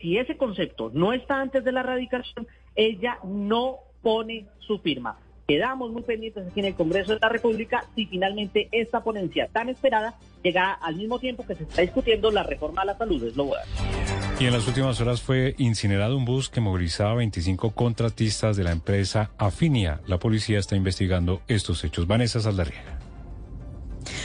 Si 0.00 0.18
ese 0.18 0.36
concepto 0.36 0.90
no 0.92 1.12
está 1.12 1.40
antes 1.40 1.64
de 1.64 1.72
la 1.72 1.82
radicación, 1.82 2.46
ella 2.74 3.18
no 3.24 3.78
pone 4.02 4.46
su 4.58 4.78
firma. 4.78 5.18
Quedamos 5.48 5.92
muy 5.92 6.02
pendientes 6.02 6.44
aquí 6.46 6.58
en 6.58 6.66
el 6.66 6.74
Congreso 6.74 7.14
de 7.14 7.20
la 7.20 7.28
República 7.28 7.84
si 7.94 8.06
finalmente 8.06 8.68
esta 8.72 9.04
ponencia 9.04 9.48
tan 9.48 9.68
esperada 9.68 10.14
llega 10.42 10.72
al 10.72 10.96
mismo 10.96 11.20
tiempo 11.20 11.46
que 11.46 11.54
se 11.54 11.62
está 11.62 11.82
discutiendo 11.82 12.32
la 12.32 12.42
reforma 12.42 12.82
a 12.82 12.84
la 12.84 12.98
salud. 12.98 13.22
Es 13.22 13.36
lo 13.36 13.44
bueno. 13.44 13.62
Y 14.40 14.46
en 14.46 14.52
las 14.52 14.66
últimas 14.66 15.00
horas 15.00 15.22
fue 15.22 15.54
incinerado 15.56 16.16
un 16.16 16.24
bus 16.24 16.48
que 16.48 16.60
movilizaba 16.60 17.14
25 17.14 17.70
contratistas 17.70 18.56
de 18.56 18.64
la 18.64 18.72
empresa 18.72 19.30
Afinia. 19.38 20.00
La 20.06 20.18
policía 20.18 20.58
está 20.58 20.74
investigando 20.74 21.42
estos 21.46 21.84
hechos. 21.84 22.08
Vanessa 22.08 22.40
Saldarriaga. 22.40 23.05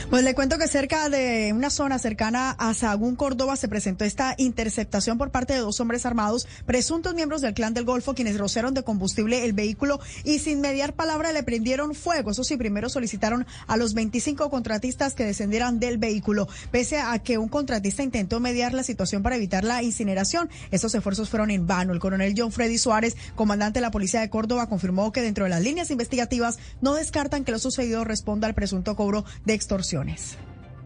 Pues 0.10 0.24
le 0.24 0.36
cuento 0.36 0.58
que 0.58 0.68
cerca 0.68 1.10
de 1.10 1.54
una 1.54 1.70
zona 1.70 2.00
cercana 2.00 2.52
a 2.52 2.74
Sagún, 2.74 3.16
Córdoba, 3.16 3.56
se 3.56 3.68
presentó 3.68 4.06
esta 4.06 4.36
interceptación 4.38 5.18
por 5.18 5.32
parte 5.32 5.54
de 5.54 5.60
dos 5.60 5.80
hombres 5.80 6.06
armados, 6.06 6.48
presuntos 6.66 7.14
miembros 7.14 7.42
del 7.42 7.54
clan 7.54 7.74
del 7.74 7.86
Golfo, 7.86 8.14
quienes 8.14 8.38
rociaron 8.38 8.74
de 8.74 8.84
combustible 8.84 9.46
el 9.46 9.54
vehículo 9.54 10.00
y 10.24 10.40
sin 10.40 10.62
mediar 10.62 10.94
palabra 10.94 11.32
le 11.32 11.44
prendieron 11.44 11.96
fuego. 11.96 12.32
Eso 12.32 12.44
sí, 12.44 12.58
primero 12.58 12.90
solicitaron 12.90 13.46
a 13.68 13.78
los 13.78 13.94
25 13.94 14.50
contratistas 14.50 15.14
que 15.14 15.26
descendieran 15.26 15.80
del 15.80 15.98
vehículo. 15.98 16.48
Pese 16.72 17.00
a 17.00 17.18
que 17.20 17.38
un 17.38 17.50
contratista 17.50 18.04
intentó 18.04 18.40
mediar 18.40 18.74
la 18.74 18.84
situación 18.84 19.24
para 19.24 19.36
evitar 19.36 19.64
la 19.64 19.84
incineración, 19.84 20.50
estos 20.72 20.94
esfuerzos 20.96 21.30
fueron 21.30 21.52
en 21.52 21.68
vano. 21.68 21.94
El 21.94 22.00
coronel 22.00 22.34
John 22.38 22.52
Freddy 22.52 22.78
Suárez, 22.78 23.16
comandante 23.36 23.80
de 23.80 23.82
la 23.82 23.92
Policía 23.92 24.22
de 24.22 24.30
Córdoba, 24.30 24.68
confirmó 24.68 25.12
que 25.12 25.22
dentro 25.22 25.46
de 25.46 25.50
las 25.50 25.62
líneas 25.62 25.92
investigativas 25.92 26.60
no 26.82 26.94
descartan 26.94 27.44
que 27.44 27.52
lo 27.52 27.60
sucedido 27.60 28.04
responda 28.04 28.48
al 28.48 28.54
presunto 28.54 28.96
cobro 28.96 29.26
de 29.46 29.54
extorsiones. 29.72 30.38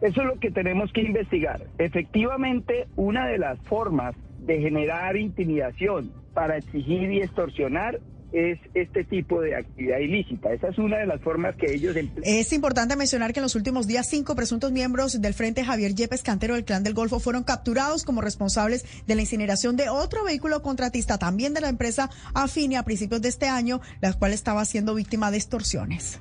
Eso 0.02 0.22
es 0.22 0.28
lo 0.28 0.40
que 0.40 0.52
tenemos 0.52 0.92
que 0.94 1.02
investigar. 1.02 1.66
Efectivamente, 1.80 2.88
una 2.96 3.26
de 3.28 3.40
las 3.40 3.58
formas 3.62 4.16
de 4.46 4.60
generar 4.60 5.18
intimidación 5.18 6.12
para 6.36 6.58
exigir 6.58 7.12
y 7.12 7.22
extorsionar 7.22 8.00
es 8.32 8.60
este 8.74 9.06
tipo 9.06 9.42
de 9.42 9.56
actividad 9.56 9.98
ilícita. 9.98 10.52
Esa 10.52 10.68
es 10.68 10.78
una 10.78 10.98
de 10.98 11.08
las 11.08 11.22
formas 11.22 11.56
que 11.56 11.74
ellos 11.74 11.96
emplean. 11.96 12.24
Es 12.26 12.52
importante 12.54 12.96
mencionar 12.96 13.34
que 13.34 13.40
en 13.40 13.44
los 13.44 13.56
últimos 13.56 13.88
días 13.88 14.08
cinco 14.08 14.36
presuntos 14.36 14.72
miembros 14.72 15.20
del 15.20 15.34
Frente 15.34 15.64
Javier 15.64 15.96
Yepes 15.96 16.22
Cantero 16.22 16.54
del 16.54 16.66
Clan 16.66 16.84
del 16.84 16.94
Golfo 16.94 17.20
fueron 17.20 17.44
capturados 17.44 18.04
como 18.04 18.22
responsables 18.22 18.86
de 19.08 19.16
la 19.16 19.22
incineración 19.22 19.78
de 19.78 19.90
otro 19.90 20.26
vehículo 20.26 20.62
contratista 20.62 21.18
también 21.18 21.54
de 21.54 21.62
la 21.62 21.70
empresa 21.70 22.10
Afini 22.34 22.76
a 22.76 22.84
principios 22.84 23.22
de 23.22 23.30
este 23.30 23.48
año, 23.48 23.80
la 24.02 24.14
cual 24.14 24.34
estaba 24.34 24.66
siendo 24.66 24.94
víctima 24.94 25.32
de 25.32 25.38
extorsiones. 25.38 26.20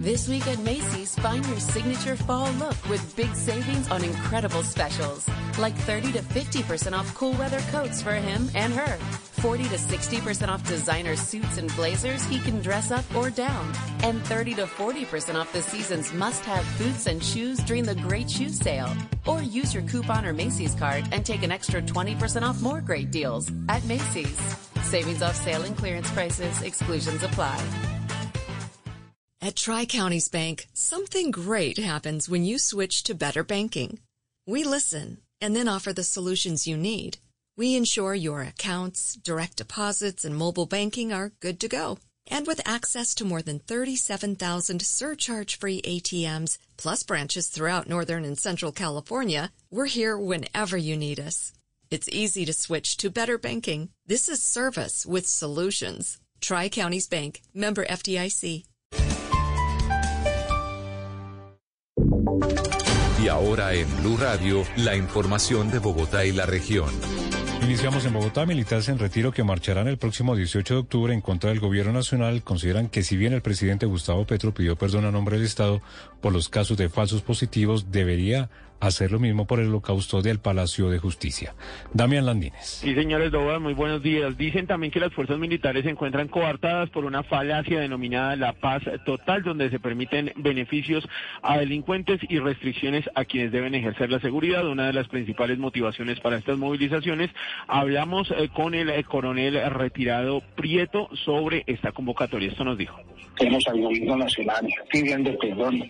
This 0.00 0.28
week 0.28 0.46
at 0.46 0.60
Macy's, 0.60 1.16
find 1.16 1.44
your 1.48 1.58
signature 1.58 2.14
fall 2.14 2.52
look 2.52 2.76
with 2.88 3.16
big 3.16 3.34
savings 3.34 3.90
on 3.90 4.04
incredible 4.04 4.62
specials. 4.62 5.28
Like 5.58 5.74
30 5.74 6.12
to 6.12 6.20
50% 6.20 6.92
off 6.92 7.12
cool 7.16 7.32
weather 7.32 7.58
coats 7.72 8.00
for 8.00 8.12
him 8.12 8.48
and 8.54 8.72
her. 8.74 8.96
40 9.42 9.64
to 9.64 9.74
60% 9.74 10.48
off 10.50 10.64
designer 10.68 11.16
suits 11.16 11.58
and 11.58 11.74
blazers 11.74 12.24
he 12.26 12.38
can 12.38 12.62
dress 12.62 12.92
up 12.92 13.04
or 13.16 13.28
down. 13.28 13.74
And 14.04 14.22
30 14.26 14.54
to 14.54 14.66
40% 14.66 15.34
off 15.34 15.52
the 15.52 15.62
season's 15.62 16.12
must 16.12 16.44
have 16.44 16.64
boots 16.78 17.06
and 17.06 17.20
shoes 17.20 17.58
during 17.64 17.82
the 17.82 17.96
great 17.96 18.30
shoe 18.30 18.50
sale. 18.50 18.96
Or 19.26 19.42
use 19.42 19.74
your 19.74 19.82
coupon 19.82 20.24
or 20.24 20.32
Macy's 20.32 20.76
card 20.76 21.08
and 21.10 21.26
take 21.26 21.42
an 21.42 21.50
extra 21.50 21.82
20% 21.82 22.42
off 22.42 22.62
more 22.62 22.80
great 22.80 23.10
deals 23.10 23.50
at 23.68 23.84
Macy's. 23.86 24.38
Savings 24.84 25.22
off 25.22 25.34
sale 25.34 25.62
and 25.62 25.76
clearance 25.76 26.08
prices, 26.12 26.62
exclusions 26.62 27.24
apply. 27.24 27.60
At 29.40 29.54
Tri 29.54 29.86
Counties 29.86 30.28
Bank, 30.28 30.66
something 30.74 31.30
great 31.30 31.78
happens 31.78 32.28
when 32.28 32.44
you 32.44 32.58
switch 32.58 33.04
to 33.04 33.14
better 33.14 33.44
banking. 33.44 34.00
We 34.48 34.64
listen 34.64 35.18
and 35.40 35.54
then 35.54 35.68
offer 35.68 35.92
the 35.92 36.02
solutions 36.02 36.66
you 36.66 36.76
need. 36.76 37.18
We 37.56 37.76
ensure 37.76 38.16
your 38.16 38.42
accounts, 38.42 39.14
direct 39.14 39.58
deposits, 39.58 40.24
and 40.24 40.34
mobile 40.34 40.66
banking 40.66 41.12
are 41.12 41.32
good 41.38 41.60
to 41.60 41.68
go. 41.68 41.98
And 42.26 42.48
with 42.48 42.60
access 42.66 43.14
to 43.14 43.24
more 43.24 43.40
than 43.40 43.60
37,000 43.60 44.82
surcharge-free 44.82 45.82
ATMs, 45.82 46.58
plus 46.76 47.04
branches 47.04 47.46
throughout 47.46 47.88
Northern 47.88 48.24
and 48.24 48.36
Central 48.36 48.72
California, 48.72 49.52
we're 49.70 49.86
here 49.86 50.18
whenever 50.18 50.76
you 50.76 50.96
need 50.96 51.20
us. 51.20 51.52
It's 51.92 52.08
easy 52.08 52.44
to 52.44 52.52
switch 52.52 52.96
to 52.98 53.08
better 53.08 53.38
banking. 53.38 53.90
This 54.04 54.28
is 54.28 54.42
service 54.42 55.06
with 55.06 55.28
solutions. 55.28 56.18
Tri 56.40 56.68
Counties 56.68 57.06
Bank, 57.06 57.42
member 57.54 57.86
FDIC. 57.86 58.64
Y 63.28 63.30
ahora 63.30 63.74
en 63.74 63.86
Blue 63.98 64.16
Radio, 64.16 64.64
la 64.78 64.96
información 64.96 65.70
de 65.70 65.80
Bogotá 65.80 66.24
y 66.24 66.32
la 66.32 66.46
región. 66.46 66.88
Iniciamos 67.62 68.06
en 68.06 68.14
Bogotá. 68.14 68.46
Militares 68.46 68.88
en 68.88 68.98
retiro 68.98 69.32
que 69.32 69.44
marcharán 69.44 69.86
el 69.86 69.98
próximo 69.98 70.34
18 70.34 70.72
de 70.72 70.80
octubre 70.80 71.12
en 71.12 71.20
contra 71.20 71.50
del 71.50 71.60
gobierno 71.60 71.92
nacional 71.92 72.42
consideran 72.42 72.88
que 72.88 73.02
si 73.02 73.18
bien 73.18 73.34
el 73.34 73.42
presidente 73.42 73.84
Gustavo 73.84 74.26
Petro 74.26 74.54
pidió 74.54 74.76
perdón 74.76 75.04
a 75.04 75.10
nombre 75.10 75.36
del 75.36 75.44
Estado 75.44 75.82
por 76.22 76.32
los 76.32 76.48
casos 76.48 76.78
de 76.78 76.88
falsos 76.88 77.20
positivos, 77.20 77.92
debería 77.92 78.48
hacer 78.80 79.12
lo 79.12 79.18
mismo 79.18 79.46
por 79.46 79.60
el 79.60 79.68
holocausto 79.68 80.22
del 80.22 80.38
Palacio 80.38 80.90
de 80.90 80.98
Justicia. 80.98 81.54
Damián 81.92 82.26
Landines. 82.26 82.80
Sí, 82.82 82.94
señores 82.94 83.32
Doba, 83.32 83.58
muy 83.58 83.74
buenos 83.74 84.02
días. 84.02 84.36
Dicen 84.36 84.66
también 84.66 84.92
que 84.92 85.00
las 85.00 85.12
fuerzas 85.12 85.38
militares 85.38 85.84
se 85.84 85.90
encuentran 85.90 86.28
coartadas 86.28 86.90
por 86.90 87.04
una 87.04 87.22
falacia 87.22 87.80
denominada 87.80 88.36
la 88.36 88.52
paz 88.52 88.82
total, 89.04 89.42
donde 89.42 89.70
se 89.70 89.80
permiten 89.80 90.32
beneficios 90.36 91.08
a 91.42 91.58
delincuentes 91.58 92.20
y 92.28 92.38
restricciones 92.38 93.08
a 93.14 93.24
quienes 93.24 93.52
deben 93.52 93.74
ejercer 93.74 94.10
la 94.10 94.20
seguridad. 94.20 94.66
Una 94.66 94.86
de 94.86 94.92
las 94.92 95.08
principales 95.08 95.58
motivaciones 95.58 96.20
para 96.20 96.36
estas 96.36 96.58
movilizaciones. 96.58 97.30
Hablamos 97.66 98.30
eh, 98.30 98.48
con 98.54 98.74
el 98.74 98.90
eh, 98.90 99.04
coronel 99.04 99.60
retirado 99.70 100.42
Prieto 100.56 101.08
sobre 101.24 101.64
esta 101.66 101.92
convocatoria. 101.92 102.48
Esto 102.48 102.64
nos 102.64 102.78
dijo. 102.78 102.98
Tenemos 103.38 103.66
al 103.68 103.80
gobierno 103.80 104.16
nacional 104.16 104.66
pidiendo 104.90 105.36
perdón 105.38 105.88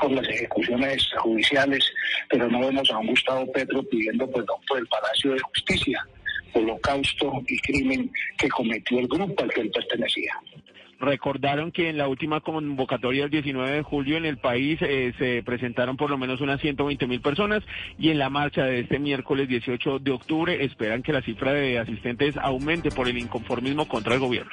por 0.00 0.10
las 0.12 0.28
ejecuciones 0.28 1.10
judiciales 1.18 1.84
pero 2.28 2.48
no 2.48 2.60
vemos 2.60 2.90
a 2.90 2.98
un 2.98 3.08
Gustavo 3.08 3.50
Petro 3.52 3.82
pidiendo 3.84 4.30
perdón 4.30 4.60
por 4.66 4.78
el 4.78 4.86
Palacio 4.86 5.32
de 5.32 5.40
Justicia, 5.40 6.06
holocausto 6.52 7.42
y 7.48 7.58
crimen 7.58 8.10
que 8.38 8.48
cometió 8.48 8.98
el 8.98 9.08
grupo 9.08 9.42
al 9.42 9.52
que 9.52 9.60
él 9.62 9.70
pertenecía. 9.70 10.32
Recordaron 10.98 11.72
que 11.72 11.90
en 11.90 11.98
la 11.98 12.08
última 12.08 12.40
convocatoria 12.40 13.22
del 13.22 13.30
19 13.30 13.70
de 13.70 13.82
julio 13.82 14.16
en 14.16 14.24
el 14.24 14.38
país 14.38 14.78
eh, 14.80 15.12
se 15.18 15.42
presentaron 15.42 15.98
por 15.98 16.08
lo 16.08 16.16
menos 16.16 16.40
unas 16.40 16.60
120 16.60 17.06
mil 17.06 17.20
personas 17.20 17.62
y 17.98 18.08
en 18.08 18.18
la 18.18 18.30
marcha 18.30 18.64
de 18.64 18.80
este 18.80 18.98
miércoles 18.98 19.46
18 19.46 19.98
de 19.98 20.10
octubre 20.10 20.64
esperan 20.64 21.02
que 21.02 21.12
la 21.12 21.20
cifra 21.20 21.52
de 21.52 21.78
asistentes 21.78 22.38
aumente 22.38 22.90
por 22.90 23.08
el 23.08 23.18
inconformismo 23.18 23.86
contra 23.86 24.14
el 24.14 24.20
gobierno. 24.20 24.52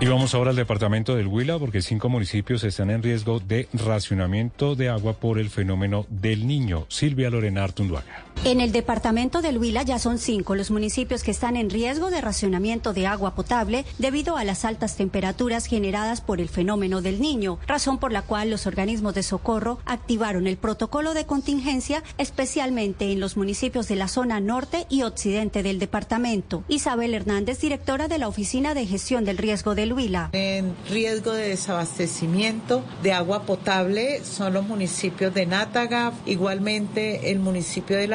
Y 0.00 0.06
vamos 0.06 0.32
ahora 0.32 0.50
al 0.50 0.56
departamento 0.56 1.16
del 1.16 1.26
Huila 1.26 1.58
porque 1.58 1.82
cinco 1.82 2.08
municipios 2.08 2.62
están 2.62 2.90
en 2.90 3.02
riesgo 3.02 3.40
de 3.40 3.66
racionamiento 3.72 4.76
de 4.76 4.90
agua 4.90 5.14
por 5.14 5.40
el 5.40 5.50
fenómeno 5.50 6.06
del 6.08 6.46
niño. 6.46 6.86
Silvia 6.88 7.30
Lorena 7.30 7.64
Artunduaga. 7.64 8.27
En 8.44 8.60
el 8.60 8.70
departamento 8.70 9.42
del 9.42 9.58
Huila 9.58 9.82
ya 9.82 9.98
son 9.98 10.16
cinco 10.16 10.54
los 10.54 10.70
municipios 10.70 11.24
que 11.24 11.32
están 11.32 11.56
en 11.56 11.70
riesgo 11.70 12.08
de 12.08 12.20
racionamiento 12.20 12.92
de 12.92 13.06
agua 13.06 13.34
potable 13.34 13.84
debido 13.98 14.36
a 14.36 14.44
las 14.44 14.64
altas 14.64 14.96
temperaturas 14.96 15.66
generadas 15.66 16.20
por 16.20 16.40
el 16.40 16.48
fenómeno 16.48 17.02
del 17.02 17.20
niño, 17.20 17.58
razón 17.66 17.98
por 17.98 18.12
la 18.12 18.22
cual 18.22 18.48
los 18.48 18.66
organismos 18.66 19.14
de 19.14 19.24
socorro 19.24 19.80
activaron 19.84 20.46
el 20.46 20.56
protocolo 20.56 21.14
de 21.14 21.26
contingencia 21.26 22.04
especialmente 22.16 23.10
en 23.10 23.18
los 23.18 23.36
municipios 23.36 23.88
de 23.88 23.96
la 23.96 24.06
zona 24.06 24.38
norte 24.38 24.86
y 24.88 25.02
occidente 25.02 25.64
del 25.64 25.80
departamento. 25.80 26.62
Isabel 26.68 27.14
Hernández, 27.14 27.60
directora 27.60 28.06
de 28.06 28.18
la 28.18 28.28
Oficina 28.28 28.72
de 28.72 28.86
Gestión 28.86 29.24
del 29.24 29.38
Riesgo 29.38 29.74
del 29.74 29.92
Huila. 29.92 30.30
En 30.32 30.76
riesgo 30.88 31.32
de 31.32 31.48
desabastecimiento 31.48 32.84
de 33.02 33.12
agua 33.12 33.42
potable 33.42 34.24
son 34.24 34.54
los 34.54 34.64
municipios 34.64 35.34
de 35.34 35.44
Nátaga, 35.44 36.12
igualmente 36.24 37.32
el 37.32 37.40
municipio 37.40 37.96
de 37.96 38.06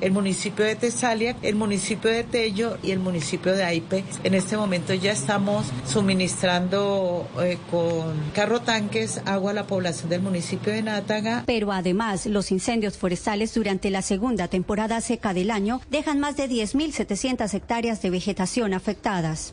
El 0.00 0.12
municipio 0.12 0.64
de 0.64 0.74
Tesalia, 0.74 1.36
el 1.42 1.54
municipio 1.54 2.10
de 2.10 2.24
Tello 2.24 2.78
y 2.82 2.92
el 2.92 2.98
municipio 2.98 3.52
de 3.52 3.62
Aipe. 3.62 4.02
En 4.22 4.32
este 4.32 4.56
momento 4.56 4.94
ya 4.94 5.12
estamos 5.12 5.66
suministrando 5.86 7.28
eh, 7.42 7.58
con 7.70 8.14
carro 8.34 8.60
tanques 8.62 9.20
agua 9.26 9.50
a 9.50 9.54
la 9.54 9.66
población 9.66 10.08
del 10.08 10.22
municipio 10.22 10.72
de 10.72 10.82
Nátaga. 10.82 11.42
Pero 11.44 11.72
además, 11.72 12.24
los 12.24 12.50
incendios 12.52 12.96
forestales 12.96 13.52
durante 13.52 13.90
la 13.90 14.00
segunda 14.00 14.48
temporada 14.48 15.02
seca 15.02 15.34
del 15.34 15.50
año 15.50 15.82
dejan 15.90 16.20
más 16.20 16.38
de 16.38 16.48
10.700 16.48 17.52
hectáreas 17.52 18.00
de 18.00 18.08
vegetación 18.08 18.72
afectadas. 18.72 19.52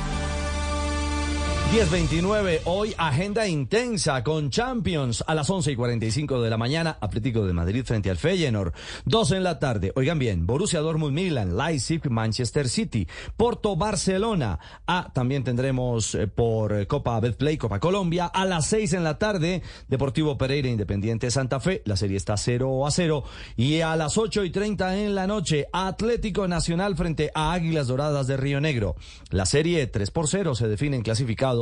10.29, 1.71 2.63
hoy 2.65 2.93
agenda 2.97 3.47
intensa 3.47 4.21
con 4.25 4.49
Champions 4.49 5.23
a 5.25 5.33
las 5.33 5.49
11 5.49 5.71
y 5.71 5.75
45 5.77 6.41
de 6.41 6.49
la 6.49 6.57
mañana, 6.57 6.97
Atlético 6.99 7.45
de 7.45 7.53
Madrid 7.53 7.85
frente 7.85 8.09
al 8.09 8.17
Feyenoord, 8.17 8.73
2 9.05 9.31
en 9.31 9.43
la 9.43 9.57
tarde, 9.57 9.93
oigan 9.95 10.19
bien, 10.19 10.45
Borussia 10.45 10.81
Dortmund 10.81 11.13
Milan, 11.13 11.55
Leipzig, 11.55 12.01
Manchester 12.09 12.67
City, 12.67 13.07
Porto 13.37 13.77
Barcelona, 13.77 14.59
ah, 14.85 15.11
también 15.13 15.45
tendremos 15.45 16.13
eh, 16.13 16.27
por 16.27 16.85
Copa 16.87 17.17
Betplay, 17.21 17.57
Copa 17.57 17.79
Colombia, 17.79 18.25
a 18.25 18.43
las 18.43 18.65
6 18.65 18.91
en 18.91 19.05
la 19.05 19.17
tarde, 19.17 19.61
Deportivo 19.87 20.37
Pereira 20.37 20.67
Independiente 20.67 21.31
Santa 21.31 21.61
Fe, 21.61 21.83
la 21.85 21.95
serie 21.95 22.17
está 22.17 22.35
0 22.35 22.85
a 22.85 22.91
0, 22.91 23.23
y 23.55 23.79
a 23.79 23.95
las 23.95 24.17
8 24.17 24.43
y 24.43 24.49
30 24.49 24.97
en 24.97 25.15
la 25.15 25.25
noche, 25.25 25.67
Atlético 25.71 26.49
Nacional 26.49 26.97
frente 26.97 27.31
a 27.33 27.53
Águilas 27.53 27.87
Doradas 27.87 28.27
de 28.27 28.35
Río 28.35 28.59
Negro, 28.59 28.97
la 29.29 29.45
serie 29.45 29.87
3 29.87 30.11
por 30.11 30.27
0 30.27 30.53
se 30.53 30.67
definen 30.67 31.01
clasificados 31.01 31.60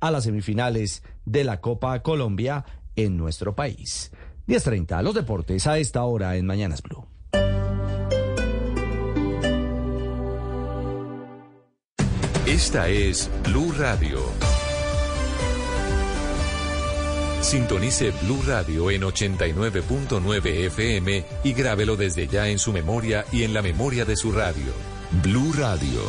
a 0.00 0.10
las 0.10 0.24
semifinales 0.24 1.02
de 1.24 1.44
la 1.44 1.60
Copa 1.60 2.02
Colombia 2.02 2.64
en 2.96 3.16
nuestro 3.16 3.54
país. 3.54 4.12
10.30, 4.46 5.02
los 5.02 5.14
deportes 5.14 5.66
a 5.66 5.78
esta 5.78 6.04
hora 6.04 6.36
en 6.36 6.46
Mañanas 6.46 6.82
Blue. 6.82 7.06
Esta 12.46 12.88
es 12.88 13.30
Blue 13.44 13.72
Radio. 13.78 14.18
Sintonice 17.40 18.12
Blue 18.22 18.42
Radio 18.46 18.90
en 18.90 19.02
89.9 19.02 20.66
FM 20.66 21.24
y 21.42 21.52
grábelo 21.52 21.96
desde 21.96 22.26
ya 22.26 22.48
en 22.48 22.58
su 22.58 22.72
memoria 22.72 23.24
y 23.32 23.44
en 23.44 23.54
la 23.54 23.62
memoria 23.62 24.04
de 24.04 24.16
su 24.16 24.32
radio. 24.32 24.72
Blue 25.22 25.52
Radio, 25.52 26.02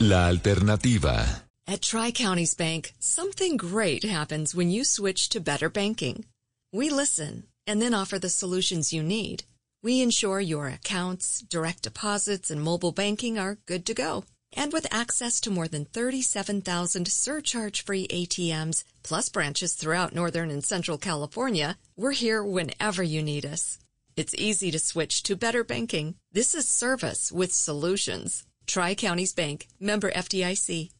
la 0.00 0.26
alternativa. 0.26 1.41
At 1.64 1.80
Tri 1.80 2.10
Counties 2.10 2.54
Bank, 2.54 2.92
something 2.98 3.56
great 3.56 4.02
happens 4.02 4.52
when 4.52 4.68
you 4.68 4.82
switch 4.84 5.28
to 5.28 5.40
better 5.40 5.70
banking. 5.70 6.24
We 6.72 6.90
listen 6.90 7.44
and 7.68 7.80
then 7.80 7.94
offer 7.94 8.18
the 8.18 8.28
solutions 8.28 8.92
you 8.92 9.02
need. 9.02 9.44
We 9.80 10.00
ensure 10.00 10.40
your 10.40 10.66
accounts, 10.66 11.40
direct 11.40 11.84
deposits, 11.84 12.50
and 12.50 12.60
mobile 12.60 12.90
banking 12.90 13.38
are 13.38 13.58
good 13.66 13.86
to 13.86 13.94
go. 13.94 14.24
And 14.52 14.72
with 14.72 14.92
access 14.92 15.40
to 15.42 15.50
more 15.50 15.68
than 15.68 15.84
37,000 15.84 17.06
surcharge-free 17.06 18.08
ATMs, 18.08 18.82
plus 19.04 19.28
branches 19.28 19.74
throughout 19.74 20.14
Northern 20.14 20.50
and 20.50 20.64
Central 20.64 20.98
California, 20.98 21.78
we're 21.96 22.10
here 22.10 22.42
whenever 22.44 23.04
you 23.04 23.22
need 23.22 23.46
us. 23.46 23.78
It's 24.16 24.34
easy 24.34 24.72
to 24.72 24.78
switch 24.80 25.22
to 25.22 25.36
better 25.36 25.62
banking. 25.62 26.16
This 26.32 26.54
is 26.54 26.68
service 26.68 27.30
with 27.30 27.52
solutions. 27.52 28.44
Tri 28.66 28.94
Counties 28.96 29.32
Bank, 29.32 29.68
member 29.80 30.10
FDIC. 30.10 30.90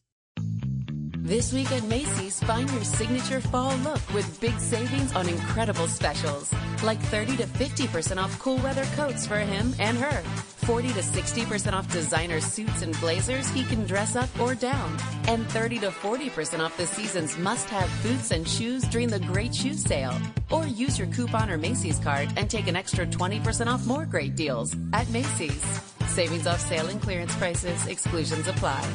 This 1.25 1.53
week 1.53 1.71
at 1.71 1.85
Macy's, 1.85 2.37
find 2.41 2.69
your 2.69 2.83
signature 2.83 3.39
fall 3.39 3.73
look 3.77 4.01
with 4.13 4.41
big 4.41 4.59
savings 4.59 5.15
on 5.15 5.29
incredible 5.29 5.87
specials. 5.87 6.53
Like 6.83 6.99
30 6.99 7.37
to 7.37 7.45
50% 7.45 8.21
off 8.21 8.37
cool 8.39 8.57
weather 8.57 8.83
coats 8.97 9.25
for 9.25 9.37
him 9.37 9.73
and 9.79 9.97
her. 9.97 10.21
40 10.67 10.89
to 10.89 10.99
60% 10.99 11.71
off 11.71 11.89
designer 11.93 12.41
suits 12.41 12.81
and 12.81 12.99
blazers 12.99 13.47
he 13.51 13.63
can 13.63 13.85
dress 13.85 14.17
up 14.17 14.27
or 14.37 14.53
down. 14.53 14.97
And 15.29 15.47
30 15.47 15.79
to 15.79 15.91
40% 15.91 16.59
off 16.59 16.75
the 16.75 16.87
season's 16.87 17.37
must 17.37 17.69
have 17.69 17.89
boots 18.03 18.31
and 18.31 18.45
shoes 18.45 18.83
during 18.83 19.07
the 19.07 19.21
great 19.21 19.55
shoe 19.55 19.75
sale. 19.75 20.17
Or 20.51 20.67
use 20.67 20.99
your 20.99 21.07
coupon 21.07 21.49
or 21.49 21.57
Macy's 21.57 21.99
card 21.99 22.33
and 22.35 22.49
take 22.49 22.67
an 22.67 22.75
extra 22.75 23.05
20% 23.05 23.67
off 23.67 23.87
more 23.87 24.05
great 24.05 24.35
deals 24.35 24.75
at 24.91 25.09
Macy's. 25.09 25.63
Savings 26.07 26.47
off 26.47 26.59
sale 26.59 26.87
and 26.87 27.01
clearance 27.01 27.33
prices, 27.37 27.87
exclusions 27.87 28.49
apply. 28.49 28.85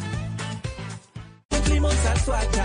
Cumplimos 1.69 2.07
a 2.07 2.17
Suacha, 2.25 2.65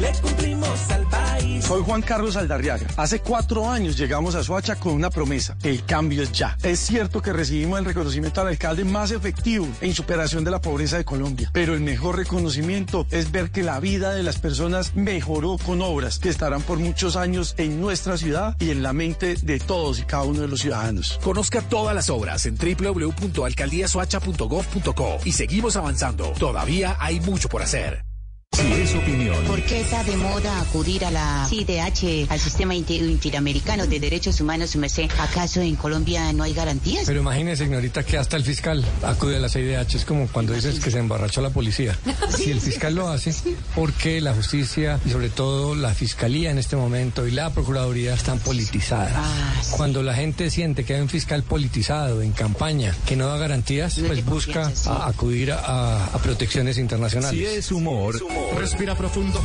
le 0.00 0.12
cumplimos 0.20 0.90
al 0.90 1.08
país. 1.08 1.64
Soy 1.64 1.80
Juan 1.84 2.02
Carlos 2.02 2.34
Aldarriaga. 2.36 2.88
Hace 2.96 3.20
cuatro 3.20 3.70
años 3.70 3.96
llegamos 3.96 4.34
a 4.34 4.42
Suacha 4.42 4.74
con 4.74 4.94
una 4.94 5.10
promesa. 5.10 5.56
El 5.62 5.84
cambio 5.84 6.24
es 6.24 6.32
ya. 6.32 6.58
Es 6.64 6.80
cierto 6.80 7.22
que 7.22 7.32
recibimos 7.32 7.78
el 7.78 7.84
reconocimiento 7.84 8.40
al 8.40 8.48
alcalde 8.48 8.84
más 8.84 9.12
efectivo 9.12 9.68
en 9.80 9.94
superación 9.94 10.42
de 10.42 10.50
la 10.50 10.60
pobreza 10.60 10.96
de 10.96 11.04
Colombia. 11.04 11.50
Pero 11.52 11.74
el 11.74 11.80
mejor 11.80 12.16
reconocimiento 12.16 13.06
es 13.10 13.30
ver 13.30 13.52
que 13.52 13.62
la 13.62 13.78
vida 13.78 14.12
de 14.12 14.24
las 14.24 14.38
personas 14.38 14.96
mejoró 14.96 15.56
con 15.64 15.80
obras 15.80 16.18
que 16.18 16.30
estarán 16.30 16.62
por 16.62 16.80
muchos 16.80 17.14
años 17.14 17.54
en 17.58 17.80
nuestra 17.80 18.16
ciudad 18.16 18.56
y 18.58 18.70
en 18.70 18.82
la 18.82 18.92
mente 18.92 19.36
de 19.36 19.60
todos 19.60 20.00
y 20.00 20.02
cada 20.02 20.24
uno 20.24 20.40
de 20.40 20.48
los 20.48 20.62
ciudadanos. 20.62 21.20
Conozca 21.22 21.62
todas 21.62 21.94
las 21.94 22.10
obras 22.10 22.44
en 22.46 22.56
www.alcaldíasuacha.gov.co 22.56 25.18
y 25.24 25.30
seguimos 25.32 25.76
avanzando. 25.76 26.32
Todavía 26.38 26.96
hay 26.98 27.20
mucho 27.20 27.48
por 27.48 27.62
hacer. 27.62 28.11
Si 28.52 28.70
es 28.70 28.94
opinión. 28.94 29.42
¿Por 29.46 29.62
qué 29.62 29.80
está 29.80 30.04
de 30.04 30.14
moda 30.16 30.60
acudir 30.60 31.04
a 31.06 31.10
la 31.10 31.46
CIDH, 31.48 32.26
al 32.30 32.38
Sistema 32.38 32.74
Inter- 32.74 33.00
Interamericano 33.02 33.86
de 33.86 33.98
Derechos 33.98 34.40
Humanos, 34.40 34.70
su 34.70 34.78
merced? 34.78 35.08
¿Acaso 35.18 35.62
en 35.62 35.74
Colombia 35.76 36.30
no 36.34 36.42
hay 36.44 36.52
garantías? 36.52 37.04
Pero 37.06 37.20
imagínese, 37.20 37.64
señorita, 37.64 38.04
que 38.04 38.18
hasta 38.18 38.36
el 38.36 38.44
fiscal 38.44 38.84
acude 39.02 39.36
a 39.36 39.40
la 39.40 39.48
CIDH. 39.48 39.94
Es 39.96 40.04
como 40.04 40.28
cuando 40.28 40.52
dices 40.52 40.80
que 40.80 40.90
se 40.90 40.98
emborrachó 40.98 41.40
la 41.40 41.50
policía. 41.50 41.98
Si 42.32 42.50
el 42.50 42.60
fiscal 42.60 42.94
lo 42.94 43.08
hace, 43.08 43.34
porque 43.74 44.20
la 44.20 44.34
justicia 44.34 44.98
y 45.04 45.10
sobre 45.10 45.28
todo 45.30 45.74
la 45.74 45.94
fiscalía 45.94 46.50
en 46.50 46.58
este 46.58 46.76
momento 46.76 47.26
y 47.26 47.30
la 47.30 47.50
procuraduría 47.50 48.14
están 48.14 48.38
politizadas. 48.38 49.68
Cuando 49.76 50.02
la 50.02 50.14
gente 50.14 50.50
siente 50.50 50.84
que 50.84 50.94
hay 50.94 51.00
un 51.00 51.08
fiscal 51.08 51.42
politizado 51.42 52.20
en 52.22 52.32
campaña 52.32 52.94
que 53.06 53.16
no 53.16 53.26
da 53.28 53.36
garantías, 53.38 53.98
pues 54.06 54.24
busca 54.24 54.72
a- 54.86 55.06
acudir 55.08 55.52
a, 55.52 56.06
a 56.06 56.18
protecciones 56.18 56.78
internacionales. 56.78 57.38
Si 57.38 57.44
es 57.46 57.70
humor. 57.70 58.16
Respira 58.56 58.94
profundo. 58.94 59.40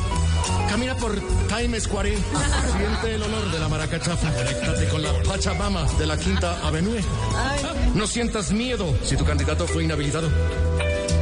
Camina 0.69 0.95
por 0.95 1.15
Times 1.47 1.83
Square. 1.83 2.17
Siente 2.77 3.15
el 3.15 3.23
olor 3.23 3.51
de 3.51 3.59
la 3.59 3.67
maraca 3.67 3.99
chafa. 3.99 4.31
Conéctate 4.31 4.87
con 4.89 5.01
la 5.01 5.13
Pachamama 5.23 5.83
de 5.97 6.05
la 6.05 6.17
Quinta 6.17 6.67
Avenue. 6.67 7.01
No 7.95 8.05
sientas 8.07 8.51
miedo 8.51 8.93
si 9.03 9.15
tu 9.17 9.25
candidato 9.25 9.67
fue 9.67 9.83
inhabilitado. 9.83 10.29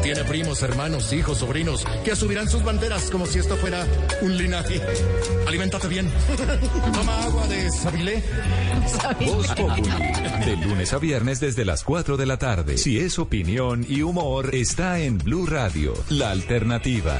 Tiene 0.05 0.23
primos, 0.23 0.61
hermanos, 0.61 1.11
hijos, 1.13 1.39
sobrinos 1.39 1.83
que 2.03 2.15
subirán 2.15 2.47
sus 2.47 2.63
banderas 2.63 3.09
como 3.09 3.25
si 3.25 3.39
esto 3.39 3.57
fuera 3.57 3.87
un 4.21 4.37
linaje. 4.37 4.79
Aliméntate 5.47 5.87
bien. 5.87 6.13
Toma 6.93 7.23
agua 7.23 7.47
de 7.47 7.71
Sabilé. 7.71 8.23
Voz 9.25 9.47
Populi. 9.47 9.89
De 10.45 10.57
lunes 10.57 10.93
a 10.93 10.99
viernes 10.99 11.39
desde 11.39 11.65
las 11.65 11.83
4 11.83 12.17
de 12.17 12.25
la 12.27 12.37
tarde. 12.37 12.77
Si 12.77 12.99
es 12.99 13.17
opinión 13.17 13.83
y 13.89 14.03
humor, 14.03 14.53
está 14.53 14.99
en 14.99 15.17
Blue 15.17 15.47
Radio, 15.47 15.95
la 16.09 16.29
alternativa. 16.29 17.19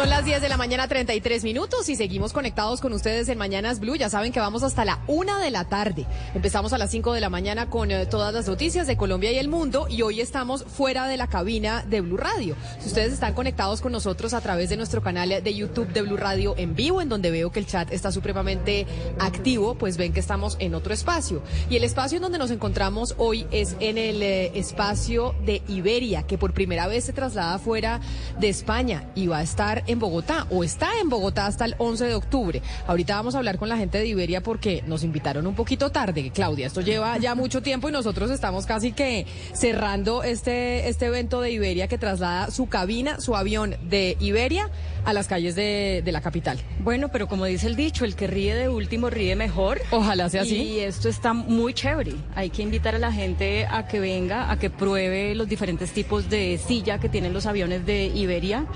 Son 0.00 0.08
las 0.08 0.24
10 0.24 0.40
de 0.40 0.48
la 0.48 0.56
mañana, 0.56 0.88
33 0.88 1.44
minutos 1.44 1.90
y 1.90 1.94
seguimos 1.94 2.32
conectados 2.32 2.80
con 2.80 2.94
ustedes 2.94 3.28
en 3.28 3.36
Mañanas 3.36 3.80
Blue. 3.80 3.96
Ya 3.96 4.08
saben 4.08 4.32
que 4.32 4.40
vamos 4.40 4.62
hasta 4.62 4.86
la 4.86 5.00
una 5.06 5.38
de 5.38 5.50
la 5.50 5.66
tarde. 5.66 6.06
Empezamos 6.34 6.72
a 6.72 6.78
las 6.78 6.90
5 6.90 7.12
de 7.12 7.20
la 7.20 7.28
mañana 7.28 7.68
con 7.68 7.90
eh, 7.90 8.06
todas 8.06 8.32
las 8.32 8.48
noticias 8.48 8.86
de 8.86 8.96
Colombia 8.96 9.30
y 9.30 9.36
el 9.36 9.48
mundo 9.48 9.88
y 9.90 10.00
hoy 10.00 10.22
estamos 10.22 10.64
fuera 10.64 11.06
de 11.06 11.18
la 11.18 11.26
cabina 11.26 11.84
de 11.86 12.00
Blue 12.00 12.16
Radio. 12.16 12.56
Si 12.78 12.86
ustedes 12.86 13.12
están 13.12 13.34
conectados 13.34 13.82
con 13.82 13.92
nosotros 13.92 14.32
a 14.32 14.40
través 14.40 14.70
de 14.70 14.78
nuestro 14.78 15.02
canal 15.02 15.28
de 15.44 15.54
YouTube 15.54 15.92
de 15.92 16.00
Blue 16.00 16.16
Radio 16.16 16.54
en 16.56 16.74
vivo, 16.74 17.02
en 17.02 17.10
donde 17.10 17.30
veo 17.30 17.52
que 17.52 17.58
el 17.58 17.66
chat 17.66 17.92
está 17.92 18.10
supremamente 18.10 18.86
activo, 19.18 19.74
pues 19.74 19.98
ven 19.98 20.14
que 20.14 20.20
estamos 20.20 20.56
en 20.60 20.74
otro 20.74 20.94
espacio. 20.94 21.42
Y 21.68 21.76
el 21.76 21.84
espacio 21.84 22.16
en 22.16 22.22
donde 22.22 22.38
nos 22.38 22.50
encontramos 22.50 23.16
hoy 23.18 23.46
es 23.50 23.76
en 23.80 23.98
el 23.98 24.22
eh, 24.22 24.58
espacio 24.58 25.34
de 25.44 25.60
Iberia, 25.68 26.22
que 26.22 26.38
por 26.38 26.54
primera 26.54 26.86
vez 26.86 27.04
se 27.04 27.12
traslada 27.12 27.58
fuera 27.58 28.00
de 28.38 28.48
España 28.48 29.04
y 29.14 29.26
va 29.26 29.40
a 29.40 29.42
estar 29.42 29.84
en 29.90 29.98
Bogotá 29.98 30.46
o 30.50 30.64
está 30.64 30.88
en 31.00 31.08
Bogotá 31.08 31.46
hasta 31.46 31.64
el 31.64 31.74
11 31.78 32.06
de 32.06 32.14
octubre. 32.14 32.62
Ahorita 32.86 33.16
vamos 33.16 33.34
a 33.34 33.38
hablar 33.38 33.58
con 33.58 33.68
la 33.68 33.76
gente 33.76 33.98
de 33.98 34.06
Iberia 34.06 34.42
porque 34.42 34.82
nos 34.86 35.04
invitaron 35.04 35.46
un 35.46 35.54
poquito 35.54 35.90
tarde, 35.90 36.30
Claudia. 36.30 36.66
Esto 36.66 36.80
lleva 36.80 37.18
ya 37.18 37.34
mucho 37.34 37.62
tiempo 37.62 37.88
y 37.88 37.92
nosotros 37.92 38.30
estamos 38.30 38.66
casi 38.66 38.92
que 38.92 39.26
cerrando 39.52 40.22
este, 40.22 40.88
este 40.88 41.06
evento 41.06 41.40
de 41.40 41.50
Iberia 41.50 41.88
que 41.88 41.98
traslada 41.98 42.50
su 42.50 42.68
cabina, 42.68 43.20
su 43.20 43.36
avión 43.36 43.76
de 43.82 44.16
Iberia 44.20 44.70
a 45.04 45.12
las 45.12 45.28
calles 45.28 45.54
de, 45.54 46.02
de, 46.04 46.12
la 46.12 46.20
capital. 46.20 46.58
Bueno, 46.80 47.08
pero 47.08 47.28
como 47.28 47.44
dice 47.44 47.66
el 47.66 47.76
dicho, 47.76 48.04
el 48.04 48.16
que 48.16 48.26
ríe 48.26 48.54
de 48.54 48.68
último 48.68 49.10
ríe 49.10 49.36
mejor. 49.36 49.80
Ojalá 49.90 50.28
sea 50.28 50.42
así. 50.42 50.56
Y 50.56 50.80
esto 50.80 51.08
está 51.08 51.32
muy 51.32 51.74
chévere. 51.74 52.14
Hay 52.34 52.50
que 52.50 52.62
invitar 52.62 52.94
a 52.94 52.98
la 52.98 53.12
gente 53.12 53.66
a 53.66 53.86
que 53.86 54.00
venga, 54.00 54.50
a 54.50 54.58
que 54.58 54.70
pruebe 54.70 55.34
los 55.34 55.48
diferentes 55.48 55.90
tipos 55.92 56.28
de 56.28 56.58
silla 56.58 56.98
que 56.98 57.08
tienen 57.08 57.32
los 57.32 57.46
aviones 57.46 57.86
de 57.86 58.06
Iberia. 58.06 58.66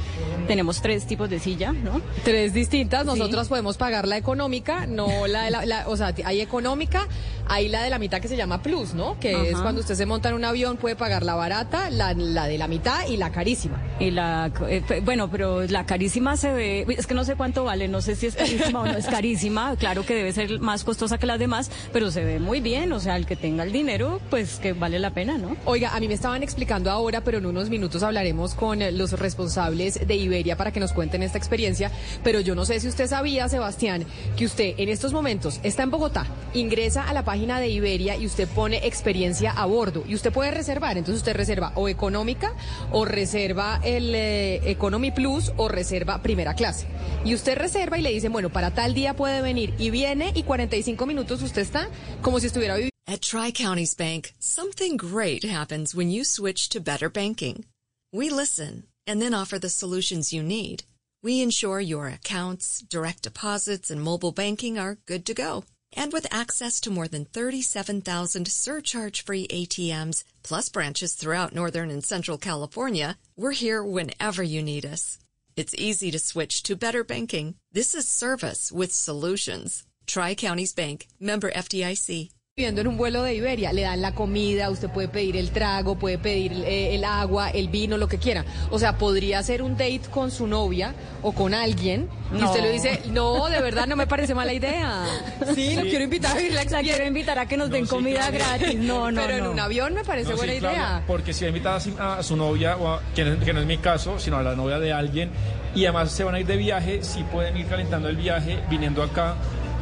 Tenemos 0.46 0.80
tres 0.82 1.06
tipos 1.06 1.30
de 1.30 1.38
silla, 1.38 1.72
¿no? 1.72 2.00
Tres 2.24 2.54
distintas. 2.54 3.04
Nosotros 3.06 3.48
podemos 3.48 3.76
pagar 3.76 4.06
la 4.06 4.16
económica, 4.16 4.86
no 4.86 5.26
la, 5.26 5.50
la, 5.50 5.64
la, 5.64 5.88
o 5.88 5.96
sea, 5.96 6.14
hay 6.24 6.40
económica, 6.40 7.06
hay 7.48 7.68
la 7.68 7.82
de 7.82 7.90
la 7.90 7.98
mitad 7.98 8.20
que 8.20 8.28
se 8.28 8.36
llama 8.36 8.62
plus, 8.62 8.94
¿no? 8.94 9.18
Que 9.20 9.34
Ajá. 9.34 9.44
es 9.44 9.56
cuando 9.56 9.80
usted 9.80 9.94
se 9.94 10.06
monta 10.06 10.28
en 10.30 10.34
un 10.34 10.44
avión 10.44 10.76
puede 10.76 10.96
pagar 10.96 11.22
la 11.22 11.34
barata, 11.34 11.90
la, 11.90 12.14
la 12.14 12.46
de 12.46 12.58
la 12.58 12.68
mitad 12.68 13.06
y 13.08 13.16
la 13.16 13.30
carísima. 13.30 13.80
Y 14.00 14.10
la, 14.10 14.50
eh, 14.68 14.82
bueno, 15.04 15.30
pero 15.30 15.62
la 15.62 15.86
carísima 15.86 16.36
se 16.36 16.52
ve, 16.52 16.86
es 16.96 17.06
que 17.06 17.14
no 17.14 17.24
sé 17.24 17.36
cuánto 17.36 17.64
vale, 17.64 17.88
no 17.88 18.00
sé 18.00 18.16
si 18.16 18.26
es 18.26 18.36
carísima 18.36 18.80
o 18.80 18.86
no 18.86 18.96
es 18.96 19.06
carísima, 19.06 19.76
claro 19.78 20.04
que 20.04 20.14
debe 20.14 20.32
ser 20.32 20.58
más 20.60 20.84
costosa 20.84 21.18
que 21.18 21.26
las 21.26 21.38
demás, 21.38 21.70
pero 21.92 22.10
se 22.10 22.24
ve 22.24 22.40
muy 22.40 22.60
bien, 22.60 22.92
o 22.92 23.00
sea, 23.00 23.16
el 23.16 23.26
que 23.26 23.36
tenga 23.36 23.62
el 23.64 23.72
dinero, 23.72 24.20
pues 24.30 24.58
que 24.58 24.72
vale 24.72 24.98
la 24.98 25.10
pena, 25.10 25.38
¿no? 25.38 25.56
Oiga, 25.64 25.94
a 25.94 26.00
mí 26.00 26.08
me 26.08 26.14
estaban 26.14 26.42
explicando 26.42 26.90
ahora, 26.90 27.20
pero 27.20 27.38
en 27.38 27.46
unos 27.46 27.70
minutos 27.70 28.02
hablaremos 28.02 28.54
con 28.54 28.80
los 28.96 29.12
responsables 29.12 30.06
de 30.06 30.16
Iberia 30.16 30.56
para 30.56 30.72
que 30.72 30.80
nos 30.80 30.92
cuenten 30.92 31.22
esta 31.22 31.38
experiencia, 31.38 31.90
pero 32.22 32.40
yo 32.40 32.54
no 32.54 32.64
sé 32.64 32.80
si 32.80 32.88
usted 32.88 33.06
sabía, 33.06 33.48
Sebastián, 33.48 34.04
que 34.36 34.46
usted 34.46 34.74
en 34.78 34.88
estos 34.88 35.12
momentos 35.12 35.60
está 35.62 35.82
en 35.82 35.90
Bogotá, 35.90 36.26
ingresa 36.54 37.08
a 37.08 37.12
la 37.12 37.24
página 37.24 37.33
de 37.34 37.68
Iberia 37.68 38.16
y 38.16 38.26
usted 38.26 38.48
pone 38.48 38.86
experiencia 38.86 39.50
a 39.50 39.66
bordo 39.66 40.04
y 40.06 40.14
usted 40.14 40.32
puede 40.32 40.52
reservar, 40.52 40.96
entonces 40.96 41.20
usted 41.20 41.34
reserva 41.34 41.72
o 41.74 41.88
económica 41.88 42.54
o 42.92 43.04
reserva 43.04 43.80
el 43.82 44.14
eh, 44.14 44.70
Economy 44.70 45.10
Plus 45.10 45.52
o 45.56 45.68
reserva 45.68 46.22
primera 46.22 46.54
clase. 46.54 46.86
Y 47.24 47.34
usted 47.34 47.56
reserva 47.56 47.98
y 47.98 48.02
le 48.02 48.10
dicen, 48.10 48.32
bueno, 48.32 48.50
para 48.50 48.72
tal 48.72 48.94
día 48.94 49.14
puede 49.14 49.42
venir 49.42 49.74
y 49.78 49.90
viene 49.90 50.32
y 50.34 50.44
45 50.44 51.06
minutos 51.06 51.42
usted 51.42 51.62
está 51.62 51.88
como 52.22 52.38
si 52.38 52.46
estuviera 52.46 52.74
viviendo. 52.74 52.94
At 53.06 53.20
Tri 53.20 53.52
Counties 53.52 53.94
Bank, 53.94 54.32
something 54.38 54.96
great 54.96 55.44
happens 55.44 55.94
when 55.94 56.10
you 56.10 56.24
switch 56.24 56.68
to 56.70 56.80
better 56.80 57.10
banking. 57.10 57.66
We 58.12 58.30
listen 58.30 58.84
and 59.06 59.20
then 59.20 59.34
offer 59.34 59.58
the 59.58 59.68
solutions 59.68 60.32
you 60.32 60.42
need. 60.42 60.84
We 61.22 61.42
ensure 61.42 61.80
your 61.80 62.08
accounts, 62.08 62.82
direct 62.88 63.22
deposits, 63.22 63.90
and 63.90 64.00
mobile 64.00 64.32
banking 64.32 64.78
are 64.78 64.98
good 65.06 65.26
to 65.26 65.34
go. 65.34 65.64
And 65.96 66.12
with 66.12 66.26
access 66.30 66.80
to 66.80 66.90
more 66.90 67.08
than 67.08 67.24
37,000 67.24 68.48
surcharge-free 68.48 69.46
ATMs, 69.46 70.24
plus 70.42 70.68
branches 70.68 71.14
throughout 71.14 71.54
Northern 71.54 71.90
and 71.90 72.04
Central 72.04 72.36
California, 72.36 73.16
we're 73.36 73.52
here 73.52 73.82
whenever 73.82 74.42
you 74.42 74.60
need 74.62 74.84
us. 74.84 75.18
It's 75.56 75.74
easy 75.74 76.10
to 76.10 76.18
switch 76.18 76.62
to 76.64 76.74
better 76.76 77.04
banking. 77.04 77.54
This 77.72 77.94
is 77.94 78.08
service 78.08 78.72
with 78.72 78.92
solutions. 78.92 79.86
Tri 80.06 80.34
Counties 80.34 80.74
Bank, 80.74 81.06
member 81.20 81.50
FDIC. 81.50 82.30
Viviendo 82.56 82.82
en 82.82 82.86
un 82.86 82.96
vuelo 82.96 83.24
de 83.24 83.34
Iberia, 83.34 83.72
le 83.72 83.82
dan 83.82 84.00
la 84.00 84.14
comida, 84.14 84.70
usted 84.70 84.88
puede 84.88 85.08
pedir 85.08 85.36
el 85.36 85.50
trago, 85.50 85.96
puede 85.98 86.18
pedir 86.18 86.52
eh, 86.64 86.94
el 86.94 87.02
agua, 87.02 87.50
el 87.50 87.66
vino, 87.66 87.96
lo 87.98 88.06
que 88.06 88.18
quiera. 88.18 88.44
O 88.70 88.78
sea, 88.78 88.96
podría 88.96 89.40
hacer 89.40 89.60
un 89.60 89.72
date 89.72 90.02
con 90.08 90.30
su 90.30 90.46
novia 90.46 90.94
o 91.22 91.32
con 91.32 91.52
alguien 91.52 92.08
y 92.32 92.38
No. 92.38 92.46
usted 92.46 92.62
le 92.62 92.70
dice, 92.70 93.02
no, 93.10 93.46
de 93.48 93.60
verdad 93.60 93.88
no 93.88 93.96
me 93.96 94.06
parece 94.06 94.36
mala 94.36 94.52
idea. 94.52 95.02
Sí, 95.56 95.74
lo 95.74 95.82
Sí. 95.82 95.88
quiero 95.88 96.04
invitar 96.04 96.30
a 96.30 96.36
vivir 96.36 96.52
la 96.54 96.62
experiencia. 96.62 96.94
quiero 96.94 97.08
invitar 97.08 97.38
a 97.40 97.46
que 97.46 97.56
nos 97.56 97.70
den 97.70 97.86
sí, 97.86 97.90
comida 97.90 98.28
claro. 98.30 98.38
gratis. 98.60 98.76
No, 98.78 99.10
no, 99.10 99.20
Pero 99.22 99.36
en 99.38 99.44
no. 99.46 99.50
un 99.50 99.58
avión 99.58 99.92
me 99.94 100.04
parece 100.04 100.30
No, 100.30 100.36
sí, 100.36 100.46
buena 100.46 100.60
Claudia, 100.60 100.78
idea. 100.78 101.02
porque 101.08 101.32
si 101.32 101.40
va 101.44 101.46
a 101.46 101.48
invitar 101.48 101.74
a 101.74 101.80
su- 101.80 101.98
a 101.98 102.22
su 102.22 102.36
novia, 102.36 102.76
o 102.76 102.86
a, 102.86 103.02
que, 103.16 103.24
no, 103.24 103.44
que 103.44 103.52
no 103.52 103.62
es 103.62 103.66
mi 103.66 103.78
caso, 103.78 104.20
sino 104.20 104.36
a 104.36 104.44
la 104.44 104.54
novia 104.54 104.78
de 104.78 104.92
alguien, 104.92 105.30
y 105.74 105.86
además 105.86 106.12
se 106.12 106.22
van 106.22 106.36
a 106.36 106.38
ir 106.38 106.46
de 106.46 106.56
viaje, 106.56 107.02
sí 107.02 107.24
pueden 107.32 107.56
ir 107.56 107.66
calentando 107.66 108.08
el 108.08 108.14
viaje, 108.16 108.60
viniendo 108.70 109.02
acá, 109.02 109.34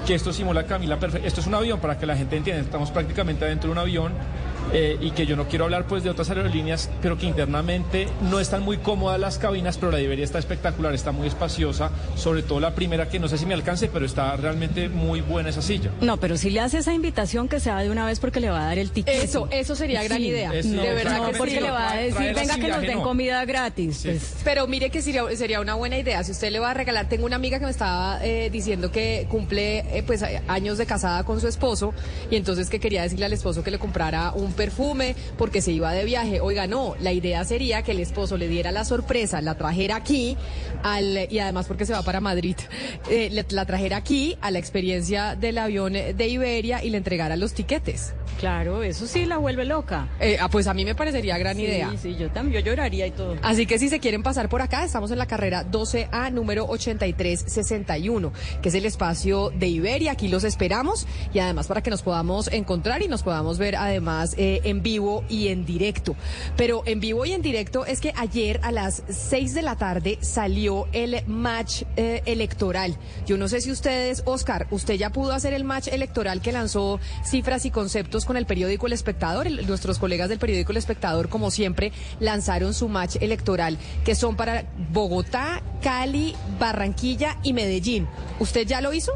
que 0.07 0.15
esto 0.15 0.33
simula 0.33 0.65
Camila. 0.65 0.99
Esto 1.23 1.41
es 1.41 1.47
un 1.47 1.55
avión, 1.55 1.81
para 1.81 1.99
que 1.99 2.07
la 2.07 2.17
gente 2.17 2.37
entienda, 2.37 2.63
estamos 2.63 2.91
prácticamente 2.91 3.45
dentro 3.45 3.69
de 3.69 3.73
un 3.73 3.79
avión. 3.79 4.13
Eh, 4.73 4.97
y 5.01 5.11
que 5.11 5.27
yo 5.27 5.37
no 5.37 5.49
quiero 5.49 5.65
hablar 5.65 5.87
pues 5.87 6.03
de 6.03 6.11
otras 6.11 6.29
aerolíneas, 6.31 6.91
pero 7.01 7.19
que 7.19 7.27
internamente 7.27 8.09
no 8.31 8.41
están 8.41 8.63
muy 8.63 8.79
cómodas 8.79 9.21
las 9.21 9.39
cabinas, 9.39 9.79
pero 9.79 9.93
la 9.93 10.01
Iberia 10.01 10.25
está 10.25 10.39
espectacular, 10.39 10.95
está 10.95 11.13
muy 11.13 11.29
espaciosa, 11.29 11.91
sobre 12.17 12.43
todo 12.43 12.61
la 12.61 12.75
primera 12.75 13.09
que 13.09 13.19
no 13.19 13.29
sé 13.29 13.39
si 13.39 13.47
me 13.47 13.55
alcance, 13.55 13.89
pero 13.93 14.07
está 14.07 14.37
realmente 14.37 14.89
muy 14.89 15.21
buena 15.21 15.51
esa 15.51 15.63
silla. 15.63 15.91
No, 16.01 16.17
pero 16.17 16.37
si 16.37 16.51
le 16.51 16.61
hace 16.61 16.79
esa 16.79 16.93
invitación 16.93 17.49
que 17.49 17.61
sea 17.61 17.79
de 17.79 17.91
una 17.91 18.07
vez 18.07 18.21
porque 18.21 18.41
le 18.41 18.51
va 18.51 18.63
a 18.63 18.67
dar 18.67 18.79
el 18.79 18.91
ticket. 18.91 19.23
Eso, 19.23 19.49
eso 19.51 19.75
sería 19.75 20.03
gran 20.03 20.23
idea. 20.23 20.53
Eso, 20.53 20.71
de 20.71 20.95
verdad 20.95 21.27
que 21.27 21.37
porque 21.37 21.55
sí. 21.55 21.61
le 21.61 21.71
va 21.71 21.93
a 21.93 21.97
decir, 21.97 22.35
venga 22.35 22.57
que 22.57 22.69
nos 22.69 22.81
den 22.83 22.99
no. 22.99 23.03
comida 23.03 23.45
gratis. 23.45 24.01
Pues, 24.05 24.37
Pero 24.45 24.67
mire 24.67 24.91
que 24.91 25.03
sería, 25.03 25.25
sería 25.37 25.61
una 25.61 25.75
buena 25.75 25.99
idea. 25.99 26.23
Si 26.25 26.33
usted 26.33 26.51
le 26.51 26.59
va 26.59 26.71
a 26.71 26.75
regalar, 26.75 27.09
tengo 27.09 27.27
una 27.27 27.37
amiga 27.37 27.59
que 27.59 27.65
me 27.65 27.71
estaba 27.71 28.25
eh, 28.25 28.51
diciendo 28.51 28.91
que 28.91 29.27
cumple 29.29 29.81
eh, 29.97 30.03
pues 30.07 30.23
años 30.49 30.79
de 30.79 30.87
casada 30.87 31.25
con 31.25 31.41
su 31.41 31.49
esposo 31.49 31.95
y 32.31 32.37
entonces 32.37 32.71
que 32.71 32.81
quería 32.81 33.03
decirle 33.03 33.27
al 33.27 33.33
esposo 33.33 33.63
que 33.63 33.71
le 33.71 33.79
comprara 33.79 34.33
un 34.33 34.52
perfume 34.53 35.15
porque 35.39 35.61
se 35.61 35.73
iba 35.73 35.93
de 35.93 36.05
viaje. 36.05 36.41
Oiga, 36.41 36.67
no, 36.67 36.95
la 37.01 37.13
idea 37.13 37.45
sería 37.45 37.83
que 37.83 37.93
el 37.93 38.01
esposo 38.01 38.37
le 38.37 38.49
diera 38.49 38.71
la 38.73 38.85
sorpresa, 38.85 39.41
la 39.41 39.57
trajera 39.57 39.97
aquí 39.97 40.37
al, 40.83 41.27
y 41.31 41.39
además 41.39 41.67
porque 41.67 41.87
se 41.87 41.93
va 41.93 42.03
para 42.03 42.21
Madrid, 42.21 42.57
eh, 43.11 43.45
la 43.51 43.65
trajera 43.67 43.97
aquí 43.99 44.37
a 44.41 44.51
la 44.51 44.59
experiencia 44.59 45.37
del 45.37 45.59
avión 45.59 45.93
de 45.93 46.29
Iberia 46.29 46.83
y 46.85 46.91
le 46.91 46.99
entregara 46.99 47.37
los 47.37 47.53
tiquetes. 47.55 48.15
Claro, 48.41 48.83
eso 48.83 49.07
sí 49.07 49.25
la 49.27 49.37
vuelve 49.37 49.65
loca. 49.65 50.09
Eh, 50.19 50.37
ah, 50.41 50.49
pues 50.49 50.67
a 50.67 50.75
mí 50.75 50.85
me 50.85 50.95
parecería 50.95 51.37
gran 51.39 51.57
Sí, 51.57 51.63
idea. 51.65 51.93
sí, 52.01 52.17
yo 52.17 52.31
también, 52.31 52.65
yo 52.65 52.71
lloraría 52.71 53.07
y 53.07 53.11
todo. 53.13 53.37
Así 53.43 53.67
que 53.67 53.79
si 53.79 53.89
se 53.89 54.01
quieren 54.01 54.23
pasar 54.23 54.49
por 54.49 54.63
acá, 54.63 54.85
estamos 54.85 55.11
en 55.11 55.19
la 55.19 55.27
carrera 55.27 55.65
12A 55.71 56.33
número 56.33 56.65
8361, 56.67 58.33
que 58.63 58.69
es 58.69 58.75
el 58.75 58.85
espacio 58.87 59.51
de 59.51 59.69
Iberia. 59.69 60.13
Aquí 60.13 60.29
los 60.29 60.45
esperamos 60.45 61.07
y 61.33 61.39
además 61.39 61.67
para 61.67 61.83
que 61.83 61.91
nos 61.91 62.03
podamos 62.03 62.49
encontrar 62.53 63.03
y 63.03 63.09
nos 63.09 63.23
podamos 63.23 63.59
ver 63.59 63.77
además 63.77 64.35
eh, 64.45 64.61
en 64.65 64.83
vivo 64.83 65.23
y 65.29 65.49
en 65.49 65.65
directo. 65.65 66.17
Pero 66.57 66.83
en 66.85 66.99
vivo 66.99 67.25
y 67.25 67.31
en 67.31 67.43
directo 67.43 67.87
es 67.87 68.01
que 68.01 68.13
ayer 68.17 68.59
a 68.65 68.73
las 68.73 69.05
6 69.09 69.55
de 69.55 69.63
la 69.63 69.77
tarde 69.77 70.19
salió 70.21 70.89
el 70.93 71.25
match 71.29 71.85
eh, 71.95 72.23
electoral. 72.27 72.97
Yo 73.25 73.37
no 73.37 73.47
sé 73.47 73.61
si 73.61 73.71
ustedes, 73.71 74.25
Oscar, 74.27 74.67
usted 74.73 74.95
ya 74.95 75.11
pudo 75.11 75.33
hacer 75.33 75.55
el 75.55 75.63
match 75.63 75.87
electoral 75.87 76.43
que 76.43 76.51
lanzó 76.51 76.99
cifras 77.25 77.67
y 77.67 77.71
conceptos 77.71 78.25
con 78.25 78.37
el 78.37 78.45
periódico 78.45 78.89
El 78.89 78.95
Espectador. 78.95 79.49
Nuestros 79.49 80.01
colegas 80.01 80.29
del 80.29 80.41
periódico 80.41 80.73
El 80.73 80.79
Espectador, 80.79 81.29
como 81.29 81.53
siempre, 81.53 81.93
lanzaron 82.19 82.75
su 82.75 82.89
match 82.89 83.19
electoral, 83.21 83.79
que 84.05 84.17
son 84.17 84.35
para 84.35 84.65
Bogotá, 84.93 85.63
Cali, 85.85 86.35
Barranquilla 86.59 87.39
y 87.45 87.53
Medellín. 87.53 88.09
¿Usted 88.41 88.67
ya 88.67 88.81
lo 88.81 88.93
hizo? 88.93 89.13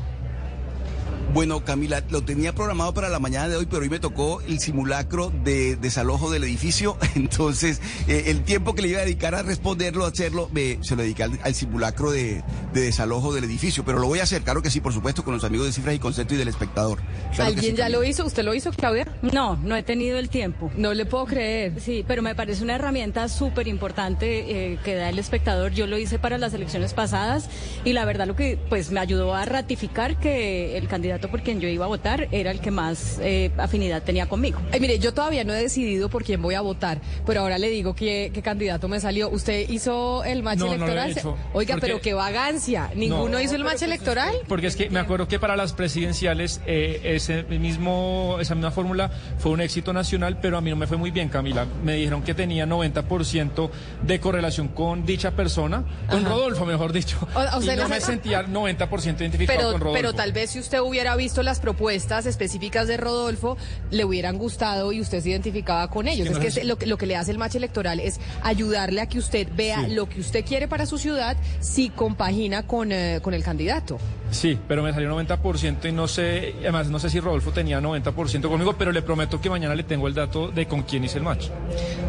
Bueno, 1.33 1.65
Camila, 1.65 2.03
lo 2.09 2.23
tenía 2.23 2.55
programado 2.55 2.95
para 2.95 3.09
la 3.09 3.19
mañana 3.19 3.49
de 3.49 3.57
hoy, 3.57 3.67
pero 3.67 3.83
hoy 3.83 3.91
me 3.91 3.99
tocó 3.99 4.41
el 4.43 4.59
simulacro 4.59 5.31
de 5.45 5.77
desalojo 5.77 6.31
del 6.31 6.45
edificio. 6.45 6.97
Entonces, 7.15 7.81
eh, 8.09 8.25
el 8.29 8.43
tiempo 8.43 8.75
que 8.75 8.83
le 8.83 8.89
iba 8.89 9.01
a 9.01 9.05
dedicar 9.05 9.35
a 9.35 9.43
responderlo, 9.43 10.05
a 10.05 10.09
hacerlo, 10.09 10.49
me, 10.53 10.79
se 10.83 10.97
lo 10.97 11.03
dediqué 11.03 11.25
al, 11.25 11.39
al 11.43 11.55
simulacro 11.55 12.11
de, 12.11 12.43
de 12.73 12.81
desalojo 12.81 13.35
del 13.35 13.45
edificio. 13.45 13.85
Pero 13.85 13.99
lo 13.99 14.07
voy 14.07 14.21
a 14.21 14.23
hacer, 14.23 14.43
claro 14.43 14.63
que 14.63 14.71
sí, 14.71 14.81
por 14.81 14.95
supuesto, 14.95 15.25
con 15.25 15.35
los 15.35 15.45
amigos 15.45 15.67
de 15.67 15.73
Cifras 15.73 15.95
y 15.95 15.99
Concepto 15.99 16.35
y 16.35 16.37
del 16.39 16.49
espectador. 16.49 17.01
Claro 17.35 17.49
¿Alguien 17.49 17.73
sí, 17.73 17.77
ya 17.77 17.85
Camila. 17.85 17.99
lo 17.99 18.05
hizo? 18.05 18.25
¿Usted 18.25 18.45
lo 18.45 18.55
hizo, 18.55 18.71
Claudia? 18.73 19.07
No, 19.21 19.57
no 19.57 19.77
he 19.77 19.83
tenido 19.83 20.19
el 20.19 20.31
tiempo. 20.31 20.71
No 20.77 20.95
le 20.95 21.05
puedo 21.05 21.27
creer. 21.27 21.81
Sí, 21.81 22.05
pero 22.07 22.23
me 22.23 22.35
parece 22.35 22.63
una 22.63 22.77
herramienta 22.77 23.29
súper 23.29 23.69
importante 23.69 24.73
eh, 24.73 24.79
que 24.85 24.95
da 24.95 25.11
el 25.11 25.19
espectador. 25.19 25.73
Yo 25.73 25.87
lo 25.87 25.99
hice 25.99 26.19
para 26.19 26.39
las 26.39 26.55
elecciones 26.55 26.95
pasadas 26.95 27.51
y 27.85 27.93
la 27.93 28.05
verdad 28.05 28.27
lo 28.27 28.37
que 28.37 28.59
pues 28.71 28.91
me 28.91 29.01
ayudó 29.01 29.35
a 29.35 29.45
ratificar 29.45 30.19
que 30.19 30.79
el 30.79 30.89
candidato 30.89 31.16
candidato 31.17 31.31
por 31.31 31.43
quien 31.43 31.61
yo 31.61 31.69
iba 31.69 31.85
a 31.85 31.89
votar 31.89 32.29
era 32.31 32.51
el 32.51 32.61
que 32.61 32.71
más 32.71 33.19
eh, 33.23 33.51
afinidad 33.57 34.03
tenía 34.03 34.27
conmigo. 34.27 34.61
Ay, 34.73 34.81
mire, 34.81 34.99
yo 34.99 35.15
todavía 35.15 35.45
no 35.45 35.55
he 35.55 35.63
decidido 35.63 36.09
por 36.09 36.25
quién 36.25 36.43
voy 36.43 36.55
a 36.55 36.61
votar, 36.61 37.01
pero 37.25 37.41
ahora 37.41 37.59
le 37.59 37.71
digo 37.71 37.95
qué, 37.95 38.31
qué 38.35 38.43
candidato 38.43 38.87
me 38.89 39.01
salió. 39.01 39.29
¿Usted 39.31 39.69
hizo 39.71 40.25
el 40.25 40.43
match 40.43 40.59
No, 40.59 40.67
no 40.67 40.71
lo 40.73 40.73
he 40.73 40.77
electoral? 40.85 41.11
hecho, 41.13 41.37
Oiga, 41.55 41.75
porque- 41.75 41.87
pero 41.87 42.01
qué 42.01 42.15
vagancia. 42.15 42.91
¿Ninguno 42.95 43.29
No. 43.29 43.41
hizo 43.41 43.55
el 43.55 43.65
match 43.65 43.83
electoral? 43.83 44.35
Porque 44.49 44.67
es 44.67 44.77
que 44.77 44.91
me 44.91 44.99
acuerdo 45.01 45.27
que 45.29 45.39
para 45.39 45.57
las 45.57 45.73
presidenciales 45.73 46.61
eh, 46.67 47.01
ese 47.05 47.45
mismo, 47.45 48.37
esa 48.41 48.55
misma 48.55 48.71
fórmula 48.71 49.11
fue 49.39 49.53
un 49.53 49.61
éxito 49.61 49.93
nacional, 49.93 50.39
pero 50.41 50.59
a 50.59 50.61
mí 50.61 50.71
no 50.71 50.77
me 50.77 50.87
fue 50.87 50.97
muy 50.99 51.11
bien, 51.11 51.29
Camila. 51.29 51.67
Me 51.85 51.95
dijeron 51.95 52.23
que 52.23 52.35
tenía 52.35 52.67
90% 52.67 53.71
de 54.03 54.21
correlación 54.21 54.69
con 54.69 55.07
dicha 55.07 55.31
persona, 55.33 55.85
con 56.11 56.21
Ajá. 56.21 56.29
Rodolfo, 56.29 56.67
mejor 56.67 56.93
dicho. 56.93 57.17
O- 57.35 57.63
y 57.63 57.77
no 57.77 57.89
me 57.89 58.01
sentía 58.01 58.43
90% 58.43 59.21
identificado 59.23 59.59
Pero, 59.59 59.73
con 59.73 59.81
Rodolfo. 59.81 59.97
pero 60.03 60.13
tal 60.15 60.33
vez 60.33 60.51
si 60.51 60.59
usted 60.59 60.81
hubiera 60.81 61.06
visto 61.15 61.43
las 61.45 61.61
propuestas 61.61 62.27
específicas 62.27 62.89
de 62.89 62.97
Rodolfo, 62.97 63.57
le 63.93 64.05
hubieran 64.05 64.39
gustado 64.39 64.91
y 64.93 65.01
usted 65.01 65.21
se 65.23 65.31
identificaba 65.31 65.89
con 65.89 66.09
ellos. 66.09 66.27
que 66.27 66.33
es 66.49 66.55
que 66.55 66.61
es- 66.63 66.67
lo, 66.67 66.77
que- 66.79 66.87
lo 66.87 66.97
que 66.99 67.07
le 67.07 67.15
hace 67.15 67.31
el 67.31 67.39
match 67.39 67.55
electoral 67.55 68.01
es 68.01 68.19
ayudarle 68.43 69.01
a 69.03 69.07
que 69.09 69.19
usted 69.19 69.47
vea 69.55 69.85
Sí. 69.85 69.95
lo 69.95 70.09
que 70.09 70.21
usted 70.21 70.45
quiere 70.45 70.67
para 70.67 70.87
su 70.87 70.99
ciudad 70.99 71.37
si 71.61 71.91
compagina 71.91 72.67
con, 72.67 72.91
eh, 72.91 73.21
con 73.23 73.35
el 73.35 73.45
candidato. 73.45 73.99
Sí, 74.31 74.59
pero 74.67 74.83
me 74.83 74.93
salió 74.93 75.09
90% 75.11 75.87
y 75.89 75.93
no 75.93 76.09
sé, 76.09 76.55
además 76.61 76.89
no 76.89 76.99
sé 76.99 77.11
si 77.11 77.21
Rodolfo 77.21 77.53
tenía 77.53 77.81
90% 77.81 78.49
conmigo, 78.49 78.73
pero 78.77 78.91
le 78.91 79.03
prometo 79.03 79.41
que 79.41 79.49
mañana 79.51 79.75
le 79.75 79.85
tengo 79.85 80.09
el 80.09 80.15
dato 80.15 80.49
de 80.49 80.67
con 80.67 80.83
quién 80.83 81.05
hice 81.05 81.19
el 81.19 81.25
match. 81.25 81.47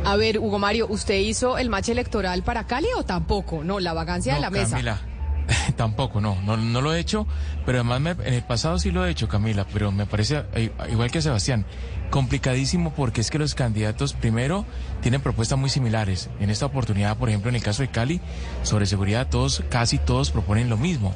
A 0.06 0.16
ver, 0.16 0.39
Hugo 0.39 0.58
Mario, 0.58 0.88
¿usted 0.89 1.16
hizo 1.20 1.58
el 1.58 1.70
match 1.70 1.89
electoral 1.89 2.42
para 2.44 2.66
Cali 2.66 2.88
o 2.98 3.04
tampoco? 3.04 3.63
No, 3.63 3.80
la 3.80 3.94
vagancia 3.94 4.34
de 4.36 4.39
la 4.42 4.50
mesa. 4.50 4.80
Tampoco, 5.77 6.20
no, 6.22 6.38
no, 6.42 6.58
no 6.58 6.82
lo 6.82 6.94
he 6.94 7.00
hecho, 7.00 7.25
pero 7.66 7.80
además 7.80 8.01
me- 8.01 8.27
en 8.27 8.34
el 8.34 8.44
pasado 8.44 8.80
sí 8.80 8.92
lo 8.92 9.06
he 9.06 9.10
hecho, 9.12 9.27
Camila, 9.30 9.66
pero 9.72 9.92
me 9.92 10.06
parece, 10.06 10.44
eh, 10.54 10.72
igual 10.92 11.10
que 11.12 11.22
Sebastián, 11.22 11.66
complicadísimo 12.10 12.94
porque 12.94 13.22
es 13.22 13.30
que 13.30 13.39
los 13.39 13.56
candidatos, 13.56 14.13
primero, 14.13 14.66
tienen 15.01 15.22
propuestas 15.22 15.58
muy 15.58 15.70
similares. 15.70 16.30
En 16.39 16.50
esta 16.50 16.66
oportunidad, 16.66 17.18
por 17.18 17.30
ejemplo, 17.30 17.50
en 17.50 17.56
el 17.56 17.63
caso 17.63 17.82
de 17.82 17.89
Cali, 17.89 18.20
sobre 18.63 18.86
seguridad, 18.86 19.27
todos, 19.30 19.63
casi 19.70 19.98
todos 19.98 20.32
proponen 20.32 20.70
lo 20.70 20.77
mismo, 20.77 21.13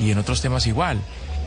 y 0.00 0.10
en 0.10 0.18
otros 0.18 0.40
temas 0.42 0.66
igual. 0.66 1.00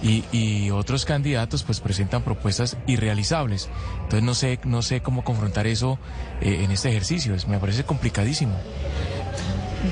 Y, 0.04 0.72
otros 0.72 1.06
candidatos 1.06 1.62
pues 1.62 1.80
presentan 1.80 2.24
propuestas 2.24 2.76
irrealizables. 2.88 3.70
Entonces 3.98 4.24
no 4.24 4.34
sé, 4.34 4.60
no 4.64 4.82
sé 4.82 5.02
cómo 5.02 5.24
confrontar 5.24 5.68
eso 5.68 6.00
eh, 6.42 6.62
en 6.64 6.72
este 6.72 6.90
ejercicio. 6.90 7.36
Me 7.48 7.60
parece 7.60 7.84
complicadísimo. 7.84 8.56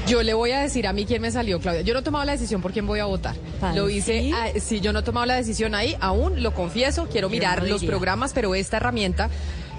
Yo 0.07 0.23
le 0.23 0.33
voy 0.33 0.51
a 0.51 0.59
decir 0.59 0.87
a 0.87 0.93
mí 0.93 1.05
quién 1.05 1.21
me 1.21 1.31
salió, 1.31 1.59
Claudia. 1.59 1.81
Yo 1.81 1.93
no 1.93 2.01
he 2.01 2.03
tomado 2.03 2.25
la 2.25 2.33
decisión 2.33 2.61
por 2.61 2.71
quién 2.71 2.85
voy 2.85 2.99
a 2.99 3.05
votar. 3.05 3.35
Lo 3.75 3.89
hice, 3.89 4.31
ah, 4.33 4.49
sí, 4.59 4.79
yo 4.81 4.93
no 4.93 4.99
he 4.99 5.03
tomado 5.03 5.25
la 5.25 5.35
decisión 5.35 5.75
ahí, 5.75 5.95
aún 5.99 6.43
lo 6.43 6.53
confieso, 6.53 7.07
quiero 7.11 7.27
Yo 7.27 7.31
mirar 7.31 7.63
no 7.63 7.69
los 7.69 7.83
programas, 7.83 8.33
pero 8.33 8.55
esta 8.55 8.77
herramienta 8.77 9.29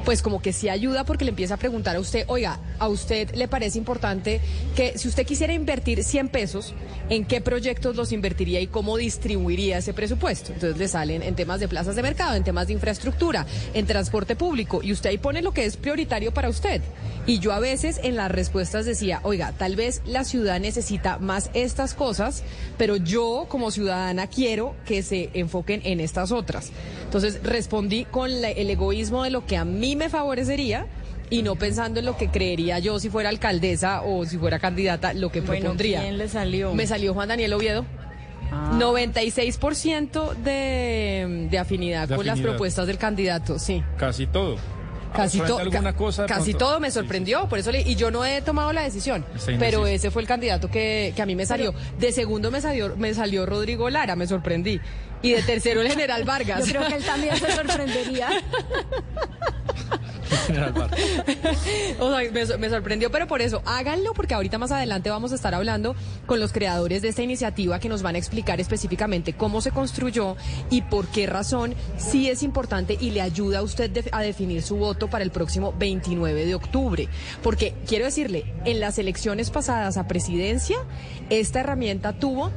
pues 0.04 0.22
como 0.22 0.40
que 0.40 0.52
sí 0.52 0.68
ayuda 0.68 1.04
porque 1.04 1.24
le 1.24 1.30
empieza 1.30 1.54
a 1.54 1.56
preguntar 1.56 1.96
a 1.96 2.00
usted, 2.00 2.24
oiga, 2.28 2.58
¿a 2.78 2.88
usted 2.88 3.34
le 3.34 3.48
parece 3.48 3.78
importante 3.78 4.40
que 4.74 4.98
si 4.98 5.08
usted 5.08 5.26
quisiera 5.26 5.52
invertir 5.52 6.02
100 6.02 6.28
pesos, 6.28 6.74
en 7.08 7.24
qué 7.24 7.40
proyectos 7.40 7.96
los 7.96 8.12
invertiría 8.12 8.60
y 8.60 8.66
cómo 8.66 8.96
distribuiría 8.96 9.78
ese 9.78 9.92
presupuesto? 9.92 10.52
Entonces 10.52 10.78
le 10.78 10.88
salen 10.88 11.22
en 11.22 11.34
temas 11.34 11.60
de 11.60 11.68
plazas 11.68 11.96
de 11.96 12.02
mercado, 12.02 12.34
en 12.34 12.44
temas 12.44 12.66
de 12.68 12.72
infraestructura, 12.72 13.46
en 13.74 13.86
transporte 13.86 14.36
público, 14.36 14.80
y 14.82 14.92
usted 14.92 15.10
ahí 15.10 15.18
pone 15.18 15.42
lo 15.42 15.52
que 15.52 15.64
es 15.64 15.76
prioritario 15.76 16.32
para 16.32 16.48
usted. 16.48 16.82
Y 17.26 17.38
yo 17.38 17.52
a 17.52 17.60
veces 17.60 18.00
en 18.02 18.16
las 18.16 18.30
respuestas 18.30 18.86
decía, 18.86 19.20
oiga, 19.22 19.52
tal 19.52 19.76
vez 19.76 20.02
la 20.06 20.24
ciudad 20.24 20.58
necesita 20.58 21.18
más 21.18 21.50
estas 21.54 21.94
cosas, 21.94 22.42
pero 22.78 22.96
yo 22.96 23.46
como 23.48 23.70
ciudadana 23.70 24.26
quiero 24.26 24.74
que 24.86 25.02
se 25.02 25.30
enfoquen 25.34 25.82
en 25.84 26.00
estas 26.00 26.32
otras. 26.32 26.72
Entonces 27.04 27.42
respondí 27.42 28.04
con 28.04 28.30
el 28.30 28.70
egoísmo 28.70 29.24
de 29.24 29.30
lo 29.30 29.44
que 29.44 29.56
a 29.56 29.64
mí 29.64 29.89
me 29.96 30.08
favorecería 30.08 30.86
y 31.30 31.42
no 31.42 31.54
pensando 31.56 32.00
en 32.00 32.06
lo 32.06 32.16
que 32.16 32.28
creería 32.28 32.78
yo 32.80 32.98
si 32.98 33.08
fuera 33.08 33.28
alcaldesa 33.28 34.02
o 34.02 34.24
si 34.24 34.36
fuera 34.36 34.58
candidata, 34.58 35.12
lo 35.14 35.30
que 35.30 35.40
Bueno, 35.40 35.60
propondría. 35.62 36.00
¿quién 36.02 36.18
le 36.18 36.28
salió? 36.28 36.74
Me 36.74 36.86
salió 36.86 37.14
Juan 37.14 37.28
Daniel 37.28 37.52
Oviedo. 37.54 37.84
Ah. 38.52 38.76
96% 38.80 40.34
de, 40.34 41.46
de 41.48 41.58
afinidad 41.58 42.08
De 42.08 42.16
con 42.16 42.26
las 42.26 42.40
propuestas 42.40 42.86
del 42.88 42.98
candidato, 42.98 43.58
sí. 43.60 43.82
Casi 43.96 44.26
todo. 44.26 44.56
Casi, 45.14 45.40
todo 45.40 45.58
alguna 45.58 45.92
cosa 45.96 46.24
casi 46.24 46.54
todo 46.54 46.78
me 46.78 46.88
sorprendió, 46.92 47.48
por 47.48 47.58
eso 47.58 47.72
le, 47.72 47.80
y 47.82 47.96
yo 47.96 48.12
no 48.12 48.24
he 48.24 48.42
tomado 48.42 48.72
la 48.72 48.82
decisión, 48.82 49.24
pero 49.58 49.84
ese 49.88 50.12
fue 50.12 50.22
el 50.22 50.28
candidato 50.28 50.70
que, 50.70 51.12
que 51.16 51.20
a 51.22 51.26
mí 51.26 51.34
me 51.34 51.46
salió. 51.46 51.74
De 51.98 52.12
segundo 52.12 52.52
me 52.52 52.60
salió, 52.60 52.94
me 52.96 53.12
salió 53.12 53.44
Rodrigo 53.44 53.90
Lara, 53.90 54.14
me 54.14 54.28
sorprendí. 54.28 54.80
Y 55.20 55.32
de 55.32 55.42
tercero 55.42 55.80
el 55.82 55.88
general 55.88 56.22
Vargas. 56.26 56.64
Yo 56.64 56.74
creo 56.76 56.86
que 56.88 56.94
él 56.94 57.04
también 57.04 57.36
se 57.36 57.50
sorprendería. 57.50 58.28
Me, 62.58 62.70
sorprendió, 62.70 63.10
pero 63.10 63.26
por 63.26 63.42
eso 63.42 63.62
háganlo, 63.64 64.12
porque 64.14 64.34
ahorita 64.34 64.58
más 64.58 64.72
adelante 64.72 65.10
vamos 65.10 65.32
a 65.32 65.34
estar 65.34 65.54
hablando 65.54 65.94
con 66.26 66.40
los 66.40 66.52
creadores 66.52 67.02
de 67.02 67.08
esta 67.08 67.22
iniciativa 67.22 67.78
que 67.78 67.88
nos 67.88 68.02
van 68.02 68.14
a 68.14 68.18
explicar 68.18 68.60
específicamente 68.60 69.32
cómo 69.32 69.60
se 69.60 69.70
construyó 69.70 70.36
y 70.70 70.82
por 70.82 71.06
qué 71.08 71.26
razón 71.26 71.74
sí 71.96 72.28
es 72.28 72.42
importante 72.42 72.96
y 73.00 73.10
le 73.10 73.20
ayuda 73.20 73.60
a 73.60 73.62
usted 73.62 74.08
a 74.12 74.22
definir 74.22 74.62
su 74.62 74.76
voto 74.76 75.08
para 75.08 75.24
el 75.24 75.30
próximo 75.30 75.74
29 75.78 76.46
de 76.46 76.54
octubre. 76.54 77.08
Porque 77.42 77.74
quiero 77.86 78.04
decirle, 78.04 78.44
en 78.64 78.80
las 78.80 78.98
elecciones 78.98 79.50
pasadas 79.50 79.96
a 79.96 80.06
presidencia, 80.06 80.76
esta 81.30 81.60
herramienta 81.60 82.12
tuvo 82.12 82.50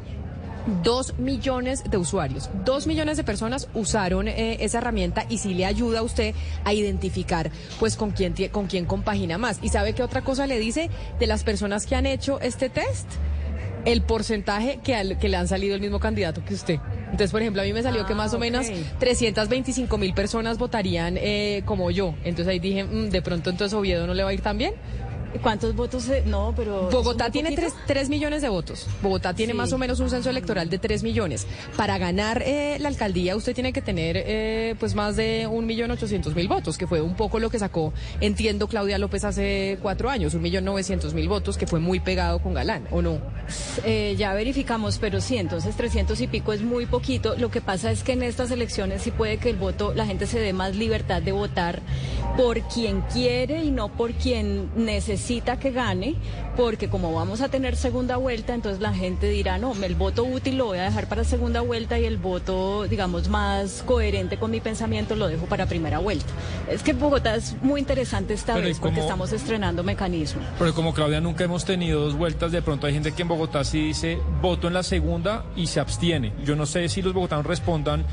Dos 0.81 1.17
millones 1.19 1.83
de 1.89 1.97
usuarios, 1.97 2.49
dos 2.63 2.87
millones 2.87 3.17
de 3.17 3.23
personas 3.25 3.67
usaron 3.73 4.29
eh, 4.29 4.57
esa 4.61 4.77
herramienta 4.77 5.25
y 5.27 5.37
sí 5.39 5.53
le 5.53 5.65
ayuda 5.65 5.99
a 5.99 6.03
usted 6.03 6.33
a 6.63 6.73
identificar 6.73 7.51
pues 7.79 7.97
con 7.97 8.11
quién, 8.11 8.33
con 8.49 8.67
quién 8.67 8.85
compagina 8.85 9.37
más. 9.37 9.59
¿Y 9.61 9.69
sabe 9.69 9.93
qué 9.93 10.03
otra 10.03 10.21
cosa 10.21 10.47
le 10.47 10.59
dice 10.59 10.89
de 11.19 11.27
las 11.27 11.43
personas 11.43 11.85
que 11.85 11.95
han 11.95 12.05
hecho 12.05 12.39
este 12.39 12.69
test? 12.69 13.07
El 13.83 14.01
porcentaje 14.03 14.79
que, 14.81 14.95
al- 14.95 15.17
que 15.19 15.27
le 15.27 15.35
han 15.35 15.49
salido 15.49 15.75
el 15.75 15.81
mismo 15.81 15.99
candidato 15.99 16.41
que 16.45 16.53
usted. 16.53 16.79
Entonces, 17.05 17.31
por 17.31 17.41
ejemplo, 17.41 17.61
a 17.61 17.65
mí 17.65 17.73
me 17.73 17.83
salió 17.83 18.05
que 18.05 18.13
Ah, 18.13 18.15
más 18.15 18.31
o 18.33 18.37
ok. 18.37 18.41
menos 18.41 18.65
325 18.99 19.97
mil 19.97 20.13
personas 20.13 20.57
votarían 20.57 21.17
eh, 21.17 21.63
como 21.65 21.91
yo. 21.91 22.15
Entonces 22.23 22.47
ahí 22.47 22.59
dije, 22.59 22.85
"Mm, 22.85 23.09
de 23.09 23.21
pronto 23.21 23.49
entonces 23.49 23.73
Oviedo 23.77 24.07
no 24.07 24.13
le 24.13 24.23
va 24.23 24.29
a 24.29 24.33
ir 24.33 24.39
tan 24.39 24.57
bien. 24.57 24.73
¿Cuántos 25.41 25.75
votos? 25.75 26.07
No, 26.25 26.53
pero... 26.55 26.89
Bogotá 26.91 27.25
¿es 27.25 27.29
muy 27.33 27.41
tiene 27.41 27.55
poquito? 27.55 27.77
3, 27.87 28.09
millones 28.09 28.41
de 28.41 28.49
votos. 28.49 28.87
Bogotá 29.01 29.33
tiene 29.33 29.53
Sí. 29.53 29.57
más 29.57 29.73
o 29.73 29.77
menos 29.77 29.99
un 29.99 30.09
censo 30.09 30.29
electoral 30.29 30.69
de 30.69 30.77
3 30.77 31.01
millones. 31.03 31.47
Para 31.75 31.97
ganar 31.97 32.43
eh, 32.45 32.77
la 32.79 32.89
alcaldía 32.89 33.35
usted 33.35 33.53
tiene 33.55 33.73
que 33.73 33.81
tener 33.81 34.15
eh, 34.17 34.75
pues 34.79 34.93
más 34.95 35.15
de 35.15 35.47
un 35.47 35.65
millón 35.65 35.89
ochocientos 35.91 36.35
mil 36.35 36.47
votos, 36.47 36.77
que 36.77 36.85
fue 36.87 37.01
un 37.01 37.15
poco 37.15 37.39
lo 37.39 37.49
que 37.49 37.57
sacó, 37.57 37.93
entiendo, 38.21 38.67
Claudia 38.67 38.97
López 38.99 39.23
hace 39.23 39.79
cuatro 39.81 40.09
años, 40.09 40.33
un 40.35 40.41
millón 40.41 40.65
novecientos 40.65 41.13
mil 41.13 41.27
votos, 41.27 41.57
que 41.57 41.65
fue 41.67 41.79
muy 41.79 41.99
pegado 41.99 42.39
con 42.39 42.53
Galán, 42.53 42.87
¿o 42.91 43.01
no? 43.01 43.19
Eh, 43.83 44.15
ya 44.17 44.33
verificamos, 44.33 44.99
pero 44.99 45.19
sí, 45.19 45.37
entonces 45.37 45.75
300 45.75 46.19
y 46.21 46.27
pico 46.27 46.53
es 46.53 46.61
muy 46.61 46.85
poquito. 46.85 47.35
Lo 47.37 47.49
que 47.49 47.61
pasa 47.61 47.91
es 47.91 48.03
que 48.03 48.13
en 48.13 48.23
estas 48.23 48.51
elecciones 48.51 49.01
sí 49.01 49.11
puede 49.11 49.37
que 49.37 49.49
el 49.49 49.55
voto, 49.57 49.93
la 49.95 50.05
gente 50.05 50.27
se 50.27 50.39
dé 50.39 50.53
más 50.53 50.75
libertad 50.75 51.21
de 51.21 51.31
votar 51.31 51.81
por 52.37 52.61
quien 52.61 53.01
quiere 53.01 53.63
y 53.63 53.71
no 53.71 53.89
por 53.89 54.13
quien 54.13 54.69
necesita 54.75 55.22
que 55.59 55.71
gane, 55.71 56.15
porque 56.57 56.89
como 56.89 57.13
vamos 57.13 57.41
a 57.41 57.49
tener 57.49 57.75
segunda 57.75 58.17
vuelta, 58.17 58.53
entonces 58.53 58.81
la 58.81 58.93
gente 58.93 59.29
dirá, 59.29 59.57
no, 59.57 59.73
el 59.73 59.95
voto 59.95 60.23
útil 60.23 60.57
lo 60.57 60.65
voy 60.65 60.79
a 60.79 60.83
dejar 60.83 61.07
para 61.07 61.23
segunda 61.23 61.61
vuelta 61.61 61.97
y 61.97 62.05
el 62.05 62.17
voto, 62.17 62.83
digamos, 62.89 63.29
más 63.29 63.83
coherente 63.85 64.37
con 64.37 64.51
mi 64.51 64.59
pensamiento 64.59 65.15
lo 65.15 65.27
dejo 65.27 65.45
para 65.45 65.65
primera 65.65 65.99
vuelta. 65.99 66.31
Es 66.69 66.83
que 66.83 66.93
Bogotá 66.93 67.35
es 67.35 67.55
muy 67.61 67.79
interesante 67.79 68.33
esta 68.33 68.53
Pero 68.55 68.67
¿y 68.67 68.71
vez 68.71 68.79
porque 68.79 68.99
estamos 68.99 69.31
estrenando 69.31 69.83
mecanismos. 69.83 70.43
Pero 70.59 70.73
como 70.73 70.93
Claudia 70.93 71.21
nunca 71.21 71.43
hemos 71.45 71.63
tenido 71.65 72.01
dos 72.01 72.15
vueltas, 72.15 72.51
de 72.51 72.61
pronto 72.61 72.87
hay 72.87 72.93
gente 72.93 73.13
que 73.13 73.21
en 73.21 73.27
Bogotá 73.29 73.63
sí 73.63 73.79
dice 73.79 74.19
voto 74.41 74.67
en 74.67 74.73
la 74.73 74.83
segunda 74.83 75.45
y 75.55 75.67
se 75.67 75.79
abstiene. 75.79 76.33
Yo 76.43 76.55
no 76.55 76.65
sé 76.65 76.89
si 76.89 77.01
los 77.01 77.13
bogotanos 77.13 77.45
respondan 77.45 78.05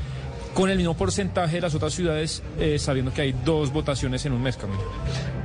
con 0.53 0.69
el 0.69 0.77
mismo 0.77 0.95
porcentaje 0.95 1.55
de 1.55 1.61
las 1.61 1.75
otras 1.75 1.93
ciudades, 1.93 2.43
eh, 2.59 2.77
sabiendo 2.79 3.13
que 3.13 3.21
hay 3.21 3.35
dos 3.45 3.71
votaciones 3.71 4.25
en 4.25 4.33
un 4.33 4.41
mes, 4.41 4.57
Camila. 4.57 4.81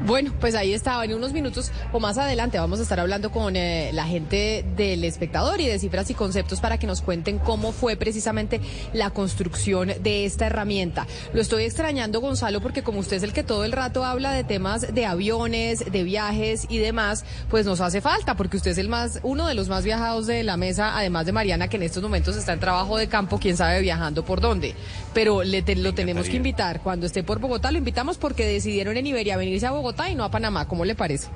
Bueno, 0.07 0.33
pues 0.39 0.55
ahí 0.55 0.73
estaba. 0.73 1.05
En 1.05 1.15
unos 1.15 1.33
minutos 1.33 1.73
o 1.93 1.99
más 1.99 2.17
adelante 2.17 2.59
vamos 2.59 2.79
a 2.79 2.83
estar 2.83 3.01
hablando 3.01 3.33
con 3.33 3.57
eh, 3.57 3.91
la 3.93 4.07
gente 4.07 4.65
del 4.77 5.03
espectador 5.03 5.61
y 5.61 5.67
de 5.67 5.79
cifras 5.81 6.11
y 6.11 6.15
conceptos 6.15 6.61
para 6.61 6.79
que 6.79 6.87
nos 6.87 7.03
cuenten 7.03 7.39
cómo 7.39 7.73
fue 7.73 7.97
precisamente 7.97 8.61
la 8.93 9.11
construcción 9.11 9.93
de 10.01 10.25
esta 10.25 10.47
herramienta. 10.47 11.09
Lo 11.33 11.41
estoy 11.41 11.65
extrañando, 11.65 12.21
Gonzalo, 12.21 12.61
porque 12.61 12.83
como 12.83 13.01
usted 13.01 13.17
es 13.17 13.25
el 13.25 13.33
que 13.33 13.43
todo 13.43 13.65
el 13.65 13.73
rato 13.73 14.05
habla 14.05 14.33
de 14.33 14.45
temas 14.45 14.95
de 14.95 15.07
aviones, 15.07 15.91
de 15.91 16.05
viajes 16.05 16.67
y 16.69 16.79
demás, 16.79 17.25
pues 17.51 17.67
nos 17.67 17.81
hace 17.81 18.01
falta, 18.01 18.37
porque 18.37 18.59
usted 18.59 18.73
es 18.73 18.79
el 18.79 18.89
más, 18.89 19.19
uno 19.25 19.49
de 19.49 19.55
los 19.55 19.69
más 19.69 19.85
viajados 19.85 20.29
de 20.29 20.45
la 20.45 20.57
mesa, 20.57 20.97
además 20.97 21.27
de 21.27 21.33
Mariana, 21.33 21.69
que 21.69 21.79
en 21.79 21.83
estos 21.83 22.03
momentos 22.03 22.37
está 22.37 22.53
en 22.53 22.61
trabajo 22.61 22.97
de 22.97 23.09
campo, 23.09 23.39
quién 23.39 23.57
sabe 23.57 23.81
viajando 23.81 24.25
por 24.25 24.41
dónde. 24.41 24.75
Pero 25.15 25.43
le 25.43 25.63
te- 25.63 25.77
lo 25.77 25.95
tenemos 25.95 26.29
que 26.29 26.37
invitar. 26.37 26.81
Cuando 26.83 27.07
esté 27.07 27.23
por 27.23 27.39
Bogotá, 27.39 27.71
lo 27.73 27.79
invitamos 27.79 28.19
porque 28.19 28.45
decidieron 28.47 28.97
en 28.97 29.07
Iberia 29.07 29.37
venirse 29.37 29.67
a 29.67 29.71
Bogotá 29.71 30.11
y 30.11 30.15
no 30.15 30.25
a 30.25 30.31
Panamá. 30.31 30.69
¿Cómo 30.69 30.85
le 30.85 30.95
parece? 30.95 31.29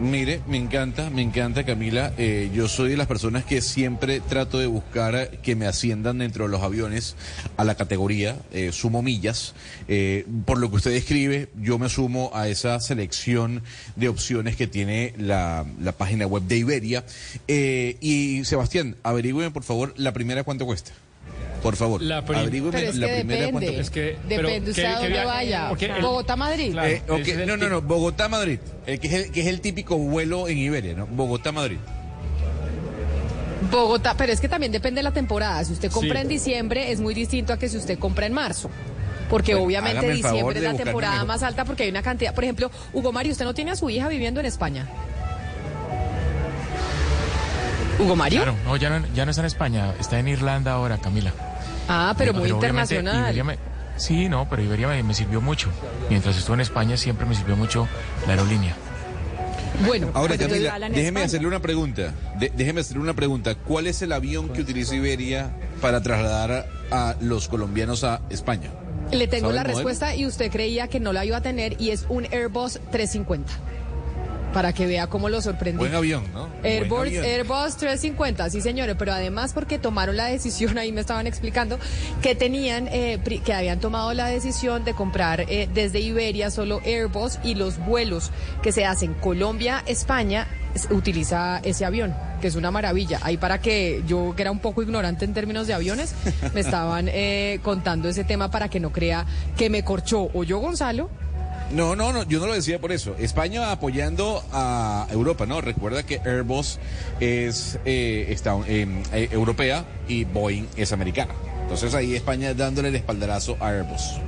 Mire, 0.00 0.40
me 0.46 0.56
encanta, 0.58 1.10
me 1.10 1.22
encanta 1.22 1.64
Camila. 1.64 2.12
Eh, 2.18 2.50
yo 2.54 2.68
soy 2.68 2.90
de 2.90 2.96
las 2.96 3.08
personas 3.08 3.44
que 3.44 3.60
siempre 3.60 4.20
trato 4.20 4.58
de 4.58 4.66
buscar 4.66 5.30
que 5.40 5.56
me 5.56 5.66
asciendan 5.66 6.18
dentro 6.18 6.44
de 6.44 6.50
los 6.50 6.62
aviones 6.62 7.16
a 7.56 7.64
la 7.64 7.74
categoría, 7.74 8.36
eh, 8.52 8.70
sumo 8.72 9.02
millas. 9.02 9.54
Eh, 9.88 10.24
por 10.44 10.58
lo 10.58 10.70
que 10.70 10.76
usted 10.76 10.92
describe, 10.92 11.48
yo 11.60 11.78
me 11.80 11.88
sumo 11.88 12.30
a 12.32 12.46
esa 12.48 12.78
selección 12.78 13.62
de 13.96 14.08
opciones 14.08 14.54
que 14.54 14.66
tiene 14.68 15.14
la, 15.18 15.66
la 15.80 15.92
página 15.92 16.26
web 16.26 16.44
de 16.44 16.58
Iberia. 16.58 17.04
Eh, 17.48 17.96
y 18.00 18.44
Sebastián, 18.44 18.96
averigüen 19.02 19.52
por 19.52 19.64
favor 19.64 19.94
la 19.96 20.12
primera 20.12 20.44
cuánto 20.44 20.64
cuesta. 20.64 20.92
Por 21.68 21.76
favor, 21.76 22.00
La 22.00 22.20
es 22.20 22.24
la 22.24 22.32
primera 22.32 23.18
depende. 23.18 23.52
cuánto 23.52 23.70
Es 23.72 23.90
que- 23.90 24.16
pero 24.26 24.48
Depende 24.48 24.70
usted 24.70 24.82
¿qué- 24.82 24.88
a 24.88 25.00
dónde 25.00 25.24
vaya. 25.26 25.72
Bogotá-Madrid. 26.00 26.72
Claro. 26.72 26.88
Eh, 26.88 27.44
no, 27.46 27.56
no, 27.58 27.68
no, 27.68 27.82
Bogotá-Madrid, 27.82 28.58
el 28.86 28.98
que, 28.98 29.06
es 29.06 29.12
el, 29.12 29.30
que 29.30 29.42
es 29.42 29.46
el 29.48 29.60
típico 29.60 29.98
vuelo 29.98 30.48
en 30.48 30.56
Iberia, 30.56 30.94
¿no? 30.94 31.06
Bogotá-Madrid. 31.06 31.76
Bogotá, 33.70 34.14
pero 34.16 34.32
es 34.32 34.40
que 34.40 34.48
también 34.48 34.72
depende 34.72 35.00
de 35.00 35.02
la 35.02 35.12
temporada. 35.12 35.62
Si 35.62 35.74
usted 35.74 35.90
compra 35.90 36.14
Sí. 36.14 36.22
en 36.22 36.28
diciembre 36.28 36.90
es 36.90 37.00
muy 37.00 37.12
distinto 37.12 37.52
a 37.52 37.58
que 37.58 37.68
si 37.68 37.76
usted 37.76 37.98
compra 37.98 38.24
en 38.24 38.32
marzo. 38.32 38.70
Porque 39.28 39.52
Bueno, 39.52 39.66
obviamente 39.66 40.10
diciembre 40.10 40.56
es 40.60 40.64
la 40.64 40.72
temporada 40.74 41.22
más 41.26 41.42
alta 41.42 41.66
porque 41.66 41.82
hay 41.82 41.90
una 41.90 42.00
cantidad. 42.02 42.34
Por 42.34 42.44
ejemplo, 42.44 42.70
Hugo 42.94 43.12
Mario, 43.12 43.32
usted 43.32 43.44
no 43.44 43.52
tiene 43.52 43.72
a 43.72 43.76
su 43.76 43.90
hija 43.90 44.08
viviendo 44.08 44.40
en 44.40 44.46
España. 44.46 44.86
Hugo 47.98 48.14
Mario. 48.16 48.42
Claro, 48.44 48.56
no, 48.64 48.76
ya 48.76 48.90
no, 48.90 49.04
ya 49.14 49.24
no 49.24 49.32
está 49.32 49.42
en 49.42 49.46
España, 49.46 49.92
está 49.98 50.18
en 50.20 50.28
Irlanda 50.28 50.72
ahora, 50.72 50.98
Camila. 50.98 51.34
Ah, 51.88 52.14
pero 52.16 52.34
muy 52.34 52.50
internacional. 52.50 53.22
Iberia 53.22 53.44
me- 53.44 53.58
sí, 53.96 54.28
no, 54.28 54.48
pero 54.48 54.62
Iberia 54.62 54.88
me, 54.88 55.02
me 55.02 55.14
sirvió 55.14 55.40
mucho. 55.40 55.70
Mientras 56.10 56.36
estuve 56.36 56.54
en 56.54 56.60
España 56.60 56.96
siempre 56.96 57.26
me 57.26 57.34
sirvió 57.34 57.56
mucho 57.56 57.88
la 58.26 58.34
aerolínea. 58.34 58.74
Bueno, 59.86 60.08
Ahora, 60.14 60.34
pues 60.36 60.48
Camila, 60.48 60.78
déjeme 60.88 61.02
España. 61.08 61.24
hacerle 61.26 61.46
una 61.48 61.60
pregunta. 61.60 62.12
De- 62.38 62.52
déjeme 62.56 62.80
hacerle 62.80 63.02
una 63.02 63.14
pregunta. 63.14 63.54
¿Cuál 63.54 63.86
es 63.86 64.02
el 64.02 64.12
avión 64.12 64.48
que 64.48 64.60
utiliza 64.62 64.94
Iberia 64.96 65.50
para 65.80 66.02
trasladar 66.02 66.66
a, 66.90 67.10
a 67.10 67.16
los 67.20 67.48
colombianos 67.48 68.02
a 68.02 68.20
España? 68.28 68.70
Le 69.12 69.28
tengo 69.28 69.46
¿Sabe 69.48 69.54
la 69.54 69.62
respuesta 69.62 70.14
y 70.16 70.26
usted 70.26 70.50
creía 70.50 70.88
que 70.88 71.00
no 71.00 71.12
la 71.12 71.24
iba 71.24 71.36
a 71.38 71.42
tener 71.42 71.80
y 71.80 71.90
es 71.90 72.06
un 72.08 72.24
Airbus 72.32 72.80
350. 72.90 73.52
Para 74.52 74.72
que 74.72 74.86
vea 74.86 75.06
cómo 75.08 75.28
lo 75.28 75.40
sorprendí. 75.42 75.78
Buen 75.78 75.94
avión, 75.94 76.24
¿no? 76.32 76.48
Airbus, 76.64 77.00
avión. 77.00 77.24
Airbus 77.24 77.76
350, 77.76 78.48
sí 78.50 78.60
señores, 78.60 78.96
pero 78.98 79.12
además 79.12 79.52
porque 79.52 79.78
tomaron 79.78 80.16
la 80.16 80.26
decisión, 80.26 80.78
ahí 80.78 80.90
me 80.90 81.00
estaban 81.02 81.26
explicando, 81.26 81.78
que 82.22 82.34
tenían, 82.34 82.88
eh, 82.90 83.18
que 83.44 83.52
habían 83.52 83.78
tomado 83.78 84.12
la 84.14 84.26
decisión 84.28 84.84
de 84.84 84.94
comprar 84.94 85.42
eh, 85.42 85.68
desde 85.72 86.00
Iberia 86.00 86.50
solo 86.50 86.80
Airbus 86.84 87.38
y 87.44 87.54
los 87.56 87.78
vuelos 87.78 88.30
que 88.62 88.72
se 88.72 88.84
hacen 88.86 89.14
Colombia-España 89.14 90.46
s- 90.74 90.92
utiliza 90.92 91.58
ese 91.62 91.84
avión, 91.84 92.14
que 92.40 92.48
es 92.48 92.54
una 92.56 92.70
maravilla. 92.70 93.20
Ahí 93.22 93.36
para 93.36 93.60
que 93.60 94.02
yo, 94.06 94.34
que 94.34 94.42
era 94.42 94.50
un 94.50 94.60
poco 94.60 94.82
ignorante 94.82 95.24
en 95.24 95.34
términos 95.34 95.66
de 95.66 95.74
aviones, 95.74 96.14
me 96.54 96.60
estaban 96.60 97.08
eh, 97.08 97.60
contando 97.62 98.08
ese 98.08 98.24
tema 98.24 98.50
para 98.50 98.68
que 98.68 98.80
no 98.80 98.90
crea 98.92 99.26
que 99.56 99.68
me 99.70 99.84
corchó 99.84 100.30
o 100.32 100.42
yo 100.44 100.58
Gonzalo 100.58 101.10
No, 101.70 101.94
no, 101.94 102.12
no, 102.12 102.22
yo 102.24 102.40
no 102.40 102.46
lo 102.46 102.54
decía 102.54 102.80
por 102.80 102.92
eso. 102.92 103.14
España 103.18 103.70
apoyando 103.70 104.42
a 104.52 105.06
Europa, 105.10 105.44
¿no? 105.44 105.60
Recuerda 105.60 106.02
que 106.02 106.20
Airbus 106.24 106.78
es 107.20 107.78
eh, 107.84 108.34
eh, 108.34 109.04
eh, 109.12 109.28
europea 109.30 109.84
y 110.08 110.24
Boeing 110.24 110.66
es 110.76 110.92
americana. 110.92 111.34
Entonces 111.62 111.94
ahí 111.94 112.14
España 112.14 112.54
dándole 112.54 112.88
el 112.88 112.96
espaldarazo 112.96 113.56
a 113.60 113.68
Airbus. 113.68 114.18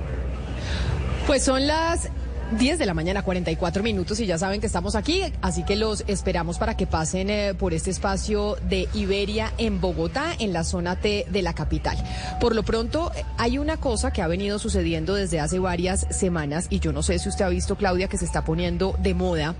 Pues 1.26 1.42
son 1.44 1.66
las 1.66 2.11
10 2.58 2.78
de 2.78 2.86
la 2.86 2.94
mañana, 2.94 3.22
44 3.22 3.82
minutos 3.82 4.18
y 4.18 4.26
ya 4.26 4.36
saben 4.36 4.60
que 4.60 4.66
estamos 4.66 4.96
aquí, 4.96 5.22
así 5.40 5.62
que 5.62 5.76
los 5.76 6.02
esperamos 6.08 6.58
para 6.58 6.76
que 6.76 6.86
pasen 6.86 7.30
eh, 7.30 7.54
por 7.54 7.72
este 7.72 7.90
espacio 7.90 8.56
de 8.68 8.88
Iberia 8.92 9.52
en 9.56 9.80
Bogotá, 9.80 10.34
en 10.38 10.52
la 10.52 10.64
zona 10.64 10.96
T 10.96 11.26
de 11.30 11.42
la 11.42 11.54
capital. 11.54 11.96
Por 12.40 12.56
lo 12.56 12.64
pronto, 12.64 13.12
eh, 13.14 13.24
hay 13.38 13.58
una 13.58 13.76
cosa 13.76 14.12
que 14.12 14.20
ha 14.20 14.26
venido 14.26 14.58
sucediendo 14.58 15.14
desde 15.14 15.38
hace 15.38 15.60
varias 15.60 16.06
semanas 16.10 16.66
y 16.70 16.80
yo 16.80 16.92
no 16.92 17.04
sé 17.04 17.20
si 17.20 17.28
usted 17.28 17.44
ha 17.44 17.48
visto, 17.48 17.76
Claudia, 17.76 18.08
que 18.08 18.18
se 18.18 18.24
está 18.24 18.44
poniendo 18.44 18.96
de 18.98 19.14
moda. 19.14 19.54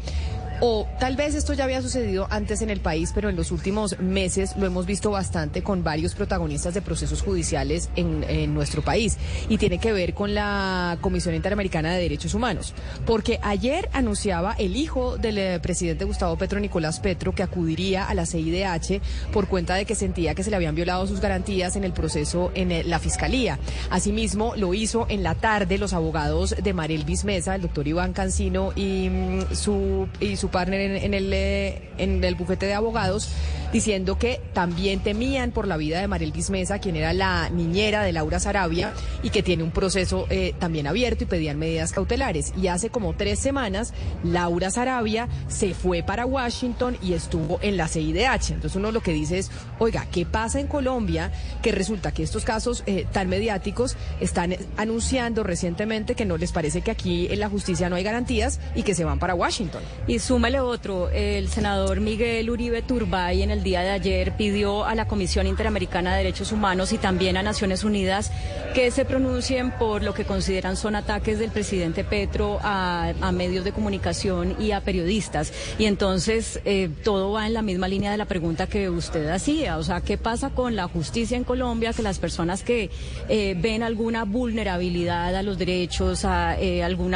O 0.61 0.87
tal 0.99 1.17
vez 1.17 1.35
esto 1.35 1.55
ya 1.55 1.65
había 1.65 1.81
sucedido 1.81 2.27
antes 2.31 2.61
en 2.61 2.69
el 2.69 2.81
país, 2.81 3.13
pero 3.15 3.31
en 3.31 3.37
los 3.37 3.51
últimos 3.51 3.99
meses 3.99 4.57
lo 4.57 4.67
hemos 4.67 4.85
visto 4.85 5.11
bastante 5.11 5.63
con 5.63 5.83
varios 5.83 6.15
protagonistas 6.15 6.75
de 6.75 6.83
procesos 6.83 7.23
judiciales 7.23 7.89
en, 7.97 8.25
en 8.29 8.53
nuestro 8.53 8.83
país. 8.83 9.17
Y 9.49 9.57
tiene 9.57 9.79
que 9.79 9.93
ver 9.93 10.13
con 10.13 10.35
la 10.35 10.99
Comisión 11.01 11.35
Interamericana 11.35 11.95
de 11.95 12.03
Derechos 12.03 12.35
Humanos. 12.35 12.75
Porque 13.07 13.39
ayer 13.43 13.89
anunciaba 13.95 14.55
el 14.59 14.77
hijo 14.77 15.17
del 15.17 15.39
eh, 15.39 15.61
presidente 15.61 16.05
Gustavo 16.05 16.37
Petro, 16.37 16.61
Nicolás 16.61 17.01
Petro, 17.01 17.35
que 17.35 17.43
acudiría 17.43 18.07
a 18.07 18.15
la 18.15 18.27
CIDH 18.27 19.01
por 19.33 19.49
cuenta 19.49 19.75
de 19.75 19.87
que 19.87 19.95
sentía 19.95 20.35
que 20.35 20.45
se 20.45 20.51
le 20.51 20.57
habían 20.57 20.75
violado 20.75 21.07
sus 21.07 21.21
garantías 21.21 21.77
en 21.77 21.85
el 21.85 21.93
proceso 21.93 22.53
en 22.55 22.71
eh, 22.71 22.85
la 22.85 22.99
Fiscalía. 22.99 23.59
Asimismo, 23.89 24.55
lo 24.57 24.75
hizo 24.75 25.07
en 25.09 25.23
la 25.23 25.35
tarde 25.35 25.79
los 25.79 25.95
abogados 25.95 26.55
de 26.63 26.75
Marel 26.75 27.05
Bismesa, 27.05 27.55
el 27.55 27.63
doctor 27.63 27.89
Iván 27.89 28.13
Cancino 28.13 28.73
y 28.77 29.09
mm, 29.09 29.55
su, 29.55 30.07
y 30.21 30.37
su 30.37 30.50
partner 30.51 30.81
en, 30.81 30.97
en 30.97 31.15
el, 31.15 31.33
eh, 31.33 31.91
en 31.99 32.23
el 32.23 32.35
bufete 32.35 32.67
de 32.67 32.75
abogados, 32.75 33.31
diciendo 33.73 34.19
que 34.19 34.41
también 34.53 35.01
temían 35.01 35.53
por 35.53 35.69
la 35.69 35.77
vida 35.77 36.01
de 36.01 36.09
Marel 36.09 36.33
Bismesa, 36.33 36.79
quien 36.81 36.97
era 36.97 37.13
la 37.13 37.49
niñera 37.51 38.03
de 38.03 38.13
Laura 38.13 38.41
Sarabia 38.41 38.93
y 39.23 39.31
que 39.31 39.43
tiene 39.43 39.63
un 39.63 39.71
proceso 39.71 40.27
eh, 40.31 40.55
también 40.59 40.87
abierto 40.87 41.25
y 41.25 41.27
pedían 41.27 41.59
medidas 41.59 41.93
cautelares. 41.93 42.53
Y 42.61 42.67
hace 42.67 42.91
como 42.91 43.15
tres 43.15 43.39
semanas, 43.39 43.93
Laura 44.25 44.71
Sarabia 44.71 45.29
se 45.49 45.75
fue 45.75 46.03
para 46.03 46.27
Washington 46.27 46.97
y 47.03 47.13
estuvo 47.13 47.59
en 47.63 47.77
la 47.77 47.89
CIDH. 47.89 48.51
Entonces 48.51 48.77
uno 48.77 48.93
lo 48.93 49.01
que 49.01 49.13
dice 49.13 49.39
es, 49.39 49.51
oiga, 49.79 50.07
¿qué 50.11 50.27
pasa 50.27 50.61
en 50.61 50.67
Colombia? 50.67 51.31
Que 51.63 51.73
resulta 51.73 52.13
que 52.13 52.23
estos 52.23 52.45
casos 52.45 52.83
eh, 52.87 53.07
tan 53.13 53.29
mediáticos 53.29 53.97
están 54.21 54.57
anunciando 54.77 55.45
recientemente 55.45 56.15
que 56.15 56.25
no 56.25 56.37
les 56.37 56.53
parece 56.53 56.81
que 56.83 56.91
aquí 56.91 57.29
en 57.31 57.41
la 57.41 57.49
justicia 57.49 57.89
no 57.89 57.97
hay 57.97 58.03
garantías 58.03 58.61
y 58.75 58.83
que 58.83 58.95
se 58.95 59.05
van 59.05 59.19
para 59.19 59.35
Washington. 59.35 59.83
Y 60.07 60.19
otro, 60.49 61.11
el 61.11 61.49
senador 61.49 62.01
Miguel 62.01 62.49
Uribe 62.49 62.83
Turbay 62.83 63.43
en 63.43 63.51
el 63.51 63.63
día 63.63 63.83
de 63.83 63.91
ayer 63.91 64.37
pidió 64.37 64.85
a 64.85 64.95
la 64.95 65.07
Comisión 65.07 65.47
Interamericana 65.47 66.13
de 66.13 66.19
Derechos 66.19 66.51
Humanos 66.51 66.93
y 66.93 66.99
también 66.99 67.37
a 67.37 67.43
Naciones 67.43 67.85
Unidas 67.85 68.33
que 68.75 68.91
se 68.91 69.05
pronuncien 69.05 69.71
por 69.73 70.03
lo 70.03 70.15
que 70.15 70.25
consideran 70.25 70.77
son 70.77 70.97
ataques 70.97 71.39
del 71.39 71.51
presidente 71.51 72.05
Petro 72.05 72.59
a, 72.63 73.13
medios 73.33 73.65
de 73.65 73.73
comunicación 73.73 74.57
y 74.59 74.73
a 74.73 74.81
periodistas. 74.81 75.53
Y 75.79 75.85
entonces 75.85 76.61
eh, 76.65 76.89
todo 77.05 77.33
va 77.33 77.47
en 77.47 77.55
la 77.55 77.63
misma 77.63 77.87
línea 77.87 78.11
de 78.11 78.17
la 78.17 78.25
pregunta 78.25 78.67
que 78.67 78.91
usted 78.91 79.29
hacía, 79.29 79.77
o 79.77 79.83
sea, 79.83 80.01
¿qué 80.01 80.19
pasa 80.19 80.51
con 80.51 80.75
la 80.75 80.89
justicia 80.89 81.37
en 81.37 81.45
Colombia? 81.45 81.93
Que 81.93 82.03
las 82.03 82.19
personas 82.19 82.63
que 82.63 82.91
eh, 83.29 83.57
ven 83.59 83.83
alguna 83.83 84.25
vulnerabilidad 84.25 85.35
a 85.37 85.43
los 85.43 85.59
derechos, 85.59 86.25
a 86.25 86.59
eh, 86.59 86.83
algún 86.83 87.15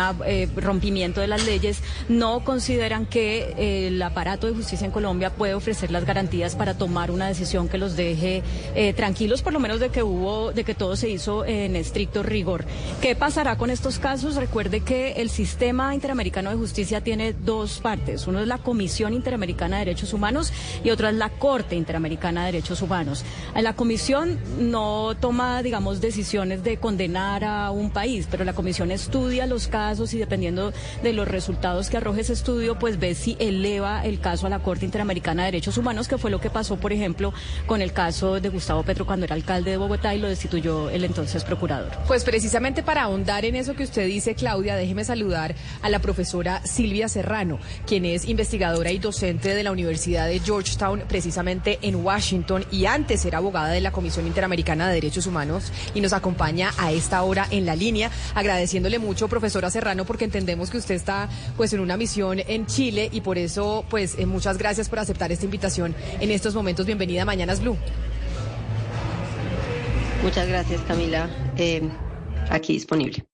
rompimiento 0.57 1.21
de 1.21 1.27
las 1.27 1.45
leyes, 1.47 1.83
no 2.09 2.45
consideran 2.45 3.07
que 3.15 3.55
eh, 3.57 3.87
el 3.87 4.03
aparato 4.03 4.49
de 4.49 4.55
justicia 4.55 4.85
en 4.85 4.91
Colombia 4.91 5.31
puede 5.31 5.55
ofrecer 5.55 5.93
las 5.93 6.05
garantías 6.05 6.57
para 6.57 6.75
tomar 6.75 7.13
una 7.13 7.29
decisión 7.29 7.69
que 7.69 7.79
los 7.79 7.95
deje 7.95 8.43
eh, 8.75 8.93
tranquilos, 8.93 9.41
por 9.41 9.53
lo 9.53 9.61
menos 9.61 9.79
de 9.79 9.91
que 9.91 10.03
hubo, 10.03 10.51
de 10.51 10.65
que 10.65 10.75
todo 10.75 10.97
se 10.97 11.09
hizo 11.11 11.45
en 11.45 11.77
estricto 11.77 12.25
rigor. 12.25 12.65
¿Qué 13.01 13.15
pasará 13.15 13.57
con 13.57 13.71
estos 13.71 14.01
casos? 14.01 14.35
Recuerde 14.35 14.81
que 14.81 15.13
el 15.13 15.31
sistema 15.31 15.95
interamericano 15.95 16.51
de 16.51 16.57
justicia 16.57 17.03
tiene 17.03 17.35
dos 17.35 17.79
partes. 17.79 18.27
Uno 18.27 18.41
es 18.41 18.49
la 18.49 18.59
Comisión 18.59 19.15
Interamericana 19.15 19.79
de 19.79 19.85
Derechos 19.85 20.13
Humanos 20.13 20.53
y 20.83 20.91
otra 20.91 21.11
es 21.11 21.15
la 21.15 21.29
Corte 21.29 21.77
Interamericana 21.77 22.41
de 22.41 22.47
Derechos 22.51 22.83
Humanos. 22.83 23.25
La 23.55 23.77
Comisión 23.77 24.41
no 24.59 25.15
toma, 25.21 25.63
digamos, 25.63 26.01
decisiones 26.01 26.65
de 26.65 26.79
condenar 26.79 27.45
a 27.45 27.71
un 27.71 27.91
país, 27.91 28.27
pero 28.29 28.45
la 28.45 28.55
Comisión 28.55 28.91
estudia 28.91 29.47
los 29.47 29.69
casos 29.69 30.13
y 30.15 30.19
dependiendo 30.19 30.73
de 31.05 31.13
los 31.13 31.29
resultados 31.29 31.91
que 31.91 31.99
arroje 31.99 32.23
ese 32.23 32.33
estudio, 32.33 32.77
pues 32.97 33.19
si 33.19 33.37
eleva 33.39 34.05
el 34.05 34.21
caso 34.21 34.47
a 34.47 34.51
la 34.51 34.59
Corte 34.61 34.85
Interamericana 34.85 35.43
de 35.43 35.53
Derechos 35.53 35.79
Humanos, 35.79 36.09
que 36.09 36.19
fue 36.19 36.31
lo 36.31 36.41
que 36.41 36.51
pasó, 36.51 36.77
por 36.77 36.93
ejemplo, 36.93 37.33
con 37.67 37.83
el 37.83 37.93
caso 37.93 38.41
de 38.41 38.49
Gustavo 38.49 38.83
Petro 38.83 39.07
cuando 39.07 39.27
era 39.27 39.35
alcalde 39.35 39.73
de 39.73 39.77
Bogotá 39.77 40.15
y 40.15 40.19
lo 40.19 40.29
destituyó 40.29 40.91
el 40.91 41.05
entonces 41.05 41.45
procurador. 41.45 41.91
Pues 42.07 42.25
precisamente 42.25 42.83
para 42.83 43.03
ahondar 43.03 43.45
en 43.45 43.57
eso 43.57 43.75
que 43.75 43.85
usted 43.85 44.07
dice, 44.07 44.35
Claudia, 44.35 44.77
déjeme 44.77 45.05
saludar 45.05 45.55
a 45.83 45.89
la 45.89 45.99
profesora 45.99 46.65
Silvia 46.65 47.09
Serrano, 47.09 47.59
quien 47.87 48.05
es 48.05 48.27
investigadora 48.27 48.91
y 48.91 48.99
docente 48.99 49.55
de 49.55 49.63
la 49.63 49.73
Universidad 49.73 50.29
de 50.29 50.41
Georgetown, 50.41 51.03
precisamente 51.09 51.79
en 51.83 51.97
Washington, 51.97 52.65
y 52.71 52.87
antes 52.87 53.25
era 53.25 53.39
abogada 53.39 53.69
de 53.69 53.81
la 53.81 53.93
Comisión 53.93 54.27
Interamericana 54.27 54.89
de 54.89 54.95
Derechos 54.95 55.27
Humanos, 55.27 55.73
y 55.95 56.01
nos 56.01 56.13
acompaña 56.13 56.73
a 56.79 56.93
esta 56.93 57.23
hora 57.23 57.47
en 57.51 57.67
la 57.67 57.77
línea, 57.77 58.11
agradeciéndole 58.35 58.99
mucho, 58.99 59.29
profesora 59.29 59.71
Serrano, 59.71 60.05
porque 60.05 60.25
entendemos 60.25 60.71
que 60.71 60.79
usted 60.79 60.95
está 60.95 61.29
pues 61.57 61.73
en 61.73 61.81
una 61.81 61.97
misión 61.97 62.41
en 62.47 62.67
Chile 62.67 62.84
y 62.87 63.21
por 63.23 63.39
eso, 63.39 63.85
pues 63.89 64.19
eh, 64.19 64.27
muchas 64.27 64.59
gracias 64.59 64.91
por 64.91 64.99
aceptar 64.99 65.33
esta 65.33 65.47
invitación 65.47 65.95
en 66.21 66.31
estos 66.31 66.55
momentos. 66.55 66.85
Bienvenida 66.85 67.23
a 67.23 67.25
Mañanas 67.25 67.61
Blue. 67.61 67.79
Muchas 70.23 70.47
gracias, 70.49 70.83
Camila. 70.83 71.31
Eh, 71.57 71.89
aquí 72.51 72.75
disponible. 72.75 73.25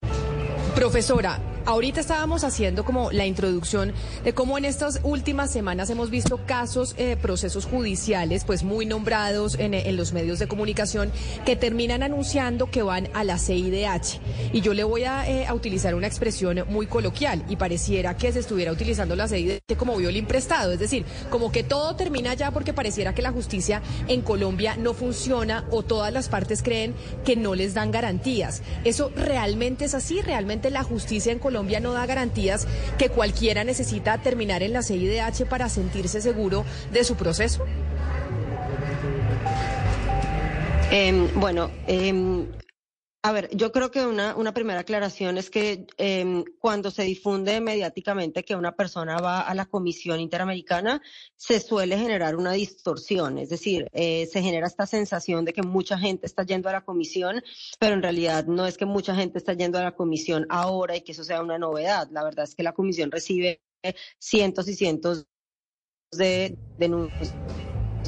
Profesora, 0.76 1.40
Ahorita 1.66 2.00
estábamos 2.00 2.42
haciendo 2.42 2.84
como 2.84 3.12
la 3.12 3.26
introducción 3.26 3.92
de 4.24 4.32
cómo 4.32 4.56
en 4.56 4.64
estas 4.64 5.00
últimas 5.02 5.50
semanas 5.50 5.90
hemos 5.90 6.08
visto 6.10 6.40
casos, 6.46 6.94
eh, 6.96 7.16
procesos 7.20 7.66
judiciales, 7.66 8.44
pues 8.44 8.64
muy 8.64 8.86
nombrados 8.86 9.56
en, 9.58 9.70
los 9.96 10.12
medios 10.12 10.38
de 10.38 10.48
comunicación, 10.48 11.12
que 11.44 11.56
terminan 11.56 12.02
anunciando 12.02 12.70
que 12.70 12.82
van 12.82 13.08
a 13.12 13.24
la 13.24 13.38
CIDH. 13.38 14.20
Y 14.52 14.62
yo 14.62 14.72
le 14.72 14.84
voy 14.84 15.04
a, 15.04 15.28
eh, 15.28 15.46
a 15.46 15.54
utilizar 15.54 15.94
una 15.94 16.06
expresión 16.06 16.64
muy 16.68 16.86
coloquial 16.86 17.44
y 17.48 17.56
pareciera 17.56 18.16
que 18.16 18.32
se 18.32 18.40
estuviera 18.40 18.72
utilizando 18.72 19.14
la 19.14 19.28
CIDH 19.28 19.76
como 19.76 19.96
violín 19.96 20.26
prestado, 20.26 20.72
es 20.72 20.80
decir, 20.80 21.04
como 21.28 21.52
que 21.52 21.62
todo 21.62 21.94
termina 21.94 22.34
ya 22.34 22.50
porque 22.50 22.72
pareciera 22.72 23.14
que 23.14 23.22
la 23.22 23.32
justicia 23.32 23.82
en 24.08 24.22
Colombia 24.22 24.76
no 24.76 24.94
funciona 24.94 25.66
o 25.70 25.82
todas 25.82 26.12
las 26.12 26.28
partes 26.28 26.62
creen 26.62 26.94
que 27.24 27.36
no 27.36 27.54
les 27.54 27.74
dan 27.74 27.90
garantías. 27.90 28.62
¿Eso 28.84 29.12
realmente 29.14 29.84
es 29.84 29.94
así? 29.94 30.22
¿Realmente 30.22 30.70
la 30.70 30.82
justicia 30.82 31.32
en 31.32 31.38
Colombia 31.38 31.50
no 31.80 31.92
da 31.92 32.06
garantías 32.06 32.66
que 32.98 33.08
cualquiera 33.08 33.64
necesita 33.64 34.18
terminar 34.18 34.62
en 34.62 34.72
la 34.72 34.82
CIDH 34.82 35.46
para 35.48 35.68
sentirse 35.68 36.20
seguro 36.20 36.64
de 36.92 37.04
su 37.04 37.16
proceso? 37.16 37.64
Eh, 40.90 41.30
bueno, 41.36 41.70
eh, 41.86 42.44
a 43.22 43.32
ver, 43.32 43.54
yo 43.54 43.70
creo 43.70 43.90
que 43.90 44.06
una, 44.06 44.34
una 44.34 44.54
primera 44.54 44.80
aclaración 44.80 45.36
es 45.36 45.50
que 45.50 45.86
eh, 45.98 46.44
cuando 46.58 46.90
se 46.90 47.02
difunde 47.02 47.60
mediáticamente 47.60 48.44
que 48.44 48.56
una 48.56 48.74
persona 48.74 49.18
va 49.18 49.40
a 49.42 49.54
la 49.54 49.66
Comisión 49.66 50.20
Interamericana, 50.20 51.02
se 51.36 51.60
suele 51.60 51.98
generar 51.98 52.34
una 52.34 52.52
distorsión, 52.52 53.36
es 53.36 53.50
decir, 53.50 53.88
eh, 53.92 54.26
se 54.26 54.42
genera 54.42 54.66
esta 54.66 54.86
sensación 54.86 55.44
de 55.44 55.52
que 55.52 55.62
mucha 55.62 55.98
gente 55.98 56.24
está 56.24 56.44
yendo 56.44 56.70
a 56.70 56.72
la 56.72 56.84
Comisión, 56.84 57.42
pero 57.78 57.94
en 57.94 58.02
realidad 58.02 58.46
no 58.46 58.66
es 58.66 58.78
que 58.78 58.86
mucha 58.86 59.14
gente 59.14 59.36
está 59.36 59.52
yendo 59.52 59.78
a 59.78 59.82
la 59.82 59.94
Comisión 59.94 60.46
ahora 60.48 60.96
y 60.96 61.02
que 61.02 61.12
eso 61.12 61.24
sea 61.24 61.42
una 61.42 61.58
novedad. 61.58 62.08
La 62.12 62.24
verdad 62.24 62.44
es 62.44 62.54
que 62.54 62.62
la 62.62 62.72
Comisión 62.72 63.10
recibe 63.10 63.60
cientos 64.18 64.66
y 64.68 64.74
cientos 64.74 65.26
de 66.12 66.58
denuncias 66.78 67.36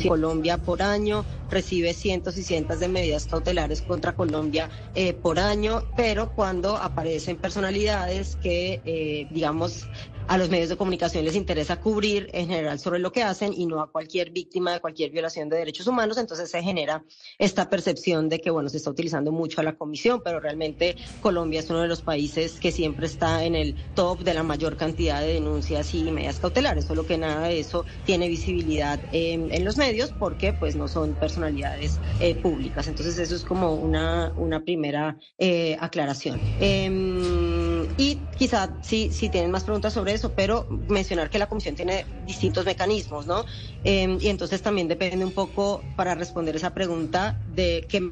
Colombia 0.07 0.59
por 0.59 0.83
año, 0.83 1.25
recibe 1.49 1.95
cientos 1.95 2.37
y 2.37 2.45
cientos 2.45 2.81
de 2.81 2.89
medidas 2.89 3.27
cautelares 3.27 3.83
contra 3.83 4.15
Colombia 4.15 4.71
eh, 4.95 5.13
por 5.13 5.39
año, 5.39 5.83
pero 5.97 6.33
cuando 6.33 6.77
aparecen 6.77 7.37
personalidades 7.37 8.37
que, 8.37 8.81
eh, 8.85 9.27
digamos, 9.31 9.89
a 10.33 10.39
los 10.39 10.49
medios 10.49 10.71
de 10.71 10.79
comunicación 10.79 11.27
les 11.27 11.37
interesa 11.37 11.79
cubrir 11.79 12.31
en 12.33 12.49
general 12.49 12.79
sobre 12.79 12.99
lo 13.01 13.13
que 13.13 13.23
hacen 13.23 13.53
y 13.55 13.67
no 13.67 13.83
a 13.83 13.93
cualquier 13.93 14.31
víctima 14.31 14.73
de 14.73 14.81
cualquier 14.81 15.11
violación 15.11 15.51
de 15.51 15.59
derechos 15.59 15.87
humanos, 15.87 16.17
entonces 16.17 16.51
se 16.51 16.63
genera 16.63 17.05
esta 17.39 17.69
percepción 17.69 18.31
de 18.31 18.41
que, 18.41 18.49
bueno, 18.49 18.71
se 18.71 18.79
está 18.79 18.89
utilizando 18.89 19.31
mucho 19.31 19.61
a 19.61 19.65
la 19.65 19.77
comisión, 19.77 20.23
pero 20.25 20.41
realmente 20.41 20.97
Colombia 21.21 21.61
es 21.61 21.69
uno 21.69 21.83
de 21.83 21.89
los 21.89 22.01
países 22.01 22.59
que 22.61 22.73
siempre 22.73 23.05
está 23.05 23.45
en 23.45 23.55
el 23.55 23.77
top 23.95 24.21
de 24.21 24.33
la 24.33 24.43
mayor 24.43 24.79
cantidad 24.79 25.21
de 25.21 25.35
denuncias 25.35 25.93
y 25.93 26.11
medidas 26.11 26.41
cautelares, 26.41 26.87
solo 26.87 27.05
que 27.05 27.19
nada 27.19 27.49
de 27.49 27.61
eso 27.61 27.85
tiene 28.07 28.27
visibilidad 28.29 28.99
eh, 29.13 29.35
en 29.35 29.65
los 29.67 29.77
medios 29.77 30.15
porque 30.19 30.55
pues 30.55 30.77
no 30.77 30.89
son 30.89 31.13
personalidades 31.13 32.01
eh, 32.21 32.37
públicas. 32.37 32.89
Entonces 32.89 33.19
eso 33.19 33.37
es 33.37 33.45
como 33.45 33.75
una, 33.75 34.33
una 34.39 34.65
primera 34.65 35.19
eh, 35.37 35.77
aclaración. 35.79 36.41
Em, 36.59 37.87
y 37.99 38.17
quizá 38.39 38.79
si, 38.81 39.11
si 39.11 39.29
tienen 39.29 39.51
más 39.51 39.65
preguntas 39.65 39.93
sobre 39.93 40.15
eso, 40.15 40.22
pero 40.31 40.67
mencionar 40.89 41.31
que 41.31 41.39
la 41.39 41.49
comisión 41.49 41.75
tiene 41.75 42.07
distintos 42.27 42.65
mecanismos, 42.65 43.27
¿no? 43.27 43.45
Eh, 43.85 44.19
y 44.21 44.29
entonces 44.29 44.63
también 44.63 44.89
depende 44.89 45.25
un 45.25 45.33
poco 45.33 45.83
para 45.97 46.15
responder 46.15 46.57
esa 46.57 46.75
pregunta 46.75 47.41
de 47.55 47.87
qué 47.89 48.11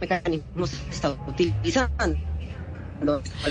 mecanismos 0.00 0.70
se 0.70 0.90
está 0.90 1.10
utilizando. 1.26 2.18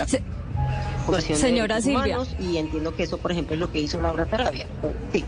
Se, 0.05 1.35
señora 1.35 1.81
Silvia. 1.81 2.19
Y 2.39 2.57
entiendo 2.57 2.95
que 2.95 3.03
eso, 3.03 3.17
por 3.17 3.31
ejemplo, 3.31 3.53
es 3.53 3.59
lo 3.59 3.71
que 3.71 3.79
hizo 3.79 4.01
Laura 4.01 4.25
Tarabia. 4.25 4.67
Sí. 5.11 5.23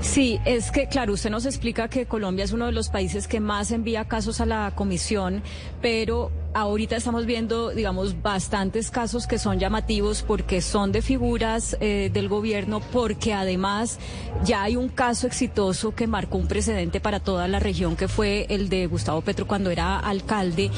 Sí, 0.00 0.40
es 0.44 0.70
que, 0.70 0.86
claro, 0.86 1.12
usted 1.12 1.30
nos 1.30 1.44
explica 1.44 1.88
que 1.88 2.06
Colombia 2.06 2.44
es 2.44 2.52
uno 2.52 2.66
de 2.66 2.72
los 2.72 2.88
países 2.88 3.26
que 3.26 3.40
más 3.40 3.72
envía 3.72 4.06
casos 4.06 4.40
a 4.40 4.46
la 4.46 4.72
comisión, 4.74 5.42
pero 5.82 6.30
ahorita 6.54 6.96
estamos 6.96 7.26
viendo, 7.26 7.70
digamos, 7.70 8.22
bastantes 8.22 8.90
casos 8.90 9.26
que 9.26 9.38
son 9.38 9.58
llamativos 9.58 10.22
porque 10.22 10.60
son 10.60 10.92
de 10.92 11.02
figuras 11.02 11.76
eh, 11.80 12.10
del 12.12 12.28
gobierno, 12.28 12.80
porque 12.80 13.34
además 13.34 13.98
ya 14.44 14.62
hay 14.62 14.76
un 14.76 14.88
caso 14.88 15.26
exitoso 15.26 15.94
que 15.94 16.06
marcó 16.06 16.38
un 16.38 16.46
precedente 16.46 17.00
para 17.00 17.20
toda 17.20 17.48
la 17.48 17.58
región, 17.58 17.96
que 17.96 18.08
fue 18.08 18.46
el 18.48 18.68
de 18.68 18.86
Gustavo 18.86 19.20
Petro 19.20 19.46
cuando 19.46 19.70
era 19.70 19.98
alcalde, 19.98 20.70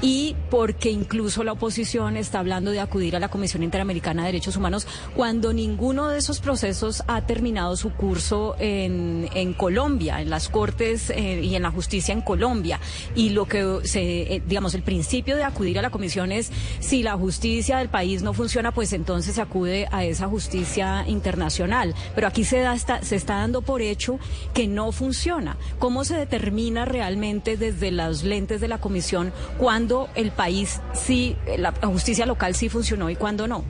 y 0.00 0.34
porque 0.50 0.90
incluso 0.90 1.44
la 1.44 1.52
oposición 1.52 2.16
está 2.16 2.38
hablando 2.38 2.70
de 2.70 2.80
acudir 2.80 3.16
a 3.16 3.20
la 3.20 3.28
Comisión 3.28 3.62
Interamericana 3.62 4.22
de 4.22 4.28
Derechos 4.28 4.56
Humanos 4.56 4.86
cuando 5.14 5.52
ninguno 5.52 6.08
de 6.08 6.18
esos 6.18 6.40
procesos 6.40 7.02
ha 7.06 7.26
terminado 7.26 7.76
su 7.76 7.92
curso 7.92 8.56
en, 8.58 9.28
en 9.34 9.52
Colombia, 9.54 10.20
en 10.20 10.30
las 10.30 10.48
Cortes 10.48 11.10
eh, 11.10 11.40
y 11.42 11.54
en 11.54 11.62
la 11.62 11.70
justicia 11.70 12.12
en 12.12 12.22
Colombia. 12.22 12.80
Y 13.14 13.30
lo 13.30 13.46
que 13.46 13.80
se, 13.84 14.34
eh, 14.34 14.42
digamos, 14.46 14.74
el 14.74 14.82
principio 14.82 15.17
de 15.24 15.44
acudir 15.44 15.78
a 15.78 15.82
la 15.82 15.90
comisión 15.90 16.32
es 16.32 16.50
si 16.80 17.02
la 17.02 17.14
justicia 17.14 17.78
del 17.78 17.88
país 17.88 18.22
no 18.22 18.32
funciona, 18.32 18.72
pues 18.72 18.92
entonces 18.92 19.34
se 19.34 19.42
acude 19.42 19.88
a 19.90 20.04
esa 20.04 20.26
justicia 20.28 21.04
internacional. 21.06 21.94
Pero 22.14 22.26
aquí 22.26 22.44
se, 22.44 22.60
da 22.60 22.74
esta, 22.74 23.02
se 23.02 23.16
está 23.16 23.34
dando 23.36 23.62
por 23.62 23.82
hecho 23.82 24.18
que 24.54 24.66
no 24.66 24.92
funciona. 24.92 25.56
¿Cómo 25.78 26.04
se 26.04 26.16
determina 26.16 26.84
realmente 26.84 27.56
desde 27.56 27.90
las 27.90 28.22
lentes 28.22 28.60
de 28.60 28.68
la 28.68 28.78
comisión 28.78 29.32
cuando 29.58 30.08
el 30.14 30.30
país 30.30 30.80
sí, 30.94 31.36
la 31.56 31.72
justicia 31.82 32.26
local 32.26 32.54
sí 32.54 32.68
funcionó 32.68 33.10
y 33.10 33.16
cuándo 33.16 33.46
no? 33.46 33.64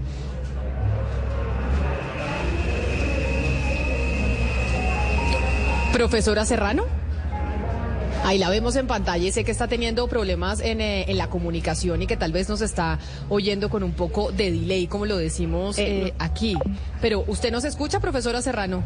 Profesora 5.92 6.44
Serrano. 6.44 7.07
Ahí 8.24 8.38
la 8.38 8.50
vemos 8.50 8.76
en 8.76 8.86
pantalla 8.86 9.26
y 9.26 9.32
sé 9.32 9.44
que 9.44 9.50
está 9.50 9.68
teniendo 9.68 10.06
problemas 10.08 10.60
en, 10.60 10.80
eh, 10.80 11.06
en, 11.08 11.16
la 11.16 11.30
comunicación 11.30 12.02
y 12.02 12.06
que 12.06 12.16
tal 12.16 12.32
vez 12.32 12.48
nos 12.48 12.60
está 12.60 12.98
oyendo 13.28 13.70
con 13.70 13.82
un 13.82 13.92
poco 13.92 14.32
de 14.32 14.50
delay, 14.50 14.86
como 14.86 15.06
lo 15.06 15.16
decimos 15.16 15.78
eh, 15.78 16.12
aquí. 16.18 16.56
Pero 17.00 17.24
usted 17.26 17.50
nos 17.50 17.64
escucha, 17.64 18.00
profesora 18.00 18.42
Serrano. 18.42 18.82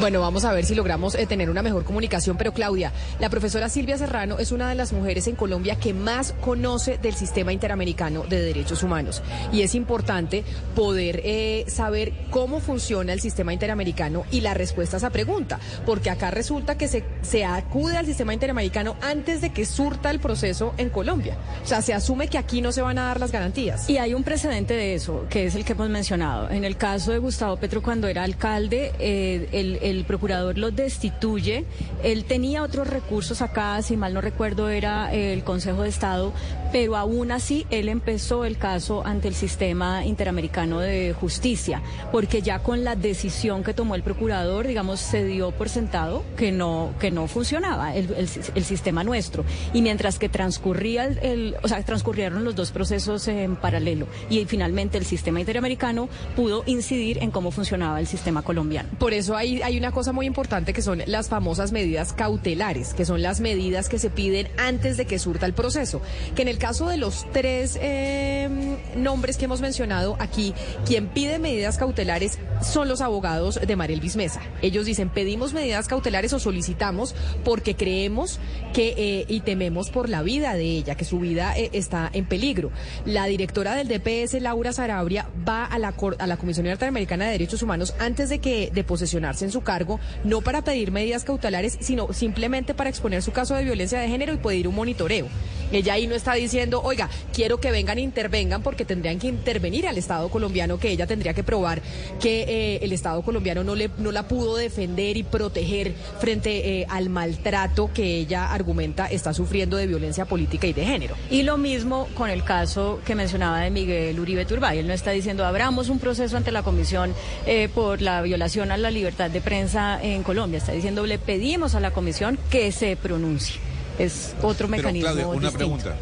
Bueno, 0.00 0.20
vamos 0.20 0.44
a 0.44 0.52
ver 0.52 0.64
si 0.64 0.74
logramos 0.74 1.14
eh, 1.14 1.24
tener 1.24 1.48
una 1.48 1.62
mejor 1.62 1.84
comunicación. 1.84 2.36
Pero 2.36 2.52
Claudia, 2.52 2.92
la 3.20 3.30
profesora 3.30 3.68
Silvia 3.68 3.96
Serrano 3.96 4.38
es 4.38 4.50
una 4.50 4.68
de 4.68 4.74
las 4.74 4.92
mujeres 4.92 5.28
en 5.28 5.36
Colombia 5.36 5.76
que 5.76 5.94
más 5.94 6.34
conoce 6.40 6.98
del 6.98 7.14
sistema 7.14 7.52
interamericano 7.52 8.24
de 8.28 8.42
derechos 8.42 8.82
humanos. 8.82 9.22
Y 9.52 9.62
es 9.62 9.76
importante 9.76 10.42
poder 10.74 11.20
eh, 11.24 11.64
saber 11.68 12.12
cómo 12.30 12.58
funciona 12.58 13.12
el 13.12 13.20
sistema 13.20 13.52
interamericano 13.52 14.24
y 14.32 14.40
la 14.40 14.52
respuesta 14.52 14.96
a 14.96 14.98
esa 14.98 15.10
pregunta. 15.10 15.60
Porque 15.86 16.10
acá 16.10 16.32
resulta 16.32 16.76
que 16.76 16.88
se, 16.88 17.04
se 17.22 17.44
acude 17.44 17.96
al 17.96 18.04
sistema 18.04 18.34
interamericano 18.34 18.96
antes 19.00 19.40
de 19.40 19.52
que 19.52 19.64
surta 19.64 20.10
el 20.10 20.18
proceso 20.18 20.74
en 20.76 20.90
Colombia. 20.90 21.36
O 21.62 21.68
sea, 21.68 21.82
se 21.82 21.94
asume 21.94 22.26
que 22.26 22.38
aquí 22.38 22.60
no 22.60 22.72
se 22.72 22.82
van 22.82 22.98
a 22.98 23.04
dar 23.04 23.20
las 23.20 23.30
garantías. 23.30 23.88
Y 23.88 23.98
hay 23.98 24.12
un 24.12 24.24
precedente 24.24 24.74
de 24.74 24.96
eso, 24.96 25.24
que 25.30 25.46
es 25.46 25.54
el 25.54 25.64
que 25.64 25.72
hemos 25.72 25.88
mencionado. 25.88 26.50
En 26.50 26.64
el 26.64 26.76
caso 26.76 27.12
de 27.12 27.18
Gustavo 27.18 27.56
Petro, 27.58 27.80
cuando 27.80 28.08
era 28.08 28.24
alcalde, 28.24 28.92
eh, 28.98 29.48
el 29.52 29.83
el 29.84 30.04
procurador 30.04 30.58
lo 30.58 30.70
destituye. 30.70 31.64
Él 32.02 32.24
tenía 32.24 32.62
otros 32.62 32.88
recursos 32.88 33.42
acá, 33.42 33.80
si 33.82 33.96
mal 33.96 34.14
no 34.14 34.20
recuerdo, 34.20 34.68
era 34.70 35.12
el 35.12 35.44
Consejo 35.44 35.82
de 35.82 35.90
Estado, 35.90 36.32
pero 36.72 36.96
aún 36.96 37.30
así 37.30 37.66
él 37.70 37.88
empezó 37.88 38.44
el 38.44 38.58
caso 38.58 39.06
ante 39.06 39.28
el 39.28 39.34
sistema 39.34 40.04
interamericano 40.04 40.80
de 40.80 41.12
justicia, 41.12 41.82
porque 42.10 42.42
ya 42.42 42.60
con 42.60 42.82
la 42.82 42.96
decisión 42.96 43.62
que 43.62 43.74
tomó 43.74 43.94
el 43.94 44.02
procurador, 44.02 44.66
digamos, 44.66 45.00
se 45.00 45.24
dio 45.24 45.50
por 45.52 45.68
sentado 45.68 46.24
que 46.36 46.50
no, 46.50 46.92
que 46.98 47.10
no 47.10 47.28
funcionaba 47.28 47.94
el, 47.94 48.28
sistema 48.28 49.04
nuestro. 49.04 49.44
Y 49.72 49.82
mientras 49.82 50.18
que 50.18 50.28
transcurría 50.28 51.04
el, 51.04 51.56
o 51.62 51.68
sea, 51.68 51.82
transcurrieron 51.82 52.44
los 52.44 52.56
dos 52.56 52.70
procesos 52.70 53.28
en 53.28 53.56
paralelo 53.56 54.06
y 54.30 54.44
finalmente 54.46 54.98
el 54.98 55.04
sistema 55.04 55.40
interamericano 55.40 56.08
pudo 56.34 56.62
incidir 56.66 57.18
en 57.18 57.30
cómo 57.30 57.50
funcionaba 57.50 58.00
el 58.00 58.06
sistema 58.06 58.42
colombiano. 58.42 58.88
Por 58.98 59.12
eso 59.12 59.36
hay 59.36 59.73
una 59.78 59.92
cosa 59.92 60.12
muy 60.12 60.26
importante 60.26 60.72
que 60.72 60.82
son 60.82 61.02
las 61.06 61.28
famosas 61.28 61.72
medidas 61.72 62.12
cautelares, 62.12 62.94
que 62.94 63.04
son 63.04 63.22
las 63.22 63.40
medidas 63.40 63.88
que 63.88 63.98
se 63.98 64.10
piden 64.10 64.48
antes 64.56 64.96
de 64.96 65.06
que 65.06 65.18
surta 65.18 65.46
el 65.46 65.54
proceso. 65.54 66.00
Que 66.34 66.42
en 66.42 66.48
el 66.48 66.58
caso 66.58 66.88
de 66.88 66.96
los 66.96 67.26
tres 67.32 67.78
eh, 67.80 68.48
nombres 68.96 69.36
que 69.36 69.46
hemos 69.46 69.60
mencionado 69.60 70.16
aquí, 70.18 70.54
quien 70.86 71.08
pide 71.08 71.38
medidas 71.38 71.78
cautelares 71.78 72.38
son 72.62 72.88
los 72.88 73.00
abogados 73.00 73.60
de 73.66 73.76
Mariel 73.76 74.00
Bismesa. 74.00 74.40
Ellos 74.62 74.86
dicen, 74.86 75.08
pedimos 75.08 75.52
medidas 75.52 75.88
cautelares 75.88 76.32
o 76.32 76.38
solicitamos 76.38 77.14
porque 77.44 77.76
creemos 77.76 78.38
que 78.72 78.94
eh, 78.96 79.24
y 79.28 79.40
tememos 79.40 79.90
por 79.90 80.08
la 80.08 80.22
vida 80.22 80.54
de 80.54 80.64
ella, 80.64 80.94
que 80.94 81.04
su 81.04 81.20
vida 81.20 81.56
eh, 81.56 81.70
está 81.72 82.10
en 82.12 82.26
peligro. 82.26 82.70
La 83.04 83.26
directora 83.26 83.74
del 83.74 83.88
DPS, 83.88 84.40
Laura 84.40 84.72
Sarabria, 84.72 85.28
va 85.46 85.64
a 85.64 85.78
la, 85.78 85.94
a 86.18 86.26
la 86.26 86.36
Comisión 86.36 86.66
Interamericana 86.66 87.26
de 87.26 87.32
Derechos 87.32 87.62
Humanos 87.62 87.94
antes 87.98 88.28
de 88.28 88.38
que 88.38 88.70
de 88.72 88.84
posesionarse 88.84 89.44
en 89.44 89.50
su 89.50 89.62
cargo, 89.64 89.98
no 90.22 90.40
para 90.40 90.62
pedir 90.62 90.92
medidas 90.92 91.24
cautelares, 91.24 91.76
sino 91.80 92.12
simplemente 92.12 92.74
para 92.74 92.90
exponer 92.90 93.22
su 93.22 93.32
caso 93.32 93.54
de 93.54 93.64
violencia 93.64 93.98
de 93.98 94.08
género 94.08 94.32
y 94.32 94.38
pedir 94.38 94.68
un 94.68 94.74
monitoreo. 94.74 95.28
Ella 95.72 95.94
ahí 95.94 96.06
no 96.06 96.14
está 96.14 96.34
diciendo, 96.34 96.80
oiga, 96.84 97.08
quiero 97.32 97.58
que 97.58 97.70
vengan 97.70 97.98
e 97.98 98.02
intervengan 98.02 98.62
porque 98.62 98.84
tendrían 98.84 99.18
que 99.18 99.26
intervenir 99.26 99.88
al 99.88 99.98
Estado 99.98 100.28
colombiano, 100.28 100.78
que 100.78 100.90
ella 100.90 101.06
tendría 101.06 101.34
que 101.34 101.42
probar 101.42 101.82
que 102.20 102.42
eh, 102.42 102.78
el 102.82 102.92
Estado 102.92 103.22
colombiano 103.22 103.64
no, 103.64 103.74
le, 103.74 103.90
no 103.98 104.12
la 104.12 104.28
pudo 104.28 104.56
defender 104.56 105.16
y 105.16 105.22
proteger 105.22 105.94
frente 106.20 106.80
eh, 106.80 106.86
al 106.88 107.08
maltrato 107.08 107.90
que 107.92 108.18
ella 108.18 108.52
argumenta 108.52 109.06
está 109.06 109.34
sufriendo 109.34 109.76
de 109.76 109.86
violencia 109.86 110.26
política 110.26 110.66
y 110.66 110.72
de 110.72 110.84
género. 110.84 111.16
Y 111.30 111.42
lo 111.42 111.56
mismo 111.56 112.08
con 112.14 112.30
el 112.30 112.44
caso 112.44 113.00
que 113.04 113.14
mencionaba 113.14 113.60
de 113.60 113.70
Miguel 113.70 114.20
Uribe 114.20 114.44
Turbay. 114.44 114.78
Él 114.78 114.86
no 114.86 114.92
está 114.92 115.10
diciendo, 115.10 115.44
abramos 115.44 115.88
un 115.88 115.98
proceso 115.98 116.36
ante 116.36 116.52
la 116.52 116.62
Comisión 116.62 117.12
eh, 117.46 117.68
por 117.74 118.00
la 118.00 118.22
violación 118.22 118.70
a 118.70 118.76
la 118.76 118.90
libertad 118.90 119.30
de 119.30 119.40
prensa 119.40 119.53
en 119.54 120.22
Colombia. 120.22 120.58
Está 120.58 120.72
diciendo, 120.72 121.06
le 121.06 121.18
pedimos 121.18 121.74
a 121.74 121.80
la 121.80 121.92
Comisión 121.92 122.38
que 122.50 122.72
se 122.72 122.96
pronuncie. 122.96 123.60
Es 123.98 124.34
otro 124.42 124.68
mecanismo. 124.68 125.06
Claudia, 125.06 125.26
una 125.26 125.34
distinto. 125.48 125.58
pregunta. 125.58 125.96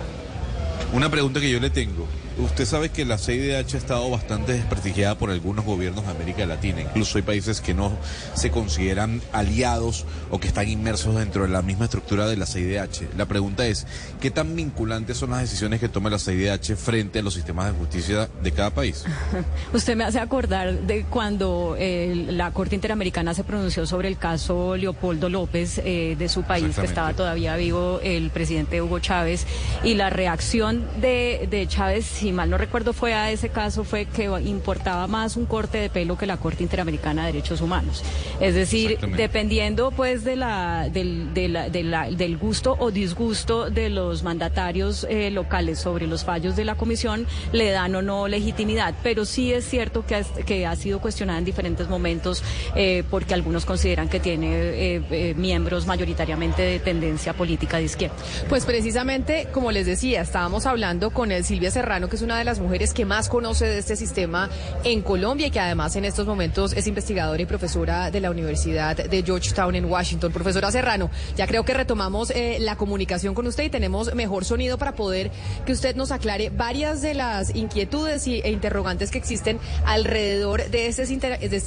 Una 0.93 1.11
pregunta 1.11 1.41
que 1.41 1.51
yo 1.51 1.61
le 1.61 1.71
tengo. 1.71 2.07
Usted 2.39 2.65
sabe 2.65 2.89
que 2.91 3.05
la 3.05 3.19
CIDH 3.19 3.75
ha 3.75 3.79
estado 3.79 4.11
bastante 4.11 4.55
desprestigiada 4.55 5.17
por 5.19 5.31
algunos 5.31 5.65
gobiernos 5.65 6.05
de 6.07 6.13
América 6.13 6.47
Latina. 6.47 6.81
Incluso 6.81 7.19
hay 7.19 7.23
países 7.23 7.61
que 7.61 7.75
no 7.75 7.93
se 8.35 8.51
consideran 8.51 9.21
aliados 9.33 10.07
o 10.31 10.41
que 10.41 10.49
están 10.49 10.69
inmersos 10.69 11.15
dentro 11.15 11.43
de 11.43 11.49
la 11.49 11.63
misma 11.63 11.85
estructura 11.85 12.27
de 12.27 12.37
la 12.37 12.47
CIDH. 12.47 13.17
La 13.17 13.27
pregunta 13.27 13.67
es, 13.67 13.87
¿qué 14.21 14.31
tan 14.31 14.57
vinculantes 14.57 15.17
son 15.19 15.31
las 15.31 15.41
decisiones 15.41 15.81
que 15.81 15.89
toma 15.89 16.11
la 16.11 16.19
CIDH 16.19 16.77
frente 16.77 17.19
a 17.19 17.23
los 17.23 17.35
sistemas 17.35 17.67
de 17.67 17.79
justicia 17.79 18.29
de 18.43 18.53
cada 18.53 18.71
país? 18.71 19.05
Usted 19.73 19.97
me 19.97 20.05
hace 20.05 20.19
acordar 20.19 20.81
de 20.81 21.05
cuando 21.05 21.77
eh, 21.79 22.27
la 22.31 22.51
Corte 22.53 22.75
Interamericana 22.75 23.35
se 23.35 23.45
pronunció 23.45 23.87
sobre 23.87 24.09
el 24.09 24.17
caso 24.17 24.77
Leopoldo 24.77 25.29
López 25.29 25.81
eh, 25.85 26.17
de 26.19 26.29
su 26.29 26.43
país, 26.43 26.77
que 26.77 26.87
estaba 26.87 27.13
todavía 27.13 27.57
vivo 27.57 28.01
el 28.03 28.31
presidente 28.31 28.81
Hugo 28.81 28.99
Chávez, 29.01 29.47
y 29.85 29.95
la 29.95 30.11
reacción 30.11 30.87
de, 31.01 31.47
de 31.51 31.67
Chávez, 31.67 32.22
si 32.23 32.33
mal 32.33 32.49
no 32.49 32.57
recuerdo, 32.59 32.93
fue 32.93 33.15
a 33.15 33.31
ese 33.31 33.49
caso, 33.51 33.85
fue 33.85 34.07
que 34.07 34.25
importaba 34.45 35.07
más 35.07 35.37
un 35.37 35.45
corte 35.47 35.79
de 35.79 35.91
pelo 35.91 36.17
que 36.17 36.27
la 36.27 36.37
Corte 36.37 36.63
Interamericana 36.63 37.27
de 37.27 37.33
Derechos 37.33 37.61
Humanos. 37.61 38.03
Es 38.41 38.55
decir, 38.55 38.99
dependiendo 39.17 39.91
pues 39.91 40.25
de 40.25 40.37
la, 40.37 40.89
del, 40.91 41.35
de 41.35 41.49
la- 41.49 41.69
de 41.69 41.83
la- 41.83 42.11
del 42.11 42.37
gusto 42.39 42.77
o 42.79 42.91
disgusto 42.91 43.71
de 43.71 43.89
los 43.91 44.23
mandatarios 44.23 45.07
eh, 45.09 45.31
locales 45.31 45.79
sobre 45.79 46.07
los 46.07 46.25
fallos 46.25 46.57
de 46.57 46.65
la 46.65 46.75
comisión, 46.77 47.27
le 47.53 47.71
dan 47.71 47.95
o 47.95 48.03
no 48.03 48.29
legitimidad. 48.29 48.95
Pero 49.03 49.25
sí 49.25 49.53
es 49.53 49.65
cierto 49.69 50.05
que 50.07 50.15
ha, 50.17 50.23
que 50.23 50.67
ha 50.67 50.77
sido 50.77 51.01
cuestionada 51.01 51.39
en 51.39 51.45
diferentes 51.45 51.89
momentos 51.89 52.43
eh, 52.77 53.03
porque 53.11 53.35
algunos 53.35 53.65
consideran 53.65 54.09
que 54.09 54.21
tiene 54.21 54.47
eh, 54.53 55.03
eh, 55.11 55.35
miembros 55.37 55.87
mayoritariamente 55.87 56.63
de 56.63 56.79
tendencia 56.79 57.33
política 57.33 57.79
de 57.79 57.85
izquierda. 57.85 58.15
Pues 58.49 58.65
precisamente, 58.65 59.49
como 59.53 59.73
les 59.73 59.87
decía, 59.87 60.21
estábamos 60.21 60.67
hablando 60.67 61.11
con 61.11 61.33
el 61.33 61.45
Silvia 61.45 61.71
Serrano, 61.71 62.09
que 62.13 62.17
es 62.17 62.23
una 62.23 62.37
de 62.37 62.45
las 62.45 62.61
mujeres 62.61 62.93
que 62.93 63.07
más 63.07 63.31
conoce 63.31 63.65
de 63.65 63.79
este 63.79 63.97
sistema 63.97 64.51
en 64.85 65.01
Colombia 65.01 65.47
y 65.47 65.51
que 65.51 65.61
además 65.61 65.97
en 65.97 66.05
estos 66.05 66.27
momentos 66.27 66.75
es 66.75 66.87
investigadora 66.87 67.41
y 67.41 67.47
profesora 67.47 68.11
de 68.11 68.21
la 68.21 68.31
Universidad 68.31 68.95
de 68.95 69.23
Georgetown 69.23 69.75
en 69.77 69.87
Washington. 69.87 70.31
Profesora 70.31 70.71
Serrano, 70.71 71.11
ya 71.39 71.47
creo 71.47 71.65
que 71.65 71.73
retomamos 71.73 72.29
eh, 72.29 72.59
la 72.61 72.77
comunicación 72.77 73.33
con 73.35 73.47
usted 73.47 73.65
y 73.65 73.71
tenemos 73.71 74.15
mejor 74.15 74.45
sonido 74.45 74.77
para 74.77 74.93
poder 74.95 75.31
que 75.65 75.73
usted 75.73 75.97
nos 75.97 76.13
aclare 76.13 76.51
varias 76.51 77.01
de 77.01 77.15
las 77.15 77.57
inquietudes 77.57 78.27
y, 78.27 78.43
e 78.43 78.51
interrogantes 78.51 79.11
que 79.11 79.17
existen 79.17 79.59
alrededor 79.87 80.69
de 80.69 80.89
este, 80.89 81.07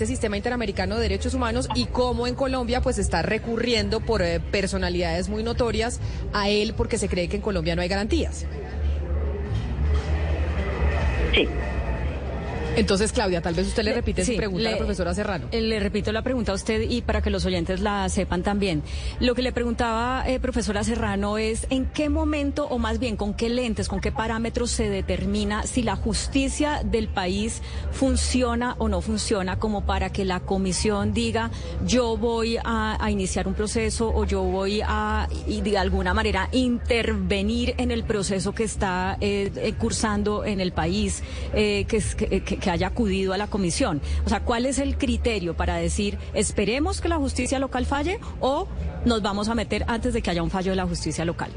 sistema 0.05 0.37
interamericano 0.37 0.97
de 0.97 1.01
derechos 1.01 1.33
humanos 1.33 1.69
y 1.73 1.87
cómo 1.87 2.27
en 2.27 2.35
Colombia 2.35 2.81
pues 2.81 2.99
está 2.99 3.23
recurriendo 3.23 3.99
por 3.99 4.21
eh, 4.21 4.39
personalidades 4.39 5.27
muy 5.27 5.41
notorias 5.41 5.99
a 6.33 6.49
él 6.49 6.75
porque 6.77 6.99
se 6.99 7.09
cree 7.09 7.29
que 7.29 7.37
en 7.37 7.41
Colombia 7.41 7.75
no 7.75 7.81
hay 7.81 7.87
garantías. 7.87 8.45
Sí. 11.35 11.49
Entonces, 12.75 13.11
Claudia, 13.11 13.41
tal 13.41 13.53
vez 13.55 13.67
usted 13.67 13.83
le 13.83 13.93
repite 13.93 14.25
Sí, 14.25 14.33
su 14.33 14.37
pregunta 14.37 14.67
a 14.67 14.71
la 14.71 14.77
profesora 14.77 15.13
Serrano. 15.13 15.47
Eh, 15.51 15.61
Le 15.61 15.79
repito 15.79 16.11
la 16.11 16.21
pregunta 16.21 16.51
a 16.51 16.55
usted 16.55 16.81
y 16.89 17.01
para 17.01 17.21
que 17.21 17.29
los 17.29 17.45
oyentes 17.45 17.79
la 17.79 18.07
sepan 18.09 18.43
también. 18.43 18.83
Lo 19.19 19.33
que 19.35 19.41
le 19.41 19.51
preguntaba, 19.51 20.23
eh, 20.27 20.39
profesora 20.39 20.83
Serrano, 20.83 21.37
es 21.37 21.67
en 21.69 21.85
qué 21.85 22.09
momento 22.09 22.67
o 22.67 22.77
más 22.77 22.99
bien 22.99 23.15
con 23.15 23.33
qué 23.33 23.49
lentes, 23.49 23.87
con 23.87 24.01
qué 24.01 24.11
parámetros 24.11 24.71
se 24.71 24.89
determina 24.89 25.63
si 25.63 25.83
la 25.83 25.95
justicia 25.95 26.81
del 26.83 27.07
país 27.07 27.61
funciona 27.91 28.75
o 28.77 28.89
no 28.89 29.01
funciona 29.01 29.57
como 29.57 29.85
para 29.85 30.11
que 30.11 30.25
la 30.25 30.39
comisión 30.41 31.13
diga 31.13 31.51
yo 31.85 32.17
voy 32.17 32.57
a, 32.63 32.97
a 33.03 33.11
iniciar 33.11 33.47
un 33.47 33.53
proceso 33.53 34.11
o 34.13 34.25
yo 34.25 34.43
voy 34.43 34.81
a 34.85 35.27
y 35.47 35.61
de 35.61 35.77
alguna 35.77 36.13
manera 36.13 36.49
intervenir 36.51 37.73
en 37.77 37.91
el 37.91 38.03
proceso 38.03 38.53
que 38.53 38.63
está 38.63 39.17
eh, 39.21 39.51
eh, 39.55 39.73
cursando 39.77 40.43
en 40.45 40.59
el 40.59 40.71
país, 40.71 41.23
eh, 41.53 41.85
que, 41.87 41.97
es- 41.97 42.15
que- 42.15 42.41
que- 42.41 42.57
que 42.65 42.71
haya 42.71 42.87
acudido 42.87 43.31
a 43.33 43.37
la 43.37 43.45
comisión. 43.45 44.01
O 44.25 44.29
sea, 44.29 44.39
¿cuál 44.43 44.65
es 44.65 44.79
el 44.79 44.97
criterio 44.97 45.53
para 45.53 45.75
decir 45.75 46.17
esperemos 46.33 46.99
que 46.99 47.09
la 47.09 47.17
justicia 47.17 47.59
local 47.59 47.85
falle 47.85 48.17
o 48.39 48.67
nos 49.05 49.21
vamos 49.21 49.49
a 49.49 49.55
meter 49.55 49.83
antes 49.87 50.15
de 50.15 50.23
que 50.23 50.31
haya 50.31 50.41
un 50.41 50.49
fallo 50.49 50.71
de 50.71 50.77
la 50.77 50.87
justicia 50.87 51.25
local? 51.25 51.51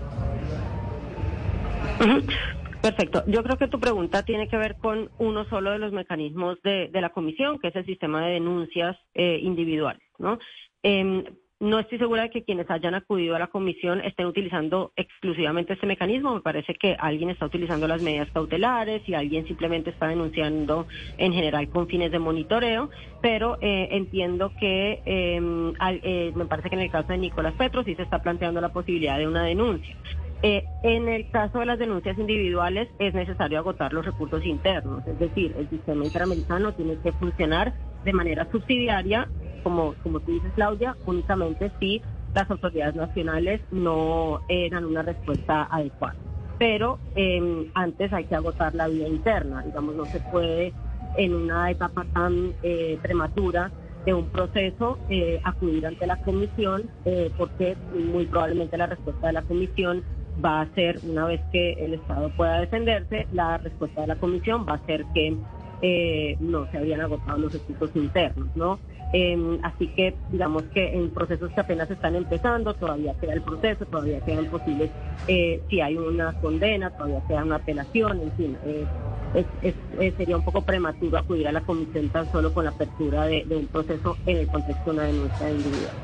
Perfecto. 2.83 3.25
Yo 3.27 3.43
creo 3.43 3.57
que 3.57 3.69
tu 3.69 3.81
pregunta 3.81 4.23
tiene 4.23 4.49
que 4.49 4.59
ver 4.59 4.77
con 4.77 5.09
uno 5.19 5.47
solo 5.47 5.71
de 5.71 5.79
los 5.79 5.93
mecanismos 5.93 6.59
de, 6.63 6.89
de 6.89 7.01
la 7.01 7.09
comisión, 7.09 7.59
que 7.59 7.69
es 7.69 7.77
el 7.77 7.87
sistema 7.87 8.27
de 8.27 8.35
denuncias 8.35 8.95
eh, 9.15 9.39
individuales, 9.43 10.03
¿no? 10.19 10.39
Em, 10.83 11.25
no 11.61 11.81
estoy 11.81 11.99
segura 11.99 12.23
de 12.23 12.31
que 12.31 12.45
quienes 12.45 12.71
hayan 12.71 12.95
acudido 12.95 13.35
a 13.35 13.39
la 13.39 13.49
comisión 13.49 14.01
estén 14.03 14.27
utilizando 14.27 14.93
exclusivamente 14.97 15.73
este 15.73 15.87
mecanismo. 15.87 16.35
Me 16.35 16.41
parece 16.41 16.75
que 16.75 16.97
alguien 16.99 17.31
está 17.31 17.47
utilizando 17.47 17.89
las 17.89 18.01
medidas 18.01 18.31
cautelares 18.33 19.03
y 19.09 19.15
alguien 19.15 19.47
simplemente 19.47 19.91
está 19.91 20.07
denunciando 20.09 20.87
en 21.17 21.33
general 21.33 21.69
con 21.69 21.89
fines 21.89 22.13
de 22.13 22.19
monitoreo, 22.21 22.91
pero 23.21 23.59
eh, 23.61 23.89
entiendo 23.91 24.53
que 24.61 25.03
em, 25.05 25.73
al- 25.81 26.01
eh, 26.05 26.33
me 26.37 26.47
parece 26.47 26.69
que 26.71 26.77
en 26.77 26.83
el 26.83 26.91
caso 26.91 27.09
de 27.13 27.19
Nicolás 27.19 27.55
Petro 27.55 27.83
sí 27.83 27.95
se 27.97 28.03
está 28.03 28.21
planteando 28.21 28.61
la 28.61 28.69
posibilidad 28.73 29.19
de 29.19 29.27
una 29.27 29.43
denuncia. 29.45 29.97
Eh, 30.43 30.63
en 30.85 31.09
el 31.09 31.29
caso 31.31 31.59
de 31.59 31.67
las 31.67 31.81
denuncias 31.81 32.17
individuales 32.17 32.89
es 33.01 33.13
necesario 33.13 33.59
agotar 33.59 33.93
los 33.93 34.07
recursos 34.07 34.45
internos, 34.47 35.05
es 35.05 35.19
decir, 35.19 35.53
el 35.59 35.69
sistema 35.69 36.05
interamericano 36.05 36.73
tiene 36.75 36.97
que 37.03 37.11
funcionar 37.11 37.75
de 38.05 38.13
manera 38.13 38.47
subsidiaria, 38.53 39.29
como, 39.63 39.95
como 40.03 40.21
tú 40.21 40.33
dices, 40.33 40.53
Claudia, 40.55 40.97
únicamente 41.07 41.71
si 41.79 42.03
las 42.35 42.51
autoridades 42.51 42.95
nacionales 42.95 43.61
no 43.71 44.41
eh, 44.49 44.69
dan 44.71 44.85
una 44.85 45.03
respuesta 45.03 45.69
adecuada. 45.71 46.17
Pero 46.59 46.99
eh, 47.15 47.71
antes 47.75 48.13
hay 48.13 48.25
que 48.25 48.35
agotar 48.35 48.75
la 48.75 48.89
vía 48.89 49.09
interna, 49.09 49.63
digamos, 49.63 49.95
no 49.95 50.05
se 50.07 50.21
puede 50.21 50.73
en 51.17 51.35
una 51.35 51.71
etapa 51.71 52.05
tan 52.13 52.53
eh, 52.63 52.99
prematura 53.03 53.71
de 54.05 54.15
un 54.15 54.27
proceso 54.27 54.99
eh, 55.11 55.41
acudir 55.45 55.87
ante 55.87 56.07
la 56.07 56.17
comisión 56.17 56.89
eh, 57.05 57.31
porque 57.37 57.77
muy 57.93 58.27
probablemente 58.27 58.77
la 58.77 58.87
respuesta 58.87 59.27
de 59.27 59.33
la 59.35 59.43
comisión 59.43 60.03
va 60.43 60.61
a 60.61 60.75
ser, 60.75 61.01
una 61.03 61.27
vez 61.27 61.41
que 61.51 61.73
el 61.73 61.95
Estado 61.95 62.31
pueda 62.31 62.61
defenderse, 62.61 63.27
la 63.33 63.59
respuesta 63.59 64.03
de 64.03 64.07
la 64.07 64.17
comisión 64.17 64.65
va 64.69 64.75
a 64.75 64.87
ser 64.87 65.05
que 65.13 65.37
eh, 65.81 66.37
no 66.41 66.67
se 66.71 66.79
habían 66.79 67.01
agotado 67.01 67.39
los 67.39 67.53
recursos 67.53 67.91
internos, 67.95 68.49
¿no? 68.55 68.81
Eh, 69.13 69.59
así 69.63 69.89
que 69.95 70.19
digamos 70.29 70.65
que 70.75 70.93
en 70.95 71.11
procesos 71.13 71.53
que 71.53 71.61
apenas 71.61 71.91
están 71.91 72.17
empezando, 72.17 72.75
todavía 72.75 73.15
queda 73.21 73.35
el 73.35 73.43
proceso, 73.43 73.87
todavía 73.87 74.21
quedan 74.23 74.47
posibles, 74.49 74.93
eh, 75.27 75.63
si 75.71 75.81
hay 75.81 75.97
una 75.97 76.35
condena, 76.35 76.91
todavía 76.91 77.23
queda 77.27 77.45
una 77.45 77.57
apelación, 77.57 78.21
en 78.23 78.33
fin, 78.35 78.59
eh, 78.63 78.89
es- 79.33 79.77
eh, 80.01 80.15
sería 80.17 80.37
un 80.37 80.43
poco 80.43 80.63
prematuro 80.63 81.19
acudir 81.19 81.49
a 81.49 81.53
la 81.53 81.63
comisión 81.63 82.11
tan 82.11 82.31
solo 82.31 82.53
con 82.53 82.65
la 82.65 82.71
apertura 82.71 83.27
de, 83.27 83.45
de 83.47 83.57
un 83.57 83.69
proceso 83.69 84.19
en 84.27 84.39
el 84.39 84.49
contexto 84.49 84.91
de 84.91 84.97
una 84.97 85.07
denuncia 85.07 85.51
individual. 85.53 85.97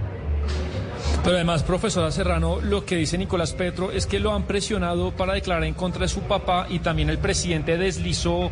Pero 1.24 1.36
además, 1.36 1.62
profesora 1.62 2.10
Serrano, 2.10 2.60
lo 2.60 2.84
que 2.84 2.96
dice 2.96 3.16
Nicolás 3.16 3.54
Petro 3.54 3.90
es 3.90 4.04
que 4.04 4.20
lo 4.20 4.34
han 4.34 4.42
presionado 4.42 5.10
para 5.10 5.32
declarar 5.32 5.64
en 5.64 5.72
contra 5.72 6.02
de 6.02 6.08
su 6.08 6.20
papá 6.20 6.66
y 6.68 6.80
también 6.80 7.08
el 7.08 7.16
presidente 7.16 7.78
deslizó 7.78 8.50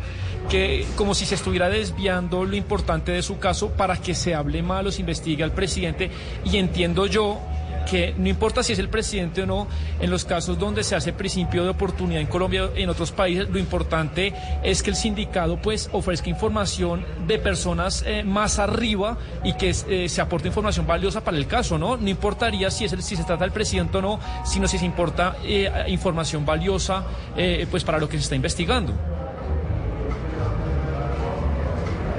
que 0.49 0.83
como 0.95 1.13
si 1.13 1.27
se 1.27 1.35
estuviera 1.35 1.69
desviando 1.69 2.45
lo 2.45 2.55
importante 2.55 3.11
de 3.11 3.21
su 3.21 3.37
caso 3.37 3.69
para 3.69 3.97
que 3.97 4.15
se 4.15 4.33
hable 4.33 4.63
mal 4.63 4.87
o 4.87 4.91
se 4.91 5.01
investigue 5.01 5.43
al 5.43 5.51
presidente. 5.51 6.09
Y 6.45 6.57
entiendo 6.57 7.05
yo 7.05 7.39
que 7.89 8.13
no 8.17 8.29
importa 8.29 8.63
si 8.63 8.73
es 8.73 8.79
el 8.79 8.89
presidente 8.89 9.43
o 9.43 9.45
no, 9.45 9.67
en 9.99 10.09
los 10.09 10.25
casos 10.25 10.57
donde 10.57 10.83
se 10.83 10.95
hace 10.95 11.13
principio 11.13 11.63
de 11.63 11.69
oportunidad 11.69 12.21
en 12.21 12.27
Colombia 12.27 12.69
en 12.75 12.89
otros 12.89 13.11
países, 13.11 13.49
lo 13.49 13.59
importante 13.59 14.33
es 14.63 14.83
que 14.83 14.89
el 14.89 14.95
sindicato 14.95 15.57
pues 15.57 15.89
ofrezca 15.91 16.29
información 16.29 17.05
de 17.27 17.39
personas 17.39 18.03
eh, 18.05 18.23
más 18.23 18.59
arriba 18.59 19.17
y 19.43 19.53
que 19.53 19.75
eh, 19.87 20.09
se 20.09 20.21
aporte 20.21 20.47
información 20.47 20.87
valiosa 20.87 21.23
para 21.23 21.37
el 21.37 21.47
caso, 21.47 21.77
¿no? 21.77 21.97
No 21.97 22.09
importaría 22.09 22.69
si 22.71 22.85
es 22.85 22.93
el, 22.93 23.03
si 23.03 23.15
se 23.15 23.23
trata 23.23 23.43
del 23.43 23.53
presidente 23.53 23.97
o 23.97 24.01
no, 24.01 24.19
sino 24.45 24.67
si 24.67 24.77
se 24.77 24.85
importa 24.85 25.37
eh, 25.43 25.71
información 25.87 26.45
valiosa 26.45 27.03
eh, 27.37 27.67
pues 27.69 27.83
para 27.83 27.99
lo 27.99 28.07
que 28.07 28.17
se 28.17 28.23
está 28.23 28.35
investigando. 28.35 28.93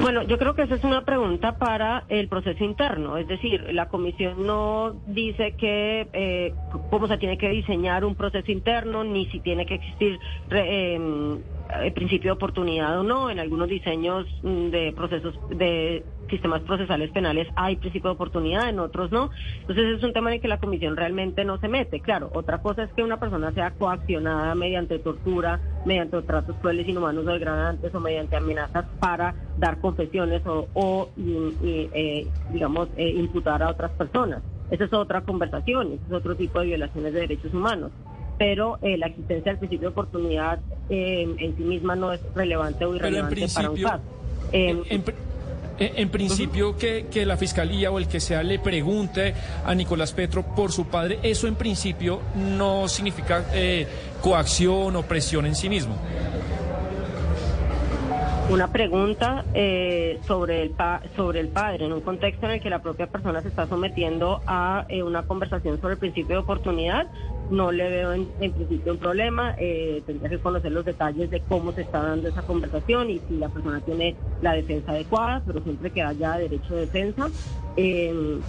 Bueno, 0.01 0.23
yo 0.25 0.39
creo 0.39 0.55
que 0.55 0.63
esa 0.63 0.77
es 0.77 0.85
una 0.85 1.05
pregunta 1.05 1.57
para 1.59 2.05
el 2.09 2.29
proceso 2.29 2.65
interno, 2.65 3.17
es 3.19 3.29
decir, 3.29 3.65
la 3.73 3.87
comisión 3.87 4.47
no 4.47 4.95
dice 5.07 5.55
que 5.57 6.09
eh, 6.13 6.55
cómo 6.91 7.09
se 7.09 7.19
tiene 7.19 7.39
que 7.39 7.49
diseñar 7.51 8.05
un 8.05 8.17
proceso 8.17 8.51
interno, 8.53 9.05
ni 9.05 9.27
si 9.27 9.41
tiene 9.41 9.67
que 9.67 9.75
existir 9.77 10.19
re- 10.49 10.95
em, 10.95 11.43
el 11.83 11.93
principio 11.93 12.31
de 12.31 12.37
oportunidad 12.37 12.99
o 12.99 13.03
no. 13.03 13.31
En 13.31 13.39
algunos 13.39 13.69
diseños 13.69 14.27
mm, 14.43 14.69
de 14.69 14.93
procesos 14.95 15.35
de 15.51 16.05
sistemas 16.31 16.63
procesales 16.63 17.11
penales 17.11 17.47
hay 17.55 17.77
principio 17.77 18.11
de 18.11 18.15
oportunidad, 18.15 18.69
en 18.69 18.79
otros 18.79 19.13
no. 19.13 19.31
Entonces 19.61 19.99
es 19.99 20.03
un 20.03 20.13
tema 20.13 20.31
en 20.31 20.37
el 20.37 20.41
que 20.41 20.49
la 20.49 20.59
comisión 20.59 20.97
realmente 20.97 21.45
no 21.45 21.59
se 21.59 21.69
mete. 21.69 22.01
Claro, 22.01 22.31
otra 22.35 22.63
cosa 22.63 22.85
es 22.85 22.93
que 22.93 23.03
una 23.03 23.19
persona 23.19 23.53
sea 23.53 23.73
coaccionada 23.73 24.55
mediante 24.55 24.99
tortura, 24.99 25.61
mediante 25.85 26.21
tratos 26.23 26.57
crueles, 26.57 26.89
inhumanos 26.89 27.27
o 27.27 27.31
degradantes 27.31 27.95
o 27.95 28.01
mediante 28.01 28.37
amenazas 28.37 28.87
para 28.99 29.35
dar 29.59 29.81
confesiones 29.81 30.43
o, 30.47 31.09
eh, 31.17 32.27
digamos, 32.53 32.89
eh, 32.97 33.11
imputar 33.11 33.63
a 33.63 33.71
otras 33.71 33.91
personas. 33.93 34.43
Esa 34.71 34.85
es 34.85 34.93
otra 34.93 35.21
conversación, 35.21 35.93
ese 35.93 36.03
es 36.07 36.13
otro 36.13 36.35
tipo 36.35 36.61
de 36.61 36.67
violaciones 36.67 37.13
de 37.13 37.21
derechos 37.21 37.53
humanos 37.53 37.93
pero 38.39 38.79
eh, 38.83 38.97
la 38.99 39.07
existencia 39.07 39.53
del 39.53 39.59
principio 39.59 39.89
de 39.89 39.93
oportunidad 39.93 40.59
eh, 40.91 41.27
en 41.39 41.57
sí 41.57 41.63
misma 41.63 41.95
no 41.97 42.13
es 42.13 42.21
relevante 42.35 42.85
o 42.85 42.95
irrelevante 42.97 43.47
para 43.55 43.71
un 43.71 43.81
caso. 43.83 44.03
Eh, 44.53 44.71
en, 44.71 44.83
en 44.89 45.05
pr- 45.05 45.15
en- 45.79 45.93
en 45.97 46.09
principio 46.09 46.77
que, 46.77 47.07
que 47.11 47.27
la 47.27 47.37
fiscalía 47.37 47.91
o 47.91 47.99
el 47.99 48.07
que 48.07 48.21
sea 48.21 48.43
le 48.43 48.59
pregunte 48.61 49.35
a 49.65 49.75
Nicolás 49.75 50.13
Petro 50.13 50.43
por 50.55 50.71
su 50.73 50.87
padre, 50.87 51.19
eso 51.23 51.47
en 51.49 51.57
principio 51.57 52.21
no 52.37 52.87
significa 52.89 53.45
eh, 53.53 53.87
coacción 54.21 54.95
o 54.97 55.03
presión 55.03 55.47
en 55.47 55.55
sí 55.55 55.69
mismo. 55.69 55.97
una 58.51 58.69
pregunta 58.71 59.45
eh, 59.55 60.19
sobre 60.27 60.63
el 60.63 60.71
pa- 60.71 61.01
sobre 61.17 61.41
el 61.41 61.49
padre 61.49 61.87
en 61.87 61.93
un 61.95 62.03
contexto 62.03 62.45
en 62.47 62.53
el 62.53 62.61
que 62.61 62.69
la 62.69 62.83
propia 62.83 63.07
persona 63.07 63.41
se 63.41 63.49
está 63.49 63.67
sometiendo 63.67 64.43
a 64.47 64.85
eh, 64.91 65.03
una 65.03 65.23
conversación 65.23 65.81
sobre 65.81 65.95
el 65.95 65.99
principio 65.99 66.37
de 66.37 66.43
oportunidad 66.43 67.07
no 67.51 67.71
le 67.73 67.89
veo 67.91 68.13
en, 68.15 68.33
en 68.39 68.53
principio 68.53 68.93
un 68.93 68.99
problema 68.99 69.55
eh, 69.59 70.03
tendría 70.07 70.31
que 70.31 70.39
conocer 70.41 70.73
los 70.73 70.85
detalles 70.85 71.31
de 71.31 71.41
cómo 71.43 71.73
se 71.73 71.83
está 71.83 72.01
dando 72.03 72.29
esa 72.29 72.43
conversación 72.43 73.11
y 73.11 73.21
si 73.29 73.35
la 73.37 73.49
persona 73.51 73.81
tiene 73.83 74.17
la 74.41 74.55
defensa 74.55 74.93
adecuada 74.93 75.43
pero 75.47 75.61
siempre 75.63 75.91
que 75.93 76.03
haya 76.03 76.33
derecho 76.39 76.75
de 76.75 76.81
defensa 76.83 77.31
eh, 77.77 78.41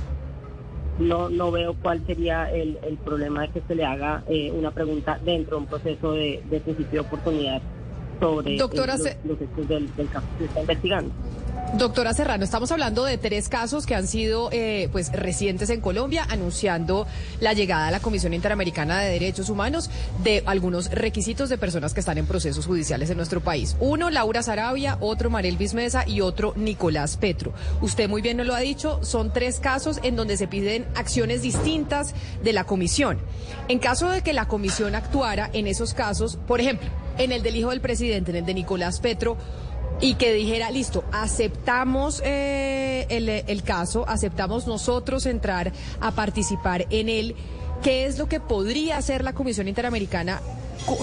no 0.98 1.30
no 1.30 1.52
veo 1.52 1.76
cuál 1.82 2.06
sería 2.06 2.46
el, 2.46 2.80
el 2.82 2.98
problema 3.00 3.42
de 3.44 3.50
que 3.50 3.62
se 3.62 3.76
le 3.76 3.84
haga 3.86 4.24
eh, 4.28 4.52
una 4.52 4.72
pregunta 4.72 5.20
dentro 5.22 5.58
de 5.58 5.62
un 5.64 5.68
proceso 5.68 6.14
de, 6.14 6.42
de 6.46 6.62
principio 6.62 7.00
de 7.02 7.06
oportunidad 7.06 7.62
sobre 8.20 8.56
eh, 8.56 8.58
Doctora, 8.58 8.96
los, 8.98 9.04
se- 9.04 9.18
los 9.24 9.42
hechos 9.42 9.68
del, 9.68 9.94
del 9.94 10.10
caso 10.10 10.28
que 10.32 10.38
se 10.38 10.46
está 10.46 10.62
investigando. 10.62 11.14
Doctora 11.74 12.14
Serrano, 12.14 12.46
estamos 12.46 12.72
hablando 12.72 13.04
de 13.04 13.18
tres 13.18 13.50
casos 13.50 13.86
que 13.86 13.96
han 13.96 14.08
sido 14.08 14.50
eh, 14.54 14.88
pues 14.94 15.12
recientes 15.12 15.70
en 15.70 15.82
Colombia, 15.82 16.26
anunciando 16.30 17.06
la 17.42 17.52
llegada 17.52 17.88
a 17.88 17.92
la 17.92 18.00
Comisión 18.00 18.34
Interamericana 18.34 19.02
de 19.02 19.12
Derechos 19.12 19.50
Humanos 19.50 19.90
de 20.24 20.42
algunos 20.46 20.90
requisitos 20.90 21.50
de 21.50 21.58
personas 21.58 21.94
que 21.94 22.00
están 22.00 22.18
en 22.18 22.28
procesos 22.28 22.66
judiciales 22.66 23.10
en 23.10 23.18
nuestro 23.18 23.42
país. 23.42 23.76
Uno, 23.82 24.10
Laura 24.10 24.42
Sarabia, 24.42 24.98
otro, 25.02 25.30
Marel 25.30 25.58
Bismesa 25.58 26.08
y 26.08 26.22
otro, 26.22 26.54
Nicolás 26.56 27.18
Petro. 27.18 27.54
Usted 27.82 28.08
muy 28.08 28.22
bien 28.22 28.38
nos 28.38 28.48
lo 28.48 28.56
ha 28.56 28.60
dicho, 28.60 29.04
son 29.04 29.34
tres 29.34 29.60
casos 29.60 30.00
en 30.02 30.16
donde 30.16 30.38
se 30.38 30.48
piden 30.48 30.86
acciones 30.96 31.42
distintas 31.42 32.14
de 32.42 32.54
la 32.54 32.64
comisión. 32.64 33.18
En 33.68 33.80
caso 33.80 34.10
de 34.10 34.22
que 34.22 34.32
la 34.32 34.48
comisión 34.48 34.96
actuara 34.96 35.50
en 35.52 35.68
esos 35.68 35.94
casos, 35.94 36.38
por 36.48 36.62
ejemplo, 36.62 36.88
en 37.18 37.34
el 37.34 37.44
del 37.44 37.58
hijo 37.58 37.72
del 37.72 37.82
presidente, 37.82 38.32
en 38.32 38.38
el 38.38 38.46
de 38.46 38.54
Nicolás 38.54 39.02
Petro, 39.02 39.36
y 40.02 40.16
que 40.16 40.34
dijera, 40.34 40.72
listo, 40.72 41.04
aceptamos 41.12 42.22
eh, 42.26 43.06
el, 43.10 43.64
caso, 43.64 44.08
aceptamos 44.08 44.68
nosotros 44.68 45.26
entrar 45.26 45.72
a 46.00 46.12
participar 46.12 46.86
en 46.90 47.10
él, 47.10 47.36
¿qué 47.82 48.06
es 48.06 48.18
lo 48.18 48.28
que 48.28 48.40
podría 48.40 48.98
hacer 48.98 49.24
la 49.24 49.34
Comisión 49.34 49.68
Interamericana 49.68 50.42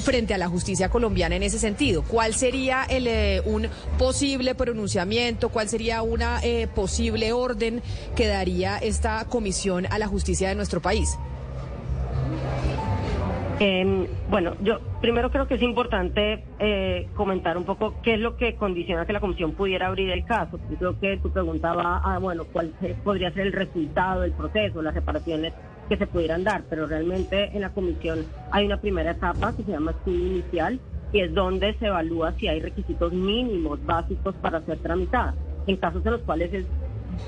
frente 0.02 0.34
a 0.34 0.38
la 0.38 0.48
justicia 0.48 0.90
colombiana 0.90 1.36
en 1.36 1.42
ese 1.42 1.58
sentido? 1.58 2.02
¿Cuál 2.02 2.34
sería 2.34 2.84
el, 2.84 3.06
eh, 3.06 3.42
un 3.44 3.68
posible 3.98 4.54
pronunciamiento? 4.54 5.48
¿Cuál 5.48 5.68
sería 5.68 6.02
una 6.02 6.40
eh, 6.42 6.68
posible 6.72 7.32
orden 7.32 7.82
que 8.14 8.26
daría 8.26 8.78
esta 8.78 9.24
comisión 9.24 9.86
a 9.90 9.98
la 9.98 10.06
justicia 10.06 10.48
de 10.48 10.54
nuestro 10.54 10.82
país? 10.82 11.16
Eh, 13.64 14.08
bueno, 14.28 14.56
yo 14.60 14.80
primero 15.00 15.30
creo 15.30 15.46
que 15.46 15.54
es 15.54 15.62
importante 15.62 16.42
eh, 16.58 17.06
comentar 17.14 17.56
un 17.56 17.62
poco 17.62 17.94
qué 18.02 18.14
es 18.14 18.18
lo 18.18 18.36
que 18.36 18.56
condiciona 18.56 19.06
que 19.06 19.12
la 19.12 19.20
comisión 19.20 19.52
pudiera 19.52 19.86
abrir 19.86 20.10
el 20.10 20.24
caso. 20.24 20.58
Yo 20.68 20.76
creo 20.78 20.98
que 20.98 21.16
tu 21.18 21.30
pregunta 21.30 21.72
va 21.72 21.98
a, 21.98 22.18
bueno, 22.18 22.42
cuál 22.52 22.72
podría 23.04 23.30
ser 23.30 23.46
el 23.46 23.52
resultado 23.52 24.22
del 24.22 24.32
proceso, 24.32 24.82
las 24.82 24.94
reparaciones 24.94 25.52
que 25.88 25.96
se 25.96 26.08
pudieran 26.08 26.42
dar, 26.42 26.64
pero 26.68 26.88
realmente 26.88 27.50
en 27.54 27.60
la 27.60 27.68
comisión 27.68 28.24
hay 28.50 28.66
una 28.66 28.78
primera 28.78 29.12
etapa 29.12 29.54
que 29.56 29.62
se 29.62 29.70
llama 29.70 29.92
estudio 29.92 30.26
inicial 30.26 30.80
y 31.12 31.20
es 31.20 31.32
donde 31.32 31.74
se 31.74 31.86
evalúa 31.86 32.32
si 32.32 32.48
hay 32.48 32.58
requisitos 32.58 33.12
mínimos 33.12 33.78
básicos 33.86 34.34
para 34.42 34.60
ser 34.62 34.78
tramitada. 34.78 35.36
En 35.68 35.76
casos 35.76 36.04
en 36.04 36.10
los 36.10 36.22
cuales 36.22 36.52
es 36.52 36.66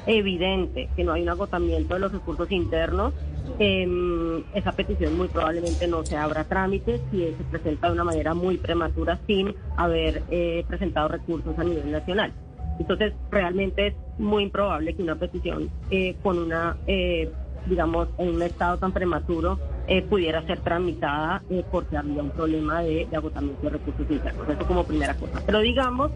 evidente 0.09 0.89
que 0.97 1.05
no 1.05 1.13
hay 1.13 1.23
un 1.23 1.29
agotamiento 1.29 1.95
de 1.95 2.01
los 2.01 2.13
recursos 2.13 2.51
internos, 2.51 3.15
eh, 3.59 4.45
esa 4.55 4.73
petición 4.73 5.17
muy 5.17 5.29
probablemente 5.29 5.87
no 5.89 6.05
se 6.05 6.17
abra 6.17 6.45
trámite 6.45 7.01
si 7.11 7.19
se 7.19 7.45
presenta 7.51 7.89
de 7.89 7.93
una 7.95 8.05
manera 8.05 8.35
muy 8.35 8.57
prematura 8.57 9.19
sin 9.27 9.55
haber 9.77 10.23
eh, 10.31 10.65
presentado 10.69 11.09
recursos 11.09 11.59
a 11.59 11.65
nivel 11.65 11.91
nacional. 11.91 12.33
Entonces, 12.79 13.13
realmente 13.31 13.89
es 13.89 13.95
muy 14.19 14.43
improbable 14.45 14.95
que 14.95 15.03
una 15.03 15.15
petición 15.15 15.71
eh, 15.91 16.17
con 16.23 16.39
una, 16.39 16.77
eh, 16.87 17.31
digamos, 17.67 18.09
en 18.19 18.31
un 18.31 18.43
estado 18.43 18.79
tan 18.79 18.93
prematuro 18.93 19.61
eh, 19.87 20.03
pudiera 20.03 20.45
ser 20.47 20.59
tramitada 20.61 21.43
eh, 21.51 21.63
porque 21.71 21.97
había 21.97 22.23
un 22.23 22.31
problema 22.31 22.83
de, 22.83 23.07
de 23.09 23.17
agotamiento 23.17 23.63
de 23.63 23.71
recursos 23.71 24.07
internos. 24.11 24.49
Eso 24.49 24.67
como 24.67 24.85
primera 24.85 25.15
cosa. 25.15 25.41
Pero 25.47 25.61
digamos 25.61 26.11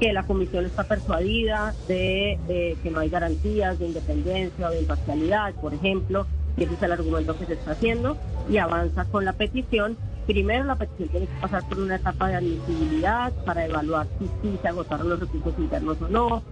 que 0.00 0.12
la 0.12 0.24
comisión 0.24 0.66
está 0.66 0.84
persuadida 0.84 1.74
de 1.86 2.76
que 2.82 2.90
no 2.90 2.98
hay 2.98 3.08
garantías 3.08 3.78
de 3.78 3.86
independencia 3.86 4.68
o 4.68 4.70
de 4.70 4.80
imparcialidad, 4.80 5.54
por 5.54 5.72
ejemplo, 5.72 6.26
y 6.56 6.64
ese 6.64 6.74
es 6.74 6.82
el 6.82 6.92
argumento 6.92 7.38
que 7.38 7.46
se 7.46 7.54
está 7.54 7.72
haciendo, 7.72 8.16
y 8.48 8.58
avanza 8.58 9.04
con 9.06 9.24
la 9.24 9.32
petición. 9.32 9.96
Primero 10.26 10.64
la 10.64 10.76
petición 10.76 11.08
tiene 11.08 11.26
que 11.26 11.40
pasar 11.40 11.68
por 11.68 11.80
una 11.80 11.96
etapa 11.96 12.28
de 12.28 12.36
admisibilidad 12.36 13.32
para 13.44 13.66
evaluar 13.66 14.06
si 14.18 14.26
sí 14.40 14.58
se 14.60 14.68
agotaron 14.68 15.08
los 15.08 15.20
recursos 15.20 15.54
internos 15.58 16.00
o 16.00 16.08
no, 16.08 16.42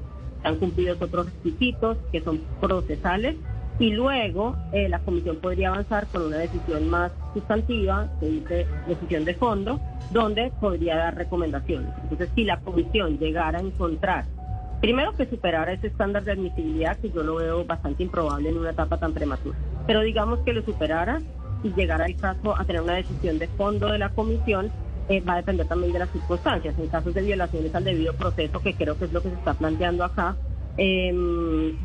se 0.42 0.48
han 0.48 0.56
cumplido 0.56 0.96
otros 1.00 1.26
requisitos 1.26 1.98
que 2.10 2.20
son 2.20 2.40
procesales, 2.60 3.36
y 3.80 3.90
luego 3.92 4.56
eh, 4.72 4.88
la 4.90 4.98
comisión 4.98 5.36
podría 5.36 5.70
avanzar 5.70 6.06
con 6.08 6.22
una 6.26 6.36
decisión 6.36 6.88
más 6.88 7.12
sustantiva, 7.32 8.08
se 8.20 8.26
dice 8.26 8.66
decisión 8.86 9.24
de 9.24 9.34
fondo, 9.34 9.80
donde 10.10 10.52
podría 10.60 10.96
dar 10.96 11.16
recomendaciones. 11.16 11.90
Entonces, 12.02 12.28
si 12.34 12.44
la 12.44 12.58
comisión 12.58 13.18
llegara 13.18 13.58
a 13.58 13.62
encontrar, 13.62 14.26
primero 14.80 15.12
que 15.12 15.26
superara 15.26 15.72
ese 15.72 15.88
estándar 15.88 16.24
de 16.24 16.32
admisibilidad, 16.32 16.96
que 16.98 17.10
yo 17.10 17.22
lo 17.22 17.36
veo 17.36 17.64
bastante 17.64 18.02
improbable 18.02 18.48
en 18.48 18.58
una 18.58 18.70
etapa 18.70 18.98
tan 18.98 19.12
prematura, 19.12 19.56
pero 19.86 20.00
digamos 20.00 20.40
que 20.40 20.52
lo 20.52 20.62
superara 20.62 21.20
y 21.62 21.72
llegara 21.74 22.06
el 22.06 22.16
caso 22.16 22.56
a 22.58 22.64
tener 22.64 22.82
una 22.82 22.94
decisión 22.94 23.38
de 23.38 23.46
fondo 23.48 23.88
de 23.88 23.98
la 23.98 24.08
comisión, 24.10 24.70
eh, 25.08 25.20
va 25.20 25.34
a 25.34 25.36
depender 25.36 25.66
también 25.66 25.92
de 25.92 25.98
las 25.98 26.10
circunstancias. 26.10 26.78
En 26.78 26.86
casos 26.88 27.12
de 27.12 27.22
violaciones 27.22 27.74
al 27.74 27.84
debido 27.84 28.14
proceso, 28.14 28.60
que 28.60 28.74
creo 28.74 28.96
que 28.98 29.06
es 29.06 29.12
lo 29.12 29.20
que 29.20 29.28
se 29.28 29.34
está 29.34 29.54
planteando 29.54 30.04
acá, 30.04 30.36
eh, 30.78 31.12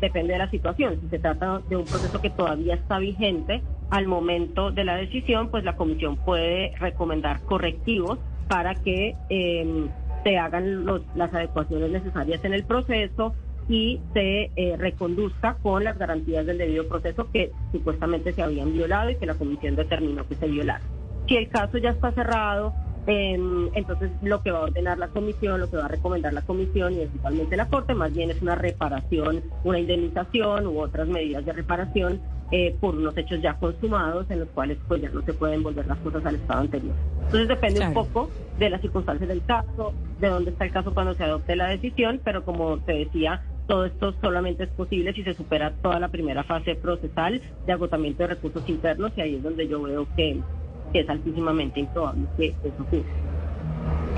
depende 0.00 0.32
de 0.34 0.38
la 0.38 0.50
situación. 0.50 0.98
Si 1.02 1.08
se 1.08 1.18
trata 1.18 1.60
de 1.68 1.76
un 1.76 1.84
proceso 1.84 2.20
que 2.20 2.30
todavía 2.30 2.74
está 2.74 2.98
vigente 2.98 3.62
al 3.90 4.06
momento 4.06 4.70
de 4.70 4.84
la 4.84 4.96
decisión, 4.96 5.50
pues 5.50 5.64
la 5.64 5.76
comisión 5.76 6.16
puede 6.16 6.72
recomendar 6.78 7.40
correctivos 7.42 8.18
para 8.48 8.74
que 8.74 9.16
eh, 9.28 9.88
se 10.26 10.36
hagan 10.38 10.84
los- 10.84 11.02
las 11.14 11.32
adecuaciones 11.32 11.88
necesarias 11.92 12.44
en 12.44 12.52
el 12.52 12.64
proceso 12.64 13.32
y 13.68 14.00
se 14.12 14.50
eh, 14.56 14.76
reconduzca 14.76 15.56
con 15.62 15.84
las 15.84 15.96
garantías 15.96 16.44
del 16.44 16.58
debido 16.58 16.88
proceso 16.88 17.28
que 17.32 17.52
supuestamente 17.70 18.32
se 18.32 18.42
habían 18.42 18.72
violado 18.72 19.10
y 19.10 19.14
que 19.14 19.26
la 19.26 19.34
comisión 19.34 19.76
determinó 19.76 20.26
que 20.26 20.34
se 20.34 20.48
violaron. 20.48 20.82
Si 21.28 21.36
el 21.36 21.48
caso 21.48 21.78
ya 21.78 21.90
está 21.90 22.10
cerrado, 22.10 22.72
eh, 23.06 23.38
entonces 23.74 24.10
lo 24.20 24.42
que 24.42 24.50
va 24.50 24.58
a 24.58 24.62
ordenar 24.62 24.98
la 24.98 25.06
comisión, 25.08 25.60
lo 25.60 25.70
que 25.70 25.76
va 25.76 25.84
a 25.84 25.88
recomendar 25.88 26.32
la 26.32 26.42
comisión 26.42 26.94
y 26.94 26.96
principalmente 26.96 27.56
la 27.56 27.66
Corte, 27.66 27.94
más 27.94 28.12
bien 28.12 28.32
es 28.32 28.42
una 28.42 28.56
reparación, 28.56 29.44
una 29.62 29.78
indemnización 29.78 30.66
u 30.66 30.80
otras 30.80 31.06
medidas 31.06 31.44
de 31.44 31.52
reparación 31.52 32.20
eh, 32.52 32.76
por 32.80 32.94
unos 32.94 33.16
hechos 33.16 33.40
ya 33.42 33.54
consumados 33.54 34.30
en 34.30 34.40
los 34.40 34.48
cuales 34.50 34.78
pues 34.86 35.02
ya 35.02 35.10
no 35.10 35.22
se 35.22 35.32
pueden 35.32 35.62
volver 35.62 35.86
las 35.86 35.98
cosas 35.98 36.24
al 36.24 36.36
estado 36.36 36.60
anterior. 36.60 36.94
Entonces 37.24 37.48
depende 37.48 37.80
un 37.80 37.94
poco 37.94 38.30
de 38.58 38.70
las 38.70 38.80
circunstancias 38.80 39.28
del 39.28 39.44
caso, 39.44 39.92
de 40.20 40.28
dónde 40.28 40.50
está 40.50 40.64
el 40.64 40.70
caso 40.70 40.94
cuando 40.94 41.14
se 41.14 41.24
adopte 41.24 41.56
la 41.56 41.68
decisión, 41.68 42.20
pero 42.24 42.44
como 42.44 42.78
te 42.78 42.92
decía, 42.92 43.42
todo 43.66 43.84
esto 43.84 44.14
solamente 44.20 44.64
es 44.64 44.70
posible 44.70 45.12
si 45.12 45.24
se 45.24 45.34
supera 45.34 45.72
toda 45.82 45.98
la 45.98 46.08
primera 46.08 46.44
fase 46.44 46.76
procesal 46.76 47.42
de 47.66 47.72
agotamiento 47.72 48.22
de 48.22 48.28
recursos 48.28 48.68
internos 48.68 49.12
y 49.16 49.20
ahí 49.20 49.34
es 49.34 49.42
donde 49.42 49.66
yo 49.66 49.82
veo 49.82 50.06
que, 50.16 50.40
que 50.92 51.00
es 51.00 51.08
altísimamente 51.08 51.80
improbable 51.80 52.26
que 52.36 52.54
eso 52.62 52.82
ocurra. 52.82 53.35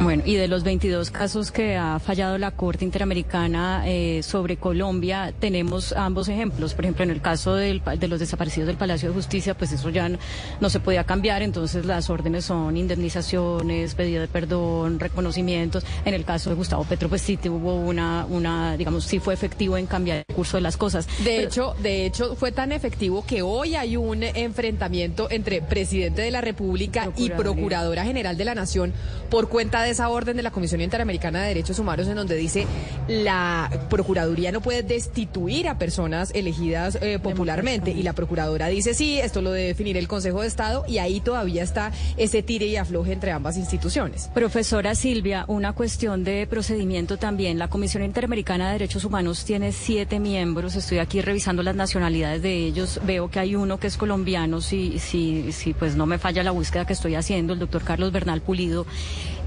Bueno, 0.00 0.22
y 0.24 0.36
de 0.36 0.46
los 0.46 0.62
22 0.62 1.10
casos 1.10 1.50
que 1.50 1.76
ha 1.76 1.98
fallado 1.98 2.38
la 2.38 2.52
Corte 2.52 2.84
Interamericana 2.84 3.82
eh, 3.84 4.22
sobre 4.22 4.56
Colombia, 4.56 5.34
tenemos 5.38 5.92
ambos 5.92 6.28
ejemplos. 6.28 6.74
Por 6.74 6.84
ejemplo, 6.84 7.02
en 7.02 7.10
el 7.10 7.20
caso 7.20 7.56
del, 7.56 7.82
de 7.98 8.06
los 8.06 8.20
desaparecidos 8.20 8.68
del 8.68 8.76
Palacio 8.76 9.08
de 9.08 9.14
Justicia, 9.14 9.54
pues 9.58 9.72
eso 9.72 9.90
ya 9.90 10.08
no, 10.08 10.18
no, 10.60 10.70
se 10.70 10.78
podía 10.78 11.02
cambiar, 11.02 11.42
entonces 11.42 11.84
las 11.84 12.10
órdenes 12.10 12.44
son 12.44 12.76
indemnizaciones, 12.76 13.96
pedido 13.96 14.20
de 14.20 14.28
perdón, 14.28 15.00
reconocimientos. 15.00 15.84
En 16.04 16.14
el 16.14 16.24
caso 16.24 16.48
de 16.50 16.56
Gustavo 16.56 16.84
Petro, 16.84 17.08
pues 17.08 17.22
sí 17.22 17.36
hubo 17.48 17.74
una, 17.74 18.24
una 18.30 18.76
digamos, 18.76 19.04
sí 19.04 19.18
fue 19.18 19.34
efectivo 19.34 19.76
en 19.76 19.86
cambiar 19.86 20.24
el 20.28 20.34
curso 20.34 20.58
de 20.58 20.60
las 20.60 20.76
cosas. 20.76 21.08
De 21.18 21.24
Pero, 21.24 21.48
hecho, 21.48 21.74
de 21.82 22.06
hecho, 22.06 22.36
fue 22.36 22.52
tan 22.52 22.70
efectivo 22.70 23.26
que 23.26 23.42
hoy 23.42 23.74
hay 23.74 23.96
un 23.96 24.22
enfrentamiento 24.22 25.26
entre 25.28 25.60
presidente 25.60 26.22
de 26.22 26.30
la 26.30 26.40
República 26.40 27.10
y 27.16 27.30
Procuradora 27.30 28.04
General 28.04 28.36
de 28.36 28.44
la 28.44 28.54
Nación 28.54 28.92
por 29.28 29.48
cuenta 29.58 29.82
de 29.82 29.90
esa 29.90 30.08
orden 30.08 30.36
de 30.36 30.44
la 30.44 30.52
Comisión 30.52 30.80
Interamericana 30.80 31.42
de 31.42 31.48
Derechos 31.48 31.80
Humanos 31.80 32.06
en 32.06 32.14
donde 32.14 32.36
dice 32.36 32.64
la 33.08 33.68
Procuraduría 33.90 34.52
no 34.52 34.60
puede 34.60 34.84
destituir 34.84 35.66
a 35.66 35.78
personas 35.78 36.30
elegidas 36.32 36.96
eh, 37.02 37.18
popularmente 37.18 37.90
y 37.90 38.04
la 38.04 38.12
Procuradora 38.12 38.68
dice 38.68 38.94
sí, 38.94 39.18
esto 39.18 39.42
lo 39.42 39.50
debe 39.50 39.66
definir 39.66 39.96
el 39.96 40.06
Consejo 40.06 40.42
de 40.42 40.46
Estado 40.46 40.84
y 40.86 40.98
ahí 40.98 41.18
todavía 41.18 41.64
está 41.64 41.90
ese 42.16 42.44
tire 42.44 42.66
y 42.66 42.76
afloje 42.76 43.12
entre 43.12 43.32
ambas 43.32 43.56
instituciones. 43.56 44.30
Profesora 44.32 44.94
Silvia, 44.94 45.44
una 45.48 45.72
cuestión 45.72 46.22
de 46.22 46.46
procedimiento 46.46 47.16
también. 47.16 47.58
La 47.58 47.66
Comisión 47.66 48.04
Interamericana 48.04 48.68
de 48.68 48.74
Derechos 48.74 49.04
Humanos 49.04 49.44
tiene 49.44 49.72
siete 49.72 50.20
miembros. 50.20 50.76
Estoy 50.76 50.98
aquí 51.00 51.20
revisando 51.20 51.64
las 51.64 51.74
nacionalidades 51.74 52.42
de 52.42 52.64
ellos. 52.64 53.00
Veo 53.04 53.28
que 53.28 53.40
hay 53.40 53.56
uno 53.56 53.80
que 53.80 53.88
es 53.88 53.96
colombiano, 53.96 54.60
si, 54.60 55.00
si, 55.00 55.50
si 55.50 55.74
pues 55.74 55.96
no 55.96 56.06
me 56.06 56.18
falla 56.18 56.44
la 56.44 56.52
búsqueda 56.52 56.86
que 56.86 56.92
estoy 56.92 57.16
haciendo, 57.16 57.54
el 57.54 57.58
doctor 57.58 57.82
Carlos 57.82 58.12
Bernal 58.12 58.40
Pulido. 58.40 58.86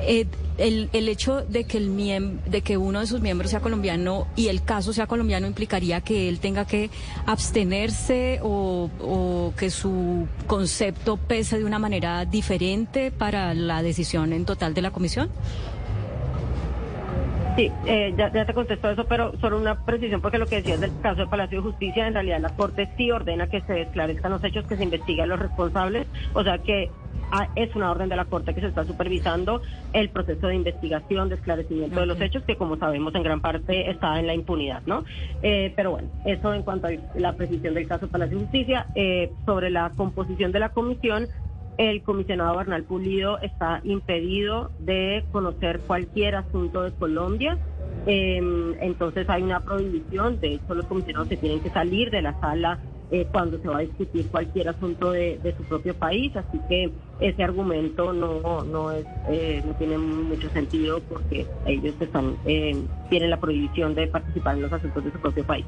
Eh, 0.02 0.26
el, 0.58 0.90
el, 0.94 1.10
hecho 1.10 1.42
de 1.42 1.64
que, 1.64 1.78
el 1.78 2.40
de 2.46 2.62
que 2.62 2.78
uno 2.78 3.00
de 3.00 3.08
sus 3.08 3.22
miembros 3.22 3.52
sea 3.52 3.62
colombiano 3.62 4.28
y 4.36 4.48
el 4.48 4.64
caso 4.64 4.94
sea 4.94 5.08
colombiano 5.08 5.48
implicaría 5.48 6.02
que 6.02 6.30
él 6.30 6.40
tenga 6.40 6.66
que 6.66 6.90
abstenerse 7.26 8.40
o, 8.44 8.90
o, 9.00 9.54
que 9.58 9.70
su 9.70 10.28
concepto 10.48 11.18
pese 11.18 11.58
de 11.58 11.66
una 11.66 11.80
manera 11.80 12.26
diferente 12.26 13.12
para 13.12 13.54
la 13.54 13.82
decisión 13.82 14.34
en 14.34 14.46
total 14.46 14.74
de 14.74 14.82
la 14.82 14.92
comisión? 14.92 15.30
Sí, 17.56 17.70
eh, 17.86 18.14
ya, 18.18 18.32
ya, 18.32 18.46
te 18.46 18.54
contesto 18.54 18.90
eso, 18.90 19.06
pero 19.06 19.38
solo 19.40 19.58
una 19.58 19.84
precisión, 19.84 20.22
porque 20.22 20.38
lo 20.38 20.46
que 20.46 20.58
decías 20.58 20.80
del 20.80 20.92
caso 21.02 21.18
del 21.18 21.30
Palacio 21.30 21.58
de 21.58 21.70
Justicia, 21.70 22.08
en 22.08 22.14
realidad 22.14 22.40
la 22.40 22.56
Corte 22.56 22.90
sí 22.96 23.12
ordena 23.12 23.48
que 23.48 23.62
se 23.62 23.82
esclarezcan 23.82 24.32
los 24.32 24.44
hechos, 24.44 24.66
que 24.68 24.78
se 24.78 24.84
investiguen 24.84 25.28
los 25.28 25.40
responsables, 25.40 26.08
o 26.34 26.44
sea 26.44 26.60
que 26.60 26.90
es 27.56 27.76
una 27.76 27.92
orden 27.92 28.10
de 28.10 28.16
la 28.16 28.26
Corte 28.26 28.54
que 28.54 28.62
se 28.62 28.68
está 28.68 28.86
supervisando 28.86 29.62
el 29.94 30.10
proceso 30.10 30.48
de 30.48 30.56
investigación, 30.56 31.30
de 31.30 31.36
esclarecimiento 31.36 32.00
de 32.00 32.06
los 32.06 32.20
hechos, 32.22 32.44
que 32.44 32.56
como 32.56 32.78
sabemos 32.78 33.14
en 33.16 33.24
gran 33.24 33.42
parte 33.42 33.90
está 33.90 34.20
en 34.20 34.28
la 34.28 34.34
impunidad, 34.34 34.82
¿no? 34.86 35.04
Eh, 35.42 35.74
pero 35.76 35.92
bueno, 35.92 36.10
eso 36.26 36.54
en 36.54 36.64
cuanto 36.64 36.88
a 36.88 36.92
la 37.16 37.34
precisión 37.34 37.74
del 37.74 37.88
caso 37.88 38.08
Palacio 38.08 38.38
de 38.38 38.44
Justicia. 38.44 38.88
Eh, 38.96 39.32
sobre 39.46 39.70
la 39.70 39.92
composición 39.96 40.52
de 40.52 40.60
la 40.60 40.70
comisión, 40.70 41.28
el 41.78 42.04
comisionado 42.04 42.58
Bernal 42.58 42.84
Pulido 42.84 43.40
está 43.40 43.82
impedido 43.84 44.72
de 44.80 45.24
conocer 45.32 45.80
cualquier 45.88 46.36
asunto 46.36 46.84
de 46.84 46.92
Colombia. 46.92 47.58
Eh, 48.06 48.42
entonces 48.82 49.30
hay 49.30 49.44
una 49.44 49.60
prohibición, 49.60 50.40
de 50.40 50.56
hecho 50.56 50.74
los 50.74 50.86
comisionados 50.86 51.30
se 51.30 51.38
tienen 51.38 51.60
que 51.60 51.70
salir 51.70 52.10
de 52.10 52.22
la 52.22 52.40
sala 52.40 52.80
eh, 53.12 53.28
cuando 53.30 53.60
se 53.60 53.68
va 53.68 53.80
a 53.80 53.82
discutir 53.82 54.28
cualquier 54.28 54.70
asunto 54.70 55.12
de, 55.12 55.54
su 55.58 55.64
propio 55.64 55.94
país, 55.94 56.34
así 56.36 56.60
que 56.70 56.90
ese 57.20 57.44
argumento 57.44 58.14
no 58.14 58.64
no 58.64 58.92
es 58.92 59.06
eh, 59.30 59.62
no 59.66 59.74
tiene 59.76 59.98
mucho 59.98 60.50
sentido 60.52 61.02
porque 61.02 61.46
ellos 61.66 61.94
están 62.00 62.38
eh, 62.46 62.82
tienen 63.10 63.30
la 63.30 63.38
prohibición 63.38 63.96
de 63.96 64.08
participar 64.08 64.56
en 64.56 64.62
los 64.62 64.72
asuntos 64.72 65.04
de 65.04 65.12
su 65.12 65.20
propio 65.20 65.44
país. 65.44 65.66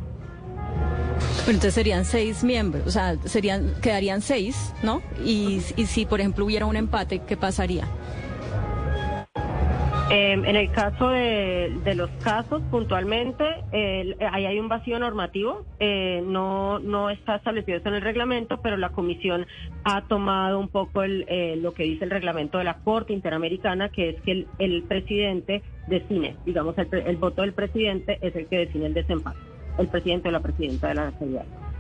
Pero 1.46 1.56
entonces 1.56 1.74
serían 1.74 2.06
seis 2.06 2.46
miembros, 2.46 2.88
o 2.88 2.92
sea, 2.92 3.18
serían 3.26 3.74
quedarían 3.82 4.22
seis, 4.22 4.74
¿no? 4.82 5.02
Y, 5.26 5.62
y 5.76 5.86
si 5.86 6.06
por 6.06 6.22
ejemplo 6.22 6.46
hubiera 6.46 6.66
un 6.66 6.78
empate, 6.78 7.20
¿qué 7.28 7.36
pasaría? 7.36 7.88
Eh, 10.10 10.34
en 10.34 10.56
el 10.56 10.72
caso 10.72 11.10
de, 11.10 11.94
los 11.96 12.10
casos, 12.24 12.62
puntualmente, 12.70 13.46
eh, 13.72 14.16
ahí 14.32 14.46
hay 14.46 14.60
un 14.60 14.68
vacío 14.68 15.00
normativo, 15.00 15.66
eh, 15.80 16.22
no, 16.26 16.80
no 16.80 17.10
está 17.10 17.38
establecido 17.38 17.78
eso 17.78 17.88
en 17.88 17.96
el 17.96 18.02
reglamento, 18.02 18.60
pero 18.62 18.76
la 18.78 18.90
Comisión 18.90 19.48
ha 19.86 20.02
tomado 20.04 20.60
un 20.60 20.68
poco 20.68 21.04
el, 21.04 21.26
eh, 21.30 21.56
lo 21.56 21.74
que 21.74 21.84
dice 21.84 22.04
el 22.04 22.12
reglamento 22.12 22.58
de 22.58 22.66
la 22.66 22.80
Corte 22.80 23.14
Interamericana, 23.14 23.90
que 23.90 24.10
es 24.10 24.22
que 24.22 24.32
el, 24.32 24.48
el 24.60 24.84
presidente 24.84 25.64
define, 25.88 26.36
digamos, 26.46 26.78
el, 26.78 26.88
el, 26.94 27.18
voto 27.18 27.42
del 27.42 27.54
presidente 27.54 28.20
es 28.22 28.36
el 28.36 28.48
que 28.48 28.58
define 28.58 28.88
el 28.88 28.94
desempate, 28.94 29.40
el 29.80 29.88
presidente 29.88 30.28
o 30.28 30.32
la 30.32 30.42
presidenta 30.42 30.90
de 30.90 30.96
la 30.96 31.06
Nacionalidad. 31.06 31.73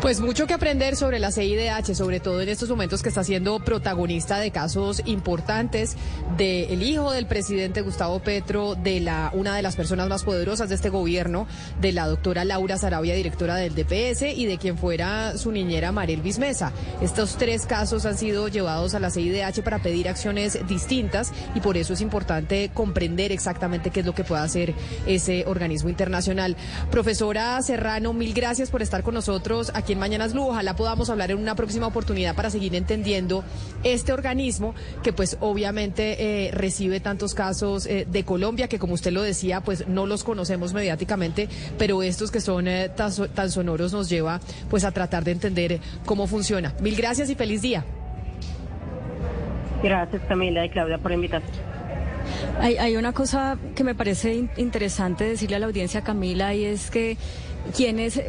Pues 0.00 0.20
mucho 0.20 0.46
que 0.46 0.54
aprender 0.54 0.96
sobre 0.96 1.18
la 1.18 1.30
CIDH, 1.30 1.94
sobre 1.94 2.20
todo 2.20 2.40
en 2.40 2.48
estos 2.48 2.70
momentos 2.70 3.02
que 3.02 3.10
está 3.10 3.22
siendo 3.22 3.60
protagonista 3.60 4.38
de 4.38 4.50
casos 4.50 5.02
importantes 5.04 5.96
del 6.38 6.82
hijo 6.82 7.12
del 7.12 7.26
presidente 7.26 7.82
Gustavo 7.82 8.20
Petro, 8.20 8.74
de 8.74 9.00
la 9.00 9.30
una 9.34 9.54
de 9.54 9.62
las 9.62 9.76
personas 9.76 10.08
más 10.08 10.24
poderosas 10.24 10.70
de 10.70 10.74
este 10.74 10.88
gobierno, 10.88 11.46
de 11.80 11.92
la 11.92 12.06
doctora 12.06 12.46
Laura 12.46 12.78
Sarabia, 12.78 13.14
directora 13.14 13.56
del 13.56 13.74
DPS, 13.74 14.22
y 14.34 14.46
de 14.46 14.56
quien 14.56 14.78
fuera 14.78 15.36
su 15.36 15.52
niñera 15.52 15.92
Mariel 15.92 16.22
Bismesa. 16.22 16.72
Estos 17.02 17.36
tres 17.36 17.66
casos 17.66 18.06
han 18.06 18.16
sido 18.16 18.48
llevados 18.48 18.94
a 18.94 19.00
la 19.00 19.10
CIDH 19.10 19.62
para 19.62 19.80
pedir 19.80 20.08
acciones 20.08 20.66
distintas 20.66 21.32
y 21.54 21.60
por 21.60 21.76
eso 21.76 21.92
es 21.92 22.00
importante 22.00 22.70
comprender 22.72 23.32
exactamente 23.32 23.90
qué 23.90 24.00
es 24.00 24.06
lo 24.06 24.14
que 24.14 24.24
puede 24.24 24.42
hacer 24.42 24.74
ese 25.06 25.44
organismo 25.46 25.90
internacional. 25.90 26.56
Profesora 26.90 27.60
Serrano, 27.60 28.14
mil 28.14 28.32
gracias 28.32 28.70
por 28.70 28.80
estar 28.80 29.02
con 29.02 29.12
nosotros 29.14 29.19
aquí 29.74 29.92
en 29.92 29.98
Mañanas 29.98 30.32
Blue. 30.32 30.48
Ojalá 30.48 30.74
podamos 30.74 31.10
hablar 31.10 31.30
en 31.30 31.38
una 31.38 31.54
próxima 31.54 31.86
oportunidad 31.86 32.34
para 32.34 32.50
seguir 32.50 32.74
entendiendo 32.74 33.44
este 33.84 34.12
organismo 34.12 34.74
que 35.02 35.12
pues 35.12 35.36
obviamente 35.40 36.46
eh, 36.46 36.50
recibe 36.52 37.00
tantos 37.00 37.34
casos 37.34 37.86
eh, 37.86 38.06
de 38.10 38.24
Colombia 38.24 38.68
que 38.68 38.78
como 38.78 38.94
usted 38.94 39.12
lo 39.12 39.22
decía 39.22 39.60
pues 39.60 39.86
no 39.88 40.06
los 40.06 40.24
conocemos 40.24 40.72
mediáticamente, 40.72 41.48
pero 41.78 42.02
estos 42.02 42.30
que 42.30 42.40
son 42.40 42.66
eh, 42.68 42.88
tan, 42.88 43.12
tan, 43.34 43.50
sonoros 43.50 43.92
nos 43.92 44.08
lleva 44.08 44.40
pues 44.68 44.84
a 44.84 44.92
tratar 44.92 45.24
de 45.24 45.32
entender 45.32 45.80
cómo 46.06 46.26
funciona. 46.26 46.74
Mil 46.80 46.96
gracias 46.96 47.28
y 47.30 47.34
feliz 47.34 47.62
día. 47.62 47.84
Gracias 49.82 50.22
Camila 50.28 50.64
y 50.64 50.70
Claudia 50.70 50.98
por 50.98 51.12
invitarme. 51.12 51.46
Hay, 52.58 52.76
hay 52.76 52.96
una 52.96 53.12
cosa 53.12 53.58
que 53.74 53.84
me 53.84 53.94
parece 53.94 54.48
interesante 54.56 55.24
decirle 55.24 55.56
a 55.56 55.58
la 55.58 55.66
audiencia 55.66 56.02
Camila 56.02 56.54
y 56.54 56.64
es 56.64 56.90
que 56.90 57.16
quienes... 57.76 58.20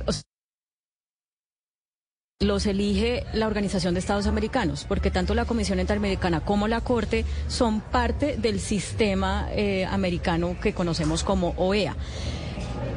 Los 2.42 2.66
elige 2.66 3.24
la 3.34 3.46
Organización 3.46 3.94
de 3.94 4.00
Estados 4.00 4.26
Americanos, 4.26 4.86
porque 4.88 5.12
tanto 5.12 5.36
la 5.36 5.46
Comisión 5.46 5.80
Interamericana 5.80 6.42
como 6.42 6.68
la 6.68 6.82
Corte 6.82 7.24
son 7.48 7.82
parte 7.82 8.36
del 8.36 8.60
sistema 8.60 9.48
eh, 9.52 9.86
americano 9.86 10.56
que 10.60 10.74
conocemos 10.74 11.24
como 11.24 11.54
OEA. 11.58 11.96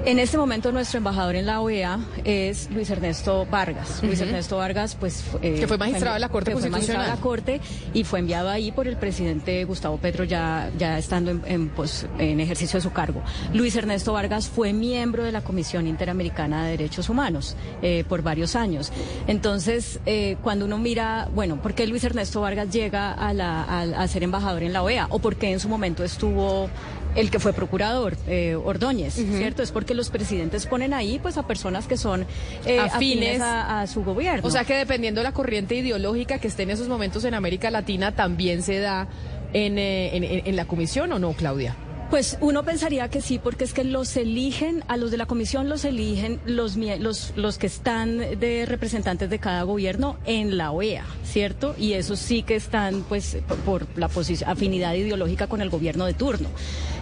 En 0.04 0.18
este 0.18 0.36
momento 0.36 0.70
nuestro 0.70 0.98
embajador 0.98 1.34
en 1.34 1.46
la 1.46 1.60
OEA 1.62 1.98
es 2.24 2.70
Luis 2.70 2.90
Ernesto 2.90 3.46
Vargas. 3.50 3.88
Uh 3.88 4.02
-huh. 4.02 4.06
Luis 4.08 4.20
Ernesto 4.20 4.58
Vargas, 4.58 4.96
pues... 5.00 5.24
Eh, 5.40 5.56
que 5.60 5.66
fue 5.66 5.78
magistrado 5.78 6.14
de 6.14 6.20
la 6.20 6.28
Corte 6.28 6.52
Fue 6.52 6.68
magistrado 6.68 7.04
de 7.04 7.08
la 7.08 7.16
Corte 7.16 7.60
y 7.94 8.04
fue 8.04 8.18
enviado 8.18 8.50
ahí 8.50 8.70
por 8.70 8.86
el 8.86 8.96
presidente 8.96 9.64
Gustavo 9.64 9.96
Petro 9.96 10.24
ya, 10.24 10.70
ya 10.78 10.98
estando 10.98 11.30
en, 11.30 11.42
en, 11.46 11.68
pues, 11.70 12.06
en 12.18 12.40
ejercicio 12.40 12.76
de 12.78 12.82
su 12.82 12.92
cargo. 12.92 13.22
Luis 13.54 13.76
Ernesto 13.76 14.12
Vargas 14.12 14.46
fue 14.48 14.72
miembro 14.74 15.24
de 15.24 15.32
la 15.32 15.40
Comisión 15.42 15.86
Interamericana 15.86 16.64
de 16.64 16.72
Derechos 16.72 17.08
Humanos 17.08 17.56
eh, 17.80 18.04
por 18.08 18.20
varios 18.22 18.56
años. 18.56 18.92
Entonces, 19.26 20.00
eh, 20.04 20.36
cuando 20.42 20.66
uno 20.66 20.76
mira, 20.76 21.28
bueno, 21.34 21.62
¿por 21.62 21.72
qué 21.74 21.86
Luis 21.86 22.04
Ernesto 22.04 22.42
Vargas 22.42 22.70
llega 22.70 23.12
a, 23.12 23.32
la, 23.32 23.62
a, 23.62 23.80
a 24.02 24.08
ser 24.08 24.22
embajador 24.22 24.62
en 24.62 24.72
la 24.74 24.82
OEA? 24.82 25.06
¿O 25.08 25.18
por 25.18 25.36
qué 25.36 25.50
en 25.50 25.60
su 25.60 25.68
momento 25.68 26.04
estuvo 26.04 26.68
el 27.14 27.30
que 27.30 27.38
fue 27.38 27.52
procurador, 27.52 28.16
eh, 28.26 28.56
Ordóñez, 28.56 29.18
uh 29.18 29.22
-huh. 29.22 29.38
¿cierto? 29.38 29.62
Es 29.62 29.72
porque 29.72 29.94
los 29.94 30.10
presidentes 30.10 30.66
ponen 30.66 30.94
ahí 30.94 31.18
pues 31.18 31.36
a 31.36 31.46
personas 31.46 31.86
que 31.86 31.96
son 31.96 32.22
eh, 32.66 32.78
afines, 32.78 32.92
afines 32.94 33.40
a, 33.40 33.80
a, 33.82 33.86
su 33.86 34.04
gobierno. 34.04 34.46
O 34.46 34.50
sea 34.50 34.64
que 34.64 34.74
dependiendo 34.74 35.20
de 35.20 35.24
la 35.24 35.32
corriente 35.32 35.74
ideológica 35.74 36.38
que 36.38 36.48
esté 36.48 36.64
en 36.64 36.70
esos 36.70 36.88
momentos 36.88 37.24
en 37.24 37.34
América 37.34 37.70
Latina, 37.70 38.12
también 38.12 38.62
se 38.62 38.78
da 38.80 39.08
en, 39.52 39.78
eh, 39.78 40.16
en, 40.16 40.24
en 40.46 40.56
la 40.56 40.64
comisión 40.66 41.12
o 41.12 41.18
no, 41.18 41.32
Claudia. 41.32 41.76
Pues 42.14 42.38
uno 42.40 42.62
pensaría 42.62 43.08
que 43.08 43.20
sí, 43.20 43.40
porque 43.40 43.64
es 43.64 43.74
que 43.74 43.82
los 43.82 44.16
eligen, 44.16 44.84
a 44.86 44.96
los 44.96 45.10
de 45.10 45.16
la 45.16 45.26
comisión 45.26 45.68
los 45.68 45.84
eligen 45.84 46.38
los, 46.46 46.76
los, 46.76 47.32
los 47.34 47.58
que 47.58 47.66
están 47.66 48.18
de 48.18 48.66
representantes 48.66 49.28
de 49.28 49.40
cada 49.40 49.64
gobierno 49.64 50.16
en 50.24 50.56
la 50.56 50.70
OEA, 50.70 51.04
¿cierto? 51.24 51.74
Y 51.76 51.94
esos 51.94 52.20
sí 52.20 52.44
que 52.44 52.54
están, 52.54 53.02
pues, 53.08 53.38
por 53.64 53.88
la 53.98 54.08
afinidad 54.46 54.94
ideológica 54.94 55.48
con 55.48 55.60
el 55.60 55.70
gobierno 55.70 56.06
de 56.06 56.14
turno. 56.14 56.48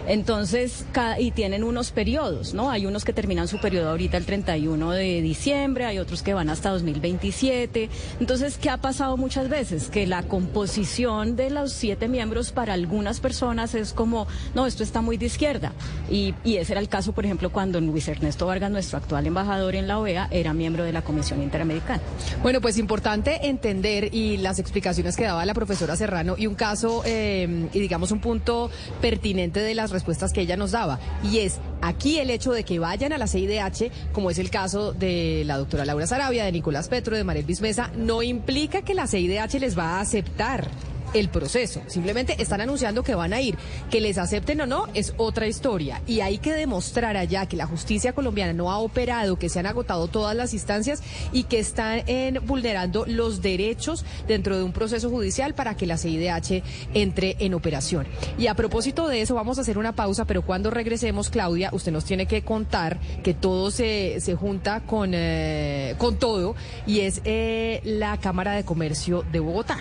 Entonces, 0.07 0.85
y 1.17 1.31
tienen 1.31 1.63
unos 1.63 1.91
periodos, 1.91 2.53
¿no? 2.53 2.69
Hay 2.69 2.85
unos 2.85 3.05
que 3.05 3.13
terminan 3.13 3.47
su 3.47 3.59
periodo 3.59 3.89
ahorita 3.89 4.17
el 4.17 4.25
31 4.25 4.91
de 4.91 5.21
diciembre, 5.21 5.85
hay 5.85 5.97
otros 5.97 6.23
que 6.23 6.33
van 6.33 6.49
hasta 6.49 6.71
2027. 6.71 7.89
Entonces, 8.19 8.57
¿qué 8.57 8.69
ha 8.69 8.77
pasado 8.77 9.15
muchas 9.15 9.47
veces? 9.47 9.89
Que 9.89 10.05
la 10.05 10.23
composición 10.23 11.37
de 11.37 11.51
los 11.51 11.71
siete 11.71 12.09
miembros 12.09 12.51
para 12.51 12.73
algunas 12.73 13.21
personas 13.21 13.75
es 13.75 13.93
como, 13.93 14.27
no, 14.55 14.65
esto 14.65 14.83
está 14.83 15.01
muy 15.03 15.17
de 15.17 15.27
izquierda. 15.27 15.73
Y, 16.09 16.33
ese 16.45 16.73
era 16.73 16.81
el 16.81 16.89
caso, 16.89 17.13
por 17.13 17.25
ejemplo, 17.25 17.51
cuando 17.51 17.79
Luis 17.79 18.07
Ernesto 18.07 18.47
Vargas, 18.47 18.71
nuestro 18.71 18.97
actual 18.97 19.27
embajador 19.27 19.75
en 19.75 19.87
la 19.87 19.99
OEA, 19.99 20.27
era 20.31 20.53
miembro 20.53 20.83
de 20.83 20.91
la 20.91 21.01
Comisión 21.01 21.41
Interamericana. 21.43 22.01
Bueno, 22.41 22.61
pues 22.61 22.77
importante 22.77 23.47
entender 23.47 24.13
y 24.13 24.37
las 24.37 24.59
explicaciones 24.59 25.15
que 25.15 25.25
daba 25.25 25.45
la 25.45 25.53
profesora 25.53 25.95
Serrano 25.95 26.35
y 26.37 26.47
un 26.47 26.55
caso, 26.55 27.03
eh, 27.05 27.67
y 27.73 27.79
digamos 27.79 28.11
un 28.11 28.19
punto 28.19 28.71
pertinente 29.01 29.59
de 29.59 29.75
las 29.75 29.91
respuestas 29.91 30.33
que 30.33 30.41
ella 30.41 30.57
nos 30.57 30.71
daba. 30.71 30.99
Y 31.23 31.39
es 31.39 31.59
aquí 31.81 32.19
el 32.19 32.29
hecho 32.29 32.51
de 32.51 32.63
que 32.63 32.79
vayan 32.79 33.13
a 33.13 33.17
la 33.17 33.27
CIDH, 33.27 33.91
como 34.11 34.29
es 34.29 34.39
el 34.39 34.49
caso 34.49 34.93
de 34.93 35.43
la 35.45 35.57
doctora 35.57 35.85
Laura 35.85 36.07
Sarabia, 36.07 36.45
de 36.45 36.51
Nicolás 36.51 36.87
Petro, 36.87 37.15
de 37.15 37.23
Mariel 37.23 37.45
Bismesa, 37.45 37.91
no 37.95 38.23
implica 38.23 38.81
que 38.81 38.93
la 38.93 39.07
CIDH 39.07 39.59
les 39.59 39.77
va 39.77 39.97
a 39.97 40.01
aceptar 40.01 40.69
el 41.13 41.29
proceso. 41.29 41.81
Simplemente 41.87 42.41
están 42.41 42.61
anunciando 42.61 43.03
que 43.03 43.15
van 43.15 43.33
a 43.33 43.41
ir. 43.41 43.57
Que 43.89 44.01
les 44.01 44.17
acepten 44.17 44.61
o 44.61 44.65
no 44.65 44.87
es 44.93 45.13
otra 45.17 45.47
historia. 45.47 46.01
Y 46.07 46.21
hay 46.21 46.37
que 46.37 46.53
demostrar 46.53 47.17
allá 47.17 47.45
que 47.45 47.57
la 47.57 47.67
justicia 47.67 48.13
colombiana 48.13 48.53
no 48.53 48.71
ha 48.71 48.79
operado, 48.79 49.37
que 49.37 49.49
se 49.49 49.59
han 49.59 49.65
agotado 49.65 50.07
todas 50.07 50.35
las 50.35 50.53
instancias 50.53 51.01
y 51.31 51.43
que 51.43 51.59
están 51.59 52.03
en, 52.07 52.45
vulnerando 52.45 53.05
los 53.07 53.41
derechos 53.41 54.05
dentro 54.27 54.57
de 54.57 54.63
un 54.63 54.71
proceso 54.71 55.09
judicial 55.09 55.53
para 55.53 55.75
que 55.75 55.85
la 55.85 55.97
CIDH 55.97 56.63
entre 56.93 57.35
en 57.39 57.53
operación. 57.53 58.07
Y 58.37 58.47
a 58.47 58.55
propósito 58.55 59.07
de 59.07 59.21
eso, 59.21 59.35
vamos 59.35 59.57
a 59.57 59.61
hacer 59.61 59.77
una 59.77 59.93
pausa, 59.93 60.25
pero 60.25 60.43
cuando 60.43 60.69
regresemos, 60.69 61.29
Claudia, 61.29 61.69
usted 61.73 61.91
nos 61.91 62.05
tiene 62.05 62.25
que 62.25 62.43
contar 62.43 62.99
que 63.23 63.33
todo 63.33 63.71
se, 63.71 64.19
se 64.19 64.35
junta 64.35 64.81
con, 64.81 65.11
eh, 65.13 65.95
con 65.97 66.17
todo 66.17 66.55
y 66.85 67.01
es 67.01 67.21
eh, 67.25 67.81
la 67.83 68.17
Cámara 68.17 68.53
de 68.53 68.63
Comercio 68.63 69.23
de 69.31 69.39
Bogotá. 69.39 69.79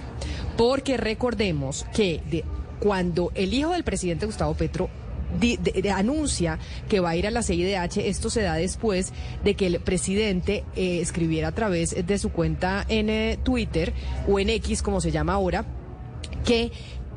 Porque 0.57 0.97
recordemos 0.97 1.87
que 1.95 2.45
cuando 2.79 3.31
el 3.35 3.55
hijo 3.55 3.73
del 3.73 3.85
presidente 3.85 4.27
Gustavo 4.27 4.55
Petro 4.55 4.91
anuncia 5.95 6.59
que 6.89 7.01
va 7.01 7.11
a 7.11 7.17
ir 7.17 7.27
a 7.27 7.31
la 7.31 7.43
CIDH. 7.43 7.99
Esto 7.99 8.31
se 8.31 8.43
da 8.43 8.55
después 8.55 9.13
de 9.45 9.55
que 9.55 9.67
el 9.67 9.81
presidente 9.81 10.65
eh, 10.77 11.01
escribiera 11.01 11.49
a 11.49 11.53
través 11.53 11.95
de 12.07 12.19
su 12.19 12.31
cuenta 12.31 12.85
en 12.89 13.09
eh, 13.09 13.39
Twitter 13.43 13.93
o 14.29 14.39
en 14.39 14.51
X, 14.51 14.83
como 14.83 15.01
se 15.01 15.11
llama 15.11 15.35
ahora, 15.35 15.65
que 16.45 16.73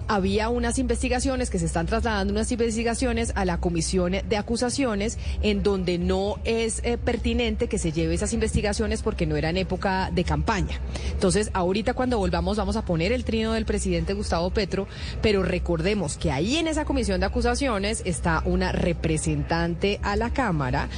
había 0.07 0.49
unas 0.49 0.79
investigaciones 0.79 1.49
que 1.49 1.59
se 1.59 1.65
están 1.65 1.85
trasladando, 1.85 2.33
unas 2.33 2.51
investigaciones 2.51 3.31
a 3.35 3.45
la 3.45 3.59
comisión 3.59 4.13
de 4.27 4.37
acusaciones 4.37 5.17
en 5.41 5.63
donde 5.63 5.97
no 5.97 6.39
es 6.43 6.81
eh, 6.83 6.97
pertinente 6.97 7.67
que 7.67 7.77
se 7.77 7.91
lleve 7.91 8.13
esas 8.13 8.33
investigaciones 8.33 9.01
porque 9.01 9.25
no 9.25 9.35
era 9.35 9.49
en 9.49 9.57
época 9.57 10.11
de 10.13 10.23
campaña. 10.23 10.79
Entonces, 11.11 11.49
ahorita 11.53 11.93
cuando 11.93 12.17
volvamos 12.17 12.57
vamos 12.57 12.75
a 12.75 12.85
poner 12.85 13.11
el 13.11 13.25
trino 13.25 13.53
del 13.53 13.65
presidente 13.65 14.13
Gustavo 14.13 14.49
Petro, 14.49 14.87
pero 15.21 15.43
recordemos 15.43 16.17
que 16.17 16.31
ahí 16.31 16.57
en 16.57 16.67
esa 16.67 16.85
comisión 16.85 17.19
de 17.19 17.25
acusaciones 17.25 18.01
está 18.05 18.41
una 18.45 18.71
representante 18.71 19.99
a 20.03 20.15
la 20.15 20.31
Cámara 20.31 20.89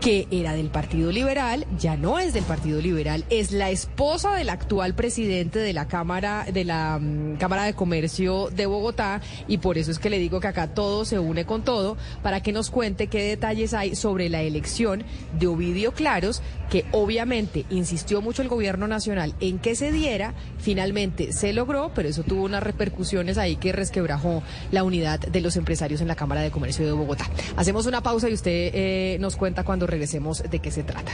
que 0.00 0.28
era 0.30 0.52
del 0.52 0.70
Partido 0.70 1.10
Liberal, 1.10 1.66
ya 1.78 1.96
no 1.96 2.18
es 2.18 2.32
del 2.32 2.44
Partido 2.44 2.80
Liberal, 2.80 3.24
es 3.30 3.50
la 3.50 3.70
esposa 3.70 4.34
del 4.36 4.48
actual 4.48 4.94
presidente 4.94 5.58
de 5.58 5.72
la 5.72 5.88
Cámara 5.88 6.46
de 6.52 6.64
la 6.64 6.98
mm, 7.00 7.36
Cámara 7.36 7.64
de 7.64 7.74
Comercio 7.74 8.48
de 8.50 8.66
Bogotá 8.66 9.20
y 9.48 9.58
por 9.58 9.76
eso 9.76 9.90
es 9.90 9.98
que 9.98 10.10
le 10.10 10.18
digo 10.18 10.40
que 10.40 10.48
acá 10.48 10.68
todo 10.68 11.04
se 11.04 11.18
une 11.18 11.44
con 11.46 11.62
todo 11.62 11.96
para 12.22 12.42
que 12.42 12.52
nos 12.52 12.70
cuente 12.70 13.08
qué 13.08 13.22
detalles 13.22 13.74
hay 13.74 13.96
sobre 13.96 14.28
la 14.28 14.42
elección 14.42 15.02
de 15.38 15.46
Ovidio 15.48 15.92
Claros, 15.92 16.42
que 16.70 16.84
obviamente 16.92 17.64
insistió 17.70 18.22
mucho 18.22 18.42
el 18.42 18.48
gobierno 18.48 18.86
nacional 18.86 19.34
en 19.40 19.58
que 19.58 19.74
se 19.74 19.90
diera, 19.90 20.34
finalmente 20.68 21.32
se 21.32 21.54
logró, 21.54 21.92
pero 21.94 22.10
eso 22.10 22.24
tuvo 22.24 22.42
unas 22.44 22.62
repercusiones 22.62 23.38
ahí 23.38 23.56
que 23.56 23.72
resquebrajó 23.72 24.42
la 24.70 24.84
unidad 24.84 25.18
de 25.18 25.40
los 25.40 25.56
empresarios 25.56 26.02
en 26.02 26.08
la 26.08 26.14
Cámara 26.14 26.42
de 26.42 26.50
Comercio 26.50 26.84
de 26.84 26.92
Bogotá. 26.92 27.24
Hacemos 27.56 27.86
una 27.86 28.02
pausa 28.02 28.28
y 28.28 28.34
usted 28.34 28.70
eh, 28.74 29.16
nos 29.18 29.36
cuenta 29.36 29.64
cuando 29.64 29.86
regresemos 29.86 30.42
de 30.42 30.58
qué 30.58 30.70
se 30.70 30.82
trata. 30.82 31.12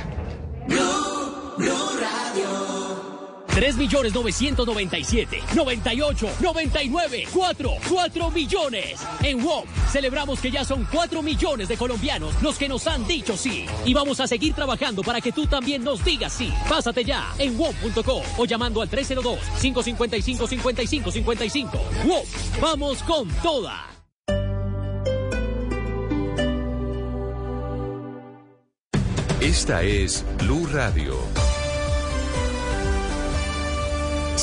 3 3.55 3.77
millones 3.77 4.13
997, 4.13 5.41
98, 5.55 6.29
99, 6.41 7.29
4, 7.33 7.71
4 7.89 8.31
millones. 8.33 9.01
En 9.23 9.45
WOM 9.45 9.65
celebramos 9.93 10.41
que 10.41 10.51
ya 10.51 10.65
son 10.65 10.89
4 10.91 11.23
millones 11.23 11.69
de 11.69 11.77
colombianos 11.77 12.35
los 12.43 12.59
que 12.59 12.69
nos 12.69 12.85
han 12.89 13.07
dicho 13.07 13.37
sí. 13.37 13.67
Y 13.85 13.95
vamos 13.95 14.19
a 14.19 14.27
seguir 14.27 14.55
trabajando 14.55 15.03
para 15.03 15.21
que 15.21 15.31
tú 15.31 15.47
también 15.47 15.85
nos 15.85 16.05
digas 16.05 16.33
sí. 16.33 16.53
Pásate 16.69 17.05
ya 17.05 17.33
en 17.39 17.57
WOM.co 17.57 18.23
o 18.39 18.45
llamando 18.45 18.83
al 18.83 18.91
302-555-5555. 18.91 21.71
WOM, 22.07 22.25
vamos 22.61 23.05
con 23.05 23.29
toda. 23.41 23.89
Esta 29.41 29.83
es 29.83 30.25
Blue 30.39 30.67
Radio. 30.73 31.15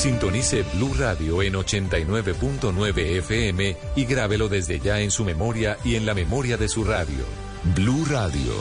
Sintonice 0.02 0.64
Blue 0.74 0.95
Radio 0.97 1.43
en 1.43 1.54
89.9 1.54 2.97
FM 3.20 3.78
y 3.95 4.06
grábelo 4.06 4.49
desde 4.49 4.80
ya 4.80 4.99
en 4.99 5.12
su 5.12 5.24
memoria 5.24 5.78
y 5.86 5.93
en 5.93 6.08
la 6.08 6.16
memoria 6.16 6.58
de 6.58 6.68
su 6.70 6.84
radio. 6.84 7.24
Blue 7.76 8.04
Radio, 8.10 8.52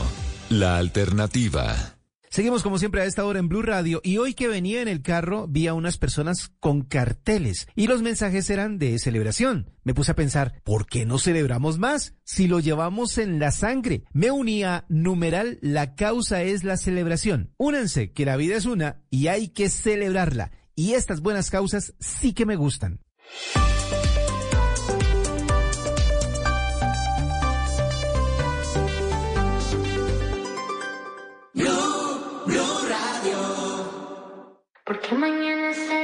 la 0.49 0.77
alternativa. 0.77 1.97
Seguimos 2.29 2.61
como 2.61 2.77
siempre 2.77 3.01
a 3.01 3.05
esta 3.05 3.25
hora 3.25 3.39
en 3.39 3.49
Blue 3.49 3.63
Radio 3.63 4.01
y 4.03 4.19
hoy 4.19 4.35
que 4.35 4.47
venía 4.47 4.83
en 4.83 4.87
el 4.87 5.01
carro 5.01 5.47
vi 5.49 5.65
a 5.65 5.73
unas 5.73 5.97
personas 5.97 6.51
con 6.59 6.83
carteles 6.83 7.67
y 7.75 7.87
los 7.87 8.03
mensajes 8.03 8.47
eran 8.51 8.77
de 8.77 8.99
celebración. 8.99 9.71
Me 9.83 9.95
puse 9.95 10.11
a 10.11 10.15
pensar, 10.15 10.61
¿por 10.63 10.85
qué 10.85 11.07
no 11.07 11.17
celebramos 11.17 11.79
más 11.79 12.13
si 12.23 12.47
lo 12.47 12.59
llevamos 12.59 13.17
en 13.17 13.39
la 13.39 13.49
sangre? 13.49 14.03
Me 14.13 14.29
unía 14.29 14.85
numeral, 14.89 15.57
la 15.61 15.95
causa 15.95 16.43
es 16.43 16.63
la 16.63 16.77
celebración. 16.77 17.51
Únanse 17.57 18.11
que 18.11 18.25
la 18.25 18.37
vida 18.37 18.55
es 18.55 18.65
una 18.65 19.01
y 19.09 19.25
hay 19.25 19.49
que 19.49 19.69
celebrarla. 19.69 20.51
Y 20.81 20.95
estas 20.95 21.21
buenas 21.21 21.51
causas 21.51 21.93
sí 21.99 22.33
que 22.33 22.47
me 22.47 22.55
gustan. 22.55 22.99
Porque 34.83 35.13
mañana 35.13 35.71
será 35.75 36.00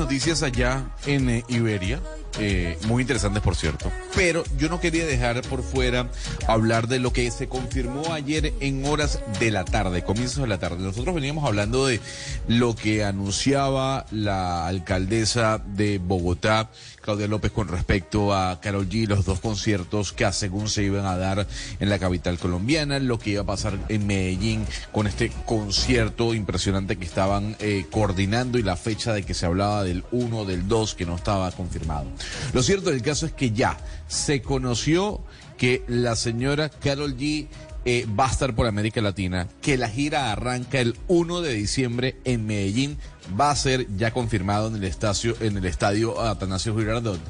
noticias 0.00 0.42
allá 0.42 0.82
en 1.04 1.28
eh, 1.28 1.44
Iberia, 1.48 2.00
eh, 2.38 2.78
muy 2.86 3.02
interesantes 3.02 3.42
por 3.42 3.56
cierto, 3.56 3.90
pero 4.14 4.44
yo 4.56 4.68
no 4.68 4.80
quería 4.80 5.04
dejar 5.04 5.42
por 5.42 5.62
fuera 5.62 6.10
hablar 6.46 6.88
de 6.88 6.98
lo 6.98 7.12
que 7.12 7.30
se 7.30 7.48
confirmó 7.48 8.12
ayer 8.12 8.54
en 8.60 8.84
horas 8.84 9.20
de 9.38 9.50
la 9.50 9.64
tarde, 9.64 10.02
comienzos 10.02 10.42
de 10.42 10.48
la 10.48 10.58
tarde. 10.58 10.78
Nosotros 10.78 11.14
veníamos 11.14 11.44
hablando 11.44 11.86
de 11.86 12.00
lo 12.48 12.74
que 12.74 13.04
anunciaba 13.04 14.06
la 14.10 14.66
alcaldesa 14.66 15.58
de 15.58 15.98
Bogotá, 15.98 16.70
Claudia 17.00 17.26
López, 17.26 17.50
con 17.50 17.68
respecto 17.68 18.34
a 18.34 18.60
Carol 18.60 18.88
G, 18.88 19.06
los 19.06 19.24
dos 19.24 19.40
conciertos 19.40 20.12
que 20.12 20.30
según 20.32 20.68
se 20.68 20.82
iban 20.82 21.06
a 21.06 21.16
dar 21.16 21.46
en 21.80 21.88
la 21.88 21.98
capital 21.98 22.38
colombiana, 22.38 22.98
lo 22.98 23.18
que 23.18 23.30
iba 23.30 23.42
a 23.42 23.46
pasar 23.46 23.78
en 23.88 24.06
Medellín 24.06 24.66
con 24.92 25.06
este 25.06 25.32
concierto 25.46 26.34
impresionante 26.34 26.96
que 26.96 27.04
estaban 27.04 27.56
eh, 27.58 27.86
coordinando 27.90 28.58
y 28.58 28.62
la 28.62 28.76
fecha 28.76 29.12
de 29.12 29.22
que 29.22 29.34
se 29.34 29.46
hablaba 29.46 29.82
del 29.82 30.04
1, 30.12 30.44
del 30.44 30.68
2, 30.68 30.94
que 30.94 31.06
no 31.06 31.16
estaba 31.16 31.50
confirmado. 31.52 32.06
Lo 32.52 32.62
cierto 32.62 32.90
del 32.90 33.02
caso 33.02 33.26
es 33.26 33.32
que 33.32 33.52
ya 33.52 33.78
se 34.08 34.42
conoció 34.42 35.22
que 35.56 35.84
la 35.88 36.16
señora 36.16 36.68
Carol 36.68 37.16
G 37.16 37.48
eh, 37.84 38.06
va 38.18 38.26
a 38.26 38.30
estar 38.30 38.54
por 38.54 38.66
América 38.66 39.00
Latina, 39.00 39.48
que 39.62 39.76
la 39.76 39.88
gira 39.88 40.32
arranca 40.32 40.80
el 40.80 40.96
1 41.08 41.40
de 41.40 41.54
diciembre 41.54 42.16
en 42.24 42.46
Medellín, 42.46 42.98
va 43.38 43.50
a 43.50 43.56
ser 43.56 43.86
ya 43.96 44.10
confirmado 44.12 44.68
en 44.68 44.76
el 44.76 44.84
estadio, 44.84 45.34
en 45.40 45.56
el 45.56 45.64
estadio 45.64 46.20
Atanasio 46.20 46.76
Girardot 46.76 47.20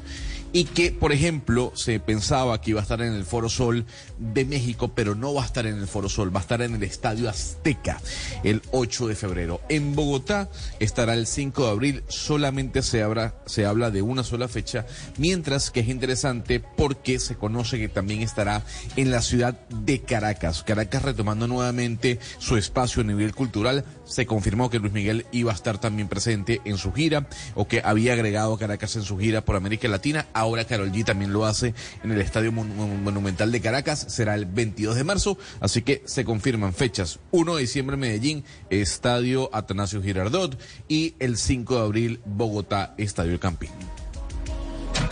y 0.53 0.65
que, 0.65 0.91
por 0.91 1.11
ejemplo, 1.11 1.71
se 1.75 1.99
pensaba 1.99 2.59
que 2.61 2.71
iba 2.71 2.79
a 2.79 2.83
estar 2.83 3.01
en 3.01 3.13
el 3.13 3.25
Foro 3.25 3.49
Sol 3.49 3.85
de 4.17 4.45
México, 4.45 4.91
pero 4.93 5.15
no 5.15 5.33
va 5.33 5.43
a 5.43 5.45
estar 5.45 5.65
en 5.65 5.77
el 5.77 5.87
Foro 5.87 6.09
Sol, 6.09 6.33
va 6.33 6.39
a 6.39 6.43
estar 6.43 6.61
en 6.61 6.75
el 6.75 6.83
Estadio 6.83 7.29
Azteca 7.29 7.99
el 8.43 8.61
8 8.71 9.07
de 9.07 9.15
febrero. 9.15 9.61
En 9.69 9.95
Bogotá 9.95 10.49
estará 10.79 11.13
el 11.13 11.27
5 11.27 11.65
de 11.65 11.71
abril, 11.71 12.03
solamente 12.07 12.81
se, 12.81 13.01
habla, 13.01 13.35
se 13.45 13.65
habla 13.65 13.91
de 13.91 14.01
una 14.01 14.23
sola 14.23 14.47
fecha, 14.47 14.85
mientras 15.17 15.71
que 15.71 15.81
es 15.81 15.87
interesante 15.87 16.59
porque 16.59 17.19
se 17.19 17.35
conoce 17.35 17.79
que 17.79 17.89
también 17.89 18.21
estará 18.21 18.63
en 18.95 19.11
la 19.11 19.21
ciudad 19.21 19.59
de 19.69 20.01
Caracas. 20.01 20.63
Caracas 20.63 21.03
retomando 21.03 21.47
nuevamente 21.47 22.19
su 22.39 22.57
espacio 22.57 23.01
a 23.01 23.05
nivel 23.05 23.33
cultural, 23.33 23.85
se 24.11 24.25
confirmó 24.25 24.69
que 24.69 24.79
Luis 24.79 24.91
Miguel 24.93 25.25
iba 25.31 25.51
a 25.51 25.55
estar 25.55 25.77
también 25.79 26.07
presente 26.09 26.59
en 26.65 26.77
su 26.77 26.91
gira 26.93 27.27
o 27.55 27.67
que 27.67 27.81
había 27.83 28.13
agregado 28.13 28.57
Caracas 28.57 28.95
en 28.97 29.03
su 29.03 29.17
gira 29.17 29.41
por 29.45 29.55
América 29.55 29.87
Latina. 29.87 30.27
Ahora 30.33 30.65
Carol 30.65 30.91
G 30.91 31.05
también 31.05 31.31
lo 31.31 31.45
hace 31.45 31.73
en 32.03 32.11
el 32.11 32.19
Estadio 32.21 32.51
Mon- 32.51 33.03
Monumental 33.03 33.51
de 33.51 33.61
Caracas. 33.61 34.05
Será 34.09 34.35
el 34.35 34.45
22 34.45 34.95
de 34.95 35.03
marzo. 35.03 35.37
Así 35.61 35.81
que 35.81 36.01
se 36.05 36.25
confirman 36.25 36.73
fechas. 36.73 37.19
1 37.31 37.55
de 37.55 37.61
diciembre 37.61 37.95
Medellín, 37.97 38.43
Estadio 38.69 39.49
Atanasio 39.53 40.01
Girardot. 40.01 40.59
Y 40.87 41.15
el 41.19 41.37
5 41.37 41.75
de 41.75 41.81
abril 41.81 42.21
Bogotá, 42.25 42.93
Estadio 42.97 43.31
El 43.31 43.39
Campín. 43.39 43.69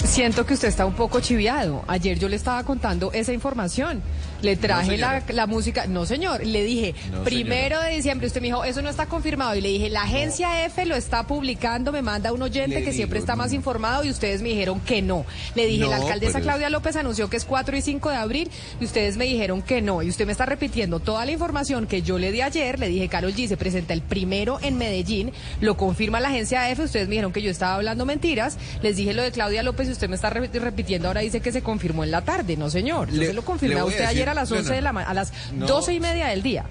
Siento 0.06 0.45
que 0.45 0.54
usted 0.54 0.68
está 0.70 0.86
un 0.86 0.93
poco 0.95 1.20
chiviado. 1.20 1.84
Ayer 1.88 2.18
yo 2.20 2.30
le 2.30 2.36
estaba 2.36 2.64
contando 2.64 3.12
esa 3.12 3.34
información. 3.34 4.02
Le 4.42 4.56
traje 4.56 4.98
la, 4.98 5.48
música. 5.48 5.86
No, 5.88 6.06
señor. 6.06 6.46
Le 6.46 6.64
dije, 6.64 6.96
No, 7.12 7.24
primero 7.24 7.80
de 7.82 7.90
diciembre. 7.92 8.28
Usted 8.28 8.42
me 8.42 8.48
dijo, 8.48 8.64
eso 8.64 8.82
no 8.82 8.90
está 8.90 9.06
confirmado. 9.08 9.56
Y 9.56 9.62
le 9.62 9.70
dije, 9.70 9.90
la 9.90 10.04
agencia 10.04 10.66
F 10.66 10.86
lo 10.86 10.96
está 10.96 11.28
publicando. 11.28 11.92
Me 11.92 12.02
manda 12.02 12.32
un 12.32 12.42
oyente 12.42 12.80
Le 12.80 12.86
que 12.86 12.94
siempre 12.94 13.20
está 13.20 13.36
más 13.36 13.54
informado. 13.54 14.04
Y 14.04 14.10
ustedes 14.10 14.42
me 14.42 14.50
dijeron 14.50 14.80
que 14.80 15.02
no. 15.02 15.26
Le 15.56 15.66
dije, 15.66 15.86
la 15.88 15.98
alcaldesa 15.98 16.38
es- 16.40 16.44
Claudia 16.44 16.70
López 16.70 16.96
anunció 16.96 17.30
que 17.30 17.38
es 17.38 17.46
4 17.46 17.76
y 17.78 17.82
5 17.82 18.10
de 18.10 18.16
abril. 18.16 18.50
Y 18.80 18.86
ustedes 18.86 19.18
me 19.18 19.26
dijeron 19.26 19.62
que 19.62 19.82
no. 19.82 20.02
Y 20.02 20.10
usted 20.10 20.26
me 20.26 20.32
está 20.32 20.46
repitiendo 20.46 21.00
toda 21.00 21.26
la 21.26 21.32
información 21.32 21.86
que 21.88 22.02
yo 22.02 22.18
le 22.18 22.32
di 22.32 22.42
ayer. 22.42 22.80
Le 22.80 22.88
dije, 22.88 23.10
Carol 23.10 23.34
G 23.34 23.48
se 23.48 23.58
presenta 23.58 23.94
el 23.94 24.02
primero 24.02 24.60
en 24.62 24.78
Medellín. 24.78 25.32
Lo 25.62 25.76
confirma 25.78 26.20
la 26.20 26.30
agencia 26.30 26.70
F. 26.70 26.82
Ustedes 26.84 27.08
me 27.08 27.12
dijeron 27.16 27.34
que 27.34 27.42
yo 27.42 27.52
estaba 27.52 27.76
hablando 27.76 28.06
mentiras. 28.06 28.58
Les 28.82 28.96
dije 28.96 29.14
lo 29.14 29.22
de 29.24 29.32
Claudia 29.32 29.64
López 29.64 29.88
y 29.90 29.92
usted 29.92 30.08
me 30.10 30.16
está 30.16 30.30
re- 30.30 30.48
repitiendo. 30.48 31.08
Ahora 31.08 31.22
dice 31.22 31.42
que 31.42 31.52
se 31.52 31.62
confirmó 31.62 32.04
en 32.04 32.12
la 32.12 32.22
tarde. 32.24 32.56
No, 32.58 32.70
señor. 32.70 33.10
Yo 33.12 33.18
Le- 33.20 33.28
se 33.28 33.34
lo 33.34 33.44
confirmé 33.44 33.80
a 33.80 33.86
usted 33.86 34.06
a 34.30 34.34
las 34.34 34.49
no, 34.51 34.57
11 34.57 34.69
no. 34.69 34.75
de 34.75 34.82
la 34.82 34.89
a 34.89 35.13
las 35.13 35.34
No. 35.53 35.65
12 35.67 35.93
y 35.93 35.99
media 35.99 36.27
del 36.27 36.43
día. 36.43 36.65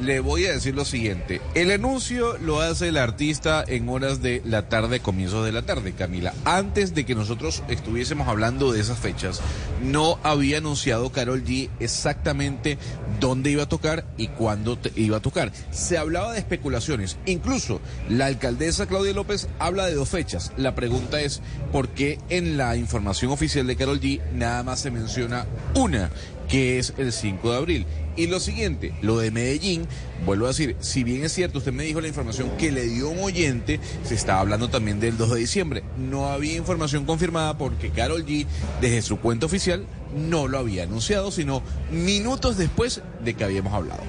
Le 0.00 0.20
voy 0.20 0.46
a 0.46 0.52
decir 0.52 0.74
lo 0.74 0.86
siguiente. 0.86 1.42
El 1.54 1.70
anuncio 1.70 2.38
lo 2.38 2.62
hace 2.62 2.88
el 2.88 2.96
artista 2.96 3.62
en 3.66 3.86
horas 3.90 4.22
de 4.22 4.40
la 4.46 4.66
tarde, 4.70 5.00
comienzos 5.00 5.44
de 5.44 5.52
la 5.52 5.60
tarde, 5.60 5.92
Camila. 5.92 6.32
Antes 6.46 6.94
de 6.94 7.04
que 7.04 7.14
nosotros 7.14 7.62
estuviésemos 7.68 8.26
hablando 8.26 8.72
de 8.72 8.80
esas 8.80 8.98
fechas, 8.98 9.42
no 9.82 10.18
había 10.22 10.56
anunciado 10.56 11.12
Carol 11.12 11.44
G 11.44 11.68
exactamente 11.80 12.78
dónde 13.20 13.50
iba 13.50 13.64
a 13.64 13.68
tocar 13.68 14.06
y 14.16 14.28
cuándo 14.28 14.78
iba 14.96 15.18
a 15.18 15.20
tocar. 15.20 15.52
Se 15.70 15.98
hablaba 15.98 16.32
de 16.32 16.38
especulaciones. 16.38 17.18
Incluso 17.26 17.82
la 18.08 18.24
alcaldesa 18.24 18.86
Claudia 18.86 19.12
López 19.12 19.48
habla 19.58 19.84
de 19.84 19.96
dos 19.96 20.08
fechas. 20.08 20.50
La 20.56 20.74
pregunta 20.74 21.20
es, 21.20 21.42
¿por 21.72 21.90
qué 21.90 22.18
en 22.30 22.56
la 22.56 22.74
información 22.76 23.32
oficial 23.32 23.66
de 23.66 23.76
Carol 23.76 24.00
G 24.00 24.22
nada 24.32 24.62
más 24.62 24.80
se 24.80 24.90
menciona 24.90 25.44
una? 25.74 26.10
Que 26.50 26.78
es 26.78 26.92
el 26.98 27.12
5 27.12 27.50
de 27.50 27.56
abril. 27.56 27.86
Y 28.16 28.26
lo 28.26 28.40
siguiente, 28.40 28.92
lo 29.02 29.18
de 29.18 29.30
Medellín, 29.30 29.86
vuelvo 30.26 30.46
a 30.46 30.48
decir, 30.48 30.76
si 30.80 31.04
bien 31.04 31.24
es 31.24 31.32
cierto, 31.32 31.58
usted 31.58 31.72
me 31.72 31.84
dijo 31.84 32.00
la 32.00 32.08
información 32.08 32.50
que 32.58 32.72
le 32.72 32.82
dio 32.82 33.08
un 33.08 33.20
oyente, 33.20 33.80
se 34.02 34.14
estaba 34.14 34.40
hablando 34.40 34.68
también 34.68 35.00
del 35.00 35.16
2 35.16 35.30
de 35.30 35.38
diciembre. 35.38 35.84
No 35.96 36.28
había 36.28 36.56
información 36.56 37.06
confirmada 37.06 37.56
porque 37.56 37.90
Carol 37.90 38.26
G, 38.26 38.46
desde 38.80 39.02
su 39.02 39.18
cuenta 39.20 39.46
oficial, 39.46 39.86
no 40.14 40.48
lo 40.48 40.58
había 40.58 40.82
anunciado, 40.82 41.30
sino 41.30 41.62
minutos 41.90 42.58
después 42.58 43.00
de 43.24 43.34
que 43.34 43.44
habíamos 43.44 43.72
hablado. 43.72 44.02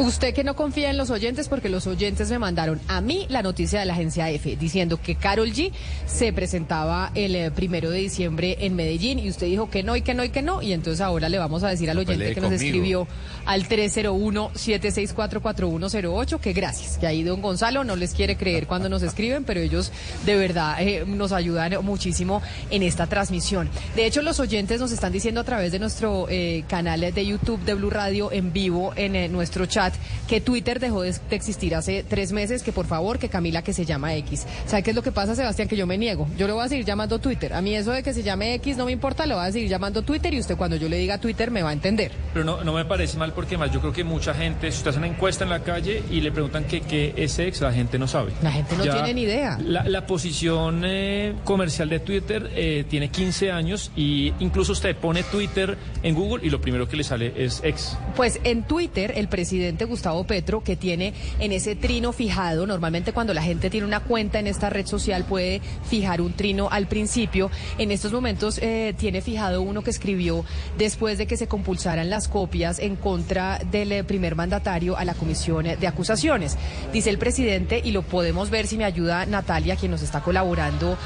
Usted 0.00 0.32
que 0.32 0.44
no 0.44 0.56
confía 0.56 0.88
en 0.88 0.96
los 0.96 1.10
oyentes 1.10 1.48
porque 1.48 1.68
los 1.68 1.86
oyentes 1.86 2.30
me 2.30 2.38
mandaron 2.38 2.80
a 2.88 3.02
mí 3.02 3.26
la 3.28 3.42
noticia 3.42 3.80
de 3.80 3.86
la 3.86 3.92
agencia 3.92 4.30
F 4.30 4.56
diciendo 4.56 4.98
que 5.02 5.14
Carol 5.14 5.52
G 5.52 5.72
se 6.06 6.32
presentaba 6.32 7.10
el 7.14 7.36
eh, 7.36 7.50
primero 7.50 7.90
de 7.90 7.98
diciembre 7.98 8.56
en 8.60 8.76
Medellín 8.76 9.18
y 9.18 9.28
usted 9.28 9.46
dijo 9.46 9.68
que 9.68 9.82
no 9.82 9.96
y 9.96 10.02
que 10.02 10.14
no 10.14 10.24
y 10.24 10.30
que 10.30 10.40
no 10.40 10.62
y 10.62 10.72
entonces 10.72 11.02
ahora 11.02 11.28
le 11.28 11.36
vamos 11.36 11.64
a 11.64 11.68
decir 11.68 11.90
al 11.90 11.98
oyente 11.98 12.32
que 12.32 12.40
nos 12.40 12.48
conmigo. 12.50 12.64
escribió 12.64 13.06
al 13.44 13.68
301-764-4108 13.68 16.40
que 16.40 16.54
gracias, 16.54 16.96
que 16.96 17.06
ahí 17.06 17.22
don 17.22 17.42
Gonzalo 17.42 17.84
no 17.84 17.94
les 17.94 18.14
quiere 18.14 18.36
creer 18.36 18.66
cuando 18.66 18.88
nos 18.88 19.02
escriben, 19.02 19.44
pero 19.44 19.60
ellos 19.60 19.92
de 20.24 20.36
verdad 20.36 20.80
eh, 20.80 21.04
nos 21.06 21.32
ayudan 21.32 21.74
muchísimo 21.84 22.40
en 22.70 22.82
esta 22.82 23.06
transmisión. 23.06 23.68
De 23.96 24.06
hecho, 24.06 24.22
los 24.22 24.40
oyentes 24.40 24.80
nos 24.80 24.92
están 24.92 25.12
diciendo 25.12 25.42
a 25.42 25.44
través 25.44 25.72
de 25.72 25.78
nuestro 25.78 26.26
eh, 26.30 26.64
canal 26.68 27.00
de 27.00 27.26
YouTube 27.26 27.62
de 27.64 27.74
Blue 27.74 27.90
Radio 27.90 28.32
en 28.32 28.50
vivo 28.52 28.94
en 28.96 29.14
eh, 29.14 29.28
nuestro 29.28 29.66
chat 29.66 29.89
que 30.28 30.40
Twitter 30.40 30.80
dejó 30.80 31.02
de, 31.02 31.12
de 31.12 31.36
existir 31.36 31.74
hace 31.74 32.04
tres 32.06 32.32
meses, 32.32 32.62
que 32.62 32.72
por 32.72 32.86
favor, 32.86 33.18
que 33.18 33.28
Camila 33.28 33.62
que 33.62 33.72
se 33.72 33.84
llama 33.84 34.14
X. 34.16 34.46
¿Sabe 34.66 34.82
qué 34.82 34.90
es 34.90 34.96
lo 34.96 35.02
que 35.02 35.12
pasa, 35.12 35.34
Sebastián? 35.34 35.68
Que 35.68 35.76
yo 35.76 35.86
me 35.86 35.98
niego. 35.98 36.28
Yo 36.36 36.46
lo 36.46 36.54
voy 36.54 36.64
a 36.64 36.68
seguir 36.68 36.84
llamando 36.84 37.18
Twitter. 37.18 37.52
A 37.52 37.60
mí 37.60 37.74
eso 37.74 37.92
de 37.92 38.02
que 38.02 38.14
se 38.14 38.22
llame 38.22 38.54
X 38.54 38.76
no 38.76 38.84
me 38.86 38.92
importa, 38.92 39.26
lo 39.26 39.36
voy 39.36 39.46
a 39.46 39.52
seguir 39.52 39.68
llamando 39.68 40.02
Twitter 40.02 40.32
y 40.34 40.40
usted 40.40 40.56
cuando 40.56 40.76
yo 40.76 40.88
le 40.88 40.98
diga 40.98 41.18
Twitter 41.18 41.50
me 41.50 41.62
va 41.62 41.70
a 41.70 41.72
entender. 41.72 42.12
Pero 42.32 42.44
no, 42.44 42.62
no 42.64 42.72
me 42.72 42.84
parece 42.84 43.16
mal 43.18 43.32
porque 43.32 43.58
más 43.58 43.72
yo 43.72 43.80
creo 43.80 43.92
que 43.92 44.04
mucha 44.04 44.34
gente, 44.34 44.70
si 44.70 44.78
usted 44.78 44.90
hace 44.90 44.98
una 44.98 45.08
encuesta 45.08 45.44
en 45.44 45.50
la 45.50 45.62
calle 45.62 46.02
y 46.10 46.20
le 46.20 46.32
preguntan 46.32 46.64
que 46.64 46.80
qué 46.80 47.14
es 47.16 47.38
ex, 47.38 47.60
la 47.60 47.72
gente 47.72 47.98
no 47.98 48.06
sabe. 48.08 48.32
La 48.42 48.52
gente 48.52 48.76
no 48.76 48.82
tiene 48.84 49.14
ni 49.14 49.22
idea. 49.22 49.58
La, 49.62 49.84
la 49.84 50.06
posición 50.06 50.82
eh, 50.84 51.34
comercial 51.44 51.88
de 51.88 52.00
Twitter 52.00 52.50
eh, 52.54 52.84
tiene 52.88 53.08
15 53.10 53.50
años 53.52 53.90
y 53.96 54.32
incluso 54.40 54.72
usted 54.72 54.96
pone 54.96 55.22
Twitter 55.24 55.76
en 56.02 56.14
Google 56.14 56.46
y 56.46 56.50
lo 56.50 56.60
primero 56.60 56.88
que 56.88 56.96
le 56.96 57.04
sale 57.04 57.32
es 57.36 57.60
ex. 57.64 57.96
Pues 58.16 58.40
en 58.44 58.62
Twitter, 58.64 59.12
el 59.16 59.28
presidente 59.28 59.79
Gustavo 59.84 60.24
Petro, 60.24 60.62
que 60.62 60.76
tiene 60.76 61.14
en 61.38 61.52
ese 61.52 61.76
trino 61.76 62.12
fijado, 62.12 62.66
normalmente 62.66 63.12
cuando 63.12 63.34
la 63.34 63.42
gente 63.42 63.70
tiene 63.70 63.86
una 63.86 64.00
cuenta 64.00 64.38
en 64.38 64.46
esta 64.46 64.70
red 64.70 64.86
social 64.86 65.24
puede 65.24 65.60
fijar 65.88 66.20
un 66.20 66.32
trino 66.32 66.68
al 66.70 66.86
principio, 66.86 67.50
en 67.78 67.90
estos 67.90 68.12
momentos 68.12 68.58
eh, 68.58 68.94
tiene 68.96 69.20
fijado 69.20 69.62
uno 69.62 69.82
que 69.82 69.90
escribió 69.90 70.44
después 70.78 71.18
de 71.18 71.26
que 71.26 71.36
se 71.36 71.48
compulsaran 71.48 72.10
las 72.10 72.28
copias 72.28 72.78
en 72.78 72.96
contra 72.96 73.58
del 73.70 73.92
eh, 73.92 74.04
primer 74.04 74.34
mandatario 74.34 74.96
a 74.96 75.04
la 75.04 75.14
comisión 75.14 75.64
de 75.64 75.86
acusaciones. 75.86 76.56
Dice 76.92 77.10
el 77.10 77.18
presidente, 77.18 77.80
y 77.82 77.92
lo 77.92 78.02
podemos 78.02 78.50
ver 78.50 78.66
si 78.66 78.76
me 78.76 78.84
ayuda 78.84 79.26
Natalia, 79.26 79.76
quien 79.76 79.90
nos 79.90 80.02
está 80.02 80.20
colaborando 80.20 80.96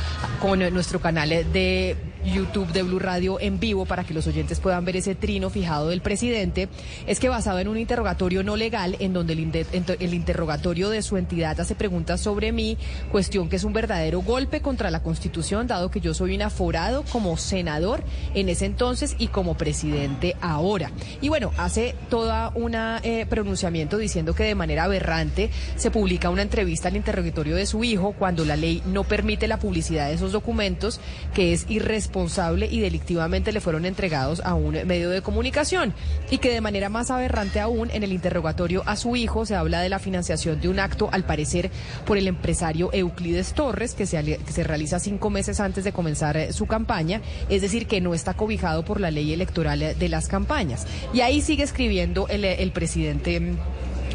con 0.40 0.60
nuestro 0.72 1.00
canal 1.00 1.28
de 1.28 1.96
YouTube 2.24 2.72
de 2.72 2.82
Blue 2.82 2.98
Radio 2.98 3.38
en 3.40 3.60
vivo 3.60 3.84
para 3.84 4.04
que 4.04 4.14
los 4.14 4.26
oyentes 4.26 4.60
puedan 4.60 4.84
ver 4.84 4.96
ese 4.96 5.14
trino 5.14 5.50
fijado 5.50 5.88
del 5.88 6.00
presidente, 6.00 6.68
es 7.06 7.20
que 7.20 7.28
basado 7.28 7.58
en 7.58 7.68
un 7.68 7.78
interrogatorio 7.78 8.42
no 8.42 8.56
legal 8.64 8.96
en 8.98 9.12
donde 9.12 9.34
el, 9.34 9.66
el 10.00 10.14
interrogatorio 10.14 10.88
de 10.88 11.02
su 11.02 11.18
entidad 11.18 11.60
hace 11.60 11.74
preguntas 11.74 12.22
sobre 12.22 12.50
mí, 12.50 12.78
cuestión 13.12 13.50
que 13.50 13.56
es 13.56 13.64
un 13.64 13.74
verdadero 13.74 14.22
golpe 14.22 14.62
contra 14.62 14.90
la 14.90 15.02
Constitución, 15.02 15.66
dado 15.66 15.90
que 15.90 16.00
yo 16.00 16.14
soy 16.14 16.34
un 16.34 16.40
aforado 16.40 17.04
como 17.12 17.36
senador 17.36 18.02
en 18.32 18.48
ese 18.48 18.64
entonces 18.64 19.16
y 19.18 19.26
como 19.26 19.54
presidente 19.54 20.34
ahora. 20.40 20.90
Y 21.20 21.28
bueno, 21.28 21.52
hace 21.58 21.94
toda 22.08 22.52
una 22.54 23.00
eh, 23.02 23.26
pronunciamiento 23.28 23.98
diciendo 23.98 24.34
que 24.34 24.44
de 24.44 24.54
manera 24.54 24.84
aberrante 24.84 25.50
se 25.76 25.90
publica 25.90 26.30
una 26.30 26.40
entrevista 26.40 26.88
al 26.88 26.96
interrogatorio 26.96 27.56
de 27.56 27.66
su 27.66 27.84
hijo 27.84 28.14
cuando 28.18 28.46
la 28.46 28.56
ley 28.56 28.82
no 28.86 29.04
permite 29.04 29.46
la 29.46 29.58
publicidad 29.58 30.08
de 30.08 30.14
esos 30.14 30.32
documentos, 30.32 31.00
que 31.34 31.52
es 31.52 31.66
irresponsable 31.68 32.66
y 32.70 32.80
delictivamente 32.80 33.52
le 33.52 33.60
fueron 33.60 33.84
entregados 33.84 34.40
a 34.42 34.54
un 34.54 34.72
medio 34.86 35.10
de 35.10 35.20
comunicación. 35.20 35.92
Y 36.30 36.38
que 36.38 36.50
de 36.50 36.62
manera 36.62 36.88
más 36.88 37.10
aberrante 37.10 37.60
aún, 37.60 37.90
en 37.90 38.02
el 38.02 38.12
interrogatorio 38.12 38.43
a 38.48 38.96
su 38.96 39.16
hijo 39.16 39.46
se 39.46 39.54
habla 39.54 39.80
de 39.80 39.88
la 39.88 39.98
financiación 39.98 40.60
de 40.60 40.68
un 40.68 40.78
acto, 40.78 41.08
al 41.12 41.24
parecer, 41.24 41.70
por 42.04 42.18
el 42.18 42.28
empresario 42.28 42.90
Euclides 42.92 43.54
Torres, 43.54 43.94
que 43.94 44.06
se, 44.06 44.22
que 44.22 44.52
se 44.52 44.64
realiza 44.64 44.98
cinco 44.98 45.30
meses 45.30 45.60
antes 45.60 45.84
de 45.84 45.92
comenzar 45.92 46.36
eh, 46.36 46.52
su 46.52 46.66
campaña, 46.66 47.20
es 47.48 47.62
decir, 47.62 47.86
que 47.86 48.00
no 48.00 48.14
está 48.14 48.34
cobijado 48.34 48.84
por 48.84 49.00
la 49.00 49.10
ley 49.10 49.32
electoral 49.32 49.82
eh, 49.82 49.94
de 49.94 50.08
las 50.08 50.28
campañas. 50.28 50.86
Y 51.12 51.20
ahí 51.20 51.40
sigue 51.40 51.62
escribiendo 51.62 52.28
el, 52.28 52.44
eh, 52.44 52.70
presidente. 52.74 53.40
mm, 53.40 53.56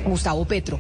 Gustavo 0.06 0.46
Petro. 0.46 0.80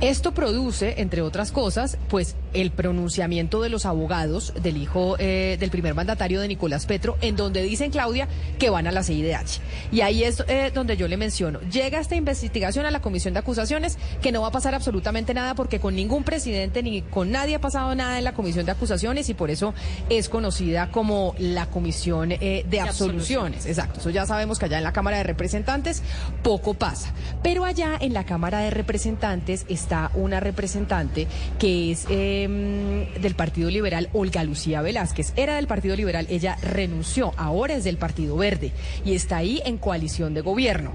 Esto 0.00 0.32
produce, 0.32 0.94
entre 0.98 1.20
otras 1.20 1.52
cosas, 1.52 1.98
pues 2.08 2.36
el 2.52 2.70
pronunciamiento 2.70 3.62
de 3.62 3.68
los 3.68 3.86
abogados 3.86 4.52
del 4.62 4.76
hijo 4.76 5.16
eh, 5.18 5.56
del 5.58 5.70
primer 5.70 5.94
mandatario 5.94 6.40
de 6.40 6.48
Nicolás 6.48 6.86
Petro, 6.86 7.16
en 7.20 7.36
donde 7.36 7.62
dicen, 7.62 7.90
Claudia, 7.90 8.28
que 8.58 8.70
van 8.70 8.86
a 8.86 8.92
la 8.92 9.02
CIDH. 9.02 9.60
Y 9.92 10.00
ahí 10.00 10.24
es 10.24 10.42
eh, 10.48 10.70
donde 10.72 10.96
yo 10.96 11.08
le 11.08 11.16
menciono, 11.16 11.60
llega 11.70 12.00
esta 12.00 12.16
investigación 12.16 12.86
a 12.86 12.90
la 12.90 13.00
Comisión 13.00 13.34
de 13.34 13.40
Acusaciones, 13.40 13.98
que 14.22 14.32
no 14.32 14.42
va 14.42 14.48
a 14.48 14.52
pasar 14.52 14.74
absolutamente 14.74 15.34
nada, 15.34 15.54
porque 15.54 15.80
con 15.80 15.94
ningún 15.94 16.24
presidente 16.24 16.82
ni 16.82 17.02
con 17.02 17.30
nadie 17.30 17.56
ha 17.56 17.60
pasado 17.60 17.94
nada 17.94 18.18
en 18.18 18.24
la 18.24 18.32
Comisión 18.32 18.66
de 18.66 18.72
Acusaciones 18.72 19.28
y 19.28 19.34
por 19.34 19.50
eso 19.50 19.74
es 20.08 20.28
conocida 20.28 20.90
como 20.90 21.34
la 21.38 21.66
Comisión 21.66 22.32
eh, 22.32 22.64
de, 22.68 22.80
absoluciones. 22.80 23.66
Exacto, 23.66 24.00
eso 24.00 24.10
ya 24.10 24.26
sabemos 24.26 24.58
que 24.58 24.66
allá 24.66 24.78
en 24.78 24.84
la 24.84 24.92
Cámara 24.92 25.18
de 25.18 25.24
Representantes 25.24 26.02
poco 26.42 26.74
pasa. 26.74 27.12
Pero 27.42 27.64
allá 27.64 27.96
en 28.00 28.12
la 28.12 28.24
Cámara 28.24 28.60
de 28.60 28.70
Representantes 28.70 29.64
está 29.68 30.10
una 30.14 30.40
representante 30.40 31.26
que 31.58 31.92
es 31.92 32.06
em, 32.44 33.12
del 33.20 33.34
Partido 33.34 33.70
Liberal, 33.70 34.08
Olga 34.12 34.44
Lucía 34.44 34.82
Velázquez. 34.82 35.32
Era 35.36 35.56
del 35.56 35.66
Partido 35.66 35.96
Liberal, 35.96 36.26
ella 36.30 36.56
renunció, 36.62 37.32
ahora 37.36 37.74
es 37.74 37.84
del 37.84 37.96
Partido 37.96 38.36
Verde 38.36 38.72
y 39.04 39.14
está 39.14 39.38
ahí 39.38 39.62
en 39.64 39.78
coalición 39.78 40.34
de 40.34 40.40
gobierno. 40.40 40.94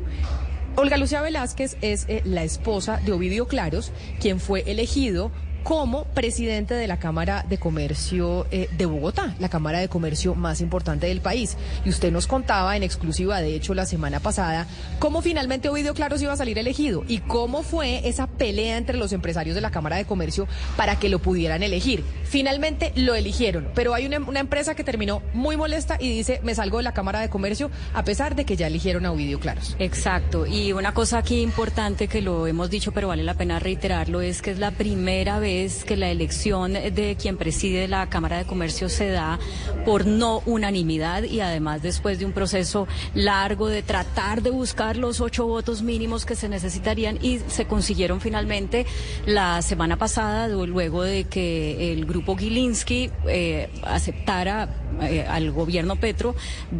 Olga 0.77 0.97
Lucía 0.97 1.21
Velázquez 1.21 1.77
es 1.81 2.05
eh, 2.09 2.21
la 2.25 2.43
esposa 2.43 2.97
de 2.97 3.13
Ovidio 3.13 3.47
Claros, 3.47 3.93
quien 4.19 4.41
fue 4.41 4.63
elegido 4.67 5.31
como 5.65 6.03
presidente 6.03 6.75
de 6.75 6.85
la 6.85 6.99
Cámara 6.99 7.43
de 7.49 7.57
Comercio 7.57 8.45
eh, 8.51 8.69
de 8.77 8.85
Bogotá, 8.85 9.35
la 9.39 9.49
Cámara 9.49 9.79
de 9.79 9.89
Comercio 9.89 10.35
más 10.35 10.61
importante 10.61 11.07
del 11.07 11.21
país. 11.21 11.57
Y 11.83 11.89
usted 11.89 12.11
nos 12.11 12.27
contaba 12.27 12.77
en 12.77 12.83
exclusiva, 12.83 13.41
de 13.41 13.55
hecho, 13.55 13.73
la 13.73 13.87
semana 13.87 14.19
pasada, 14.19 14.67
cómo 14.99 15.23
finalmente 15.23 15.67
Ovidio 15.67 15.95
Claros 15.95 16.21
iba 16.21 16.31
a 16.31 16.37
salir 16.37 16.59
elegido 16.59 17.03
y 17.07 17.17
cómo 17.17 17.63
fue 17.63 18.07
esa 18.07 18.27
pelea 18.27 18.77
entre 18.77 18.95
los 18.95 19.11
empresarios 19.11 19.55
de 19.55 19.61
la 19.61 19.71
Cámara 19.71 19.95
de 19.95 20.05
Comercio 20.05 20.47
para 20.77 20.99
que 20.99 21.09
lo 21.09 21.17
pudieran 21.17 21.63
elegir. 21.63 22.03
Finalmente 22.25 22.93
lo 22.95 23.15
eligieron, 23.15 23.67
pero 23.73 23.95
hay 23.95 24.05
una, 24.05 24.19
una 24.19 24.41
empresa 24.41 24.75
que 24.75 24.83
terminó 24.83 25.23
muy 25.33 25.57
molesta 25.57 25.97
y 25.99 26.15
dice, 26.15 26.41
me 26.43 26.53
salgo 26.53 26.77
de 26.77 26.83
la 26.83 26.93
Cámara 26.93 27.21
de 27.21 27.29
Comercio 27.29 27.71
a 27.95 28.03
pesar 28.03 28.35
de 28.35 28.45
que 28.45 28.55
ya 28.55 28.67
eligieron 28.67 29.07
a 29.07 29.11
Ovidio 29.11 29.39
Claros. 29.39 29.75
Exacto. 29.79 30.45
Y 30.45 30.73
una 30.73 30.93
cosa 30.93 31.17
aquí 31.17 31.41
importante 31.41 32.07
que 32.07 32.21
lo 32.21 32.45
hemos 32.45 32.69
dicho, 32.69 32.91
pero 32.91 33.07
vale 33.07 33.23
la 33.23 33.33
pena 33.33 33.57
reiterarlo, 33.57 34.21
es 34.21 34.43
que 34.43 34.51
es 34.51 34.59
la 34.59 34.69
primera 34.69 35.39
vez 35.39 35.54
que 35.85 35.95
la 35.95 36.09
elección 36.09 36.73
de 36.73 37.17
quien 37.19 37.37
preside 37.37 37.87
la 37.87 38.09
Cámara 38.09 38.37
de 38.37 38.45
Comercio 38.45 38.89
se 38.89 39.09
da 39.09 39.39
por 39.85 40.05
no 40.05 40.41
unanimidad 40.45 41.23
y 41.23 41.39
además 41.39 41.81
después 41.81 42.19
de 42.19 42.25
un 42.25 42.33
proceso 42.33 42.87
largo 43.13 43.67
de 43.67 43.81
tratar 43.81 44.41
de 44.41 44.49
buscar 44.49 44.97
los 44.97 45.21
ocho 45.21 45.47
votos 45.47 45.81
mínimos 45.81 46.25
que 46.25 46.35
se 46.35 46.49
necesitarían 46.49 47.17
y 47.21 47.39
se 47.47 47.65
consiguieron 47.65 48.19
finalmente 48.19 48.85
la 49.25 49.61
semana 49.61 49.97
pasada 49.97 50.47
luego 50.47 51.03
de 51.03 51.25
que 51.25 51.93
el 51.93 52.05
grupo 52.05 52.35
Gilinski 52.35 53.11
eh, 53.27 53.69
aceptara 53.83 54.69
eh, 55.01 55.25
al 55.27 55.51
gobierno 55.51 55.95
Petro 55.95 56.35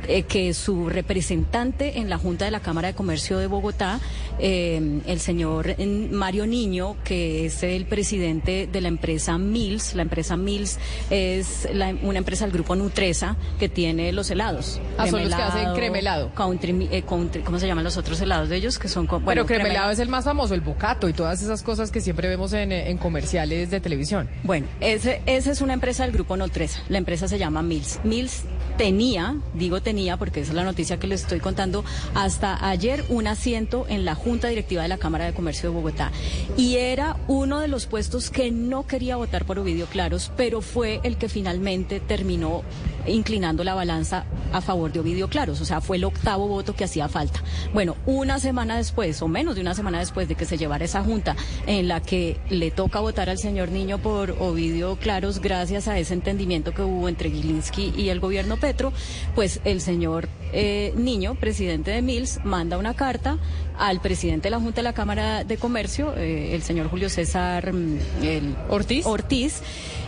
eh, 0.08 0.24
que 0.24 0.54
su 0.54 0.90
representante 0.90 2.00
en 2.00 2.10
la 2.10 2.18
Junta 2.18 2.46
de 2.46 2.52
la 2.52 2.60
Cámara 2.60 2.90
de 2.90 2.94
Comercio 2.94 3.38
de 3.38 3.48
Bogotá, 3.48 4.00
el 4.40 5.20
señor 5.20 5.76
Mario 6.12 6.46
Niño, 6.46 6.98
que 7.04 7.46
es 7.46 7.64
el 7.64 7.86
presidente 7.86 8.65
de 8.68 8.82
la 8.82 8.88
empresa 8.88 9.38
Mills. 9.38 9.96
La 9.96 10.02
empresa 10.02 10.38
Mills 10.38 10.80
es 11.10 11.68
una 12.04 12.18
empresa 12.18 12.46
del 12.46 12.54
grupo 12.54 12.76
Nutresa 12.76 13.36
que 13.60 13.70
tiene 13.70 14.12
los 14.12 14.30
helados. 14.30 14.80
Ah, 14.98 15.08
son 15.08 15.24
los 15.24 15.36
que 15.36 15.42
hacen 15.42 15.74
cremelado. 15.74 16.32
Country, 16.34 16.90
eh, 16.92 17.04
country, 17.04 17.42
¿Cómo 17.42 17.60
se 17.60 17.68
llaman 17.68 17.84
los 17.84 17.98
otros 17.98 18.20
helados 18.22 18.50
de 18.50 18.58
ellos? 18.58 18.80
Que 18.80 18.88
son, 18.88 19.08
bueno, 19.08 19.26
Pero 19.26 19.46
cremelado, 19.46 19.92
es 19.92 20.00
el 20.00 20.10
más 20.10 20.26
famoso, 20.26 20.54
el 20.54 20.62
bocato 20.62 21.10
y 21.10 21.14
todas 21.14 21.42
esas 21.42 21.64
cosas 21.64 21.92
que 21.92 22.02
siempre 22.02 22.28
vemos 22.28 22.54
en, 22.54 22.72
en 22.72 22.98
comerciales 22.98 23.70
de 23.70 23.80
televisión. 23.80 24.30
Bueno, 24.44 24.68
ese, 24.80 25.22
esa 25.26 25.52
es 25.52 25.62
una 25.62 25.74
empresa 25.74 26.04
del 26.04 26.12
grupo 26.12 26.38
Nutresa. 26.38 26.82
La 26.90 26.98
empresa 26.98 27.28
se 27.28 27.38
llama 27.38 27.62
Mills. 27.62 28.00
Mills 28.04 28.44
tenía, 28.78 29.36
digo 29.54 29.82
tenía 29.82 30.18
porque 30.18 30.42
esa 30.42 30.52
es 30.52 30.56
la 30.56 30.64
noticia 30.64 30.98
que 30.98 31.08
les 31.08 31.22
estoy 31.22 31.40
contando, 31.40 31.84
hasta 32.14 32.68
ayer 32.68 33.04
un 33.10 33.28
asiento 33.28 33.86
en 33.90 34.06
la 34.06 34.16
Junta 34.16 34.48
Directiva 34.48 34.84
de 34.84 34.88
la 34.88 34.98
Cámara 34.98 35.26
de 35.26 35.34
Comercio 35.34 35.70
de 35.70 35.76
Bogotá. 35.76 36.12
Y 36.58 36.78
era 36.78 37.18
uno 37.28 37.60
de 37.60 37.68
los 37.68 37.86
puestos 37.86 38.30
que 38.30 38.52
no 38.52 38.88
quería 38.88 39.16
votar 39.16 39.46
por 39.46 39.60
Ovidio 39.60 39.86
Claros, 39.88 40.32
pero 40.36 40.62
fue 40.62 41.00
el 41.04 41.18
que 41.18 41.30
finalmente 41.30 42.00
terminó 42.00 42.64
inclinando 43.08 43.64
la 43.64 43.76
balanza 43.76 44.26
a 44.52 44.62
favor 44.62 44.92
de 44.92 45.00
Ovidio 45.00 45.28
Claros, 45.28 45.62
o 45.62 45.66
sea, 45.66 45.82
fue 45.82 45.98
el 45.98 46.06
octavo 46.06 46.48
voto 46.48 46.76
que 46.76 46.86
hacía 46.86 47.08
falta. 47.08 47.44
Bueno, 47.74 47.96
una 48.06 48.40
semana 48.40 48.78
después, 48.78 49.22
o 49.22 49.28
menos 49.28 49.56
de 49.56 49.62
una 49.62 49.76
semana 49.76 50.00
después 50.00 50.28
de 50.28 50.36
que 50.36 50.46
se 50.46 50.58
llevara 50.58 50.86
esa 50.86 51.04
junta 51.04 51.36
en 51.68 51.88
la 51.88 52.02
que 52.02 52.38
le 52.50 52.72
toca 52.72 53.00
votar 53.00 53.30
al 53.30 53.38
señor 53.38 53.70
Niño 53.70 54.00
por 54.00 54.32
Ovidio 54.32 54.96
Claros, 54.98 55.40
gracias 55.40 55.88
a 55.88 56.00
ese 56.00 56.14
entendimiento 56.14 56.74
que 56.74 56.82
hubo 56.82 57.10
entre 57.10 57.30
Gilinski 57.30 57.94
y 57.96 58.10
el 58.10 58.20
gobierno 58.20 58.58
Petro, 58.66 58.92
pues 59.36 59.62
el 59.64 59.80
señor 59.80 60.28
eh, 60.52 60.92
Niño, 60.98 61.36
presidente 61.36 61.92
de 61.92 62.02
Mills, 62.02 62.40
manda 62.44 62.80
una 62.80 62.96
carta 62.96 63.38
al 63.78 64.02
presidente 64.02 64.48
de 64.48 64.50
la 64.50 64.60
Junta 64.60 64.78
de 64.78 64.84
la 64.84 64.94
Cámara 64.94 65.44
de 65.44 65.58
Comercio, 65.58 66.16
eh, 66.18 66.56
el 66.56 66.64
señor 66.64 66.90
Julio 66.90 67.08
César 67.10 67.72
mm, 67.72 68.00
el 68.24 68.56
Ortiz. 68.68 69.06
Ortiz, 69.06 69.62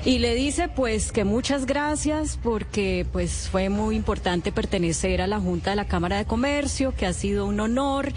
y 0.06 0.18
le 0.18 0.34
dice 0.34 0.70
pues 0.70 1.12
que 1.12 1.24
muchas 1.24 1.68
gracias 1.68 2.40
porque 2.42 3.06
pues 3.12 3.48
fue 3.52 3.70
muy 3.70 3.96
importante 3.96 4.52
pertenecer 4.52 5.22
a 5.22 5.28
la 5.28 5.40
Junta 5.40 5.70
de 5.70 5.76
la 5.76 5.86
Cámara 5.86 6.18
de 6.18 6.26
Comercio, 6.26 6.96
que 6.96 7.06
ha 7.06 7.14
sido 7.14 7.46
un 7.46 7.60
honor 7.60 8.12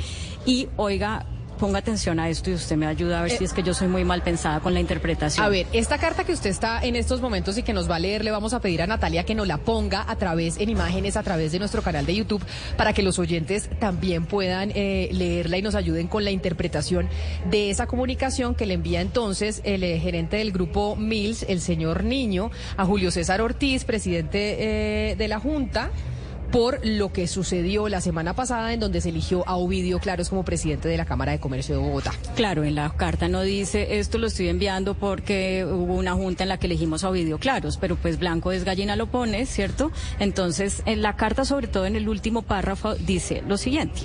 y 0.46 0.68
oiga, 0.78 1.26
ponga 1.60 1.78
atención 1.78 2.18
a 2.18 2.30
esto 2.30 2.50
y 2.50 2.54
usted 2.54 2.76
me 2.76 2.86
ayuda 2.86 3.20
a 3.20 3.22
ver 3.22 3.32
si 3.32 3.44
es 3.44 3.52
que 3.52 3.62
yo 3.62 3.74
soy 3.74 3.86
muy 3.86 4.02
mal 4.02 4.22
pensada 4.22 4.60
con 4.60 4.72
la 4.72 4.80
interpretación. 4.80 5.44
A 5.44 5.50
ver, 5.50 5.66
esta 5.74 5.98
carta 5.98 6.24
que 6.24 6.32
usted 6.32 6.48
está 6.48 6.82
en 6.82 6.96
estos 6.96 7.20
momentos 7.20 7.58
y 7.58 7.62
que 7.62 7.74
nos 7.74 7.88
va 7.88 7.96
a 7.96 7.98
leer, 7.98 8.24
le 8.24 8.30
vamos 8.30 8.54
a 8.54 8.60
pedir 8.60 8.80
a 8.80 8.86
Natalia 8.86 9.24
que 9.24 9.34
nos 9.34 9.46
la 9.46 9.58
ponga 9.58 10.04
a 10.08 10.16
través, 10.16 10.56
en 10.58 10.70
imágenes, 10.70 11.18
a 11.18 11.22
través 11.22 11.52
de 11.52 11.58
nuestro 11.58 11.82
canal 11.82 12.06
de 12.06 12.14
YouTube, 12.14 12.42
para 12.78 12.94
que 12.94 13.02
los 13.02 13.18
oyentes 13.18 13.68
también 13.78 14.24
puedan 14.24 14.72
eh, 14.74 15.10
leerla 15.12 15.58
y 15.58 15.62
nos 15.62 15.74
ayuden 15.74 16.08
con 16.08 16.24
la 16.24 16.30
interpretación 16.30 17.10
de 17.50 17.68
esa 17.68 17.86
comunicación 17.86 18.54
que 18.54 18.64
le 18.64 18.74
envía 18.74 19.02
entonces 19.02 19.60
el 19.64 19.84
eh, 19.84 20.00
gerente 20.00 20.38
del 20.38 20.52
grupo 20.52 20.96
Mills, 20.96 21.44
el 21.46 21.60
señor 21.60 22.04
Niño, 22.04 22.50
a 22.78 22.86
Julio 22.86 23.10
César 23.10 23.42
Ortiz, 23.42 23.84
presidente 23.84 25.10
eh, 25.10 25.16
de 25.16 25.28
la 25.28 25.38
Junta 25.38 25.90
por 26.50 26.84
lo 26.84 27.12
que 27.12 27.28
sucedió 27.28 27.88
la 27.88 28.00
semana 28.00 28.34
pasada 28.34 28.72
en 28.72 28.80
donde 28.80 29.00
se 29.00 29.10
eligió 29.10 29.46
a 29.48 29.56
Ovidio 29.56 30.00
Claros 30.00 30.28
como 30.28 30.44
presidente 30.44 30.88
de 30.88 30.96
la 30.96 31.04
Cámara 31.04 31.32
de 31.32 31.38
Comercio 31.38 31.76
de 31.76 31.82
Bogotá. 31.82 32.12
Claro, 32.34 32.64
en 32.64 32.74
la 32.74 32.90
carta 32.90 33.28
no 33.28 33.42
dice 33.42 33.98
esto 33.98 34.18
lo 34.18 34.26
estoy 34.26 34.48
enviando 34.48 34.94
porque 34.94 35.64
hubo 35.64 35.94
una 35.94 36.14
junta 36.14 36.42
en 36.42 36.48
la 36.48 36.58
que 36.58 36.66
elegimos 36.66 37.04
a 37.04 37.10
Ovidio 37.10 37.38
Claros, 37.38 37.76
pero 37.76 37.96
pues 37.96 38.18
blanco 38.18 38.50
es 38.50 38.64
gallina 38.64 38.96
lo 38.96 39.06
pone, 39.06 39.46
¿cierto? 39.46 39.92
Entonces, 40.18 40.82
en 40.86 41.02
la 41.02 41.14
carta, 41.14 41.44
sobre 41.44 41.68
todo 41.68 41.86
en 41.86 41.94
el 41.94 42.08
último 42.08 42.42
párrafo, 42.42 42.94
dice 42.96 43.42
lo 43.46 43.56
siguiente. 43.56 44.00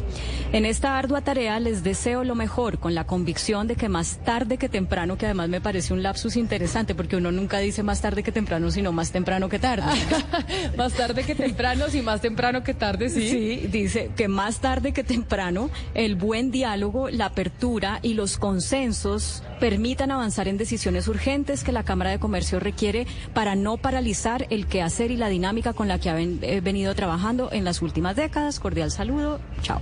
En 0.51 0.65
esta 0.65 0.97
ardua 0.99 1.21
tarea 1.21 1.59
les 1.59 1.83
deseo 1.83 2.23
lo 2.23 2.35
mejor 2.35 2.77
con 2.77 2.93
la 2.93 3.05
convicción 3.05 3.67
de 3.67 3.75
que 3.75 3.89
más 3.89 4.19
tarde 4.23 4.57
que 4.57 4.69
temprano, 4.69 5.17
que 5.17 5.25
además 5.25 5.49
me 5.49 5.61
parece 5.61 5.93
un 5.93 6.03
lapsus 6.03 6.35
interesante 6.35 6.93
porque 6.93 7.15
uno 7.15 7.31
nunca 7.31 7.57
dice 7.59 7.81
más 7.81 8.01
tarde 8.01 8.21
que 8.21 8.31
temprano, 8.31 8.69
sino 8.69 8.91
más 8.91 9.11
temprano 9.11 9.49
que 9.49 9.57
tarde. 9.57 9.85
más 10.77 10.93
tarde 10.93 11.23
que 11.23 11.33
temprano, 11.33 11.85
sí, 11.89 12.01
más 12.01 12.21
temprano 12.21 12.34
que 12.63 12.73
tarde, 12.73 13.09
sí. 13.09 13.29
Sí, 13.29 13.67
dice 13.71 14.11
que 14.15 14.27
más 14.27 14.59
tarde 14.59 14.91
que 14.91 15.03
temprano 15.03 15.69
el 15.93 16.15
buen 16.15 16.51
diálogo, 16.51 17.09
la 17.09 17.25
apertura 17.25 17.99
y 18.01 18.13
los 18.13 18.37
consensos 18.37 19.43
permitan 19.59 20.11
avanzar 20.11 20.47
en 20.47 20.57
decisiones 20.57 21.07
urgentes 21.07 21.63
que 21.63 21.71
la 21.71 21.83
Cámara 21.83 22.11
de 22.11 22.19
Comercio 22.19 22.59
requiere 22.59 23.07
para 23.33 23.55
no 23.55 23.77
paralizar 23.77 24.47
el 24.49 24.67
quehacer 24.67 25.11
y 25.11 25.17
la 25.17 25.29
dinámica 25.29 25.73
con 25.73 25.87
la 25.87 25.99
que 25.99 26.09
ha 26.09 26.13
ven- 26.13 26.39
eh, 26.41 26.61
venido 26.61 26.93
trabajando 26.95 27.51
en 27.51 27.63
las 27.63 27.81
últimas 27.81 28.15
décadas. 28.15 28.59
Cordial 28.59 28.91
saludo. 28.91 29.39
Chao. 29.61 29.79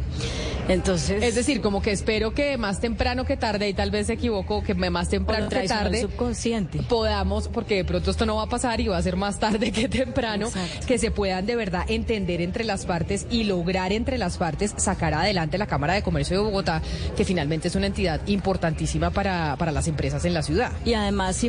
Entonces. 0.70 1.22
Es 1.24 1.36
decir, 1.36 1.60
como 1.62 1.82
que 1.82 1.92
espero 1.92 2.34
que 2.34 2.58
más 2.58 2.80
temprano 2.80 3.26
que 3.26 3.36
tarde, 3.36 3.68
y 3.68 3.74
tal 3.74 3.92
vez 3.92 4.08
se 4.08 4.14
equivoco, 4.14 4.64
que 4.64 4.74
más 4.76 5.10
temprano 5.10 5.50
que 5.50 5.68
tarde 5.68 6.02
subconsciente. 6.02 6.80
podamos, 6.88 7.48
porque 7.50 7.76
de 7.76 7.86
pronto 7.86 8.12
esto 8.12 8.26
no 8.26 8.38
va 8.38 8.44
a 8.44 8.50
pasar 8.50 8.80
y 8.80 8.88
va 8.88 8.98
a 8.98 9.02
ser 9.02 9.16
más 9.18 9.40
tarde 9.40 9.72
que 9.72 9.90
temprano, 9.90 10.50
que 10.88 10.98
se 10.98 11.12
puedan 11.12 11.46
de 11.46 11.56
verdad 11.56 11.84
entender 11.90 12.40
entre 12.42 12.64
las 12.64 12.86
partes 12.86 13.28
y 13.30 13.44
lograr 13.44 13.92
entre 13.92 14.18
las 14.18 14.38
partes 14.38 14.74
sacar 14.78 15.14
adelante 15.14 15.58
la 15.58 15.68
Cámara 15.68 15.94
de 15.96 16.02
Comercio 16.04 16.38
de 16.38 16.44
Bogotá, 16.44 16.82
que 17.18 17.26
finalmente 17.26 17.68
es 17.68 17.76
una 17.76 17.88
entidad 17.88 18.22
importantísima 18.28 19.10
para, 19.10 19.56
para 19.64 19.72
las 19.72 19.88
empresas 19.88 20.26
en 20.26 20.34
la 20.34 20.44
ciudad. 20.44 20.74
Y 20.84 20.94
además, 20.94 21.42
eh, 21.42 21.48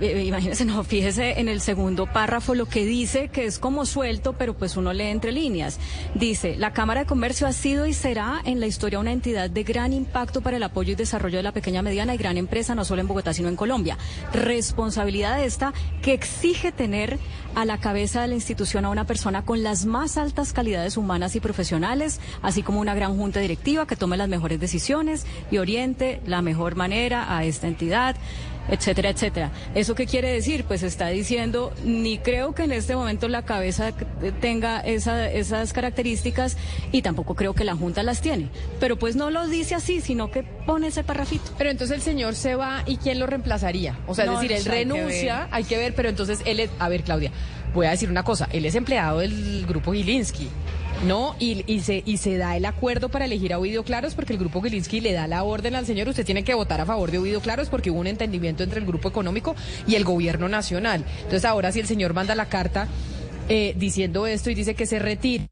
eh, 0.00 0.24
imagínese, 0.24 0.64
no, 0.66 0.84
fíjese 0.84 1.40
en 1.40 1.48
el 1.48 1.60
segundo 1.60 2.06
párrafo 2.06 2.54
lo 2.54 2.66
que 2.66 2.84
dice, 2.84 3.26
que 3.26 3.44
es 3.44 3.58
como 3.58 3.86
suelto, 3.86 4.34
pero 4.34 4.54
pues 4.54 4.76
uno 4.76 4.92
lee 4.92 5.06
entre 5.06 5.32
líneas. 5.32 5.80
Dice, 6.14 6.54
la 6.56 6.72
Cámara 6.72 7.00
de 7.00 7.06
Comercio 7.06 7.44
ha 7.48 7.52
sido 7.52 7.86
y 7.86 7.92
será 7.92 8.40
en 8.44 8.60
la 8.60 8.68
historia 8.68 9.00
una 9.00 9.10
entidad 9.10 9.50
de 9.50 9.64
gran 9.64 9.92
impacto 9.92 10.42
para 10.42 10.58
el 10.58 10.62
apoyo 10.62 10.92
y 10.92 10.94
desarrollo 10.94 11.38
de 11.38 11.42
la 11.42 11.50
pequeña, 11.50 11.82
mediana 11.82 12.14
y 12.14 12.18
gran 12.18 12.36
empresa, 12.36 12.76
no 12.76 12.84
solo 12.84 13.00
en 13.00 13.08
Bogotá, 13.08 13.34
sino 13.34 13.48
en 13.48 13.56
Colombia. 13.56 13.98
Responsabilidad 14.32 15.42
esta 15.42 15.74
que 16.02 16.12
exige 16.12 16.70
tener 16.70 17.18
a 17.56 17.64
la 17.64 17.78
cabeza 17.78 18.20
de 18.20 18.28
la 18.28 18.34
institución 18.34 18.84
a 18.84 18.90
una 18.90 19.06
persona 19.06 19.42
con 19.42 19.62
las 19.62 19.86
más 19.86 20.18
altas 20.18 20.52
calidades 20.52 20.98
humanas 20.98 21.34
y 21.36 21.40
profesionales, 21.40 22.20
así 22.42 22.62
como 22.62 22.80
una 22.80 22.94
gran 22.94 23.16
junta 23.16 23.40
directiva 23.40 23.86
que 23.86 23.96
tome 23.96 24.18
las 24.18 24.28
mejores 24.28 24.60
decisiones 24.60 25.26
y 25.50 25.56
oriente 25.56 26.20
la 26.26 26.42
mejor 26.42 26.76
manera 26.76 27.34
a 27.34 27.44
esta 27.44 27.55
esta 27.56 27.66
entidad, 27.68 28.16
etcétera, 28.68 29.10
etcétera. 29.10 29.50
¿Eso 29.74 29.94
qué 29.94 30.06
quiere 30.06 30.32
decir? 30.32 30.64
Pues 30.64 30.82
está 30.82 31.08
diciendo, 31.08 31.72
ni 31.84 32.18
creo 32.18 32.54
que 32.54 32.64
en 32.64 32.72
este 32.72 32.96
momento 32.96 33.28
la 33.28 33.42
cabeza 33.42 33.92
tenga 34.40 34.80
esa, 34.80 35.30
esas 35.30 35.72
características 35.72 36.56
y 36.92 37.02
tampoco 37.02 37.34
creo 37.34 37.54
que 37.54 37.64
la 37.64 37.74
Junta 37.74 38.02
las 38.02 38.20
tiene. 38.20 38.48
Pero 38.80 38.98
pues 38.98 39.16
no 39.16 39.30
lo 39.30 39.46
dice 39.46 39.74
así, 39.74 40.00
sino 40.00 40.30
que 40.30 40.42
pone 40.42 40.88
ese 40.88 41.04
parrafito. 41.04 41.52
Pero 41.58 41.70
entonces 41.70 41.96
el 41.96 42.02
señor 42.02 42.34
se 42.34 42.54
va 42.54 42.82
y 42.86 42.96
¿quién 42.96 43.18
lo 43.18 43.26
reemplazaría? 43.26 43.98
O 44.06 44.14
sea, 44.14 44.24
es 44.24 44.30
decir, 44.32 44.52
él 44.52 44.58
hay 44.58 44.64
que 44.64 44.70
renuncia, 44.70 45.48
hay 45.50 45.64
que 45.64 45.76
ver, 45.76 45.94
pero 45.94 46.08
entonces 46.08 46.40
él 46.44 46.60
es, 46.60 46.70
a 46.78 46.88
ver, 46.88 47.02
Claudia, 47.02 47.30
voy 47.74 47.86
a 47.86 47.90
decir 47.90 48.10
una 48.10 48.24
cosa, 48.24 48.48
él 48.52 48.64
es 48.64 48.74
empleado 48.74 49.18
del 49.18 49.66
grupo 49.66 49.92
Gilinski. 49.92 50.48
¿No? 51.04 51.36
Y, 51.38 51.62
y 51.70 51.80
se, 51.80 52.02
y 52.04 52.16
se 52.16 52.36
da 52.38 52.56
el 52.56 52.64
acuerdo 52.64 53.10
para 53.10 53.26
elegir 53.26 53.52
a 53.52 53.58
Ovidio 53.58 53.84
Claros 53.84 54.14
porque 54.14 54.32
el 54.32 54.38
grupo 54.38 54.62
Gilinski 54.62 55.00
le 55.00 55.12
da 55.12 55.26
la 55.26 55.44
orden 55.44 55.74
al 55.74 55.86
señor, 55.86 56.08
usted 56.08 56.24
tiene 56.24 56.42
que 56.42 56.54
votar 56.54 56.80
a 56.80 56.86
favor 56.86 57.10
de 57.10 57.18
Ovidio 57.18 57.40
Claros 57.40 57.68
porque 57.68 57.90
hubo 57.90 58.00
un 58.00 58.06
entendimiento 58.06 58.62
entre 58.62 58.80
el 58.80 58.86
grupo 58.86 59.08
económico 59.08 59.54
y 59.86 59.94
el 59.94 60.04
gobierno 60.04 60.48
nacional. 60.48 61.04
Entonces 61.18 61.44
ahora 61.44 61.70
si 61.70 61.80
el 61.80 61.86
señor 61.86 62.14
manda 62.14 62.34
la 62.34 62.46
carta 62.46 62.88
eh, 63.48 63.74
diciendo 63.76 64.26
esto 64.26 64.50
y 64.50 64.54
dice 64.54 64.74
que 64.74 64.86
se 64.86 64.98
retire 64.98 65.48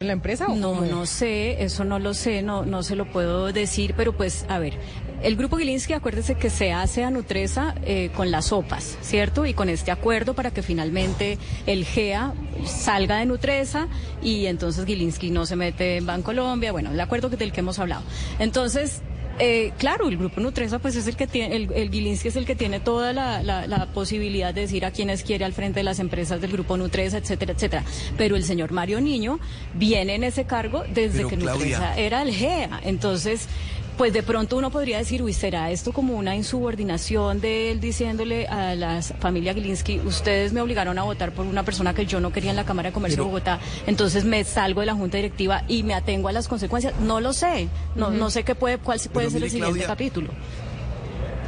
en 0.00 0.08
la 0.08 0.12
empresa 0.12 0.46
o 0.48 0.54
No, 0.54 0.74
cómo? 0.74 0.82
no 0.82 1.06
sé, 1.06 1.62
eso 1.64 1.82
no 1.84 1.98
lo 1.98 2.12
sé, 2.12 2.42
no, 2.42 2.66
no 2.66 2.82
se 2.82 2.96
lo 2.96 3.10
puedo 3.10 3.50
decir, 3.50 3.94
pero 3.96 4.14
pues, 4.14 4.44
a 4.50 4.58
ver, 4.58 4.74
el 5.22 5.36
grupo 5.36 5.56
Gilinski, 5.56 5.94
acuérdese 5.94 6.34
que 6.34 6.50
se 6.50 6.70
hace 6.70 7.02
a 7.02 7.10
Nutresa 7.10 7.74
eh, 7.82 8.10
con 8.14 8.30
las 8.30 8.48
sopas, 8.48 8.98
¿cierto? 9.00 9.46
Y 9.46 9.54
con 9.54 9.70
este 9.70 9.90
acuerdo 9.90 10.34
para 10.34 10.50
que 10.50 10.60
finalmente 10.62 11.38
el 11.64 11.86
GEA 11.86 12.34
salga 12.66 13.16
de 13.20 13.24
Nutresa 13.24 13.88
y 14.20 14.44
entonces 14.44 14.84
Gilinski 14.84 15.30
no 15.30 15.46
se 15.46 15.56
mete 15.56 15.96
en 15.96 16.04
Bancolombia, 16.04 16.72
bueno, 16.72 16.90
el 16.90 17.00
acuerdo 17.00 17.30
que- 17.30 17.38
del 17.38 17.52
que 17.52 17.60
hemos 17.60 17.78
hablado. 17.78 18.02
Entonces, 18.38 19.00
eh, 19.38 19.72
claro, 19.78 20.08
el 20.08 20.16
grupo 20.16 20.40
Nutresa 20.40 20.78
pues 20.78 20.96
es 20.96 21.06
el 21.06 21.16
que 21.16 21.26
tiene, 21.26 21.56
el, 21.56 21.72
el 21.72 21.90
Gilinski 21.90 22.28
es 22.28 22.36
el 22.36 22.46
que 22.46 22.54
tiene 22.54 22.80
toda 22.80 23.12
la, 23.12 23.42
la- 23.42 23.66
la 23.66 23.86
posibilidad 23.86 24.54
de 24.54 24.62
decir 24.62 24.84
a 24.84 24.90
quienes 24.90 25.22
quiere 25.22 25.44
al 25.44 25.52
frente 25.52 25.80
de 25.80 25.84
las 25.84 25.98
empresas 25.98 26.40
del 26.40 26.52
grupo 26.52 26.76
Nutresa, 26.76 27.18
etcétera, 27.18 27.52
etcétera. 27.52 27.84
Pero 28.16 28.36
el 28.36 28.44
señor 28.44 28.72
Mario 28.72 29.00
Niño 29.00 29.38
viene 29.74 30.14
en 30.14 30.24
ese 30.24 30.44
cargo 30.44 30.84
desde 30.92 31.18
Pero, 31.18 31.28
que 31.28 31.36
Claudia. 31.36 31.78
Nutresa 31.78 31.96
era 31.98 32.22
el 32.22 32.32
GEA. 32.32 32.80
Entonces, 32.84 33.48
pues 33.96 34.12
de 34.12 34.22
pronto 34.22 34.56
uno 34.56 34.70
podría 34.70 34.98
decir, 34.98 35.22
uy, 35.22 35.32
¿será 35.32 35.70
esto 35.70 35.92
como 35.92 36.14
una 36.16 36.36
insubordinación 36.36 37.40
de 37.40 37.70
él 37.70 37.80
diciéndole 37.80 38.46
a 38.46 38.74
la 38.74 39.00
familia 39.02 39.54
Gilinski, 39.54 40.00
ustedes 40.00 40.52
me 40.52 40.60
obligaron 40.60 40.98
a 40.98 41.02
votar 41.02 41.32
por 41.32 41.46
una 41.46 41.64
persona 41.64 41.94
que 41.94 42.04
yo 42.06 42.20
no 42.20 42.32
quería 42.32 42.50
en 42.50 42.56
la 42.56 42.64
Cámara 42.64 42.90
de 42.90 42.92
Comercio 42.92 43.22
de 43.22 43.26
Bogotá, 43.26 43.58
entonces 43.86 44.24
me 44.24 44.44
salgo 44.44 44.80
de 44.80 44.86
la 44.86 44.94
Junta 44.94 45.16
Directiva 45.16 45.64
y 45.68 45.82
me 45.82 45.94
atengo 45.94 46.28
a 46.28 46.32
las 46.32 46.48
consecuencias? 46.48 46.94
No 47.00 47.20
lo 47.20 47.32
sé, 47.32 47.68
no, 47.94 48.10
no 48.10 48.30
sé 48.30 48.44
qué 48.44 48.54
puede, 48.54 48.78
cuál 48.78 49.00
puede 49.12 49.30
ser 49.30 49.36
mire, 49.36 49.46
el 49.46 49.50
siguiente 49.50 49.78
Claudia, 49.78 49.86
capítulo. 49.86 50.30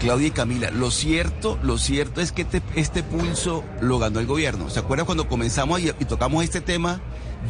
Claudia 0.01 0.29
y 0.29 0.31
Camila, 0.31 0.71
lo 0.71 0.91
cierto, 0.91 1.59
lo 1.63 1.77
cierto 1.77 2.21
es 2.21 2.33
que 2.33 2.43
este, 2.43 2.63
este 2.77 3.03
pulso 3.03 3.65
lo 3.81 3.99
ganó 3.99 4.21
el 4.21 4.27
gobierno. 4.27 4.71
¿Se 4.71 4.79
acuerdan 4.79 5.07
cuando 5.07 5.29
comenzamos 5.29 5.81
y, 5.81 5.89
y 5.89 6.05
tocamos 6.05 6.45
este 6.45 6.61
tema? 6.61 7.01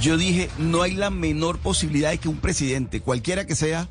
Yo 0.00 0.16
dije, 0.16 0.48
no 0.58 0.82
hay 0.82 0.94
la 0.94 1.10
menor 1.10 1.58
posibilidad 1.58 2.10
de 2.10 2.18
que 2.18 2.28
un 2.28 2.38
presidente, 2.38 3.00
cualquiera 3.00 3.46
que 3.46 3.54
sea, 3.54 3.88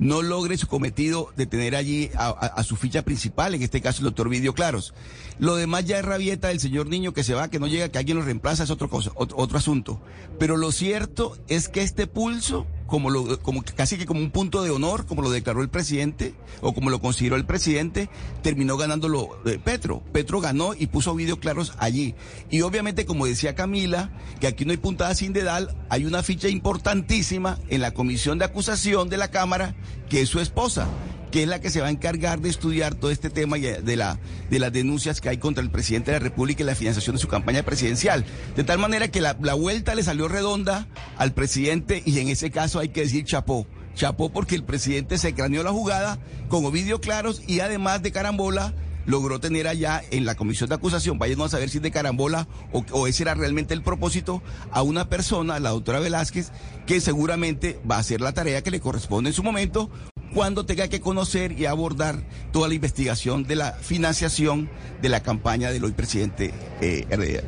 no 0.00 0.22
logre 0.22 0.56
su 0.56 0.66
cometido 0.66 1.30
de 1.36 1.46
tener 1.46 1.76
allí 1.76 2.10
a, 2.16 2.62
su 2.64 2.74
ficha 2.74 3.02
principal, 3.02 3.54
en 3.54 3.62
este 3.62 3.82
caso 3.82 4.00
el 4.00 4.06
doctor 4.06 4.30
Vidio 4.30 4.54
Claros. 4.54 4.94
Lo 5.38 5.56
demás 5.56 5.84
ya 5.84 5.98
es 5.98 6.04
rabieta 6.04 6.48
del 6.48 6.58
señor 6.58 6.88
niño 6.88 7.12
que 7.12 7.22
se 7.22 7.34
va, 7.34 7.48
que 7.48 7.60
no 7.60 7.66
llega, 7.66 7.90
que 7.90 7.98
alguien 7.98 8.16
lo 8.16 8.24
reemplaza, 8.24 8.64
es 8.64 8.70
otro 8.70 8.88
cosa, 8.88 9.12
otro 9.14 9.58
asunto. 9.58 10.00
Pero 10.38 10.56
lo 10.56 10.72
cierto 10.72 11.36
es 11.48 11.68
que 11.68 11.82
este 11.82 12.06
pulso, 12.06 12.66
como 12.90 13.08
lo, 13.08 13.40
como 13.40 13.62
casi 13.62 13.96
que 13.96 14.04
como 14.04 14.20
un 14.20 14.32
punto 14.32 14.62
de 14.62 14.70
honor, 14.70 15.06
como 15.06 15.22
lo 15.22 15.30
declaró 15.30 15.62
el 15.62 15.68
presidente, 15.68 16.34
o 16.60 16.74
como 16.74 16.90
lo 16.90 17.00
consideró 17.00 17.36
el 17.36 17.46
presidente, 17.46 18.10
terminó 18.42 18.76
ganándolo 18.76 19.38
eh, 19.46 19.60
Petro. 19.62 20.02
Petro 20.12 20.40
ganó 20.40 20.74
y 20.74 20.88
puso 20.88 21.14
Vidio 21.14 21.38
Claros 21.38 21.72
allí. 21.78 22.16
Y 22.50 22.62
obviamente, 22.62 23.06
como 23.06 23.26
decía 23.26 23.54
Camila, 23.54 24.10
que 24.40 24.48
aquí 24.48 24.64
no 24.64 24.72
hay 24.72 24.76
puntada 24.76 25.14
sin 25.14 25.32
dedal, 25.32 25.76
hay 25.88 26.04
una 26.04 26.24
ficha 26.24 26.48
importantísima 26.48 27.60
en 27.68 27.80
la 27.80 27.94
comisión 27.94 28.38
de 28.38 28.46
acusación 28.46 29.08
de 29.08 29.18
la 29.18 29.30
Cámara, 29.30 29.76
que 30.08 30.22
es 30.22 30.28
su 30.28 30.40
esposa 30.40 30.88
que 31.30 31.42
es 31.42 31.48
la 31.48 31.60
que 31.60 31.70
se 31.70 31.80
va 31.80 31.88
a 31.88 31.90
encargar 31.90 32.40
de 32.40 32.48
estudiar 32.48 32.94
todo 32.94 33.10
este 33.10 33.30
tema 33.30 33.56
eh, 33.58 33.80
de, 33.82 33.96
la, 33.96 34.18
de 34.50 34.58
las 34.58 34.72
denuncias 34.72 35.20
que 35.20 35.28
hay 35.28 35.38
contra 35.38 35.62
el 35.62 35.70
presidente 35.70 36.10
de 36.10 36.18
la 36.18 36.24
República 36.24 36.62
y 36.62 36.66
la 36.66 36.74
financiación 36.74 37.16
de 37.16 37.22
su 37.22 37.28
campaña 37.28 37.62
presidencial. 37.62 38.24
De 38.56 38.64
tal 38.64 38.78
manera 38.78 39.08
que 39.08 39.20
la, 39.20 39.36
la 39.40 39.54
vuelta 39.54 39.94
le 39.94 40.02
salió 40.02 40.28
redonda 40.28 40.88
al 41.16 41.32
presidente 41.32 42.02
y 42.04 42.18
en 42.18 42.28
ese 42.28 42.50
caso 42.50 42.78
hay 42.78 42.88
que 42.88 43.02
decir 43.02 43.24
chapó. 43.24 43.66
Chapó 43.94 44.30
porque 44.30 44.54
el 44.54 44.64
presidente 44.64 45.18
se 45.18 45.34
craneó 45.34 45.62
la 45.62 45.72
jugada 45.72 46.18
con 46.48 46.64
Ovidio 46.64 47.00
Claros 47.00 47.42
y 47.46 47.60
además 47.60 48.02
de 48.02 48.12
carambola 48.12 48.74
logró 49.06 49.40
tener 49.40 49.66
allá 49.66 50.02
en 50.10 50.24
la 50.24 50.34
comisión 50.36 50.68
de 50.68 50.76
acusación, 50.76 51.18
vayan 51.18 51.40
a 51.40 51.48
saber 51.48 51.68
si 51.68 51.78
es 51.78 51.82
de 51.82 51.90
carambola 51.90 52.46
o, 52.72 52.84
o 52.92 53.06
ese 53.06 53.24
era 53.24 53.34
realmente 53.34 53.74
el 53.74 53.82
propósito, 53.82 54.42
a 54.70 54.82
una 54.82 55.08
persona, 55.08 55.58
la 55.58 55.70
doctora 55.70 56.00
Velázquez, 56.00 56.52
que 56.86 57.00
seguramente 57.00 57.80
va 57.90 57.96
a 57.96 58.00
hacer 58.00 58.20
la 58.20 58.32
tarea 58.32 58.62
que 58.62 58.70
le 58.70 58.80
corresponde 58.80 59.30
en 59.30 59.34
su 59.34 59.42
momento 59.42 59.90
cuando 60.34 60.64
tenga 60.66 60.88
que 60.88 61.00
conocer 61.00 61.52
y 61.52 61.66
abordar 61.66 62.22
toda 62.52 62.68
la 62.68 62.74
investigación 62.74 63.44
de 63.44 63.56
la 63.56 63.72
financiación 63.72 64.68
de 65.00 65.08
la 65.08 65.20
campaña 65.20 65.70
del 65.70 65.84
hoy 65.84 65.92
presidente 65.92 66.52
eh, 66.80 67.06
eh, 67.10 67.42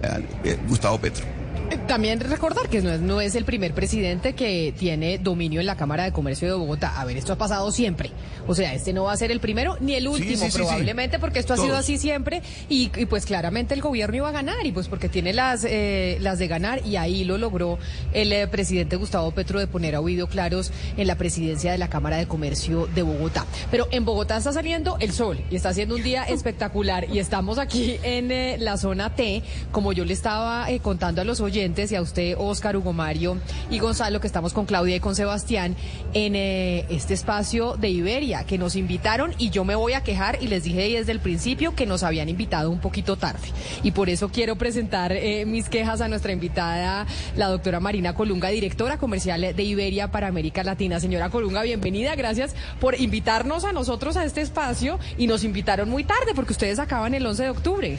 eh, 0.44 0.58
Gustavo 0.68 0.98
Petro. 0.98 1.41
Eh, 1.72 1.78
También 1.86 2.20
recordar 2.20 2.68
que 2.68 2.82
no 2.82 2.90
es, 2.90 3.00
no 3.00 3.20
es 3.20 3.34
el 3.34 3.44
primer 3.44 3.72
presidente 3.72 4.34
que 4.34 4.74
tiene 4.78 5.16
dominio 5.16 5.60
en 5.60 5.66
la 5.66 5.76
Cámara 5.76 6.04
de 6.04 6.12
Comercio 6.12 6.48
de 6.48 6.54
Bogotá. 6.54 7.00
A 7.00 7.04
ver, 7.06 7.16
esto 7.16 7.32
ha 7.32 7.38
pasado 7.38 7.70
siempre. 7.72 8.10
O 8.46 8.54
sea, 8.54 8.74
este 8.74 8.92
no 8.92 9.04
va 9.04 9.12
a 9.12 9.16
ser 9.16 9.30
el 9.30 9.40
primero 9.40 9.78
ni 9.80 9.94
el 9.94 10.06
último, 10.06 10.30
sí, 10.30 10.36
sí, 10.36 10.50
sí. 10.50 10.58
probablemente, 10.58 11.18
porque 11.18 11.38
esto 11.38 11.54
ha 11.54 11.56
sido 11.56 11.76
así 11.76 11.96
siempre. 11.96 12.42
Y, 12.68 12.90
y, 12.96 13.06
pues 13.06 13.24
claramente 13.24 13.72
el 13.72 13.80
gobierno 13.80 14.16
iba 14.16 14.28
a 14.28 14.32
ganar, 14.32 14.66
y 14.66 14.72
pues 14.72 14.88
porque 14.88 15.08
tiene 15.08 15.32
las, 15.32 15.64
eh, 15.64 16.18
las 16.20 16.38
de 16.38 16.48
ganar, 16.48 16.84
y 16.86 16.96
ahí 16.96 17.24
lo 17.24 17.38
logró 17.38 17.78
el 18.12 18.32
eh, 18.32 18.46
presidente 18.48 18.96
Gustavo 18.96 19.30
Petro 19.30 19.58
de 19.58 19.66
poner 19.66 19.94
a 19.94 20.00
Ovidio 20.00 20.26
Claros 20.26 20.72
en 20.96 21.06
la 21.06 21.16
presidencia 21.16 21.72
de 21.72 21.78
la 21.78 21.88
Cámara 21.88 22.18
de 22.18 22.26
Comercio 22.26 22.86
de 22.94 23.02
Bogotá. 23.02 23.46
Pero 23.70 23.88
en 23.92 24.04
Bogotá 24.04 24.36
está 24.36 24.52
saliendo 24.52 24.96
el 25.00 25.12
sol 25.12 25.40
y 25.50 25.56
está 25.56 25.70
haciendo 25.70 25.94
un 25.94 26.02
día 26.02 26.24
espectacular. 26.28 27.06
Y 27.10 27.18
estamos 27.18 27.58
aquí 27.58 27.96
en 28.02 28.30
eh, 28.30 28.56
la 28.58 28.76
zona 28.76 29.14
T, 29.14 29.42
como 29.70 29.92
yo 29.92 30.04
le 30.04 30.12
estaba 30.12 30.66
contando 30.82 31.22
a 31.22 31.24
los 31.24 31.40
oyentes 31.40 31.61
y 31.62 31.94
a 31.94 32.02
usted, 32.02 32.34
Oscar, 32.38 32.76
Hugo 32.76 32.92
Mario 32.92 33.38
y 33.70 33.78
Gonzalo, 33.78 34.20
que 34.20 34.26
estamos 34.26 34.52
con 34.52 34.66
Claudia 34.66 34.96
y 34.96 35.00
con 35.00 35.14
Sebastián 35.14 35.76
en 36.12 36.34
eh, 36.34 36.86
este 36.90 37.14
espacio 37.14 37.76
de 37.76 37.88
Iberia, 37.88 38.42
que 38.42 38.58
nos 38.58 38.74
invitaron 38.74 39.32
y 39.38 39.50
yo 39.50 39.64
me 39.64 39.76
voy 39.76 39.92
a 39.92 40.02
quejar 40.02 40.38
y 40.42 40.48
les 40.48 40.64
dije 40.64 40.98
desde 40.98 41.12
el 41.12 41.20
principio 41.20 41.76
que 41.76 41.86
nos 41.86 42.02
habían 42.02 42.28
invitado 42.28 42.68
un 42.68 42.80
poquito 42.80 43.14
tarde. 43.16 43.46
Y 43.84 43.92
por 43.92 44.08
eso 44.08 44.28
quiero 44.28 44.56
presentar 44.56 45.12
eh, 45.12 45.46
mis 45.46 45.68
quejas 45.68 46.00
a 46.00 46.08
nuestra 46.08 46.32
invitada, 46.32 47.06
la 47.36 47.46
doctora 47.46 47.78
Marina 47.78 48.12
Colunga, 48.12 48.48
directora 48.48 48.98
comercial 48.98 49.54
de 49.54 49.62
Iberia 49.62 50.10
para 50.10 50.26
América 50.26 50.64
Latina. 50.64 50.98
Señora 50.98 51.30
Colunga, 51.30 51.62
bienvenida, 51.62 52.16
gracias 52.16 52.56
por 52.80 53.00
invitarnos 53.00 53.64
a 53.64 53.72
nosotros 53.72 54.16
a 54.16 54.24
este 54.24 54.40
espacio 54.40 54.98
y 55.16 55.28
nos 55.28 55.44
invitaron 55.44 55.88
muy 55.88 56.02
tarde 56.02 56.32
porque 56.34 56.54
ustedes 56.54 56.80
acaban 56.80 57.14
el 57.14 57.24
11 57.24 57.42
de 57.44 57.50
octubre. 57.50 57.98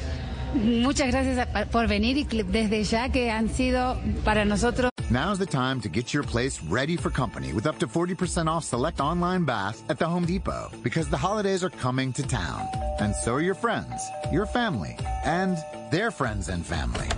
Muchas 0.53 1.07
gracias 1.07 1.47
por 1.71 1.87
venir 1.87 2.17
y 2.17 2.43
desde 2.43 2.83
ya 2.83 3.09
que 3.09 3.31
han 3.31 3.49
sido 3.49 3.97
para 4.23 4.45
nosotros 4.45 4.93
Now's 5.13 5.37
the 5.37 5.45
time 5.45 5.79
to 5.81 5.89
get 5.89 6.11
your 6.11 6.23
place 6.23 6.59
ready 6.63 6.97
for 6.97 7.11
company 7.11 7.53
with 7.53 7.67
up 7.67 7.77
to 7.77 7.87
40% 7.87 8.47
off 8.47 8.63
select 8.63 8.99
online 8.99 9.45
baths 9.45 9.83
at 9.89 9.99
the 9.99 10.05
Home 10.05 10.25
Depot 10.25 10.71
because 10.81 11.07
the 11.07 11.17
holidays 11.17 11.63
are 11.63 11.69
coming 11.69 12.11
to 12.13 12.23
town. 12.23 12.67
And 12.99 13.13
so 13.13 13.33
are 13.33 13.41
your 13.41 13.53
friends, 13.53 14.01
your 14.31 14.47
family, 14.47 14.97
and 15.23 15.57
their 15.91 16.09
friends 16.09 16.49
and 16.49 16.65
family. 16.65 17.09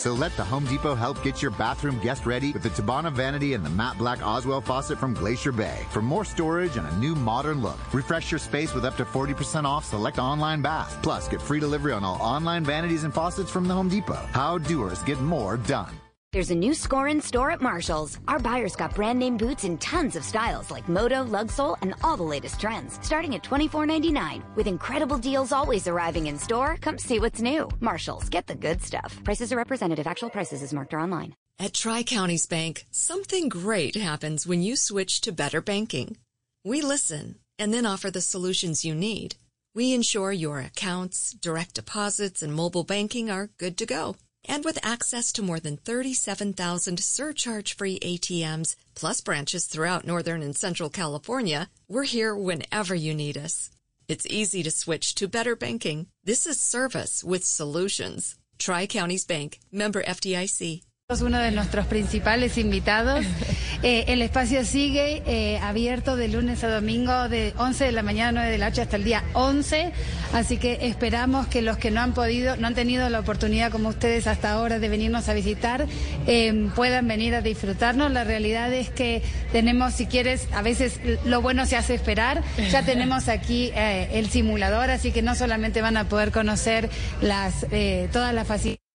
So 0.00 0.14
let 0.14 0.34
the 0.34 0.44
Home 0.44 0.64
Depot 0.64 0.94
help 0.94 1.22
get 1.22 1.42
your 1.42 1.50
bathroom 1.50 1.98
guest 1.98 2.24
ready 2.24 2.52
with 2.52 2.62
the 2.62 2.70
Tabana 2.70 3.12
vanity 3.12 3.52
and 3.52 3.62
the 3.62 3.68
matte 3.68 3.98
black 3.98 4.22
Oswell 4.22 4.62
faucet 4.62 4.98
from 4.98 5.12
Glacier 5.12 5.52
Bay. 5.52 5.84
For 5.90 6.00
more 6.00 6.24
storage 6.24 6.78
and 6.78 6.86
a 6.86 6.96
new 6.96 7.14
modern 7.14 7.60
look, 7.60 7.76
refresh 7.92 8.32
your 8.32 8.38
space 8.38 8.72
with 8.72 8.86
up 8.86 8.96
to 8.96 9.04
40% 9.04 9.66
off 9.66 9.84
select 9.84 10.18
online 10.18 10.62
baths. 10.62 10.96
Plus, 11.02 11.28
get 11.28 11.42
free 11.42 11.60
delivery 11.60 11.92
on 11.92 12.02
all 12.02 12.16
online 12.22 12.64
vanities 12.64 13.04
and 13.04 13.12
faucets 13.12 13.50
from 13.50 13.68
the 13.68 13.74
Home 13.74 13.90
Depot. 13.90 14.26
How 14.32 14.56
doers 14.56 15.02
get 15.02 15.20
more 15.20 15.58
done. 15.58 15.99
There's 16.32 16.52
a 16.52 16.54
new 16.54 16.74
score 16.74 17.08
in 17.08 17.20
store 17.20 17.50
at 17.50 17.60
Marshall's. 17.60 18.16
Our 18.28 18.38
buyers 18.38 18.76
got 18.76 18.94
brand 18.94 19.18
name 19.18 19.36
boots 19.36 19.64
in 19.64 19.78
tons 19.78 20.14
of 20.14 20.22
styles 20.22 20.70
like 20.70 20.88
Moto, 20.88 21.24
Lugsole, 21.24 21.76
and 21.82 21.92
all 22.04 22.16
the 22.16 22.22
latest 22.22 22.60
trends, 22.60 23.00
starting 23.02 23.34
at 23.34 23.42
$24.99. 23.42 24.44
With 24.54 24.68
incredible 24.68 25.18
deals 25.18 25.50
always 25.50 25.88
arriving 25.88 26.28
in 26.28 26.38
store, 26.38 26.76
come 26.80 26.98
see 26.98 27.18
what's 27.18 27.42
new. 27.42 27.68
Marshall's, 27.80 28.28
get 28.28 28.46
the 28.46 28.54
good 28.54 28.80
stuff. 28.80 29.18
Prices 29.24 29.52
are 29.52 29.56
representative. 29.56 30.06
Actual 30.06 30.30
prices 30.30 30.62
is 30.62 30.72
marked 30.72 30.94
or 30.94 31.00
online. 31.00 31.34
At 31.58 31.74
Tri 31.74 32.04
Counties 32.04 32.46
Bank, 32.46 32.86
something 32.92 33.48
great 33.48 33.96
happens 33.96 34.46
when 34.46 34.62
you 34.62 34.76
switch 34.76 35.22
to 35.22 35.32
better 35.32 35.60
banking. 35.60 36.16
We 36.64 36.80
listen 36.80 37.40
and 37.58 37.74
then 37.74 37.84
offer 37.84 38.08
the 38.08 38.20
solutions 38.20 38.84
you 38.84 38.94
need. 38.94 39.34
We 39.74 39.92
ensure 39.92 40.30
your 40.30 40.60
accounts, 40.60 41.32
direct 41.32 41.74
deposits, 41.74 42.40
and 42.40 42.54
mobile 42.54 42.84
banking 42.84 43.30
are 43.30 43.50
good 43.58 43.76
to 43.78 43.86
go. 43.86 44.14
And 44.48 44.64
with 44.64 44.78
access 44.82 45.32
to 45.32 45.42
more 45.42 45.60
than 45.60 45.76
37,000 45.76 46.98
surcharge-free 46.98 47.98
ATMs, 48.00 48.76
plus 48.94 49.20
branches 49.20 49.66
throughout 49.66 50.06
Northern 50.06 50.42
and 50.42 50.56
Central 50.56 50.90
California, 50.90 51.68
we're 51.88 52.04
here 52.04 52.34
whenever 52.34 52.94
you 52.94 53.14
need 53.14 53.36
us. 53.36 53.70
It's 54.08 54.26
easy 54.26 54.62
to 54.62 54.70
switch 54.70 55.14
to 55.16 55.28
better 55.28 55.54
banking. 55.54 56.06
This 56.24 56.46
is 56.46 56.60
service 56.60 57.22
with 57.22 57.44
solutions. 57.44 58.36
Tri 58.58 58.86
Counties 58.86 59.24
Bank, 59.24 59.60
member 59.70 60.02
FDIC. 60.02 60.82
Es 61.10 61.22
uno 61.22 61.40
de 61.40 61.50
nuestros 61.50 61.86
principales 61.86 62.56
invitados. 62.56 63.24
Eh, 63.82 64.12
el 64.12 64.20
espacio 64.20 64.62
sigue 64.66 65.22
eh, 65.24 65.58
abierto 65.60 66.14
de 66.14 66.28
lunes 66.28 66.62
a 66.64 66.68
domingo 66.68 67.30
de 67.30 67.54
11 67.56 67.86
de 67.86 67.92
la 67.92 68.02
mañana, 68.02 68.32
9 68.32 68.50
de 68.50 68.58
la 68.58 68.68
noche 68.68 68.82
hasta 68.82 68.96
el 68.96 69.04
día 69.04 69.24
11. 69.32 69.92
Así 70.34 70.58
que 70.58 70.80
esperamos 70.82 71.46
que 71.46 71.62
los 71.62 71.78
que 71.78 71.90
no 71.90 72.02
han 72.02 72.12
podido, 72.12 72.56
no 72.56 72.66
han 72.66 72.74
tenido 72.74 73.08
la 73.08 73.20
oportunidad 73.20 73.72
como 73.72 73.88
ustedes 73.88 74.26
hasta 74.26 74.52
ahora 74.52 74.80
de 74.80 74.90
venirnos 74.90 75.30
a 75.30 75.32
visitar, 75.32 75.86
eh, 76.26 76.68
puedan 76.76 77.08
venir 77.08 77.34
a 77.34 77.40
disfrutarnos. 77.40 78.12
La 78.12 78.24
realidad 78.24 78.70
es 78.70 78.90
que 78.90 79.22
tenemos, 79.50 79.94
si 79.94 80.04
quieres, 80.04 80.46
a 80.52 80.60
veces 80.60 81.00
lo 81.24 81.40
bueno 81.40 81.64
se 81.64 81.78
hace 81.78 81.94
esperar. 81.94 82.42
Ya 82.70 82.82
tenemos 82.84 83.28
aquí 83.28 83.72
el 83.74 84.28
simulador, 84.28 84.90
así 84.90 85.10
que 85.10 85.22
no 85.22 85.34
solamente 85.34 85.80
van 85.80 85.96
a 85.96 86.06
poder 86.06 86.32
conocer 86.32 86.90
las, 87.22 87.64
todas 88.12 88.34
las 88.34 88.46
facilidades 88.46 88.89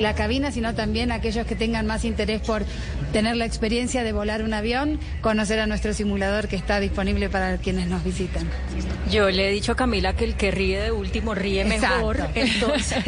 la 0.00 0.14
cabina, 0.14 0.52
sino 0.52 0.76
también 0.76 1.10
aquellos 1.10 1.44
que 1.44 1.56
tengan 1.56 1.84
más 1.84 2.04
interés 2.04 2.40
por 2.40 2.64
tener 3.12 3.34
la 3.34 3.46
experiencia 3.46 4.04
de 4.04 4.12
volar 4.12 4.44
un 4.44 4.54
avión, 4.54 5.00
conocer 5.22 5.58
a 5.58 5.66
nuestro 5.66 5.92
simulador 5.92 6.46
que 6.46 6.54
está 6.54 6.78
disponible 6.78 7.28
para 7.28 7.56
quienes 7.58 7.88
nos 7.88 8.04
visitan. 8.04 8.48
Yo 9.10 9.28
le 9.28 9.48
he 9.48 9.50
dicho 9.50 9.72
a 9.72 9.74
Camila 9.74 10.14
que 10.14 10.24
el 10.24 10.36
que 10.36 10.52
ríe 10.52 10.78
de 10.78 10.92
último 10.92 11.34
ríe 11.34 11.64
mejor, 11.64 12.28
entonces 12.36 13.02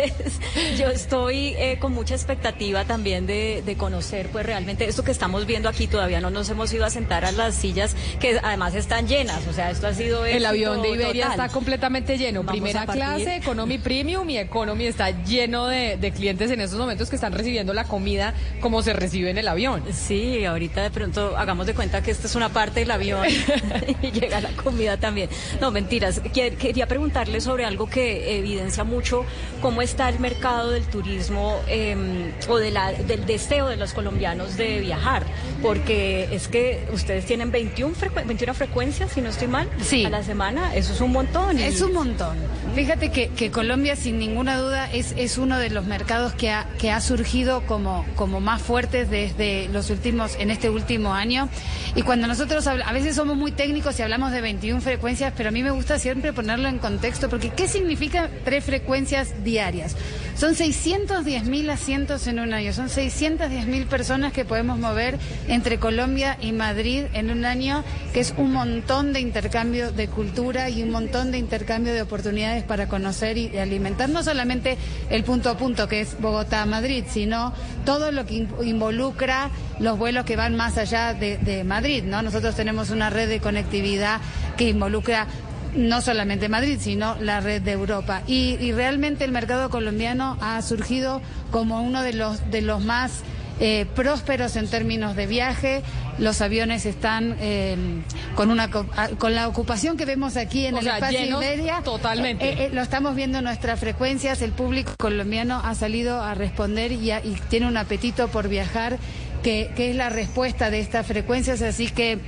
yo 0.76 0.88
estoy 0.88 1.54
eh, 1.58 1.78
con 1.78 1.92
mucha 1.92 2.16
expectativa 2.16 2.84
también 2.84 3.24
de, 3.24 3.62
de 3.64 3.76
conocer 3.76 4.28
pues 4.30 4.44
realmente 4.44 4.88
esto 4.88 5.04
que 5.04 5.12
estamos 5.12 5.46
viendo 5.46 5.68
aquí, 5.68 5.86
todavía 5.86 6.20
no 6.20 6.30
nos 6.30 6.50
hemos 6.50 6.72
ido 6.72 6.84
a 6.84 6.90
sentar 6.90 7.24
a 7.24 7.30
las 7.30 7.54
sillas 7.54 7.94
que 8.18 8.40
además 8.42 8.74
están 8.74 9.06
llenas, 9.06 9.46
o 9.46 9.52
sea, 9.52 9.70
esto 9.70 9.86
ha 9.86 9.94
sido 9.94 10.26
El 10.26 10.44
avión 10.44 10.82
de 10.82 10.88
Iberia 10.88 11.26
total. 11.28 11.40
está 11.40 11.54
completamente 11.54 12.18
lleno. 12.18 12.42
Vamos 12.42 12.60
Primera 12.60 12.84
clase, 12.84 13.36
Economy 13.36 13.78
Premium 13.78 14.28
y 14.28 14.38
Economy 14.38 14.86
está 14.86 15.10
lleno 15.22 15.68
de, 15.68 15.96
de 15.96 16.10
clientes 16.10 16.50
en 16.50 16.60
estos 16.60 16.79
momentos 16.80 17.08
que 17.10 17.16
están 17.16 17.32
recibiendo 17.32 17.72
la 17.74 17.84
comida 17.84 18.34
como 18.60 18.82
se 18.82 18.92
recibe 18.92 19.30
en 19.30 19.38
el 19.38 19.46
avión. 19.48 19.82
Sí, 19.92 20.44
ahorita 20.44 20.82
de 20.82 20.90
pronto 20.90 21.36
hagamos 21.36 21.66
de 21.66 21.74
cuenta 21.74 22.02
que 22.02 22.10
esta 22.10 22.26
es 22.26 22.34
una 22.34 22.48
parte 22.48 22.80
del 22.80 22.90
avión 22.90 23.26
y 24.02 24.10
llega 24.10 24.40
la 24.40 24.50
comida 24.50 24.96
también. 24.96 25.28
No, 25.60 25.70
mentiras. 25.70 26.20
Que- 26.32 26.50
Quería 26.56 26.86
preguntarle 26.86 27.40
sobre 27.40 27.64
algo 27.64 27.88
que 27.88 28.38
evidencia 28.38 28.82
mucho 28.84 29.24
cómo 29.62 29.82
está 29.82 30.08
el 30.08 30.18
mercado 30.20 30.70
del 30.70 30.84
turismo 30.84 31.60
eh, 31.68 32.32
o 32.48 32.56
de 32.58 32.70
la, 32.70 32.92
del 32.92 33.24
deseo 33.26 33.68
de 33.68 33.76
los 33.76 33.92
colombianos 33.92 34.56
de 34.56 34.80
viajar, 34.80 35.22
porque 35.62 36.28
es 36.32 36.48
que 36.48 36.86
ustedes 36.92 37.24
tienen 37.26 37.50
21, 37.50 37.94
frecue- 37.94 38.26
21 38.26 38.54
frecuencias, 38.54 39.12
si 39.12 39.20
no 39.20 39.28
estoy 39.28 39.48
mal, 39.48 39.68
Sí. 39.82 40.04
a 40.04 40.10
la 40.10 40.22
semana. 40.22 40.74
Eso 40.74 40.92
es 40.92 41.00
un 41.00 41.12
montón. 41.12 41.58
y- 41.58 41.62
Es 41.62 41.80
un 41.80 41.92
montón. 41.92 42.36
Fíjate 42.74 43.10
que, 43.10 43.28
que 43.28 43.50
Colombia, 43.50 43.96
sin 43.96 44.18
ninguna 44.18 44.56
duda, 44.58 44.90
es, 44.92 45.14
es 45.16 45.38
uno 45.38 45.58
de 45.58 45.70
los 45.70 45.84
mercados 45.86 46.32
que 46.34 46.50
ha, 46.50 46.66
que 46.78 46.90
ha 46.90 47.00
surgido 47.00 47.62
como, 47.66 48.04
como 48.16 48.40
más 48.40 48.62
fuertes 48.62 49.10
desde 49.10 49.68
los 49.68 49.90
últimos, 49.90 50.36
en 50.38 50.50
este 50.50 50.70
último 50.70 51.14
año. 51.14 51.48
Y 51.94 52.02
cuando 52.02 52.26
nosotros 52.26 52.66
a 52.66 52.92
veces 52.92 53.16
somos 53.16 53.36
muy 53.36 53.52
técnicos 53.52 53.98
y 53.98 54.02
hablamos 54.02 54.32
de 54.32 54.40
21 54.40 54.80
frecuencias, 54.80 55.32
pero 55.36 55.48
a 55.48 55.52
mí 55.52 55.62
me 55.62 55.70
gusta 55.70 55.98
siempre 55.98 56.32
ponerlo 56.32 56.68
en 56.68 56.78
contexto, 56.78 57.28
porque 57.28 57.50
¿qué 57.50 57.68
significa 57.68 58.28
tres 58.44 58.64
frecuencias 58.64 59.44
diarias? 59.44 59.96
Son 60.36 60.54
610 60.54 61.44
mil 61.44 61.68
asientos 61.68 62.26
en 62.26 62.38
un 62.38 62.54
año, 62.54 62.72
son 62.72 62.88
610 62.88 63.66
mil 63.66 63.86
personas 63.86 64.32
que 64.32 64.44
podemos 64.44 64.78
mover 64.78 65.18
entre 65.48 65.78
Colombia 65.78 66.38
y 66.40 66.52
Madrid 66.52 67.04
en 67.12 67.30
un 67.30 67.44
año, 67.44 67.84
que 68.14 68.20
es 68.20 68.32
un 68.36 68.52
montón 68.52 69.12
de 69.12 69.20
intercambio 69.20 69.92
de 69.92 70.08
cultura 70.08 70.70
y 70.70 70.82
un 70.82 70.90
montón 70.90 71.30
de 71.30 71.38
intercambio 71.38 71.92
de 71.92 72.02
oportunidades 72.02 72.64
para 72.64 72.88
conocer 72.88 73.36
y 73.36 73.58
alimentar 73.58 74.08
no 74.08 74.22
solamente 74.22 74.78
el 75.10 75.24
punto 75.24 75.50
a 75.50 75.58
punto 75.58 75.88
que 75.88 76.00
es 76.00 76.18
Bogotá-Madrid, 76.64 77.04
sino 77.08 77.52
todo 77.84 78.12
lo 78.12 78.26
que 78.26 78.34
in- 78.34 78.48
involucra 78.62 79.50
los 79.78 79.98
vuelos 79.98 80.24
que 80.24 80.36
van 80.36 80.56
más 80.56 80.76
allá 80.78 81.14
de, 81.14 81.38
de 81.38 81.64
Madrid, 81.64 82.04
¿no? 82.04 82.22
Nosotros 82.22 82.54
tenemos 82.54 82.90
una 82.90 83.10
red 83.10 83.28
de 83.28 83.40
conectividad 83.40 84.20
que 84.56 84.68
involucra 84.68 85.26
no 85.74 86.00
solamente 86.00 86.48
Madrid, 86.48 86.78
sino 86.80 87.14
la 87.20 87.40
red 87.40 87.62
de 87.62 87.72
Europa. 87.72 88.22
Y, 88.26 88.56
y 88.60 88.72
realmente 88.72 89.24
el 89.24 89.30
mercado 89.32 89.70
colombiano 89.70 90.36
ha 90.40 90.60
surgido 90.62 91.22
como 91.50 91.80
uno 91.82 92.02
de 92.02 92.12
los, 92.12 92.50
de 92.50 92.60
los 92.62 92.82
más 92.84 93.22
eh, 93.60 93.86
prósperos 93.94 94.56
en 94.56 94.68
términos 94.68 95.14
de 95.16 95.26
viaje. 95.26 95.82
Los 96.18 96.40
aviones 96.40 96.86
están 96.86 97.36
eh, 97.40 97.76
con, 98.34 98.50
una, 98.50 98.68
ah, 98.96 99.08
con 99.18 99.34
la 99.34 99.46
ocupación 99.48 99.96
que 99.96 100.04
vemos 100.06 100.36
aquí 100.36 100.66
en 100.66 100.74
O 100.74 100.78
el 100.78 100.84
sea, 100.84 100.94
espacio 100.94 101.18
llenos 101.20 101.42
Iberia. 101.42 101.80
totalmente. 101.82 102.44
Eh, 102.48 102.64
eh, 102.66 102.70
lo 102.72 102.82
estamos 102.82 103.14
viendo 103.14 103.38
en 103.38 103.44
nuestras 103.44 103.78
frecuencias. 103.78 104.42
El 104.42 104.52
público 104.52 104.92
colombiano 104.98 105.60
ha 105.64 105.74
salido 105.74 106.22
a 106.22 106.34
responder 106.34 106.92
y, 106.92 107.10
a- 107.10 107.24
y 107.24 107.36
tiene 107.48 107.66
un 107.68 107.76
apetito 107.76 108.28
por 108.28 108.48
viajar, 108.48 108.98
que, 109.42 109.70
que 109.76 109.90
es 109.90 109.96
la 109.96 110.08
respuesta 110.10 110.70
de 110.70 110.80
estas 110.80 111.06
frecuencias. 111.06 111.62
Así 111.62 111.86
que 111.88 112.18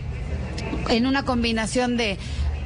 en 0.88 1.06
una 1.06 1.24
combinación 1.24 1.96
de 1.96 2.18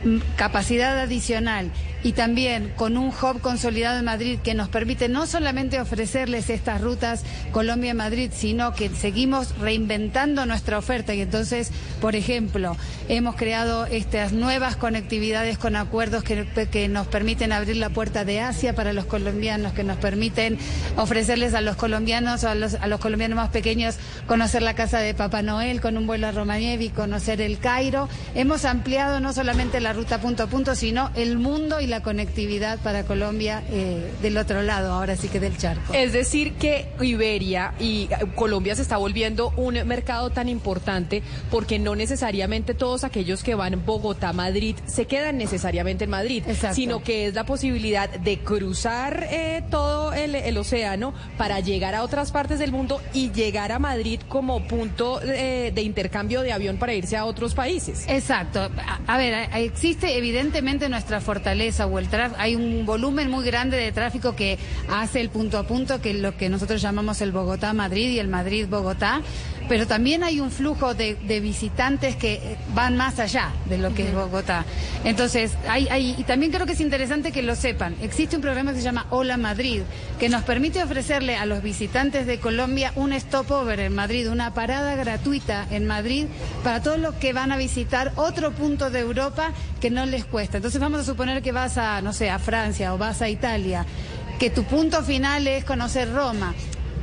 mm, 0.05 0.19
capacidad 0.37 0.99
adicional 1.01 1.71
y 2.07 2.13
también 2.13 2.73
con 2.77 2.97
un 2.97 3.09
hub 3.09 3.41
consolidado 3.41 3.99
en 3.99 4.05
Madrid 4.05 4.39
que 4.39 4.55
nos 4.55 4.69
permite 4.69 5.09
no 5.09 5.27
solamente 5.27 5.81
ofrecerles 5.81 6.51
estas 6.51 6.81
rutas 6.81 7.25
Colombia-Madrid, 7.51 8.31
sino 8.33 8.75
que 8.75 8.91
seguimos 8.91 9.59
reinventando 9.59 10.47
nuestra 10.47 10.79
oferta 10.79 11.15
y 11.15 11.21
entonces, 11.21 11.73
por 12.01 12.15
ejemplo, 12.15 12.77
hemos 13.09 13.35
creado 13.35 13.87
estas 13.87 14.33
nuevas 14.33 14.77
conectividades 14.77 15.59
con 15.59 15.75
acuerdos 15.75 16.23
que, 16.23 16.47
que 16.71 16.87
nos 16.87 17.09
permiten 17.09 17.51
abrir 17.51 17.77
la 17.77 17.91
puerta 17.91 18.25
de 18.25 18.39
Asia 18.41 18.77
para 18.77 18.93
los 18.93 19.07
colombianos, 19.07 19.73
que 19.73 19.83
nos 19.83 19.97
permiten 19.97 20.59
ofrecerles 20.97 21.55
a 21.55 21.61
los 21.61 21.75
colombianos 21.75 22.45
o 22.45 22.49
a 22.49 22.55
los, 22.55 22.75
a 22.75 22.87
los 22.87 23.01
colombianos 23.01 23.35
más 23.35 23.49
pequeños 23.49 23.97
conocer 24.29 24.63
la 24.63 24.75
casa 24.75 25.01
de 25.01 25.13
Papá 25.13 25.43
Noel 25.43 25.81
con 25.81 25.97
un 25.97 26.07
vuelo 26.07 26.29
a 26.29 26.31
Romanievi, 26.31 26.91
conocer 26.91 27.41
el 27.41 27.59
Cairo. 27.59 28.09
Hemos 28.37 28.65
ampliado 28.65 29.19
no 29.19 29.33
solamente 29.33 29.81
la 29.81 29.93
ruta 29.93 30.21
punto 30.21 30.45
a 30.45 30.47
punto, 30.47 30.77
sino 30.77 31.11
el 31.17 31.37
mundo 31.37 31.81
y 31.81 31.96
conectividad 32.03 32.79
para 32.81 33.05
Colombia 33.05 33.63
eh, 33.71 34.13
del 34.23 34.37
otro 34.37 34.63
lado, 34.63 34.93
ahora 34.93 35.17
sí 35.17 35.29
que 35.29 35.41
del 35.41 35.57
charco. 35.57 35.93
Es 35.95 36.13
decir, 36.13 36.55
que 36.55 36.89
Iberia 37.01 37.75
y 37.79 38.09
eh, 38.11 38.27
Colombia 38.35 38.75
se 38.75 38.83
está 38.83 38.97
volviendo 38.97 39.53
un 39.57 39.75
mercado 39.87 40.31
tan 40.31 40.49
importante 40.49 41.23
porque 41.51 41.79
no 41.79 41.95
necesariamente 41.95 42.75
todos 42.75 43.05
aquellos 43.05 43.43
que 43.43 43.55
van 43.55 43.85
Bogotá-Madrid 43.85 44.77
se 44.87 45.07
quedan 45.07 45.39
necesariamente 45.39 46.05
en 46.05 46.11
Madrid, 46.11 46.43
sino 46.73 47.03
que 47.03 47.27
es 47.27 47.35
la 47.35 47.45
posibilidad 47.45 48.09
de 48.09 48.39
cruzar 48.39 49.27
eh, 49.31 49.63
todo 49.71 50.13
el, 50.13 50.35
el 50.35 50.57
océano 50.59 51.15
para 51.37 51.61
llegar 51.61 51.95
a 51.95 52.03
otras 52.03 52.33
partes 52.33 52.59
del 52.59 52.73
mundo 52.73 53.01
y 53.13 53.31
llegar 53.33 53.73
a 53.73 53.79
Madrid 53.79 54.21
como 54.29 54.67
punto 54.67 55.21
eh, 55.23 55.73
de 55.75 55.83
intercambio 55.83 56.43
de 56.43 56.53
avión 56.53 56.77
para 56.77 56.95
irse 56.95 57.17
a 57.17 57.25
otros 57.25 57.55
países. 57.55 58.05
Exacto. 58.09 58.61
A, 59.07 59.15
a 59.15 59.19
ver, 59.19 59.49
existe 59.55 60.17
evidentemente 60.17 60.89
nuestra 60.89 61.21
fortaleza 61.21 61.86
Hay 62.39 62.55
un 62.55 62.85
volumen 62.87 63.31
muy 63.31 63.45
grande 63.45 63.77
de 63.77 63.93
tráfico 63.93 64.37
que 64.37 64.59
hace 64.91 65.21
el 65.21 65.31
punto 65.31 65.59
a 65.59 65.65
punto, 65.65 66.01
que 66.01 66.11
es 66.11 66.17
lo 66.17 66.37
que 66.37 66.49
nosotros 66.49 66.83
llamamos 66.83 67.21
el 67.21 67.33
Bogotá-Madrid 67.33 68.11
y 68.11 68.19
el 68.19 68.29
Madrid-Bogotá. 68.29 69.23
Pero 69.69 69.87
también 69.87 70.23
hay 70.23 70.41
un 70.41 70.51
flujo 70.51 70.95
de, 70.95 71.15
de 71.15 71.41
visitantes 71.41 72.17
que 72.17 72.57
van 72.75 72.97
más 72.97 73.19
allá 73.19 73.51
de 73.67 73.79
lo 73.79 73.93
que 73.95 74.09
es 74.09 74.15
Bogotá. 74.15 74.65
Entonces, 75.05 75.53
hay, 75.69 75.89
hay, 75.89 76.15
y 76.17 76.23
también 76.25 76.53
creo 76.53 76.67
que 76.67 76.73
es 76.73 76.81
interesante 76.81 77.33
que 77.33 77.43
lo 77.43 77.57
sepan. 77.57 77.97
Existe 78.01 78.37
un 78.37 78.43
programa 78.43 78.73
que 78.73 78.79
se 78.79 78.85
llama 78.85 79.07
Hola 79.11 79.37
Madrid, 79.37 79.83
que 80.19 80.29
nos 80.29 80.43
permite 80.45 80.83
ofrecerle 80.83 81.37
a 81.37 81.47
los 81.47 81.63
visitantes 81.63 82.27
de 82.27 82.39
Colombia 82.39 82.93
un 82.95 83.13
stopover 83.13 83.81
en 83.81 83.95
Madrid, 83.95 84.31
una 84.31 84.55
parada 84.55 84.95
gratuita 84.95 85.67
en 85.71 85.87
Madrid 85.87 86.27
para 86.63 86.83
todos 86.83 86.99
los 86.99 87.15
que 87.17 87.33
van 87.33 87.53
a 87.53 87.57
visitar 87.57 88.13
otro 88.17 88.53
punto 88.53 88.91
de 88.91 89.01
Europa 89.01 89.53
que 89.81 89.91
no 89.91 90.07
les 90.07 90.25
cuesta. 90.25 90.59
Entonces 90.59 90.81
vamos 90.81 91.01
a 91.01 91.05
suponer 91.05 91.43
que 91.43 91.53
vas 91.53 91.77
a, 91.79 92.01
no 92.03 92.13
sé, 92.13 92.31
a 92.31 92.39
Francia 92.39 92.95
o 92.95 92.99
vas 92.99 93.23
a 93.23 93.29
Italia, 93.29 93.85
que 94.39 94.51
tu 94.51 94.65
punto 94.65 95.03
final 95.03 95.47
es 95.47 95.65
conocer 95.65 96.13
Roma. 96.13 96.55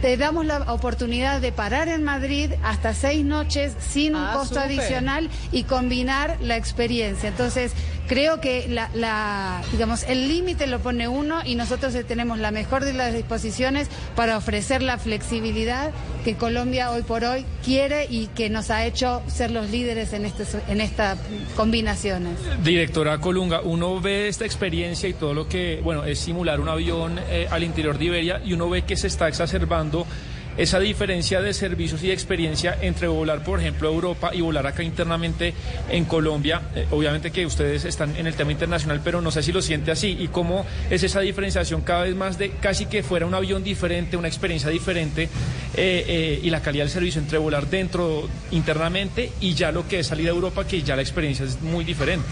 Te 0.03 0.17
damos 0.17 0.45
la 0.45 0.73
oportunidad 0.73 1.39
de 1.39 1.53
parar 1.53 1.87
en 1.87 2.03
Madrid 2.03 2.51
hasta 2.61 2.93
seis 2.93 3.23
noches 3.23 3.71
sin 3.79 4.17
un 4.17 4.21
Ah, 4.21 4.33
costo 4.33 4.59
adicional 4.59 5.29
y 5.53 5.63
combinar 5.63 6.35
la 6.41 6.57
experiencia. 6.57 7.29
Entonces, 7.29 7.71
creo 8.09 8.41
que 8.41 8.67
la, 8.67 8.89
la, 8.93 9.61
digamos, 9.71 10.03
el 10.03 10.27
límite 10.27 10.67
lo 10.67 10.79
pone 10.79 11.07
uno 11.07 11.39
y 11.45 11.55
nosotros 11.55 11.93
tenemos 12.05 12.37
la 12.37 12.51
mejor 12.51 12.83
de 12.83 12.91
las 12.91 13.13
disposiciones 13.13 13.87
para 14.13 14.35
ofrecer 14.35 14.81
la 14.81 14.97
flexibilidad 14.97 15.91
que 16.25 16.35
Colombia 16.35 16.91
hoy 16.91 17.03
por 17.03 17.23
hoy 17.23 17.45
quiere 17.63 18.05
y 18.09 18.27
que 18.27 18.49
nos 18.49 18.71
ha 18.71 18.85
hecho 18.85 19.21
ser 19.27 19.51
los 19.51 19.69
líderes 19.69 20.11
en, 20.11 20.25
este, 20.25 20.43
en 20.67 20.81
estas 20.81 21.17
combinaciones. 21.55 22.37
Directora 22.61 23.19
Colunga, 23.19 23.61
uno 23.61 24.01
ve 24.01 24.27
esta 24.27 24.43
experiencia 24.43 25.07
y 25.07 25.13
todo 25.13 25.33
lo 25.33 25.47
que, 25.47 25.79
bueno, 25.81 26.03
es 26.03 26.19
simular 26.19 26.59
un 26.59 26.67
avión 26.67 27.19
eh, 27.29 27.47
al 27.49 27.63
interior 27.63 27.97
de 27.97 28.05
Iberia 28.05 28.41
y 28.43 28.51
uno 28.51 28.69
ve 28.69 28.81
que 28.81 28.97
se 28.97 29.07
está 29.07 29.29
exacerbando 29.29 29.92
esa 30.57 30.79
diferencia 30.79 31.41
de 31.41 31.53
servicios 31.53 32.03
y 32.03 32.07
de 32.07 32.13
experiencia 32.13 32.77
entre 32.81 33.07
volar, 33.07 33.43
por 33.43 33.59
ejemplo, 33.59 33.89
a 33.89 33.91
Europa 33.91 34.31
y 34.33 34.41
volar 34.41 34.67
acá 34.67 34.83
internamente 34.83 35.53
en 35.89 36.05
Colombia. 36.05 36.61
Eh, 36.75 36.85
obviamente 36.91 37.31
que 37.31 37.45
ustedes 37.45 37.85
están 37.85 38.15
en 38.15 38.27
el 38.27 38.35
tema 38.35 38.51
internacional, 38.51 39.01
pero 39.03 39.21
no 39.21 39.31
sé 39.31 39.41
si 39.41 39.51
lo 39.51 39.61
siente 39.61 39.91
así. 39.91 40.15
¿Y 40.19 40.27
cómo 40.27 40.65
es 40.89 41.03
esa 41.03 41.21
diferenciación 41.21 41.81
cada 41.81 42.03
vez 42.03 42.15
más 42.15 42.37
de 42.37 42.51
casi 42.51 42.85
que 42.85 43.03
fuera 43.03 43.25
un 43.25 43.33
avión 43.33 43.63
diferente, 43.63 44.15
una 44.15 44.27
experiencia 44.27 44.69
diferente 44.69 45.23
eh, 45.23 45.29
eh, 46.07 46.39
y 46.43 46.49
la 46.49 46.61
calidad 46.61 46.83
del 46.83 46.91
servicio 46.91 47.19
entre 47.19 47.37
volar 47.37 47.67
dentro 47.67 48.29
internamente 48.51 49.31
y 49.41 49.53
ya 49.55 49.71
lo 49.71 49.87
que 49.87 49.99
es 49.99 50.07
salir 50.07 50.27
a 50.27 50.31
Europa, 50.31 50.67
que 50.67 50.83
ya 50.83 50.95
la 50.95 51.01
experiencia 51.01 51.45
es 51.45 51.61
muy 51.61 51.83
diferente? 51.83 52.27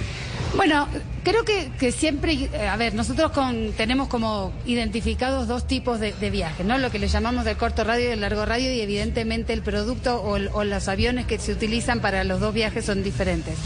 Bueno, 0.56 0.88
creo 1.24 1.46
que, 1.46 1.72
que 1.80 1.92
siempre, 1.92 2.34
eh, 2.34 2.68
a 2.68 2.76
ver, 2.76 2.94
nosotros 2.94 3.32
con, 3.32 3.72
tenemos 3.74 4.10
como 4.10 4.52
identificados 4.66 5.48
dos 5.48 5.66
tipos 5.66 6.00
de, 6.00 6.12
viajes, 6.30 6.66
¿no? 6.66 6.78
Lo 6.78 6.92
que 6.92 7.00
le 7.00 7.08
llamamos 7.08 7.46
del 7.46 7.58
corto 7.58 7.84
radio 7.84 8.06
y 8.06 8.10
del 8.10 8.22
largo 8.22 8.46
radio 8.46 8.74
y 8.74 8.82
evidentemente 8.82 9.54
el 9.54 9.62
producto 9.62 10.22
o, 10.22 10.34
o 10.34 10.64
los 10.64 10.88
aviones 10.88 11.26
que 11.26 11.40
se 11.40 11.54
utilizan 11.54 12.02
para 12.02 12.24
los 12.24 12.40
dos 12.40 12.54
viajes 12.54 12.86
son 12.86 13.04
diferentes. 13.04 13.58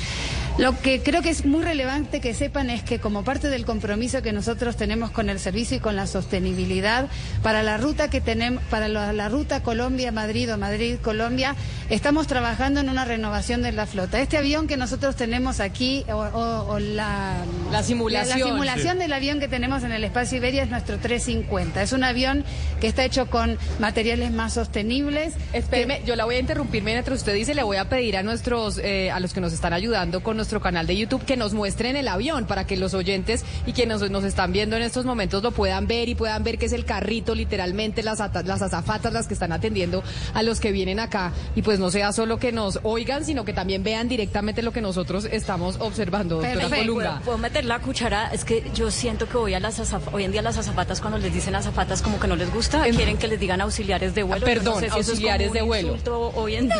Lo 0.57 0.79
que 0.79 1.03
creo 1.03 1.21
que 1.21 1.29
es 1.31 1.45
muy 1.45 1.63
relevante 1.63 2.21
que 2.21 2.33
sepan 2.33 2.69
es 2.69 2.81
que 2.81 2.99
como 2.99 3.25
parte 3.25 3.49
del 3.49 3.65
compromiso 3.65 4.21
que 4.21 4.31
nosotros 4.31 4.77
tenemos 4.77 5.11
con 5.11 5.29
el 5.29 5.37
servicio 5.37 5.75
y 5.75 5.79
con 5.81 5.97
la 5.97 6.07
sostenibilidad, 6.07 7.09
para 7.43 7.61
la 7.61 7.75
ruta 7.75 8.09
que 8.09 8.21
tenemos, 8.21 8.63
para 8.69 8.87
la, 8.87 9.11
la 9.11 9.27
ruta 9.27 9.61
Colombia-Madrid 9.63 10.53
o 10.53 10.57
Madrid-Colombia, 10.57 11.55
estamos 11.89 12.27
trabajando 12.27 12.79
en 12.79 12.89
una 12.89 13.03
renovación 13.03 13.63
de 13.63 13.73
la 13.73 13.85
flota. 13.85 14.21
Este 14.21 14.37
avión 14.37 14.65
que 14.67 14.77
nosotros 14.77 15.17
tenemos 15.17 15.59
aquí, 15.59 16.05
o, 16.09 16.13
o- 16.15 16.67
o 16.75 16.79
la, 16.79 17.33
La 17.69 17.83
simulación. 17.83 18.39
la 18.39 18.45
simulación 18.45 18.97
del 18.97 19.11
avión 19.11 19.41
que 19.41 19.49
tenemos 19.49 19.83
en 19.83 19.91
el 19.91 20.05
espacio 20.05 20.37
Iberia 20.37 20.63
es 20.63 20.69
nuestro 20.69 20.99
350. 20.99 21.81
Es 21.81 21.91
un 21.91 22.05
avión 22.05 22.45
que 22.79 22.87
está 22.87 23.03
hecho 23.03 23.29
con 23.29 23.57
materiales 23.79 24.31
más 24.31 24.53
sostenibles. 24.53 25.33
Espéreme, 25.51 26.01
yo 26.05 26.15
la 26.15 26.23
voy 26.23 26.35
a 26.35 26.39
interrumpir 26.39 26.81
mientras 26.81 27.19
usted 27.19 27.33
dice, 27.33 27.53
le 27.55 27.63
voy 27.63 27.75
a 27.75 27.89
pedir 27.89 28.15
a 28.15 28.23
nuestros, 28.23 28.77
eh, 28.81 29.11
a 29.11 29.19
los 29.19 29.33
que 29.33 29.41
nos 29.41 29.51
están 29.51 29.73
ayudando 29.73 30.23
con 30.23 30.44
nuestro 30.45 30.61
canal 30.61 30.85
de 30.85 30.95
YouTube 30.95 31.25
que 31.25 31.37
nos 31.37 31.55
muestren 31.55 31.95
el 31.95 32.07
avión 32.07 32.45
para 32.45 32.67
que 32.67 32.77
los 32.77 32.93
oyentes 32.93 33.43
y 33.65 33.73
quienes 33.73 33.99
nos, 33.99 34.11
nos 34.11 34.23
están 34.23 34.51
viendo 34.51 34.75
en 34.75 34.83
estos 34.83 35.03
momentos 35.03 35.41
lo 35.41 35.49
puedan 35.49 35.87
ver 35.87 36.07
y 36.07 36.13
puedan 36.13 36.43
ver 36.43 36.59
que 36.59 36.67
es 36.67 36.71
el 36.73 36.85
carrito, 36.85 37.33
literalmente 37.33 38.03
las, 38.03 38.19
las 38.45 38.61
azafatas 38.61 39.11
las 39.11 39.25
que 39.25 39.33
están 39.33 39.51
atendiendo 39.51 40.03
a 40.35 40.43
los 40.43 40.59
que 40.59 40.71
vienen 40.71 40.99
acá 40.99 41.31
y 41.55 41.63
pues 41.63 41.79
no 41.79 41.89
sea 41.89 42.11
solo 42.13 42.37
que 42.37 42.51
nos 42.51 42.79
oigan, 42.83 43.25
sino 43.25 43.43
que 43.43 43.53
también 43.53 43.81
vean 43.83 44.07
directamente 44.07 44.61
lo 44.61 44.71
que 44.71 44.81
nosotros 44.81 45.25
estamos 45.31 45.77
observando, 45.79 46.35
doctora 46.35 46.69
Colunga. 46.77 47.09
¿Puedo, 47.13 47.21
puedo 47.25 47.37
meter 47.39 47.65
la 47.65 47.79
cuchara? 47.79 48.29
Es 48.31 48.45
que 48.45 48.69
yo 48.75 48.91
siento 48.91 49.27
que 49.27 49.37
hoy, 49.37 49.55
a 49.55 49.59
las 49.59 49.79
azaf- 49.79 50.13
hoy 50.13 50.25
en 50.25 50.31
día 50.31 50.43
las 50.43 50.59
azafatas 50.59 51.01
cuando 51.01 51.17
les 51.17 51.33
dicen 51.33 51.55
azafatas 51.55 52.03
como 52.03 52.19
que 52.19 52.27
no 52.27 52.35
les 52.35 52.53
gusta, 52.53 52.83
quieren 52.83 53.17
que 53.17 53.27
les 53.27 53.39
digan 53.39 53.61
auxiliares 53.61 54.13
de 54.13 54.21
vuelo. 54.21 54.45
Ah, 54.45 54.49
Yo 54.49 54.55
no 54.57 54.61
perdón, 54.63 54.79
sé 54.79 54.79
si 54.81 54.85
eso 54.85 54.99
es 54.99 55.05
como 55.05 55.11
auxiliares 55.11 55.47
un 55.47 55.53
de 55.55 55.61
vuelo. 55.63 55.97
Hoy 56.35 56.55
en 56.55 56.65
día. 56.67 56.75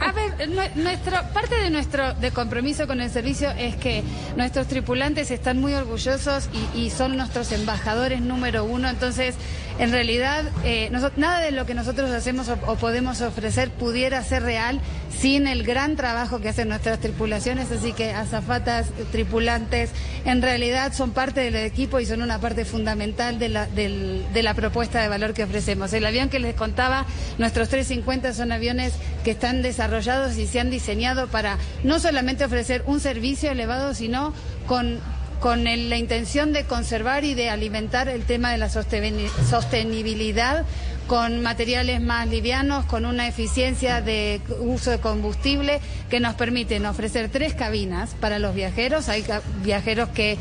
A 0.00 0.12
ver, 0.12 0.48
nue- 0.50 0.72
nuestro, 0.76 1.16
parte 1.34 1.56
de 1.56 1.70
nuestro 1.70 2.14
de 2.14 2.30
compromiso 2.30 2.59
con 2.86 3.00
el 3.00 3.08
servicio 3.08 3.50
es 3.52 3.74
que 3.76 4.02
nuestros 4.36 4.66
tripulantes 4.66 5.30
están 5.30 5.58
muy 5.58 5.72
orgullosos 5.72 6.50
y, 6.74 6.78
y 6.78 6.90
son 6.90 7.16
nuestros 7.16 7.52
embajadores 7.52 8.20
número 8.20 8.64
uno. 8.64 8.90
Entonces, 8.90 9.34
en 9.80 9.92
realidad, 9.92 10.44
eh, 10.62 10.90
nada 11.16 11.40
de 11.40 11.52
lo 11.52 11.64
que 11.64 11.72
nosotros 11.72 12.10
hacemos 12.10 12.50
o, 12.50 12.76
podemos 12.76 13.22
ofrecer 13.22 13.70
pudiera 13.70 14.22
ser 14.22 14.42
real 14.42 14.78
sin 15.18 15.46
el 15.46 15.62
gran 15.62 15.96
trabajo 15.96 16.38
que 16.38 16.50
hacen 16.50 16.68
nuestras 16.68 17.00
tripulaciones. 17.00 17.72
Así 17.72 17.94
que 17.94 18.12
azafatas, 18.12 18.88
tripulantes, 19.10 19.88
en 20.26 20.42
realidad 20.42 20.92
son 20.92 21.12
parte 21.12 21.40
del 21.40 21.56
equipo 21.56 21.98
y 21.98 22.04
son 22.04 22.20
una 22.20 22.38
parte 22.38 22.66
fundamental 22.66 23.38
de 23.38 23.48
la, 23.48 23.66
de 23.68 24.42
la 24.42 24.52
propuesta 24.52 25.00
de 25.00 25.08
valor 25.08 25.32
que 25.32 25.44
ofrecemos. 25.44 25.94
El 25.94 26.04
avión 26.04 26.28
que 26.28 26.40
les 26.40 26.54
contaba, 26.54 27.06
nuestros 27.38 27.70
350 27.70 28.34
son 28.34 28.52
aviones 28.52 28.92
que 29.24 29.30
están 29.30 29.62
desarrollados 29.62 30.36
y 30.36 30.46
se 30.46 30.60
han 30.60 30.68
diseñado 30.68 31.28
para 31.28 31.56
no 31.84 32.00
solamente 32.00 32.44
ofrecer 32.44 32.82
un 32.84 33.00
servicio 33.00 33.50
elevado, 33.50 33.94
sino 33.94 34.34
con 34.66 35.00
con 35.40 35.66
el- 35.66 35.88
la 35.90 35.96
intención 35.96 36.52
de 36.52 36.64
conservar 36.64 37.24
y 37.24 37.34
de 37.34 37.50
alimentar 37.50 38.08
el 38.08 38.22
tema 38.24 38.52
de 38.52 38.58
la 38.58 38.68
sosteni- 38.68 39.28
sostenibilidad 39.48 40.64
con 41.06 41.42
materiales 41.42 42.00
más 42.00 42.28
livianos, 42.28 42.84
con 42.84 43.04
una 43.04 43.26
eficiencia 43.26 44.00
de 44.00 44.40
uso 44.60 44.90
de 44.92 44.98
combustible 44.98 45.80
que 46.08 46.20
nos 46.20 46.34
permiten 46.34 46.86
ofrecer 46.86 47.30
tres 47.30 47.54
cabinas 47.54 48.10
para 48.20 48.38
los 48.38 48.54
viajeros. 48.54 49.08
Hay 49.08 49.24
viajeros 49.64 50.10
que 50.10 50.36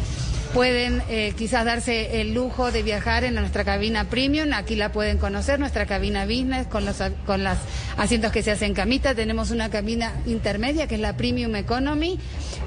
pueden 0.54 1.02
eh, 1.10 1.34
quizás 1.38 1.64
darse 1.66 2.22
el 2.22 2.34
lujo 2.34 2.72
de 2.72 2.82
viajar 2.84 3.24
en 3.24 3.36
nuestra 3.36 3.64
cabina 3.64 4.06
premium, 4.06 4.52
aquí 4.54 4.76
la 4.76 4.92
pueden 4.92 5.18
conocer, 5.18 5.60
nuestra 5.60 5.86
cabina 5.86 6.26
business 6.26 6.68
con 6.68 6.86
los 6.86 6.98
con 7.26 7.44
los 7.44 7.58
asientos 7.98 8.32
que 8.32 8.42
se 8.44 8.52
hacen 8.52 8.74
camita, 8.74 9.14
tenemos 9.16 9.52
una 9.52 9.70
cabina 9.70 10.12
intermedia 10.26 10.88
que 10.88 10.96
es 10.96 11.02
la 11.02 11.16
premium 11.16 11.56
economy, 11.56 12.20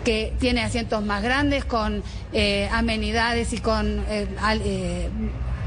que 0.05 0.33
tiene 0.39 0.63
asientos 0.63 1.03
más 1.05 1.23
grandes 1.23 1.65
con 1.65 2.03
eh, 2.33 2.69
amenidades 2.73 3.53
y 3.53 3.59
con 3.59 4.05
eh, 4.09 4.27
al- 4.41 4.63
eh, 4.65 5.09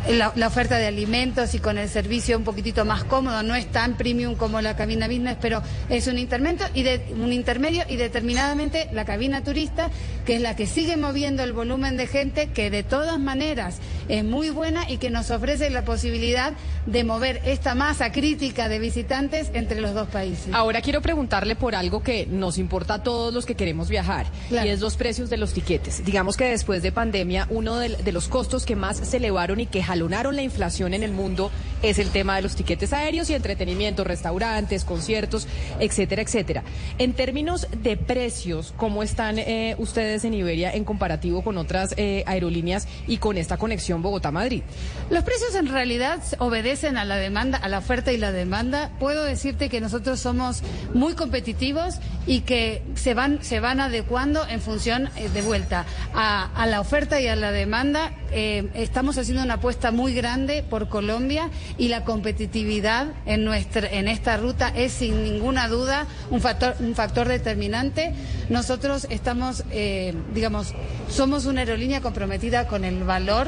la, 0.09 0.31
la 0.35 0.47
oferta 0.47 0.77
de 0.77 0.87
alimentos 0.87 1.53
y 1.55 1.59
con 1.59 1.77
el 1.77 1.89
servicio 1.89 2.37
un 2.37 2.43
poquitito 2.43 2.85
más 2.85 3.03
cómodo, 3.03 3.43
no 3.43 3.55
es 3.55 3.71
tan 3.71 3.97
premium 3.97 4.35
como 4.35 4.61
la 4.61 4.75
cabina 4.75 5.07
business, 5.07 5.37
pero 5.41 5.61
es 5.89 6.07
un 6.07 6.17
intermedio 6.17 6.65
y 6.73 6.83
de, 6.83 7.01
un 7.19 7.33
intermedio 7.33 7.83
y 7.89 7.95
determinadamente 7.95 8.87
la 8.91 9.05
cabina 9.05 9.43
turista, 9.43 9.89
que 10.25 10.35
es 10.35 10.41
la 10.41 10.55
que 10.55 10.67
sigue 10.67 10.97
moviendo 10.97 11.43
el 11.43 11.53
volumen 11.53 11.97
de 11.97 12.07
gente, 12.07 12.47
que 12.47 12.69
de 12.69 12.83
todas 12.83 13.19
maneras 13.19 13.79
es 14.07 14.23
muy 14.23 14.49
buena 14.49 14.89
y 14.89 14.97
que 14.97 15.09
nos 15.09 15.31
ofrece 15.31 15.69
la 15.69 15.83
posibilidad 15.83 16.53
de 16.85 17.03
mover 17.03 17.41
esta 17.45 17.73
masa 17.73 18.11
crítica 18.11 18.69
de 18.69 18.79
visitantes 18.79 19.49
entre 19.53 19.81
los 19.81 19.93
dos 19.93 20.07
países. 20.07 20.53
Ahora 20.53 20.81
quiero 20.81 21.01
preguntarle 21.01 21.55
por 21.55 21.75
algo 21.75 22.03
que 22.03 22.27
nos 22.27 22.57
importa 22.57 22.95
a 22.95 23.03
todos 23.03 23.33
los 23.33 23.45
que 23.45 23.55
queremos 23.55 23.89
viajar 23.89 24.27
y 24.51 24.55
es 24.55 24.81
los 24.81 24.95
precios 24.95 25.29
de 25.29 25.37
los 25.37 25.53
tiquetes. 25.53 26.05
Digamos 26.05 26.37
que 26.37 26.45
después 26.45 26.83
de 26.83 26.91
pandemia 26.91 27.47
uno 27.49 27.77
de, 27.77 27.89
de 27.89 28.11
los 28.11 28.27
costos 28.27 28.65
que 28.65 28.75
más 28.75 28.97
se 28.97 29.17
elevaron 29.17 29.59
y 29.59 29.65
que 29.65 29.81
la 29.95 30.41
inflación 30.41 30.93
en 30.93 31.03
el 31.03 31.11
mundo 31.11 31.51
es 31.81 31.99
el 31.99 32.09
tema 32.09 32.35
de 32.35 32.41
los 32.41 32.55
tiquetes 32.55 32.93
aéreos 32.93 33.29
y 33.29 33.33
entretenimiento, 33.33 34.03
restaurantes, 34.03 34.83
conciertos, 34.83 35.47
etcétera, 35.79 36.21
etcétera. 36.21 36.63
En 36.97 37.13
términos 37.13 37.67
de 37.83 37.95
precios, 37.97 38.73
¿cómo 38.77 39.03
están 39.03 39.37
eh, 39.39 39.75
ustedes 39.77 40.25
en 40.25 40.33
Iberia 40.33 40.73
en 40.73 40.83
comparativo 40.83 41.43
con 41.43 41.57
otras 41.57 41.93
eh, 41.97 42.23
aerolíneas 42.25 42.87
y 43.07 43.17
con 43.17 43.37
esta 43.37 43.57
conexión 43.57 44.01
Bogotá-Madrid? 44.01 44.63
Los 45.09 45.23
precios 45.23 45.53
en 45.55 45.67
realidad 45.67 46.21
obedecen 46.39 46.97
a 46.97 47.05
la 47.05 47.17
demanda, 47.17 47.57
a 47.57 47.69
la 47.69 47.77
oferta 47.77 48.11
y 48.11 48.17
la 48.17 48.31
demanda. 48.31 48.91
Puedo 48.99 49.23
decirte 49.23 49.69
que 49.69 49.79
nosotros 49.79 50.19
somos 50.19 50.63
muy 50.93 51.13
competitivos 51.13 51.95
y 52.25 52.41
que 52.41 52.81
se 52.95 53.13
van, 53.13 53.43
se 53.43 53.59
van 53.59 53.79
adecuando 53.79 54.47
en 54.47 54.59
función 54.59 55.09
eh, 55.15 55.29
de 55.29 55.41
vuelta 55.41 55.85
a, 56.13 56.49
a 56.55 56.65
la 56.65 56.79
oferta 56.79 57.21
y 57.21 57.27
a 57.27 57.35
la 57.35 57.51
demanda. 57.51 58.11
Estamos 58.35 59.17
haciendo 59.17 59.43
una 59.43 59.55
apuesta 59.55 59.84
muy 59.91 60.13
grande 60.13 60.63
por 60.63 60.89
Colombia 60.89 61.49
y 61.77 61.87
la 61.87 62.03
competitividad 62.03 63.07
en 63.25 63.43
nuestra, 63.43 63.87
en 63.89 64.07
esta 64.07 64.37
ruta 64.37 64.69
es 64.75 64.93
sin 64.93 65.23
ninguna 65.23 65.67
duda 65.67 66.07
un 66.29 66.41
factor, 66.41 66.75
un 66.79 66.95
factor 66.95 67.27
determinante. 67.27 68.13
Nosotros 68.49 69.07
estamos, 69.09 69.63
eh, 69.71 70.13
digamos, 70.33 70.73
somos 71.09 71.45
una 71.45 71.61
aerolínea 71.61 72.01
comprometida 72.01 72.67
con 72.67 72.85
el 72.85 73.03
valor 73.03 73.47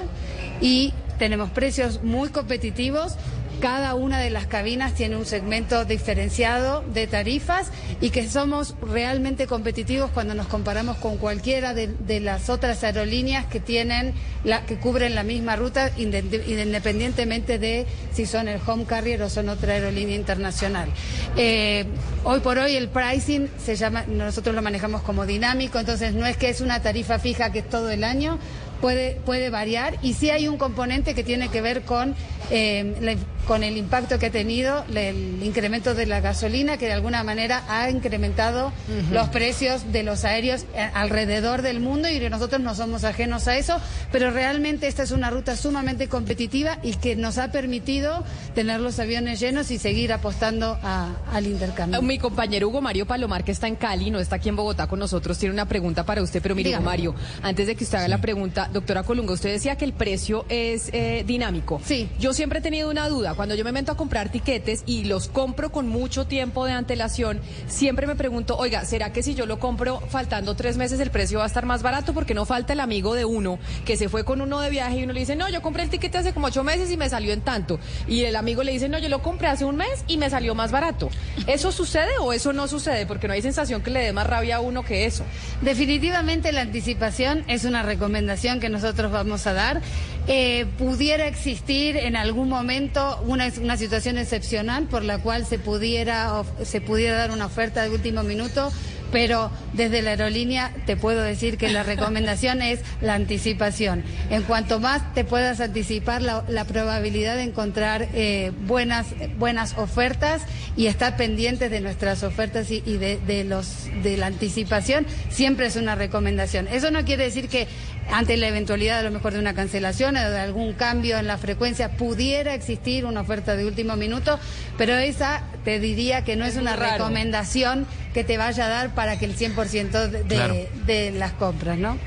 y 0.62 0.94
tenemos 1.18 1.50
precios 1.50 2.04
muy 2.04 2.30
competitivos. 2.30 3.16
Cada 3.62 3.96
una 3.96 4.20
de 4.20 4.30
las 4.30 4.46
cabinas 4.46 4.94
tiene 4.94 5.18
un 5.18 5.26
segmento 5.26 5.84
diferenciado 5.84 6.84
de 6.94 7.08
tarifas 7.08 7.72
y 8.02 8.12
que 8.12 8.30
somos 8.30 8.76
realmente 8.82 9.48
competitivos 9.48 10.12
cuando 10.12 10.36
nos 10.36 10.46
comparamos 10.46 10.98
con 10.98 11.18
cualquiera 11.18 11.74
de, 11.74 12.20
las 12.20 12.50
otras 12.50 12.84
aerolíneas 12.84 13.46
que 13.48 13.60
tienen 13.60 14.14
la, 14.44 14.66
que 14.66 14.78
cubren 14.78 15.16
la 15.16 15.24
misma 15.24 15.56
ruta 15.56 15.92
inde- 15.98 16.44
independientemente 16.48 17.58
de 17.58 17.88
si 18.14 18.28
son 18.28 18.48
el 18.48 18.60
home 18.66 18.86
carrier 18.86 19.22
o 19.24 19.30
son 19.30 19.50
otra 19.50 19.74
aerolínea 19.74 20.16
internacional. 20.16 20.90
Eh, 21.36 21.86
hoy 22.24 22.40
por 22.42 22.60
hoy 22.60 22.76
el 22.76 22.90
pricing 22.90 23.50
se 23.58 23.76
llama, 23.76 24.04
nosotros 24.08 24.54
lo 24.54 24.62
manejamos 24.62 25.02
como 25.02 25.26
dinámico, 25.26 25.80
entonces 25.80 26.14
no 26.14 26.28
es 26.28 26.38
que 26.38 26.50
es 26.50 26.62
una 26.62 26.82
tarifa 26.84 27.18
fija 27.18 27.52
que 27.52 27.60
es 27.60 27.70
todo 27.70 27.90
el 27.90 28.04
año, 28.04 28.38
puede, 28.82 29.16
puede 29.26 29.50
variar 29.50 29.96
y 30.02 30.14
sí 30.14 30.30
hay 30.30 30.48
un 30.48 30.58
componente 30.58 31.14
que 31.16 31.24
tiene 31.24 31.50
que 31.50 31.62
ver 31.62 31.84
con 31.84 32.16
eh, 32.50 32.96
la, 33.02 33.16
con 33.46 33.64
el 33.64 33.76
impacto 33.78 34.20
que 34.20 34.28
ha 34.28 34.32
tenido 34.32 34.86
le- 34.90 35.10
el 35.10 35.44
incremento 35.44 35.94
de 35.96 36.06
la 36.06 36.22
gasolina, 36.22 36.78
que 36.78 36.86
de 36.86 36.94
alguna 36.94 37.24
manera 37.24 37.64
ha 37.70 37.90
incrementado 37.90 38.72
los 39.12 39.28
precios 39.30 39.92
de 39.92 40.04
los 40.04 40.24
aéreos 40.26 40.66
eh, 40.76 40.90
alrededor 40.94 41.62
del 41.62 41.80
mundo 41.80 42.10
y 42.10 42.20
nosotros 42.30 42.62
no 42.62 42.74
somos 42.76 43.04
ajenos 43.04 43.48
a 43.48 43.58
eso, 43.58 43.80
pero 44.12 44.32
realmente 44.32 44.88
esta 44.88 45.04
es 45.04 45.12
una 45.12 45.30
ruta 45.30 45.56
sumamente 45.58 46.08
competitiva 46.08 46.78
y 46.84 46.94
que 46.96 47.16
nos 47.16 47.38
ha 47.38 47.52
permitido 47.52 48.24
tener 48.56 48.80
los 48.80 49.00
aviones 49.00 49.40
llenos 49.40 49.72
y 49.72 49.78
seguir 49.78 50.14
apostando 50.14 50.78
a- 50.84 51.12
al 51.34 51.48
intercambio. 51.48 52.02
Mi 52.02 52.18
compañero 52.20 52.68
Hugo 52.70 52.82
Mario 52.82 53.06
Palomar, 53.06 53.44
que 53.44 53.52
está 53.52 53.68
en 53.68 53.76
Cali, 53.76 54.10
no 54.12 54.20
está 54.20 54.38
aquí 54.38 54.50
en 54.50 54.56
Bogotá 54.56 54.88
con 54.88 55.00
nosotros, 55.00 55.38
tiene 55.38 55.54
una 55.54 55.66
pregunta 55.66 56.06
para 56.06 56.22
usted. 56.22 56.42
Pero 56.42 56.56
mire, 56.56 56.72
Hugo. 56.76 56.82
Mario, 56.82 57.16
antes 57.44 57.68
de 57.68 57.76
que 57.76 57.84
usted 57.84 57.98
haga 57.98 58.08
la 58.08 58.20
pregunta, 58.20 58.67
doctora 58.74 59.04
Colunga, 59.04 59.34
usted 59.34 59.52
decía 59.52 59.76
que 59.76 59.86
el 59.86 59.94
precio 59.94 60.46
es 60.50 60.90
eh, 60.94 61.24
dinámico. 61.26 61.82
Sí. 61.84 62.10
Yo 62.20 62.34
siempre 62.34 62.60
he 62.60 62.62
tenido 62.62 62.90
una 62.90 63.08
duda. 63.10 63.34
Cuando 63.36 63.56
yo 63.56 63.64
me 63.64 63.72
meto 63.72 63.92
a 63.92 63.98
comprar 63.98 64.30
tiquetes 64.30 64.84
y 64.86 65.06
los 65.06 65.28
compro 65.28 65.72
con 65.72 65.88
mucho 65.88 66.28
tiempo 66.28 66.66
de 66.66 66.74
antelación, 66.74 67.42
siempre 67.68 68.08
me 68.08 68.16
pregunto, 68.16 68.58
oiga, 68.58 68.86
¿será 68.86 69.12
que 69.12 69.24
si 69.24 69.36
yo 69.36 69.46
lo 69.46 69.60
compro 69.60 70.00
faltando 70.10 70.56
tres 70.56 70.78
meses 70.78 71.00
el 71.00 71.12
precio 71.12 71.40
va 71.40 71.46
a 71.46 71.48
estar 71.48 71.66
más 71.66 71.84
barato? 71.84 72.14
Porque 72.14 72.34
no 72.34 72.46
falta 72.46 72.74
el 72.74 72.80
amigo 72.80 73.14
de 73.14 73.26
uno 73.26 73.60
que 73.86 73.98
se 73.98 74.10
fue 74.10 74.24
con 74.24 74.42
uno 74.42 74.60
de 74.62 74.70
viaje 74.70 75.00
y 75.00 75.04
uno 75.04 75.14
le 75.14 75.22
dice, 75.22 75.36
no, 75.36 75.50
yo 75.50 75.62
compré 75.62 75.84
el 75.84 75.90
tiquete 75.90 76.18
hace 76.18 76.34
como 76.34 76.48
ocho 76.48 76.64
meses 76.64 76.92
y 76.92 76.98
me 76.98 77.10
salió 77.10 77.34
en 77.34 77.42
tanto. 77.42 77.80
Y 78.08 78.24
el 78.24 78.36
amigo 78.36 78.64
le 78.64 78.72
dice, 78.72 78.90
no, 78.90 79.00
yo 79.00 79.10
lo 79.10 79.22
compré 79.22 79.48
hace 79.48 79.66
un 79.66 79.78
mes 79.78 80.04
y 80.08 80.18
me 80.18 80.30
salió 80.30 80.56
más 80.56 80.72
barato. 80.72 81.10
¿Eso 81.48 81.72
sucede 81.72 82.18
o 82.20 82.34
eso 82.34 82.54
no 82.54 82.68
sucede? 82.68 83.06
Porque 83.06 83.28
no 83.28 83.34
hay 83.34 83.42
sensación 83.42 83.82
que 83.82 83.92
le 83.92 84.02
dé 84.02 84.14
más 84.14 84.28
rabia 84.28 84.58
a 84.58 84.60
uno 84.60 84.84
que 84.84 85.06
eso. 85.06 85.24
Definitivamente 85.62 86.52
la 86.52 86.62
anticipación 86.62 87.44
es 87.48 87.66
una 87.66 87.84
recomendación 87.84 88.57
que 88.60 88.70
nosotros 88.70 89.12
vamos 89.12 89.48
a 89.48 89.54
dar. 89.54 89.82
Eh, 90.28 90.66
pudiera 90.78 91.26
existir 91.28 91.96
en 91.96 92.16
algún 92.16 92.50
momento 92.50 93.22
una, 93.26 93.48
una 93.62 93.78
situación 93.78 94.18
excepcional 94.18 94.86
por 94.86 95.04
la 95.04 95.20
cual 95.20 95.46
se 95.46 95.58
pudiera, 95.58 96.44
se 96.64 96.82
pudiera 96.82 97.16
dar 97.18 97.32
una 97.32 97.46
oferta 97.46 97.84
de 97.84 97.90
último 97.92 98.24
minuto, 98.24 98.72
pero 99.10 99.50
desde 99.72 100.02
la 100.02 100.10
aerolínea 100.10 100.74
te 100.86 100.98
puedo 100.98 101.22
decir 101.24 101.58
que 101.58 101.70
la 101.70 101.84
recomendación 101.84 102.62
es 102.62 102.82
la 103.00 103.14
anticipación. 103.14 104.04
En 104.30 104.44
cuanto 104.44 104.82
más 104.82 105.14
te 105.14 105.24
puedas 105.24 105.62
anticipar, 105.62 106.22
la, 106.22 106.44
la 106.50 106.66
probabilidad 106.66 107.38
de 107.38 107.44
encontrar 107.44 108.10
eh, 108.14 108.52
buenas, 108.66 109.08
buenas 109.38 109.78
ofertas 109.78 110.42
y 110.76 110.88
estar 110.88 111.16
pendientes 111.16 111.72
de 111.72 111.80
nuestras 111.80 112.24
ofertas 112.24 112.70
y, 112.70 112.84
y 112.86 112.98
de, 112.98 113.18
de 113.26 113.46
los, 113.46 113.86
de 114.04 114.18
la 114.18 114.26
anticipación 114.26 115.08
siempre 115.30 115.68
es 115.68 115.78
una 115.78 115.96
recomendación. 115.96 116.68
Eso 116.68 116.92
no 116.92 117.06
quiere 117.06 117.24
decir 117.24 117.48
que 117.48 117.68
ante 118.12 118.38
la 118.38 118.48
eventualidad 118.48 119.00
a 119.00 119.04
lo 119.04 119.12
mejor 119.12 119.34
de 119.34 119.40
una 119.40 119.54
cancelación 119.54 120.16
o 120.18 120.30
de 120.30 120.40
algún 120.40 120.74
cambio 120.74 121.18
en 121.18 121.28
la 121.28 121.38
frecuencia 121.38 121.92
pudiera 121.92 122.54
existir 122.54 123.06
una 123.06 123.22
oferta 123.22 123.56
de 123.56 123.66
último 123.66 123.96
minuto, 123.96 124.40
pero 124.78 124.96
esa 124.96 125.44
te 125.66 125.80
diría 125.80 126.24
que 126.24 126.36
no 126.36 126.46
es, 126.46 126.56
Es 126.56 126.62
una 126.62 126.76
raro. 126.76 126.94
recomendación 126.94 127.86
que 128.14 128.24
te 128.24 128.38
vaya 128.38 128.66
a 128.66 128.70
dar 128.70 128.96
para 128.96 129.20
que 129.20 129.26
el 129.26 129.36
100% 129.38 130.08
de, 130.10 130.24
de- 130.24 130.36
Claro. 130.36 130.56
de 130.86 131.12
las 131.12 131.32
compras, 131.34 131.78
¿no? 131.78 131.98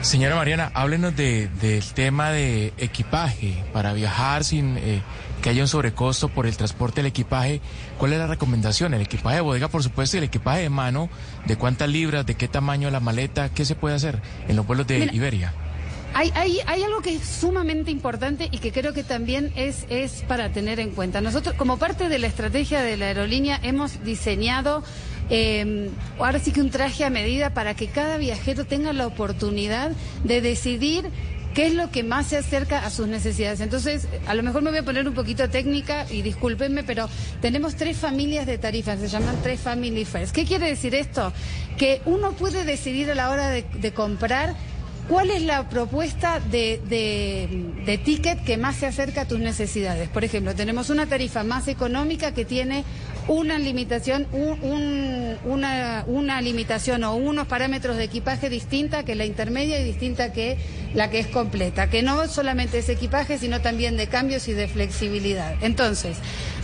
Señora 0.00 0.36
Mariana, 0.36 0.70
háblenos 0.74 1.16
de, 1.16 1.48
del 1.60 1.84
tema 1.92 2.30
de 2.30 2.72
equipaje 2.78 3.54
para 3.72 3.92
viajar 3.94 4.44
sin 4.44 4.76
eh, 4.78 5.00
que 5.42 5.50
haya 5.50 5.62
un 5.62 5.68
sobrecosto 5.68 6.28
por 6.28 6.46
el 6.46 6.56
transporte 6.56 6.96
del 6.96 7.06
equipaje. 7.06 7.60
¿Cuál 7.98 8.12
es 8.12 8.18
la 8.18 8.26
recomendación? 8.26 8.94
El 8.94 9.02
equipaje 9.02 9.36
de 9.36 9.42
bodega, 9.42 9.68
por 9.68 9.82
supuesto, 9.82 10.16
y 10.16 10.18
el 10.18 10.24
equipaje 10.24 10.62
de 10.62 10.70
mano. 10.70 11.08
¿De 11.46 11.56
cuántas 11.56 11.88
libras? 11.88 12.26
¿De 12.26 12.34
qué 12.34 12.48
tamaño 12.48 12.90
la 12.90 13.00
maleta? 13.00 13.48
¿Qué 13.50 13.64
se 13.64 13.74
puede 13.74 13.94
hacer 13.94 14.20
en 14.48 14.56
los 14.56 14.66
vuelos 14.66 14.86
de 14.86 14.98
Mira, 14.98 15.14
Iberia? 15.14 15.54
Hay, 16.14 16.32
hay, 16.34 16.58
hay 16.66 16.82
algo 16.82 17.00
que 17.00 17.14
es 17.14 17.22
sumamente 17.22 17.90
importante 17.90 18.48
y 18.50 18.58
que 18.58 18.72
creo 18.72 18.92
que 18.92 19.04
también 19.04 19.52
es, 19.56 19.86
es 19.88 20.24
para 20.26 20.50
tener 20.50 20.80
en 20.80 20.90
cuenta. 20.90 21.20
Nosotros, 21.20 21.54
como 21.56 21.78
parte 21.78 22.08
de 22.08 22.18
la 22.18 22.26
estrategia 22.26 22.82
de 22.82 22.96
la 22.96 23.06
aerolínea, 23.06 23.60
hemos 23.62 24.02
diseñado 24.04 24.82
eh, 25.30 25.90
ahora 26.18 26.38
sí 26.38 26.52
que 26.52 26.60
un 26.60 26.70
traje 26.70 27.04
a 27.04 27.10
medida 27.10 27.52
para 27.52 27.74
que 27.74 27.88
cada 27.88 28.16
viajero 28.16 28.64
tenga 28.64 28.92
la 28.92 29.06
oportunidad 29.06 29.92
de 30.24 30.40
decidir 30.40 31.10
qué 31.54 31.66
es 31.66 31.74
lo 31.74 31.90
que 31.90 32.02
más 32.02 32.28
se 32.28 32.36
acerca 32.36 32.84
a 32.84 32.90
sus 32.90 33.08
necesidades. 33.08 33.60
Entonces, 33.60 34.06
a 34.26 34.34
lo 34.34 34.42
mejor 34.42 34.62
me 34.62 34.70
voy 34.70 34.78
a 34.78 34.84
poner 34.84 35.08
un 35.08 35.14
poquito 35.14 35.48
técnica 35.50 36.06
y 36.10 36.22
discúlpenme, 36.22 36.84
pero 36.84 37.08
tenemos 37.40 37.74
tres 37.76 37.96
familias 37.96 38.46
de 38.46 38.58
tarifas, 38.58 39.00
se 39.00 39.08
llaman 39.08 39.36
tres 39.42 39.60
family 39.60 40.04
fares. 40.04 40.32
¿Qué 40.32 40.44
quiere 40.44 40.66
decir 40.68 40.94
esto? 40.94 41.32
Que 41.76 42.00
uno 42.04 42.32
puede 42.32 42.64
decidir 42.64 43.10
a 43.10 43.14
la 43.14 43.30
hora 43.30 43.50
de, 43.50 43.92
comprar 43.92 44.54
¿Cuál 45.08 45.30
es 45.30 45.40
la 45.40 45.70
propuesta 45.70 46.38
de, 46.38 46.82
de- 46.86 47.82
de 47.86 47.96
ticket 47.96 48.44
que 48.44 48.58
más 48.58 48.76
se 48.76 48.84
acerca 48.84 49.22
a 49.22 49.24
tus 49.24 49.38
necesidades? 49.40 50.10
Por 50.10 50.22
ejemplo, 50.22 50.54
tenemos 50.54 50.90
una 50.90 51.06
tarifa 51.06 51.44
más 51.44 51.66
económica 51.66 52.34
que 52.34 52.44
tiene 52.44 52.84
una 53.28 53.58
limitación, 53.58 54.26
un- 54.32 54.58
un- 54.62 55.38
una, 56.06 56.40
limitación 56.40 57.04
o 57.04 57.14
unos 57.14 57.46
parámetros 57.46 57.96
de 57.96 58.04
equipaje 58.04 58.48
distinta 58.48 59.04
que 59.04 59.14
la 59.14 59.24
intermedia 59.24 59.78
y 59.80 59.84
distinta 59.84 60.32
que 60.32 60.56
la 60.94 61.10
que 61.10 61.18
es 61.18 61.26
completa, 61.26 61.90
que 61.90 62.02
no 62.02 62.26
solamente 62.28 62.78
es 62.78 62.88
equipaje, 62.88 63.38
sino 63.38 63.60
también 63.60 63.96
de 63.96 64.06
cambios 64.06 64.48
y 64.48 64.54
de 64.54 64.68
flexibilidad. 64.68 65.54
Entonces, 65.60 66.16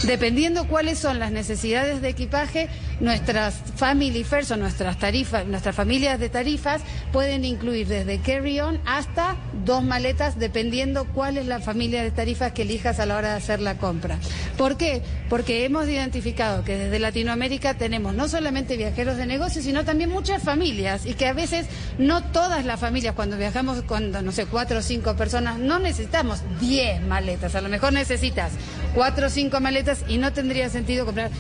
dependiendo 0.05 0.67
cuáles 0.67 0.99
son 0.99 1.19
las 1.19 1.31
necesidades 1.31 2.01
de 2.01 2.09
equipaje, 2.09 2.69
nuestras 3.01 3.55
family 3.77 4.25
fares 4.25 4.51
o 4.51 4.57
nuestras 4.57 4.99
tarifas, 4.99 5.47
nuestras 5.47 5.75
familias 5.77 6.19
de 6.19 6.29
tarifas 6.31 6.81
pueden 7.13 7.45
incluir 7.45 7.87
desde 7.87 8.19
carry-on 8.21 8.81
hasta 8.87 9.37
dos 9.65 9.83
maletas, 9.83 10.39
dependiendo 10.39 11.05
cuál 11.13 11.37
es 11.37 11.47
la 11.47 11.61
familia 11.61 12.03
de 12.03 12.11
tarifas 12.11 12.53
que 12.53 12.63
elijas 12.63 12.99
a 13.01 13.07
la 13.07 13.17
hora 13.17 13.31
de 13.33 13.37
hacer 13.37 13.61
la 13.61 13.77
compra. 13.77 14.19
¿Por 14.57 14.77
qué? 14.77 15.03
Porque 15.29 15.65
hemos 15.65 15.87
identificado 15.89 16.54
que 16.63 16.77
desde 16.77 16.99
Latinoamérica 16.99 17.75
tenemos 17.75 18.15
no 18.15 18.29
solamente 18.29 18.77
viajeros 18.77 19.17
de 19.17 19.27
negocios, 19.27 19.65
sino 19.65 19.85
también 19.85 20.11
muchas 20.11 20.43
familias 20.43 21.07
y 21.07 21.15
que 21.15 21.27
a 21.27 21.33
veces 21.33 21.67
no 21.99 22.23
todas 22.23 22.65
las 22.65 22.79
familias, 22.79 23.15
cuando 23.15 23.37
viajamos 23.37 23.83
con, 23.83 24.13
no 24.13 24.33
sé, 24.33 24.47
cuatro 24.47 24.79
o 24.79 24.83
cinco 24.83 25.17
personas, 25.17 25.59
no 25.59 25.79
necesitamos 25.79 26.43
diez 26.61 27.01
maletas. 27.03 27.55
A 27.55 27.61
lo 27.61 27.69
mejor 27.69 27.93
necesitas 27.93 28.53
cuatro 28.95 29.27
o 29.27 29.31
cinco 29.31 29.61
maletas 29.61 30.05
y 30.07 30.19
no 30.19 30.33
tendría 30.33 30.69
sentido 30.69 31.05
comprar 31.07 31.31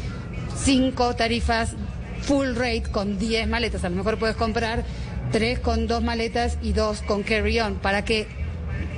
cinco 0.56 1.14
tarifas 1.14 1.74
full 2.22 2.54
rate 2.54 2.84
con 2.90 3.18
10 3.18 3.48
maletas. 3.48 3.84
A 3.84 3.90
lo 3.90 3.96
mejor 3.96 4.18
puedes 4.18 4.36
comprar 4.36 4.84
tres 5.30 5.58
con 5.58 5.86
dos 5.86 6.02
maletas 6.02 6.58
y 6.62 6.72
dos 6.72 7.02
con 7.02 7.22
carry-on 7.22 7.76
para 7.76 8.04
que 8.04 8.26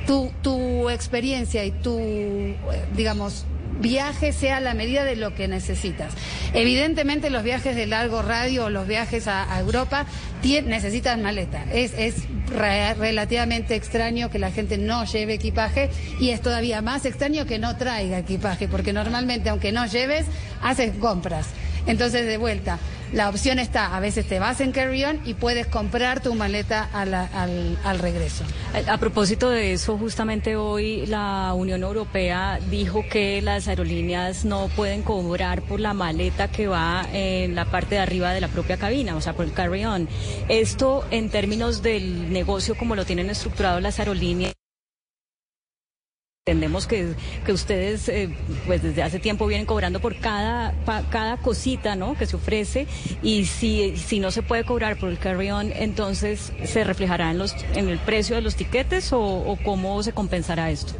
tu, 0.06 0.30
tu 0.42 0.88
experiencia 0.90 1.64
y 1.64 1.72
tu, 1.72 1.98
eh, 1.98 2.56
digamos, 2.94 3.44
viaje 3.80 4.32
sea 4.32 4.60
la 4.60 4.74
medida 4.74 5.04
de 5.04 5.16
lo 5.16 5.34
que 5.34 5.48
necesitas. 5.48 6.12
Evidentemente 6.52 7.30
los 7.30 7.42
viajes 7.42 7.76
de 7.76 7.86
largo 7.86 8.22
radio 8.22 8.66
o 8.66 8.70
los 8.70 8.86
viajes 8.86 9.28
a, 9.28 9.58
Europa 9.60 10.06
necesitan 10.42 11.22
maleta. 11.22 11.64
Es, 11.72 11.92
es 11.98 12.14
re- 12.48 12.94
relativamente 12.94 13.74
extraño 13.74 14.30
que 14.30 14.38
la 14.38 14.52
gente 14.52 14.78
no 14.78 15.04
lleve 15.04 15.34
equipaje 15.34 15.90
y 16.20 16.30
es 16.30 16.40
todavía 16.40 16.82
más 16.82 17.04
extraño 17.04 17.46
que 17.46 17.58
no 17.58 17.76
traiga 17.76 18.18
equipaje, 18.18 18.68
porque 18.68 18.92
normalmente 18.92 19.48
aunque 19.48 19.72
no 19.72 19.86
lleves, 19.86 20.26
haces 20.62 20.92
compras. 21.00 21.46
Entonces, 21.86 22.26
de 22.26 22.36
vuelta, 22.36 22.78
la 23.12 23.28
opción 23.28 23.58
está, 23.58 23.96
a 23.96 24.00
veces 24.00 24.26
te 24.26 24.38
vas 24.38 24.60
en 24.60 24.72
carry-on 24.72 25.20
y 25.24 25.34
puedes 25.34 25.66
comprar 25.66 26.20
tu 26.20 26.34
maleta 26.34 26.88
a 26.92 27.04
la- 27.04 27.26
al, 27.26 27.78
al 27.84 27.98
regreso. 27.98 28.44
A, 28.88 28.92
a 28.94 28.98
propósito 28.98 29.48
de 29.50 29.72
eso, 29.72 29.96
justamente 29.96 30.56
hoy 30.56 31.06
la 31.06 31.52
Unión 31.54 31.82
Europea 31.82 32.58
dijo 32.68 33.04
que 33.08 33.40
las 33.42 33.68
aerolíneas 33.68 34.44
no 34.44 34.68
pueden 34.74 35.02
cobrar 35.02 35.62
por 35.62 35.78
la 35.80 35.94
maleta 35.94 36.48
que 36.50 36.66
va 36.66 37.06
en 37.12 37.54
la 37.54 37.64
parte 37.66 37.94
de 37.94 38.00
arriba 38.00 38.32
de 38.32 38.40
la 38.40 38.48
propia 38.48 38.76
cabina, 38.76 39.14
o 39.16 39.20
sea, 39.20 39.34
por 39.34 39.44
el 39.44 39.52
carry-on. 39.52 40.08
Esto 40.48 41.06
en 41.10 41.30
términos 41.30 41.82
del 41.82 42.32
negocio 42.32 42.76
como 42.76 42.96
lo 42.96 43.04
tienen 43.04 43.30
estructurado 43.30 43.80
las 43.80 43.98
aerolíneas. 44.00 44.55
Entendemos 46.48 46.86
que, 46.86 47.14
que 47.44 47.50
ustedes, 47.50 48.08
eh, 48.08 48.28
pues 48.66 48.80
desde 48.80 49.02
hace 49.02 49.18
tiempo 49.18 49.48
vienen 49.48 49.66
cobrando 49.66 49.98
por 49.98 50.16
cada, 50.20 50.74
cada 51.10 51.38
cosita, 51.38 51.96
¿no? 51.96 52.16
Que 52.16 52.24
se 52.24 52.36
ofrece 52.36 52.86
y 53.20 53.46
si, 53.46 53.96
si 53.96 54.20
no 54.20 54.30
se 54.30 54.42
puede 54.42 54.62
cobrar 54.62 54.96
por 54.96 55.08
el 55.08 55.18
carry-on, 55.18 55.72
entonces 55.72 56.52
se 56.64 56.84
reflejará 56.84 57.32
en 57.32 57.38
los, 57.38 57.56
en 57.74 57.88
el 57.88 57.98
precio 57.98 58.36
de 58.36 58.42
los 58.42 58.54
tiquetes 58.54 59.08
o, 59.12 59.58
cómo 59.64 60.00
se 60.04 60.12
compensará 60.12 60.70
esto. 60.70 60.92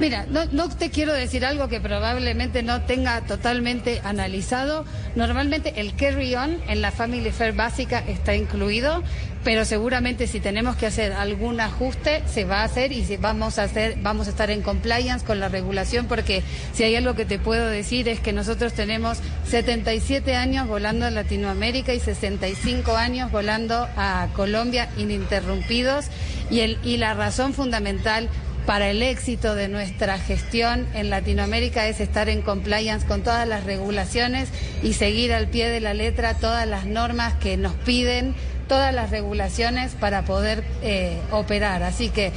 Mira, 0.00 0.26
no, 0.28 0.46
no 0.46 0.68
te 0.68 0.90
quiero 0.90 1.12
decir 1.12 1.44
algo 1.44 1.68
que 1.68 1.80
probablemente 1.80 2.64
no 2.64 2.82
tenga 2.82 3.20
totalmente 3.20 4.00
analizado. 4.02 4.84
Normalmente 5.14 5.80
el 5.80 5.94
carry-on 5.94 6.58
en 6.66 6.82
la 6.82 6.90
Family 6.90 7.30
Fare 7.30 7.52
básica 7.52 8.00
está 8.00 8.34
incluido, 8.34 9.04
pero 9.44 9.64
seguramente 9.64 10.26
si 10.26 10.40
tenemos 10.40 10.76
que 10.76 10.86
hacer 10.86 11.12
algún 11.12 11.60
ajuste 11.60 12.22
se 12.26 12.44
va 12.44 12.60
a 12.60 12.64
hacer 12.64 12.92
y 12.92 13.04
vamos 13.16 13.58
a 13.58 13.64
hacer, 13.64 13.96
vamos 14.02 14.26
a 14.26 14.30
estar 14.30 14.50
en 14.50 14.62
compliance 14.62 15.24
con 15.24 15.40
la 15.40 15.48
regulación, 15.48 16.06
porque 16.06 16.42
si 16.72 16.82
hay 16.82 16.96
algo 16.96 17.14
que 17.14 17.24
te 17.24 17.38
puedo 17.38 17.66
decir 17.68 18.08
es 18.08 18.20
que 18.20 18.32
nosotros 18.32 18.72
tenemos 18.72 19.18
77 19.46 20.34
años 20.34 20.66
volando 20.66 21.06
a 21.06 21.10
Latinoamérica 21.10 21.94
y 21.94 22.00
65 22.00 22.96
años 22.96 23.30
volando 23.30 23.88
a 23.96 24.28
Colombia 24.34 24.88
ininterrumpidos 24.96 26.06
y 26.50 26.60
el 26.60 26.78
y 26.84 26.96
la 26.96 27.14
razón 27.14 27.54
fundamental 27.54 28.28
para 28.68 28.90
el 28.90 29.02
éxito 29.02 29.54
de 29.54 29.68
nuestra 29.68 30.18
gestión 30.18 30.86
en 30.92 31.08
Latinoamérica 31.08 31.86
es 31.86 32.00
estar 32.00 32.28
en 32.28 32.42
compliance 32.42 33.06
con 33.06 33.22
todas 33.22 33.48
las 33.48 33.64
regulaciones 33.64 34.50
y 34.82 34.92
seguir 34.92 35.32
al 35.32 35.48
pie 35.48 35.70
de 35.70 35.80
la 35.80 35.94
letra 35.94 36.34
todas 36.34 36.68
las 36.68 36.84
normas 36.84 37.32
que 37.36 37.56
nos 37.56 37.72
piden, 37.72 38.34
todas 38.68 38.94
las 38.94 39.10
regulaciones 39.10 39.94
para 39.94 40.22
poder 40.22 40.64
eh, 40.82 41.18
operar. 41.30 41.82
Así 41.82 42.10
que 42.10 42.32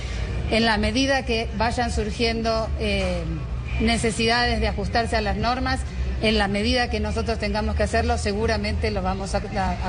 en 0.49 0.65
la 0.65 0.77
medida 0.77 1.25
que 1.25 1.47
vayan 1.57 1.91
surgiendo 1.91 2.67
eh, 2.79 3.23
necesidades 3.79 4.59
de 4.59 4.67
ajustarse 4.67 5.15
a 5.15 5.21
las 5.21 5.37
normas, 5.37 5.81
en 6.21 6.37
la 6.37 6.47
medida 6.47 6.89
que 6.89 6.99
nosotros 6.99 7.39
tengamos 7.39 7.75
que 7.75 7.83
hacerlo, 7.83 8.17
seguramente 8.17 8.91
lo 8.91 9.01
vamos 9.01 9.33
a, 9.33 9.41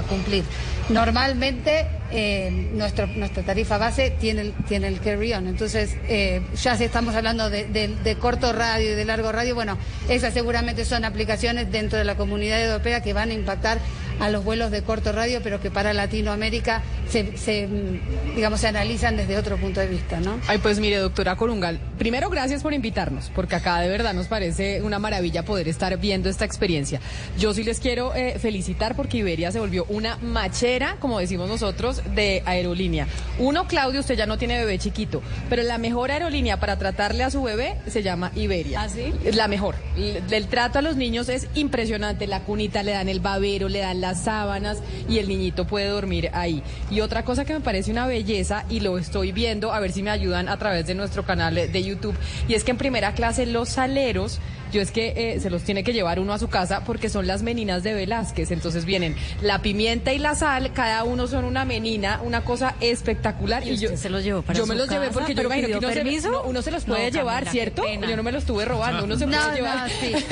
cumplir. 0.09 0.45
Normalmente 0.89 1.87
eh, 2.13 2.51
nuestro, 2.75 3.07
nuestra 3.07 3.43
tarifa 3.43 3.79
base 3.79 4.11
tiene 4.11 4.43
el, 4.43 4.53
tiene 4.69 4.89
el 4.89 5.01
carry-on, 5.01 5.47
entonces 5.47 5.97
eh, 6.09 6.43
ya 6.63 6.77
si 6.77 6.85
estamos 6.85 7.15
hablando 7.15 7.51
de, 7.51 7.65
de- 7.65 7.89
de 7.89 8.15
corto 8.17 8.53
radio 8.53 8.93
y 8.93 8.95
de 8.95 9.05
largo 9.05 9.33
radio, 9.33 9.55
bueno, 9.55 9.79
esas 10.09 10.33
seguramente 10.35 10.85
son 10.85 11.05
aplicaciones 11.05 11.71
dentro 11.73 11.99
de 11.99 12.05
la 12.05 12.17
comunidad 12.17 12.63
europea 12.65 13.03
que 13.03 13.13
van 13.13 13.31
a 13.31 13.35
impactar 13.35 13.79
a 14.21 14.29
los 14.31 14.45
vuelos 14.45 14.71
de 14.71 14.83
corto 14.83 15.11
radio, 15.11 15.41
pero 15.43 15.61
que 15.61 15.71
para 15.71 15.93
Latinoamérica 15.93 16.83
se, 17.09 17.37
se, 17.37 17.67
mm, 17.67 18.35
digamos, 18.37 18.61
se 18.61 18.69
analizan 18.69 19.17
desde 19.17 19.37
otro 19.37 19.57
punto 19.57 19.81
de 19.81 19.87
vista, 19.89 20.21
¿no? 20.21 20.39
Ay, 20.47 20.59
pues 20.59 20.79
mire, 20.79 20.99
doctora 20.99 21.35
Corungal, 21.35 21.81
primero 21.99 22.29
gracias 22.31 22.63
por 22.63 22.73
invitarnos, 22.75 23.33
porque 23.35 23.57
acá 23.57 23.81
de 23.81 23.89
verdad 23.89 24.13
nos 24.15 24.29
parece 24.29 24.83
una 24.83 24.99
maravilla 24.99 25.45
poder 25.45 25.67
estar 25.67 25.97
viendo 25.99 26.29
esta 26.29 26.45
experiencia. 26.45 27.01
Yo 27.39 27.53
sí 27.55 27.65
les 27.65 27.81
quiero 27.81 28.15
eh, 28.15 28.39
felicitar 28.39 28.95
porque 28.95 29.17
Iberia 29.19 29.51
se 29.51 29.59
volvió 29.59 29.87
una 29.89 30.17
machera, 30.19 30.97
como 31.01 31.19
decimos 31.19 31.49
nosotros, 31.49 32.02
de 32.15 32.43
aerolínea. 32.47 33.07
Uno, 33.39 33.67
Claudio, 33.67 34.01
usted 34.01 34.17
ya 34.17 34.27
no 34.27 34.39
tiene 34.39 34.59
bebé 34.59 34.79
chiquito, 34.79 35.23
pero 35.49 35.63
la 35.63 35.79
mejor 35.79 36.11
aerolínea 36.11 36.59
para 36.61 36.79
tratarle 36.79 37.25
a 37.25 37.31
su 37.31 37.43
bebé 37.43 37.77
se 37.87 38.03
llama 38.03 38.31
Iberia. 38.35 38.83
¿Ah, 38.83 38.89
sí? 38.89 39.13
Es 39.25 39.37
la 39.37 39.49
mejor. 39.49 39.75
L- 39.97 40.23
El 40.31 40.47
trato 40.49 40.79
a 40.79 40.83
los 40.83 40.97
niños 40.97 41.29
es 41.29 41.49
impresionante. 41.55 42.27
La 42.27 42.41
cunita 42.41 42.83
le 42.83 42.93
dan 42.93 43.09
el 43.09 43.21
babero, 43.21 43.69
le 43.69 43.81
dan 43.81 44.01
las 44.01 44.25
sábanas 44.25 44.79
y 45.09 45.19
el 45.19 45.29
niñito 45.29 45.67
puede 45.67 45.87
dormir 45.89 46.31
ahí. 46.33 46.63
Y 46.91 47.01
otra 47.01 47.25
cosa 47.25 47.45
que 47.45 47.55
me 47.55 47.61
parece 47.61 47.91
una 47.91 48.07
belleza 48.07 48.65
y 48.69 48.81
lo 48.81 48.99
estoy 48.99 49.33
viendo, 49.33 49.73
a 49.73 49.81
ver 49.81 49.93
si 49.93 50.03
me 50.03 50.11
ayudan 50.11 50.49
a 50.49 50.59
través 50.59 50.87
de 50.87 50.95
nuestro 50.95 51.25
canal 51.25 51.55
de 51.55 51.83
YouTube, 51.83 52.15
y 52.49 52.55
es 52.55 52.65
que 52.65 52.71
en 52.73 52.79
primera 52.79 53.13
clase 53.15 53.47
los 53.47 53.69
saleros 53.71 54.41
yo 54.73 54.81
es 54.81 54.91
que 54.91 55.13
eh, 55.17 55.41
se 55.41 55.51
los 55.51 55.63
tiene 55.63 55.85
que 55.85 55.93
llevar 55.93 56.19
uno 56.19 56.33
a 56.33 56.39
su 56.39 56.49
casa 56.49 56.83
porque 56.85 57.09
son 57.09 57.27
las 57.27 57.43
meninas 57.43 57.83
de 57.83 57.95
Velázquez. 57.95 58.51
Entonces 58.51 58.85
vienen 58.85 59.15
la 59.41 59.61
pimienta 59.61 60.13
y 60.13 60.19
la 60.19 60.35
sal, 60.35 60.73
cada 60.73 61.05
uno 61.05 61.27
son 61.27 61.45
una 61.45 61.65
menina, 61.65 62.21
una 62.25 62.43
cosa 62.45 62.75
espectacular. 62.81 63.67
¿Y 63.67 63.75
usted 63.75 63.97
se 63.97 64.09
los 64.11 64.25
llevó 64.25 64.43
para 64.43 64.59
Yo 64.59 64.65
su 64.65 64.69
me 64.73 64.75
los 64.79 64.89
llevé 64.89 65.11
porque 65.11 65.33
yo 65.35 65.37
¿Pero 65.37 65.49
me 65.49 65.59
imagino 65.59 65.79
que 65.81 65.85
uno 65.87 65.95
se, 65.95 66.01
permiso? 66.03 66.31
no, 66.31 66.43
uno 66.43 66.63
se 66.63 66.71
los 66.71 66.87
No, 66.89 66.95
puede 66.95 67.11
llevar, 67.11 67.45
Camila, 67.45 67.53
¿cierto? 67.53 67.83
Yo 68.09 68.17
no 68.17 68.23
me 68.23 68.33
los 68.33 68.43
estuve 68.43 68.65
robando, 68.65 69.05
uno 69.05 69.17
se 69.17 69.27
puede 69.29 69.55
llevar. 69.55 69.91
sí. 69.91 70.13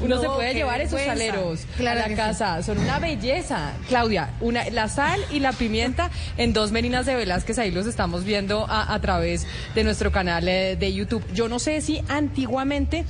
Uno 0.00 0.20
se 0.20 0.28
puede 0.28 0.54
llevar 0.54 0.80
esos 0.80 0.92
vergüenza. 1.00 1.24
saleros 1.32 1.60
Claro 1.76 1.98
a 2.00 2.02
la 2.04 2.08
sí. 2.08 2.14
casa. 2.14 2.62
Son 2.62 2.78
una 2.78 2.98
belleza. 2.98 3.72
Claudia, 3.88 4.30
una, 4.40 4.68
la 4.70 4.88
sal 4.88 5.20
y 5.32 5.40
la 5.40 5.52
pimienta 5.52 6.10
en 6.36 6.52
dos 6.52 6.70
meninas 6.72 7.06
de 7.06 7.16
Velázquez. 7.16 7.58
Ahí 7.58 7.70
los 7.70 7.86
estamos 7.86 8.24
viendo 8.24 8.66
a, 8.68 8.92
a 8.94 9.00
través 9.00 9.46
de 9.74 9.82
nuestro 9.82 10.12
canal 10.12 10.46
eh, 10.46 10.76
de 10.76 10.92
YouTube. 10.92 11.24
Yo 11.34 11.48
no 11.48 11.58
sé 11.58 11.80
si 11.80 12.00
antiguamente 12.08 13.04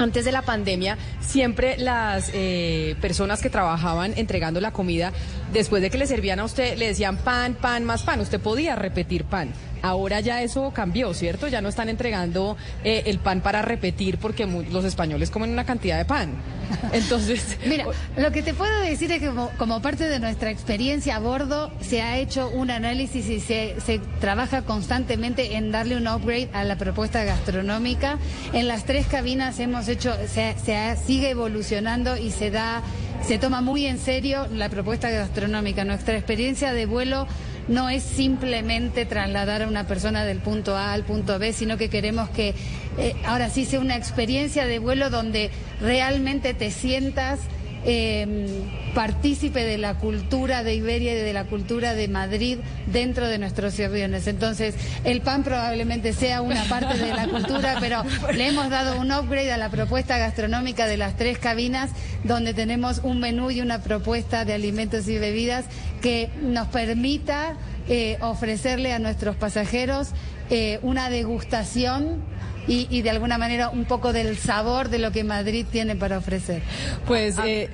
antes 0.00 0.24
de 0.24 0.32
la 0.32 0.42
pandemia, 0.42 0.96
siempre 1.20 1.76
las 1.78 2.30
eh, 2.32 2.96
personas 3.00 3.40
que 3.40 3.50
trabajaban 3.50 4.14
entregando 4.16 4.60
la 4.60 4.72
comida, 4.72 5.12
después 5.52 5.82
de 5.82 5.90
que 5.90 5.98
le 5.98 6.06
servían 6.06 6.40
a 6.40 6.44
usted, 6.44 6.76
le 6.76 6.88
decían 6.88 7.16
pan, 7.16 7.54
pan, 7.54 7.84
más 7.84 8.02
pan. 8.02 8.20
Usted 8.20 8.40
podía 8.40 8.76
repetir 8.76 9.24
pan. 9.24 9.52
Ahora 9.82 10.20
ya 10.20 10.42
eso 10.42 10.72
cambió, 10.72 11.14
¿cierto? 11.14 11.48
Ya 11.48 11.62
no 11.62 11.68
están 11.68 11.88
entregando 11.88 12.56
eh, 12.84 13.04
el 13.06 13.18
pan 13.18 13.40
para 13.40 13.62
repetir 13.62 14.18
porque 14.18 14.46
los 14.46 14.84
españoles 14.84 15.30
comen 15.30 15.50
una 15.50 15.64
cantidad 15.64 15.96
de 15.96 16.04
pan. 16.04 16.34
Entonces, 16.92 17.58
Mira, 17.66 17.86
lo 18.16 18.30
que 18.30 18.42
te 18.42 18.54
puedo 18.54 18.80
decir 18.80 19.10
es 19.10 19.20
que 19.20 19.28
como, 19.28 19.50
como 19.56 19.80
parte 19.82 20.08
de 20.08 20.20
nuestra 20.20 20.50
experiencia 20.50 21.16
a 21.16 21.18
bordo 21.18 21.70
se 21.80 22.02
ha 22.02 22.18
hecho 22.18 22.50
un 22.50 22.70
análisis 22.70 23.28
y 23.28 23.40
se, 23.40 23.76
se 23.80 23.98
trabaja 24.20 24.62
constantemente 24.62 25.56
en 25.56 25.72
darle 25.72 25.96
un 25.96 26.06
upgrade 26.06 26.50
a 26.52 26.64
la 26.64 26.76
propuesta 26.76 27.24
gastronómica. 27.24 28.18
En 28.52 28.68
las 28.68 28.84
tres 28.84 29.06
cabinas 29.06 29.58
hemos 29.60 29.88
hecho, 29.88 30.14
se, 30.28 30.54
se 30.62 30.96
sigue 31.04 31.30
evolucionando 31.30 32.16
y 32.16 32.30
se 32.30 32.50
da, 32.50 32.82
se 33.26 33.38
toma 33.38 33.60
muy 33.60 33.86
en 33.86 33.98
serio 33.98 34.46
la 34.52 34.68
propuesta 34.68 35.10
gastronómica. 35.10 35.84
Nuestra 35.84 36.16
experiencia 36.16 36.72
de 36.72 36.86
vuelo 36.86 37.26
no 37.68 37.88
es 37.88 38.02
simplemente 38.02 39.06
trasladar 39.06 39.62
a 39.62 39.68
una 39.68 39.86
persona 39.86 40.24
del 40.24 40.38
punto 40.38 40.76
A 40.76 40.92
al 40.92 41.04
punto 41.04 41.38
B, 41.38 41.52
sino 41.52 41.76
que 41.76 41.88
queremos 41.88 42.28
que 42.30 42.54
eh, 42.98 43.14
ahora 43.24 43.48
sí 43.48 43.64
sea 43.64 43.80
una 43.80 43.96
experiencia 43.96 44.66
de 44.66 44.78
vuelo 44.78 45.10
donde 45.10 45.50
realmente 45.80 46.54
te 46.54 46.70
sientas 46.70 47.40
eh, 47.84 48.46
partícipe 48.94 49.64
de 49.64 49.78
la 49.78 49.94
cultura 49.94 50.62
de 50.62 50.74
Iberia 50.74 51.12
y 51.12 51.22
de 51.22 51.32
la 51.32 51.44
cultura 51.44 51.94
de 51.94 52.08
Madrid 52.08 52.58
dentro 52.86 53.28
de 53.28 53.38
nuestros 53.38 53.78
aviones. 53.80 54.26
Entonces, 54.26 54.74
el 55.04 55.20
pan 55.20 55.44
probablemente 55.44 56.12
sea 56.12 56.42
una 56.42 56.64
parte 56.64 56.98
de 56.98 57.14
la 57.14 57.28
cultura, 57.28 57.76
pero 57.80 58.02
le 58.34 58.48
hemos 58.48 58.68
dado 58.70 59.00
un 59.00 59.12
upgrade 59.12 59.52
a 59.52 59.56
la 59.56 59.70
propuesta 59.70 60.18
gastronómica 60.18 60.86
de 60.86 60.96
las 60.96 61.16
tres 61.16 61.38
cabinas, 61.38 61.90
donde 62.24 62.54
tenemos 62.54 63.00
un 63.02 63.20
menú 63.20 63.50
y 63.50 63.60
una 63.60 63.82
propuesta 63.82 64.44
de 64.44 64.54
alimentos 64.54 65.08
y 65.08 65.18
bebidas 65.18 65.64
que 66.02 66.30
nos 66.42 66.68
permita 66.68 67.56
eh, 67.88 68.18
ofrecerle 68.20 68.92
a 68.92 68.98
nuestros 68.98 69.36
pasajeros 69.36 70.10
eh, 70.50 70.78
una 70.82 71.10
degustación 71.10 72.22
y, 72.70 72.86
y 72.88 73.02
de 73.02 73.10
alguna 73.10 73.36
manera 73.36 73.68
un 73.68 73.84
poco 73.84 74.12
del 74.12 74.38
sabor 74.38 74.90
de 74.90 74.98
lo 74.98 75.10
que 75.10 75.24
Madrid 75.24 75.66
tiene 75.70 75.96
para 75.96 76.18
ofrecer. 76.18 76.62
Pues 77.06 77.36
Ah, 77.36 77.48
eh, 77.48 77.68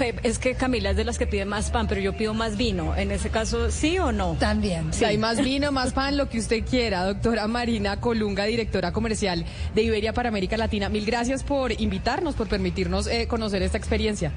eh, 0.00 0.14
es 0.22 0.38
que 0.38 0.54
Camila 0.54 0.90
es 0.90 0.96
de 0.96 1.04
las 1.04 1.18
que 1.18 1.26
pide 1.26 1.44
más 1.44 1.70
pan, 1.70 1.88
pero 1.88 2.00
yo 2.00 2.16
pido 2.16 2.32
más 2.32 2.56
vino. 2.56 2.94
En 2.94 3.10
ese 3.10 3.30
caso, 3.30 3.72
¿sí 3.72 3.98
o 3.98 4.12
no? 4.12 4.36
También. 4.38 4.92
Si 4.92 5.04
hay 5.04 5.18
más 5.18 5.42
vino, 5.42 5.72
más 5.72 5.92
pan, 5.92 6.16
lo 6.16 6.28
que 6.28 6.38
usted 6.38 6.64
quiera. 6.64 7.04
Doctora 7.04 7.48
Marina 7.48 8.00
Colunga, 8.00 8.44
directora 8.44 8.92
comercial 8.92 9.44
de 9.74 9.82
Iberia 9.82 10.12
para 10.12 10.28
América 10.28 10.56
Latina. 10.56 10.88
Mil 10.88 11.04
gracias 11.04 11.42
por 11.42 11.72
invitarnos, 11.80 12.36
por 12.36 12.46
permitirnos 12.46 13.08
eh, 13.08 13.26
conocer 13.26 13.62
esta 13.62 13.78
experiencia. 13.78 14.32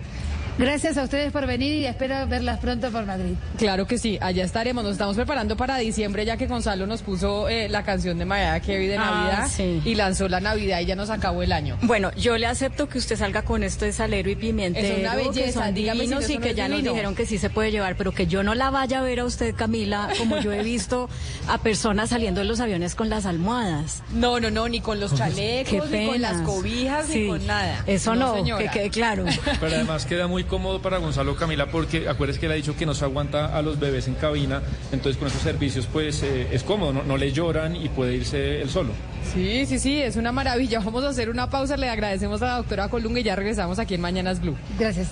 Gracias 0.60 0.98
a 0.98 1.04
ustedes 1.04 1.32
por 1.32 1.48
venir 1.48 1.74
y 1.74 1.86
espero 1.86 2.28
verlas 2.28 2.60
pronto 2.60 2.92
por 2.92 3.06
Madrid. 3.06 3.34
Claro 3.58 3.88
que 3.88 3.98
sí, 3.98 4.18
allá 4.20 4.44
estaremos. 4.44 4.84
Nos 4.84 4.92
estamos 4.92 5.16
preparando 5.16 5.56
para 5.56 5.78
diciembre, 5.78 6.26
ya 6.26 6.36
que 6.36 6.48
Gonzalo 6.48 6.86
nos 6.86 7.02
puso 7.02 7.48
eh, 7.48 7.70
la 7.70 7.84
canción 7.84 8.18
de 8.20 8.26
Mariah 8.26 8.60
Carey 8.60 8.88
de 8.88 8.98
Ah, 8.98 9.06
Navidad 9.06 9.48
sí. 9.50 9.82
y 9.86 9.96
lanzó 9.96 10.28
la 10.28 10.42
Navidad 10.42 10.82
y 10.82 10.86
ya 10.86 10.98
nos 10.98 11.10
acabó 11.12 11.44
el 11.44 11.54
año. 11.54 11.78
Bueno, 11.84 12.12
yo 12.18 12.38
le 12.38 12.46
acepto 12.46 12.90
que 12.90 12.98
usted 12.98 13.16
salga 13.16 13.44
con 13.44 13.64
esto 13.64 13.86
de 13.86 13.94
salero 13.94 14.30
y 14.30 14.36
pimentero, 14.36 14.86
Es 14.86 15.00
una 15.00 15.12
que 15.16 15.30
belleza, 15.30 15.64
son 15.66 15.74
dígame 15.74 16.00
si 16.02 16.06
divinos 16.08 16.30
y 16.30 16.36
no 16.36 16.42
que 16.42 16.54
ya 16.54 16.68
nos 16.68 16.84
dijeron 16.84 17.16
que 17.16 17.26
sí 17.26 17.38
se 17.38 17.50
puede 17.50 17.72
llevar, 17.72 17.96
pero 17.96 18.12
que 18.12 18.28
yo 18.28 18.44
no 18.44 18.54
la 18.54 18.70
vaya 18.70 19.00
a 19.00 19.02
ver 19.02 19.22
a 19.22 19.26
usted, 19.26 19.56
Camila, 19.56 20.10
como 20.18 20.40
yo 20.40 20.52
he 20.52 20.62
visto 20.62 21.10
a 21.48 21.58
personas 21.60 22.10
saliendo 22.10 22.42
de 22.42 22.46
los 22.48 22.60
aviones 22.60 22.96
con 22.96 23.10
las 23.10 23.26
almohadas. 23.26 24.04
No, 24.14 24.42
no, 24.42 24.52
no, 24.52 24.68
ni 24.68 24.82
con 24.82 25.00
los 25.00 25.16
chalecos, 25.16 25.90
ni 25.90 26.06
con 26.06 26.22
las 26.22 26.42
cobijas, 26.42 27.06
Sí. 27.08 27.20
ni 27.22 27.28
con 27.30 27.48
nada. 27.48 27.82
Eso 27.88 28.14
no, 28.14 28.36
señora. 28.36 28.62
que 28.66 28.70
quede 28.78 28.90
claro. 28.90 29.24
Pero 29.62 29.74
además 29.76 30.06
queda 30.06 30.28
muy 30.28 30.44
cómodo 30.50 30.82
para 30.82 30.98
Gonzalo 30.98 31.36
Camila 31.36 31.68
porque 31.68 32.10
acuérdense 32.10 32.40
que 32.40 32.48
él 32.48 32.52
ha 32.52 32.56
dicho 32.56 32.76
que 32.76 32.86
no 32.86 32.94
se 32.94 33.06
aguanta 33.06 33.58
a 33.58 33.62
los 33.62 33.80
bebés 33.80 34.08
en 34.08 34.16
cabina, 34.16 34.62
entonces 34.92 35.18
con 35.18 35.28
esos 35.28 35.42
servicios 35.42 35.88
pues 35.92 36.24
eh, 36.24 36.50
es 36.52 36.64
cómodo, 36.64 36.92
no, 36.92 37.04
no 37.04 37.16
le 37.16 37.32
lloran 37.32 37.76
y 37.76 37.88
puede 37.90 38.16
irse 38.16 38.62
él 38.62 38.70
solo. 38.70 38.92
Sí, 39.34 39.66
sí, 39.66 39.80
sí, 39.80 40.02
es 40.02 40.16
una 40.16 40.32
maravilla. 40.32 40.80
Vamos 40.84 41.04
a 41.04 41.10
hacer 41.10 41.30
una 41.30 41.50
pausa. 41.50 41.78
Le 41.78 41.90
agradecemos 41.90 42.42
a 42.42 42.46
la 42.46 42.56
doctora 42.58 42.90
Colunga 42.90 43.20
y 43.20 43.24
ya 43.24 43.36
regresamos 43.36 43.80
aquí 43.80 43.96
en 43.96 44.02
Mañanas 44.02 44.42
Blue. 44.42 44.58
Gracias. 44.78 45.10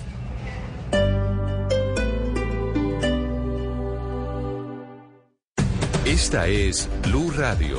Esta 6.04 6.48
es 6.48 6.88
Blue 7.04 7.30
Radio. 7.36 7.78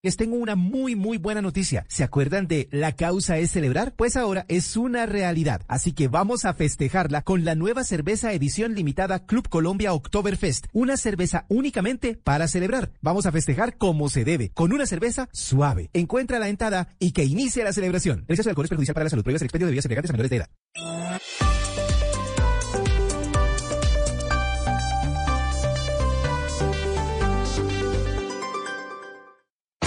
Les 0.00 0.16
tengo 0.16 0.36
una 0.36 0.54
muy 0.54 0.94
muy 0.94 1.18
buena 1.18 1.42
noticia. 1.42 1.84
¿Se 1.88 2.04
acuerdan 2.04 2.46
de 2.46 2.68
La 2.70 2.92
causa 2.92 3.38
es 3.38 3.50
celebrar? 3.50 3.94
Pues 3.96 4.16
ahora 4.16 4.44
es 4.46 4.76
una 4.76 5.06
realidad. 5.06 5.62
Así 5.66 5.90
que 5.92 6.06
vamos 6.06 6.44
a 6.44 6.54
festejarla 6.54 7.22
con 7.22 7.44
la 7.44 7.56
nueva 7.56 7.82
cerveza 7.82 8.32
edición 8.32 8.76
limitada 8.76 9.26
Club 9.26 9.48
Colombia 9.48 9.92
Oktoberfest. 9.92 10.66
Una 10.72 10.96
cerveza 10.96 11.46
únicamente 11.48 12.14
para 12.14 12.46
celebrar. 12.46 12.92
Vamos 13.02 13.26
a 13.26 13.32
festejar 13.32 13.76
como 13.76 14.08
se 14.08 14.24
debe, 14.24 14.50
con 14.50 14.72
una 14.72 14.86
cerveza 14.86 15.28
suave. 15.32 15.90
Encuentra 15.92 16.38
la 16.38 16.48
entrada 16.48 16.94
y 17.00 17.10
que 17.10 17.24
inicie 17.24 17.64
la 17.64 17.72
celebración. 17.72 18.20
El 18.28 18.34
exceso 18.34 18.50
alcohol 18.50 18.66
es 18.66 18.70
perjudicial 18.70 18.94
para 18.94 19.04
la 19.04 19.10
salud. 19.10 19.24
Prohíbe 19.24 19.38
el 19.38 19.46
expendio 19.46 19.66
de 19.66 19.70
bebidas 19.72 19.86
embriagantes 19.86 20.10
a 20.10 20.12
menores 20.12 20.30
de 20.30 20.36
edad. 20.36 21.47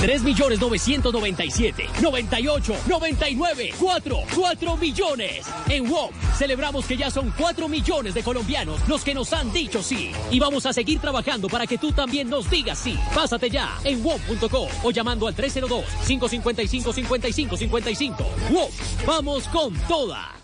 3 0.02 0.23
millones 0.23 0.60
997, 0.60 1.88
98, 2.02 2.76
99, 2.88 3.73
4, 3.80 4.18
4 4.36 4.78
millones. 4.78 5.45
En 5.69 5.88
WOM 5.88 6.10
celebramos 6.36 6.86
que 6.86 6.98
ya 6.98 7.11
son 7.11 7.32
4 7.38 7.69
millones 7.69 8.15
de 8.15 8.23
colombianos 8.23 8.82
los 8.88 9.03
que 9.03 9.14
nos 9.14 9.32
han 9.32 9.53
dicho 9.53 9.84
sí. 9.84 10.11
Y 10.32 10.40
vamos 10.40 10.65
a 10.65 10.73
seguir 10.73 10.99
trabajando 10.99 11.48
para 11.49 11.68
que 11.68 11.78
tú 11.78 11.91
también 11.91 12.28
nos 12.30 12.49
digas 12.49 12.80
sí. 12.80 12.98
Pásate 13.14 13.52
ya 13.52 13.78
en 13.84 14.03
WOM.co 14.03 14.68
o 14.84 14.90
llamando 14.90 15.28
al 15.28 15.36
302-555-5555. 15.36 18.26
WOM, 18.49 18.72
vamos 19.06 19.48
con 19.49 19.76
toda. 19.88 20.36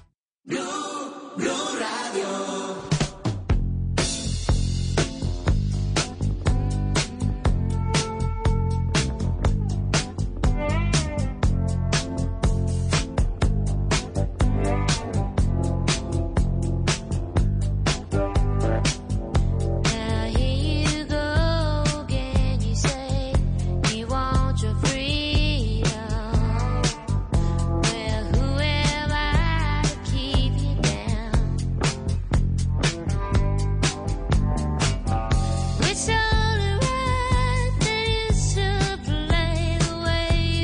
Now 0.45 0.97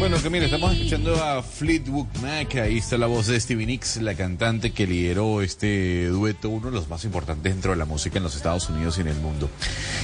Bueno, 0.04 0.18
Camila, 0.22 0.44
estamos 0.44 0.74
escuchando 0.74 1.16
a 1.24 1.42
Fleetwood 1.42 2.08
Mac. 2.22 2.56
Ahí 2.56 2.80
está 2.80 2.98
la 2.98 3.08
voz 3.08 3.28
de 3.28 3.40
Stevie 3.40 3.66
Nicks, 3.66 4.02
la 4.02 4.16
cantante 4.16 4.74
que 4.74 4.86
lideró 4.86 5.42
este 5.42 6.08
dueto, 6.08 6.50
uno 6.50 6.66
de 6.66 6.74
los 6.74 6.90
más 6.90 7.06
importantes 7.06 7.54
dentro 7.54 7.72
de 7.72 7.78
la 7.78 7.86
música 7.86 8.18
en 8.18 8.24
los 8.24 8.36
Estados 8.36 8.70
Unidos 8.70 8.98
y 8.98 9.02
en 9.02 9.08
el 9.08 9.16
mundo. 9.16 9.50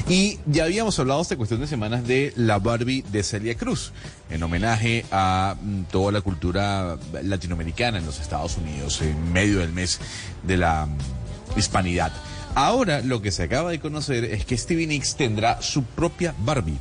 Y 0.07 0.39
ya 0.45 0.63
habíamos 0.63 0.97
hablado 0.99 1.21
esta 1.21 1.35
cuestión 1.35 1.59
de 1.59 1.67
semanas 1.67 2.07
de 2.07 2.31
la 2.37 2.59
Barbie 2.59 3.03
de 3.11 3.23
Celia 3.23 3.55
Cruz, 3.55 3.91
en 4.29 4.41
homenaje 4.41 5.03
a 5.11 5.57
mm, 5.61 5.83
toda 5.91 6.13
la 6.13 6.21
cultura 6.21 6.97
latinoamericana 7.21 7.97
en 7.97 8.05
los 8.05 8.21
Estados 8.21 8.55
Unidos, 8.55 9.01
en 9.01 9.33
medio 9.33 9.59
del 9.59 9.73
mes 9.73 9.99
de 10.43 10.55
la 10.55 10.85
mm, 10.85 11.59
hispanidad. 11.59 12.13
Ahora 12.55 13.01
lo 13.01 13.21
que 13.21 13.31
se 13.31 13.43
acaba 13.43 13.69
de 13.69 13.81
conocer 13.81 14.23
es 14.23 14.45
que 14.45 14.57
Stevie 14.57 14.87
Nicks 14.87 15.17
tendrá 15.17 15.61
su 15.61 15.83
propia 15.83 16.33
Barbie. 16.39 16.79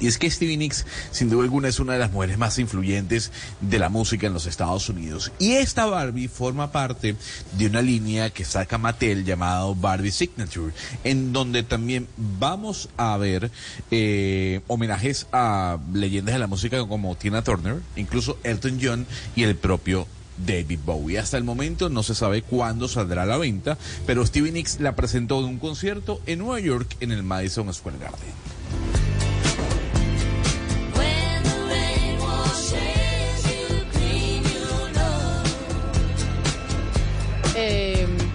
Y 0.00 0.06
es 0.06 0.18
que 0.18 0.30
Stevie 0.30 0.56
Nicks, 0.56 0.86
sin 1.10 1.30
duda 1.30 1.44
alguna, 1.44 1.68
es 1.68 1.78
una 1.78 1.94
de 1.94 1.98
las 1.98 2.12
mujeres 2.12 2.38
más 2.38 2.58
influyentes 2.58 3.30
de 3.60 3.78
la 3.78 3.88
música 3.88 4.26
en 4.26 4.32
los 4.32 4.46
Estados 4.46 4.88
Unidos. 4.88 5.32
Y 5.38 5.52
esta 5.52 5.86
Barbie 5.86 6.28
forma 6.28 6.72
parte 6.72 7.16
de 7.56 7.66
una 7.66 7.82
línea 7.82 8.30
que 8.30 8.44
saca 8.44 8.78
Mattel 8.78 9.24
llamado 9.24 9.74
Barbie 9.74 10.10
Signature, 10.10 10.72
en 11.04 11.32
donde 11.32 11.62
también 11.62 12.08
vamos 12.16 12.88
a 12.96 13.16
ver 13.16 13.50
eh, 13.90 14.60
homenajes 14.66 15.26
a 15.32 15.78
leyendas 15.92 16.34
de 16.34 16.38
la 16.38 16.46
música 16.46 16.86
como 16.86 17.16
Tina 17.16 17.42
Turner, 17.42 17.76
incluso 17.96 18.38
Elton 18.42 18.78
John 18.82 19.06
y 19.36 19.44
el 19.44 19.56
propio 19.56 20.06
David 20.36 20.80
Bowie. 20.84 21.18
Hasta 21.18 21.36
el 21.36 21.44
momento 21.44 21.88
no 21.88 22.02
se 22.02 22.14
sabe 22.14 22.42
cuándo 22.42 22.88
saldrá 22.88 23.22
a 23.22 23.26
la 23.26 23.36
venta, 23.36 23.78
pero 24.06 24.26
Stevie 24.26 24.52
Nicks 24.52 24.80
la 24.80 24.96
presentó 24.96 25.38
en 25.40 25.46
un 25.46 25.58
concierto 25.58 26.20
en 26.26 26.40
Nueva 26.40 26.60
York 26.60 26.96
en 27.00 27.12
el 27.12 27.22
Madison 27.22 27.72
Square 27.72 27.98
Garden. 27.98 28.34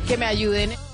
Que 0.09 0.17
me 0.17 0.25
ayuden. 0.25 0.88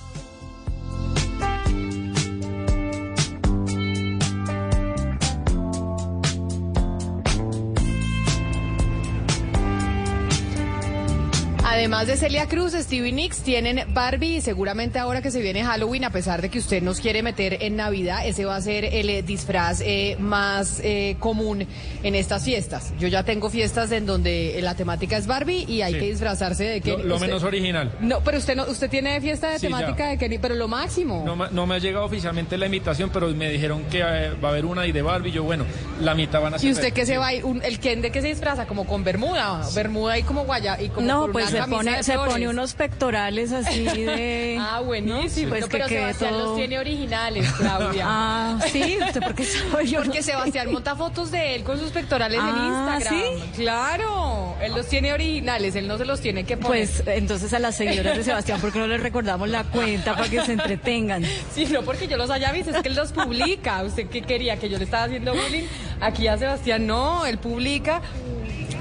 Además 11.75 12.07
de 12.07 12.15
Celia 12.15 12.47
Cruz, 12.47 12.71
Stevie 12.71 13.11
Nicks 13.11 13.39
tienen 13.41 13.83
Barbie 13.93 14.37
y 14.37 14.41
seguramente 14.41 14.97
ahora 14.97 15.21
que 15.21 15.29
se 15.29 15.41
viene 15.41 15.61
Halloween, 15.65 16.05
a 16.05 16.09
pesar 16.09 16.41
de 16.41 16.47
que 16.49 16.57
usted 16.57 16.81
nos 16.81 17.01
quiere 17.01 17.21
meter 17.21 17.57
en 17.63 17.75
Navidad, 17.75 18.25
ese 18.25 18.45
va 18.45 18.55
a 18.55 18.61
ser 18.61 18.85
el 18.85 19.09
eh, 19.09 19.23
disfraz 19.23 19.81
eh, 19.81 20.15
más 20.17 20.79
eh, 20.81 21.17
común 21.19 21.67
en 22.01 22.15
estas 22.15 22.45
fiestas. 22.45 22.93
Yo 22.97 23.09
ya 23.09 23.23
tengo 23.23 23.49
fiestas 23.49 23.91
en 23.91 24.05
donde 24.05 24.57
la 24.61 24.73
temática 24.75 25.17
es 25.17 25.27
Barbie 25.27 25.65
y 25.67 25.81
hay 25.81 25.95
Sí. 25.95 25.99
que 25.99 26.05
disfrazarse 26.11 26.63
de 26.63 26.79
Kenny. 26.81 27.03
lo 27.03 27.15
Usted- 27.15 27.27
menos 27.27 27.43
original. 27.43 27.91
No, 27.99 28.21
pero 28.21 28.37
usted 28.37 28.55
no, 28.55 28.63
usted 28.67 28.89
tiene 28.89 29.19
fiesta 29.19 29.49
de 29.49 29.59
Sí, 29.59 29.67
ya. 29.67 29.75
temática 29.77 30.07
de 30.07 30.17
Kenny, 30.17 30.37
pero 30.37 30.55
lo 30.55 30.69
máximo. 30.69 31.23
No, 31.25 31.35
me- 31.35 31.49
no 31.51 31.67
me 31.67 31.75
ha 31.75 31.79
llegado 31.79 32.05
oficialmente 32.05 32.57
la 32.57 32.67
invitación, 32.67 33.09
pero 33.11 33.27
me 33.29 33.49
dijeron 33.49 33.83
que 33.91 33.99
eh, 33.99 34.31
va 34.41 34.47
a 34.47 34.51
haber 34.51 34.63
una 34.65 34.87
y 34.87 34.93
de 34.93 35.01
Barbie. 35.01 35.31
Yo, 35.33 35.43
bueno, 35.43 35.65
la 35.99 36.15
mitad 36.15 36.39
van 36.41 36.53
a 36.53 36.57
ser. 36.57 36.69
¿Y 36.69 36.71
usted 36.71 36.93
qué 36.93 37.05
se 37.05 37.17
va 37.17 37.27
a 37.27 37.33
ir? 37.33 37.43
Un- 37.43 37.61
¿El 37.63 37.79
Ken 37.79 38.01
de 38.01 38.11
qué 38.11 38.21
se 38.21 38.27
disfraza? 38.29 38.65
¿Como 38.65 38.85
con 38.85 39.03
bermuda? 39.03 39.61
Bermuda 39.75 40.17
y 40.17 40.23
como 40.23 40.45
guaya 40.45 40.81
y 40.81 40.87
como 40.87 41.05
No, 41.05 41.21
con 41.23 41.31
pues 41.33 41.45
pone, 41.67 42.03
se 42.03 42.13
pone 42.15 42.47
unos 42.47 42.73
pectorales 42.73 43.51
así 43.51 43.83
de... 43.83 44.57
Ah, 44.65 44.79
buenísimo. 44.81 45.49
Pues 45.49 45.61
No, 45.61 45.67
que 45.67 45.77
pero 45.77 45.87
Sebastián 45.89 46.31
todo- 46.33 46.45
los 46.45 46.55
tiene 46.57 46.79
originales, 46.79 47.51
Claudia. 47.53 48.05
Ah, 48.07 48.59
sí, 48.71 48.97
¿usted 49.05 49.21
por 49.21 49.35
qué 49.35 49.45
sabe? 49.45 49.85
Yo 49.87 50.01
Porque. 50.03 50.23
Sebastián 50.23 50.71
monta 50.71 50.95
fotos 50.95 51.31
de 51.31 51.55
él 51.55 51.63
con 51.63 51.77
sus 51.79 51.91
pectorales 51.91 52.39
en 52.39 52.45
Ah, 52.45 52.97
Instagram. 52.97 53.21
¿sí? 53.21 53.61
Claro, 53.63 54.55
él 54.61 54.73
los 54.73 54.87
tiene 54.87 55.13
originales, 55.13 55.75
él 55.75 55.87
no 55.87 55.97
se 55.97 56.05
los 56.05 56.19
tiene 56.21 56.43
que 56.45 56.57
poner. 56.57 56.87
Pues 56.87 57.03
entonces 57.07 57.53
a 57.53 57.59
las 57.59 57.75
seguidoras 57.75 58.17
de 58.17 58.23
Sebastián, 58.23 58.59
¿por 58.61 58.71
qué 58.71 58.79
no 58.79 58.87
les 58.87 59.01
recordamos 59.01 59.49
la 59.49 59.63
cuenta 59.65 60.15
para 60.15 60.29
que 60.29 60.41
se 60.43 60.53
entretengan? 60.53 61.23
Sí, 61.53 61.65
no 61.71 61.81
porque 61.83 62.07
yo 62.07 62.17
los 62.17 62.29
haya 62.29 62.51
visto, 62.51 62.71
es 62.71 62.81
que 62.81 62.89
él 62.89 62.95
los 62.95 63.11
publica. 63.11 63.83
¿Usted 63.83 64.07
qué 64.07 64.21
quería? 64.21 64.57
¿Que 64.57 64.69
yo 64.69 64.77
le 64.77 64.85
estaba 64.85 65.03
haciendo 65.05 65.33
bullying? 65.33 65.65
Aquí 66.01 66.27
a 66.27 66.37
Sebastián 66.37 66.87
no, 66.87 67.25
él 67.25 67.37
publica 67.37 68.01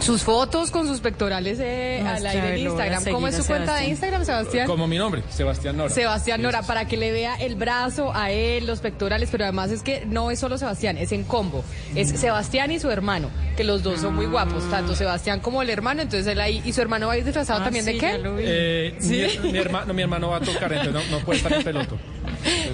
sus 0.01 0.23
fotos 0.23 0.71
con 0.71 0.87
sus 0.87 1.01
pectorales 1.01 1.59
eh, 1.61 2.01
No, 2.03 2.11
al 2.11 2.27
aire 2.27 2.55
en 2.61 2.67
Instagram. 2.69 3.05
¿Cómo 3.11 3.29
es 3.29 3.37
su 3.37 3.45
cuenta 3.47 3.77
de. 3.77 3.87
Instagram, 3.87 4.25
Sebastián? 4.25 4.67
Como 4.67 4.87
mi 4.87 4.99
nombre, 4.99 5.23
Sebastián 5.31 5.77
Nora. 5.77 5.91
Sebastián 5.91 6.43
Nora, 6.43 6.63
para 6.63 6.87
que 6.87 6.97
le 6.97 7.13
vea 7.13 7.35
el 7.37 7.55
brazo 7.57 8.13
a 8.15 8.31
él, 8.31 8.67
los 8.67 8.81
pectorales, 8.81 9.29
pero 9.31 9.45
además 9.45 9.71
es 9.71 9.83
que 9.83 10.05
no 10.07 10.31
es 10.31 10.39
solo 10.39 10.59
Sebastián, 10.59 10.97
es 10.99 11.13
en 11.13 11.25
combo. 11.25 11.65
Es 11.95 12.11
Sebastián 12.11 12.71
y 12.71 12.81
su 12.81 12.91
hermano, 12.91 13.31
que 13.57 13.65
los 13.65 13.83
dos 13.83 14.01
son 14.01 14.15
muy 14.15 14.27
guapos, 14.27 14.69
tanto 14.71 14.95
Sebastián 14.95 15.41
como 15.41 15.63
el 15.63 15.71
hermano, 15.71 16.03
entonces 16.03 16.27
él 16.27 16.41
ahí, 16.41 16.63
y 16.65 16.73
su 16.73 16.81
hermano 16.83 17.07
va 17.09 17.15
a 17.15 17.19
ir 17.19 17.25
disfrazado 17.25 17.61
Ah, 17.61 17.65
también 17.65 17.85
sí, 17.85 17.93
de 17.93 17.99
ya 18.01 18.13
qué? 18.13 18.19
lo 18.19 18.37
vi. 18.37 18.45
Eh, 18.47 18.95
¿Sí? 18.99 19.27
mi, 19.43 19.53
mi 19.53 19.59
hermano, 19.59 19.95
mi 19.95 20.03
hermano 20.03 20.29
va 20.31 20.37
a 20.39 20.41
tocar, 20.41 20.73
entonces 20.73 20.95
no, 21.11 21.19
no 21.19 21.25
puede 21.25 21.39
estar 21.39 21.53
en 21.53 21.63
peloto. 21.65 21.99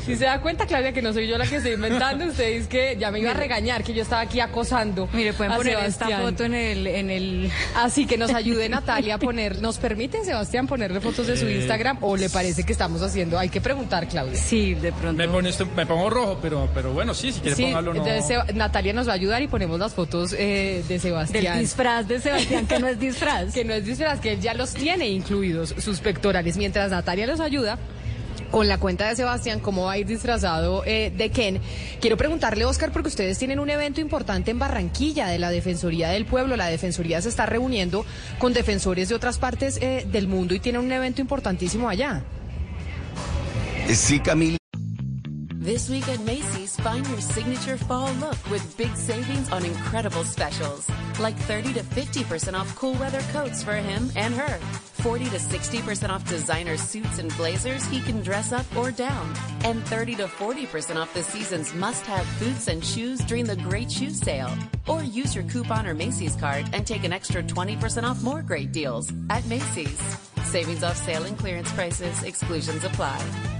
Si 0.05 0.17
se 0.17 0.25
da 0.25 0.41
cuenta, 0.41 0.67
Claudia, 0.67 0.93
que 0.93 1.03
no 1.03 1.13
soy 1.13 1.29
yo 1.29 1.39
la 1.39 1.47
que 1.47 1.57
estoy 1.57 1.73
inventando, 1.73 2.25
usted 2.25 2.45
es 2.49 2.67
que 2.67 2.97
ya 2.99 3.11
me 3.13 3.21
iba 3.21 3.31
a 3.31 3.35
regañar, 3.35 3.85
que 3.85 3.93
yo 3.93 4.03
estaba 4.03 4.23
aquí 4.23 4.41
acosando. 4.41 5.09
Mire, 5.13 5.33
pueden 5.33 5.53
a 5.53 5.57
poner 5.57 5.75
Sebastián. 5.77 6.11
esta 6.11 6.23
foto 6.23 6.45
en 6.45 6.55
el, 6.55 6.87
en 7.01 7.11
el... 7.11 7.51
Así 7.75 8.07
que 8.07 8.17
nos 8.17 8.31
ayude 8.33 8.69
Natalia 8.69 9.17
a 9.17 9.19
poner, 9.19 9.61
¿nos 9.61 9.79
permite 9.79 10.25
Sebastián 10.25 10.67
ponerle 10.67 11.01
fotos 11.01 11.27
de 11.27 11.37
su 11.37 11.47
Eh, 11.47 11.57
Instagram 11.57 11.99
o 12.03 12.17
le 12.17 12.31
parece 12.31 12.63
que 12.65 12.73
estamos 12.73 13.03
haciendo? 13.03 13.39
Hay 13.39 13.49
que 13.49 13.61
preguntar, 13.61 14.07
Claudia. 14.09 14.37
Sí, 14.37 14.75
de 14.75 14.93
pronto. 14.93 15.15
Me, 15.21 15.29
pone 15.29 15.49
esto- 15.51 15.67
me 15.77 15.87
pongo 15.87 16.09
rojo, 16.11 16.39
pero, 16.41 16.69
pero 16.73 16.93
bueno, 16.93 17.13
sí, 17.15 17.33
si 17.33 17.41
quiere 17.41 17.57
Sí, 17.57 17.63
póngalo, 17.65 17.95
no. 17.95 18.07
entonces 18.07 18.55
Natalia 18.55 18.93
nos 18.93 19.09
va 19.09 19.13
a 19.13 19.15
ayudar 19.17 19.43
y 19.43 19.49
ponemos 19.49 19.79
las 19.81 19.93
fotos 19.95 20.35
eh, 20.39 20.85
de 20.89 20.99
Sebastián. 20.99 21.55
Del 21.55 21.59
disfraz 21.65 22.07
de 22.07 22.21
Sebastián, 22.21 22.67
que 22.67 22.79
no 22.79 22.87
es 22.89 23.01
disfraz. 23.01 23.53
que 23.53 23.65
no 23.65 23.75
es 23.75 23.85
disfraz, 23.85 24.21
que 24.21 24.33
él 24.33 24.41
ya 24.41 24.55
los 24.55 24.73
tiene 24.75 25.09
incluidos, 25.09 25.75
sus 25.79 26.01
pectorales. 26.01 26.57
Mientras 26.57 26.91
Natalia 26.91 27.27
los 27.27 27.41
ayuda 27.41 27.79
con 28.51 28.69
la 28.69 28.79
cuenta 28.79 29.09
de 29.09 29.17
Sebastián, 29.17 29.61
cómo 29.61 29.85
va 29.85 29.93
a 29.93 29.99
ir 29.99 30.07
disfrazado 30.07 30.83
eh, 30.85 31.13
de 31.17 31.31
Ken. 31.31 31.61
Quiero 32.01 32.17
preguntarle, 32.17 32.65
Oscar, 32.65 32.93
porque 32.93 33.09
ustedes 33.09 33.39
tienen 33.39 33.59
un 33.59 33.71
evento 33.71 34.01
importante 34.01 34.51
en 34.51 34.59
Barranquilla 34.59 35.29
de 35.29 35.39
la 35.39 35.51
Defensoría 35.51 36.11
del 36.11 36.27
Pueblo. 36.27 36.57
La 36.57 36.67
Defensoría 36.67 37.21
se 37.23 37.29
está 37.29 37.47
reuniendo 37.47 38.05
con 38.39 38.53
defensores 38.53 39.09
de 39.09 39.15
otras 39.15 39.39
partes 39.39 39.79
eh, 39.81 40.07
del 40.11 40.29
mundo 40.29 40.55
y 40.55 40.61
tiene 40.61 40.79
un 40.79 40.91
evento 40.91 41.21
importantísimo 41.21 41.89
allá. 41.89 42.23
Sí, 43.89 44.21
Camila. 44.21 44.60
This 45.61 45.91
week 45.91 46.09
at 46.09 46.21
Macy's, 46.21 46.75
find 46.79 47.07
your 47.07 47.21
signature 47.21 47.77
fall 47.77 48.11
look 48.15 48.51
with 48.51 48.79
big 48.79 48.97
savings 48.97 49.53
on 49.53 49.63
incredible 49.63 50.25
specials. 50.25 50.89
Like 51.19 51.37
30 51.37 51.75
to 51.75 51.81
50% 51.81 52.59
off 52.59 52.75
cool 52.77 52.95
weather 52.95 53.21
coats 53.31 53.63
for 53.63 53.75
him 53.75 54.11
and 54.17 54.35
her. 54.35 54.57
40 55.03 55.27
to 55.27 55.37
60% 55.37 56.09
off 56.09 56.27
designer 56.27 56.79
suits 56.79 57.19
and 57.19 57.37
blazers 57.37 57.85
he 57.89 58.01
can 58.01 58.23
dress 58.23 58.53
up 58.53 58.65
or 58.75 58.91
down. 58.91 59.35
And 59.63 59.85
30 59.85 60.15
to 60.17 60.29
40% 60.29 60.97
off 60.97 61.13
the 61.13 61.23
season's 61.23 61.75
must 61.75 62.07
have 62.07 62.27
boots 62.39 62.69
and 62.69 62.83
shoes 62.83 63.21
during 63.21 63.45
the 63.45 63.57
great 63.57 63.93
shoe 63.93 64.09
sale. 64.09 64.57
Or 64.89 65.05
use 65.05 65.35
your 65.35 65.45
coupon 65.45 65.87
or 65.87 65.93
Macy's 65.93 66.37
card 66.37 66.71
and 66.73 66.87
take 66.87 67.05
an 67.05 67.13
extra 67.13 67.43
20% 67.43 68.05
off 68.05 68.23
more 68.23 68.41
great 68.41 68.73
deals 68.73 69.13
at 69.29 69.45
Macy's. 69.45 70.01
Savings 70.45 70.83
off 70.83 70.97
sale 70.97 71.25
and 71.25 71.37
clearance 71.37 71.71
prices, 71.73 72.23
exclusions 72.23 72.83
apply. 72.83 73.60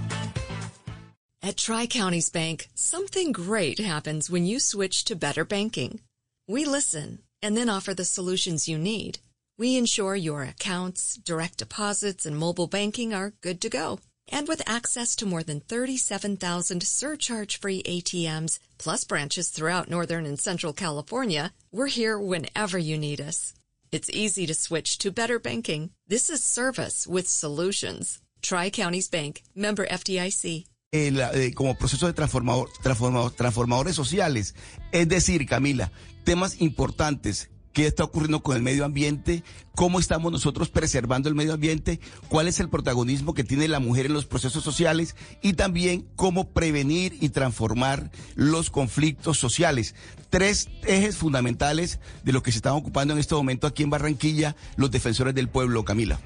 At 1.43 1.57
Tri 1.57 1.87
Counties 1.87 2.29
Bank, 2.29 2.69
something 2.75 3.33
great 3.33 3.79
happens 3.79 4.29
when 4.29 4.45
you 4.45 4.61
switch 4.61 5.05
to 5.07 5.17
better 5.17 5.43
banking. 5.43 6.01
We 6.47 6.67
listen 6.67 7.21
and 7.41 7.57
then 7.57 7.71
offer 7.71 7.95
the 7.95 8.05
solutions 8.05 8.69
you 8.69 8.77
need. 8.77 9.21
We 9.57 9.79
ensure 9.79 10.15
your 10.15 10.43
accounts, 10.43 11.17
direct 11.17 11.57
deposits, 11.57 12.27
and 12.27 12.37
mobile 12.37 12.67
banking 12.67 13.15
are 13.15 13.33
good 13.41 13.63
to 13.63 13.71
go. 13.71 14.01
And 14.29 14.49
with 14.49 14.69
access 14.69 15.17
to 15.17 15.25
more 15.25 15.43
than 15.43 15.61
37,000 15.61 16.83
surcharge-free 16.83 17.85
ATMs, 17.85 18.59
plus 18.77 19.05
branches 19.05 19.49
throughout 19.49 19.89
Northern 19.89 20.27
and 20.27 20.39
Central 20.39 20.75
California, 20.75 21.55
we're 21.73 21.87
here 21.87 22.19
whenever 22.19 22.79
you 22.79 22.99
need 22.99 23.21
us. 23.21 23.55
It's 23.91 24.11
easy 24.11 24.47
to 24.47 24.53
switch 24.53 24.99
to 24.99 25.11
better 25.11 25.39
banking. 25.39 25.93
This 26.07 26.29
is 26.29 26.45
service 26.45 27.07
with 27.07 27.29
solutions. 27.29 28.21
Tri-Counties 28.43 29.09
Bank, 29.09 29.43
member 29.55 29.87
FDIC. 29.87 30.67
Eh, 30.93 31.53
como 31.55 31.77
proceso 31.77 32.07
de 32.07 32.13
transformador, 32.13 32.69
transformador- 32.83 33.33
transformadores 33.35 33.95
sociales. 33.95 34.55
Es 34.93 35.09
decir, 35.09 35.47
Camila, 35.47 35.93
temas 36.25 36.61
importantes. 36.61 37.51
¿Qué 37.73 37.87
está 37.87 38.03
ocurriendo 38.03 38.43
con 38.43 38.57
el 38.57 38.63
medio 38.65 38.85
ambiente? 38.85 39.45
¿Cómo 39.77 40.01
estamos 40.01 40.33
nosotros 40.33 40.71
preservando 40.71 41.29
el 41.29 41.37
medio 41.37 41.55
ambiente? 41.55 42.01
¿Cuál 42.29 42.49
es 42.49 42.59
el 42.59 42.69
protagonismo 42.69 43.33
que 43.33 43.45
tiene 43.45 43.69
la 43.69 43.79
mujer 43.79 44.07
en 44.07 44.13
los 44.15 44.27
procesos 44.27 44.65
sociales? 44.65 45.15
Y 45.41 45.53
también 45.53 46.05
cómo 46.17 46.49
prevenir 46.51 47.17
y 47.21 47.29
transformar 47.29 48.11
los 48.35 48.71
conflictos 48.71 49.39
sociales. 49.39 49.95
Tres 50.31 50.69
ejes 50.83 51.17
fundamentales 51.17 52.01
de 52.25 52.33
lo 52.33 52.43
que 52.43 52.51
se 52.51 52.59
están 52.59 52.73
ocupando 52.75 53.15
en 53.15 53.21
este 53.21 53.37
momento 53.37 53.69
aquí 53.69 53.85
en 53.85 53.91
Barranquilla 53.91 54.57
los 54.75 54.91
defensores 54.91 55.33
del 55.37 55.49
pueblo, 55.49 55.85
Camila. 55.85 56.21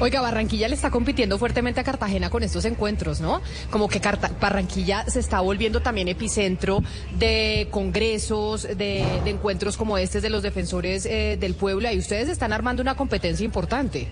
Oiga, 0.00 0.20
Barranquilla 0.20 0.68
le 0.68 0.74
está 0.74 0.90
compitiendo 0.90 1.38
fuertemente 1.38 1.80
a 1.80 1.84
Cartagena 1.84 2.30
con 2.30 2.42
estos 2.42 2.64
encuentros, 2.64 3.20
¿no? 3.20 3.40
Como 3.70 3.88
que 3.88 4.00
Carta- 4.00 4.30
Barranquilla 4.40 5.04
se 5.08 5.18
está 5.20 5.40
volviendo 5.40 5.80
también 5.80 6.08
epicentro 6.08 6.82
de 7.18 7.68
congresos, 7.70 8.62
de, 8.62 9.04
de 9.24 9.30
encuentros 9.30 9.76
como 9.76 9.98
este 9.98 10.20
de 10.20 10.30
los 10.30 10.42
defensores 10.42 11.04
eh, 11.06 11.36
del 11.40 11.54
pueblo, 11.54 11.90
y 11.90 11.98
ustedes 11.98 12.28
están 12.28 12.52
armando 12.52 12.80
una 12.82 12.96
competencia 12.96 13.44
importante. 13.44 14.08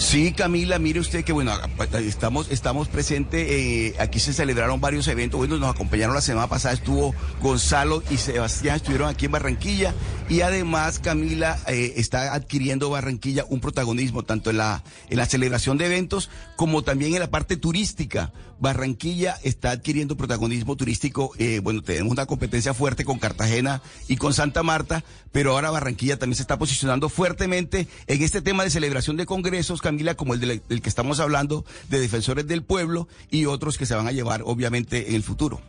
Sí, 0.00 0.32
Camila, 0.32 0.78
mire 0.78 0.98
usted 0.98 1.24
que 1.24 1.32
bueno, 1.32 1.52
estamos, 1.98 2.50
estamos 2.50 2.88
presentes, 2.88 3.46
eh, 3.50 3.94
aquí 3.98 4.18
se 4.18 4.32
celebraron 4.32 4.80
varios 4.80 5.06
eventos, 5.08 5.36
bueno, 5.36 5.58
nos 5.58 5.74
acompañaron 5.74 6.14
la 6.14 6.22
semana 6.22 6.48
pasada, 6.48 6.72
estuvo 6.72 7.14
Gonzalo 7.42 8.02
y 8.10 8.16
Sebastián, 8.16 8.76
estuvieron 8.76 9.10
aquí 9.10 9.26
en 9.26 9.32
Barranquilla 9.32 9.94
y 10.30 10.40
además 10.40 11.00
Camila 11.00 11.58
eh, 11.68 11.92
está 11.96 12.32
adquiriendo 12.32 12.88
Barranquilla 12.88 13.44
un 13.50 13.60
protagonismo 13.60 14.22
tanto 14.22 14.48
en 14.48 14.56
la, 14.56 14.82
en 15.10 15.18
la 15.18 15.26
celebración 15.26 15.76
de 15.76 15.86
eventos 15.86 16.30
como 16.56 16.82
también 16.82 17.12
en 17.12 17.20
la 17.20 17.30
parte 17.30 17.58
turística. 17.58 18.32
Barranquilla 18.60 19.36
está 19.42 19.70
adquiriendo 19.70 20.16
protagonismo 20.16 20.76
turístico, 20.76 21.32
eh, 21.38 21.60
bueno, 21.62 21.82
tenemos 21.82 22.12
una 22.12 22.26
competencia 22.26 22.74
fuerte 22.74 23.04
con 23.04 23.18
Cartagena 23.18 23.82
y 24.06 24.16
con 24.16 24.34
Santa 24.34 24.62
Marta, 24.62 25.02
pero 25.32 25.52
ahora 25.52 25.70
Barranquilla 25.70 26.18
también 26.18 26.36
se 26.36 26.42
está 26.42 26.58
posicionando 26.58 27.08
fuertemente 27.08 27.88
en 28.06 28.22
este 28.22 28.42
tema 28.42 28.62
de 28.62 28.70
celebración 28.70 29.16
de 29.16 29.26
congresos, 29.26 29.80
Camila, 29.80 30.14
como 30.14 30.34
el 30.34 30.40
del, 30.40 30.82
que 30.82 30.88
estamos 30.88 31.20
hablando, 31.20 31.64
de 31.88 32.00
defensores 32.00 32.46
del 32.46 32.62
pueblo 32.62 33.08
y 33.30 33.46
otros 33.46 33.78
que 33.78 33.86
se 33.86 33.94
van 33.94 34.06
a 34.06 34.12
llevar, 34.12 34.42
obviamente, 34.44 35.08
en 35.08 35.14
el 35.14 35.22
futuro. 35.22 35.60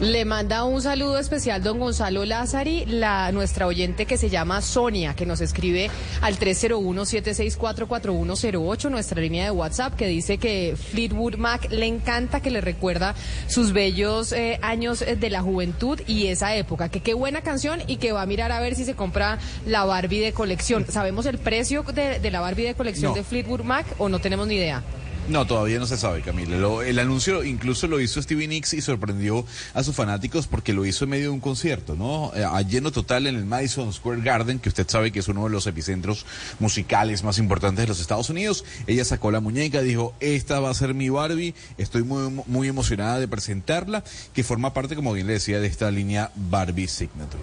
Le 0.00 0.24
manda 0.24 0.62
un 0.64 0.80
saludo 0.80 1.18
especial 1.18 1.60
don 1.60 1.80
Gonzalo 1.80 2.24
Lázari, 2.24 2.84
la, 2.86 3.32
nuestra 3.32 3.66
oyente 3.66 4.06
que 4.06 4.16
se 4.16 4.30
llama 4.30 4.62
Sonia, 4.62 5.14
que 5.14 5.26
nos 5.26 5.40
escribe 5.40 5.90
al 6.20 6.38
301-764-4108, 6.38 8.90
nuestra 8.90 9.20
línea 9.20 9.46
de 9.46 9.50
WhatsApp, 9.50 9.96
que 9.96 10.06
dice 10.06 10.38
que 10.38 10.76
Fleetwood 10.76 11.34
Mac 11.34 11.66
le 11.72 11.86
encanta 11.86 12.40
que 12.40 12.52
le 12.52 12.60
recuerda 12.60 13.16
sus 13.48 13.72
bellos 13.72 14.30
eh, 14.30 14.60
años 14.62 15.02
eh, 15.02 15.16
de 15.16 15.30
la 15.30 15.42
juventud 15.42 15.98
y 16.06 16.28
esa 16.28 16.54
época. 16.54 16.90
Que 16.90 17.00
qué 17.00 17.14
buena 17.14 17.40
canción 17.42 17.80
y 17.88 17.96
que 17.96 18.12
va 18.12 18.22
a 18.22 18.26
mirar 18.26 18.52
a 18.52 18.60
ver 18.60 18.76
si 18.76 18.84
se 18.84 18.94
compra 18.94 19.40
la 19.66 19.84
Barbie 19.84 20.20
de 20.20 20.32
colección. 20.32 20.86
¿Sabemos 20.88 21.26
el 21.26 21.38
precio 21.38 21.82
de, 21.82 22.20
de 22.20 22.30
la 22.30 22.38
Barbie 22.40 22.66
de 22.66 22.74
colección 22.74 23.10
No. 23.10 23.16
de 23.16 23.24
Fleetwood 23.24 23.62
Mac 23.62 23.84
o 23.98 24.08
no 24.08 24.20
tenemos 24.20 24.46
ni 24.46 24.54
idea? 24.54 24.84
No, 25.28 25.46
todavía 25.46 25.78
no 25.78 25.86
se 25.86 25.98
sabe, 25.98 26.22
Camila. 26.22 26.56
Lo- 26.56 26.80
el 26.80 26.98
anuncio 26.98 27.44
incluso 27.44 27.86
lo 27.86 28.00
hizo 28.00 28.22
Stevie 28.22 28.48
Nicks 28.48 28.72
y 28.72 28.80
sorprendió 28.80 29.44
a 29.74 29.82
sus 29.84 29.94
fanáticos 29.94 30.46
porque 30.46 30.72
lo 30.72 30.86
hizo 30.86 31.04
en 31.04 31.10
medio 31.10 31.24
de 31.24 31.28
un 31.30 31.40
concierto, 31.40 31.94
¿no? 31.96 32.32
Eh, 32.34 32.44
A 32.44 32.62
lleno 32.62 32.90
total 32.92 33.26
en 33.26 33.36
el 33.36 33.44
Madison 33.44 33.92
Square 33.92 34.22
Garden, 34.22 34.58
que 34.58 34.70
usted 34.70 34.88
sabe 34.88 35.12
que 35.12 35.18
es 35.18 35.28
uno 35.28 35.44
de 35.44 35.50
los 35.50 35.66
epicentros 35.66 36.24
musicales 36.60 37.24
más 37.24 37.36
importantes 37.38 37.82
de 37.84 37.88
los 37.88 38.00
Estados 38.00 38.30
Unidos. 38.30 38.64
Ella 38.86 39.04
sacó 39.04 39.30
la 39.30 39.40
muñeca, 39.40 39.82
dijo, 39.82 40.14
esta 40.20 40.60
va 40.60 40.70
a 40.70 40.74
ser 40.74 40.94
mi 40.94 41.10
Barbie, 41.10 41.54
estoy 41.76 42.04
muy, 42.04 42.42
muy 42.46 42.68
emocionada 42.68 43.20
de 43.20 43.28
presentarla, 43.28 44.04
que 44.32 44.42
forma 44.42 44.72
parte, 44.72 44.96
como 44.96 45.12
bien 45.12 45.26
le 45.26 45.34
decía, 45.34 45.60
de 45.60 45.66
esta 45.66 45.90
línea 45.90 46.30
Barbie 46.36 46.88
Signature. 46.88 47.42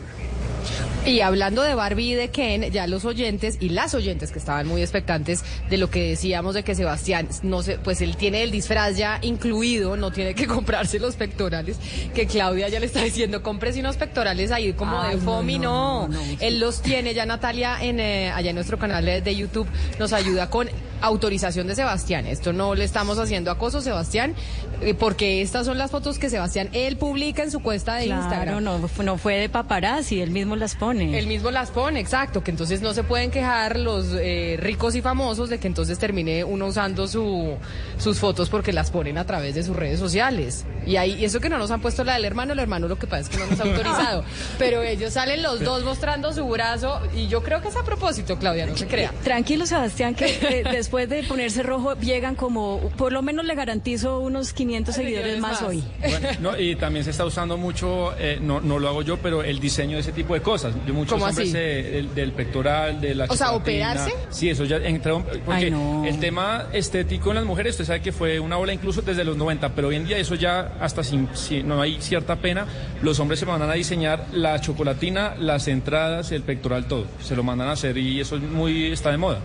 Y 1.06 1.20
hablando 1.22 1.62
de 1.62 1.76
Barbie 1.76 2.14
y 2.14 2.16
de 2.16 2.32
Ken, 2.32 2.72
ya 2.72 2.88
los 2.88 3.06
oyentes 3.06 3.58
y 3.60 3.70
las 3.70 3.94
oyentes 3.94 4.32
que 4.32 4.40
estaban 4.40 4.66
muy 4.68 4.82
expectantes 4.82 5.44
de 5.70 5.78
lo 5.78 5.92
que 5.92 6.02
decíamos 6.10 6.56
de 6.56 6.64
que 6.64 6.74
Sebastián, 6.74 7.28
no 7.44 7.62
pues 7.84 8.02
él 8.02 8.16
tiene 8.18 8.44
el 8.44 8.52
disfraz 8.52 8.98
ya 8.98 9.20
incluido, 9.22 9.98
no 9.98 10.12
tiene 10.12 10.34
que 10.34 10.48
comprarse 10.56 11.00
los 11.00 11.16
pectorales, 11.16 11.78
que 12.14 12.28
Claudia 12.28 12.70
ya 12.70 12.80
le 12.80 12.86
está 12.86 13.04
diciendo, 13.04 13.42
cómprese 13.44 13.80
unos 13.80 13.98
pectorales 13.98 14.52
ahí 14.52 14.74
como 14.74 15.00
Ay, 15.00 15.16
de 15.16 15.22
FOMI, 15.22 15.60
no, 15.60 16.08
no, 16.08 16.18
no, 16.18 16.22
él 16.40 16.60
los 16.60 16.82
tiene, 16.82 17.14
ya 17.14 17.26
Natalia 17.26 17.78
en 17.82 18.00
eh, 18.00 18.32
allá 18.32 18.50
en 18.50 18.56
nuestro 18.56 18.78
canal 18.78 19.06
de 19.06 19.36
YouTube 19.36 19.68
nos 20.00 20.14
ayuda 20.14 20.50
con 20.50 20.70
autorización 21.06 21.68
de 21.68 21.76
Sebastián. 21.76 22.26
Esto 22.28 22.54
no 22.54 22.76
le 22.76 22.84
estamos 22.84 23.18
haciendo 23.20 23.52
acoso, 23.52 23.82
Sebastián, 23.82 24.36
eh, 24.82 24.94
porque 24.94 25.42
estas 25.42 25.66
son 25.66 25.78
las 25.78 25.92
fotos 25.92 26.20
que 26.20 26.30
Sebastián, 26.30 26.70
él 26.74 26.98
publica 26.98 27.44
en 27.44 27.52
su 27.52 27.62
cuenta 27.62 27.96
de 27.96 28.06
Claro, 28.06 28.22
Instagram. 28.24 28.64
no, 28.64 28.88
fu- 28.88 29.04
no 29.04 29.18
fue 29.18 29.36
de 29.38 29.50
paparazzi, 29.50 30.22
él 30.22 30.32
mismo 30.32 30.56
las 30.56 30.76
pone. 30.76 31.18
Él 31.18 31.28
mismo 31.28 31.52
las 31.52 31.72
pone, 31.72 32.00
exacto, 32.00 32.44
que 32.44 32.52
entonces 32.52 32.82
no 32.82 32.94
se 32.94 33.04
pueden 33.04 33.32
quejar 33.32 33.80
los 33.80 34.08
eh, 34.14 34.58
ricos 34.60 34.96
y 34.96 35.02
famosos 35.02 35.50
de 35.50 35.60
que 35.60 35.68
entonces 35.68 35.98
termine 35.98 36.44
uno 36.44 36.68
usando 36.68 37.08
su, 37.08 37.56
sus 37.98 38.20
fotos 38.20 38.50
porque 38.50 38.74
las 38.74 38.92
ponen 38.92 39.18
a 39.18 39.26
través 39.26 39.56
de 39.56 39.64
sus 39.64 39.76
redes 39.76 40.00
sociales. 40.00 40.66
Y 40.86 40.98
ahí, 40.98 41.14
y 41.20 41.26
eso 41.26 41.40
que 41.40 41.50
no 41.50 41.58
nos 41.58 41.72
han 41.72 41.82
puesto 41.82 42.04
la 42.04 42.14
del 42.16 42.26
hermano, 42.26 42.54
el 42.54 42.60
hermano 42.60 42.88
lo 42.88 42.98
que 42.98 43.08
pasa 43.08 43.22
es 43.24 43.30
que 43.30 43.38
no 43.38 43.46
nos 43.48 43.60
ha 43.60 43.64
autorizado. 43.64 44.24
Pero 44.60 44.82
ellos 44.82 45.14
salen 45.14 45.42
los 45.44 45.60
dos 45.62 45.84
mostrando 45.84 46.32
su 46.34 46.46
brazo 46.48 47.00
y 47.16 47.28
yo 47.28 47.42
creo 47.44 47.62
que 47.62 47.68
es 47.70 47.76
a 47.76 47.84
propósito, 47.84 48.38
Claudia, 48.38 48.66
no 48.66 48.78
se 48.78 48.88
crea. 48.88 49.12
Tranquilo, 49.24 49.66
Sebastián, 49.66 50.16
que 50.16 50.26
eh, 50.26 50.64
después 50.72 50.95
de 50.98 51.24
ponerse 51.24 51.62
rojo 51.64 51.96
llegan 52.00 52.36
como, 52.36 52.80
por 52.98 53.12
lo 53.12 53.22
menos 53.22 53.46
le 53.46 53.54
garantizo 53.56 54.20
unos 54.20 54.54
500 54.54 54.96
seguidores 54.96 55.40
más 55.40 55.62
hoy. 55.62 55.84
Bueno, 56.00 56.28
no, 56.40 56.60
y 56.60 56.76
también 56.76 57.04
se 57.04 57.12
está 57.12 57.26
usando 57.26 57.58
mucho, 57.58 58.14
eh, 58.18 58.40
no, 58.42 58.62
no 58.62 58.80
lo 58.80 58.88
hago 58.88 59.02
yo, 59.02 59.18
pero 59.18 59.44
el 59.44 59.60
diseño 59.60 59.96
de 59.96 60.02
ese 60.02 60.12
tipo 60.12 60.34
de 60.34 60.42
cosas. 60.42 60.74
De 60.86 60.92
muchos 60.92 61.14
¿Cómo 61.14 61.26
hombres 61.26 61.50
así? 61.50 61.58
eh, 61.58 61.92
del, 61.94 62.16
del 62.16 62.32
pectoral, 62.32 63.00
de 63.02 63.16
la 63.16 63.26
O 63.26 63.36
sea. 63.36 63.52
¿operarse? 63.52 64.12
Sí, 64.30 64.50
eso 64.50 64.64
ya 64.66 64.78
entró. 64.78 65.24
Porque 65.46 65.66
Ay, 65.66 65.72
no. 65.72 66.04
el 66.06 66.20
tema 66.20 66.66
estético 66.74 67.30
en 67.30 67.36
las 67.36 67.46
mujeres, 67.46 67.74
usted 67.74 67.86
sabe 67.86 68.02
que 68.02 68.12
fue 68.12 68.40
una 68.40 68.58
ola 68.58 68.74
incluso 68.74 69.02
desde 69.02 69.24
los 69.24 69.38
90, 69.38 69.70
pero 69.76 69.90
hoy 69.90 69.96
en 69.96 70.06
día 70.06 70.18
eso 70.18 70.36
ya, 70.36 70.74
hasta 70.80 71.04
sin, 71.04 71.30
si 71.34 71.64
no 71.64 71.82
hay 71.82 72.02
cierta 72.02 72.36
pena, 72.38 72.66
los 73.02 73.20
hombres 73.20 73.40
se 73.40 73.46
mandan 73.46 73.70
a 73.70 73.74
diseñar 73.74 74.26
la 74.34 74.60
chocolatina, 74.62 75.36
las 75.40 75.68
entradas, 75.68 76.32
el 76.32 76.42
pectoral, 76.44 76.88
todo. 76.88 77.06
Se 77.22 77.36
lo 77.36 77.44
mandan 77.44 77.68
a 77.70 77.72
hacer 77.74 77.98
y 77.98 78.20
eso 78.20 78.36
es 78.38 78.42
muy, 78.44 78.92
está 78.92 79.12
de 79.12 79.18
moda. 79.18 79.40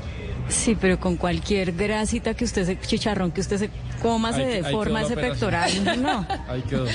Sí, 0.50 0.76
pero 0.78 0.98
con 0.98 1.16
cualquier 1.16 1.72
grasita 1.72 2.34
que 2.34 2.44
usted 2.44 2.66
se, 2.66 2.78
chicharrón 2.78 3.30
que 3.30 3.40
usted 3.40 3.56
se 3.56 3.70
coma, 4.00 4.32
se 4.32 4.44
deforma 4.44 5.02
ese 5.02 5.16
pectoral. 5.16 5.70
No. 6.02 6.26
Ahí 6.48 6.62
quedó. 6.62 6.86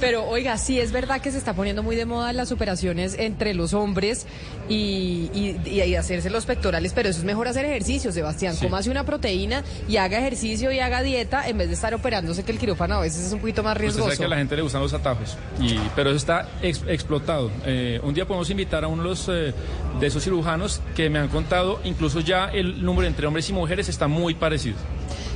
Pero 0.00 0.24
oiga, 0.26 0.56
sí 0.58 0.80
es 0.80 0.90
verdad 0.92 1.20
que 1.20 1.30
se 1.30 1.38
está 1.38 1.54
poniendo 1.54 1.82
muy 1.82 1.96
de 1.96 2.04
moda 2.06 2.32
las 2.32 2.50
operaciones 2.52 3.16
entre 3.18 3.54
los 3.54 3.74
hombres 3.74 4.26
y, 4.68 5.30
y- 5.64 5.70
y 5.70 5.94
hacerse 5.94 6.30
los 6.30 6.44
pectorales, 6.46 6.92
pero 6.94 7.08
eso 7.08 7.18
es 7.20 7.24
mejor 7.24 7.48
hacer 7.48 7.64
ejercicio, 7.64 8.12
Sebastián. 8.12 8.54
Sí. 8.54 8.64
Cómase 8.66 8.90
una 8.90 9.04
proteína 9.04 9.62
y 9.88 9.96
haga 9.96 10.18
ejercicio 10.18 10.72
y 10.72 10.78
haga 10.80 11.02
dieta 11.02 11.48
en 11.48 11.58
vez 11.58 11.68
de 11.68 11.74
estar 11.74 11.94
operándose 11.94 12.42
que 12.44 12.52
el 12.52 12.58
quirófano 12.58 12.96
a 12.96 13.00
veces 13.00 13.26
es 13.26 13.32
un 13.32 13.40
poquito 13.40 13.62
más 13.62 13.72
Usted 13.74 13.82
riesgoso. 13.82 14.04
sabe 14.06 14.16
que 14.18 14.24
a 14.24 14.28
la 14.28 14.36
gente 14.36 14.56
le 14.56 14.62
gustan 14.62 14.80
los 14.82 14.92
atajos, 14.94 15.36
y, 15.60 15.78
pero 15.94 16.10
eso 16.10 16.16
está 16.16 16.48
ex- 16.62 16.82
explotado. 16.88 17.50
Eh, 17.64 18.00
un 18.02 18.14
día 18.14 18.26
podemos 18.26 18.48
invitar 18.50 18.84
a 18.84 18.88
uno 18.88 19.02
de, 19.02 19.08
los, 19.08 19.28
eh, 19.28 19.54
de 20.00 20.06
esos 20.06 20.22
cirujanos 20.24 20.80
que 20.96 21.08
me 21.10 21.18
han 21.18 21.28
contado, 21.28 21.80
incluso 21.84 22.20
ya 22.20 22.46
el 22.46 22.84
número 22.84 23.06
entre 23.08 23.26
hombres 23.26 23.48
y 23.48 23.52
mujeres 23.52 23.88
está 23.88 24.08
muy 24.08 24.34
parecido. 24.34 24.76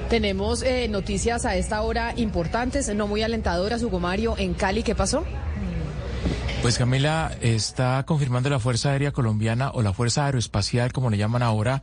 Tenemos 0.08 0.62
eh, 0.62 0.88
noticias 0.88 1.44
a 1.44 1.56
esta 1.56 1.82
hora 1.82 2.12
importantes, 2.16 2.94
no 2.94 3.06
muy 3.06 3.22
alentadoras. 3.22 3.82
Hugo 3.82 4.00
Mario, 4.00 4.34
en 4.38 4.54
Cali, 4.54 4.82
¿qué 4.82 4.94
pasó? 4.94 5.24
Pues 6.62 6.78
Camila 6.78 7.32
está 7.40 8.04
confirmando 8.06 8.48
la 8.48 8.60
Fuerza 8.60 8.90
Aérea 8.92 9.10
Colombiana 9.10 9.72
o 9.74 9.82
la 9.82 9.92
Fuerza 9.92 10.26
Aeroespacial, 10.26 10.92
como 10.92 11.10
le 11.10 11.18
llaman 11.18 11.42
ahora, 11.42 11.82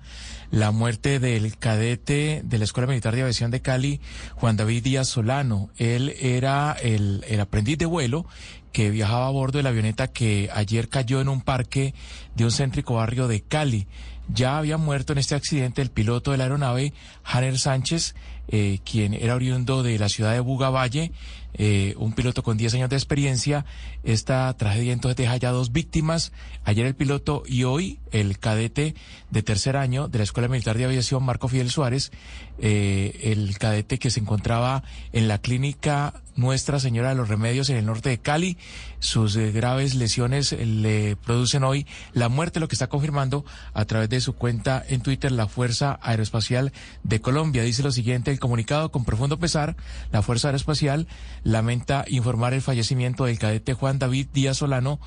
la 0.51 0.71
muerte 0.71 1.19
del 1.19 1.57
cadete 1.57 2.41
de 2.45 2.57
la 2.57 2.63
Escuela 2.63 2.87
Militar 2.87 3.13
de 3.13 3.23
Aviación 3.23 3.51
de 3.51 3.61
Cali, 3.61 3.99
Juan 4.35 4.55
David 4.55 4.83
Díaz 4.83 5.09
Solano. 5.09 5.69
Él 5.75 6.15
era 6.21 6.77
el, 6.81 7.25
el 7.27 7.41
aprendiz 7.41 7.77
de 7.77 7.87
vuelo 7.87 8.25
que 8.71 8.89
viajaba 8.89 9.27
a 9.27 9.31
bordo 9.31 9.57
de 9.57 9.63
la 9.63 9.69
avioneta 9.69 10.07
que 10.07 10.49
ayer 10.53 10.87
cayó 10.87 11.19
en 11.19 11.27
un 11.27 11.41
parque 11.41 11.93
de 12.35 12.45
un 12.45 12.51
céntrico 12.51 12.95
barrio 12.95 13.27
de 13.27 13.41
Cali. 13.41 13.85
Ya 14.33 14.57
había 14.57 14.77
muerto 14.77 15.13
en 15.13 15.19
este 15.19 15.35
accidente 15.35 15.81
el 15.81 15.89
piloto 15.89 16.31
de 16.31 16.37
la 16.37 16.45
aeronave, 16.45 16.93
Hanner 17.23 17.57
Sánchez, 17.57 18.15
eh, 18.47 18.79
quien 18.83 19.13
era 19.13 19.35
oriundo 19.35 19.83
de 19.83 19.97
la 19.99 20.09
ciudad 20.09 20.33
de 20.33 20.39
Bugavalle, 20.39 21.11
eh, 21.53 21.93
un 21.97 22.13
piloto 22.13 22.43
con 22.43 22.57
10 22.57 22.75
años 22.75 22.89
de 22.89 22.95
experiencia. 22.95 23.65
Esta 24.03 24.55
tragedia 24.55 24.93
entonces 24.93 25.17
deja 25.17 25.35
ya 25.37 25.51
dos 25.51 25.71
víctimas. 25.71 26.31
Ayer 26.63 26.85
el 26.85 26.95
piloto 26.95 27.43
y 27.45 27.63
hoy 27.63 27.99
el 28.11 28.39
cadete 28.39 28.95
de 29.29 29.43
tercer 29.43 29.75
año 29.75 30.07
de 30.07 30.19
la 30.19 30.23
Escuela 30.23 30.47
Militar 30.47 30.77
de 30.77 30.85
Aviación, 30.85 31.23
Marco 31.23 31.47
Fidel 31.47 31.69
Suárez, 31.69 32.11
eh, 32.59 33.19
el 33.23 33.57
cadete 33.57 33.99
que 33.99 34.09
se 34.09 34.19
encontraba 34.19 34.83
en 35.13 35.27
la 35.27 35.39
clínica 35.39 36.13
Nuestra 36.35 36.79
Señora 36.79 37.09
de 37.09 37.15
los 37.15 37.27
Remedios 37.27 37.69
en 37.69 37.77
el 37.77 37.85
norte 37.85 38.09
de 38.09 38.17
Cali. 38.17 38.57
Sus 38.99 39.35
eh, 39.35 39.51
graves 39.51 39.95
lesiones 39.95 40.53
eh, 40.53 40.65
le 40.65 41.15
producen 41.15 41.63
hoy 41.63 41.85
la 42.13 42.29
muerte, 42.29 42.59
lo 42.59 42.67
que 42.67 42.75
está 42.75 42.87
confirmando 42.87 43.45
a 43.73 43.85
través 43.85 44.09
de 44.09 44.21
su 44.21 44.33
cuenta 44.33 44.83
en 44.87 45.01
Twitter 45.01 45.31
la 45.31 45.47
Fuerza 45.47 45.99
Aeroespacial 46.01 46.71
de 47.03 47.19
Colombia. 47.19 47.63
Dice 47.63 47.83
lo 47.83 47.91
siguiente, 47.91 48.31
el 48.31 48.39
comunicado 48.39 48.91
con 48.91 49.05
profundo 49.05 49.39
pesar, 49.39 49.75
la 50.11 50.21
Fuerza 50.21 50.49
Aeroespacial 50.49 51.07
lamenta 51.43 52.05
informar 52.07 52.53
el 52.53 52.61
fallecimiento 52.61 53.25
del 53.25 53.39
cadete 53.39 53.73
Juan 53.73 53.88
David 53.97 54.27
Díaz 54.33 54.57
Solano, 54.57 54.99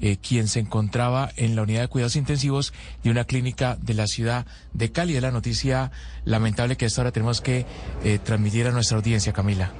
eh, 0.00 0.18
quien 0.18 0.46
se 0.46 0.60
encontraba 0.60 1.32
en 1.36 1.56
la 1.56 1.62
unidad 1.62 1.80
de 1.80 1.88
cuidados 1.88 2.14
intensivos 2.14 2.72
de 3.02 3.10
una 3.10 3.24
clínica 3.24 3.76
de 3.80 3.94
la 3.94 4.06
ciudad 4.06 4.46
de 4.72 4.92
Cali. 4.92 5.16
Es 5.16 5.22
la 5.22 5.32
noticia 5.32 5.90
lamentable 6.24 6.76
que 6.76 6.84
a 6.84 6.88
esta 6.88 7.00
hora 7.00 7.12
tenemos 7.12 7.40
que 7.40 7.66
eh, 8.04 8.20
transmitir 8.22 8.68
a 8.68 8.70
nuestra 8.70 8.98
audiencia, 8.98 9.32
Camila. 9.32 9.72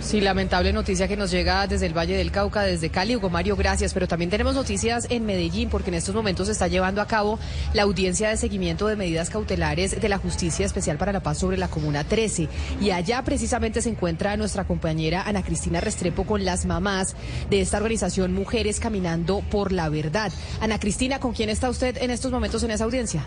Sí, 0.00 0.20
lamentable 0.20 0.72
noticia 0.72 1.08
que 1.08 1.16
nos 1.16 1.30
llega 1.30 1.66
desde 1.66 1.84
el 1.86 1.96
Valle 1.96 2.16
del 2.16 2.30
Cauca, 2.30 2.62
desde 2.62 2.88
Cali. 2.88 3.16
Hugo 3.16 3.30
Mario, 3.30 3.56
gracias. 3.56 3.92
Pero 3.92 4.06
también 4.06 4.30
tenemos 4.30 4.54
noticias 4.54 5.06
en 5.10 5.26
Medellín, 5.26 5.68
porque 5.68 5.90
en 5.90 5.94
estos 5.94 6.14
momentos 6.14 6.46
se 6.46 6.52
está 6.52 6.68
llevando 6.68 7.02
a 7.02 7.06
cabo 7.06 7.38
la 7.74 7.82
audiencia 7.82 8.30
de 8.30 8.36
seguimiento 8.36 8.86
de 8.86 8.96
medidas 8.96 9.28
cautelares 9.28 10.00
de 10.00 10.08
la 10.08 10.18
Justicia 10.18 10.64
Especial 10.64 10.98
para 10.98 11.12
la 11.12 11.20
Paz 11.20 11.38
sobre 11.38 11.58
la 11.58 11.68
Comuna 11.68 12.04
13. 12.04 12.48
Y 12.80 12.90
allá 12.90 13.22
precisamente 13.22 13.82
se 13.82 13.90
encuentra 13.90 14.36
nuestra 14.36 14.64
compañera 14.64 15.22
Ana 15.22 15.42
Cristina 15.42 15.80
Restrepo 15.80 16.24
con 16.24 16.44
las 16.44 16.64
mamás 16.64 17.14
de 17.50 17.60
esta 17.60 17.78
organización 17.78 18.32
Mujeres 18.32 18.80
Caminando 18.80 19.42
por 19.50 19.72
la 19.72 19.88
Verdad. 19.88 20.32
Ana 20.60 20.78
Cristina, 20.78 21.18
¿con 21.18 21.34
quién 21.34 21.50
está 21.50 21.68
usted 21.68 21.98
en 22.00 22.10
estos 22.10 22.30
momentos 22.30 22.62
en 22.62 22.70
esa 22.70 22.84
audiencia? 22.84 23.26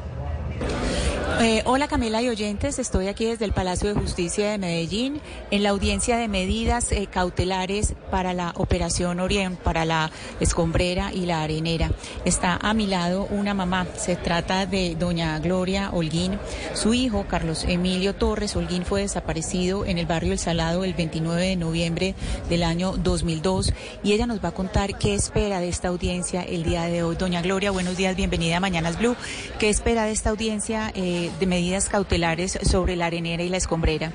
Eh, 1.40 1.64
hola 1.66 1.88
Camila 1.88 2.22
y 2.22 2.30
oyentes, 2.30 2.78
estoy 2.78 3.08
aquí 3.08 3.26
desde 3.26 3.46
el 3.46 3.52
Palacio 3.52 3.92
de 3.92 4.00
Justicia 4.00 4.52
de 4.52 4.60
Medellín 4.60 5.20
en 5.50 5.64
la 5.64 5.70
audiencia 5.70 6.18
de 6.18 6.28
medidas 6.28 6.92
eh, 6.92 7.08
cautelares 7.10 7.96
para 8.12 8.36
la 8.36 8.54
Operación 8.58 9.20
Orient, 9.20 9.58
para 9.58 9.84
la 9.84 10.12
escombrera 10.40 11.12
y 11.12 11.26
la 11.26 11.42
arenera. 11.42 11.90
Está 12.26 12.60
a 12.62 12.76
mi 12.76 12.86
lado 12.86 13.26
una 13.32 13.56
mamá, 13.56 13.88
se 13.98 14.16
trata 14.16 14.68
de 14.68 14.94
doña 14.94 15.40
Gloria 15.40 15.90
Holguín, 15.92 16.38
su 16.76 16.94
hijo 16.94 17.26
Carlos 17.28 17.66
Emilio 17.68 18.14
Torres 18.14 18.56
Holguín 18.56 18.86
fue 18.86 19.02
desaparecido 19.02 19.84
en 19.86 19.98
el 19.98 20.06
barrio 20.06 20.34
El 20.34 20.40
Salado 20.40 20.84
el 20.84 20.94
29 20.94 21.42
de 21.42 21.56
noviembre 21.56 22.14
del 22.50 22.62
año 22.62 22.98
2002 22.98 23.74
y 24.04 24.12
ella 24.12 24.28
nos 24.28 24.46
va 24.46 24.50
a 24.50 24.54
contar 24.54 24.96
qué 25.00 25.16
espera 25.16 25.60
de 25.60 25.70
esta 25.70 25.88
audiencia 25.88 26.44
el 26.44 26.62
día 26.62 26.84
de 26.84 27.02
hoy. 27.02 27.16
Doña 27.16 27.42
Gloria, 27.42 27.72
buenos 27.72 27.98
días, 27.98 28.16
bienvenida 28.16 28.58
a 28.58 28.60
Mañanas 28.60 29.00
Blue. 29.00 29.16
¿Qué 29.58 29.70
espera 29.70 30.04
de 30.04 30.12
esta 30.12 30.30
audiencia? 30.30 30.51
Eh, 30.52 31.32
de 31.40 31.46
medidas 31.46 31.88
cautelares 31.88 32.60
sobre 32.64 32.98
la 32.98 33.06
arenera 33.06 33.42
y 33.42 33.48
la 33.48 33.56
escombrera. 33.56 34.12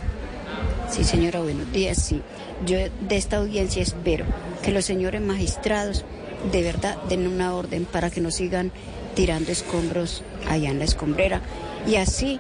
Sí, 0.90 1.02
señora, 1.02 1.40
buenos 1.40 1.72
días. 1.72 1.96
Sí, 1.96 2.20
yo 2.66 2.76
de 2.76 3.16
esta 3.16 3.38
audiencia 3.38 3.82
espero 3.82 4.26
que 4.62 4.70
los 4.70 4.84
señores 4.84 5.22
magistrados 5.22 6.04
de 6.52 6.62
verdad 6.62 6.98
den 7.08 7.26
una 7.26 7.54
orden 7.54 7.86
para 7.86 8.10
que 8.10 8.20
no 8.20 8.30
sigan 8.30 8.70
tirando 9.14 9.50
escombros 9.50 10.24
allá 10.46 10.68
en 10.68 10.78
la 10.78 10.84
escombrera 10.84 11.40
y 11.86 11.96
así 11.96 12.38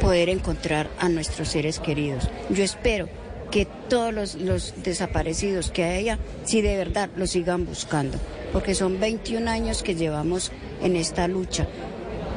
poder 0.00 0.30
encontrar 0.30 0.88
a 0.98 1.10
nuestros 1.10 1.48
seres 1.48 1.78
queridos. 1.78 2.30
Yo 2.48 2.64
espero 2.64 3.06
que 3.50 3.66
todos 3.90 4.34
los, 4.34 4.82
desaparecidos 4.82 5.70
que 5.70 5.84
haya, 5.84 6.18
sí 6.46 6.62
de 6.62 6.78
verdad 6.78 7.10
los 7.16 7.32
sigan 7.32 7.66
buscando, 7.66 8.16
porque 8.54 8.74
son 8.74 8.98
21 8.98 9.50
años 9.50 9.82
que 9.82 9.94
llevamos 9.94 10.52
en 10.80 10.96
esta 10.96 11.28
lucha 11.28 11.66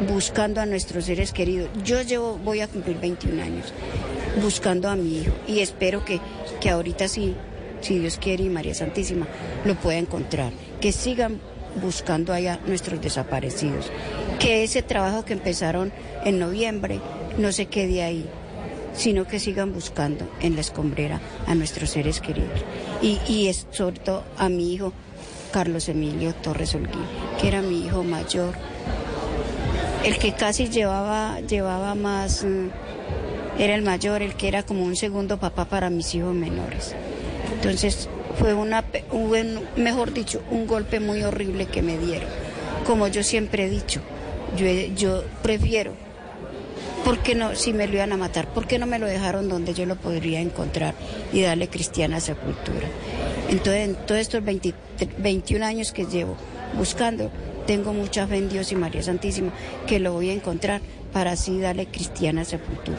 buscando 0.07 0.61
a 0.61 0.65
nuestros 0.65 1.05
seres 1.05 1.31
queridos. 1.33 1.69
Yo 1.83 2.01
llevo, 2.01 2.37
voy 2.37 2.61
a 2.61 2.67
cumplir 2.67 2.99
21 2.99 3.41
años 3.41 3.73
buscando 4.41 4.89
a 4.89 4.95
mi 4.95 5.19
hijo 5.19 5.33
y 5.47 5.59
espero 5.59 6.05
que, 6.05 6.19
que 6.61 6.69
ahorita 6.69 7.07
sí, 7.07 7.35
si 7.81 7.99
Dios 7.99 8.17
quiere 8.17 8.43
y 8.43 8.49
María 8.49 8.73
Santísima, 8.73 9.27
lo 9.65 9.75
pueda 9.75 9.97
encontrar. 9.97 10.51
Que 10.79 10.91
sigan 10.91 11.39
buscando 11.81 12.33
allá 12.33 12.59
nuestros 12.65 13.01
desaparecidos. 13.01 13.91
Que 14.39 14.63
ese 14.63 14.81
trabajo 14.81 15.25
que 15.25 15.33
empezaron 15.33 15.91
en 16.23 16.39
noviembre 16.39 16.99
no 17.37 17.51
se 17.51 17.67
quede 17.67 18.03
ahí, 18.03 18.25
sino 18.93 19.27
que 19.27 19.39
sigan 19.39 19.73
buscando 19.73 20.29
en 20.41 20.55
la 20.55 20.61
escombrera 20.61 21.19
a 21.47 21.55
nuestros 21.55 21.91
seres 21.91 22.21
queridos. 22.21 22.63
Y, 23.01 23.19
y 23.27 23.51
sobre 23.71 23.99
todo 23.99 24.23
a 24.37 24.49
mi 24.49 24.73
hijo 24.73 24.93
Carlos 25.51 25.89
Emilio 25.89 26.33
Torres 26.35 26.75
Holguín, 26.75 27.05
que 27.41 27.47
era 27.47 27.61
mi 27.61 27.85
hijo 27.85 28.03
mayor, 28.03 28.53
el 30.03 30.17
que 30.17 30.33
casi 30.33 30.69
llevaba, 30.69 31.39
llevaba 31.41 31.95
más, 31.95 32.43
mm, 32.43 32.69
era 33.59 33.75
el 33.75 33.81
mayor, 33.81 34.21
el 34.21 34.35
que 34.35 34.47
era 34.47 34.63
como 34.63 34.83
un 34.83 34.95
segundo 34.95 35.37
papá 35.37 35.65
para 35.65 35.89
mis 35.89 36.15
hijos 36.15 36.33
menores. 36.33 36.95
Entonces 37.53 38.07
fue 38.37 38.53
una, 38.53 38.85
un 39.11 39.59
mejor 39.75 40.13
dicho, 40.13 40.41
un 40.49 40.65
golpe 40.65 40.99
muy 40.99 41.23
horrible 41.23 41.65
que 41.65 41.81
me 41.81 41.97
dieron. 41.97 42.29
Como 42.85 43.07
yo 43.07 43.23
siempre 43.23 43.65
he 43.65 43.69
dicho, 43.69 43.99
yo, 44.57 44.65
yo 44.95 45.23
prefiero, 45.43 45.93
¿por 47.03 47.19
qué 47.19 47.35
no, 47.35 47.55
si 47.55 47.73
me 47.73 47.87
lo 47.87 47.95
iban 47.95 48.13
a 48.13 48.17
matar, 48.17 48.47
por 48.53 48.65
qué 48.65 48.79
no 48.79 48.85
me 48.85 48.99
lo 48.99 49.07
dejaron 49.07 49.49
donde 49.49 49.73
yo 49.73 49.85
lo 49.85 49.95
podría 49.95 50.39
encontrar 50.39 50.95
y 51.33 51.41
darle 51.41 51.67
cristiana 51.67 52.21
sepultura? 52.21 52.87
Entonces, 53.49 53.89
en 53.89 53.95
todos 53.95 54.21
estos 54.21 54.43
20 54.43 54.73
21 55.17 55.65
años 55.65 55.91
que 55.91 56.05
llevo 56.05 56.35
buscando, 56.77 57.31
tengo 57.69 57.93
mucha 57.93 58.25
fe 58.25 58.37
en 58.37 58.49
Dios 58.49 58.71
y 58.71 58.75
María 58.75 59.03
Santísima 59.03 59.51
que 59.85 59.99
lo 59.99 60.13
voy 60.13 60.31
a 60.31 60.33
encontrar 60.33 60.81
para 61.13 61.33
así 61.33 61.59
darle 61.59 61.85
cristiana 61.85 62.43
sepultura. 62.43 62.97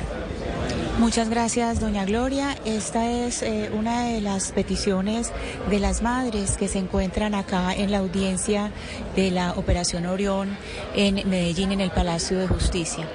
Muchas 1.00 1.28
gracias, 1.28 1.80
doña 1.80 2.04
Gloria. 2.04 2.56
Esta 2.64 3.10
es 3.10 3.42
eh, 3.42 3.68
una 3.76 4.04
de 4.04 4.20
las 4.20 4.52
peticiones 4.52 5.32
de 5.68 5.80
las 5.80 6.02
madres 6.02 6.56
que 6.56 6.68
se 6.68 6.78
encuentran 6.78 7.34
acá 7.34 7.74
en 7.74 7.90
la 7.90 7.98
audiencia 7.98 8.70
de 9.16 9.32
la 9.32 9.54
Operación 9.54 10.06
Orión 10.06 10.56
en 10.94 11.28
Medellín, 11.28 11.72
en 11.72 11.80
el 11.80 11.90
Palacio 11.90 12.38
de 12.38 12.46
Justicia. 12.46 13.08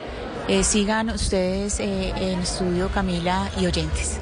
Eh, 0.49 0.61
sigan 0.65 1.09
ustedes 1.09 1.79
eh, 1.79 2.11
en 2.17 2.39
estudio, 2.39 2.89
Camila 2.89 3.49
y 3.61 3.65
oyentes. 3.65 4.19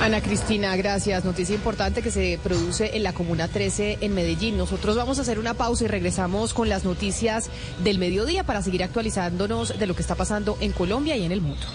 Ana 0.00 0.22
Cristina, 0.22 0.74
gracias. 0.76 1.26
Noticia 1.26 1.54
importante 1.54 2.00
que 2.00 2.10
se 2.10 2.38
produce 2.42 2.96
en 2.96 3.02
la 3.02 3.12
Comuna 3.12 3.48
13 3.48 3.98
en 4.00 4.14
Medellín. 4.14 4.56
Nosotros 4.56 4.96
vamos 4.96 5.18
a 5.18 5.22
hacer 5.22 5.38
una 5.38 5.52
pausa 5.52 5.84
y 5.84 5.88
regresamos 5.88 6.54
con 6.54 6.70
las 6.70 6.84
noticias 6.84 7.50
del 7.84 7.98
mediodía 7.98 8.42
para 8.42 8.62
seguir 8.62 8.82
actualizándonos 8.82 9.78
de 9.78 9.86
lo 9.86 9.94
que 9.94 10.00
está 10.00 10.14
pasando 10.14 10.56
en 10.60 10.72
Colombia 10.72 11.18
y 11.18 11.26
en 11.26 11.32
el 11.32 11.42
mundo. 11.42 11.66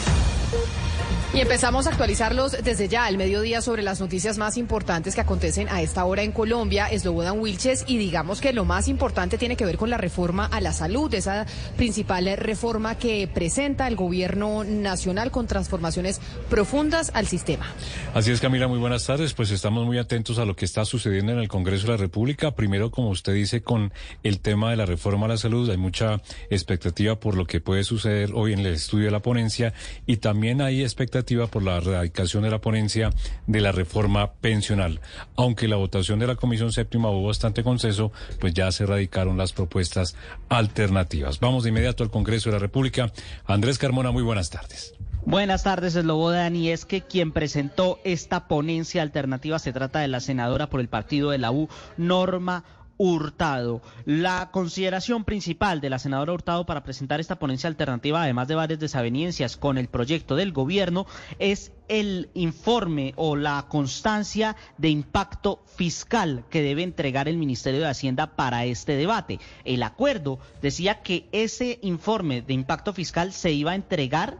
Y 1.33 1.39
empezamos 1.39 1.87
a 1.87 1.91
actualizarlos 1.91 2.57
desde 2.61 2.89
ya 2.89 3.05
al 3.05 3.15
mediodía 3.15 3.61
sobre 3.61 3.83
las 3.83 4.01
noticias 4.01 4.37
más 4.37 4.57
importantes 4.57 5.15
que 5.15 5.21
acontecen 5.21 5.69
a 5.69 5.81
esta 5.81 6.03
hora 6.03 6.23
en 6.23 6.33
Colombia, 6.33 6.89
Slobodan 6.93 7.39
Wilches, 7.39 7.85
y 7.87 7.97
digamos 7.97 8.41
que 8.41 8.51
lo 8.51 8.65
más 8.65 8.89
importante 8.89 9.37
tiene 9.37 9.55
que 9.55 9.63
ver 9.63 9.77
con 9.77 9.89
la 9.89 9.95
reforma 9.95 10.45
a 10.45 10.59
la 10.59 10.73
salud, 10.73 11.13
esa 11.13 11.45
principal 11.77 12.35
reforma 12.35 12.95
que 12.95 13.29
presenta 13.33 13.87
el 13.87 13.95
gobierno 13.95 14.65
nacional 14.65 15.31
con 15.31 15.47
transformaciones 15.47 16.19
profundas 16.49 17.11
al 17.13 17.27
sistema. 17.27 17.65
Así 18.13 18.31
es, 18.31 18.41
Camila, 18.41 18.67
muy 18.67 18.79
buenas 18.79 19.05
tardes. 19.05 19.33
Pues 19.33 19.51
estamos 19.51 19.85
muy 19.85 19.99
atentos 19.99 20.37
a 20.37 20.43
lo 20.43 20.57
que 20.57 20.65
está 20.65 20.83
sucediendo 20.83 21.31
en 21.31 21.39
el 21.39 21.47
Congreso 21.47 21.85
de 21.85 21.93
la 21.93 21.97
República. 21.97 22.55
Primero, 22.55 22.91
como 22.91 23.07
usted 23.07 23.33
dice, 23.33 23.61
con 23.61 23.93
el 24.23 24.41
tema 24.41 24.71
de 24.71 24.75
la 24.75 24.85
reforma 24.85 25.27
a 25.27 25.29
la 25.29 25.37
salud, 25.37 25.69
hay 25.69 25.77
mucha 25.77 26.21
expectativa 26.49 27.17
por 27.21 27.37
lo 27.37 27.45
que 27.45 27.61
puede 27.61 27.85
suceder 27.85 28.31
hoy 28.33 28.51
en 28.51 28.59
el 28.59 28.73
estudio 28.73 29.05
de 29.05 29.11
la 29.11 29.21
ponencia 29.21 29.73
y 30.05 30.17
también 30.17 30.61
hay 30.61 30.81
expectativa 30.81 31.20
por 31.49 31.63
la 31.63 31.77
erradicación 31.77 32.43
de 32.43 32.49
la 32.49 32.59
ponencia 32.59 33.11
de 33.47 33.61
la 33.61 33.71
reforma 33.71 34.33
pensional. 34.33 34.99
Aunque 35.35 35.67
la 35.67 35.75
votación 35.75 36.19
de 36.19 36.27
la 36.27 36.35
Comisión 36.35 36.71
Séptima 36.71 37.09
hubo 37.09 37.27
bastante 37.27 37.63
consenso, 37.63 38.11
pues 38.39 38.53
ya 38.53 38.71
se 38.71 38.85
radicaron 38.85 39.37
las 39.37 39.53
propuestas 39.53 40.15
alternativas. 40.49 41.39
Vamos 41.39 41.63
de 41.63 41.69
inmediato 41.69 42.03
al 42.03 42.11
Congreso 42.11 42.49
de 42.49 42.53
la 42.53 42.59
República. 42.59 43.11
Andrés 43.45 43.77
Carmona, 43.77 44.11
muy 44.11 44.23
buenas 44.23 44.49
tardes. 44.49 44.95
Buenas 45.23 45.63
tardes, 45.63 45.95
Eslobodan. 45.95 46.55
Y 46.55 46.69
es 46.69 46.85
que 46.85 47.01
quien 47.01 47.31
presentó 47.31 47.99
esta 48.03 48.47
ponencia 48.47 49.03
alternativa 49.03 49.59
se 49.59 49.71
trata 49.71 49.99
de 49.99 50.07
la 50.07 50.19
senadora 50.19 50.67
por 50.67 50.79
el 50.79 50.89
partido 50.89 51.29
de 51.29 51.37
la 51.37 51.51
U, 51.51 51.69
Norma 51.97 52.63
Hurtado. 53.03 53.81
La 54.05 54.51
consideración 54.51 55.23
principal 55.23 55.81
de 55.81 55.89
la 55.89 55.97
senadora 55.97 56.33
Hurtado 56.33 56.67
para 56.67 56.83
presentar 56.83 57.19
esta 57.19 57.39
ponencia 57.39 57.67
alternativa, 57.67 58.21
además 58.21 58.47
de 58.47 58.53
varias 58.53 58.79
desavenencias 58.79 59.57
con 59.57 59.79
el 59.79 59.87
proyecto 59.87 60.35
del 60.35 60.51
gobierno, 60.51 61.07
es 61.39 61.71
el 61.87 62.29
informe 62.35 63.13
o 63.15 63.35
la 63.35 63.65
constancia 63.69 64.55
de 64.77 64.89
impacto 64.89 65.63
fiscal 65.65 66.45
que 66.51 66.61
debe 66.61 66.83
entregar 66.83 67.27
el 67.27 67.37
Ministerio 67.37 67.79
de 67.79 67.87
Hacienda 67.87 68.35
para 68.35 68.65
este 68.65 68.95
debate. 68.95 69.39
El 69.65 69.81
acuerdo 69.81 70.37
decía 70.61 71.01
que 71.01 71.27
ese 71.31 71.79
informe 71.81 72.43
de 72.43 72.53
impacto 72.53 72.93
fiscal 72.93 73.33
se 73.33 73.51
iba 73.51 73.71
a 73.71 73.75
entregar 73.75 74.37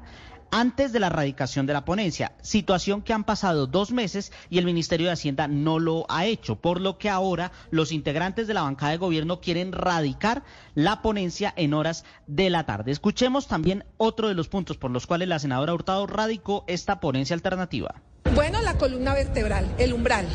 antes 0.51 0.91
de 0.91 0.99
la 0.99 1.09
radicación 1.09 1.65
de 1.65 1.73
la 1.73 1.85
ponencia, 1.85 2.33
situación 2.41 3.01
que 3.01 3.13
han 3.13 3.23
pasado 3.23 3.67
dos 3.67 3.91
meses 3.91 4.31
y 4.49 4.57
el 4.57 4.65
Ministerio 4.65 5.07
de 5.07 5.13
Hacienda 5.13 5.47
no 5.47 5.79
lo 5.79 6.05
ha 6.09 6.25
hecho, 6.25 6.57
por 6.57 6.81
lo 6.81 6.97
que 6.97 7.09
ahora 7.09 7.53
los 7.71 7.91
integrantes 7.93 8.47
de 8.47 8.53
la 8.53 8.63
bancada 8.63 8.91
de 8.91 8.97
gobierno 8.97 9.39
quieren 9.39 9.71
radicar 9.71 10.43
la 10.75 11.01
ponencia 11.01 11.53
en 11.55 11.73
horas 11.73 12.03
de 12.27 12.49
la 12.49 12.65
tarde. 12.65 12.91
Escuchemos 12.91 13.47
también 13.47 13.85
otro 13.97 14.27
de 14.27 14.35
los 14.35 14.49
puntos 14.49 14.77
por 14.77 14.91
los 14.91 15.07
cuales 15.07 15.29
la 15.29 15.39
senadora 15.39 15.73
Hurtado 15.73 16.05
radicó 16.05 16.65
esta 16.67 16.99
ponencia 16.99 17.33
alternativa. 17.33 17.95
Bueno, 18.35 18.61
la 18.61 18.77
columna 18.77 19.13
vertebral, 19.13 19.65
el 19.77 19.93
umbral. 19.93 20.25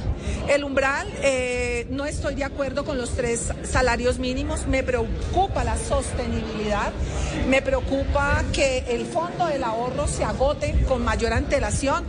El 0.49 0.65
umbral, 0.65 1.09
eh, 1.23 1.87
no 1.91 2.05
estoy 2.05 2.35
de 2.35 2.45
acuerdo 2.45 2.85
con 2.85 2.99
los 2.99 3.11
tres 3.11 3.53
salarios 3.63 4.19
mínimos, 4.19 4.67
me 4.67 4.83
preocupa 4.83 5.65
la 5.65 5.79
sostenibilidad, 5.79 6.93
me 7.49 7.63
preocupa 7.63 8.45
que 8.53 8.85
el 8.89 9.07
fondo 9.07 9.47
del 9.47 9.65
ahorro 9.65 10.07
se 10.09 10.25
agote 10.25 10.85
con 10.87 11.05
mayor 11.05 11.33
antelación. 11.33 12.05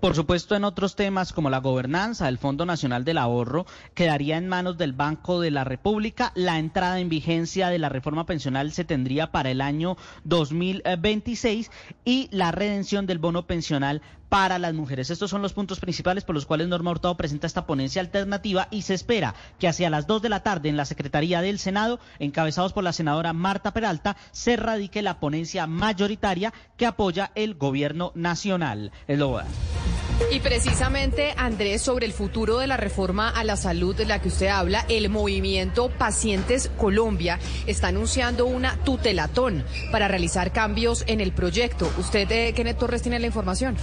Por 0.00 0.14
supuesto, 0.14 0.54
en 0.54 0.64
otros 0.64 0.94
temas 0.94 1.32
como 1.32 1.48
la 1.48 1.58
gobernanza 1.58 2.26
del 2.26 2.38
Fondo 2.38 2.66
Nacional 2.66 3.04
del 3.04 3.16
Ahorro 3.18 3.66
quedaría 3.94 4.36
en 4.36 4.46
manos 4.46 4.76
del 4.76 4.92
Banco 4.92 5.40
de 5.40 5.50
la 5.50 5.64
República. 5.64 6.32
La 6.34 6.58
entrada 6.58 7.00
en 7.00 7.08
vigencia 7.08 7.68
de 7.68 7.78
la 7.78 7.88
reforma 7.88 8.26
pensional 8.26 8.72
se 8.72 8.84
tendría 8.84 9.32
para 9.32 9.50
el 9.50 9.60
año 9.62 9.96
2026 10.24 11.70
y 12.04 12.28
la 12.30 12.52
redención 12.52 13.06
del 13.06 13.18
bono 13.18 13.46
pensional 13.46 14.02
para 14.28 14.58
las 14.58 14.74
mujeres. 14.74 15.10
Estos 15.10 15.30
son 15.30 15.42
los 15.42 15.52
puntos 15.52 15.80
principales 15.80 16.24
por 16.24 16.34
los 16.34 16.46
cuales 16.46 16.68
Norma 16.68 16.90
Hurtado 16.90 17.16
presenta 17.16 17.46
esta 17.46 17.66
ponencia 17.66 18.00
alternativa 18.00 18.68
y 18.70 18.82
se 18.82 18.94
espera 18.94 19.34
que 19.58 19.68
hacia 19.68 19.90
las 19.90 20.06
2 20.06 20.22
de 20.22 20.28
la 20.28 20.42
tarde 20.42 20.68
en 20.68 20.76
la 20.76 20.84
Secretaría 20.84 21.40
del 21.40 21.58
Senado, 21.58 22.00
encabezados 22.18 22.72
por 22.72 22.84
la 22.84 22.92
senadora 22.92 23.32
Marta 23.32 23.72
Peralta, 23.72 24.16
se 24.32 24.56
radique 24.56 25.02
la 25.02 25.20
ponencia 25.20 25.66
mayoritaria 25.66 26.52
que 26.76 26.86
apoya 26.86 27.30
el 27.34 27.54
gobierno 27.54 28.12
nacional. 28.14 28.92
Es 29.06 29.18
lo 29.18 29.36
y 30.32 30.40
precisamente, 30.40 31.34
Andrés, 31.36 31.82
sobre 31.82 32.06
el 32.06 32.12
futuro 32.12 32.58
de 32.58 32.66
la 32.66 32.76
reforma 32.76 33.28
a 33.28 33.44
la 33.44 33.56
salud 33.56 33.94
de 33.94 34.06
la 34.06 34.20
que 34.20 34.28
usted 34.28 34.48
habla, 34.48 34.84
el 34.88 35.08
movimiento 35.08 35.88
Pacientes 35.90 36.70
Colombia 36.76 37.38
está 37.66 37.88
anunciando 37.88 38.46
una 38.46 38.76
tutelatón 38.82 39.64
para 39.92 40.08
realizar 40.08 40.52
cambios 40.52 41.04
en 41.06 41.20
el 41.20 41.32
proyecto. 41.32 41.88
¿Usted, 41.98 42.30
eh, 42.30 42.52
Kenneth 42.54 42.78
Torres, 42.78 43.02
tiene 43.02 43.20
la 43.20 43.26
información? 43.26 43.76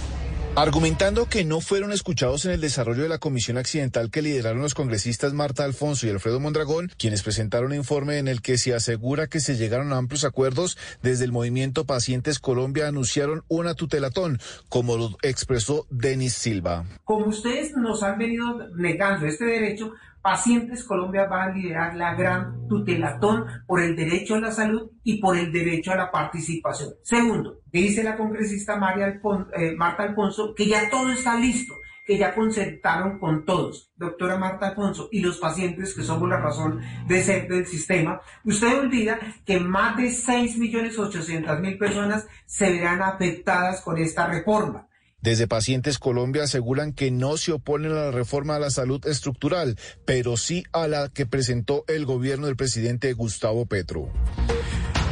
Argumentando 0.56 1.26
que 1.28 1.44
no 1.44 1.60
fueron 1.60 1.90
escuchados 1.90 2.44
en 2.44 2.52
el 2.52 2.60
desarrollo 2.60 3.02
de 3.02 3.08
la 3.08 3.18
comisión 3.18 3.58
accidental 3.58 4.12
que 4.12 4.22
lideraron 4.22 4.62
los 4.62 4.74
congresistas 4.74 5.32
Marta 5.32 5.64
Alfonso 5.64 6.06
y 6.06 6.10
Alfredo 6.10 6.38
Mondragón, 6.38 6.92
quienes 6.96 7.24
presentaron 7.24 7.72
un 7.72 7.78
informe 7.78 8.18
en 8.18 8.28
el 8.28 8.40
que 8.40 8.56
se 8.56 8.72
asegura 8.72 9.26
que 9.26 9.40
se 9.40 9.56
llegaron 9.56 9.92
a 9.92 9.96
amplios 9.96 10.22
acuerdos, 10.22 10.78
desde 11.02 11.24
el 11.24 11.32
movimiento 11.32 11.86
Pacientes 11.86 12.38
Colombia 12.38 12.86
anunciaron 12.86 13.42
una 13.48 13.74
tutelatón, 13.74 14.38
como 14.68 14.96
lo 14.96 15.16
expresó 15.22 15.88
Denis 15.90 16.34
Silva. 16.34 16.84
Como 17.02 17.26
ustedes 17.26 17.72
nos 17.72 18.04
han 18.04 18.16
venido 18.16 18.68
negando 18.76 19.26
este 19.26 19.46
derecho, 19.46 19.92
Pacientes 20.24 20.82
Colombia 20.84 21.26
va 21.26 21.44
a 21.44 21.50
liderar 21.50 21.94
la 21.96 22.14
gran 22.14 22.66
tutelatón 22.66 23.44
por 23.66 23.82
el 23.82 23.94
derecho 23.94 24.36
a 24.36 24.40
la 24.40 24.52
salud 24.52 24.90
y 25.02 25.20
por 25.20 25.36
el 25.36 25.52
derecho 25.52 25.92
a 25.92 25.96
la 25.96 26.10
participación. 26.10 26.94
Segundo, 27.02 27.60
dice 27.70 28.02
la 28.02 28.16
congresista 28.16 28.76
María 28.76 29.06
Alfon- 29.06 29.48
eh, 29.54 29.74
Marta 29.76 30.04
Alfonso 30.04 30.54
que 30.54 30.64
ya 30.66 30.88
todo 30.88 31.12
está 31.12 31.36
listo, 31.38 31.74
que 32.06 32.16
ya 32.16 32.34
concertaron 32.34 33.18
con 33.18 33.44
todos, 33.44 33.92
doctora 33.96 34.38
Marta 34.38 34.68
Alfonso, 34.68 35.10
y 35.12 35.20
los 35.20 35.36
pacientes 35.36 35.94
que 35.94 36.02
somos 36.02 36.26
la 36.26 36.38
razón 36.40 36.80
de 37.06 37.22
ser 37.22 37.46
del 37.46 37.66
sistema. 37.66 38.22
Usted 38.44 38.78
olvida 38.78 39.18
que 39.44 39.60
más 39.60 39.94
de 39.98 40.04
6.800.000 40.04 41.78
personas 41.78 42.26
se 42.46 42.70
verán 42.70 43.02
afectadas 43.02 43.82
con 43.82 43.98
esta 43.98 44.26
reforma. 44.26 44.86
Desde 45.24 45.46
Pacientes 45.46 45.98
Colombia 45.98 46.42
aseguran 46.42 46.92
que 46.92 47.10
no 47.10 47.38
se 47.38 47.52
oponen 47.52 47.92
a 47.92 47.94
la 47.94 48.10
reforma 48.10 48.56
a 48.56 48.58
la 48.58 48.68
salud 48.68 49.02
estructural, 49.06 49.78
pero 50.04 50.36
sí 50.36 50.64
a 50.70 50.86
la 50.86 51.08
que 51.08 51.24
presentó 51.24 51.82
el 51.88 52.04
gobierno 52.04 52.46
del 52.46 52.56
presidente 52.56 53.10
Gustavo 53.14 53.64
Petro. 53.64 54.10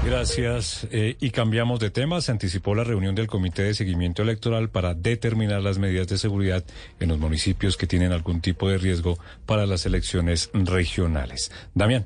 Gracias. 0.05 0.87
Eh, 0.91 1.17
y 1.19 1.31
cambiamos 1.31 1.81
de 1.81 1.89
tema. 1.89 2.21
Se 2.21 2.31
anticipó 2.31 2.75
la 2.75 2.85
reunión 2.85 3.15
del 3.15 3.27
Comité 3.27 3.63
de 3.63 3.73
Seguimiento 3.73 4.21
Electoral 4.21 4.69
para 4.69 4.93
determinar 4.93 5.63
las 5.63 5.79
medidas 5.79 6.09
de 6.09 6.19
seguridad 6.19 6.63
en 7.01 7.09
los 7.09 7.19
municipios 7.19 7.79
que 7.79 7.87
tienen 7.87 8.13
algún 8.13 8.43
tipo 8.43 8.69
de 8.69 8.77
riesgo 8.77 9.19
para 9.47 9.65
las 9.65 9.87
elecciones 9.87 10.51
regionales. 10.53 11.51
Damián. 11.73 12.05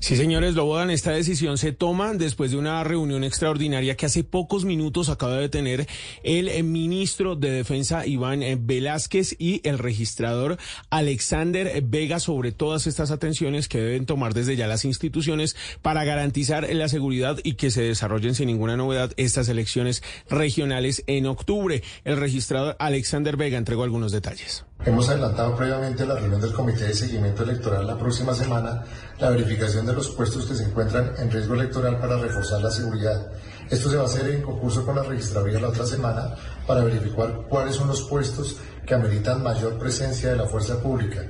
Sí, 0.00 0.16
señores, 0.16 0.54
Lobodan, 0.54 0.90
esta 0.90 1.12
decisión 1.12 1.58
se 1.58 1.72
toma 1.72 2.14
después 2.14 2.50
de 2.50 2.56
una 2.56 2.82
reunión 2.84 3.24
extraordinaria 3.24 3.96
que 3.96 4.06
hace 4.06 4.24
pocos 4.24 4.64
minutos 4.64 5.08
acaba 5.08 5.36
de 5.36 5.48
tener 5.48 5.86
el 6.22 6.48
eh, 6.48 6.62
ministro 6.62 7.36
de 7.36 7.50
Defensa 7.50 8.06
Iván 8.06 8.42
eh, 8.42 8.58
Velázquez 8.60 9.36
y 9.38 9.60
el 9.68 9.78
registrador 9.78 10.58
Alexander 10.90 11.82
Vega 11.82 12.20
sobre 12.20 12.52
todas 12.52 12.86
estas 12.86 13.10
atenciones 13.10 13.68
que 13.68 13.80
deben 13.80 14.06
tomar 14.06 14.34
desde 14.34 14.56
ya 14.56 14.66
las 14.66 14.84
instituciones 14.84 15.56
para 15.82 16.04
garantizar 16.04 16.68
la 16.72 16.88
seguridad 16.88 17.38
y 17.42 17.54
que 17.54 17.70
se 17.70 17.82
desarrollen 17.82 18.34
sin 18.34 18.46
ninguna 18.46 18.76
novedad 18.76 19.12
estas 19.16 19.48
elecciones 19.48 20.02
regionales 20.28 21.04
en 21.06 21.26
octubre. 21.26 21.82
El 22.04 22.16
registrador 22.16 22.76
Alexander 22.78 23.36
Vega 23.36 23.58
entregó 23.58 23.82
algunos 23.82 24.12
detalles. 24.12 24.64
Hemos 24.84 25.08
adelantado 25.08 25.56
previamente 25.56 26.06
la 26.06 26.14
reunión 26.14 26.40
del 26.40 26.52
Comité 26.52 26.84
de 26.84 26.94
Seguimiento 26.94 27.42
Electoral 27.42 27.86
la 27.86 27.98
próxima 27.98 28.32
semana 28.32 28.84
la 29.20 29.30
verificación 29.30 29.84
de 29.86 29.92
los 29.92 30.08
puestos 30.10 30.46
que 30.46 30.54
se 30.54 30.64
encuentran 30.64 31.12
en 31.18 31.30
riesgo 31.30 31.54
electoral 31.54 31.98
para 31.98 32.18
reforzar 32.18 32.60
la 32.60 32.70
seguridad. 32.70 33.26
Esto 33.68 33.90
se 33.90 33.96
va 33.96 34.02
a 34.02 34.06
hacer 34.06 34.28
en 34.30 34.42
concurso 34.42 34.84
con 34.84 34.96
la 34.96 35.02
registraduría 35.02 35.60
la 35.60 35.68
otra 35.68 35.86
semana 35.86 36.34
para 36.66 36.84
verificar 36.84 37.46
cuáles 37.48 37.76
son 37.76 37.88
los 37.88 38.02
puestos 38.02 38.56
que 38.86 38.94
ameritan 38.94 39.42
mayor 39.42 39.78
presencia 39.78 40.30
de 40.30 40.36
la 40.36 40.46
fuerza 40.46 40.80
pública. 40.80 41.26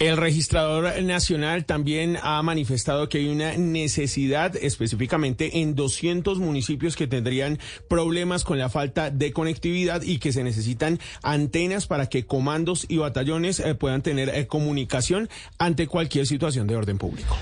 El 0.00 0.16
registrador 0.16 1.02
nacional 1.02 1.66
también 1.66 2.16
ha 2.22 2.42
manifestado 2.42 3.10
que 3.10 3.18
hay 3.18 3.28
una 3.28 3.58
necesidad 3.58 4.56
específicamente 4.56 5.60
en 5.60 5.74
200 5.74 6.38
municipios 6.38 6.96
que 6.96 7.06
tendrían 7.06 7.58
problemas 7.86 8.42
con 8.42 8.58
la 8.58 8.70
falta 8.70 9.10
de 9.10 9.34
conectividad 9.34 10.00
y 10.00 10.18
que 10.18 10.32
se 10.32 10.42
necesitan 10.42 10.98
antenas 11.22 11.86
para 11.86 12.08
que 12.08 12.24
comandos 12.24 12.86
y 12.88 12.96
batallones 12.96 13.60
eh, 13.60 13.74
puedan 13.74 14.00
tener 14.00 14.30
eh, 14.30 14.46
comunicación 14.46 15.28
ante 15.58 15.86
cualquier 15.86 16.26
situación 16.26 16.66
de 16.66 16.76
orden 16.76 16.96
público. 16.96 17.36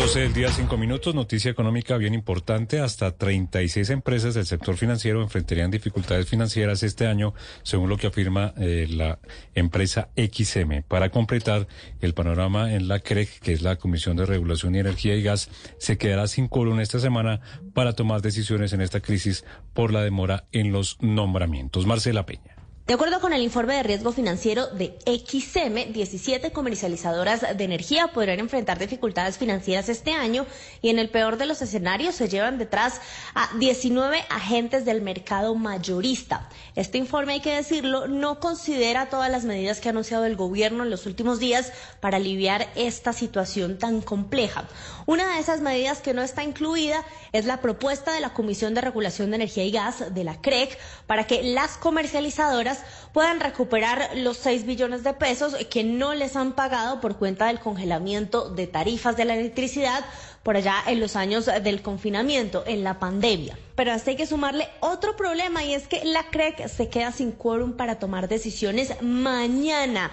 12 0.00 0.20
del 0.20 0.32
día, 0.32 0.50
5 0.50 0.78
minutos. 0.78 1.14
Noticia 1.14 1.50
económica 1.50 1.98
bien 1.98 2.14
importante. 2.14 2.80
Hasta 2.80 3.12
36 3.12 3.90
empresas 3.90 4.32
del 4.32 4.46
sector 4.46 4.76
financiero 4.78 5.22
enfrentarían 5.22 5.70
dificultades 5.70 6.26
financieras 6.26 6.82
este 6.82 7.06
año, 7.06 7.34
según 7.62 7.90
lo 7.90 7.98
que 7.98 8.06
afirma 8.06 8.54
eh, 8.56 8.86
la 8.88 9.18
empresa 9.54 10.08
XM. 10.16 10.82
Para 10.88 11.10
completar 11.10 11.68
el 12.00 12.14
panorama 12.14 12.74
en 12.74 12.88
la 12.88 13.00
CREC, 13.00 13.40
que 13.40 13.52
es 13.52 13.62
la 13.62 13.76
Comisión 13.76 14.16
de 14.16 14.26
Regulación 14.26 14.74
y 14.74 14.78
Energía 14.78 15.14
y 15.16 15.22
Gas, 15.22 15.48
se 15.78 15.98
quedará 15.98 16.26
sin 16.26 16.48
quórum 16.48 16.80
esta 16.80 16.98
semana 16.98 17.40
para 17.74 17.92
tomar 17.92 18.22
decisiones 18.22 18.72
en 18.72 18.80
esta 18.80 19.00
crisis 19.00 19.44
por 19.74 19.92
la 19.92 20.02
demora 20.02 20.44
en 20.52 20.72
los 20.72 20.98
nombramientos. 21.00 21.86
Marcela 21.86 22.26
Peña. 22.26 22.59
De 22.86 22.94
acuerdo 22.94 23.20
con 23.20 23.32
el 23.32 23.42
informe 23.42 23.76
de 23.76 23.84
riesgo 23.84 24.10
financiero 24.10 24.66
de 24.66 24.98
XM, 25.06 25.92
17 25.92 26.50
comercializadoras 26.50 27.56
de 27.56 27.64
energía 27.64 28.08
podrían 28.08 28.40
enfrentar 28.40 28.80
dificultades 28.80 29.38
financieras 29.38 29.88
este 29.88 30.12
año 30.12 30.44
y 30.82 30.88
en 30.88 30.98
el 30.98 31.08
peor 31.08 31.36
de 31.36 31.46
los 31.46 31.62
escenarios 31.62 32.16
se 32.16 32.28
llevan 32.28 32.58
detrás 32.58 33.00
a 33.36 33.48
19 33.58 34.24
agentes 34.28 34.84
del 34.84 35.02
mercado 35.02 35.54
mayorista. 35.54 36.48
Este 36.74 36.98
informe, 36.98 37.34
hay 37.34 37.40
que 37.40 37.54
decirlo, 37.54 38.08
no 38.08 38.40
considera 38.40 39.08
todas 39.08 39.30
las 39.30 39.44
medidas 39.44 39.78
que 39.78 39.88
ha 39.88 39.92
anunciado 39.92 40.24
el 40.24 40.34
gobierno 40.34 40.82
en 40.82 40.90
los 40.90 41.06
últimos 41.06 41.38
días 41.38 41.72
para 42.00 42.16
aliviar 42.16 42.66
esta 42.74 43.12
situación 43.12 43.78
tan 43.78 44.00
compleja. 44.00 44.64
Una 45.06 45.34
de 45.34 45.40
esas 45.40 45.60
medidas 45.60 46.00
que 46.00 46.14
no 46.14 46.22
está 46.22 46.42
incluida 46.42 47.04
es 47.32 47.44
la 47.44 47.60
propuesta 47.60 48.12
de 48.12 48.20
la 48.20 48.32
Comisión 48.32 48.74
de 48.74 48.80
Regulación 48.80 49.30
de 49.30 49.36
Energía 49.36 49.64
y 49.64 49.70
Gas 49.70 50.12
de 50.12 50.24
la 50.24 50.40
CREC 50.40 50.76
para 51.06 51.26
que 51.28 51.42
las 51.44 51.76
comercializadoras 51.76 52.69
puedan 53.12 53.40
recuperar 53.40 54.10
los 54.16 54.36
6 54.38 54.66
billones 54.66 55.02
de 55.04 55.12
pesos 55.12 55.54
que 55.70 55.84
no 55.84 56.14
les 56.14 56.36
han 56.36 56.52
pagado 56.52 57.00
por 57.00 57.16
cuenta 57.16 57.46
del 57.46 57.60
congelamiento 57.60 58.50
de 58.50 58.66
tarifas 58.66 59.16
de 59.16 59.24
la 59.24 59.34
electricidad 59.34 60.04
por 60.42 60.56
allá 60.56 60.76
en 60.86 61.00
los 61.00 61.16
años 61.16 61.46
del 61.46 61.82
confinamiento, 61.82 62.64
en 62.66 62.82
la 62.82 62.98
pandemia. 62.98 63.58
Pero 63.74 63.92
hasta 63.92 64.10
hay 64.10 64.16
que 64.16 64.26
sumarle 64.26 64.68
otro 64.80 65.16
problema 65.16 65.64
y 65.64 65.74
es 65.74 65.86
que 65.86 66.04
la 66.04 66.24
CREC 66.30 66.68
se 66.68 66.88
queda 66.88 67.12
sin 67.12 67.32
quórum 67.32 67.72
para 67.74 67.98
tomar 67.98 68.28
decisiones 68.28 68.94
mañana. 69.02 70.10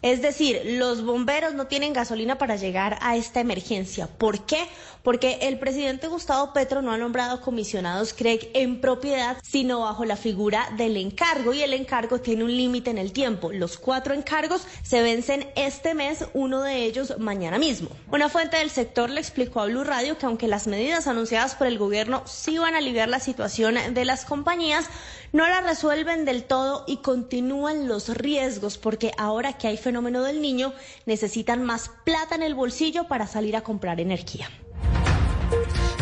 Es 0.00 0.22
decir, 0.22 0.62
los 0.64 1.04
bomberos 1.04 1.54
no 1.54 1.66
tienen 1.66 1.92
gasolina 1.92 2.38
para 2.38 2.56
llegar 2.56 2.98
a 3.00 3.16
esta 3.16 3.40
emergencia. 3.40 4.06
¿Por 4.06 4.46
qué? 4.46 4.64
Porque 5.02 5.38
el 5.42 5.58
presidente 5.58 6.06
Gustavo 6.06 6.52
Petro 6.52 6.82
no 6.82 6.92
ha 6.92 6.98
nombrado 6.98 7.40
comisionados 7.40 8.12
CREC 8.12 8.50
en 8.54 8.80
propiedad, 8.80 9.38
sino 9.42 9.80
bajo 9.80 10.04
la 10.04 10.16
figura 10.16 10.68
del 10.76 10.96
encargo. 10.96 11.52
Y 11.52 11.62
el 11.62 11.72
encargo 11.72 12.20
tiene 12.20 12.44
un 12.44 12.56
límite 12.56 12.90
en 12.90 12.98
el 12.98 13.12
tiempo. 13.12 13.52
Los 13.52 13.76
cuatro 13.76 14.14
encargos 14.14 14.66
se 14.82 15.02
vencen 15.02 15.48
este 15.56 15.94
mes, 15.94 16.26
uno 16.32 16.62
de 16.62 16.84
ellos 16.84 17.18
mañana 17.18 17.58
mismo. 17.58 17.90
Una 18.12 18.28
fuente 18.28 18.58
del 18.58 18.70
sector 18.70 19.10
le 19.10 19.20
explicó 19.20 19.60
a 19.60 19.66
Blue 19.66 19.84
Radio 19.84 20.16
que 20.16 20.26
aunque 20.26 20.46
las 20.46 20.68
medidas 20.68 21.08
anunciadas 21.08 21.56
por 21.56 21.66
el 21.66 21.78
gobierno 21.78 22.22
sí 22.26 22.58
van 22.58 22.74
a 22.74 22.78
aliviar 22.78 23.08
la 23.08 23.20
situación 23.20 23.76
de 23.94 24.04
las 24.04 24.24
compañías, 24.24 24.86
no 25.32 25.46
la 25.46 25.60
resuelven 25.60 26.24
del 26.24 26.44
todo 26.44 26.84
y 26.86 26.98
continúan 26.98 27.88
los 27.88 28.08
riesgos 28.08 28.78
porque 28.78 29.12
ahora 29.18 29.54
que 29.54 29.68
hay 29.68 29.76
fenómeno 29.76 30.22
del 30.22 30.40
niño 30.40 30.72
necesitan 31.06 31.64
más 31.64 31.90
plata 32.04 32.34
en 32.34 32.42
el 32.42 32.54
bolsillo 32.54 33.08
para 33.08 33.26
salir 33.26 33.56
a 33.56 33.62
comprar 33.62 34.00
energía. 34.00 34.48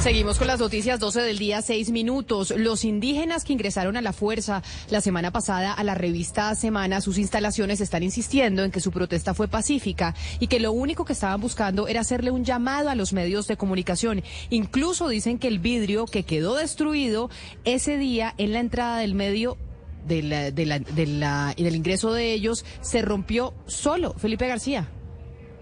Seguimos 0.07 0.39
con 0.39 0.47
las 0.47 0.61
noticias 0.61 1.01
12 1.01 1.21
del 1.23 1.37
día, 1.37 1.61
6 1.63 1.91
minutos. 1.91 2.55
Los 2.57 2.85
indígenas 2.85 3.43
que 3.43 3.53
ingresaron 3.53 3.97
a 3.97 4.03
la 4.03 4.13
fuerza 4.13 4.63
la 4.89 5.01
semana 5.01 5.33
pasada 5.33 5.73
a 5.73 5.83
la 5.83 5.97
revista 5.97 6.55
Semana, 6.55 7.01
sus 7.01 7.19
instalaciones 7.19 7.81
están 7.81 8.05
insistiendo 8.05 8.63
en 8.63 8.71
que 8.71 8.79
su 8.79 8.93
protesta 8.93 9.35
fue 9.35 9.49
pacífica 9.49 10.15
y 10.39 10.47
que 10.47 10.61
lo 10.61 10.71
único 10.71 11.05
que 11.05 11.13
estaban 11.13 11.41
buscando 11.41 11.89
era 11.89 12.03
hacerle 12.03 12.31
un 12.31 12.45
llamado 12.45 12.89
a 12.89 12.95
los 12.95 13.13
medios 13.13 13.49
de 13.49 13.57
comunicación. 13.57 14.23
Incluso 14.49 15.09
dicen 15.09 15.41
que 15.41 15.49
el 15.49 15.59
vidrio 15.59 16.05
que 16.05 16.23
quedó 16.23 16.55
destruido 16.55 17.29
ese 17.65 17.97
día 17.97 18.33
en 18.39 18.53
la 18.53 18.61
entrada 18.61 18.99
del 18.99 19.17
medio 19.17 19.59
de 20.07 20.23
la- 20.23 20.51
de 20.53 20.67
la- 20.67 20.79
de 20.79 21.07
la- 21.07 21.53
y 21.57 21.65
del 21.65 21.75
ingreso 21.75 22.13
de 22.13 22.33
ellos 22.33 22.65
se 22.81 23.03
rompió 23.03 23.55
solo. 23.67 24.15
Felipe 24.17 24.47
García. 24.47 24.89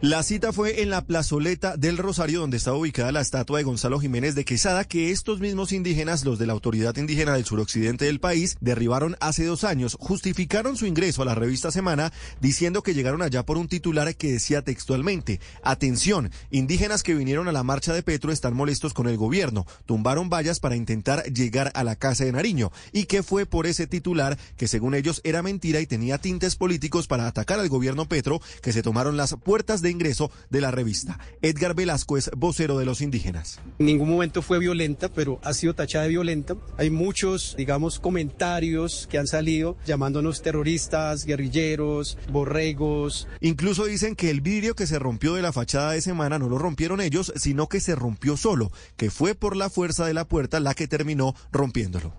La 0.07 0.23
cita 0.23 0.53
fue 0.53 0.83
en 0.83 0.91
la 0.91 1.07
plazoleta 1.07 1.79
del 1.79 1.97
Rosario, 1.97 2.41
donde 2.41 2.59
estaba 2.59 2.77
ubicada 2.77 3.11
la 3.11 3.23
estatua 3.23 3.57
de 3.57 3.65
Gonzalo 3.65 3.99
Jiménez 3.99 4.35
de 4.35 4.45
Quesada, 4.45 4.85
que 4.85 5.11
estos 5.11 5.41
mismos 5.41 5.73
indígenas, 5.73 6.27
los 6.27 6.39
de 6.39 6.47
la 6.47 6.53
Autoridad 6.53 6.95
Indígena 6.99 7.33
del 7.33 7.47
Suroccidente 7.47 8.05
del 8.05 8.21
país, 8.21 8.59
derribaron 8.61 9.17
hace 9.21 9.47
dos 9.47 9.65
años. 9.65 9.97
Justificaron 9.99 10.77
su 10.77 10.85
ingreso 10.85 11.23
a 11.23 11.25
la 11.25 11.35
revista 11.35 11.71
Semana 11.71 12.13
diciendo 12.43 12.83
que 12.83 12.93
llegaron 12.93 13.23
allá 13.23 13.47
por 13.47 13.57
un 13.57 13.67
titular 13.67 14.15
que 14.15 14.33
decía 14.33 14.61
textualmente, 14.61 15.41
atención, 15.63 16.31
indígenas 16.51 17.03
que 17.03 17.15
vinieron 17.15 17.49
a 17.49 17.53
la 17.53 17.63
marcha 17.63 17.95
de 17.95 18.03
Petro 18.03 18.31
están 18.31 18.53
molestos 18.53 18.93
con 18.93 19.09
el 19.09 19.17
gobierno, 19.17 19.67
tumbaron 19.87 20.29
vallas 20.29 20.61
para 20.61 20.77
intentar 20.77 21.25
llegar 21.33 21.73
a 21.75 21.83
la 21.83 21.97
casa 21.97 22.27
de 22.27 22.33
Nariño, 22.33 22.73
y 22.93 23.07
que 23.07 23.23
fue 23.23 23.47
por 23.47 23.67
ese 23.67 23.87
titular 23.87 24.37
que 24.59 24.69
según 24.69 24.95
ellos 24.95 25.23
era 25.25 25.41
mentira 25.43 25.81
y 25.81 25.87
tenía 25.87 26.19
tintes 26.19 26.57
políticos 26.57 27.07
para 27.07 27.27
atacar 27.27 27.59
al 27.59 27.71
gobierno 27.71 28.07
Petro, 28.07 28.43
que 28.61 28.75
se 28.75 28.83
tomaron 28.83 29.17
las 29.17 29.35
puertas 29.37 29.81
de 29.81 29.94
ingreso 29.95 30.31
de 30.51 30.61
la 30.61 30.71
revista. 30.71 31.19
Edgar 31.41 31.75
Velasco 31.75 32.17
es 32.17 32.31
vocero 32.37 32.79
de 32.79 32.85
los 32.85 33.01
indígenas. 33.01 33.61
En 33.79 33.87
ningún 33.87 34.11
momento 34.11 34.43
fue 34.43 34.59
violenta, 34.59 35.09
pero 35.09 35.41
ha 35.43 35.55
sido 35.55 35.75
tachada 35.75 36.05
de 36.05 36.11
violenta. 36.11 36.57
Hay 36.77 36.91
muchos, 36.91 37.55
digamos, 37.57 37.99
comentarios 37.99 39.09
que 39.11 39.19
han 39.19 39.27
salido 39.27 39.77
llamándonos 39.87 40.43
terroristas, 40.43 41.25
guerrilleros, 41.25 42.19
borregos. 42.31 43.29
Incluso 43.41 43.85
dicen 43.87 44.17
que 44.17 44.31
el 44.31 44.41
vidrio 44.41 44.75
que 44.75 44.87
se 44.87 44.99
rompió 44.99 45.35
de 45.35 45.43
la 45.43 45.53
fachada 45.53 45.93
de 45.93 46.03
semana 46.03 46.39
no 46.39 46.49
lo 46.49 46.59
rompieron 46.59 47.01
ellos, 47.01 47.33
sino 47.37 47.69
que 47.69 47.81
se 47.81 47.95
rompió 47.95 48.37
solo, 48.37 48.73
que 48.97 49.11
fue 49.11 49.35
por 49.35 49.57
la 49.57 49.71
fuerza 49.71 50.07
de 50.07 50.15
la 50.15 50.27
puerta 50.27 50.61
la 50.61 50.75
que 50.75 50.89
terminó 50.89 51.35
rompiéndolo. 51.53 52.13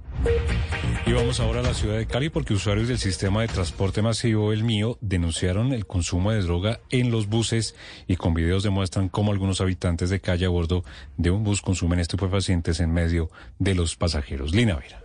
Y 1.07 1.13
vamos 1.13 1.39
ahora 1.39 1.59
a 1.59 1.63
la 1.63 1.75
ciudad 1.75 1.97
de 1.97 2.07
Cali 2.07 2.29
porque 2.29 2.55
usuarios 2.55 2.87
del 2.87 2.97
sistema 2.97 3.41
de 3.41 3.47
transporte 3.47 4.01
masivo 4.01 4.51
El 4.51 4.63
Mío 4.63 4.97
denunciaron 5.01 5.71
el 5.71 5.85
consumo 5.85 6.31
de 6.31 6.41
droga 6.41 6.79
en 6.89 7.11
los 7.11 7.27
buses 7.27 7.75
y 8.07 8.15
con 8.15 8.33
videos 8.33 8.63
demuestran 8.63 9.09
cómo 9.09 9.31
algunos 9.31 9.61
habitantes 9.61 10.09
de 10.09 10.19
calle 10.19 10.45
a 10.45 10.49
bordo 10.49 10.83
de 11.17 11.29
un 11.29 11.43
bus 11.43 11.61
consumen 11.61 11.99
estupefacientes 11.99 12.79
en 12.79 12.91
medio 12.91 13.29
de 13.59 13.75
los 13.75 13.95
pasajeros. 13.95 14.55
Lina 14.55 14.75
Vera. 14.75 15.04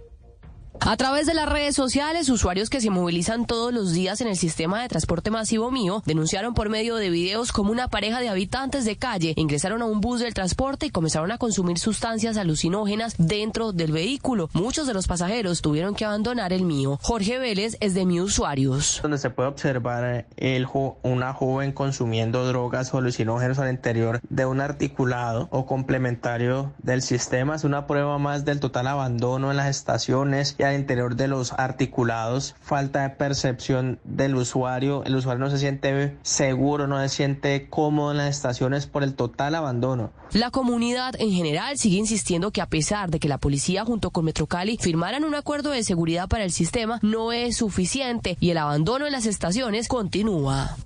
A 0.83 0.97
través 0.97 1.27
de 1.27 1.35
las 1.35 1.47
redes 1.49 1.77
sociales, 1.77 2.31
usuarios 2.31 2.71
que 2.71 2.81
se 2.81 2.89
movilizan 2.89 3.47
todos 3.47 3.73
los 3.73 3.93
días 3.93 4.21
en 4.23 4.29
el 4.29 4.37
sistema 4.37 4.81
de 4.81 4.89
transporte 4.89 5.31
masivo 5.31 5.71
mío 5.71 6.03
denunciaron 6.07 6.55
por 6.55 6.71
medio 6.71 6.97
de 6.97 7.11
videos 7.11 7.53
como 7.53 7.71
una 7.71 7.89
pareja 7.89 8.19
de 8.21 8.31
habitantes 8.31 8.87
de 8.87 8.97
calle 8.97 9.35
ingresaron 9.37 9.83
a 9.83 9.85
un 9.85 10.01
bus 10.01 10.21
del 10.21 10.33
transporte 10.35 10.87
y 10.87 10.91
comenzaron 10.91 11.31
a 11.33 11.39
consumir 11.39 11.79
sustancias 11.79 12.39
alucinógenas 12.39 13.15
dentro 13.19 13.73
del 13.73 13.93
vehículo. 13.93 14.49
Muchos 14.55 14.87
de 14.87 14.95
los 14.95 15.07
pasajeros 15.07 15.61
tuvieron 15.61 15.95
que 15.95 16.07
abandonar 16.07 16.53
el 16.53 16.63
mío. 16.65 16.99
Jorge 17.03 17.39
Vélez 17.39 17.77
es 17.81 17.93
de 17.95 18.07
mi 18.07 18.21
usuarios. 18.21 19.01
donde 19.03 19.19
se 19.19 19.29
puede 19.31 19.51
observar 19.51 20.27
jo- 20.65 20.99
una 21.03 21.35
joven 21.35 21.73
consumiendo 21.73 22.47
drogas 22.47 22.93
o 22.95 22.99
alucinógenos 22.99 23.59
al 23.59 23.71
interior 23.71 24.21
de 24.31 24.47
un 24.47 24.61
articulado 24.63 25.47
o 25.53 25.67
complementario 25.67 26.73
del 26.79 27.03
sistema. 27.03 27.55
Es 27.55 27.65
una 27.65 27.87
prueba 27.87 28.19
más 28.19 28.45
del 28.47 28.61
total 28.61 28.87
abandono 28.89 29.51
en 29.51 29.59
las 29.59 29.69
estaciones 29.69 30.57
y 30.59 30.70
al 30.71 30.81
interior 30.81 31.17
de 31.17 31.29
los 31.29 31.53
articulados. 31.53 32.55
Falta 32.61 33.03
de 33.03 33.11
percepción 33.11 33.99
del 34.05 34.37
usuario. 34.37 35.05
El 35.05 35.17
usuario 35.17 35.45
no 35.45 35.51
se 35.51 35.59
siente 35.59 36.17
seguro, 36.23 36.87
no 36.87 37.01
se 37.01 37.09
siente 37.09 37.69
cómodo 37.69 38.13
en 38.13 38.19
las 38.19 38.35
estaciones 38.35 38.87
por 38.87 39.03
el 39.03 39.15
total 39.15 39.55
abandono. 39.55 40.13
La 40.33 40.51
comunidad 40.51 41.15
en 41.19 41.31
general 41.31 41.77
sigue 41.79 41.99
insistiendo 41.99 42.51
que 42.51 42.61
a 42.61 42.67
pesar 42.67 43.11
de 43.11 43.19
que 43.19 43.29
la 43.29 43.39
policía 43.39 43.85
junto 43.85 44.11
con 44.11 44.25
Metrocali 44.25 44.79
firmaran 44.81 45.25
un 45.25 45.35
acuerdo 45.35 45.71
de 45.71 45.83
seguridad 45.83 46.29
para 46.29 46.45
el 46.45 46.53
sistema, 46.53 46.99
no 47.03 47.33
es 47.33 47.57
suficiente 47.57 48.37
y 48.41 48.51
el 48.51 48.59
abandono 48.59 49.07
en 49.07 49.13
las 49.13 49.27
estaciones 49.27 49.89
continúa. 49.89 50.77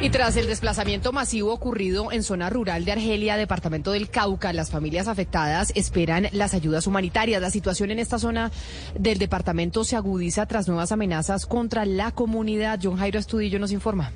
Y 0.00 0.10
tras 0.10 0.36
el 0.36 0.46
desplazamiento 0.46 1.12
masivo 1.12 1.52
ocurrido 1.52 2.12
en 2.12 2.22
zona 2.22 2.50
rural 2.50 2.84
de 2.84 2.92
Argelia, 2.92 3.36
departamento 3.36 3.92
del 3.92 4.10
Cauca, 4.10 4.52
las 4.52 4.70
familias 4.70 5.08
afectadas 5.08 5.72
esperan 5.74 6.28
las 6.32 6.54
ayudas 6.54 6.86
humanitarias. 6.86 7.40
La 7.40 7.50
situación 7.50 7.90
en 7.90 7.98
esta 7.98 8.18
zona 8.18 8.50
del 8.98 9.18
departamento 9.18 9.84
se 9.84 9.96
agudiza 9.96 10.46
tras 10.46 10.68
nuevas 10.68 10.92
amenazas 10.92 11.46
contra 11.46 11.86
la 11.86 12.10
comunidad. 12.10 12.80
John 12.82 12.96
Jairo 12.96 13.18
Estudillo 13.18 13.58
nos 13.58 13.72
informa. 13.72 14.12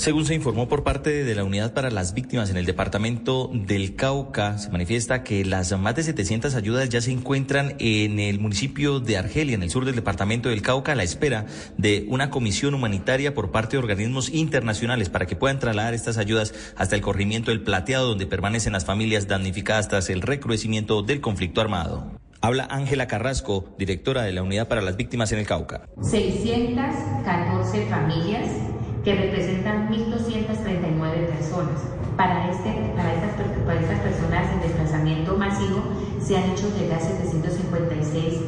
Según 0.00 0.24
se 0.24 0.34
informó 0.34 0.66
por 0.66 0.82
parte 0.82 1.24
de 1.24 1.34
la 1.34 1.44
Unidad 1.44 1.74
para 1.74 1.90
las 1.90 2.14
Víctimas 2.14 2.48
en 2.48 2.56
el 2.56 2.64
departamento 2.64 3.50
del 3.52 3.96
Cauca, 3.96 4.56
se 4.56 4.70
manifiesta 4.70 5.22
que 5.22 5.44
las 5.44 5.78
más 5.78 5.94
de 5.94 6.02
700 6.02 6.54
ayudas 6.54 6.88
ya 6.88 7.02
se 7.02 7.12
encuentran 7.12 7.74
en 7.78 8.18
el 8.18 8.40
municipio 8.40 9.00
de 9.00 9.18
Argelia, 9.18 9.54
en 9.54 9.62
el 9.62 9.68
sur 9.68 9.84
del 9.84 9.94
departamento 9.94 10.48
del 10.48 10.62
Cauca, 10.62 10.92
a 10.92 10.94
la 10.94 11.02
espera 11.02 11.44
de 11.76 12.06
una 12.08 12.30
comisión 12.30 12.72
humanitaria 12.72 13.34
por 13.34 13.50
parte 13.50 13.72
de 13.72 13.80
organismos 13.80 14.30
internacionales 14.30 15.10
para 15.10 15.26
que 15.26 15.36
puedan 15.36 15.58
trasladar 15.58 15.92
estas 15.92 16.16
ayudas 16.16 16.54
hasta 16.76 16.96
el 16.96 17.02
corrimiento 17.02 17.50
del 17.50 17.60
Plateado, 17.60 18.08
donde 18.08 18.26
permanecen 18.26 18.72
las 18.72 18.86
familias 18.86 19.28
damnificadas 19.28 19.88
tras 19.88 20.08
el 20.08 20.22
recrudecimiento 20.22 21.02
del 21.02 21.20
conflicto 21.20 21.60
armado. 21.60 22.18
Habla 22.40 22.66
Ángela 22.70 23.06
Carrasco, 23.06 23.74
directora 23.78 24.22
de 24.22 24.32
la 24.32 24.42
Unidad 24.42 24.66
para 24.66 24.80
las 24.80 24.96
Víctimas 24.96 25.30
en 25.32 25.40
el 25.40 25.46
Cauca. 25.46 25.82
614 26.00 27.86
familias 27.90 28.46
que 29.04 29.14
representan 29.14 29.88
1.239 29.90 31.26
personas. 31.26 31.80
Para, 32.16 32.50
este, 32.50 32.70
para, 32.96 33.14
estas, 33.14 33.30
para 33.64 33.80
estas 33.80 34.00
personas 34.00 34.52
en 34.52 34.60
desplazamiento 34.60 35.36
masivo 35.36 35.82
se 36.20 36.36
han 36.36 36.50
hecho 36.50 36.68
llegar 36.78 37.00
756 37.00 38.40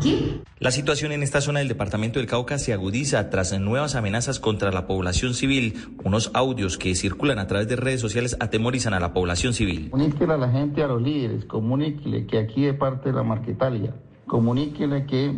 kits. 0.00 0.46
La 0.58 0.70
situación 0.70 1.12
en 1.12 1.22
esta 1.22 1.42
zona 1.42 1.58
del 1.58 1.68
departamento 1.68 2.18
del 2.18 2.26
Cauca 2.26 2.58
se 2.58 2.72
agudiza 2.72 3.28
tras 3.28 3.58
nuevas 3.60 3.94
amenazas 3.94 4.40
contra 4.40 4.72
la 4.72 4.86
población 4.86 5.34
civil. 5.34 5.74
Unos 6.02 6.30
audios 6.32 6.78
que 6.78 6.94
circulan 6.94 7.38
a 7.38 7.46
través 7.46 7.68
de 7.68 7.76
redes 7.76 8.00
sociales 8.00 8.38
atemorizan 8.40 8.94
a 8.94 9.00
la 9.00 9.12
población 9.12 9.52
civil. 9.52 9.90
Comuníquele 9.90 10.32
a 10.32 10.38
la 10.38 10.50
gente, 10.50 10.82
a 10.82 10.86
los 10.86 11.02
líderes, 11.02 11.44
comuníquele 11.44 12.26
que 12.26 12.38
aquí 12.38 12.62
de 12.62 12.72
parte 12.72 13.10
de 13.10 13.16
la 13.16 13.22
Marquetalia, 13.22 13.94
comuníquele 14.26 15.04
que 15.04 15.34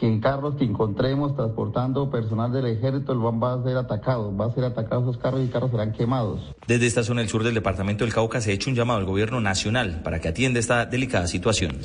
que 0.00 0.06
en 0.06 0.18
carros 0.18 0.54
que 0.56 0.64
encontremos 0.64 1.36
transportando 1.36 2.10
personal 2.10 2.50
del 2.50 2.64
ejército 2.64 3.14
van 3.20 3.60
a 3.60 3.62
ser 3.62 3.76
atacados, 3.76 4.32
va 4.32 4.46
a 4.46 4.54
ser 4.54 4.64
atacados 4.64 5.04
esos 5.04 5.18
carros 5.18 5.42
y 5.44 5.48
carros 5.48 5.70
serán 5.70 5.92
quemados. 5.92 6.40
Desde 6.66 6.86
esta 6.86 7.02
zona 7.02 7.20
del 7.20 7.28
sur 7.28 7.44
del 7.44 7.52
departamento 7.52 8.04
del 8.04 8.14
Cauca 8.14 8.40
se 8.40 8.50
ha 8.50 8.54
hecho 8.54 8.70
un 8.70 8.76
llamado 8.76 8.98
al 8.98 9.04
gobierno 9.04 9.42
nacional 9.42 10.00
para 10.02 10.18
que 10.18 10.28
atienda 10.28 10.58
esta 10.58 10.86
delicada 10.86 11.26
situación. 11.26 11.76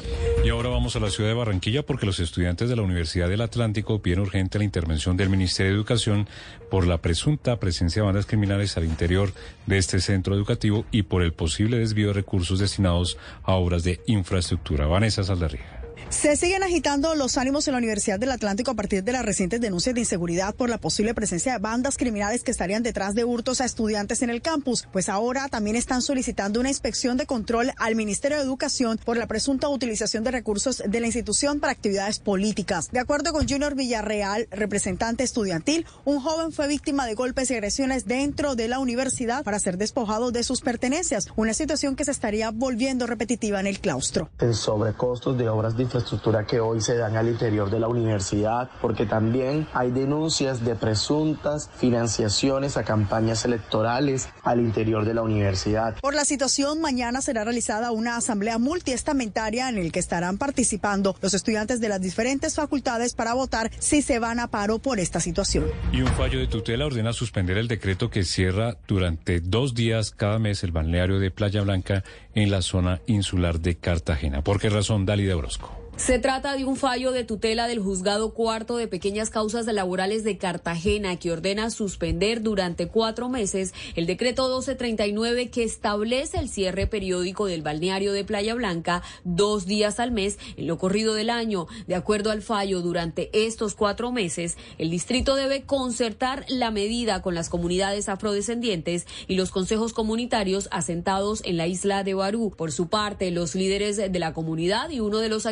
Y 0.46 0.50
ahora 0.50 0.70
vamos 0.70 0.96
a 0.96 1.02
la 1.02 1.10
ciudad 1.10 1.30
de 1.30 1.36
Barranquilla 1.36 1.86
porque 1.86 2.06
los 2.06 2.22
estudiantes 2.22 2.70
de 2.70 2.78
la 2.78 2.84
Universidad 2.84 3.28
del 3.28 3.42
Atlántico 3.42 4.02
piden 4.02 4.22
urgente 4.22 4.60
la 4.60 4.64
intervención 4.64 5.18
del 5.18 5.30
Ministerio 5.30 5.74
de 5.74 5.78
Educación 5.78 6.26
por 6.72 6.88
la 6.88 7.00
presunta 7.00 7.60
presencia 7.60 8.02
de 8.02 8.06
bandas 8.06 8.28
criminales 8.28 8.78
al 8.78 8.86
interior 8.86 9.34
de 9.66 9.78
este 9.78 10.00
centro 10.00 10.36
educativo 10.36 10.86
y 10.90 11.04
por 11.04 11.22
el 11.22 11.34
posible 11.34 11.80
desvío 11.80 12.08
de 12.08 12.14
recursos 12.14 12.60
destinados 12.60 13.18
a 13.44 13.56
obras 13.56 13.84
de 13.84 14.00
infraestructura. 14.08 14.88
Vanessa 14.88 15.22
Saldarriga. 15.22 15.85
Se 16.10 16.36
siguen 16.36 16.64
agitando 16.64 17.16
los 17.16 17.38
ánimos 17.38 17.68
en 17.68 17.74
la 17.74 17.80
Universidad 17.80 18.20
del 18.20 18.32
Atlántico 18.32 18.72
a 18.72 18.76
partir 18.76 19.04
de 19.04 19.12
las 19.12 19.26
recientes 19.26 19.60
denuncias 19.60 19.96
de 19.96 20.02
inseguridad 20.02 20.54
por 20.54 20.70
la 20.70 20.78
posible 20.78 21.14
presencia 21.14 21.54
de 21.54 21.60
bandas 21.60 21.98
criminales 21.98 22.44
que 22.44 22.52
estarían 22.52 22.84
detrás 22.84 23.16
de 23.16 23.26
hurtos 23.26 23.60
a 23.60 23.66
estudiantes 23.66 24.22
en 24.22 24.30
el 24.30 24.42
campus, 24.42 24.88
pues 24.94 25.10
ahora 25.10 25.50
también 25.50 25.76
están 25.76 26.02
solicitando 26.02 26.60
una 26.60 26.70
inspección 26.70 27.18
de 27.18 27.26
control 27.26 27.72
al 27.78 27.96
Ministerio 27.96 28.38
de 28.38 28.44
Educación 28.44 29.00
por 29.04 29.18
la 29.18 29.28
presunta 29.28 29.68
utilización 29.68 30.24
de 30.24 30.32
recursos 30.32 30.84
de 30.86 31.00
la 31.00 31.08
institución 31.08 31.60
para 31.60 31.74
actividades 31.74 32.20
políticas. 32.20 32.92
De 32.92 33.00
acuerdo 33.00 33.34
con 33.34 33.48
Junior 33.48 33.76
Villarreal, 33.76 34.48
representante 34.52 35.24
estudiantil, 35.24 35.86
un 36.06 36.22
joven 36.22 36.52
fue 36.52 36.68
víctima 36.68 37.08
de 37.08 37.16
golpes 37.16 37.50
y 37.50 37.56
agresiones 37.56 38.06
dentro 38.06 38.56
de 38.56 38.68
la 38.68 38.80
universidad 38.80 39.44
para 39.44 39.60
ser 39.60 39.78
despojado 39.78 40.32
de 40.32 40.44
sus 40.44 40.62
pertenencias, 40.62 41.28
una 41.36 41.54
situación 41.54 41.96
que 41.96 42.06
se 42.06 42.12
estaría 42.12 42.52
volviendo 42.52 43.08
repetitiva 43.08 43.60
en 43.60 43.68
el 43.68 43.80
claustro. 43.80 44.30
El 44.40 44.54
sobrecostos 44.54 45.38
de 45.38 45.50
obras 45.50 45.76
infraestructura 45.96 46.46
que 46.46 46.60
hoy 46.60 46.82
se 46.82 46.98
dan 46.98 47.16
al 47.16 47.30
interior 47.30 47.70
de 47.70 47.80
la 47.80 47.88
universidad, 47.88 48.70
porque 48.82 49.06
también 49.06 49.66
hay 49.74 49.92
denuncias 49.92 50.66
de 50.66 50.76
presuntas 50.76 51.70
financiaciones 51.78 52.76
a 52.76 52.84
campañas 52.84 53.46
electorales 53.46 54.28
al 54.44 54.60
interior 54.60 55.06
de 55.06 55.14
la 55.14 55.22
universidad. 55.22 55.96
Por 56.02 56.14
la 56.14 56.26
situación, 56.26 56.82
mañana 56.82 57.22
será 57.22 57.46
realizada 57.46 57.92
una 57.92 58.18
asamblea 58.18 58.58
multiestamentaria 58.58 59.70
en 59.70 59.78
el 59.78 59.94
que 59.94 60.00
estarán 60.00 60.38
participando 60.38 61.16
los 61.22 61.34
estudiantes 61.34 61.80
de 61.80 61.88
las 61.88 62.02
diferentes 62.02 62.56
facultades 62.56 63.14
para 63.14 63.34
votar 63.34 63.72
si 63.80 64.02
se 64.02 64.20
van 64.20 64.42
a 64.42 64.48
paro 64.48 64.80
por 64.80 65.00
esta 65.00 65.22
situación. 65.22 65.66
Y 65.94 66.02
un 66.02 66.10
fallo 66.10 66.40
de 66.40 66.48
tutela 66.48 66.86
ordena 66.86 67.14
suspender 67.14 67.58
el 67.58 67.70
decreto 67.70 68.10
que 68.10 68.26
cierra 68.26 68.76
durante 68.86 69.40
dos 69.40 69.74
días 69.74 70.12
cada 70.12 70.40
mes 70.40 70.62
el 70.66 70.72
balneario 70.72 71.20
de 71.20 71.32
Playa 71.32 71.62
Blanca 71.62 72.04
en 72.34 72.52
la 72.52 72.62
zona 72.62 73.00
insular 73.08 73.62
de 73.62 73.78
Cartagena. 73.78 74.44
¿Por 74.44 74.60
qué 74.60 74.70
razón, 74.70 75.06
Dali 75.06 75.24
de 75.24 75.34
Orozco? 75.34 75.86
Se 75.98 76.20
trata 76.20 76.58
de 76.58 76.66
un 76.66 76.76
fallo 76.76 77.14
de 77.14 77.24
tutela 77.24 77.68
del 77.68 77.80
juzgado 77.80 78.34
cuarto 78.34 78.76
de 78.76 78.90
pequeñas 78.90 79.30
causas 79.30 79.66
laborales 79.66 80.26
de 80.26 80.38
Cartagena 80.38 81.16
que 81.16 81.32
ordena 81.32 81.70
suspender 81.70 82.44
durante 82.44 82.90
cuatro 82.90 83.30
meses 83.30 83.74
el 83.96 84.06
decreto 84.06 84.44
1239 84.44 85.50
que 85.50 85.64
establece 85.64 86.38
el 86.38 86.50
cierre 86.50 86.86
periódico 86.86 87.46
del 87.46 87.62
balneario 87.62 88.12
de 88.12 88.26
Playa 88.26 88.56
Blanca 88.56 89.04
dos 89.24 89.66
días 89.66 90.02
al 90.02 90.12
mes 90.12 90.38
en 90.58 90.68
lo 90.68 90.78
corrido 90.78 91.14
del 91.14 91.30
año. 91.30 91.66
De 91.88 91.96
acuerdo 91.96 92.30
al 92.30 92.42
fallo, 92.42 92.82
durante 92.82 93.30
estos 93.32 93.74
cuatro 93.74 94.12
meses, 94.12 94.58
el 94.78 94.90
distrito 94.90 95.36
debe 95.36 95.64
concertar 95.64 96.46
la 96.50 96.72
medida 96.72 97.22
con 97.22 97.36
las 97.36 97.48
comunidades 97.48 98.10
afrodescendientes 98.10 99.08
y 99.28 99.36
los 99.36 99.50
consejos 99.50 99.94
comunitarios 99.94 100.68
asentados 100.72 101.42
en 101.46 101.56
la 101.56 101.68
isla 101.68 102.04
de 102.04 102.16
Barú. 102.16 102.54
Por 102.56 102.74
su 102.74 102.90
parte, 102.90 103.32
los 103.32 103.56
líderes 103.56 103.96
de 103.96 104.20
la 104.20 104.34
comunidad 104.34 104.90
y 104.90 105.00
uno 105.00 105.20
de 105.20 105.30
los 105.30 105.46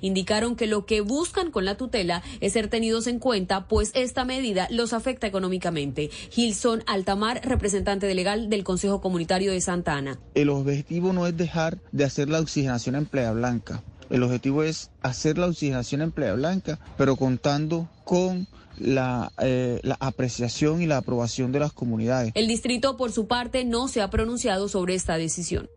indicaron 0.00 0.56
que 0.56 0.66
lo 0.66 0.86
que 0.86 1.00
buscan 1.00 1.50
con 1.50 1.64
la 1.64 1.76
tutela 1.76 2.22
es 2.40 2.54
ser 2.54 2.68
tenidos 2.68 3.06
en 3.06 3.18
cuenta, 3.18 3.68
pues 3.68 3.90
esta 3.94 4.24
medida 4.24 4.66
los 4.70 4.92
afecta 4.92 5.26
económicamente. 5.26 6.10
Gilson 6.30 6.82
Altamar, 6.86 7.40
representante 7.44 8.12
legal 8.14 8.48
del 8.48 8.64
Consejo 8.64 9.00
Comunitario 9.00 9.52
de 9.52 9.60
Santa 9.60 9.94
Ana. 9.94 10.18
El 10.34 10.48
objetivo 10.48 11.12
no 11.12 11.26
es 11.26 11.36
dejar 11.36 11.78
de 11.92 12.04
hacer 12.04 12.28
la 12.28 12.40
oxigenación 12.40 12.94
en 12.94 13.06
Playa 13.06 13.32
Blanca. 13.32 13.82
El 14.10 14.22
objetivo 14.22 14.62
es 14.62 14.90
hacer 15.02 15.38
la 15.38 15.46
oxigenación 15.46 16.02
en 16.02 16.12
Playa 16.12 16.34
Blanca, 16.34 16.78
pero 16.96 17.16
contando 17.16 17.88
con 18.04 18.46
la, 18.78 19.32
eh, 19.38 19.80
la, 19.82 19.96
apreciación 20.00 20.82
y 20.82 20.86
la 20.86 20.98
aprobación 20.98 21.52
de 21.52 21.60
las 21.60 21.72
comunidades. 21.72 22.32
El 22.34 22.48
distrito, 22.48 22.96
por 22.96 23.12
su 23.12 23.26
parte, 23.26 23.64
no 23.64 23.88
se 23.88 24.02
ha 24.02 24.10
pronunciado 24.10 24.68
sobre 24.68 24.94
esta 24.94 25.16
decisión. 25.16 25.68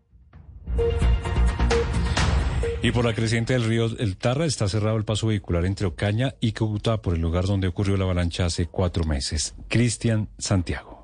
Y 2.88 2.92
por 2.94 3.04
la 3.04 3.14
creciente 3.14 3.52
del 3.52 3.66
río 3.66 3.88
El 4.00 4.16
Tarra 4.16 4.46
está 4.46 4.70
cerrado 4.70 4.96
el 4.96 5.04
paso 5.04 5.28
vehicular 5.28 5.66
entre 5.66 5.88
Ocaña 5.88 6.36
y 6.40 6.54
Cúcuta 6.54 7.02
por 7.02 7.16
el 7.16 7.20
lugar 7.20 7.44
donde 7.44 7.68
ocurrió 7.68 7.98
la 7.98 8.06
avalancha 8.06 8.46
hace 8.46 8.68
cuatro 8.68 9.04
meses. 9.04 9.56
Cristian 9.68 10.30
Santiago. 10.38 10.97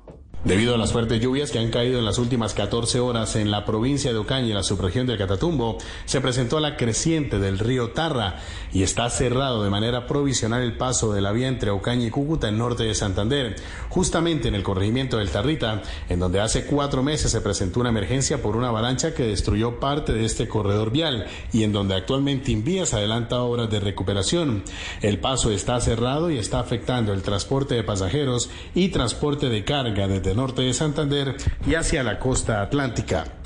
Debido 0.44 0.74
a 0.74 0.78
las 0.78 0.92
fuertes 0.92 1.22
lluvias 1.22 1.50
que 1.50 1.58
han 1.58 1.70
caído 1.70 1.98
en 1.98 2.04
las 2.04 2.18
últimas 2.18 2.52
14 2.52 3.00
horas 3.00 3.34
en 3.34 3.50
la 3.50 3.64
provincia 3.64 4.12
de 4.12 4.18
Ocaña 4.18 4.48
y 4.48 4.52
la 4.52 4.62
subregión 4.62 5.06
del 5.06 5.16
Catatumbo, 5.16 5.78
se 6.04 6.20
presentó 6.20 6.60
la 6.60 6.76
creciente 6.76 7.38
del 7.38 7.58
río 7.58 7.92
Tarra 7.92 8.40
y 8.70 8.82
está 8.82 9.08
cerrado 9.08 9.64
de 9.64 9.70
manera 9.70 10.06
provisional 10.06 10.62
el 10.62 10.76
paso 10.76 11.14
de 11.14 11.22
la 11.22 11.32
vía 11.32 11.48
entre 11.48 11.70
Ocaña 11.70 12.08
y 12.08 12.10
Cúcuta 12.10 12.50
en 12.50 12.58
norte 12.58 12.82
de 12.82 12.94
Santander, 12.94 13.56
justamente 13.88 14.48
en 14.48 14.54
el 14.54 14.62
corregimiento 14.62 15.16
del 15.16 15.30
Tarrita, 15.30 15.80
en 16.10 16.20
donde 16.20 16.40
hace 16.40 16.66
cuatro 16.66 17.02
meses 17.02 17.30
se 17.30 17.40
presentó 17.40 17.80
una 17.80 17.88
emergencia 17.88 18.42
por 18.42 18.54
una 18.54 18.68
avalancha 18.68 19.14
que 19.14 19.22
destruyó 19.22 19.80
parte 19.80 20.12
de 20.12 20.26
este 20.26 20.46
corredor 20.46 20.90
vial 20.90 21.24
y 21.54 21.62
en 21.62 21.72
donde 21.72 21.94
actualmente 21.94 22.52
Invías 22.52 22.92
adelanta 22.92 23.40
obras 23.40 23.70
de 23.70 23.80
recuperación. 23.80 24.62
El 25.00 25.20
paso 25.20 25.50
está 25.50 25.80
cerrado 25.80 26.30
y 26.30 26.36
está 26.36 26.60
afectando 26.60 27.14
el 27.14 27.22
transporte 27.22 27.74
de 27.74 27.82
pasajeros 27.82 28.50
y 28.74 28.88
transporte 28.88 29.48
de 29.48 29.64
carga 29.64 30.06
desde 30.06 30.33
norte 30.34 30.62
de 30.62 30.74
Santander 30.74 31.36
y 31.66 31.74
hacia 31.74 32.02
la 32.02 32.18
costa 32.18 32.62
atlántica. 32.62 33.43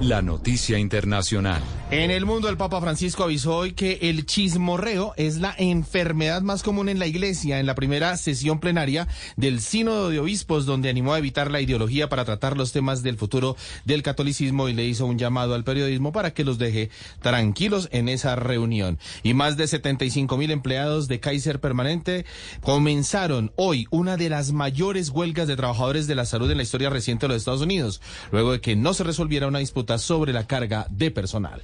La 0.00 0.22
noticia 0.22 0.78
internacional. 0.78 1.62
En 1.90 2.10
el 2.10 2.24
mundo, 2.24 2.48
el 2.48 2.56
Papa 2.56 2.80
Francisco 2.80 3.24
avisó 3.24 3.56
hoy 3.56 3.72
que 3.72 3.98
el 4.02 4.24
chismorreo 4.24 5.12
es 5.16 5.38
la 5.38 5.54
enfermedad 5.58 6.40
más 6.40 6.62
común 6.62 6.88
en 6.88 6.98
la 6.98 7.06
Iglesia 7.06 7.58
en 7.58 7.66
la 7.66 7.74
primera 7.74 8.16
sesión 8.16 8.60
plenaria 8.60 9.08
del 9.36 9.60
Sínodo 9.60 10.08
de 10.08 10.20
Obispos, 10.20 10.66
donde 10.66 10.88
animó 10.88 11.12
a 11.12 11.18
evitar 11.18 11.50
la 11.50 11.60
ideología 11.60 12.08
para 12.08 12.24
tratar 12.24 12.56
los 12.56 12.72
temas 12.72 13.02
del 13.02 13.16
futuro 13.16 13.56
del 13.84 14.02
catolicismo 14.02 14.68
y 14.68 14.74
le 14.74 14.84
hizo 14.84 15.04
un 15.04 15.18
llamado 15.18 15.54
al 15.54 15.64
periodismo 15.64 16.12
para 16.12 16.32
que 16.32 16.44
los 16.44 16.58
deje 16.58 16.90
tranquilos 17.20 17.88
en 17.90 18.08
esa 18.08 18.36
reunión. 18.36 18.98
Y 19.22 19.34
más 19.34 19.56
de 19.56 19.66
75 19.66 20.36
mil 20.36 20.50
empleados 20.50 21.08
de 21.08 21.20
Kaiser 21.20 21.60
Permanente 21.60 22.24
comenzaron 22.60 23.52
hoy 23.56 23.86
una 23.90 24.16
de 24.16 24.28
las 24.28 24.52
mayores 24.52 25.10
huelgas 25.10 25.48
de 25.48 25.56
trabajadores 25.56 26.06
de 26.06 26.14
la 26.14 26.26
salud 26.26 26.50
en 26.50 26.58
la 26.58 26.62
historia 26.62 26.90
reciente 26.90 27.26
de 27.26 27.34
los 27.34 27.38
Estados 27.38 27.62
Unidos, 27.62 28.00
luego 28.30 28.52
de 28.52 28.60
que 28.60 28.76
no 28.76 28.94
se 28.94 29.04
resolviera 29.04 29.46
una 29.46 29.57
disputa 29.58 29.98
sobre 29.98 30.32
la 30.32 30.46
carga 30.46 30.86
de 30.90 31.10
personal. 31.10 31.60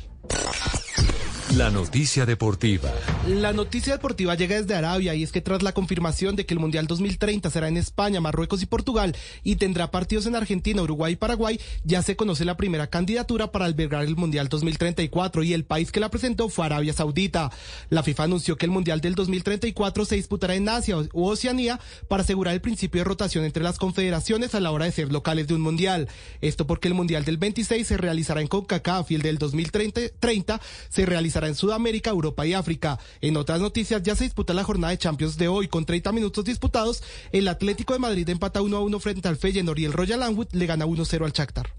La 1.57 1.71
noticia 1.71 2.27
deportiva. 2.27 2.91
La 3.29 3.53
noticia 3.53 3.93
deportiva 3.93 4.35
llega 4.35 4.57
desde 4.57 4.75
Arabia 4.75 5.15
y 5.15 5.23
es 5.23 5.31
que 5.31 5.41
tras 5.41 5.63
la 5.63 5.71
confirmación 5.71 6.35
de 6.35 6.47
que 6.47 6.55
el 6.55 6.59
Mundial 6.59 6.89
2030 6.89 7.49
será 7.49 7.69
en 7.69 7.77
España, 7.77 8.21
Marruecos 8.21 8.61
y 8.63 8.67
Portugal 8.67 9.15
y 9.45 9.55
tendrá 9.55 9.93
partidos 9.93 10.27
en 10.27 10.35
Argentina, 10.35 10.83
Uruguay 10.83 11.13
y 11.13 11.17
Paraguay, 11.17 11.61
ya 11.85 12.03
se 12.03 12.17
conoce 12.17 12.45
la 12.45 12.57
primera 12.57 12.89
candidatura 12.89 13.53
para 13.53 13.67
albergar 13.67 14.05
el 14.05 14.17
Mundial 14.17 14.49
2034 14.49 15.45
y 15.45 15.53
el 15.53 15.65
país 15.65 15.93
que 15.93 16.01
la 16.01 16.11
presentó 16.11 16.49
fue 16.49 16.67
Arabia 16.67 16.93
Saudita. 16.93 17.53
La 17.89 18.03
FIFA 18.03 18.25
anunció 18.25 18.57
que 18.57 18.67
el 18.67 18.73
Mundial 18.73 19.01
del 19.01 19.15
2034 19.15 20.07
se 20.07 20.17
disputará 20.17 20.57
en 20.57 20.69
Asia 20.69 20.97
u 21.13 21.27
Oceanía 21.27 21.79
para 22.09 22.25
asegurar 22.25 22.55
el 22.55 22.63
principio 22.63 23.01
de 23.01 23.05
rotación 23.05 23.45
entre 23.45 23.63
las 23.63 23.79
confederaciones 23.79 24.57
a 24.57 24.61
la 24.61 24.73
hora 24.73 24.87
de 24.87 24.93
ser 24.93 25.13
locales 25.13 25.47
de 25.47 25.55
un 25.55 25.61
Mundial. 25.61 26.09
Esto 26.41 26.67
porque 26.67 26.89
el 26.89 26.95
Mundial 26.95 27.25
del 27.25 27.39
26 27.39 27.87
se 27.87 27.97
realizará 27.97 28.41
en 28.41 28.49
CONCACAF 28.49 29.13
y 29.13 29.15
el 29.15 29.23
del 29.23 29.39
2030 29.39 30.61
se 30.89 31.07
realizará 31.07 31.44
en 31.49 31.55
Sudamérica, 31.55 32.11
Europa 32.11 32.47
y 32.47 32.55
África. 32.55 32.99
En 33.21 33.37
otras 33.37 33.61
noticias, 33.61 34.03
ya 34.03 34.17
se 34.17 34.25
disputa 34.25 34.55
la 34.55 34.65
jornada 34.65 34.91
de 34.91 34.99
Champions 34.99 35.37
de 35.37 35.49
hoy 35.49 35.69
con 35.69 35.85
30 35.85 36.13
minutos 36.13 36.45
disputados. 36.45 37.03
El 37.33 37.49
Atlético 37.49 37.93
de 37.93 37.99
Madrid 37.99 38.29
empata 38.29 38.63
1 38.63 38.77
a 38.77 38.81
1 38.81 39.01
frente 39.01 39.29
al 39.29 39.37
Feyenoord 39.37 39.79
y 39.79 39.85
el 39.85 39.93
Royal 39.93 40.23
Anwood 40.23 40.49
le 40.53 40.67
gana 40.67 40.87
1-0 40.87 41.25
al 41.25 41.33
Shakhtar. 41.33 41.75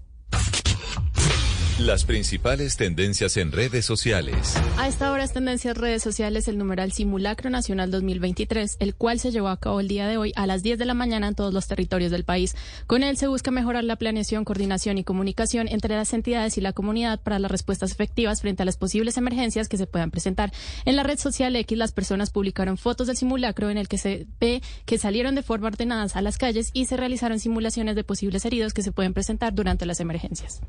Las 1.78 2.06
principales 2.06 2.78
tendencias 2.78 3.36
en 3.36 3.52
redes 3.52 3.84
sociales. 3.84 4.54
A 4.78 4.88
esta 4.88 5.12
hora 5.12 5.24
es 5.24 5.34
tendencias 5.34 5.76
redes 5.76 6.02
sociales 6.02 6.48
el 6.48 6.56
numeral 6.56 6.90
Simulacro 6.90 7.50
Nacional 7.50 7.90
2023, 7.90 8.78
el 8.80 8.94
cual 8.94 9.20
se 9.20 9.30
llevó 9.30 9.48
a 9.48 9.60
cabo 9.60 9.80
el 9.80 9.86
día 9.86 10.08
de 10.08 10.16
hoy 10.16 10.32
a 10.36 10.46
las 10.46 10.62
10 10.62 10.78
de 10.78 10.86
la 10.86 10.94
mañana 10.94 11.28
en 11.28 11.34
todos 11.34 11.52
los 11.52 11.66
territorios 11.66 12.10
del 12.10 12.24
país. 12.24 12.56
Con 12.86 13.02
él 13.02 13.18
se 13.18 13.26
busca 13.26 13.50
mejorar 13.50 13.84
la 13.84 13.96
planeación, 13.96 14.46
coordinación 14.46 14.96
y 14.96 15.04
comunicación 15.04 15.68
entre 15.68 15.94
las 15.94 16.14
entidades 16.14 16.56
y 16.56 16.62
la 16.62 16.72
comunidad 16.72 17.20
para 17.20 17.38
las 17.38 17.50
respuestas 17.50 17.92
efectivas 17.92 18.40
frente 18.40 18.62
a 18.62 18.66
las 18.66 18.78
posibles 18.78 19.18
emergencias 19.18 19.68
que 19.68 19.76
se 19.76 19.86
puedan 19.86 20.10
presentar. 20.10 20.54
En 20.86 20.96
la 20.96 21.02
red 21.02 21.18
social 21.18 21.54
X 21.56 21.76
las 21.76 21.92
personas 21.92 22.30
publicaron 22.30 22.78
fotos 22.78 23.06
del 23.06 23.18
simulacro 23.18 23.68
en 23.68 23.76
el 23.76 23.86
que 23.86 23.98
se 23.98 24.26
ve 24.40 24.62
que 24.86 24.96
salieron 24.96 25.34
de 25.34 25.42
forma 25.42 25.66
ordenada 25.66 26.06
a 26.14 26.22
las 26.22 26.38
calles 26.38 26.70
y 26.72 26.86
se 26.86 26.96
realizaron 26.96 27.38
simulaciones 27.38 27.96
de 27.96 28.04
posibles 28.04 28.46
heridos 28.46 28.72
que 28.72 28.82
se 28.82 28.92
pueden 28.92 29.12
presentar 29.12 29.52
durante 29.52 29.84
las 29.84 30.00
emergencias. 30.00 30.62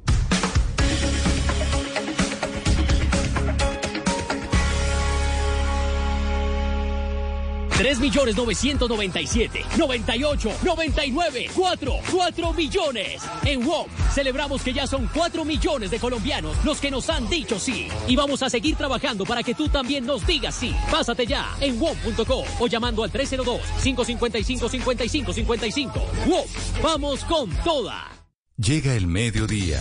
3 7.78 8.00
millones 8.00 8.36
997, 8.36 9.64
98, 9.78 10.52
99, 10.64 11.52
4, 11.54 11.94
4 12.12 12.54
millones. 12.54 13.22
En 13.46 13.64
WOM 13.64 13.86
celebramos 14.14 14.64
que 14.64 14.74
ya 14.74 14.88
son 14.88 15.08
4 15.14 15.46
millones 15.46 15.92
de 15.92 16.00
colombianos 16.00 16.58
los 16.66 16.82
que 16.82 16.90
nos 16.90 17.08
han 17.12 17.30
dicho 17.30 17.60
sí. 17.60 17.88
Y 18.08 18.16
vamos 18.16 18.42
a 18.42 18.50
seguir 18.50 18.76
trabajando 18.76 19.26
para 19.26 19.44
que 19.44 19.54
tú 19.54 19.70
también 19.70 20.08
nos 20.08 20.26
digas 20.26 20.56
sí. 20.56 20.74
Pásate 20.90 21.28
ya 21.28 21.56
en 21.62 21.80
WOM.co 21.80 22.46
o 22.60 22.68
llamando 22.68 23.04
al 23.04 23.12
302-555-5555. 23.12 26.02
WOM, 26.26 26.48
vamos 26.82 27.24
con 27.26 27.52
toda. 27.64 28.10
Llega 28.58 28.96
el 28.96 29.06
mediodía. 29.06 29.80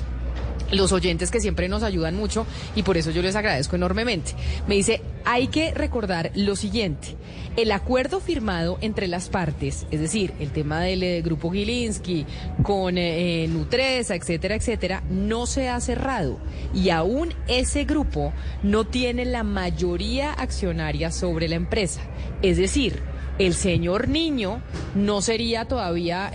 los 0.70 0.93
oyentes 0.93 1.31
que 1.31 1.41
siempre 1.41 1.69
nos 1.69 1.83
ayudan 1.83 2.16
mucho 2.16 2.47
y 2.74 2.83
por 2.83 2.97
eso 2.97 3.11
yo 3.11 3.23
les 3.23 3.37
agradezco 3.37 3.77
enormemente. 3.77 4.33
Me 4.66 4.74
dice, 4.74 5.03
hay 5.24 5.49
que 5.49 5.73
recordar 5.74 6.33
lo 6.35 6.57
siguiente, 6.57 7.16
el 7.57 7.70
acuerdo 7.73 8.20
firmado 8.20 8.79
entre 8.81 9.09
las 9.09 9.29
partes, 9.29 9.87
es 9.91 10.01
decir, 10.01 10.33
el 10.41 10.51
tema 10.53 10.81
del 10.81 11.03
eh, 11.03 11.23
grupo 11.23 11.51
Gilinski 11.51 12.24
con 12.62 12.97
eh, 12.97 13.45
eh, 13.45 13.49
Nutresa, 13.49 14.15
etcétera, 14.15 14.55
etcétera, 14.55 15.03
no 15.11 15.47
se 15.47 15.69
ha 15.69 15.81
cerrado 15.81 16.39
y 16.74 16.91
aún 16.91 17.35
ese 17.49 17.85
grupo 17.85 18.33
no 18.62 18.85
tiene 18.85 19.24
la 19.27 19.43
mayoría 19.43 20.33
accionaria 20.33 21.12
sobre 21.12 21.49
la 21.49 21.57
empresa. 21.57 22.01
Es 22.41 22.57
decir, 22.57 23.01
el 23.39 23.55
señor 23.55 24.09
niño 24.09 24.62
no 24.95 25.20
sería 25.20 25.66
todavía 25.66 26.31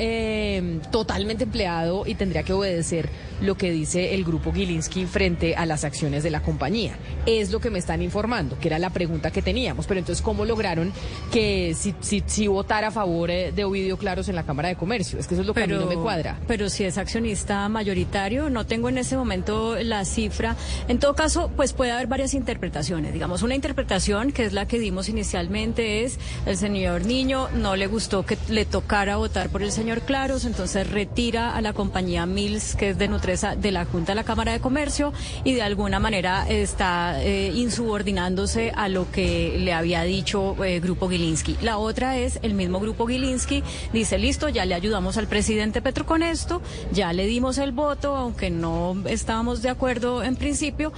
totalmente 0.91 1.44
empleado 1.44 2.06
y 2.06 2.15
tendría 2.15 2.44
que 2.44 2.53
obedecer 2.53 3.10
lo 3.41 3.55
que 3.55 3.72
dice 3.72 4.15
el 4.15 4.23
grupo 4.23 4.51
Gilinski 4.51 5.05
frente 5.05 5.55
a 5.55 5.65
las 5.65 5.84
acciones 5.84 6.23
de 6.23 6.31
la 6.31 6.41
compañía. 6.41 6.97
Es 7.26 7.51
lo 7.51 7.59
que 7.59 7.69
me 7.69 7.80
están 7.80 8.01
informando, 8.01 8.57
que 8.59 8.68
era 8.68 8.80
la 8.80 8.89
pregunta 8.89 9.31
que 9.31 9.41
teníamos. 9.41 9.85
Pero 9.88 9.99
entonces, 9.99 10.23
¿cómo 10.23 10.45
lograron 10.45 10.91
que 11.31 11.73
si, 11.76 11.93
si, 11.99 12.23
si 12.26 12.47
votara 12.47 12.88
a 12.88 12.91
favor 12.91 13.30
eh, 13.30 13.51
de 13.51 13.64
Ovidio 13.64 13.97
Claros 13.97 14.30
en 14.30 14.35
la 14.35 14.43
Cámara 14.43 14.69
de 14.69 14.76
Comercio? 14.76 15.19
Es 15.19 15.27
que 15.27 15.35
eso 15.35 15.41
es 15.41 15.47
lo 15.47 15.53
que 15.53 15.64
a 15.64 15.68
mí 15.68 15.73
no 15.73 15.85
me 15.85 15.95
cuadra. 15.95 16.39
Pero 16.47 16.69
si 16.69 16.84
es 16.84 16.97
accionista 16.97 17.68
mayoritario, 17.69 18.49
no 18.49 18.65
tengo 18.65 18.89
en 18.89 18.97
ese 18.97 19.15
momento 19.18 19.76
la 19.76 20.05
cifra. 20.05 20.55
En 20.88 20.99
todo 20.99 21.15
caso, 21.15 21.51
pues 21.55 21.73
puede 21.73 21.91
haber 21.91 22.07
varias 22.07 22.34
interpretaciones. 22.34 23.14
Digamos, 23.14 23.43
una 23.43 23.55
interpretación, 23.55 24.31
que 24.31 24.45
es 24.45 24.53
la 24.53 24.68
que 24.68 24.80
dimos 24.80 25.09
inicialmente, 25.09 26.03
es 26.03 26.19
el 26.45 26.57
señor 26.57 27.05
Niño 27.05 27.49
no 27.55 27.76
le 27.76 27.88
gustó 27.88 28.26
que 28.26 28.38
le 28.49 28.65
tocara 28.65 29.18
votar 29.18 29.49
por 29.49 29.61
el 29.61 29.72
señor 29.72 30.01
Claros, 30.01 30.45
entonces 30.45 30.89
retira 30.89 31.55
a 31.55 31.61
la 31.61 31.73
compañía 31.73 32.26
Mills, 32.26 32.76
que 32.76 32.89
es 32.89 32.97
de 32.97 33.07
nutrición 33.07 33.27
de 33.28 33.72
la 33.72 33.86
Junta 33.86 34.14
de 34.14 34.16
la 34.16 34.24
Cámara 34.24 34.54
de 34.54 34.60
Comercio 34.62 35.12
y 35.44 35.54
de 35.54 35.62
alguna 35.62 35.99
manera 35.99 36.48
está 36.48 37.22
eh, 37.22 37.52
insubordinándose 37.54 38.72
a 38.76 38.88
lo 38.88 39.12
que 39.12 39.58
le 39.60 39.74
había 39.74 40.04
dicho 40.04 40.64
eh, 40.64 40.80
Grupo 40.80 41.10
Gilinski. 41.10 41.58
La 41.62 41.78
otra 41.78 42.18
es 42.18 42.40
el 42.41 42.54
mismo 42.54 42.80
Grupo 42.80 43.06
Gilinski 43.06 43.64
dice, 43.91 44.18
listo, 44.18 44.48
ya 44.48 44.66
le 44.66 44.76
ayudamos 44.76 45.18
al 45.18 45.28
presidente 45.28 45.82
Petro 45.82 46.06
con 46.06 46.24
esto, 46.24 46.62
ya 46.94 47.12
le 47.12 47.28
dimos 47.28 47.58
el 47.58 47.74
voto, 47.74 48.16
aunque 48.16 48.49
no 48.49 48.95
estábamos 49.08 49.62
de 49.62 49.70
acuerdo 49.70 50.24
en 50.24 50.38
principio, 50.38 50.94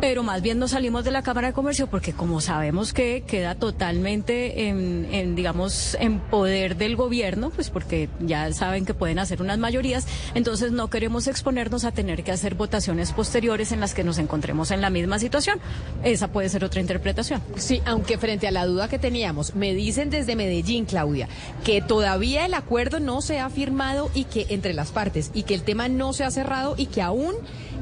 pero 0.00 0.22
más 0.22 0.42
bien 0.42 0.58
nos 0.58 0.72
salimos 0.72 1.04
de 1.04 1.12
la 1.12 1.22
Cámara 1.22 1.48
de 1.48 1.54
Comercio 1.54 1.86
porque 1.86 2.12
como 2.12 2.40
sabemos 2.42 2.92
que 2.92 3.24
queda 3.26 3.54
totalmente 3.54 4.68
en, 4.68 5.08
en 5.12 5.34
digamos, 5.34 5.96
en 5.98 6.20
poder 6.20 6.76
del 6.76 6.96
gobierno, 6.96 7.50
pues 7.50 7.70
porque 7.70 8.10
ya 8.20 8.52
saben 8.52 8.84
que 8.84 8.92
pueden 8.92 9.18
hacer 9.18 9.40
unas 9.40 9.58
mayorías, 9.58 10.06
entonces 10.34 10.72
no 10.72 10.90
queremos 10.90 11.26
exponer 11.26 11.69
a 11.84 11.92
tener 11.92 12.24
que 12.24 12.32
hacer 12.32 12.54
votaciones 12.54 13.12
posteriores 13.12 13.72
en 13.72 13.80
las 13.80 13.94
que 13.94 14.04
nos 14.04 14.18
encontremos 14.18 14.70
en 14.70 14.80
la 14.80 14.90
misma 14.90 15.18
situación. 15.18 15.60
Esa 16.02 16.28
puede 16.28 16.48
ser 16.48 16.64
otra 16.64 16.80
interpretación. 16.80 17.42
Sí, 17.56 17.80
aunque 17.86 18.18
frente 18.18 18.48
a 18.48 18.50
la 18.50 18.66
duda 18.66 18.88
que 18.88 18.98
teníamos, 18.98 19.54
me 19.54 19.72
dicen 19.72 20.10
desde 20.10 20.36
Medellín, 20.36 20.84
Claudia, 20.84 21.28
que 21.64 21.80
todavía 21.80 22.44
el 22.44 22.54
acuerdo 22.54 23.00
no 23.00 23.22
se 23.22 23.38
ha 23.38 23.48
firmado 23.50 24.10
y 24.14 24.24
que 24.24 24.46
entre 24.50 24.74
las 24.74 24.90
partes 24.90 25.30
y 25.32 25.44
que 25.44 25.54
el 25.54 25.62
tema 25.62 25.88
no 25.88 26.12
se 26.12 26.24
ha 26.24 26.30
cerrado 26.30 26.74
y 26.76 26.86
que 26.86 27.02
aún 27.02 27.34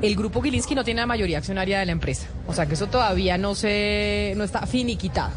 el 0.03 0.15
grupo 0.15 0.43
Gilinski 0.43 0.75
no 0.75 0.85
tiene 0.85 1.01
la 1.01 1.07
mayoría 1.07 1.39
accionaria 1.39 1.79
de 1.81 1.87
la 1.87 1.93
empresa. 1.93 2.29
O 2.47 2.55
sea 2.55 2.67
que 2.67 2.75
eso 2.75 2.87
todavía 2.87 3.39
no 3.39 3.55
se 3.55 4.35
no 4.37 4.45
está 4.45 4.67
finiquitado. 4.67 5.33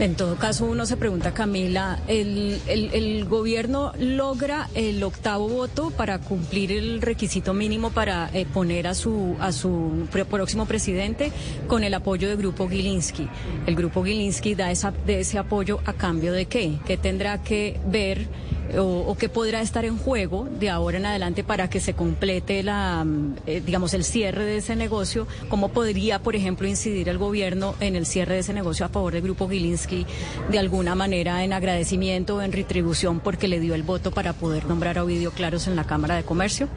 En 0.00 0.14
todo 0.14 0.36
caso, 0.36 0.64
uno 0.64 0.86
se 0.86 0.96
pregunta, 0.96 1.34
Camila, 1.34 1.98
¿el, 2.06 2.60
el, 2.68 3.24
gobierno 3.24 3.92
logra 3.98 4.68
el 4.76 5.02
octavo 5.02 5.48
voto 5.48 5.90
para 5.90 6.20
cumplir 6.20 6.70
el 6.70 7.02
requisito 7.02 7.52
mínimo 7.52 7.90
para 7.90 8.30
eh, 8.32 8.46
poner 8.46 8.86
a 8.86 8.94
su, 8.94 9.34
a 9.40 9.50
su 9.50 10.06
próximo 10.30 10.66
presidente 10.66 11.32
con 11.66 11.82
el 11.82 11.94
apoyo 11.94 12.28
del 12.28 12.36
Grupo 12.36 12.68
Gilinski? 12.68 13.28
El 13.66 13.74
Grupo 13.74 14.04
Gilinski 14.04 14.54
da 14.54 14.70
esa, 14.70 14.92
de 14.92 15.18
ese 15.18 15.36
apoyo 15.36 15.80
a 15.84 15.92
cambio 15.94 16.32
de 16.32 16.46
qué? 16.46 16.78
¿Qué 16.86 16.96
tendrá 16.96 17.42
que 17.42 17.80
ver? 17.84 18.28
O, 18.76 19.16
qué 19.18 19.28
podrá 19.28 19.60
estar 19.60 19.84
en 19.84 19.96
juego 19.96 20.48
de 20.58 20.70
ahora 20.70 20.98
en 20.98 21.06
adelante 21.06 21.44
para 21.44 21.70
que 21.70 21.80
se 21.80 21.94
complete 21.94 22.62
la, 22.62 23.04
mm, 23.04 23.36
eh, 23.46 23.62
digamos, 23.64 23.94
el 23.94 24.04
cierre 24.04 24.44
de 24.44 24.58
ese 24.58 24.76
negocio? 24.76 25.26
¿Cómo 25.48 25.68
podría, 25.68 26.18
por 26.20 26.36
ejemplo, 26.36 26.68
incidir 26.68 27.08
el 27.08 27.18
gobierno 27.18 27.74
en 27.80 27.96
el 27.96 28.06
cierre 28.06 28.34
de 28.34 28.40
ese 28.40 28.52
negocio 28.52 28.86
a 28.86 28.88
favor 28.88 29.12
del 29.12 29.22
Grupo 29.22 29.48
Gilinski 29.48 30.06
de 30.50 30.58
alguna 30.58 30.94
manera 30.94 31.44
en 31.44 31.52
agradecimiento 31.52 32.36
o 32.36 32.42
en 32.42 32.52
retribución 32.52 33.20
porque 33.20 33.48
le 33.48 33.60
dio 33.60 33.74
el 33.74 33.82
voto 33.82 34.10
para 34.10 34.32
poder 34.32 34.66
nombrar 34.66 34.98
a 34.98 35.04
Ovidio 35.04 35.30
Claros 35.30 35.66
en 35.66 35.76
la 35.76 35.84
Cámara 35.84 36.16
de 36.16 36.24
Comercio? 36.24 36.68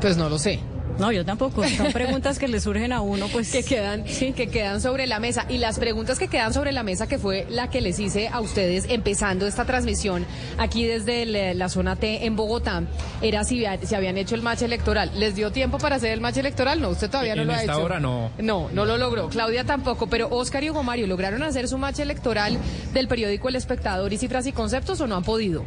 Pues 0.00 0.16
no 0.16 0.28
lo 0.28 0.38
sé. 0.38 0.60
No, 0.98 1.12
yo 1.12 1.24
tampoco. 1.24 1.66
Son 1.68 1.92
preguntas 1.92 2.38
que 2.38 2.48
le 2.48 2.60
surgen 2.60 2.92
a 2.92 3.00
uno, 3.00 3.28
pues. 3.28 3.50
Que 3.50 3.62
quedan, 3.62 4.06
sí. 4.06 4.32
que 4.32 4.48
quedan 4.48 4.80
sobre 4.80 5.06
la 5.06 5.18
mesa. 5.20 5.46
Y 5.48 5.58
las 5.58 5.78
preguntas 5.78 6.18
que 6.18 6.28
quedan 6.28 6.52
sobre 6.52 6.72
la 6.72 6.82
mesa, 6.82 7.06
que 7.06 7.18
fue 7.18 7.46
la 7.48 7.70
que 7.70 7.80
les 7.80 7.98
hice 7.98 8.28
a 8.28 8.40
ustedes 8.40 8.86
empezando 8.88 9.46
esta 9.46 9.64
transmisión 9.64 10.26
aquí 10.58 10.84
desde 10.84 11.54
la 11.54 11.68
zona 11.68 11.96
T 11.96 12.26
en 12.26 12.36
Bogotá, 12.36 12.82
era 13.22 13.44
si, 13.44 13.64
si 13.82 13.94
habían 13.94 14.18
hecho 14.18 14.34
el 14.34 14.42
match 14.42 14.62
electoral. 14.62 15.10
¿Les 15.14 15.34
dio 15.34 15.52
tiempo 15.52 15.78
para 15.78 15.96
hacer 15.96 16.12
el 16.12 16.20
match 16.20 16.36
electoral? 16.36 16.80
No, 16.80 16.90
usted 16.90 17.08
todavía 17.10 17.34
no 17.34 17.44
lo 17.44 17.52
ha 17.52 17.62
hecho. 17.62 17.82
hora 17.82 18.00
no. 18.00 18.30
No, 18.38 18.68
no 18.72 18.84
lo 18.84 18.96
logró. 18.98 19.28
Claudia 19.28 19.64
tampoco. 19.64 20.08
Pero 20.08 20.28
Oscar 20.30 20.64
y 20.64 20.70
Hugo 20.70 20.82
Mario, 20.82 21.06
¿lograron 21.06 21.42
hacer 21.42 21.68
su 21.68 21.78
match 21.78 22.00
electoral 22.00 22.58
del 22.92 23.08
periódico 23.08 23.48
El 23.48 23.56
Espectador 23.56 24.12
y 24.12 24.18
Cifras 24.18 24.46
y 24.46 24.52
Conceptos 24.52 25.00
o 25.00 25.06
no 25.06 25.16
han 25.16 25.24
podido? 25.24 25.64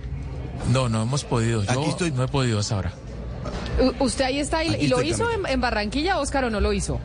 No, 0.72 0.90
no 0.90 1.02
hemos 1.02 1.24
podido. 1.24 1.64
Yo 1.64 1.72
Aquí 1.72 1.90
estoy... 1.90 2.12
no 2.12 2.24
he 2.24 2.28
podido 2.28 2.60
hasta 2.60 2.76
ahora. 2.76 2.94
¿Usted 4.00 4.26
ahí 4.26 4.40
está 4.40 4.64
y, 4.64 4.88
lo 4.88 5.02
hizo 5.02 5.28
en, 5.48 5.62
Barranquilla, 5.62 6.20
Óscar, 6.20 6.46
o 6.46 6.50
no 6.50 6.60
lo 6.60 6.74
hizo? 6.74 7.00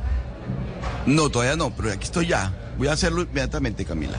No, 1.07 1.31
todavía 1.31 1.57
no, 1.57 1.71
pero 1.75 1.91
aquí 1.91 2.05
estoy 2.05 2.27
ya. 2.29 2.53
Voy 2.77 2.89
a 2.89 2.93
hacerlo 2.93 3.23
inmediatamente, 3.23 3.85
Camila. 3.85 4.19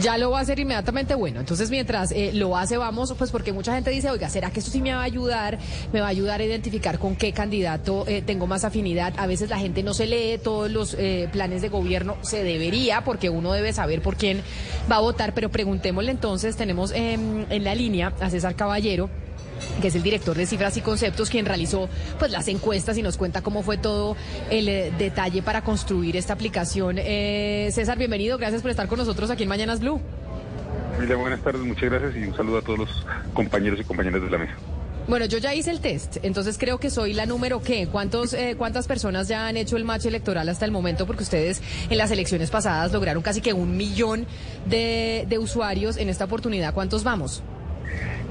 Ya 0.00 0.18
lo 0.18 0.30
va 0.30 0.40
a 0.40 0.42
hacer 0.42 0.58
inmediatamente. 0.58 1.14
Bueno, 1.14 1.38
entonces 1.40 1.70
mientras 1.70 2.10
eh, 2.10 2.32
lo 2.32 2.56
hace, 2.56 2.76
vamos, 2.76 3.14
pues 3.16 3.30
porque 3.30 3.52
mucha 3.52 3.74
gente 3.74 3.90
dice, 3.90 4.10
oiga, 4.10 4.28
¿será 4.28 4.50
que 4.50 4.58
esto 4.58 4.72
sí 4.72 4.82
me 4.82 4.92
va 4.92 5.00
a 5.00 5.04
ayudar? 5.04 5.58
Me 5.92 6.00
va 6.00 6.06
a 6.06 6.10
ayudar 6.10 6.40
a 6.40 6.44
identificar 6.44 6.98
con 6.98 7.14
qué 7.14 7.32
candidato 7.32 8.04
eh, 8.08 8.20
tengo 8.20 8.48
más 8.48 8.64
afinidad. 8.64 9.14
A 9.16 9.28
veces 9.28 9.50
la 9.50 9.58
gente 9.58 9.84
no 9.84 9.94
se 9.94 10.06
lee 10.06 10.38
todos 10.42 10.70
los 10.70 10.96
eh, 10.98 11.28
planes 11.30 11.62
de 11.62 11.68
gobierno. 11.68 12.16
Se 12.22 12.42
debería, 12.42 13.04
porque 13.04 13.30
uno 13.30 13.52
debe 13.52 13.72
saber 13.72 14.02
por 14.02 14.16
quién 14.16 14.42
va 14.90 14.96
a 14.96 15.00
votar. 15.00 15.32
Pero 15.32 15.50
preguntémosle 15.50 16.10
entonces, 16.10 16.56
tenemos 16.56 16.90
em, 16.92 17.46
en 17.48 17.62
la 17.62 17.76
línea 17.76 18.12
a 18.20 18.30
César 18.30 18.56
Caballero 18.56 19.10
que 19.80 19.88
es 19.88 19.94
el 19.94 20.02
director 20.02 20.36
de 20.36 20.46
Cifras 20.46 20.76
y 20.76 20.80
Conceptos, 20.80 21.30
quien 21.30 21.46
realizó 21.46 21.88
pues 22.18 22.30
las 22.30 22.48
encuestas 22.48 22.98
y 22.98 23.02
nos 23.02 23.16
cuenta 23.16 23.42
cómo 23.42 23.62
fue 23.62 23.76
todo 23.76 24.16
el 24.50 24.68
eh, 24.68 24.92
detalle 24.98 25.42
para 25.42 25.62
construir 25.62 26.16
esta 26.16 26.32
aplicación. 26.32 26.96
Eh, 26.98 27.70
César, 27.72 27.98
bienvenido, 27.98 28.38
gracias 28.38 28.62
por 28.62 28.70
estar 28.70 28.88
con 28.88 28.98
nosotros 28.98 29.30
aquí 29.30 29.42
en 29.42 29.48
Mañanas 29.48 29.80
Blue. 29.80 30.00
Mira, 31.00 31.16
buenas 31.16 31.40
tardes, 31.40 31.62
muchas 31.62 31.90
gracias 31.90 32.16
y 32.16 32.24
un 32.24 32.36
saludo 32.36 32.58
a 32.58 32.62
todos 32.62 32.78
los 32.78 33.06
compañeros 33.32 33.80
y 33.80 33.84
compañeras 33.84 34.22
de 34.22 34.30
la 34.30 34.38
mesa. 34.38 34.54
Bueno, 35.06 35.26
yo 35.26 35.36
ya 35.36 35.54
hice 35.54 35.70
el 35.70 35.80
test, 35.80 36.16
entonces 36.22 36.56
creo 36.56 36.78
que 36.78 36.88
soy 36.88 37.12
la 37.12 37.26
número 37.26 37.60
qué. 37.60 37.88
¿Cuántos, 37.88 38.32
eh, 38.32 38.54
¿Cuántas 38.56 38.86
personas 38.86 39.28
ya 39.28 39.46
han 39.46 39.58
hecho 39.58 39.76
el 39.76 39.84
match 39.84 40.06
electoral 40.06 40.48
hasta 40.48 40.64
el 40.64 40.70
momento? 40.70 41.06
Porque 41.06 41.24
ustedes 41.24 41.60
en 41.90 41.98
las 41.98 42.10
elecciones 42.10 42.50
pasadas 42.50 42.90
lograron 42.90 43.22
casi 43.22 43.42
que 43.42 43.52
un 43.52 43.76
millón 43.76 44.26
de, 44.64 45.26
de 45.28 45.38
usuarios. 45.38 45.98
En 45.98 46.08
esta 46.08 46.24
oportunidad, 46.24 46.72
¿cuántos 46.72 47.04
vamos? 47.04 47.42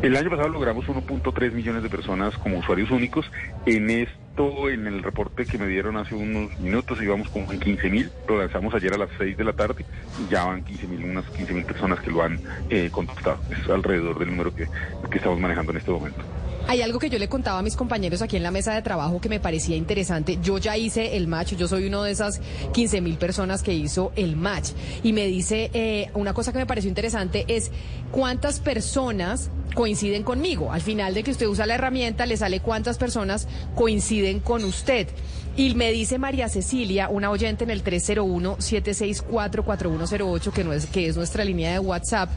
El 0.03 0.17
año 0.17 0.29
pasado 0.29 0.49
logramos 0.49 0.85
1.3 0.85 1.53
millones 1.53 1.81
de 1.81 1.89
personas 1.89 2.37
como 2.37 2.59
usuarios 2.59 2.91
únicos. 2.91 3.25
En 3.65 3.89
esto, 3.89 4.69
en 4.69 4.85
el 4.85 5.01
reporte 5.01 5.45
que 5.45 5.57
me 5.57 5.65
dieron 5.65 5.95
hace 5.95 6.13
unos 6.13 6.59
minutos, 6.59 7.01
íbamos 7.01 7.29
como 7.29 7.49
en 7.53 7.61
15 7.61 7.89
mil. 7.89 8.11
Lo 8.27 8.37
lanzamos 8.37 8.73
ayer 8.73 8.93
a 8.93 8.97
las 8.97 9.09
6 9.17 9.37
de 9.37 9.43
la 9.45 9.53
tarde. 9.53 9.85
Ya 10.29 10.43
van 10.43 10.65
15 10.65 10.87
mil, 10.87 11.05
unas 11.05 11.23
15 11.29 11.53
mil 11.53 11.63
personas 11.63 12.01
que 12.01 12.11
lo 12.11 12.21
han 12.21 12.37
eh, 12.69 12.89
contactado. 12.91 13.39
Es 13.49 13.69
alrededor 13.69 14.19
del 14.19 14.31
número 14.31 14.53
que, 14.53 14.67
que 15.09 15.17
estamos 15.19 15.39
manejando 15.39 15.71
en 15.71 15.77
este 15.77 15.91
momento. 15.91 16.21
Hay 16.67 16.81
algo 16.81 16.97
que 16.97 17.09
yo 17.09 17.19
le 17.19 17.27
contaba 17.27 17.59
a 17.59 17.61
mis 17.61 17.75
compañeros 17.75 18.21
aquí 18.21 18.37
en 18.37 18.43
la 18.43 18.51
mesa 18.51 18.73
de 18.73 18.81
trabajo 18.81 19.19
que 19.19 19.29
me 19.29 19.39
parecía 19.39 19.75
interesante. 19.75 20.39
Yo 20.41 20.57
ya 20.57 20.77
hice 20.77 21.17
el 21.17 21.27
match, 21.27 21.55
yo 21.55 21.67
soy 21.67 21.87
uno 21.87 22.03
de 22.03 22.11
esas 22.11 22.39
15 22.73 23.01
mil 23.01 23.17
personas 23.17 23.63
que 23.63 23.73
hizo 23.73 24.13
el 24.15 24.37
match. 24.37 24.69
Y 25.03 25.11
me 25.11 25.27
dice, 25.27 25.69
eh, 25.73 26.09
una 26.13 26.33
cosa 26.33 26.53
que 26.53 26.59
me 26.59 26.65
pareció 26.65 26.87
interesante 26.87 27.43
es 27.47 27.69
cuántas 28.11 28.59
personas 28.59 29.49
coinciden 29.73 30.23
conmigo. 30.23 30.71
Al 30.71 30.81
final 30.81 31.13
de 31.13 31.23
que 31.23 31.31
usted 31.31 31.47
usa 31.47 31.65
la 31.65 31.75
herramienta, 31.75 32.25
le 32.25 32.37
sale 32.37 32.61
cuántas 32.61 32.97
personas 32.97 33.47
coinciden 33.75 34.39
con 34.39 34.63
usted. 34.63 35.09
Y 35.55 35.75
me 35.75 35.91
dice 35.91 36.17
María 36.17 36.49
Cecilia, 36.49 37.09
una 37.09 37.29
oyente 37.29 37.63
en 37.63 37.69
el 37.69 37.83
301-764-4108, 37.83 40.51
que, 40.51 40.65
que 40.91 41.07
es 41.07 41.15
nuestra 41.15 41.45
línea 41.45 41.73
de 41.73 41.79
WhatsApp, 41.79 42.31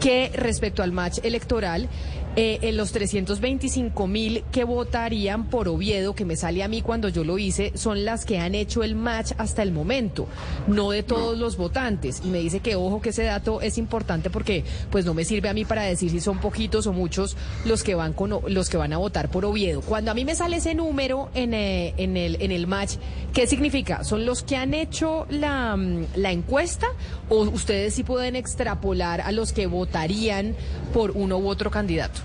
que 0.00 0.30
respecto 0.34 0.84
al 0.84 0.92
match 0.92 1.18
electoral, 1.24 1.88
eh, 2.36 2.60
en 2.62 2.76
los 2.76 2.92
325 2.92 4.06
mil 4.06 4.44
que 4.52 4.62
votarían 4.62 5.46
por 5.46 5.66
Oviedo, 5.68 6.14
que 6.14 6.24
me 6.24 6.36
sale 6.36 6.62
a 6.62 6.68
mí 6.68 6.80
cuando 6.80 7.08
yo 7.08 7.24
lo 7.24 7.38
hice, 7.38 7.72
son 7.74 8.04
las 8.04 8.24
que 8.24 8.38
han 8.38 8.54
hecho 8.54 8.84
el 8.84 8.94
match 8.94 9.32
hasta 9.36 9.64
el 9.64 9.72
momento, 9.72 10.28
no 10.68 10.90
de 10.90 11.02
todos 11.02 11.36
los 11.36 11.56
votantes. 11.56 12.22
Y 12.24 12.28
me 12.28 12.38
dice 12.38 12.60
que 12.60 12.76
ojo 12.76 13.00
que 13.00 13.08
ese 13.08 13.24
dato 13.24 13.60
es 13.60 13.78
importante 13.78 14.30
porque 14.30 14.64
pues 14.90 15.04
no 15.04 15.12
me 15.12 15.24
sirve 15.24 15.48
a 15.48 15.54
mí 15.54 15.64
para 15.64 15.82
decir 15.82 16.10
si 16.10 16.20
son 16.20 16.38
poquitos 16.38 16.86
o 16.86 16.92
muchos 16.92 17.36
los 17.64 17.82
que 17.82 17.96
van 17.96 18.12
con 18.12 18.30
los 18.46 18.68
que 18.68 18.76
van 18.76 18.92
a 18.92 18.98
votar 18.98 19.28
por 19.28 19.44
Oviedo. 19.44 19.80
Cuando 19.80 20.12
a 20.12 20.14
mí 20.14 20.24
me 20.24 20.36
sale 20.36 20.58
ese 20.58 20.74
número 20.74 21.30
en, 21.34 21.52
eh, 21.52 21.94
el 21.96 22.66
match, 22.68 22.94
¿qué 23.32 23.48
significa? 23.48 24.04
¿Son 24.04 24.24
los 24.24 24.44
que 24.44 24.56
han 24.56 24.72
hecho 24.72 25.26
la, 25.30 25.76
mm, 25.76 26.06
la 26.14 26.30
encuesta 26.30 26.86
o 27.28 27.40
ustedes 27.42 27.94
sí 27.94 28.04
pueden 28.04 28.36
extrapolar 28.36 29.20
a 29.20 29.32
los 29.32 29.52
que 29.52 29.66
votarían 29.66 30.54
por 30.92 31.10
uno 31.12 31.38
u 31.38 31.48
otro 31.48 31.72
candidato? 31.72 32.19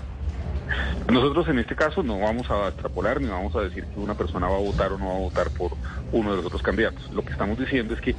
Nosotros 1.10 1.48
en 1.48 1.58
este 1.58 1.76
caso 1.76 2.02
no 2.02 2.18
vamos 2.18 2.50
a 2.50 2.68
extrapolar 2.68 3.20
ni 3.20 3.28
vamos 3.28 3.54
a 3.54 3.60
decir 3.60 3.84
que 3.84 4.00
una 4.00 4.14
persona 4.14 4.48
va 4.48 4.56
a 4.56 4.60
votar 4.60 4.92
o 4.92 4.98
no 4.98 5.08
va 5.08 5.16
a 5.16 5.20
votar 5.20 5.50
por 5.50 5.72
uno 6.12 6.30
de 6.30 6.36
los 6.36 6.46
otros 6.46 6.62
candidatos. 6.62 7.10
Lo 7.12 7.24
que 7.24 7.32
estamos 7.32 7.58
diciendo 7.58 7.94
es 7.94 8.00
que 8.00 8.14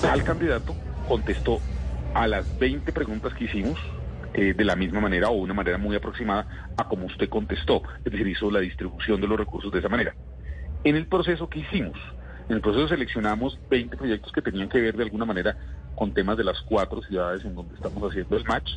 tal 0.00 0.22
candidato 0.24 0.74
contestó 1.08 1.60
a 2.14 2.26
las 2.26 2.58
20 2.58 2.92
preguntas 2.92 3.32
que 3.34 3.44
hicimos 3.44 3.78
eh, 4.34 4.54
de 4.54 4.64
la 4.64 4.76
misma 4.76 5.00
manera 5.00 5.30
o 5.30 5.32
una 5.32 5.54
manera 5.54 5.78
muy 5.78 5.96
aproximada 5.96 6.46
a 6.76 6.84
como 6.84 7.06
usted 7.06 7.28
contestó, 7.28 7.82
es 8.04 8.12
decir, 8.12 8.26
hizo 8.26 8.50
la 8.50 8.60
distribución 8.60 9.20
de 9.20 9.26
los 9.26 9.38
recursos 9.38 9.72
de 9.72 9.78
esa 9.78 9.88
manera. 9.88 10.14
En 10.84 10.96
el 10.96 11.06
proceso 11.06 11.48
que 11.48 11.60
hicimos, 11.60 11.98
en 12.48 12.56
el 12.56 12.60
proceso 12.60 12.88
seleccionamos 12.88 13.58
20 13.70 13.96
proyectos 13.96 14.30
que 14.32 14.42
tenían 14.42 14.68
que 14.68 14.80
ver 14.80 14.96
de 14.96 15.04
alguna 15.04 15.24
manera 15.24 15.56
con 15.96 16.12
temas 16.12 16.36
de 16.36 16.44
las 16.44 16.60
cuatro 16.60 17.02
ciudades 17.02 17.44
en 17.44 17.54
donde 17.54 17.74
estamos 17.74 18.02
haciendo 18.02 18.36
el 18.36 18.44
match 18.44 18.70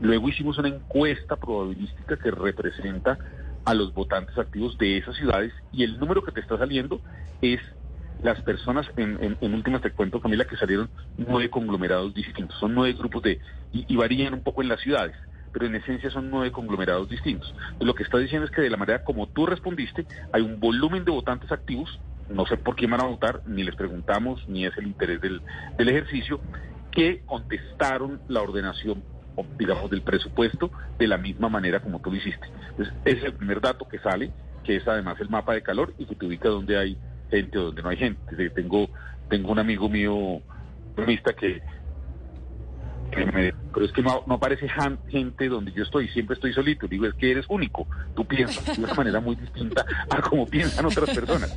Luego 0.00 0.28
hicimos 0.28 0.58
una 0.58 0.68
encuesta 0.68 1.36
probabilística 1.36 2.16
que 2.16 2.30
representa 2.30 3.18
a 3.64 3.74
los 3.74 3.92
votantes 3.94 4.36
activos 4.38 4.78
de 4.78 4.98
esas 4.98 5.16
ciudades 5.16 5.52
y 5.72 5.82
el 5.82 5.98
número 5.98 6.22
que 6.22 6.32
te 6.32 6.40
está 6.40 6.56
saliendo 6.58 7.00
es 7.42 7.60
las 8.22 8.40
personas, 8.42 8.86
en, 8.96 9.36
últimas 9.40 9.82
te 9.82 9.90
cuento 9.90 10.20
Camila, 10.20 10.46
que 10.46 10.56
salieron 10.56 10.88
nueve 11.18 11.50
conglomerados 11.50 12.14
distintos, 12.14 12.58
son 12.58 12.74
nueve 12.74 12.96
grupos 12.96 13.22
de, 13.22 13.40
y, 13.72 13.96
varían 13.96 14.34
un 14.34 14.42
poco 14.42 14.62
en 14.62 14.68
las 14.68 14.80
ciudades, 14.80 15.14
pero 15.52 15.66
en 15.66 15.74
esencia 15.74 16.10
son 16.10 16.30
nueve 16.30 16.50
conglomerados 16.50 17.08
distintos. 17.08 17.54
Lo 17.80 17.94
que 17.94 18.04
está 18.04 18.18
diciendo 18.18 18.46
es 18.46 18.52
que 18.52 18.62
de 18.62 18.70
la 18.70 18.76
manera 18.76 19.04
como 19.04 19.26
tú 19.26 19.46
respondiste, 19.46 20.06
hay 20.32 20.42
un 20.42 20.60
volumen 20.60 21.04
de 21.04 21.10
votantes 21.10 21.52
activos, 21.52 21.98
no 22.30 22.46
sé 22.46 22.56
por 22.56 22.74
qué 22.74 22.86
van 22.86 23.02
a 23.02 23.06
votar, 23.06 23.42
ni 23.46 23.64
les 23.64 23.74
preguntamos, 23.74 24.48
ni 24.48 24.64
es 24.64 24.76
el 24.78 24.86
interés 24.86 25.20
del 25.20 25.42
ejercicio, 25.78 26.40
que 26.90 27.22
contestaron 27.26 28.20
la 28.28 28.40
ordenación 28.40 29.02
digamos, 29.58 29.90
del 29.90 30.02
presupuesto 30.02 30.70
de 30.98 31.06
la 31.06 31.18
misma 31.18 31.48
manera 31.48 31.80
como 31.80 32.00
tú 32.00 32.10
lo 32.10 32.16
hiciste. 32.16 32.46
Entonces, 32.70 32.94
ese 33.04 33.18
es 33.18 33.24
el 33.24 33.34
primer 33.34 33.60
dato 33.60 33.86
que 33.88 33.98
sale, 33.98 34.30
que 34.64 34.76
es 34.76 34.88
además 34.88 35.20
el 35.20 35.28
mapa 35.28 35.54
de 35.54 35.62
calor 35.62 35.94
y 35.98 36.06
que 36.06 36.14
te 36.14 36.26
ubica 36.26 36.48
donde 36.48 36.78
hay 36.78 36.98
gente 37.30 37.58
o 37.58 37.64
donde 37.64 37.82
no 37.82 37.88
hay 37.88 37.96
gente. 37.96 38.50
Tengo, 38.50 38.88
tengo 39.28 39.52
un 39.52 39.58
amigo 39.58 39.88
mío, 39.88 40.40
que 41.38 41.62
pero 43.72 43.86
es 43.86 43.92
que 43.92 44.02
no, 44.02 44.24
aparece 44.28 44.68
gente 45.08 45.48
donde 45.48 45.72
yo 45.72 45.82
estoy, 45.82 46.08
siempre 46.08 46.34
estoy 46.34 46.52
solito. 46.52 46.86
Digo, 46.86 47.06
es 47.06 47.14
que 47.14 47.30
eres 47.30 47.46
único. 47.48 47.86
Tú 48.14 48.24
piensas 48.24 48.64
de 48.76 48.84
una 48.84 48.94
manera 48.94 49.20
muy 49.20 49.36
distinta 49.36 49.84
a 50.10 50.20
como 50.20 50.46
piensan 50.46 50.86
otras 50.86 51.10
personas. 51.10 51.56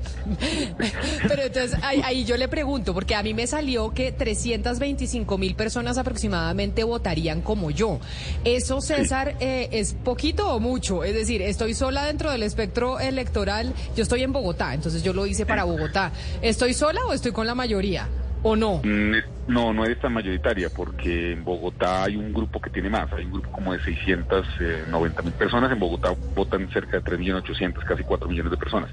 Pero 1.28 1.44
entonces 1.44 1.78
ahí, 1.84 2.26
yo 2.26 2.38
le 2.38 2.48
pregunto, 2.48 2.94
porque 2.94 3.16
a 3.16 3.24
mí 3.24 3.34
me 3.34 3.48
salió 3.48 3.94
que 3.94 4.12
325 4.12 5.38
mil 5.38 5.56
personas 5.56 5.98
aproximadamente 5.98 6.84
votarían 6.84 7.42
como 7.42 7.72
yo. 7.72 8.00
¿Eso, 8.44 8.82
César, 8.82 9.36
eh, 9.40 9.70
es 9.72 9.94
poquito 9.94 10.54
o 10.54 10.60
mucho? 10.60 11.04
Es 11.04 11.14
decir, 11.14 11.42
estoy 11.42 11.74
sola 11.74 12.06
dentro 12.06 12.32
del 12.32 12.44
espectro 12.44 13.00
electoral. 13.00 13.74
Yo 13.96 14.04
estoy 14.04 14.24
en 14.24 14.32
Bogotá, 14.32 14.74
entonces 14.74 15.04
yo 15.04 15.14
lo 15.14 15.26
hice 15.26 15.46
para 15.46 15.64
Bogotá. 15.64 16.12
¿Estoy 16.42 16.74
sola 16.74 17.02
o 17.08 17.14
estoy 17.14 17.32
con 17.32 17.48
la 17.48 17.56
mayoría? 17.56 18.08
¿O 18.42 18.56
no? 18.56 18.82
Mm, 18.84 19.16
no, 19.48 19.74
no 19.74 19.84
es 19.84 20.00
tan 20.00 20.14
mayoritaria, 20.14 20.70
porque 20.70 21.34
en 21.34 21.44
Bogotá 21.44 22.04
hay 22.04 22.16
un 22.16 22.32
grupo 22.32 22.62
que 22.62 22.70
tiene 22.70 22.90
más, 22.90 23.12
hay 23.12 23.26
un 23.26 23.34
grupo 23.34 23.52
como 23.52 23.74
de 23.74 23.84
690 23.84 25.22
mil 25.24 25.34
personas, 25.34 25.72
en 25.72 25.80
Bogotá 25.80 26.14
votan 26.36 26.70
cerca 26.72 27.00
de 27.00 27.04
3.800.000, 27.04 27.74
casi 27.86 28.04
4 28.04 28.30
millones 28.30 28.52
de 28.52 28.58
personas. 28.58 28.90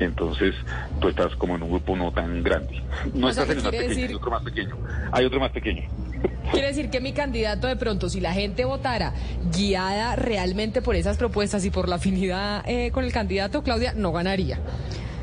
Entonces, 0.00 0.54
tú 1.00 1.08
estás 1.08 1.34
como 1.36 1.56
en 1.56 1.62
un 1.62 1.70
grupo 1.70 1.96
no 1.96 2.12
tan 2.12 2.42
grande. 2.42 2.82
No 3.14 3.30
estás 3.30 3.48
en 3.48 3.58
el 3.58 3.62
más 3.62 3.72
pequeño, 3.72 4.06
hay 4.06 4.14
otro 4.14 4.30
más 4.30 4.42
pequeño. 4.42 4.76
Hay 5.12 5.24
otro 5.24 5.40
más 5.40 5.50
pequeño. 5.52 5.82
Quiere 6.52 6.66
decir 6.66 6.90
que 6.90 7.00
mi 7.00 7.12
candidato 7.12 7.68
de 7.68 7.76
pronto, 7.76 8.10
si 8.10 8.20
la 8.20 8.32
gente 8.32 8.64
votara 8.64 9.14
guiada 9.56 10.16
realmente 10.16 10.82
por 10.82 10.96
esas 10.96 11.16
propuestas 11.16 11.64
y 11.64 11.70
por 11.70 11.88
la 11.88 11.96
afinidad 11.96 12.62
eh, 12.66 12.90
con 12.90 13.04
el 13.04 13.12
candidato, 13.12 13.62
Claudia, 13.62 13.94
no 13.94 14.12
ganaría. 14.12 14.58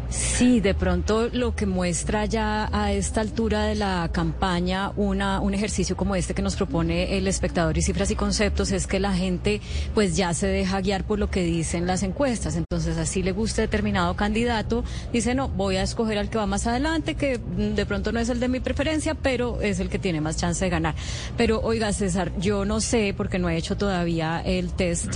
Sí, 0.10 0.62
de 0.62 0.74
pronto 0.74 1.28
lo 1.34 1.54
que 1.54 1.66
muestra 1.66 2.26
ya 2.26 2.70
a 2.72 2.94
esta 2.94 3.20
altura 3.20 3.66
de 3.66 3.76
la 3.76 4.10
campaña 4.14 4.94
una, 4.96 5.42
un 5.42 5.54
ejercicio 5.54 5.98
como 5.98 6.16
este 6.16 6.34
que 6.34 6.42
nos 6.42 6.56
propone 6.56 7.18
el 7.18 7.28
espectador 7.28 7.78
y 7.78 7.82
cifras 7.82 8.10
y 8.12 8.16
conceptos 8.16 8.72
es 8.72 8.88
que 8.88 9.02
la 9.02 9.14
gente 9.14 9.60
pues 9.94 10.16
ya 10.16 10.34
se 10.34 10.48
deja 10.48 10.80
guiar 10.80 11.04
por 11.04 11.20
lo 11.20 11.30
que 11.30 11.44
dicen 11.44 11.88
las 11.88 12.04
encuestas. 12.04 12.56
Entonces, 12.56 12.98
así 12.98 13.22
le 13.22 13.34
gusta 13.34 13.62
determinado 13.62 14.16
candidato, 14.16 14.86
dice, 15.12 15.36
no, 15.36 15.50
voy 15.50 15.76
a 15.76 15.84
escoger 15.84 16.18
al 16.18 16.30
que 16.30 16.38
va 16.38 16.46
más 16.46 16.68
adelante, 16.68 17.16
que 17.16 17.40
de 17.58 17.86
pronto 17.86 18.14
no 18.14 18.20
es 18.20 18.30
el 18.30 18.40
de 18.40 18.48
mi 18.48 18.62
preferencia, 18.62 19.14
pero 19.14 19.62
es 19.62 19.80
el 19.80 19.90
que 19.90 20.00
tiene 20.00 20.22
más 20.22 20.38
chance 20.38 20.64
de 20.64 20.70
ganar. 20.70 20.96
Pero 21.36 21.60
oiga, 21.62 21.92
César, 21.92 22.32
yo 22.40 22.64
no 22.64 22.80
sé, 22.80 23.14
porque 23.16 23.40
no 23.40 23.50
he 23.50 23.58
hecho 23.58 23.76
todavía 23.76 24.42
el 24.46 24.72
test, 24.72 25.16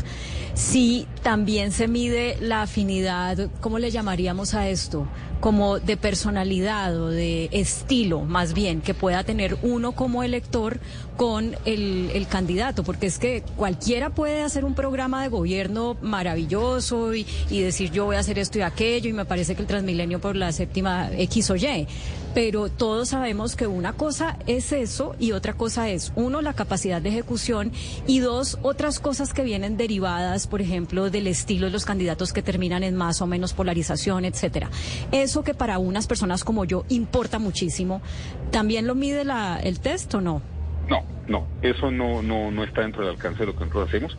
si 0.54 1.08
también 1.24 1.72
se 1.72 1.88
mide 1.88 2.38
la 2.42 2.64
afinidad, 2.64 3.50
¿cómo 3.62 3.80
le 3.80 3.90
llamaríamos 3.90 4.54
a 4.54 4.68
eso? 4.68 4.81
Cristo 4.82 5.06
como 5.42 5.80
de 5.80 5.98
personalidad 5.98 6.96
o 6.96 7.10
de 7.10 7.50
estilo, 7.52 8.22
más 8.22 8.54
bien, 8.54 8.82
que 8.82 8.94
pueda 8.94 9.24
tener 9.24 9.58
uno 9.64 9.92
como 9.92 10.24
elector 10.24 10.80
con 11.18 11.56
el, 11.66 12.26
candidato, 12.30 12.84
porque 12.84 13.08
es 13.08 13.20
que 13.20 13.44
cualquiera 13.58 14.12
puede 14.12 14.44
hacer 14.44 14.64
un 14.64 14.74
programa 14.74 15.24
de 15.24 15.30
gobierno 15.30 15.98
maravilloso 16.02 17.14
y, 17.14 17.26
y 17.50 17.60
decir 17.62 17.92
yo 17.92 18.06
voy 18.06 18.16
a 18.16 18.20
hacer 18.20 18.40
esto 18.40 18.60
y 18.60 18.62
aquello 18.62 19.10
y 19.10 19.14
me 19.14 19.26
parece 19.26 19.56
que 19.56 19.62
el 19.62 19.68
Transmilenio 19.68 20.22
por 20.22 20.36
la 20.36 20.52
séptima 20.52 21.10
X 21.12 21.50
o 21.50 21.56
Y 21.56 21.88
pero 22.34 22.70
todos 22.70 23.10
sabemos 23.10 23.56
que 23.56 23.68
una 23.68 23.94
cosa 23.94 24.38
es 24.48 24.72
eso 24.72 25.16
y 25.20 25.34
otra 25.34 25.54
cosa 25.54 25.90
es, 25.90 26.12
uno, 26.16 26.42
la 26.42 26.54
capacidad 26.54 27.02
de 27.02 27.10
ejecución 27.10 27.72
y 28.08 28.20
dos, 28.20 28.58
otras 28.62 29.00
cosas 29.00 29.34
que 29.34 29.44
vienen 29.44 29.78
derivadas, 29.78 30.48
por 30.48 30.62
ejemplo, 30.62 31.10
del 31.10 31.28
estilo 31.28 31.66
de 31.68 31.74
los 31.74 31.86
candidatos 31.86 32.32
que 32.34 32.42
terminan 32.42 32.84
en 32.84 32.96
más 32.96 33.22
o 33.22 33.28
menos 33.28 33.54
polarización, 33.54 34.26
etcétera. 34.26 34.70
Eso 35.12 35.31
que 35.44 35.54
para 35.54 35.80
unas 35.80 36.08
personas 36.08 36.44
como 36.44 36.66
yo 36.66 36.86
importa 36.90 37.40
muchísimo, 37.40 38.02
¿también 38.52 38.88
lo 38.88 38.96
mide 38.96 39.24
el 39.64 39.80
test 39.80 40.14
o 40.16 40.22
no? 40.22 40.42
No, 40.90 41.04
no, 41.28 41.48
eso 41.62 41.90
no, 41.92 42.22
no, 42.22 42.52
no 42.52 42.64
está 42.64 42.82
dentro 42.82 43.02
del 43.02 43.12
alcance 43.12 43.40
de 43.40 43.46
lo 43.46 43.54
que 43.54 43.66
nosotros 43.66 43.88
hacemos. 43.88 44.18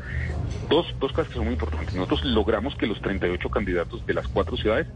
Dos, 0.71 0.87
dos 0.99 1.13
cosas 1.13 1.29
que 1.29 1.35
son 1.35 1.45
muy 1.45 1.55
importantes. 1.55 1.95
Nosotros 1.95 2.25
logramos 2.25 2.75
que 2.77 2.87
los 2.87 3.01
38 3.03 3.49
candidatos 3.51 4.07
de 4.07 4.15
las 4.15 4.27
cuatro 4.29 4.57
ciudades 4.57 4.87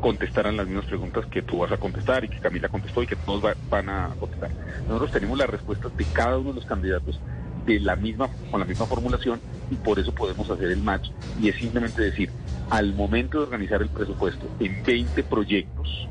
contestaran 0.00 0.56
las 0.56 0.66
mismas 0.66 0.84
preguntas 0.86 1.24
que 1.26 1.42
tú 1.42 1.58
vas 1.58 1.72
a 1.72 1.78
contestar 1.78 2.24
y 2.24 2.28
que 2.28 2.40
Camila 2.40 2.68
contestó 2.68 3.02
y 3.02 3.06
que 3.06 3.16
todos 3.16 3.54
van 3.70 3.88
a 3.88 4.10
contestar. 4.18 4.50
Nosotros 4.86 5.12
tenemos 5.12 5.38
las 5.38 5.48
respuestas 5.48 5.96
de 5.96 6.04
cada 6.12 6.38
uno 6.38 6.50
de 6.50 6.56
los 6.56 6.66
candidatos 6.66 7.20
de 7.64 7.78
la 7.78 7.94
misma, 7.94 8.28
con 8.50 8.60
la 8.60 8.66
misma 8.66 8.86
formulación 8.86 9.40
y 9.70 9.76
por 9.76 9.98
eso 9.98 10.12
podemos 10.12 10.50
hacer 10.50 10.70
el 10.72 10.82
match 10.82 11.10
y 11.40 11.48
es 11.48 11.56
simplemente 11.56 12.02
decir, 12.02 12.30
al 12.72 12.94
momento 12.94 13.36
de 13.36 13.44
organizar 13.44 13.82
el 13.82 13.90
presupuesto 13.90 14.48
en 14.58 14.82
20 14.82 15.24
proyectos, 15.24 16.08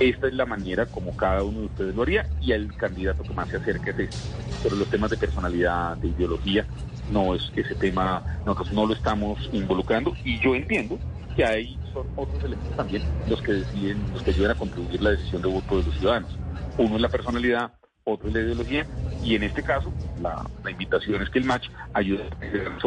esta 0.00 0.26
es 0.26 0.34
la 0.34 0.44
manera 0.46 0.86
como 0.86 1.16
cada 1.16 1.44
uno 1.44 1.60
de 1.60 1.66
ustedes 1.66 1.94
lo 1.94 2.02
haría 2.02 2.26
y 2.40 2.50
el 2.50 2.74
candidato 2.74 3.22
que 3.22 3.32
más 3.32 3.48
se 3.48 3.58
acerque 3.58 3.90
es 3.90 3.98
este. 4.00 4.16
Pero 4.64 4.74
los 4.74 4.90
temas 4.90 5.10
de 5.10 5.16
personalidad, 5.16 5.96
de 5.98 6.08
ideología, 6.08 6.66
no 7.12 7.36
es 7.36 7.52
ese 7.54 7.76
tema, 7.76 8.40
nosotros 8.44 8.72
no 8.72 8.86
lo 8.86 8.94
estamos 8.94 9.48
involucrando 9.52 10.12
y 10.24 10.40
yo 10.40 10.56
entiendo 10.56 10.98
que 11.36 11.44
hay 11.44 11.78
son 11.92 12.08
otros 12.16 12.42
elementos 12.42 12.76
también 12.76 13.04
los 13.28 13.40
que 13.40 13.52
deciden, 13.52 14.02
los 14.12 14.24
que 14.24 14.30
ayudan 14.32 14.50
a 14.50 14.54
contribuir 14.56 15.00
la 15.00 15.10
decisión 15.10 15.40
de 15.40 15.48
voto 15.48 15.78
de 15.78 15.84
los 15.84 15.94
ciudadanos. 16.00 16.36
Uno 16.78 16.96
es 16.96 17.00
la 17.00 17.10
personalidad, 17.10 17.74
otro 18.02 18.26
es 18.26 18.34
la 18.34 18.40
ideología, 18.40 18.86
y 19.22 19.36
en 19.36 19.44
este 19.44 19.62
caso 19.62 19.92
la, 20.20 20.44
invitación 20.68 21.22
es 21.22 21.30
que 21.30 21.38
el 21.38 21.44
match 21.44 21.68
ayude 21.94 22.24
a 22.24 22.80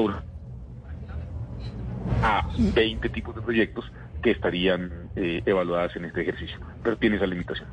20 2.57 3.09
tipos 3.09 3.35
de 3.35 3.41
proyectos 3.41 3.85
que 4.21 4.31
estarían 4.31 5.09
eh, 5.15 5.41
evaluadas 5.45 5.95
en 5.95 6.05
este 6.05 6.21
ejercicio, 6.21 6.57
pero 6.83 6.97
tiene 6.97 7.17
esa 7.17 7.27
limitación. 7.27 7.67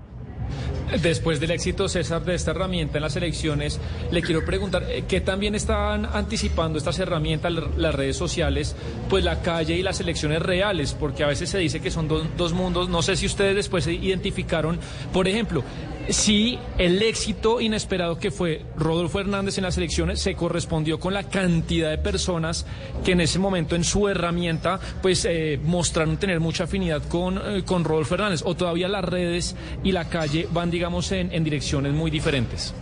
Después 1.00 1.40
del 1.40 1.52
éxito, 1.52 1.88
César, 1.88 2.22
de 2.22 2.34
esta 2.34 2.50
herramienta 2.50 2.98
en 2.98 3.02
las 3.02 3.16
elecciones, 3.16 3.80
le 4.10 4.20
quiero 4.20 4.44
preguntar, 4.44 4.84
eh, 4.90 5.04
¿qué 5.08 5.22
también 5.22 5.54
están 5.54 6.04
anticipando 6.04 6.76
estas 6.76 6.98
herramientas, 6.98 7.50
las 7.78 7.94
redes 7.94 8.16
sociales, 8.16 8.76
pues 9.08 9.24
la 9.24 9.40
calle 9.40 9.74
y 9.74 9.82
las 9.82 10.00
elecciones 10.00 10.42
reales? 10.42 10.92
Porque 10.92 11.24
a 11.24 11.28
veces 11.28 11.48
se 11.48 11.58
dice 11.58 11.80
que 11.80 11.90
son 11.90 12.08
dos 12.08 12.52
mundos. 12.52 12.90
No 12.90 13.00
sé 13.00 13.16
si 13.16 13.24
ustedes 13.24 13.56
después 13.56 13.84
se 13.84 13.94
identificaron, 13.94 14.78
por 15.14 15.26
ejemplo, 15.28 15.64
si 16.08 16.58
el 16.78 17.00
éxito 17.02 17.60
inesperado 17.60 18.18
que 18.18 18.30
fue 18.30 18.62
Rodolfo 18.76 19.20
Hernández 19.20 19.58
en 19.58 19.64
las 19.64 19.78
elecciones 19.78 20.20
se 20.20 20.34
correspondió 20.34 20.98
con 20.98 21.14
la 21.14 21.28
cantidad 21.28 21.90
de 21.90 21.98
personas 21.98 22.66
que 23.04 23.12
en 23.12 23.20
ese 23.20 23.38
momento 23.38 23.76
en 23.76 23.84
su 23.84 24.08
herramienta 24.08 24.80
pues 25.00 25.24
eh, 25.24 25.60
mostraron 25.62 26.16
tener 26.16 26.40
mucha 26.40 26.64
afinidad 26.64 27.02
con, 27.08 27.38
eh, 27.38 27.62
con 27.64 27.84
Rodolfo 27.84 28.14
Hernández 28.14 28.42
o 28.44 28.54
todavía 28.54 28.88
las 28.88 29.04
redes 29.04 29.56
y 29.82 29.92
la 29.92 30.08
calle 30.08 30.48
van 30.52 30.70
digamos 30.70 31.12
en, 31.12 31.42
direcciones 31.42 31.92
muy 31.92 32.10
diferentes. 32.10 32.74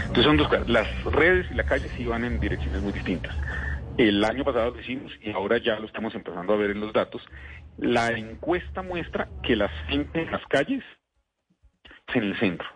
Entonces 0.00 0.24
son 0.24 0.36
dos 0.36 0.48
cosas, 0.48 0.68
las 0.68 1.04
redes 1.04 1.46
y 1.50 1.54
la 1.54 1.64
calle 1.64 1.88
sí 1.96 2.04
van 2.04 2.24
en 2.24 2.40
direcciones 2.40 2.82
muy 2.82 2.92
distintas. 2.92 3.34
El 3.96 4.22
año 4.24 4.44
pasado 4.44 4.70
lo 4.70 4.80
hicimos 4.80 5.12
y 5.22 5.30
ahora 5.30 5.58
ya 5.58 5.78
lo 5.78 5.86
estamos 5.86 6.14
empezando 6.14 6.52
a 6.52 6.56
ver 6.56 6.70
en 6.70 6.80
los 6.80 6.92
datos. 6.92 7.22
La 7.78 8.08
encuesta 8.08 8.82
muestra 8.82 9.28
que 9.42 9.56
la 9.56 9.70
en 9.90 10.30
las 10.30 10.44
calles 10.48 10.82
en 12.14 12.24
el 12.24 12.38
centro. 12.38 12.68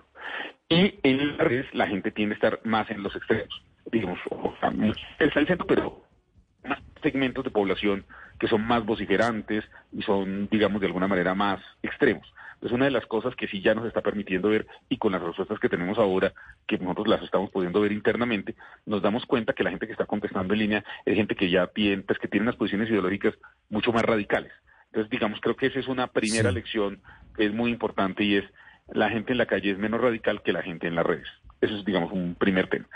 Y 0.68 0.98
en 1.02 1.36
las 1.36 1.38
redes 1.38 1.66
la 1.74 1.86
gente 1.86 2.10
tiende 2.10 2.34
a 2.34 2.36
estar 2.36 2.60
más 2.64 2.90
en 2.90 3.02
los 3.02 3.14
extremos. 3.16 3.62
Digamos, 3.90 4.18
está 4.54 4.68
en 4.68 4.94
el 5.18 5.46
centro, 5.46 5.66
pero 5.66 6.04
más 6.64 6.78
segmentos 7.02 7.44
de 7.44 7.50
población 7.50 8.04
que 8.38 8.48
son 8.48 8.66
más 8.66 8.84
vociferantes 8.84 9.64
y 9.92 10.02
son, 10.02 10.48
digamos, 10.50 10.80
de 10.80 10.86
alguna 10.86 11.08
manera 11.08 11.34
más 11.34 11.60
extremos. 11.82 12.32
Es 12.62 12.72
una 12.72 12.86
de 12.86 12.90
las 12.90 13.06
cosas 13.06 13.34
que 13.36 13.48
sí 13.48 13.62
ya 13.62 13.74
nos 13.74 13.86
está 13.86 14.02
permitiendo 14.02 14.50
ver 14.50 14.66
y 14.88 14.98
con 14.98 15.12
las 15.12 15.22
respuestas 15.22 15.58
que 15.58 15.68
tenemos 15.68 15.98
ahora, 15.98 16.32
que 16.66 16.78
nosotros 16.78 17.08
las 17.08 17.22
estamos 17.22 17.50
pudiendo 17.50 17.80
ver 17.80 17.92
internamente, 17.92 18.54
nos 18.84 19.02
damos 19.02 19.24
cuenta 19.24 19.54
que 19.54 19.64
la 19.64 19.70
gente 19.70 19.86
que 19.86 19.92
está 19.92 20.06
contestando 20.06 20.52
en 20.54 20.60
línea 20.60 20.84
es 21.04 21.16
gente 21.16 21.34
que 21.34 21.50
ya 21.50 21.66
tiene, 21.68 22.02
pues, 22.02 22.18
que 22.18 22.28
tiene 22.28 22.44
unas 22.44 22.56
posiciones 22.56 22.90
ideológicas 22.90 23.34
mucho 23.70 23.92
más 23.92 24.02
radicales. 24.02 24.52
Entonces, 24.86 25.10
digamos, 25.10 25.40
creo 25.40 25.56
que 25.56 25.66
esa 25.66 25.78
es 25.78 25.88
una 25.88 26.08
primera 26.08 26.50
lección 26.50 27.00
que 27.36 27.46
es 27.46 27.52
muy 27.52 27.70
importante 27.70 28.24
y 28.24 28.36
es 28.36 28.44
la 28.92 29.10
gente 29.10 29.32
en 29.32 29.38
la 29.38 29.46
calle 29.46 29.70
es 29.70 29.78
menos 29.78 30.00
radical 30.00 30.42
que 30.42 30.52
la 30.52 30.62
gente 30.62 30.86
en 30.86 30.94
las 30.94 31.06
redes. 31.06 31.26
Eso 31.60 31.76
es, 31.76 31.84
digamos, 31.84 32.12
un 32.12 32.34
primer 32.34 32.68
tema. 32.68 32.86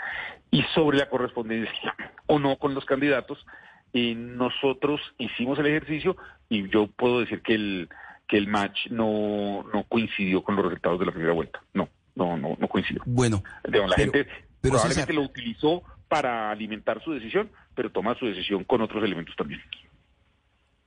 Y 0.51 0.63
sobre 0.73 0.97
la 0.97 1.09
correspondencia 1.09 1.95
o 2.27 2.39
no 2.39 2.57
con 2.57 2.73
los 2.73 2.85
candidatos, 2.85 3.45
eh, 3.93 4.15
nosotros 4.15 5.01
hicimos 5.17 5.59
el 5.59 5.67
ejercicio 5.67 6.17
y 6.49 6.69
yo 6.69 6.87
puedo 6.87 7.19
decir 7.19 7.41
que 7.41 7.55
el, 7.55 7.89
que 8.27 8.37
el 8.37 8.47
match 8.47 8.87
no, 8.89 9.65
no 9.73 9.83
coincidió 9.83 10.43
con 10.43 10.55
los 10.55 10.65
resultados 10.65 10.99
de 10.99 11.05
la 11.05 11.11
primera 11.11 11.33
vuelta. 11.33 11.61
No, 11.73 11.89
no, 12.15 12.37
no, 12.37 12.57
no 12.59 12.67
coincidió. 12.67 13.01
Bueno. 13.05 13.43
la 13.63 13.95
gente 13.95 14.27
probablemente 14.61 15.13
lo 15.13 15.21
utilizó 15.21 15.83
para 16.07 16.51
alimentar 16.51 17.03
su 17.03 17.13
decisión, 17.13 17.49
pero 17.75 17.91
toma 17.91 18.15
su 18.15 18.25
decisión 18.25 18.63
con 18.63 18.81
otros 18.81 19.03
elementos 19.03 19.35
también. 19.35 19.61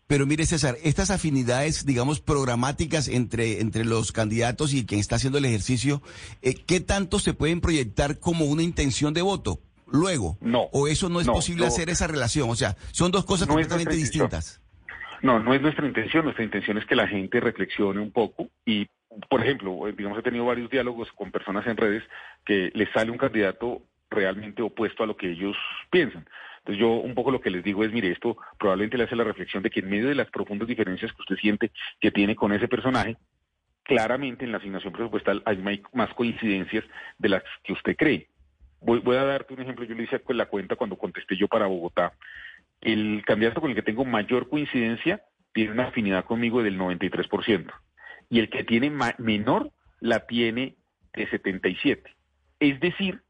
Pero 0.09 0.25
mire, 0.25 0.47
César, 0.47 0.77
estas 0.83 1.11
afinidades, 1.11 1.85
digamos, 1.85 2.21
programáticas 2.21 3.09
entre, 3.09 3.61
entre 3.61 3.85
los 3.85 4.11
candidatos 4.11 4.73
y 4.73 4.87
quien 4.87 5.01
está 5.01 5.17
haciendo 5.17 5.37
el 5.37 5.45
ejercicio, 5.45 6.01
eh, 6.41 6.55
¿qué 6.55 6.81
tanto 6.81 7.19
se 7.19 7.35
pueden 7.35 7.61
proyectar 7.61 8.19
como 8.19 8.47
una 8.47 8.63
intención 8.63 9.13
de 9.13 9.21
voto? 9.21 9.61
Luego. 9.87 10.39
No. 10.41 10.63
¿O 10.73 10.89
eso 10.89 11.11
no 11.11 11.21
es 11.21 11.27
posible 11.27 11.67
hacer 11.67 11.91
esa 11.91 12.07
relación? 12.07 12.49
O 12.49 12.57
sea, 12.57 12.75
son 12.91 13.11
dos 13.11 13.27
cosas 13.27 13.49
completamente 13.49 13.95
distintas. 13.95 14.63
No, 15.21 15.41
no 15.41 15.53
es 15.53 15.61
nuestra 15.61 15.87
intención. 15.87 16.25
Nuestra 16.25 16.45
intención 16.45 16.79
es 16.79 16.87
que 16.87 16.97
la 16.97 17.07
gente 17.07 17.39
reflexione 17.39 18.01
un 18.01 18.11
poco 18.11 18.49
y, 18.65 18.87
por 19.29 19.43
ejemplo, 19.43 19.89
eh, 19.89 19.95
digamos, 19.97 20.19
he 20.19 20.23
tenido 20.23 20.47
varios 20.47 20.71
diálogos 20.71 21.09
con 21.13 21.31
personas 21.31 21.67
en 21.67 21.77
redes 21.77 22.03
que 22.47 22.71
les 22.75 22.91
sale 22.93 23.11
un 23.11 23.19
candidato 23.19 23.83
realmente 24.09 24.63
opuesto 24.63 25.03
a 25.03 25.07
lo 25.07 25.19
que 25.19 25.33
ellos 25.33 25.57
piensan. 25.91 26.27
Entonces 26.69 26.83
yo 26.83 26.91
un 26.91 27.15
poco 27.15 27.31
lo 27.31 27.41
que 27.41 27.49
les 27.49 27.65
digo 27.65 27.83
es, 27.83 27.93
mire, 27.93 28.11
esto 28.11 28.37
probablemente 28.59 28.99
le 28.99 29.05
hace 29.05 29.17
la 29.17 29.25
reflexión 29.25 29.63
de 29.63 29.71
que 29.71 29.81
en 29.81 29.89
medio 29.89 30.07
de 30.07 30.15
las 30.15 30.29
profundas 30.29 30.69
diferencias 30.69 31.11
que 31.15 31.23
usted 31.23 31.37
siente 31.37 31.71
que 31.99 32.11
tiene 32.11 32.37
con 32.37 32.53
ese 32.53 32.69
personaje, 32.69 33.17
claramente 33.85 34.45
en 34.45 34.53
la 34.53 34.59
asignación 34.59 34.93
presupuestal 34.93 35.43
hay 35.47 35.83
más 35.95 36.13
coincidencias 36.13 36.85
de 37.17 37.29
las 37.31 37.43
que 37.65 37.73
usted 37.73 37.97
cree. 37.97 38.29
Voy, 38.83 39.17
a 39.17 39.25
darte 39.25 39.55
un 39.55 39.63
ejemplo, 39.63 39.87
yo 39.87 39.95
le 39.95 40.03
hice 40.03 40.21
la 40.29 40.45
cuenta 40.45 40.77
cuando 40.77 40.99
contesté 40.99 41.39
yo 41.39 41.49
para 41.49 41.67
Bogotá. 41.67 42.13
El 42.83 43.23
candidato 43.25 43.63
con 43.63 43.71
el 43.71 43.75
que 43.75 43.83
tengo 43.83 44.05
mayor 44.05 44.51
coincidencia 44.51 45.23
tiene 45.55 45.73
una 45.73 45.89
afinidad 45.89 46.27
conmigo 46.27 46.63
del 46.63 46.79
93%. 46.79 47.73
Y 48.29 48.41
el 48.41 48.51
que 48.51 48.65
tiene 48.65 48.93
menor 49.17 49.73
la 50.01 50.27
tiene 50.27 50.77
de 51.15 51.31
77. 51.31 52.15
Es 52.61 52.79
decir, 52.79 53.23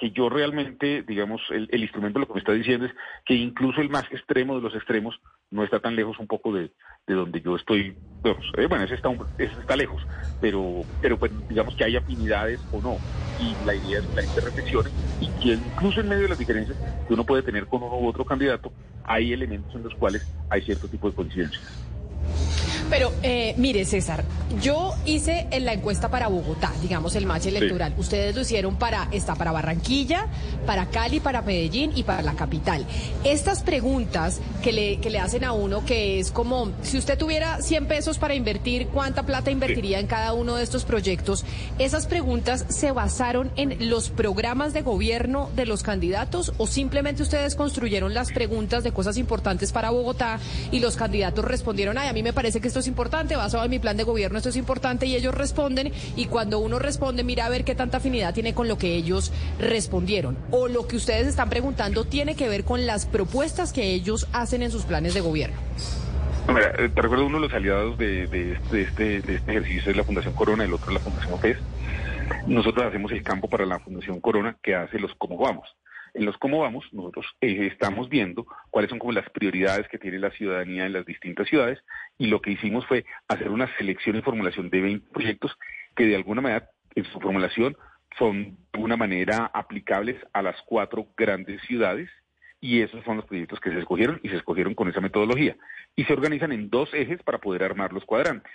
que 0.00 0.10
yo 0.12 0.30
realmente, 0.30 1.02
digamos, 1.02 1.42
el, 1.50 1.68
instrumento 1.82 2.18
lo 2.18 2.26
que 2.26 2.32
me 2.32 2.40
está 2.40 2.52
diciendo 2.52 2.86
es 2.86 2.92
que 3.26 3.34
incluso 3.34 3.82
el 3.82 3.90
más 3.90 4.04
extremo 4.10 4.56
de 4.56 4.62
los 4.62 4.74
extremos 4.74 5.20
no 5.50 5.62
está 5.62 5.78
tan 5.78 5.94
lejos 5.94 6.18
un 6.18 6.26
poco 6.26 6.54
de, 6.54 6.72
donde 7.06 7.42
yo 7.42 7.54
estoy. 7.54 7.94
Eh, 8.24 8.66
bueno, 8.66 8.84
ese 8.84 8.94
está, 8.94 9.10
está 9.36 9.76
lejos, 9.76 10.02
pero, 10.40 10.82
pero 11.02 11.18
pues 11.18 11.30
digamos 11.50 11.76
que 11.76 11.84
hay 11.84 11.96
afinidades 11.96 12.60
o 12.72 12.80
no. 12.80 12.96
Y 13.38 13.54
la 13.66 13.74
idea 13.74 13.98
es 13.98 14.06
que 14.06 14.16
la 14.16 14.22
gente 14.22 14.40
reflexione 14.40 14.90
y 15.20 15.28
que 15.42 15.52
incluso 15.52 16.00
en 16.00 16.08
medio 16.08 16.22
de 16.22 16.28
las 16.30 16.38
diferencias 16.38 16.78
que 17.06 17.12
uno 17.12 17.24
puede 17.24 17.42
tener 17.42 17.66
con 17.66 17.82
uno 17.82 17.98
u 17.98 18.08
otro 18.08 18.24
candidato, 18.24 18.72
hay 19.04 19.34
elementos 19.34 19.74
en 19.74 19.82
los 19.82 19.94
cuales 19.96 20.26
hay 20.48 20.62
cierto 20.62 20.88
tipo 20.88 21.10
de 21.10 21.14
coincidencias. 21.14 21.89
Pero 22.90 23.12
eh, 23.22 23.54
mire, 23.56 23.84
César, 23.84 24.24
yo 24.60 24.94
hice 25.06 25.46
en 25.52 25.64
la 25.64 25.72
encuesta 25.72 26.10
para 26.10 26.26
Bogotá, 26.26 26.72
digamos 26.82 27.14
el 27.14 27.24
match 27.24 27.46
electoral. 27.46 27.94
Ustedes 27.96 28.34
lo 28.34 28.40
hicieron 28.40 28.74
para, 28.76 29.06
está 29.12 29.36
para 29.36 29.52
Barranquilla, 29.52 30.26
para 30.66 30.86
Cali, 30.86 31.20
para 31.20 31.40
Medellín 31.40 31.92
y 31.94 32.02
para 32.02 32.22
la 32.22 32.34
capital. 32.34 32.84
Estas 33.22 33.62
preguntas 33.62 34.40
que 34.60 34.72
le, 34.72 34.96
que 34.98 35.08
le 35.08 35.20
hacen 35.20 35.44
a 35.44 35.52
uno, 35.52 35.84
que 35.84 36.18
es 36.18 36.32
como, 36.32 36.72
si 36.82 36.98
usted 36.98 37.16
tuviera 37.16 37.62
100 37.62 37.86
pesos 37.86 38.18
para 38.18 38.34
invertir, 38.34 38.88
¿cuánta 38.88 39.22
plata 39.22 39.52
invertiría 39.52 40.00
en 40.00 40.08
cada 40.08 40.32
uno 40.32 40.56
de 40.56 40.64
estos 40.64 40.84
proyectos? 40.84 41.44
Esas 41.78 42.08
preguntas 42.08 42.66
se 42.68 42.90
basaron 42.90 43.52
en 43.54 43.88
los 43.88 44.10
programas 44.10 44.72
de 44.72 44.82
gobierno 44.82 45.48
de 45.54 45.64
los 45.64 45.84
candidatos 45.84 46.54
o 46.58 46.66
simplemente 46.66 47.22
ustedes 47.22 47.54
construyeron 47.54 48.14
las 48.14 48.32
preguntas 48.32 48.82
de 48.82 48.90
cosas 48.90 49.16
importantes 49.16 49.70
para 49.70 49.90
Bogotá 49.90 50.40
y 50.72 50.80
los 50.80 50.96
candidatos 50.96 51.44
respondieron, 51.44 51.96
ay, 51.96 52.08
a 52.08 52.12
mí 52.12 52.24
me 52.24 52.32
parece 52.32 52.60
que 52.60 52.66
esto 52.66 52.79
es 52.80 52.88
importante, 52.88 53.36
basado 53.36 53.64
en 53.64 53.70
mi 53.70 53.78
plan 53.78 53.96
de 53.96 54.04
gobierno, 54.04 54.38
esto 54.38 54.48
es 54.48 54.56
importante, 54.56 55.06
y 55.06 55.14
ellos 55.14 55.34
responden, 55.34 55.92
y 56.16 56.26
cuando 56.26 56.58
uno 56.58 56.78
responde, 56.78 57.24
mira 57.24 57.46
a 57.46 57.48
ver 57.48 57.64
qué 57.64 57.74
tanta 57.74 57.98
afinidad 57.98 58.34
tiene 58.34 58.54
con 58.54 58.68
lo 58.68 58.78
que 58.78 58.94
ellos 58.94 59.32
respondieron. 59.58 60.36
O 60.50 60.68
lo 60.68 60.86
que 60.86 60.96
ustedes 60.96 61.26
están 61.26 61.48
preguntando 61.48 62.04
tiene 62.04 62.34
que 62.34 62.48
ver 62.48 62.64
con 62.64 62.86
las 62.86 63.06
propuestas 63.06 63.72
que 63.72 63.92
ellos 63.94 64.28
hacen 64.32 64.62
en 64.62 64.70
sus 64.70 64.84
planes 64.84 65.14
de 65.14 65.20
gobierno. 65.20 65.56
Eh, 66.48 66.88
te 66.92 67.02
recuerdo 67.02 67.26
uno 67.26 67.36
de 67.36 67.46
los 67.46 67.54
aliados 67.54 67.92
este, 68.00 68.26
de 69.22 69.34
este 69.34 69.50
ejercicio 69.52 69.90
es 69.90 69.96
la 69.96 70.04
Fundación 70.04 70.34
Corona, 70.34 70.64
el 70.64 70.72
otro 70.72 70.88
es 70.88 70.94
la 70.94 71.00
Fundación 71.00 71.34
OPES. 71.34 71.58
Nosotros 72.46 72.86
hacemos 72.86 73.12
el 73.12 73.22
campo 73.22 73.48
para 73.48 73.66
la 73.66 73.78
Fundación 73.78 74.20
Corona 74.20 74.56
que 74.62 74.74
hace 74.74 74.98
los 74.98 75.14
cómo 75.14 75.36
vamos. 75.36 75.68
En 76.12 76.24
los 76.24 76.36
cómo 76.38 76.60
vamos, 76.60 76.84
nosotros 76.92 77.26
eh, 77.40 77.68
estamos 77.70 78.08
viendo 78.08 78.46
cuáles 78.70 78.90
son 78.90 78.98
como 78.98 79.12
las 79.12 79.28
prioridades 79.30 79.86
que 79.88 79.98
tiene 79.98 80.18
la 80.18 80.30
ciudadanía 80.30 80.86
en 80.86 80.92
las 80.92 81.06
distintas 81.06 81.48
ciudades 81.48 81.78
y 82.20 82.26
lo 82.26 82.42
que 82.42 82.50
hicimos 82.50 82.86
fue 82.86 83.06
hacer 83.28 83.48
una 83.48 83.74
selección 83.78 84.14
y 84.14 84.20
formulación 84.20 84.68
de 84.68 84.82
20 84.82 85.10
proyectos 85.10 85.56
que 85.96 86.04
de 86.04 86.16
alguna 86.16 86.42
manera 86.42 86.68
en 86.94 87.04
su 87.04 87.18
formulación 87.18 87.78
son 88.18 88.58
de 88.74 88.78
una 88.78 88.98
manera 88.98 89.50
aplicables 89.54 90.16
a 90.34 90.42
las 90.42 90.60
cuatro 90.66 91.06
grandes 91.16 91.62
ciudades 91.62 92.10
y 92.60 92.82
esos 92.82 93.02
son 93.04 93.16
los 93.16 93.24
proyectos 93.24 93.58
que 93.58 93.70
se 93.70 93.78
escogieron 93.78 94.20
y 94.22 94.28
se 94.28 94.36
escogieron 94.36 94.74
con 94.74 94.90
esa 94.90 95.00
metodología 95.00 95.56
y 95.96 96.04
se 96.04 96.12
organizan 96.12 96.52
en 96.52 96.68
dos 96.68 96.92
ejes 96.92 97.22
para 97.22 97.38
poder 97.38 97.62
armar 97.64 97.94
los 97.94 98.04
cuadrantes. 98.04 98.52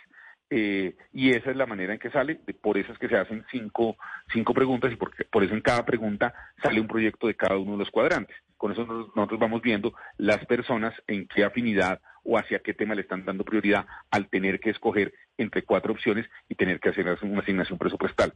Eh, 0.51 0.95
y 1.11 1.31
esa 1.31 1.49
es 1.49 1.57
la 1.57 1.65
manera 1.65 1.93
en 1.93 1.97
que 1.97 2.11
sale, 2.11 2.35
por 2.61 2.77
eso 2.77 2.91
es 2.91 2.99
que 2.99 3.09
se 3.09 3.17
hacen 3.17 3.45
cinco, 3.49 3.97
cinco 4.31 4.53
preguntas 4.53 4.91
y 4.91 4.95
por, 4.95 5.11
por 5.31 5.43
eso 5.43 5.55
en 5.55 5.61
cada 5.61 5.83
pregunta 5.83 6.35
sale 6.61 6.79
un 6.79 6.87
proyecto 6.87 7.25
de 7.25 7.33
cada 7.33 7.57
uno 7.57 7.71
de 7.71 7.77
los 7.79 7.89
cuadrantes. 7.89 8.37
Con 8.57 8.71
eso 8.71 8.85
nosotros 8.85 9.39
vamos 9.39 9.63
viendo 9.63 9.95
las 10.17 10.45
personas 10.45 10.93
en 11.07 11.27
qué 11.27 11.43
afinidad 11.43 11.99
o 12.25 12.37
hacia 12.37 12.59
qué 12.59 12.73
tema 12.73 12.95
le 12.95 13.01
están 13.01 13.23
dando 13.23 13.45
prioridad 13.45 13.85
al 14.11 14.27
tener 14.27 14.59
que 14.59 14.71
escoger 14.71 15.13
entre 15.37 15.63
cuatro 15.63 15.93
opciones 15.93 16.25
y 16.49 16.55
tener 16.55 16.79
que 16.79 16.89
hacer 16.89 17.05
una 17.21 17.39
asignación 17.39 17.77
presupuestal. 17.77 18.33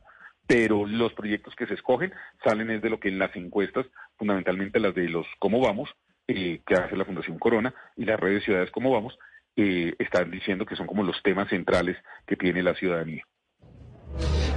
Pero 0.47 0.85
los 0.85 1.13
proyectos 1.13 1.55
que 1.55 1.67
se 1.67 1.73
escogen 1.73 2.13
salen 2.43 2.71
es 2.71 2.81
de 2.81 2.89
lo 2.89 2.99
que 2.99 3.09
en 3.09 3.19
las 3.19 3.35
encuestas, 3.35 3.85
fundamentalmente 4.17 4.79
las 4.79 4.95
de 4.95 5.09
los 5.09 5.27
cómo 5.39 5.59
vamos, 5.59 5.89
eh, 6.27 6.61
que 6.65 6.75
hace 6.75 6.95
la 6.95 7.05
Fundación 7.05 7.39
Corona 7.39 7.73
y 7.95 8.05
las 8.05 8.19
redes 8.19 8.43
ciudades 8.43 8.71
cómo 8.71 8.91
vamos, 8.91 9.17
eh, 9.55 9.93
están 9.99 10.31
diciendo 10.31 10.65
que 10.65 10.75
son 10.75 10.87
como 10.87 11.03
los 11.03 11.21
temas 11.23 11.49
centrales 11.49 11.97
que 12.25 12.35
tiene 12.35 12.63
la 12.63 12.75
ciudadanía. 12.75 13.23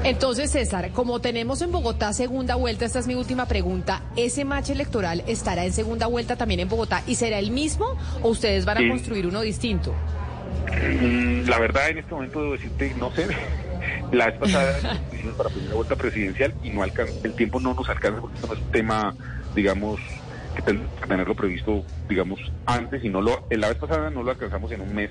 Entonces, 0.05 0.51
César, 0.51 0.91
como 0.91 1.21
tenemos 1.21 1.63
en 1.63 1.71
Bogotá 1.71 2.13
segunda 2.13 2.57
vuelta, 2.57 2.85
esta 2.85 2.99
es 2.99 3.07
mi 3.07 3.15
última 3.15 3.47
pregunta, 3.47 4.03
¿ese 4.17 4.45
match 4.45 4.71
electoral 4.71 5.23
estará 5.29 5.65
en 5.65 5.73
segunda 5.73 6.07
vuelta 6.07 6.37
también 6.37 6.61
en 6.61 6.69
Bogotá 6.69 7.03
y 7.07 7.15
será 7.15 7.39
el 7.39 7.53
mismo 7.53 7.97
o 8.21 8.31
ustedes 8.31 8.65
van 8.65 8.85
a 8.85 8.89
construir 8.89 9.27
uno 9.27 9.43
distinto? 9.43 9.95
Mm, 10.67 11.49
la 11.49 11.59
verdad, 11.59 11.91
en 11.91 11.99
este 11.99 12.15
momento 12.15 12.41
debo 12.41 12.53
decirte, 12.53 12.95
no 12.99 13.13
sé. 13.13 13.27
La 14.13 14.27
vez 14.27 14.39
pasada 14.39 15.01
hicimos 15.13 15.35
para 15.37 15.49
primera 15.49 15.75
vuelta 15.75 15.97
presidencial 15.97 16.55
y 16.63 16.71
no 16.71 16.83
alcanza, 16.83 17.15
el 17.25 17.35
tiempo 17.35 17.59
no 17.61 17.75
nos 17.75 17.89
alcanza 17.89 18.21
porque 18.21 18.37
esto 18.37 18.47
no 18.47 18.55
es 18.55 18.61
un 18.61 18.71
tema, 18.71 19.15
digamos, 19.55 20.01
que 20.55 20.63
tenerlo 21.09 21.35
previsto, 21.35 21.85
digamos, 22.09 22.39
antes 22.67 23.03
y 23.03 23.09
no 23.09 23.23
lo, 23.23 23.47
la 23.51 23.69
vez 23.69 23.79
pasada 23.79 24.11
no 24.11 24.23
lo 24.23 24.31
alcanzamos 24.31 24.71
en 24.73 24.83
un 24.83 24.95
mes 24.95 25.11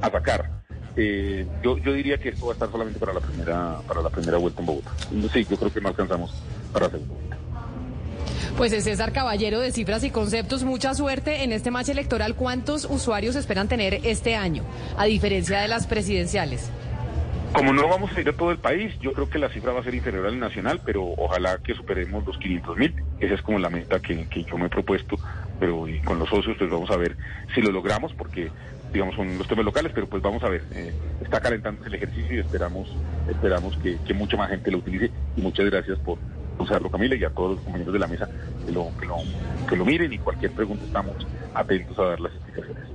a 0.00 0.10
sacar. 0.10 0.62
Eh, 0.96 1.46
yo, 1.62 1.78
yo 1.78 1.92
diría 1.92 2.18
que 2.18 2.30
esto 2.30 2.46
va 2.46 2.52
a 2.52 2.54
estar 2.54 2.70
solamente 2.70 2.98
para 2.98 3.14
la 3.14 3.20
primera, 3.20 3.78
para 3.86 4.02
la 4.02 4.10
primera 4.10 4.38
vuelta 4.38 4.60
en 4.60 4.66
Bogotá. 4.66 4.90
Sí, 5.32 5.46
yo 5.48 5.56
creo 5.56 5.72
que 5.72 5.80
no 5.80 5.88
alcanzamos 5.88 6.34
para 6.72 6.86
la 6.86 6.92
segunda 6.92 7.14
vuelta. 7.14 7.36
Pues 8.56 8.72
es 8.72 8.84
César 8.84 9.12
Caballero 9.12 9.60
de 9.60 9.72
Cifras 9.72 10.04
y 10.04 10.10
Conceptos. 10.10 10.62
Mucha 10.64 10.94
suerte 10.94 11.42
en 11.42 11.52
este 11.52 11.70
match 11.70 11.88
electoral. 11.88 12.34
¿Cuántos 12.34 12.84
usuarios 12.84 13.34
esperan 13.34 13.66
tener 13.68 14.00
este 14.04 14.36
año, 14.36 14.62
a 14.98 15.06
diferencia 15.06 15.60
de 15.60 15.68
las 15.68 15.86
presidenciales? 15.86 16.70
Como 17.54 17.72
no 17.74 17.86
vamos 17.86 18.16
a 18.16 18.20
ir 18.20 18.28
a 18.28 18.32
todo 18.32 18.50
el 18.50 18.58
país, 18.58 18.94
yo 19.00 19.12
creo 19.12 19.28
que 19.28 19.38
la 19.38 19.50
cifra 19.50 19.72
va 19.72 19.80
a 19.80 19.84
ser 19.84 19.94
inferior 19.94 20.26
al 20.26 20.38
nacional, 20.38 20.80
pero 20.84 21.04
ojalá 21.04 21.58
que 21.58 21.74
superemos 21.74 22.26
los 22.26 22.38
500 22.38 22.78
mil. 22.78 22.94
Esa 23.20 23.34
es 23.34 23.42
como 23.42 23.58
la 23.58 23.68
meta 23.68 24.00
que, 24.00 24.26
yo 24.46 24.56
me 24.56 24.66
he 24.66 24.70
propuesto, 24.70 25.16
pero 25.60 25.86
con 26.04 26.18
los 26.18 26.30
socios 26.30 26.56
pues 26.58 26.70
vamos 26.70 26.90
a 26.90 26.96
ver 26.96 27.16
si 27.54 27.60
lo 27.60 27.70
logramos, 27.70 28.14
porque 28.14 28.50
digamos 28.92 29.14
son 29.14 29.38
los 29.38 29.48
temas 29.48 29.64
locales, 29.64 29.92
pero 29.94 30.06
pues 30.06 30.22
vamos 30.22 30.42
a 30.42 30.48
ver. 30.48 30.62
Eh, 30.72 30.92
está 31.22 31.40
calentando 31.40 31.84
el 31.86 31.94
ejercicio 31.94 32.36
y 32.36 32.40
esperamos, 32.40 32.94
esperamos 33.28 33.76
que, 33.78 34.14
mucha 34.14 34.36
más 34.36 34.50
gente 34.50 34.70
lo 34.70 34.78
utilice. 34.78 35.10
Y 35.36 35.40
muchas 35.40 35.66
gracias 35.66 35.98
por 35.98 36.18
usarlo, 36.58 36.90
Camila, 36.90 37.16
y 37.16 37.24
a 37.24 37.30
todos 37.30 37.56
los 37.56 37.60
compañeros 37.64 37.92
de 37.92 37.98
la 37.98 38.06
mesa 38.06 38.28
que 38.66 38.72
lo, 38.72 38.90
que 38.98 39.06
lo, 39.06 39.16
que 39.68 39.76
lo 39.76 39.84
miren 39.84 40.12
y 40.12 40.18
cualquier 40.18 40.52
pregunta 40.52 40.84
estamos 40.84 41.26
atentos 41.54 41.98
a 41.98 42.02
dar 42.02 42.20
las 42.20 42.32
explicaciones. 42.32 42.91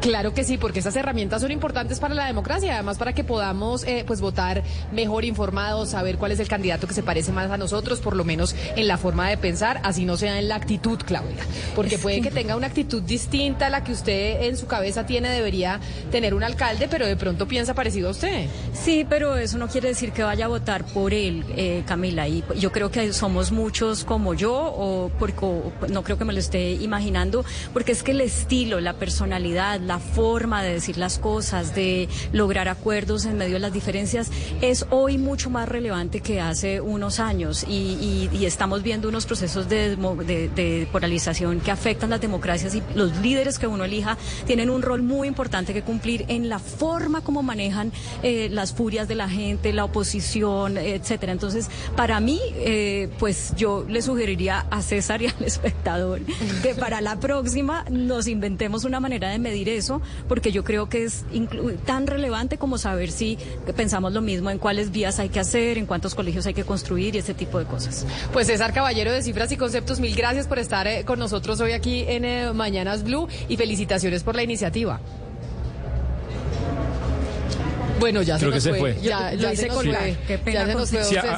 Claro 0.00 0.34
que 0.34 0.42
sí, 0.42 0.58
porque 0.58 0.80
esas 0.80 0.96
herramientas 0.96 1.42
son 1.42 1.52
importantes 1.52 2.00
para 2.00 2.14
la 2.14 2.26
democracia, 2.26 2.74
además 2.74 2.98
para 2.98 3.12
que 3.12 3.22
podamos 3.22 3.84
eh, 3.84 4.04
pues 4.06 4.20
votar 4.20 4.62
mejor 4.90 5.24
informados, 5.24 5.90
saber 5.90 6.18
cuál 6.18 6.32
es 6.32 6.40
el 6.40 6.48
candidato 6.48 6.88
que 6.88 6.94
se 6.94 7.02
parece 7.02 7.30
más 7.30 7.50
a 7.50 7.56
nosotros, 7.56 8.00
por 8.00 8.16
lo 8.16 8.24
menos 8.24 8.56
en 8.76 8.88
la 8.88 8.98
forma 8.98 9.28
de 9.28 9.36
pensar, 9.36 9.80
así 9.84 10.04
no 10.04 10.16
sea 10.16 10.40
en 10.40 10.48
la 10.48 10.56
actitud, 10.56 10.98
Claudia, 11.04 11.44
porque 11.76 11.98
puede 11.98 12.20
que 12.20 12.30
tenga 12.30 12.56
una 12.56 12.66
actitud 12.66 13.02
distinta 13.02 13.68
a 13.68 13.70
la 13.70 13.84
que 13.84 13.92
usted 13.92 14.42
en 14.42 14.56
su 14.56 14.66
cabeza 14.66 15.06
tiene, 15.06 15.28
debería 15.30 15.80
tener 16.10 16.34
un 16.34 16.42
alcalde, 16.42 16.88
pero 16.88 17.06
de 17.06 17.16
pronto 17.16 17.46
piensa 17.46 17.74
parecido 17.74 18.08
a 18.08 18.10
usted. 18.10 18.46
Sí, 18.72 19.06
pero 19.08 19.36
eso 19.36 19.56
no 19.58 19.68
quiere 19.68 19.88
decir 19.88 20.12
que 20.12 20.24
vaya 20.24 20.46
a 20.46 20.48
votar 20.48 20.84
por 20.84 21.14
él, 21.14 21.44
eh, 21.56 21.84
Camila, 21.86 22.26
y 22.26 22.42
yo 22.58 22.72
creo 22.72 22.90
que 22.90 23.12
somos 23.12 23.52
muchos 23.52 24.04
como 24.04 24.34
yo, 24.34 24.52
o 24.52 25.10
porque 25.18 25.46
no 25.88 26.02
creo 26.02 26.18
que 26.18 26.24
me 26.24 26.32
lo 26.32 26.40
esté 26.40 26.72
imaginando, 26.72 27.44
porque 27.72 27.92
es 27.92 28.02
que 28.02 28.10
el 28.10 28.20
estilo, 28.20 28.80
la 28.80 28.94
personalidad, 28.94 29.71
la 29.78 29.98
forma 29.98 30.62
de 30.62 30.74
decir 30.74 30.96
las 30.96 31.18
cosas, 31.18 31.74
de 31.74 32.08
lograr 32.32 32.68
acuerdos 32.68 33.24
en 33.24 33.36
medio 33.38 33.54
de 33.54 33.60
las 33.60 33.72
diferencias, 33.72 34.30
es 34.60 34.86
hoy 34.90 35.18
mucho 35.18 35.50
más 35.50 35.68
relevante 35.68 36.20
que 36.20 36.40
hace 36.40 36.80
unos 36.80 37.20
años 37.20 37.64
y, 37.68 38.30
estamos 38.42 38.82
viendo 38.82 39.08
unos 39.08 39.24
procesos 39.24 39.68
de, 39.68 39.96
de, 39.96 40.88
polarización 40.90 41.60
que 41.60 41.70
afectan 41.70 42.10
las 42.10 42.20
democracias 42.20 42.74
y 42.74 42.82
los 42.94 43.16
líderes 43.18 43.58
que 43.58 43.66
uno 43.66 43.84
elija 43.84 44.18
tienen 44.46 44.68
un 44.68 44.82
rol 44.82 45.02
muy 45.02 45.28
importante 45.28 45.72
que 45.72 45.82
cumplir 45.82 46.24
en 46.28 46.48
la 46.48 46.58
forma 46.58 47.22
como 47.22 47.42
manejan 47.42 47.92
eh, 48.22 48.48
las 48.50 48.72
furias 48.72 49.08
de 49.08 49.14
la 49.14 49.28
gente, 49.28 49.72
la 49.72 49.84
oposición, 49.84 50.76
etcétera. 50.76 51.32
Entonces, 51.32 51.68
para 51.96 52.20
mí, 52.20 52.40
eh, 52.56 53.08
pues 53.18 53.54
yo 53.56 53.84
le 53.88 54.02
sugeriría 54.02 54.66
a 54.70 54.82
César 54.82 55.22
y 55.22 55.26
al 55.26 55.34
espectador 55.44 56.20
que 56.62 56.74
para 56.74 57.00
la 57.00 57.18
próxima 57.20 57.84
nos 57.90 58.26
inventemos 58.26 58.84
una 58.84 59.00
manera 59.00 59.30
de 59.30 59.38
medir 59.38 59.61
eso, 59.68 60.00
porque 60.28 60.52
yo 60.52 60.64
creo 60.64 60.88
que 60.88 61.04
es 61.04 61.24
tan 61.84 62.06
relevante 62.06 62.58
como 62.58 62.78
saber 62.78 63.10
si 63.10 63.38
pensamos 63.76 64.12
lo 64.12 64.20
mismo 64.20 64.50
en 64.50 64.58
cuáles 64.58 64.90
vías 64.90 65.18
hay 65.18 65.28
que 65.28 65.40
hacer, 65.40 65.78
en 65.78 65.86
cuántos 65.86 66.14
colegios 66.14 66.46
hay 66.46 66.54
que 66.54 66.64
construir 66.64 67.14
y 67.14 67.18
ese 67.18 67.34
tipo 67.34 67.58
de 67.58 67.64
cosas. 67.64 68.06
Pues 68.32 68.46
César 68.46 68.72
Caballero 68.72 69.12
de 69.12 69.22
Cifras 69.22 69.52
y 69.52 69.56
Conceptos, 69.56 70.00
mil 70.00 70.14
gracias 70.14 70.46
por 70.46 70.58
estar 70.58 70.86
eh, 70.86 71.04
con 71.04 71.18
nosotros 71.18 71.60
hoy 71.60 71.72
aquí 71.72 72.04
en 72.08 72.24
eh, 72.24 72.52
Mañanas 72.52 73.04
Blue 73.04 73.28
y 73.48 73.56
felicitaciones 73.56 74.22
por 74.22 74.36
la 74.36 74.42
iniciativa. 74.42 75.00
Bueno, 78.02 78.20
ya 78.22 78.36
Creo 78.36 78.60
se, 78.60 78.72
que 78.72 78.78
fue. 78.78 78.96
Ya, 79.00 79.32
ya 79.32 79.54
se, 79.54 79.70
fue. 79.70 80.16
Qué 80.26 80.36
pena. 80.36 80.66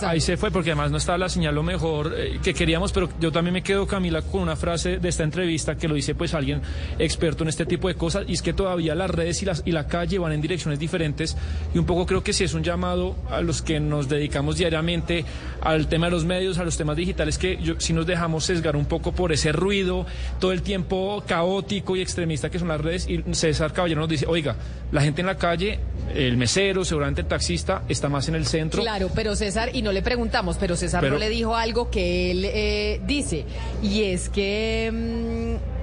ahí 0.03 0.21
se 0.21 0.39
fue 0.39 0.51
porque 0.51 0.71
además 0.71 0.91
no 0.91 0.97
estaba 0.97 1.19
la 1.19 1.29
señal 1.29 1.55
lo 1.55 1.63
mejor 1.63 2.15
eh, 2.17 2.39
que 2.43 2.55
queríamos, 2.55 2.91
pero 2.91 3.11
yo 3.21 3.31
también 3.31 3.53
me 3.53 3.63
quedo, 3.63 3.87
Camila, 3.87 4.23
con 4.23 4.41
una 4.41 4.57
frase 4.57 4.99
de 4.99 5.09
esta 5.11 5.25
entrevista 5.25 5.77
que 5.77 5.89
lo 5.89 5.95
dice 5.95 6.15
pues 6.15 6.33
alguien 6.33 6.63
experto 6.99 7.45
en 7.45 7.51
este 7.51 7.67
tipo 7.67 7.89
de 7.89 7.97
cosas 7.97 8.25
y 8.27 8.33
es 8.33 8.41
que 8.41 8.55
todavía 8.55 8.95
las 8.95 9.11
redes 9.11 9.43
y, 9.43 9.45
las, 9.45 9.63
y 9.67 9.73
la 9.73 9.87
calle 9.87 10.19
van 10.19 10.33
en 10.33 10.41
direcciones 10.41 10.79
diferentes 10.79 11.37
y 11.75 11.79
un 11.79 11.85
poco 11.85 12.07
creo 12.07 12.25
que 12.25 12.33
sí 12.33 12.45
es 12.45 12.55
un 12.55 12.63
llamado 12.63 13.15
a 13.31 13.43
los 13.43 13.61
que 13.61 13.79
nos 13.79 14.09
dedicamos 14.09 14.57
diariamente 14.57 15.27
al 15.61 15.87
tema 15.87 16.07
de 16.07 16.13
los 16.13 16.25
medios, 16.25 16.57
a 16.57 16.65
los 16.65 16.79
temas 16.79 16.97
digitales, 16.97 17.37
que 17.37 17.59
yo, 17.63 17.79
si 17.79 17.93
nos 17.93 18.07
dejamos 18.07 18.45
sesgar 18.45 18.75
un 18.75 18.87
poco 18.87 19.13
por 19.13 19.33
ese 19.33 19.53
ruido, 19.53 20.07
todo 20.41 20.53
el 20.53 20.63
tiempo 20.63 21.23
caótico 21.27 21.95
y 21.95 22.01
extremista 22.01 22.49
que 22.49 22.59
son 22.59 22.69
las 22.69 22.81
redes 22.81 23.07
y 23.07 23.23
César 23.35 23.75
Caballero 23.75 24.01
nos 24.01 24.09
dice, 24.09 24.25
oiga, 24.27 24.57
la 24.93 25.03
gente 25.03 25.21
en 25.21 25.27
la 25.27 25.37
calle, 25.37 25.79
el 26.15 26.37
mes 26.57 26.89
seguramente 26.89 27.21
el 27.23 27.27
taxista 27.27 27.83
está 27.89 28.09
más 28.09 28.29
en 28.29 28.35
el 28.35 28.47
centro. 28.47 28.83
Claro, 28.83 29.11
pero 29.15 29.35
César, 29.37 29.71
y 29.73 29.83
no 29.83 29.93
le 29.93 30.03
preguntamos, 30.03 30.57
pero 30.59 30.77
César 30.77 31.03
no 31.03 31.19
le 31.19 31.29
dijo 31.29 31.57
algo 31.57 31.91
que 31.91 32.31
él 32.31 32.45
eh, 32.45 33.01
dice, 33.05 33.45
y 33.83 34.05
es 34.05 34.29
que... 34.29 34.91
Mm, 34.93 35.75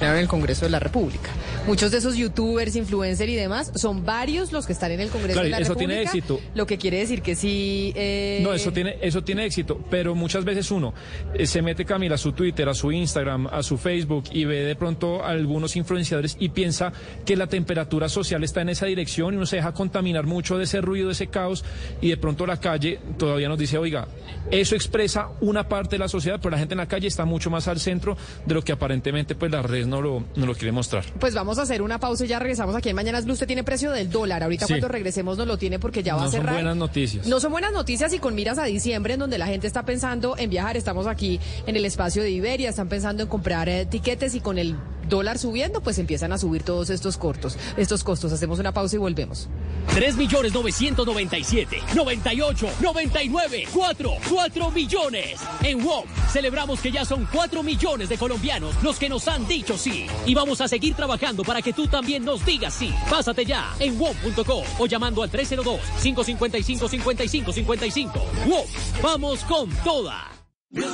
en 0.00 0.16
el 0.16 0.28
Congreso 0.28 0.64
de 0.64 0.70
la 0.70 0.80
República. 0.80 1.30
Muchos 1.66 1.92
de 1.92 1.98
esos 1.98 2.16
youtubers, 2.16 2.74
influencers 2.74 3.30
y 3.30 3.36
demás 3.36 3.70
son 3.76 4.04
varios 4.04 4.50
los 4.50 4.66
que 4.66 4.72
están 4.72 4.90
en 4.90 4.98
el 4.98 5.10
Congreso 5.10 5.42
de 5.42 5.48
la 5.48 5.58
eso 5.58 5.76
tiene 5.76 6.02
éxito. 6.02 6.40
Lo 6.56 6.66
que 6.66 6.76
quiere 6.76 6.98
decir 6.98 7.22
que 7.22 7.36
sí. 7.36 7.92
Eh... 7.94 8.40
No, 8.42 8.52
eso 8.52 8.72
tiene, 8.72 8.96
eso 9.00 9.22
tiene 9.22 9.44
éxito, 9.44 9.78
pero 9.88 10.16
muchas 10.16 10.44
veces 10.44 10.72
uno 10.72 10.92
eh, 11.34 11.46
se 11.46 11.62
mete 11.62 11.84
Camila 11.84 12.16
a 12.16 12.18
su 12.18 12.32
Twitter, 12.32 12.68
a 12.68 12.74
su 12.74 12.90
Instagram, 12.90 13.46
a 13.46 13.62
su 13.62 13.78
Facebook 13.78 14.24
y 14.32 14.44
ve 14.44 14.64
de 14.64 14.74
pronto 14.74 15.22
a 15.22 15.28
algunos 15.30 15.76
influenciadores 15.76 16.36
y 16.40 16.48
piensa 16.48 16.92
que 17.24 17.36
la 17.36 17.46
temperatura 17.46 18.08
social 18.08 18.42
está 18.42 18.60
en 18.62 18.70
esa 18.70 18.86
dirección 18.86 19.34
y 19.34 19.36
uno 19.36 19.46
se 19.46 19.56
deja 19.56 19.72
contaminar 19.72 20.26
mucho 20.26 20.58
de 20.58 20.64
ese 20.64 20.80
ruido, 20.80 21.06
de 21.08 21.12
ese 21.12 21.28
caos 21.28 21.64
y 22.00 22.08
de 22.08 22.16
pronto 22.16 22.44
la 22.44 22.58
calle 22.58 22.98
todavía 23.18 23.48
nos 23.48 23.58
dice, 23.58 23.78
oiga, 23.78 24.08
eso 24.50 24.74
expresa 24.74 25.28
una 25.40 25.68
parte 25.68 25.94
de 25.94 26.00
la 26.00 26.08
sociedad, 26.08 26.40
pero 26.42 26.50
la 26.50 26.58
gente 26.58 26.74
en 26.74 26.78
la 26.78 26.88
calle 26.88 27.06
está 27.06 27.24
mucho 27.24 27.50
más 27.50 27.68
al 27.68 27.78
centro 27.78 28.16
de 28.46 28.54
lo 28.54 28.62
que 28.62 28.72
aparentemente 28.72 29.36
pues 29.36 29.52
las 29.52 29.64
redes 29.64 29.86
no 29.86 30.02
lo, 30.02 30.24
no 30.34 30.46
lo 30.46 30.54
quiere 30.54 30.72
mostrar. 30.72 31.04
Pues 31.20 31.34
vamos 31.34 31.51
a 31.58 31.62
hacer 31.62 31.82
una 31.82 31.98
pausa 31.98 32.24
y 32.24 32.28
ya 32.28 32.38
regresamos 32.38 32.74
aquí 32.74 32.88
en 32.88 32.96
Mañanas 32.96 33.24
Blue. 33.24 33.34
Usted 33.34 33.46
tiene 33.46 33.64
precio 33.64 33.90
del 33.90 34.10
dólar. 34.10 34.42
Ahorita 34.42 34.66
cuando 34.66 34.88
regresemos 34.88 35.38
no 35.38 35.46
lo 35.46 35.56
tiene 35.58 35.78
porque 35.78 36.02
ya 36.02 36.16
va 36.16 36.24
a 36.24 36.28
cerrar. 36.28 36.46
No 36.46 36.52
son 36.52 36.56
buenas 36.56 36.76
noticias. 36.76 37.26
No 37.26 37.40
son 37.40 37.52
buenas 37.52 37.72
noticias 37.72 38.12
y 38.12 38.18
con 38.18 38.34
miras 38.34 38.58
a 38.58 38.64
diciembre 38.64 39.14
en 39.14 39.20
donde 39.20 39.38
la 39.38 39.46
gente 39.46 39.66
está 39.66 39.84
pensando 39.84 40.36
en 40.38 40.50
viajar. 40.50 40.76
Estamos 40.76 41.06
aquí 41.06 41.40
en 41.66 41.76
el 41.76 41.84
espacio 41.84 42.22
de 42.22 42.30
Iberia, 42.30 42.70
están 42.70 42.88
pensando 42.88 43.22
en 43.22 43.28
comprar 43.28 43.68
eh, 43.68 43.86
tiquetes 43.86 44.34
y 44.34 44.40
con 44.40 44.58
el 44.58 44.76
dólar 45.08 45.38
subiendo, 45.38 45.80
pues 45.80 45.98
empiezan 45.98 46.32
a 46.32 46.38
subir 46.38 46.62
todos 46.62 46.90
estos 46.90 47.16
cortos, 47.16 47.56
estos 47.76 48.04
costos. 48.04 48.32
Hacemos 48.32 48.58
una 48.58 48.72
pausa 48.72 48.96
y 48.96 48.98
volvemos. 48.98 49.48
3 49.94 50.16
millones 50.16 50.52
997, 50.52 51.78
98, 51.94 52.68
99, 52.80 53.64
4, 53.72 54.10
4 54.30 54.70
millones. 54.70 55.40
En 55.62 55.84
WOM 55.84 56.04
celebramos 56.30 56.80
que 56.80 56.90
ya 56.90 57.04
son 57.04 57.28
4 57.32 57.62
millones 57.62 58.08
de 58.08 58.18
colombianos 58.18 58.74
los 58.82 58.98
que 58.98 59.08
nos 59.08 59.28
han 59.28 59.46
dicho 59.46 59.76
sí. 59.76 60.06
Y 60.26 60.34
vamos 60.34 60.60
a 60.60 60.68
seguir 60.68 60.94
trabajando 60.94 61.44
para 61.44 61.62
que 61.62 61.72
tú 61.72 61.86
también 61.88 62.24
nos 62.24 62.44
digas 62.44 62.74
sí. 62.74 62.92
Pásate 63.10 63.44
ya 63.44 63.74
en 63.78 63.98
WOM.co 63.98 64.62
o 64.78 64.86
llamando 64.86 65.22
al 65.22 65.30
302-555-5555. 65.30 68.12
WOM, 68.46 68.66
vamos 69.02 69.44
con 69.44 69.70
toda. 69.84 70.30
Blue, 70.70 70.86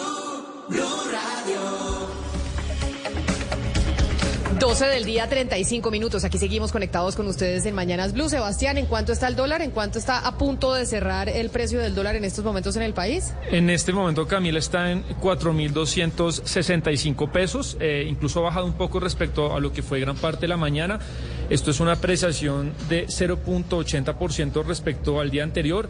Radio. 1.12 2.27
12 4.58 4.86
del 4.86 5.04
día, 5.04 5.28
35 5.28 5.90
minutos. 5.92 6.24
Aquí 6.24 6.36
seguimos 6.36 6.72
conectados 6.72 7.14
con 7.14 7.28
ustedes 7.28 7.64
en 7.66 7.76
Mañanas 7.76 8.12
Blue. 8.12 8.28
Sebastián, 8.28 8.76
¿en 8.76 8.86
cuánto 8.86 9.12
está 9.12 9.28
el 9.28 9.36
dólar? 9.36 9.62
¿En 9.62 9.70
cuánto 9.70 10.00
está 10.00 10.26
a 10.26 10.36
punto 10.36 10.74
de 10.74 10.84
cerrar 10.84 11.28
el 11.28 11.50
precio 11.50 11.78
del 11.78 11.94
dólar 11.94 12.16
en 12.16 12.24
estos 12.24 12.44
momentos 12.44 12.74
en 12.74 12.82
el 12.82 12.92
país? 12.92 13.32
En 13.52 13.70
este 13.70 13.92
momento, 13.92 14.26
Camila, 14.26 14.58
está 14.58 14.90
en 14.90 15.04
4.265 15.20 17.30
pesos. 17.30 17.76
Eh, 17.78 18.04
incluso 18.08 18.40
ha 18.40 18.42
bajado 18.42 18.66
un 18.66 18.72
poco 18.72 18.98
respecto 18.98 19.54
a 19.54 19.60
lo 19.60 19.72
que 19.72 19.82
fue 19.82 20.00
gran 20.00 20.16
parte 20.16 20.40
de 20.40 20.48
la 20.48 20.56
mañana. 20.56 20.98
Esto 21.50 21.70
es 21.70 21.78
una 21.78 21.92
apreciación 21.92 22.72
de 22.88 23.06
0.80% 23.06 24.64
respecto 24.64 25.20
al 25.20 25.30
día 25.30 25.44
anterior. 25.44 25.88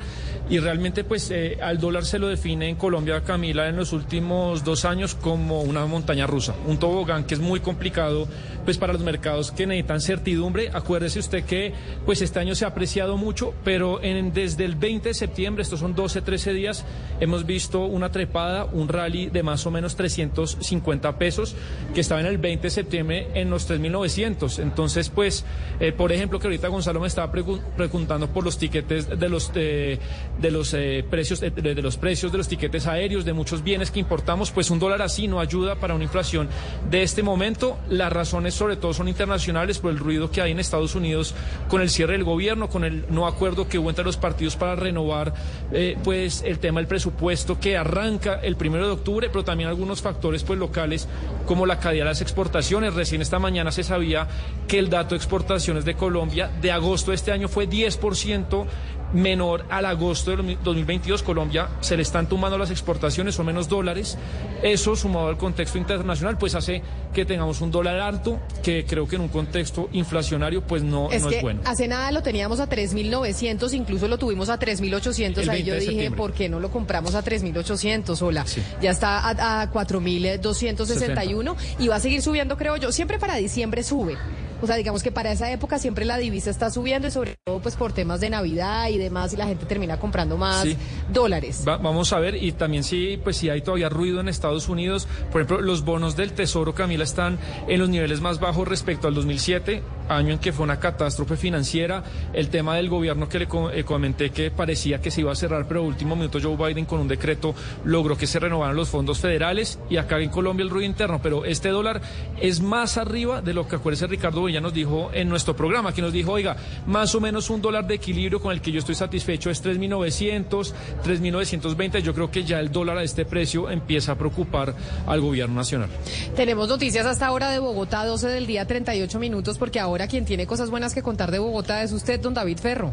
Y 0.51 0.59
realmente, 0.59 1.05
pues, 1.05 1.31
eh, 1.31 1.57
al 1.63 1.79
dólar 1.79 2.05
se 2.05 2.19
lo 2.19 2.29
define 2.29 2.69
en 2.69 2.77
Colombia, 2.77 3.23
Camila, 3.25 3.67
en 3.69 3.77
los 3.77 3.95
últimos 3.95 4.63
dos 4.63 4.85
años 4.85 5.15
como 5.15 5.63
una 5.63 5.87
montaña 5.87 6.27
rusa. 6.27 6.55
Un 6.67 6.79
tobogán 6.79 7.25
que 7.25 7.33
es 7.35 7.41
muy 7.41 7.61
complicado 7.61 8.29
pues 8.69 8.77
para 8.77 8.93
los 8.93 9.01
mercados 9.01 9.51
que 9.51 9.67
necesitan 9.67 10.03
certidumbre. 10.03 10.69
Acuérdese 10.75 11.21
usted 11.21 11.43
que 11.43 11.73
pues 12.05 12.21
este 12.21 12.39
año 12.39 12.55
se 12.55 12.67
ha 12.67 12.69
apreciado 12.69 13.17
mucho, 13.17 13.55
pero 13.65 14.03
en, 14.03 14.35
desde 14.35 14.67
el 14.67 14.75
20 14.75 15.09
de 15.09 15.15
septiembre, 15.15 15.63
estos 15.63 15.81
son 15.81 15.95
12, 15.95 16.21
13 16.21 16.53
días, 16.53 16.85
hemos 17.19 17.47
visto 17.47 17.87
una 17.87 18.11
trepada, 18.11 18.67
un 18.67 18.89
rally 18.89 19.31
de 19.31 19.43
más 19.43 19.65
o 19.65 19.71
menos 19.71 19.97
350 19.97 21.17
pesos, 21.17 21.57
que 21.95 22.03
estaba 22.03 22.21
en 22.21 22.27
el 22.27 22.37
20 22.37 22.65
de 22.65 22.71
septiembre 22.71 23.29
en 23.33 23.49
los 23.49 23.71
3.900. 23.71 24.59
Entonces, 24.59 25.09
pues, 25.09 25.47
eh, 25.81 25.93
por 25.93 26.13
ejemplo, 26.13 26.39
que 26.39 26.49
ahorita 26.49 26.69
Gonzalo 26.69 27.01
me 27.01 27.07
estaba 27.07 27.33
preguntando 27.33 28.29
por 28.29 28.45
los 28.45 28.59
tiquetes 28.59 29.09
de 29.09 29.29
los, 29.31 29.51
de, 29.55 29.99
los 30.43 30.75
eh, 30.75 31.07
precios, 31.09 31.41
de, 31.41 31.51
de 31.51 31.81
los 31.81 31.97
precios 31.97 32.33
de 32.33 32.37
los 32.37 32.49
tiquetes 32.49 32.87
aéreos, 32.87 33.25
de 33.25 33.33
muchos 33.33 33.65
bienes 33.65 33.91
que 33.91 33.99
importamos, 33.99 34.51
pues 34.51 34.71
un 34.71 34.79
dólar 34.79 35.01
así 35.01 35.27
no 35.27 35.41
ayuda 35.41 35.77
para 35.77 35.95
una 35.95 36.05
inflación 36.05 36.51
de 36.91 37.03
este 37.03 37.23
momento. 37.23 37.79
Las 37.89 38.13
razones 38.13 38.58
sobre 38.59 38.77
todo 38.77 38.93
son 38.93 39.09
internacionales 39.09 39.79
por 39.79 39.91
el 39.91 39.99
ruido 39.99 40.31
que 40.31 40.43
hay 40.43 40.51
en 40.51 40.59
Estados 40.59 40.95
Unidos 40.95 41.35
con 41.69 41.81
el 41.81 41.89
cierre 41.89 42.15
del 42.15 42.25
gobierno, 42.25 42.69
con 42.69 42.85
el 42.85 43.05
no 43.09 43.27
acuerdo 43.27 43.69
que 43.69 43.79
hubo 43.79 43.89
entre 43.89 44.05
los 44.05 44.17
partidos 44.17 44.57
para 44.57 44.77
renovar 44.77 45.33
eh, 45.73 45.97
pues 46.03 46.43
el 46.45 46.59
tema 46.59 46.81
del 46.81 46.89
presupuesto 46.89 47.59
que 47.61 47.77
arranca 47.77 48.41
el 48.43 48.57
primero 48.57 48.87
de 48.87 48.93
octubre, 48.93 49.29
pero 49.29 49.45
también 49.45 49.69
algunos 49.69 50.03
factores 50.03 50.43
pues 50.43 50.59
locales 50.59 51.09
como 51.47 51.67
la 51.67 51.79
caída 51.79 52.05
de 52.05 52.11
las 52.11 52.21
exportaciones. 52.21 52.95
Recién 52.95 53.23
esta 53.23 53.39
mañana 53.39 53.73
se 53.73 53.83
sabía 53.83 54.27
que 54.67 54.79
el 54.79 54.91
dato 54.91 55.11
de 55.11 55.17
exportaciones 55.17 55.85
de 55.85 55.95
Colombia 55.95 56.51
de 56.61 56.73
agosto 56.73 57.11
de 57.13 57.17
este 57.17 57.33
año 57.33 57.49
fue 57.49 57.69
10% 57.69 58.67
menor 59.13 59.65
al 59.71 59.87
agosto 59.87 60.37
de 60.37 60.57
2022. 60.63 61.23
Colombia 61.23 61.69
se 61.81 61.97
le 61.97 62.03
están 62.03 62.29
tumbando 62.29 62.59
las 62.59 62.71
exportaciones, 62.71 63.39
o 63.39 63.45
menos 63.45 63.69
dólares. 63.69 64.19
Eso, 64.63 64.97
sumado 64.97 65.29
al 65.29 65.39
contexto 65.39 65.79
internacional, 65.79 66.39
pues 66.39 66.55
hace 66.55 66.83
que 67.13 67.25
tengamos 67.25 67.61
un 67.61 67.71
dólar 67.71 68.01
alto, 68.01 68.41
que 68.63 68.85
creo 68.85 69.09
que 69.09 69.17
en 69.17 69.23
un 69.23 69.29
contexto 69.29 69.89
inflacionario, 69.93 70.63
pues 70.63 70.83
no 70.83 71.11
es, 71.11 71.23
no 71.23 71.31
es 71.31 71.43
bueno. 71.43 71.63
Hace 71.65 71.89
nada 71.89 72.11
lo 72.13 72.23
teníamos 72.23 72.61
a 72.61 72.69
3.900, 72.69 73.73
incluso 73.75 74.09
lo 74.09 74.19
tuvimos 74.19 74.49
a 74.49 74.59
3.800. 74.59 75.49
Ahí 75.49 75.63
yo 75.63 75.75
dije, 75.75 76.11
¿por 76.11 76.33
qué 76.33 76.49
no 76.49 76.61
lo 76.61 76.71
compramos 76.71 77.15
a 77.15 77.25
3.800? 77.25 78.21
Hola, 78.23 78.45
ya 78.81 78.91
está 78.91 79.19
a, 79.19 79.63
a 79.63 79.73
4.261 79.73 81.57
y 81.79 81.89
va 81.89 81.97
a 81.97 82.01
seguir 82.01 82.23
subiendo, 82.23 82.57
creo 82.57 82.77
yo. 82.77 82.93
Siempre 82.93 83.19
para 83.19 83.37
diciembre 83.37 83.83
sube. 83.83 84.17
O 84.61 84.67
sea, 84.67 84.77
digamos 84.77 85.03
que 85.03 85.13
para 85.13 85.31
esa 85.31 85.51
época 85.53 85.79
siempre 85.79 86.05
la 86.05 86.19
divisa 86.19 86.51
está 86.51 86.71
subiendo 86.71 87.09
y 87.09 87.11
sobre 87.11 87.37
todo 87.45 87.61
pues 87.61 87.77
por 87.77 87.93
temas 87.93 88.21
de 88.21 88.31
Navidad 88.31 88.89
y 88.89 88.99
demás 88.99 89.33
y 89.33 89.37
la 89.37 89.47
gente 89.47 89.67
termina 89.67 89.99
comprando 89.99 90.37
más 90.37 90.67
dólares. 91.13 91.63
vamos 91.65 92.13
a 92.13 92.19
ver 92.19 92.43
y 92.43 92.53
también 92.53 92.83
si 92.83 93.19
pues 93.23 93.37
si 93.37 93.51
hay 93.51 93.63
todavía 93.63 93.89
ruido 93.89 94.21
en 94.21 94.29
Estados 94.29 94.69
Unidos, 94.69 95.07
por 95.31 95.43
ejemplo, 95.43 95.61
los 95.61 95.85
bonos 95.85 96.17
del 96.17 96.33
Tesoro 96.33 96.75
Camila 96.75 97.05
están 97.05 97.39
en 97.69 97.79
los 97.79 97.89
niveles 97.89 98.21
más 98.21 98.41
bajos 98.41 98.67
respecto 98.67 99.07
al 99.07 99.15
2007, 99.15 99.83
año 100.09 100.33
en 100.33 100.39
que 100.39 100.53
fue 100.53 100.65
una 100.65 100.81
catástrofe 100.81 101.37
financiera, 101.37 102.03
el 102.33 102.49
tema 102.49 102.77
del 102.77 102.89
gobierno 102.89 103.29
que 103.29 103.39
le 103.39 103.49
eh, 103.73 103.85
comenté 103.85 104.31
que 104.31 104.51
parecía 104.51 105.01
que 105.01 105.11
se 105.11 105.21
iba 105.21 105.33
a 105.33 105.37
cerrar, 105.37 105.67
pero 105.69 105.83
último 105.83 106.17
minuto 106.17 106.39
Joe 106.43 106.57
Biden 106.57 106.85
con 106.85 107.01
un 107.01 107.09
decreto 107.09 107.55
logró 107.85 108.17
que 108.17 108.27
se 108.27 108.39
renovaran 108.39 108.75
los 108.75 108.89
fondos 108.89 109.21
federales 109.21 109.79
y 109.89 109.97
acá 109.97 110.19
en 110.21 110.31
Colombia 110.31 110.65
el 110.65 110.71
ruido 110.71 110.87
interno, 110.87 111.21
pero 111.23 111.45
este 111.45 111.69
dólar 111.69 112.01
es 112.41 112.61
más 112.61 112.99
arriba 112.99 113.41
de 113.41 113.55
lo 113.55 113.69
que 113.69 113.77
acuérdese 113.77 114.07
Ricardo 114.07 114.48
ya 114.49 114.61
nos 114.61 114.73
dijo 114.73 115.11
en 115.13 115.29
nuestro 115.29 115.55
programa, 115.55 115.93
que 115.93 116.03
nos 116.03 116.13
dijo, 116.13 116.33
oiga, 116.33 116.57
más 116.87 117.15
o 117.15 117.21
menos 117.21 117.51
un 117.51 117.61
dólar 117.61 117.87
de 117.87 117.95
equilibrio 117.95 118.41
con 118.41 118.53
el 118.53 118.61
que 118.61 118.73
yo 118.73 118.79
estoy 118.79 118.95
satisfecho 118.95 119.51
es 119.51 119.63
3.900, 119.65 120.73
3.920. 121.05 122.01
Yo 122.01 122.15
creo 122.15 122.31
que 122.31 122.45
ya 122.45 122.61
el 122.61 122.71
dólar 122.71 122.99
a 122.99 123.03
este 123.03 123.25
precio 123.25 123.71
empieza 123.71 124.13
a 124.13 124.15
preocupar 124.19 124.75
al 125.07 125.21
gobierno 125.21 125.55
nacional. 125.55 125.89
Tenemos 126.37 126.69
noticias 126.69 127.07
hasta 127.07 127.27
ahora 127.27 127.51
de 127.51 127.59
Bogotá, 127.59 128.05
12 128.05 128.29
del 128.29 128.47
día, 128.47 128.67
38 128.67 129.19
minutos, 129.19 129.59
porque 129.59 129.81
ahora 129.81 130.09
quien 130.09 130.25
tiene 130.25 130.47
cosas 130.47 130.71
buenas 130.71 130.95
que 130.95 131.03
contar 131.03 131.31
de 131.31 131.39
Bogotá 131.39 131.83
es 131.83 131.93
usted, 131.93 132.21
don 132.21 132.35
David 132.35 132.59
Ferro. 132.59 132.93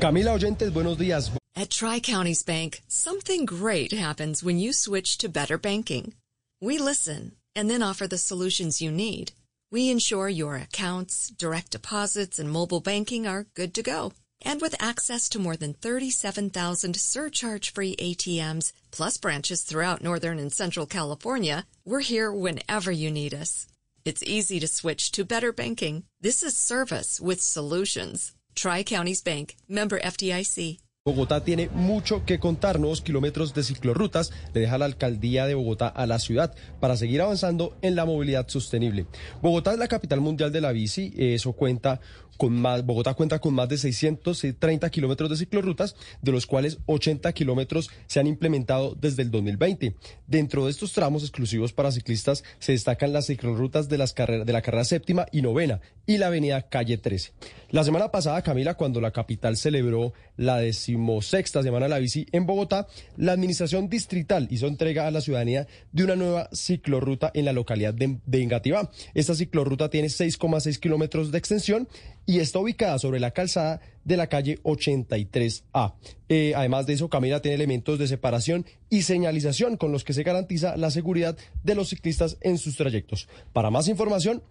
Camila 0.00 0.32
Oyentes, 0.32 0.72
buenos 0.72 0.96
días. 0.96 1.32
At 1.56 1.68
Tri 1.68 2.00
Counties 2.00 2.42
Bank, 2.44 2.80
something 2.88 3.44
great 3.44 3.92
happens 3.92 4.42
when 4.42 4.58
you 4.58 4.72
switch 4.72 5.18
to 5.18 5.28
better 5.28 5.58
banking. 5.58 6.14
We 6.60 6.78
listen 6.78 7.32
and 7.54 7.68
then 7.68 7.82
offer 7.82 8.06
the 8.06 8.18
solutions 8.18 8.80
you 8.80 8.90
need. 8.90 9.32
We 9.72 9.88
ensure 9.88 10.28
your 10.28 10.56
accounts, 10.56 11.28
direct 11.28 11.70
deposits, 11.70 12.40
and 12.40 12.50
mobile 12.50 12.80
banking 12.80 13.28
are 13.28 13.46
good 13.54 13.72
to 13.74 13.84
go. 13.84 14.12
And 14.42 14.60
with 14.60 14.74
access 14.82 15.28
to 15.28 15.38
more 15.38 15.56
than 15.56 15.74
37,000 15.74 16.96
surcharge-free 16.96 17.94
ATMs, 17.94 18.72
plus 18.90 19.16
branches 19.16 19.62
throughout 19.62 20.02
Northern 20.02 20.40
and 20.40 20.52
Central 20.52 20.86
California, 20.86 21.66
we're 21.84 22.00
here 22.00 22.32
whenever 22.32 22.90
you 22.90 23.12
need 23.12 23.32
us. 23.32 23.68
It's 24.04 24.24
easy 24.24 24.58
to 24.58 24.66
switch 24.66 25.12
to 25.12 25.24
better 25.24 25.52
banking. 25.52 26.02
This 26.20 26.42
is 26.42 26.56
service 26.56 27.20
with 27.20 27.40
solutions. 27.40 28.32
Tri-Counties 28.56 29.22
Bank, 29.22 29.56
member 29.68 30.00
FDIC. 30.00 30.78
Bogotá 31.10 31.42
tiene 31.42 31.68
mucho 31.74 32.24
que 32.24 32.38
contar. 32.38 32.78
Nuevos 32.78 33.02
kilómetros 33.02 33.52
de 33.52 33.64
ciclorrutas 33.64 34.30
le 34.54 34.60
deja 34.60 34.78
la 34.78 34.84
alcaldía 34.84 35.44
de 35.44 35.54
Bogotá 35.54 35.88
a 35.88 36.06
la 36.06 36.20
ciudad 36.20 36.54
para 36.78 36.96
seguir 36.96 37.20
avanzando 37.20 37.76
en 37.82 37.96
la 37.96 38.04
movilidad 38.04 38.46
sostenible. 38.46 39.06
Bogotá 39.42 39.72
es 39.72 39.78
la 39.78 39.88
capital 39.88 40.20
mundial 40.20 40.52
de 40.52 40.60
la 40.60 40.70
bici. 40.70 41.12
Eso 41.16 41.52
cuenta 41.52 42.00
con 42.40 42.54
más, 42.54 42.86
Bogotá 42.86 43.12
cuenta 43.12 43.38
con 43.38 43.52
más 43.52 43.68
de 43.68 43.76
630 43.76 44.88
kilómetros 44.88 45.28
de 45.28 45.36
ciclorrutas, 45.36 45.94
de 46.22 46.32
los 46.32 46.46
cuales 46.46 46.78
80 46.86 47.30
kilómetros 47.34 47.90
se 48.06 48.18
han 48.18 48.26
implementado 48.26 48.96
desde 48.98 49.22
el 49.22 49.30
2020. 49.30 49.94
Dentro 50.26 50.64
de 50.64 50.70
estos 50.70 50.94
tramos 50.94 51.22
exclusivos 51.22 51.74
para 51.74 51.92
ciclistas 51.92 52.42
se 52.58 52.72
destacan 52.72 53.12
las 53.12 53.26
ciclorrutas 53.26 53.90
de, 53.90 53.98
las 53.98 54.14
de 54.14 54.52
la 54.52 54.62
carrera 54.62 54.84
séptima 54.84 55.26
y 55.32 55.42
novena 55.42 55.82
y 56.06 56.16
la 56.16 56.28
avenida 56.28 56.62
Calle 56.62 56.96
13. 56.96 57.32
La 57.72 57.84
semana 57.84 58.10
pasada, 58.10 58.40
Camila, 58.40 58.74
cuando 58.74 59.02
la 59.02 59.10
capital 59.10 59.58
celebró 59.58 60.14
la 60.38 60.56
decimosexta 61.00 61.62
Semana 61.62 61.88
la 61.88 61.98
Bici 61.98 62.26
en 62.32 62.46
Bogotá, 62.46 62.86
la 63.16 63.32
administración 63.32 63.88
distrital 63.88 64.48
hizo 64.50 64.66
entrega 64.66 65.06
a 65.06 65.10
la 65.10 65.20
ciudadanía 65.20 65.66
de 65.92 66.04
una 66.04 66.16
nueva 66.16 66.48
ciclorruta 66.52 67.30
en 67.34 67.46
la 67.46 67.52
localidad 67.52 67.94
de, 67.94 68.18
de 68.26 68.42
Engativá. 68.42 68.90
Esta 69.14 69.34
ciclorruta 69.34 69.88
tiene 69.88 70.08
6,6 70.08 70.78
kilómetros 70.78 71.32
de 71.32 71.38
extensión 71.38 71.88
y 72.26 72.38
está 72.40 72.58
ubicada 72.58 72.98
sobre 72.98 73.18
la 73.18 73.30
calzada 73.30 73.80
de 74.04 74.16
la 74.16 74.28
calle 74.28 74.58
83A. 74.62 75.94
Eh, 76.28 76.52
además 76.54 76.86
de 76.86 76.94
eso, 76.94 77.08
Camila 77.08 77.40
tiene 77.40 77.54
elementos 77.56 77.98
de 77.98 78.06
separación 78.06 78.66
y 78.88 79.02
señalización 79.02 79.76
con 79.76 79.92
los 79.92 80.04
que 80.04 80.12
se 80.12 80.22
garantiza 80.22 80.76
la 80.76 80.90
seguridad 80.90 81.36
de 81.64 81.74
los 81.74 81.88
ciclistas 81.88 82.36
en 82.42 82.58
sus 82.58 82.76
trayectos. 82.76 83.28
Para 83.52 83.70
más 83.70 83.88
información, 83.88 84.42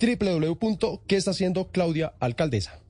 www.qué 0.00 1.16
está 1.16 1.32
haciendo 1.32 1.68
Claudia 1.70 2.14
Alcaldesa. 2.20 2.80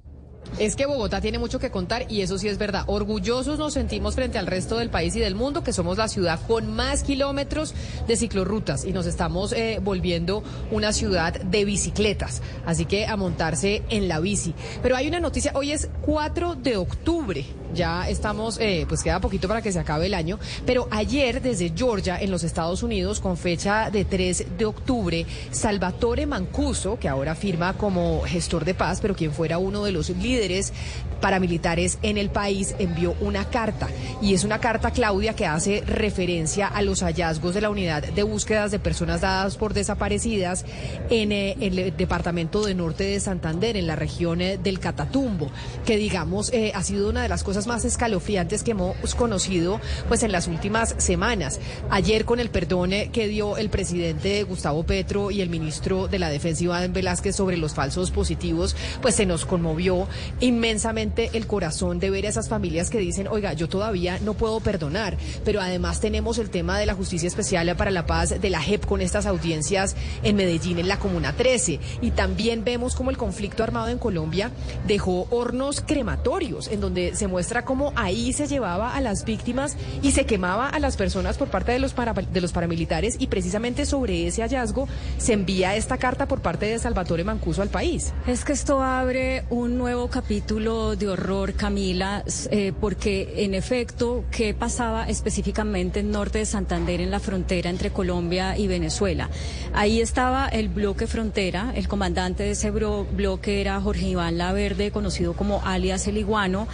Es 0.59 0.75
que 0.75 0.87
Bogotá 0.87 1.21
tiene 1.21 1.39
mucho 1.39 1.61
que 1.61 1.71
contar 1.71 2.11
y 2.11 2.23
eso 2.23 2.37
sí 2.37 2.49
es 2.49 2.59
verdad. 2.59 2.83
Orgullosos 2.89 3.61
nos 3.61 3.75
sentimos 3.75 4.17
frente 4.17 4.39
al 4.39 4.49
resto 4.49 4.79
del 4.79 4.91
país 4.91 5.15
y 5.15 5.21
del 5.21 5.37
mundo 5.37 5.63
que 5.63 5.73
somos 5.73 5.99
la 5.99 6.09
ciudad 6.09 6.41
con 6.49 6.75
más 6.75 7.05
kilómetros 7.05 7.75
de 8.09 8.17
ciclorrutas 8.17 8.85
y 8.85 8.93
nos 8.93 9.07
estamos 9.07 9.53
eh, 9.53 9.79
volviendo 9.81 10.43
una 10.73 10.93
ciudad 10.93 11.33
de 11.33 11.65
bicicletas. 11.65 12.43
Así 12.67 12.87
que 12.87 13.07
a 13.07 13.17
montarse 13.17 13.83
en 13.89 14.09
la 14.09 14.19
bici. 14.19 14.53
Pero 14.83 14.97
hay 14.97 15.07
una 15.07 15.21
noticia, 15.21 15.53
hoy 15.55 15.71
es 15.71 15.89
4 16.03 16.57
de 16.57 16.77
octubre. 16.77 17.45
Ya 17.73 18.09
estamos, 18.09 18.59
eh, 18.59 18.87
pues 18.89 19.03
queda 19.03 19.21
poquito 19.21 19.47
para 19.47 19.63
que 19.63 19.71
se 19.71 19.79
acabe 19.79 20.07
el 20.07 20.15
año. 20.15 20.41
Pero 20.67 20.89
ayer 20.91 21.41
desde 21.41 21.73
Georgia, 21.77 22.19
en 22.19 22.31
los 22.31 22.43
Estados 22.43 22.83
Unidos, 22.83 23.21
con 23.21 23.37
fecha 23.37 23.91
de 23.91 24.05
3 24.05 24.59
de 24.59 24.65
octubre, 24.65 25.27
Salvatore 25.53 26.27
Mancuso, 26.27 26.99
que 26.99 27.09
ahora 27.09 27.37
firma 27.37 27.75
como 27.75 28.23
gestor 28.23 28.65
de 28.65 28.75
paz, 28.75 29.01
pero 29.01 29.15
quien 29.15 29.33
fuera 29.33 29.59
uno 29.59 29.85
de 29.85 29.93
los 29.93 30.09
líderes 30.09 30.28
líderes 30.29 30.73
paramilitares 31.21 31.99
en 32.03 32.19
el 32.19 32.31
país 32.31 32.75
envió 32.79 33.15
una 33.21 33.45
carta. 33.51 33.89
Y 34.21 34.35
es 34.35 34.45
una 34.45 34.61
carta 34.61 34.91
Claudia 34.91 35.35
que 35.35 35.47
hace 35.47 35.83
referencia 35.87 36.67
a 36.67 36.83
los 36.83 37.03
hallazgos 37.03 37.55
de 37.55 37.61
la 37.61 37.71
unidad 37.71 38.03
de 38.03 38.23
búsquedas 38.23 38.71
de 38.71 38.79
personas 38.79 39.21
dadas 39.21 39.57
por 39.57 39.75
desaparecidas 39.75 40.65
en, 41.11 41.33
eh, 41.33 41.57
el 41.61 41.97
departamento 41.97 42.65
de 42.65 42.75
norte 42.75 43.05
de 43.05 43.21
Santander 43.21 43.77
en 43.77 43.87
la 43.87 43.97
región 43.97 44.41
eh, 44.41 44.59
del 44.59 44.79
Catatumbo 44.79 45.51
que 45.85 45.97
digamos 45.97 46.53
eh, 46.53 46.73
ha 46.75 46.83
sido 46.83 47.11
una 47.11 47.23
de 47.23 47.29
las 47.29 47.45
cosas 47.45 47.67
más 47.67 47.85
escalofriantes 47.85 48.63
que 48.63 48.73
hemos 48.73 49.15
conocido 49.15 49.81
pues 50.09 50.23
en 50.23 50.33
las 50.33 50.49
últimas 50.49 50.95
semanas. 50.99 51.61
Ayer 51.91 52.25
con 52.25 52.41
el 52.41 52.51
perdón 52.51 52.91
que 53.13 53.29
dio 53.29 53.57
el 53.57 53.71
presidente 53.71 54.43
Gustavo 54.45 54.85
Petro 54.85 55.31
y 55.31 55.41
el 55.41 55.51
ministro 55.51 56.09
de 56.09 56.19
la 56.19 56.31
defensa 56.31 56.65
Iván 56.65 56.93
Velázquez 56.93 57.37
sobre 57.37 57.57
los 57.57 57.75
falsos 57.75 58.11
positivos 58.11 58.77
pues 59.03 59.15
se 59.15 59.27
nos 59.27 59.45
conmovió 59.45 60.09
inmensamente 60.41 61.08
el 61.17 61.47
corazón 61.47 61.99
de 61.99 62.11
ver 62.11 62.27
a 62.27 62.29
esas 62.29 62.49
familias 62.49 62.91
que 62.91 62.99
dicen, 62.99 63.29
oiga, 63.29 63.53
yo 63.53 63.69
todavía 63.69 64.19
no 64.21 64.35
puedo 64.35 64.61
perdonar, 64.61 65.17
pero 65.45 65.61
además 65.61 66.01
tenemos 66.01 66.39
el 66.39 66.51
tema 66.51 66.79
de 66.79 66.87
la 66.87 66.95
Justicia 66.95 67.27
Especial 67.27 67.75
para 67.77 67.91
la 67.91 68.07
Paz 68.07 68.41
de 68.41 68.51
la 68.51 68.61
JEP 68.61 68.87
con 68.87 69.01
estas 69.01 69.27
audiencias 69.27 69.97
en 70.23 70.37
Medellín, 70.37 70.79
en 70.79 70.89
la 70.89 70.99
Comuna 70.99 71.33
13. 71.33 71.81
Y 72.01 72.11
también 72.13 72.65
vemos 72.65 72.95
como 72.95 73.11
el 73.11 73.17
conflicto 73.17 73.63
armado 73.63 73.89
en 73.89 73.99
Colombia 73.99 74.51
dejó 74.87 75.27
hornos 75.31 75.81
crematorios, 75.81 76.69
en 76.69 76.81
donde 76.81 77.15
se 77.15 77.27
muestra 77.27 77.65
cómo 77.65 77.93
ahí 77.97 78.33
se 78.33 78.47
llevaba 78.47 78.95
a 78.95 79.01
las 79.01 79.25
víctimas 79.25 79.77
y 80.03 80.13
se 80.13 80.27
quemaba 80.27 80.69
a 80.69 80.79
las 80.79 80.97
personas 80.97 81.37
por 81.37 81.49
parte 81.49 81.73
de 81.73 81.79
los, 81.79 81.95
de 82.33 82.41
los 82.41 82.53
paramilitares 82.53 83.17
y 83.19 83.27
precisamente 83.27 83.87
sobre 83.87 84.27
ese 84.27 84.43
hallazgo 84.43 84.89
se 85.19 85.33
envía 85.33 85.77
esta 85.77 85.99
carta 85.99 86.27
por 86.27 86.41
parte 86.41 86.67
de 86.67 86.79
Salvatore 86.79 87.25
Mancuso 87.25 87.63
al 87.63 87.69
país. 87.69 88.13
Es 88.27 88.45
que 88.45 88.53
esto 88.53 88.83
abre 88.83 89.45
un 89.51 89.79
nuevo 89.79 90.09
capítulo 90.09 90.97
de 90.99 91.09
horror, 91.09 91.55
Camila, 91.55 92.25
eh, 92.51 92.73
porque 92.81 93.45
en 93.45 93.55
efecto, 93.55 94.25
¿qué 94.31 94.55
pasaba 94.55 95.09
específicamente 95.09 96.01
en 96.01 96.11
norte 96.11 96.39
de 96.39 96.47
Santander, 96.47 97.01
en 97.01 97.11
la 97.11 97.21
frontera 97.21 97.71
entre 97.71 97.91
Colombia 97.91 98.57
y 98.57 98.67
Venezuela? 98.67 99.31
Ahí 99.73 100.01
estaba 100.01 100.49
el 100.49 100.69
bloque 100.69 101.07
frontera, 101.07 101.73
el 101.75 101.89
comandante 101.89 102.43
de 102.43 102.51
ese 102.51 102.71
bloque 102.71 103.61
era 103.61 103.81
Jorge 103.81 104.09
Iván 104.09 104.39
Laverde, 104.39 104.91
conocido 104.91 105.35
como 105.35 105.63
alias 105.65 106.07
El 106.07 106.19
Iguano. 106.19 106.69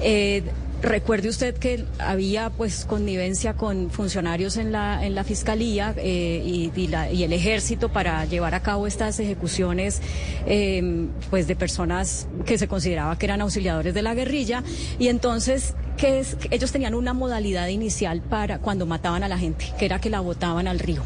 Eh, 0.00 0.42
Recuerde 0.82 1.28
usted 1.28 1.54
que 1.56 1.84
había 1.98 2.48
pues 2.48 2.86
connivencia 2.86 3.54
con 3.54 3.90
funcionarios 3.90 4.56
en 4.56 4.72
la 4.72 5.04
en 5.04 5.14
la 5.14 5.24
fiscalía 5.24 5.94
eh, 5.98 6.42
y, 6.44 6.72
y, 6.74 7.22
el 7.22 7.32
ejército 7.34 7.90
para 7.90 8.24
llevar 8.24 8.54
a 8.54 8.60
cabo 8.60 8.86
estas 8.86 9.20
ejecuciones 9.20 10.00
eh, 10.46 11.08
pues 11.28 11.46
de 11.46 11.54
personas 11.54 12.28
que 12.46 12.56
se 12.56 12.66
consideraba 12.66 13.18
que 13.18 13.26
eran 13.26 13.42
auxiliadores 13.42 13.92
de 13.92 14.00
la 14.00 14.14
guerrilla 14.14 14.64
y 14.98 15.08
entonces 15.08 15.74
que 15.98 16.20
es, 16.20 16.38
ellos 16.50 16.72
tenían 16.72 16.94
una 16.94 17.12
modalidad 17.12 17.68
inicial 17.68 18.22
para 18.22 18.58
cuando 18.58 18.86
mataban 18.86 19.22
a 19.22 19.28
la 19.28 19.36
gente 19.36 19.66
que 19.78 19.84
era 19.84 20.00
que 20.00 20.08
la 20.08 20.20
botaban 20.20 20.66
al 20.66 20.78
río. 20.78 21.02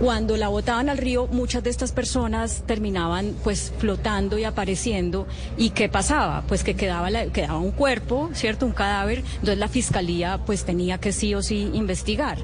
Cuando 0.00 0.36
la 0.36 0.48
botaban 0.48 0.90
al 0.90 0.98
río, 0.98 1.26
muchas 1.26 1.64
de 1.64 1.70
estas 1.70 1.92
personas 1.92 2.64
terminaban 2.66 3.34
pues 3.42 3.72
flotando 3.78 4.36
y 4.36 4.44
apareciendo. 4.44 5.26
¿Y 5.56 5.70
qué 5.70 5.88
pasaba? 5.88 6.44
Pues 6.46 6.64
que 6.64 6.76
quedaba, 6.76 7.08
quedaba 7.32 7.58
un 7.58 7.70
cuerpo, 7.70 8.28
¿cierto? 8.34 8.66
Un 8.66 8.72
cadáver. 8.72 9.22
Entonces 9.34 9.58
la 9.58 9.68
fiscalía 9.68 10.38
pues 10.44 10.64
tenía 10.64 10.98
que 10.98 11.12
sí 11.12 11.34
o 11.34 11.42
sí 11.42 11.70
investigar. 11.72 12.36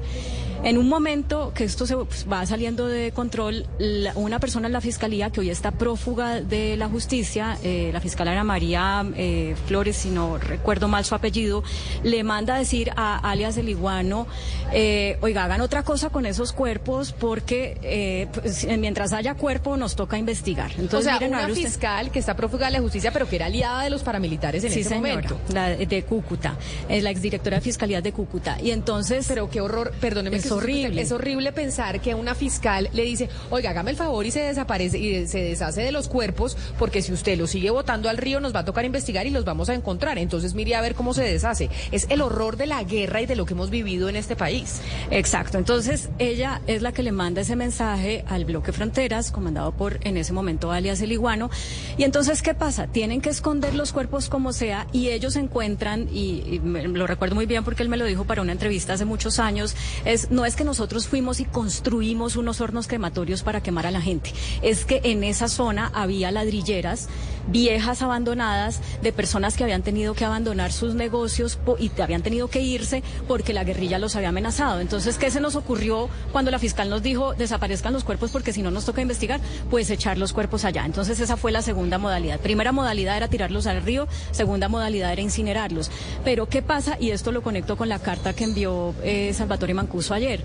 En 0.63 0.77
un 0.77 0.87
momento 0.87 1.51
que 1.53 1.65
esto 1.65 1.85
se 1.85 1.97
pues, 1.97 2.25
va 2.31 2.45
saliendo 2.45 2.87
de 2.87 3.11
control, 3.11 3.67
una 4.15 4.39
persona 4.39 4.67
en 4.67 4.73
la 4.73 4.79
fiscalía 4.79 5.29
que 5.29 5.41
hoy 5.41 5.49
está 5.49 5.71
prófuga 5.71 6.39
de 6.39 6.77
la 6.77 6.87
justicia, 6.87 7.57
eh, 7.63 7.89
la 7.91 7.99
fiscal 7.99 8.29
Ana 8.29 8.45
María 8.45 9.05
eh, 9.17 9.55
Flores, 9.67 9.97
si 9.97 10.09
no 10.09 10.37
recuerdo 10.37 10.87
mal 10.87 11.03
su 11.03 11.15
apellido, 11.15 11.63
le 12.03 12.23
manda 12.23 12.55
a 12.55 12.59
decir 12.59 12.91
a 12.95 13.17
alias 13.29 13.57
el 13.57 13.67
iguano, 13.67 14.25
eh, 14.71 15.17
oiga, 15.19 15.43
hagan 15.43 15.59
otra 15.59 15.83
cosa 15.83 16.09
con 16.11 16.25
esos 16.25 16.53
cuerpos 16.53 17.11
porque 17.11 18.29
pues, 18.33 18.65
mientras 18.77 19.11
haya 19.11 19.35
cuerpo 19.35 19.75
nos 19.75 19.97
toca 19.97 20.17
investigar. 20.17 20.71
Entonces, 20.77 21.13
o 21.13 21.17
sea, 21.19 21.27
una 21.27 21.49
fiscal 21.49 22.09
que 22.09 22.19
está 22.19 22.37
prófuga 22.37 22.67
de 22.67 22.71
la 22.71 22.79
justicia, 22.79 23.11
pero 23.11 23.27
que 23.27 23.35
era 23.35 23.47
aliada 23.47 23.83
de 23.83 23.89
los 23.89 24.01
paramilitares 24.01 24.63
en 24.63 24.71
ese 24.71 24.95
momento. 24.95 25.37
La 25.51 25.69
de 25.71 26.03
Cúcuta, 26.03 26.55
es 26.87 27.03
la 27.03 27.09
exdirectora 27.09 27.57
de 27.57 27.61
Fiscalía 27.61 28.01
de 28.01 28.13
Cúcuta. 28.13 28.57
Y 28.61 28.71
entonces... 28.71 29.25
Pero 29.27 29.49
qué 29.49 29.59
horror, 29.59 29.91
perdóneme 29.99 30.39
que 30.39 30.52
horrible. 30.53 31.01
Es 31.01 31.11
horrible 31.11 31.51
pensar 31.51 32.01
que 32.01 32.15
una 32.15 32.35
fiscal 32.35 32.89
le 32.93 33.03
dice, 33.03 33.29
oiga, 33.49 33.71
hágame 33.71 33.91
el 33.91 33.97
favor 33.97 34.25
y 34.25 34.31
se 34.31 34.41
desaparece 34.41 34.97
y 34.97 35.27
se 35.27 35.39
deshace 35.39 35.81
de 35.81 35.91
los 35.91 36.07
cuerpos, 36.07 36.57
porque 36.79 37.01
si 37.01 37.11
usted 37.13 37.37
los 37.37 37.51
sigue 37.51 37.69
botando 37.69 38.09
al 38.09 38.17
río, 38.17 38.39
nos 38.39 38.55
va 38.55 38.59
a 38.59 38.65
tocar 38.65 38.85
investigar 38.85 39.27
y 39.27 39.29
los 39.29 39.45
vamos 39.45 39.69
a 39.69 39.73
encontrar. 39.73 40.17
Entonces, 40.17 40.53
mire 40.53 40.75
a 40.75 40.81
ver 40.81 40.95
cómo 40.95 41.13
se 41.13 41.23
deshace. 41.23 41.69
Es 41.91 42.07
el 42.09 42.21
horror 42.21 42.57
de 42.57 42.67
la 42.67 42.83
guerra 42.83 43.21
y 43.21 43.25
de 43.25 43.35
lo 43.35 43.45
que 43.45 43.53
hemos 43.53 43.69
vivido 43.69 44.09
en 44.09 44.15
este 44.15 44.35
país. 44.35 44.81
Exacto. 45.11 45.57
Entonces, 45.57 46.09
ella 46.19 46.61
es 46.67 46.81
la 46.81 46.91
que 46.91 47.03
le 47.03 47.11
manda 47.11 47.41
ese 47.41 47.55
mensaje 47.55 48.23
al 48.27 48.45
bloque 48.45 48.71
Fronteras, 48.71 49.31
comandado 49.31 49.71
por, 49.71 49.99
en 50.05 50.17
ese 50.17 50.33
momento, 50.33 50.71
alias 50.71 51.01
el 51.01 51.11
Iguano. 51.11 51.49
Y 51.97 52.03
entonces, 52.03 52.41
¿qué 52.41 52.53
pasa? 52.53 52.87
Tienen 52.87 53.21
que 53.21 53.29
esconder 53.29 53.75
los 53.75 53.93
cuerpos 53.93 54.29
como 54.29 54.53
sea 54.53 54.87
y 54.91 55.09
ellos 55.09 55.35
encuentran, 55.35 56.07
y, 56.11 56.61
lo 56.63 57.07
recuerdo 57.07 57.35
muy 57.35 57.45
bien 57.45 57.63
porque 57.63 57.83
él 57.83 57.89
me 57.89 57.97
lo 57.97 58.05
dijo 58.05 58.25
para 58.25 58.41
una 58.41 58.51
entrevista 58.51 58.93
hace 58.93 59.05
muchos 59.05 59.39
años, 59.39 59.75
es 60.05 60.31
no 60.31 60.42
es 60.45 60.55
que 60.55 60.63
nosotros 60.63 61.07
fuimos 61.07 61.39
y 61.39 61.45
construimos 61.45 62.35
unos 62.35 62.61
hornos 62.61 62.87
crematorios 62.87 63.43
para 63.43 63.61
quemar 63.61 63.85
a 63.85 63.91
la 63.91 64.01
gente. 64.01 64.31
Es 64.61 64.85
que 64.85 65.01
en 65.03 65.23
esa 65.23 65.47
zona 65.47 65.91
había 65.93 66.31
ladrilleras 66.31 67.07
viejas 67.47 68.01
abandonadas 68.01 68.81
de 69.01 69.11
personas 69.11 69.55
que 69.55 69.63
habían 69.63 69.81
tenido 69.81 70.13
que 70.13 70.25
abandonar 70.25 70.71
sus 70.71 70.95
negocios 70.95 71.59
y 71.79 71.91
habían 72.01 72.23
tenido 72.23 72.47
que 72.47 72.61
irse 72.61 73.03
porque 73.27 73.53
la 73.53 73.63
guerrilla 73.63 73.99
los 73.99 74.15
había 74.15 74.29
amenazado. 74.29 74.79
Entonces, 74.79 75.17
¿qué 75.17 75.31
se 75.31 75.41
nos 75.41 75.55
ocurrió 75.55 76.09
cuando 76.31 76.51
la 76.51 76.59
fiscal 76.59 76.89
nos 76.89 77.03
dijo 77.03 77.33
desaparezcan 77.33 77.93
los 77.93 78.03
cuerpos 78.03 78.31
porque 78.31 78.53
si 78.53 78.61
no 78.61 78.71
nos 78.71 78.85
toca 78.85 79.01
investigar? 79.01 79.39
Pues 79.69 79.89
echar 79.89 80.17
los 80.17 80.33
cuerpos 80.33 80.65
allá. 80.65 80.85
Entonces, 80.85 81.19
esa 81.19 81.37
fue 81.37 81.51
la 81.51 81.61
segunda 81.61 81.97
modalidad. 81.97 82.39
Primera 82.39 82.71
modalidad 82.71 83.17
era 83.17 83.27
tirarlos 83.27 83.67
al 83.67 83.81
río, 83.81 84.07
segunda 84.31 84.69
modalidad 84.69 85.11
era 85.11 85.21
incinerarlos. 85.21 85.91
Pero, 86.23 86.47
¿qué 86.47 86.61
pasa? 86.61 86.97
Y 86.99 87.11
esto 87.11 87.31
lo 87.31 87.41
conecto 87.41 87.77
con 87.77 87.89
la 87.89 87.99
carta 87.99 88.33
que 88.33 88.43
envió 88.43 88.93
eh, 89.03 89.33
Salvatore 89.33 89.73
Mancuso 89.73 90.13
ayer 90.13 90.43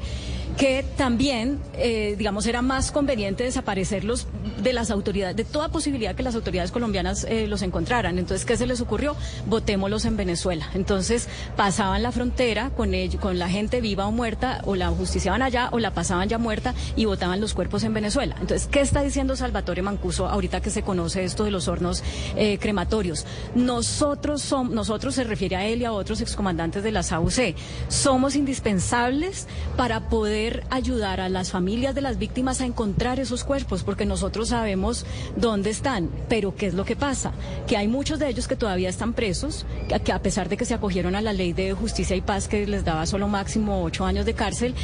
que 0.57 0.85
también, 0.97 1.61
eh, 1.75 2.15
digamos, 2.19 2.47
era 2.47 2.63
más 2.63 2.91
conveniente 2.91 3.45
desaparecerlos 3.45 4.27
de 4.63 4.73
las 4.73 4.91
autoridades, 4.91 5.37
de 5.37 5.45
toda 5.45 5.69
posibilidad 5.69 6.15
que 6.15 6.23
las 6.23 6.35
autoridades 6.35 6.73
colombianas 6.73 7.25
eh, 7.29 7.47
los 7.47 7.63
encontraran. 7.63 8.19
Entonces, 8.19 8.45
¿qué 8.45 8.57
se 8.57 8.67
les 8.67 8.81
ocurrió? 8.81 9.17
Votémoslos 9.47 10.05
en 10.05 10.17
Venezuela. 10.17 10.69
Entonces, 10.75 11.29
pasaban 11.57 12.03
la 12.03 12.13
frontera 12.13 12.71
con, 12.71 12.95
ellos, 12.95 13.21
con 13.21 13.39
la 13.39 13.49
gente 13.49 13.81
viva 13.81 14.07
o 14.07 14.13
muerta, 14.13 14.63
o 14.65 14.75
la 14.75 14.89
justiciaban 14.89 15.43
allá, 15.43 15.69
o 15.73 15.79
la 15.79 15.93
pasaban 15.95 16.29
ya 16.29 16.39
muerta 16.39 16.75
y 16.97 17.05
votaban 17.05 17.41
los 17.41 17.55
cuerpos 17.55 17.85
en 17.85 17.95
Venezuela. 17.95 18.35
Entonces, 18.41 18.67
¿qué 18.67 18.81
está 18.81 19.03
diciendo 19.03 19.37
Salvatore 19.37 19.83
Mancuso 19.83 20.29
ahorita 20.29 20.61
que 20.61 20.71
se 20.71 20.83
conoce 20.83 21.25
esto 21.25 21.45
de 21.45 21.51
los 21.51 21.69
hornos 21.69 22.03
eh, 22.37 22.59
crematorios? 22.59 23.27
Nosotros 23.55 24.43
somos, 24.43 24.75
nosotros 24.75 25.15
se 25.15 25.25
refiere 25.25 25.57
a 25.57 25.67
él 25.67 25.83
y 25.83 25.85
a 25.85 25.93
otros 25.93 26.21
excomandantes 26.21 26.83
de 26.83 26.91
la 26.91 27.03
SAUC, 27.03 27.55
somos 27.89 28.35
indispensables 28.35 29.47
para 29.77 30.09
poder 30.09 30.38
ayudar 30.71 31.21
a 31.21 31.29
las 31.29 31.51
familias 31.51 31.95
de 31.95 32.01
las 32.01 32.19
víctimas 32.19 32.61
a 32.61 32.67
encontrar 32.67 33.19
esos 33.21 33.45
cuerpos, 33.45 33.83
porque 33.83 34.07
nosotros 34.07 34.49
sabemos 34.49 35.05
dónde 35.37 35.71
están. 35.71 36.11
Pero 36.29 36.55
¿qué 36.55 36.67
es 36.67 36.75
lo 36.75 36.85
que 36.85 36.97
pasa? 36.97 37.33
Que 37.67 37.77
hay 37.77 37.89
muchos 37.89 38.19
de 38.19 38.29
ellos 38.29 38.49
que 38.49 38.57
todavía 38.57 38.89
están 38.89 39.13
presos, 39.13 39.67
que 40.05 40.13
a 40.13 40.23
pesar 40.23 40.49
de 40.49 40.57
que 40.57 40.65
se 40.65 40.75
acogieron 40.75 41.15
a 41.15 41.23
la 41.23 41.33
ley 41.33 41.53
de 41.53 41.73
justicia 41.73 42.17
y 42.17 42.21
paz 42.21 42.49
que 42.49 42.67
les 42.67 42.85
daba 42.85 43.07
solo 43.07 43.29
máximo 43.29 43.83
ocho 43.83 44.05
años 44.05 44.27
de 44.27 44.35
cárcel, 44.35 44.75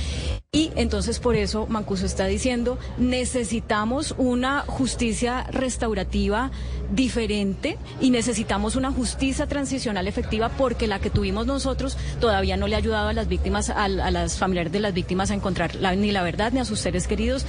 Y 0.54 0.70
entonces 0.76 1.18
por 1.18 1.34
eso 1.34 1.66
Mancuso 1.66 2.06
está 2.06 2.26
diciendo, 2.26 2.78
necesitamos 2.96 4.14
una 4.16 4.60
justicia 4.60 5.42
restaurativa 5.50 6.52
diferente 6.92 7.76
y 8.00 8.10
necesitamos 8.10 8.76
una 8.76 8.92
justicia 8.92 9.48
transicional 9.48 10.06
efectiva 10.06 10.50
porque 10.50 10.86
la 10.86 11.00
que 11.00 11.10
tuvimos 11.10 11.46
nosotros 11.46 11.98
todavía 12.20 12.56
no 12.56 12.68
le 12.68 12.76
ha 12.76 12.78
ayudado 12.78 13.08
a 13.08 13.12
las 13.12 13.26
víctimas, 13.26 13.68
a, 13.68 13.88
las 13.88 14.38
familiares 14.38 14.70
de 14.70 14.78
las 14.78 14.94
víctimas 14.94 15.32
a 15.32 15.34
encontrar 15.34 15.74
ni 15.96 16.12
la 16.12 16.22
verdad 16.22 16.52
ni 16.52 16.60
a 16.60 16.64
sus 16.64 16.78
seres 16.78 17.08
queridos, 17.08 17.46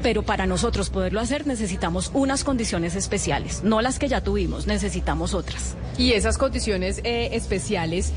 pero 0.00 0.22
para 0.22 0.46
nosotros 0.46 0.90
poderlo 0.90 1.18
hacer 1.18 1.48
necesitamos 1.48 2.12
unas 2.14 2.44
condiciones 2.44 2.94
especiales, 2.94 3.64
no 3.64 3.80
las 3.80 3.98
que 3.98 4.06
ya 4.06 4.20
tuvimos, 4.20 4.68
necesitamos 4.68 5.34
otras. 5.34 5.74
Y 5.98 6.12
esas 6.12 6.38
condiciones 6.38 7.00
eh, 7.02 7.30
especiales 7.32 8.12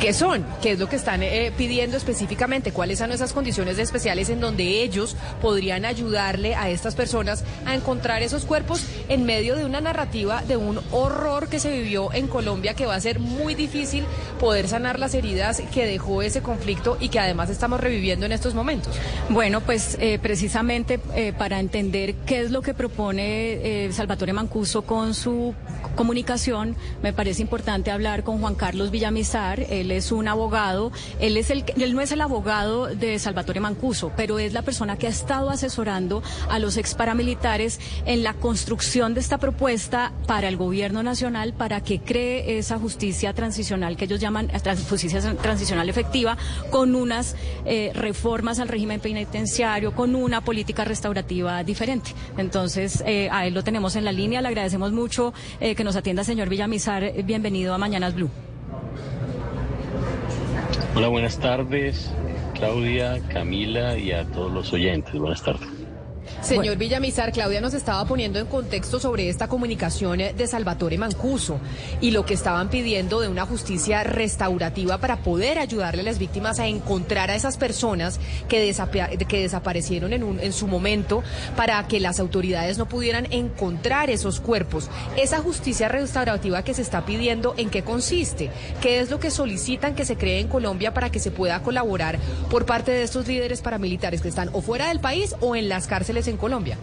¿Qué 0.00 0.14
son? 0.14 0.46
¿Qué 0.62 0.72
es 0.72 0.78
lo 0.78 0.88
que 0.88 0.96
están 0.96 1.22
eh, 1.22 1.52
pidiendo 1.58 1.98
específicamente? 1.98 2.72
¿Cuáles 2.72 2.98
son 2.98 3.12
esas 3.12 3.34
condiciones 3.34 3.78
especiales 3.78 4.30
en 4.30 4.40
donde 4.40 4.82
ellos 4.82 5.14
podrían 5.42 5.84
ayudarle 5.84 6.54
a 6.54 6.70
estas 6.70 6.94
personas 6.94 7.44
a 7.66 7.74
encontrar 7.74 8.22
esos 8.22 8.46
cuerpos 8.46 8.82
en 9.10 9.26
medio 9.26 9.56
de 9.56 9.66
una 9.66 9.82
narrativa 9.82 10.40
de 10.40 10.56
un 10.56 10.80
horror 10.90 11.48
que 11.48 11.60
se 11.60 11.70
vivió 11.70 12.14
en 12.14 12.28
Colombia 12.28 12.72
que 12.72 12.86
va 12.86 12.94
a 12.94 13.00
ser 13.00 13.20
muy 13.20 13.54
difícil 13.54 14.04
poder 14.40 14.68
sanar 14.68 14.98
las 14.98 15.12
heridas 15.12 15.62
que 15.70 15.84
dejó 15.84 16.22
ese 16.22 16.40
conflicto 16.40 16.96
y 16.98 17.10
que 17.10 17.20
además 17.20 17.50
estamos 17.50 17.78
reviviendo 17.78 18.24
en 18.24 18.32
estos 18.32 18.54
momentos? 18.54 18.94
Bueno, 19.28 19.60
pues 19.60 19.98
eh, 20.00 20.18
precisamente 20.18 20.98
eh, 21.14 21.34
para 21.36 21.60
entender 21.60 22.14
qué 22.24 22.40
es 22.40 22.50
lo 22.50 22.62
que 22.62 22.72
propone 22.72 23.90
Salvatore 23.92 24.32
Mancuso 24.32 24.80
con 24.80 25.12
su 25.12 25.54
comunicación, 25.94 26.74
me 27.02 27.12
parece 27.12 27.42
importante 27.42 27.90
hablar 27.90 28.24
con 28.24 28.40
Juan 28.40 28.54
Carlos 28.54 28.90
Villamizar, 28.90 29.60
él 29.90 29.96
es 29.96 30.12
un 30.12 30.28
abogado, 30.28 30.92
él 31.18 31.34
no 31.94 32.00
es 32.00 32.12
el 32.12 32.20
abogado 32.20 32.86
de 32.86 33.18
Salvatore 33.18 33.60
Mancuso, 33.60 34.12
pero 34.16 34.38
es 34.38 34.52
la 34.52 34.62
persona 34.62 34.96
que 34.96 35.06
ha 35.06 35.10
estado 35.10 35.50
asesorando 35.50 36.22
a 36.48 36.58
los 36.58 36.76
ex 36.76 36.94
paramilitares 36.94 37.80
en 38.04 38.22
la 38.22 38.34
construcción 38.34 39.14
de 39.14 39.20
esta 39.20 39.38
propuesta 39.38 40.12
para 40.26 40.48
el 40.48 40.56
gobierno 40.56 41.02
nacional 41.02 41.54
para 41.54 41.82
que 41.82 42.00
cree 42.00 42.58
esa 42.58 42.78
justicia 42.78 43.32
transicional 43.34 43.96
que 43.96 44.04
ellos 44.04 44.20
llaman 44.20 44.50
justicia 44.88 45.20
transicional 45.36 45.88
efectiva 45.88 46.36
con 46.70 46.94
unas 46.94 47.34
eh, 47.64 47.90
reformas 47.94 48.60
al 48.60 48.68
régimen 48.68 49.00
penitenciario, 49.00 49.92
con 49.92 50.14
una 50.14 50.40
política 50.42 50.84
restaurativa 50.84 51.64
diferente. 51.64 52.12
Entonces, 52.36 53.02
eh, 53.06 53.28
a 53.30 53.46
él 53.46 53.54
lo 53.54 53.64
tenemos 53.64 53.96
en 53.96 54.04
la 54.04 54.12
línea, 54.12 54.40
le 54.40 54.48
agradecemos 54.48 54.92
mucho 54.92 55.32
eh, 55.60 55.74
que 55.74 55.84
nos 55.84 55.96
atienda, 55.96 56.22
señor 56.22 56.48
Villamizar. 56.48 57.12
Bienvenido 57.24 57.74
a 57.74 57.78
Mañanas 57.78 58.14
Blue. 58.14 58.30
Hola, 60.92 61.06
buenas 61.06 61.38
tardes, 61.38 62.10
Claudia, 62.54 63.20
Camila 63.28 63.96
y 63.96 64.10
a 64.10 64.24
todos 64.24 64.52
los 64.52 64.72
oyentes. 64.72 65.18
Buenas 65.18 65.42
tardes. 65.42 65.79
Señor 66.42 66.78
Villamizar, 66.78 67.32
Claudia 67.32 67.60
nos 67.60 67.74
estaba 67.74 68.04
poniendo 68.06 68.38
en 68.38 68.46
contexto 68.46 68.98
sobre 68.98 69.28
esta 69.28 69.46
comunicación 69.46 70.18
de 70.18 70.46
Salvatore 70.46 70.96
Mancuso 70.96 71.60
y 72.00 72.12
lo 72.12 72.24
que 72.24 72.32
estaban 72.32 72.70
pidiendo 72.70 73.20
de 73.20 73.28
una 73.28 73.44
justicia 73.44 74.02
restaurativa 74.04 74.98
para 74.98 75.18
poder 75.18 75.58
ayudarle 75.58 76.00
a 76.00 76.04
las 76.04 76.18
víctimas 76.18 76.58
a 76.58 76.66
encontrar 76.66 77.30
a 77.30 77.34
esas 77.34 77.58
personas 77.58 78.18
que, 78.48 78.74
que 79.28 79.40
desaparecieron 79.42 80.14
en, 80.14 80.24
un, 80.24 80.40
en 80.40 80.52
su 80.54 80.66
momento 80.66 81.22
para 81.56 81.86
que 81.86 82.00
las 82.00 82.18
autoridades 82.18 82.78
no 82.78 82.88
pudieran 82.88 83.26
encontrar 83.30 84.08
esos 84.08 84.40
cuerpos. 84.40 84.88
Esa 85.16 85.40
justicia 85.40 85.88
restaurativa 85.88 86.64
que 86.64 86.74
se 86.74 86.82
está 86.82 87.04
pidiendo, 87.04 87.54
¿en 87.58 87.68
qué 87.68 87.82
consiste? 87.82 88.50
¿Qué 88.80 89.00
es 89.00 89.10
lo 89.10 89.20
que 89.20 89.30
solicitan 89.30 89.94
que 89.94 90.06
se 90.06 90.16
cree 90.16 90.40
en 90.40 90.48
Colombia 90.48 90.94
para 90.94 91.10
que 91.10 91.20
se 91.20 91.30
pueda 91.30 91.62
colaborar 91.62 92.18
por 92.50 92.64
parte 92.64 92.92
de 92.92 93.02
estos 93.02 93.28
líderes 93.28 93.60
paramilitares 93.60 94.22
que 94.22 94.28
están 94.28 94.48
o 94.54 94.62
fuera 94.62 94.88
del 94.88 95.00
país 95.00 95.34
o 95.40 95.54
en 95.54 95.68
las 95.68 95.86
cárceles 95.86 96.29
en 96.30 96.36
Colombia? 96.36 96.78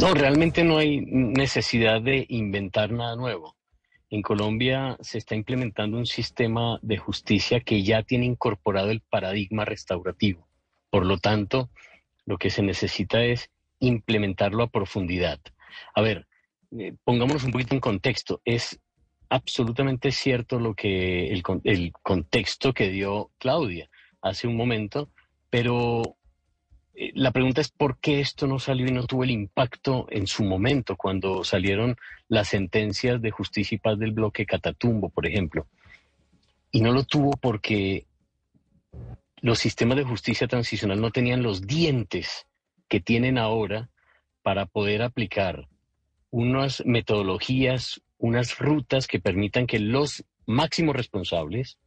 No, 0.00 0.12
realmente 0.14 0.62
no 0.62 0.78
hay 0.78 1.00
necesidad 1.00 2.02
de 2.02 2.26
inventar 2.28 2.92
nada 2.92 3.16
nuevo. 3.16 3.56
En 4.10 4.22
Colombia 4.22 4.96
se 5.00 5.18
está 5.18 5.34
implementando 5.34 5.96
un 5.96 6.06
sistema 6.06 6.78
de 6.82 6.96
justicia 6.96 7.60
que 7.60 7.82
ya 7.82 8.02
tiene 8.02 8.26
incorporado 8.26 8.90
el 8.90 9.00
paradigma 9.00 9.64
restaurativo. 9.64 10.48
Por 10.90 11.06
lo 11.06 11.18
tanto, 11.18 11.70
lo 12.24 12.38
que 12.38 12.50
se 12.50 12.62
necesita 12.62 13.24
es 13.24 13.50
implementarlo 13.80 14.62
a 14.62 14.70
profundidad. 14.70 15.40
A 15.94 16.02
ver, 16.02 16.26
eh, 16.78 16.94
pongámonos 17.04 17.44
un 17.44 17.52
poquito 17.52 17.74
en 17.74 17.80
contexto. 17.80 18.40
Es 18.44 18.78
absolutamente 19.28 20.12
cierto 20.12 20.60
lo 20.60 20.74
que 20.74 21.32
el, 21.32 21.42
el 21.64 21.92
contexto 22.02 22.72
que 22.72 22.90
dio 22.90 23.32
Claudia 23.38 23.90
hace 24.22 24.46
un 24.46 24.56
momento, 24.56 25.10
pero 25.50 26.16
la 27.14 27.30
pregunta 27.30 27.60
es 27.60 27.70
por 27.70 27.98
qué 27.98 28.20
esto 28.20 28.46
no 28.46 28.58
salió 28.58 28.86
y 28.86 28.92
no 28.92 29.06
tuvo 29.06 29.24
el 29.24 29.30
impacto 29.30 30.06
en 30.10 30.26
su 30.26 30.44
momento 30.44 30.96
cuando 30.96 31.44
salieron 31.44 31.96
las 32.28 32.48
sentencias 32.48 33.20
de 33.20 33.30
justicia 33.30 33.74
y 33.74 33.78
paz 33.78 33.98
del 33.98 34.12
bloque 34.12 34.46
Catatumbo, 34.46 35.10
por 35.10 35.26
ejemplo. 35.26 35.66
Y 36.70 36.80
no 36.80 36.92
lo 36.92 37.04
tuvo 37.04 37.32
porque 37.32 38.06
los 39.40 39.58
sistemas 39.58 39.98
de 39.98 40.04
justicia 40.04 40.48
transicional 40.48 41.00
no 41.00 41.10
tenían 41.10 41.42
los 41.42 41.66
dientes 41.66 42.46
que 42.88 43.00
tienen 43.00 43.36
ahora 43.36 43.90
para 44.42 44.64
poder 44.64 45.02
aplicar 45.02 45.68
unas 46.30 46.82
metodologías, 46.86 48.00
unas 48.18 48.58
rutas 48.58 49.06
que 49.06 49.20
permitan 49.20 49.66
que 49.66 49.80
los 49.80 50.24
máximos 50.46 50.96
responsables, 50.96 51.78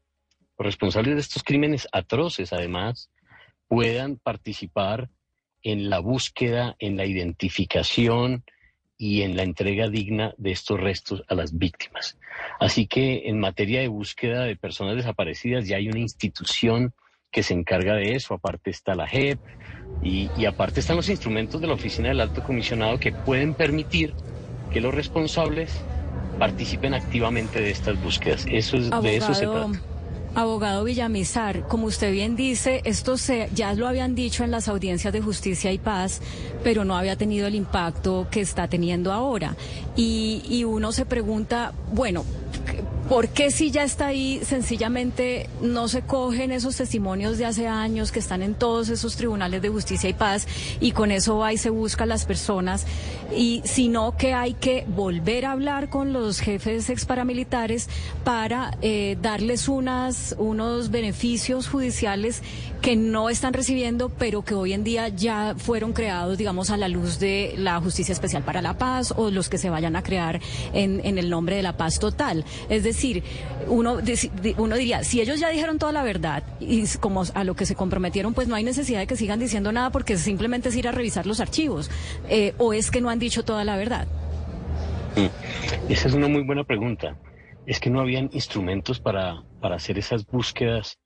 los 0.58 0.66
responsables 0.66 1.16
de 1.16 1.22
estos 1.22 1.44
crímenes 1.44 1.88
atroces 1.92 2.54
además, 2.54 3.10
puedan 3.70 4.18
participar 4.18 5.10
en 5.64 5.90
la 5.90 6.00
búsqueda, 6.00 6.76
en 6.80 6.98
la 6.98 7.06
identificación 7.06 8.44
y 8.98 9.22
en 9.22 9.38
la 9.38 9.44
entrega 9.44 9.88
digna 9.88 10.34
de 10.38 10.52
estos 10.52 10.78
restos 10.78 11.24
a 11.30 11.36
las 11.36 11.58
víctimas. 11.58 12.18
Así 12.60 12.88
que 12.88 13.30
en 13.30 13.40
materia 13.40 13.80
de 13.80 13.88
búsqueda 13.88 14.44
de 14.44 14.58
personas 14.58 14.98
desaparecidas 14.98 15.68
ya 15.68 15.78
hay 15.78 15.88
una 15.88 16.00
institución 16.00 16.94
que 17.32 17.44
se 17.44 17.54
encarga 17.54 17.96
de 17.96 18.16
eso, 18.16 18.34
aparte 18.34 18.72
está 18.72 18.96
la 18.96 19.08
JEP 19.08 19.40
y, 20.04 20.46
aparte 20.46 20.80
están 20.80 20.96
los 20.96 21.10
instrumentos 21.10 21.62
de 21.62 21.68
la 21.68 21.74
Oficina 21.74 22.10
del 22.10 22.22
Alto 22.22 22.42
Comisionado 22.44 23.00
que 23.00 23.12
pueden 23.12 23.54
permitir 23.54 24.16
que 24.74 24.82
los 24.82 24.94
responsables 24.94 25.74
participen 26.40 26.94
activamente 26.94 27.62
de 27.62 27.70
estas 27.70 28.02
búsquedas. 28.02 28.46
Eso 28.50 28.78
es, 28.78 28.90
de 28.90 29.16
eso 29.16 29.34
se 29.34 29.46
trata. 29.46 29.99
Abogado 30.40 30.86
Villamizar, 30.86 31.68
como 31.68 31.88
usted 31.88 32.14
bien 32.14 32.38
dice, 32.38 32.82
esto 32.86 33.18
se, 33.18 33.50
ya 33.54 33.74
lo 33.74 33.90
habían 33.90 34.16
dicho 34.16 34.46
en 34.46 34.52
las 34.52 34.70
audiencias 34.70 35.12
de 35.12 35.20
justicia 35.20 35.74
y 35.74 35.78
paz, 35.78 36.22
pero 36.64 36.86
no 36.86 36.96
había 36.98 37.18
tenido 37.18 37.46
el 37.46 37.56
impacto 37.56 38.28
que 38.32 38.40
está 38.40 38.70
teniendo 38.70 39.12
ahora. 39.12 39.58
Y, 39.98 40.42
y 40.50 40.64
uno 40.64 40.94
se 40.94 41.06
pregunta, 41.06 41.74
bueno, 41.92 42.24
¿Por 43.10 43.30
qué 43.30 43.50
si 43.50 43.72
ya 43.72 43.82
está 43.82 44.06
ahí, 44.06 44.40
sencillamente 44.44 45.50
no 45.64 45.88
se 45.88 46.04
cogen 46.04 46.52
esos 46.52 46.76
testimonios 46.78 47.40
de 47.40 47.46
hace 47.46 47.68
años 47.68 48.12
que 48.12 48.20
están 48.20 48.44
en 48.44 48.54
todos 48.54 48.90
esos 48.90 49.16
tribunales 49.16 49.64
de 49.64 49.70
justicia 49.70 50.08
y 50.08 50.14
paz 50.14 50.48
y 50.80 50.92
con 50.92 51.10
eso 51.10 51.40
va 51.40 51.52
y 51.52 51.58
se 51.58 51.72
busca 51.72 52.04
a 52.04 52.08
las 52.08 52.26
personas? 52.26 52.86
Y 53.36 53.64
sino 53.66 54.16
que 54.16 54.36
hay 54.36 54.54
que 54.54 54.86
volver 54.88 55.48
a 55.48 55.54
hablar 55.54 55.90
con 55.90 56.14
los 56.14 56.40
jefes 56.40 56.88
ex 56.92 57.06
paramilitares 57.06 57.90
para 58.24 58.78
eh, 58.84 59.18
darles 59.20 59.68
unas, 59.68 60.29
unos 60.38 60.92
beneficios 60.92 61.68
judiciales 61.68 62.44
que 62.82 62.96
no 62.96 63.30
están 63.30 63.54
recibiendo, 63.54 64.10
pero 64.10 64.44
que 64.44 64.54
hoy 64.54 64.74
en 64.74 64.84
día 64.84 65.10
ya 65.10 65.56
fueron 65.58 65.94
creados, 65.94 66.38
digamos, 66.38 66.70
a 66.70 66.78
la 66.78 66.88
luz 66.88 67.20
de 67.20 67.54
la 67.58 67.80
Justicia 67.80 68.14
Especial 68.14 68.44
para 68.44 68.62
la 68.62 68.78
Paz 68.78 69.14
o 69.16 69.32
los 69.32 69.50
que 69.50 69.58
se 69.58 69.70
vayan 69.70 69.96
a 69.96 70.04
crear 70.04 70.40
en, 70.74 71.02
en 71.04 71.18
el 71.18 71.30
nombre 71.30 71.56
de 71.56 71.64
la 71.64 71.78
paz 71.78 72.00
total. 72.00 72.46
Es 72.70 72.84
decir, 72.84 73.24
uno, 73.68 73.98
uno 74.58 74.76
diría, 74.76 75.04
si 75.04 75.22
ellos 75.22 75.40
ya 75.40 75.50
dijeron 75.50 75.80
toda 75.80 75.92
la 75.92 76.04
verdad 76.04 76.44
y 76.60 76.86
como 77.00 77.24
a 77.34 77.44
lo 77.44 77.56
que 77.56 77.66
se 77.66 77.76
comprometieron, 77.76 78.34
pues 78.34 78.48
no 78.48 78.56
hay 78.56 78.64
necesidad 78.64 79.00
de 79.00 79.08
que 79.08 79.16
sigan 79.16 79.40
diciendo 79.40 79.72
nada 79.72 79.90
porque 79.90 80.18
simplemente 80.18 80.70
es 80.70 80.76
ir 80.76 80.88
a 80.88 80.92
revisar 80.92 81.26
los 81.26 81.40
archivos. 81.40 81.90
Eh, 82.30 82.54
¿O 82.58 82.74
es 82.74 82.92
que 82.92 83.02
no 83.02 83.10
han 83.10 83.20
dicho 83.20 83.44
toda 83.44 83.64
la 83.64 83.78
verdad? 83.78 84.08
Mm. 85.16 85.92
Esa 85.92 86.08
es 86.08 86.14
una 86.14 86.28
muy 86.28 86.44
buena 86.44 86.64
pregunta. 86.64 87.18
Es 87.66 87.80
que 87.80 87.90
no 87.90 88.00
habían 88.00 88.30
instrumentos 88.34 89.00
para, 89.00 89.44
para 89.60 89.76
hacer 89.76 89.98
esas 89.98 90.26
búsquedas. 90.26 91.00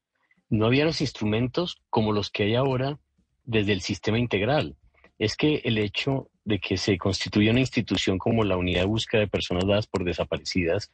No 0.49 0.65
había 0.65 0.85
los 0.85 1.01
instrumentos 1.01 1.82
como 1.90 2.11
los 2.11 2.30
que 2.30 2.43
hay 2.43 2.56
ahora 2.56 2.99
desde 3.43 3.73
el 3.73 3.82
sistema 3.82 4.19
integral. 4.19 4.77
Es 5.19 5.35
que 5.35 5.61
el 5.64 5.77
hecho 5.77 6.30
de 6.45 6.59
que 6.59 6.77
se 6.77 6.98
constituya 6.98 7.51
una 7.51 7.59
institución 7.59 8.17
como 8.17 8.43
la 8.43 8.57
Unidad 8.57 8.82
de 8.82 8.88
Búsqueda 8.88 9.22
de 9.22 9.27
Personas 9.27 9.65
Dadas 9.65 9.88
por 9.88 10.03
Desaparecidas 10.03 10.91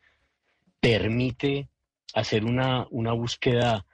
permite 0.80 1.70
hacer 2.14 2.46
una, 2.46 2.88
una 2.90 3.14
búsqueda 3.14 3.86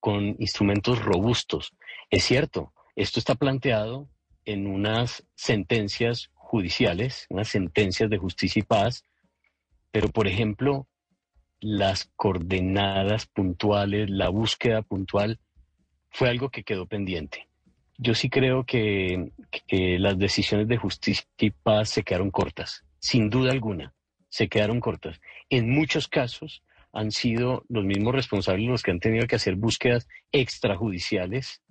con 0.00 0.36
instrumentos 0.38 1.02
robustos. 1.02 1.74
Es 2.10 2.24
cierto, 2.24 2.72
esto 2.96 3.18
está 3.18 3.34
planteado 3.34 4.08
en 4.44 4.66
unas 4.66 5.24
sentencias 5.34 6.30
judiciales, 6.34 7.26
unas 7.30 7.48
sentencias 7.48 8.10
de 8.10 8.18
justicia 8.18 8.60
y 8.60 8.64
paz, 8.64 9.04
pero 9.90 10.08
por 10.08 10.26
ejemplo, 10.26 10.88
las 11.62 12.10
coordenadas 12.16 13.26
puntuales, 13.26 14.10
la 14.10 14.28
búsqueda 14.28 14.82
puntual, 14.82 15.38
fue 16.10 16.28
algo 16.28 16.50
que 16.50 16.64
quedó 16.64 16.86
pendiente. 16.86 17.48
Yo 17.98 18.14
sí 18.14 18.28
creo 18.28 18.64
que, 18.64 19.30
las 19.70 20.18
decisiones 20.18 20.66
de 20.68 20.76
justicia 20.76 21.24
y 21.38 21.50
paz 21.50 21.88
se 21.90 22.02
quedaron 22.02 22.30
cortas, 22.30 22.84
sin 22.98 23.30
duda 23.30 23.52
alguna, 23.52 23.94
se 24.28 24.48
quedaron 24.48 24.80
cortas. 24.80 25.20
En 25.48 25.70
muchos 25.70 26.08
casos 26.08 26.62
han 26.92 27.12
sido 27.12 27.64
los 27.68 27.84
mismos 27.84 28.14
responsables 28.14 28.68
los 28.68 28.82
que 28.82 28.90
han 28.90 29.00
tenido 29.00 29.26
que 29.26 29.36
hacer 29.36 29.54
búsquedas 29.54 30.08
extrajudiciales 30.32 31.62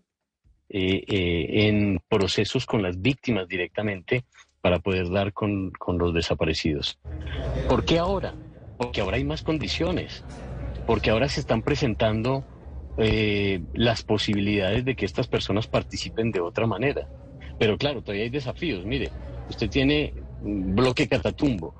eh, 0.69 1.03
eh, 1.05 1.67
en 1.67 1.99
procesos 2.07 2.65
con 2.65 2.81
las 2.81 3.01
víctimas 3.01 3.47
directamente 3.47 4.23
para 4.61 4.79
poder 4.79 5.09
dar 5.09 5.33
con, 5.33 5.73
los 5.99 6.13
desaparecidos. 6.13 6.97
¿Por 7.67 7.83
qué 7.83 7.99
ahora? 7.99 8.33
Porque 8.81 9.01
ahora 9.01 9.17
hay 9.17 9.23
más 9.23 9.43
condiciones, 9.43 10.23
porque 10.87 11.11
ahora 11.11 11.29
se 11.29 11.39
están 11.39 11.61
presentando 11.61 12.43
eh, 12.97 13.61
las 13.73 14.01
posibilidades 14.01 14.83
de 14.83 14.95
que 14.95 15.05
estas 15.05 15.27
personas 15.27 15.67
participen 15.67 16.31
de 16.31 16.39
otra 16.39 16.65
manera. 16.65 17.07
Pero 17.59 17.77
claro, 17.77 18.01
todavía 18.01 18.23
hay 18.23 18.31
desafíos. 18.31 18.83
Mire, 18.83 19.11
usted 19.47 19.69
tiene 19.69 20.15
bloque 20.39 21.07
Catatumbo, 21.07 21.75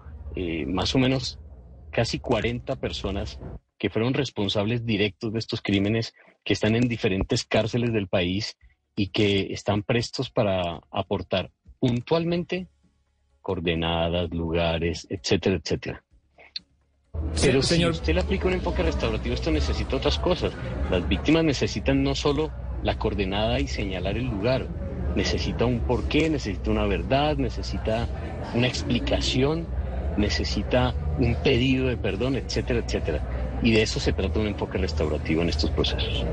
más 0.67 0.93
o 0.93 0.99
menos 0.99 1.39
casi 1.89 2.19
40 2.19 2.75
personas 2.75 3.39
que 3.79 3.89
fueron 3.89 4.13
responsables 4.13 4.85
directos 4.85 5.33
de 5.33 5.39
estos 5.39 5.59
crímenes, 5.59 6.13
que 6.43 6.53
están 6.53 6.75
en 6.75 6.87
diferentes 6.87 7.43
cárceles 7.45 7.91
del 7.91 8.07
país 8.07 8.55
y 8.95 9.07
que 9.07 9.53
están 9.53 9.81
prestos 9.81 10.29
para 10.29 10.81
aportar 10.91 11.49
puntualmente 11.79 12.67
coordenadas, 13.41 14.29
lugares, 14.29 15.07
etcétera, 15.09 15.55
etcétera. 15.55 16.05
Pero 17.41 17.63
si 17.63 17.83
usted 17.85 18.13
le 18.13 18.21
aplica 18.21 18.47
un 18.47 18.53
enfoque 18.53 18.83
restaurativo, 18.83 19.33
esto 19.33 19.51
necesita 19.51 19.95
otras 19.95 20.19
cosas. 20.19 20.53
Las 20.91 21.07
víctimas 21.07 21.43
necesitan 21.43 22.03
no 22.03 22.13
solo 22.13 22.51
la 22.83 22.97
coordenada 22.97 23.59
y 23.59 23.67
señalar 23.67 24.17
el 24.17 24.25
lugar, 24.25 24.67
necesita 25.15 25.65
un 25.65 25.79
porqué, 25.79 26.29
necesita 26.29 26.69
una 26.69 26.85
verdad, 26.85 27.37
necesita 27.37 28.07
una 28.53 28.67
explicación, 28.67 29.65
necesita 30.17 30.93
un 31.19 31.35
pedido 31.35 31.87
de 31.87 31.97
perdón, 31.97 32.35
etcétera, 32.35 32.79
etcétera. 32.85 33.40
Y 33.63 33.71
de 33.71 33.81
eso 33.83 33.99
se 33.99 34.13
trata 34.13 34.39
un 34.39 34.47
enfoque 34.47 34.77
restaurativo 34.77 35.41
en 35.41 35.49
estos 35.49 35.69
procesos. 35.71 36.25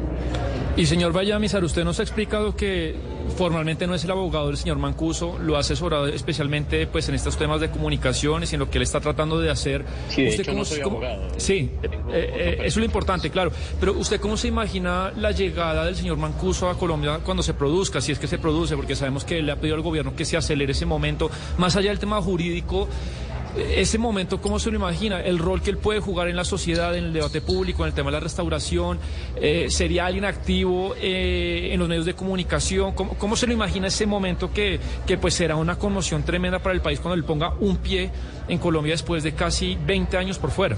Y 0.78 0.86
señor 0.86 1.12
Vallamizar, 1.12 1.64
usted 1.64 1.84
nos 1.84 1.98
ha 1.98 2.02
explicado 2.02 2.54
que 2.54 2.94
formalmente 3.36 3.88
no 3.88 3.96
es 3.96 4.04
el 4.04 4.12
abogado 4.12 4.46
del 4.46 4.56
señor 4.56 4.78
Mancuso, 4.78 5.36
lo 5.38 5.56
ha 5.56 5.60
asesorado 5.60 6.06
especialmente 6.06 6.86
pues 6.86 7.08
en 7.08 7.16
estos 7.16 7.36
temas 7.36 7.60
de 7.60 7.68
comunicaciones 7.68 8.52
y 8.52 8.54
en 8.54 8.60
lo 8.60 8.70
que 8.70 8.78
él 8.78 8.82
está 8.82 9.00
tratando 9.00 9.40
de 9.40 9.50
hacer. 9.50 9.84
Sí, 10.08 10.22
de 10.22 10.36
hecho 10.36 10.52
no 10.52 10.64
soy 10.64 10.80
abogado. 10.80 11.30
Sí, 11.36 11.70
eh, 11.82 11.90
eh, 12.12 12.54
eso 12.60 12.66
es 12.66 12.76
lo 12.76 12.84
importante, 12.84 13.28
claro. 13.28 13.50
Pero 13.80 13.94
usted 13.94 14.20
cómo 14.20 14.36
se 14.36 14.46
imagina 14.46 15.12
la 15.16 15.32
llegada 15.32 15.84
del 15.84 15.96
señor 15.96 16.16
Mancuso 16.16 16.70
a 16.70 16.78
Colombia 16.78 17.18
cuando 17.24 17.42
se 17.42 17.54
produzca, 17.54 18.00
si 18.00 18.12
es 18.12 18.20
que 18.20 18.28
se 18.28 18.38
produce, 18.38 18.76
porque 18.76 18.94
sabemos 18.94 19.24
que 19.24 19.42
le 19.42 19.50
ha 19.50 19.56
pedido 19.56 19.74
al 19.74 19.82
gobierno 19.82 20.14
que 20.14 20.24
se 20.24 20.36
acelere 20.36 20.70
ese 20.70 20.86
momento, 20.86 21.28
más 21.58 21.74
allá 21.74 21.90
del 21.90 21.98
tema 21.98 22.22
jurídico 22.22 22.86
ese 23.58 23.98
momento, 23.98 24.40
¿cómo 24.40 24.58
se 24.58 24.70
lo 24.70 24.76
imagina? 24.76 25.20
El 25.20 25.38
rol 25.38 25.62
que 25.62 25.70
él 25.70 25.78
puede 25.78 26.00
jugar 26.00 26.28
en 26.28 26.36
la 26.36 26.44
sociedad, 26.44 26.96
en 26.96 27.04
el 27.04 27.12
debate 27.12 27.40
público, 27.40 27.82
en 27.82 27.88
el 27.88 27.94
tema 27.94 28.10
de 28.10 28.12
la 28.12 28.20
restauración, 28.20 28.98
eh, 29.36 29.66
¿sería 29.70 30.06
alguien 30.06 30.24
activo 30.24 30.94
eh, 31.00 31.70
en 31.72 31.78
los 31.78 31.88
medios 31.88 32.06
de 32.06 32.14
comunicación? 32.14 32.92
¿Cómo, 32.92 33.36
se 33.36 33.46
lo 33.46 33.52
imagina 33.52 33.88
ese 33.88 34.06
momento 34.06 34.52
que, 34.52 34.80
que 35.06 35.18
pues 35.18 35.34
será 35.34 35.56
una 35.56 35.76
conmoción 35.76 36.22
tremenda 36.22 36.58
para 36.60 36.74
el 36.74 36.80
país 36.80 37.00
cuando 37.00 37.14
él 37.14 37.24
ponga 37.24 37.54
un 37.60 37.76
pie 37.78 38.10
en 38.48 38.58
Colombia 38.58 38.92
después 38.92 39.22
de 39.22 39.32
casi 39.32 39.76
20 39.86 40.16
años 40.16 40.38
por 40.38 40.50
fuera? 40.50 40.76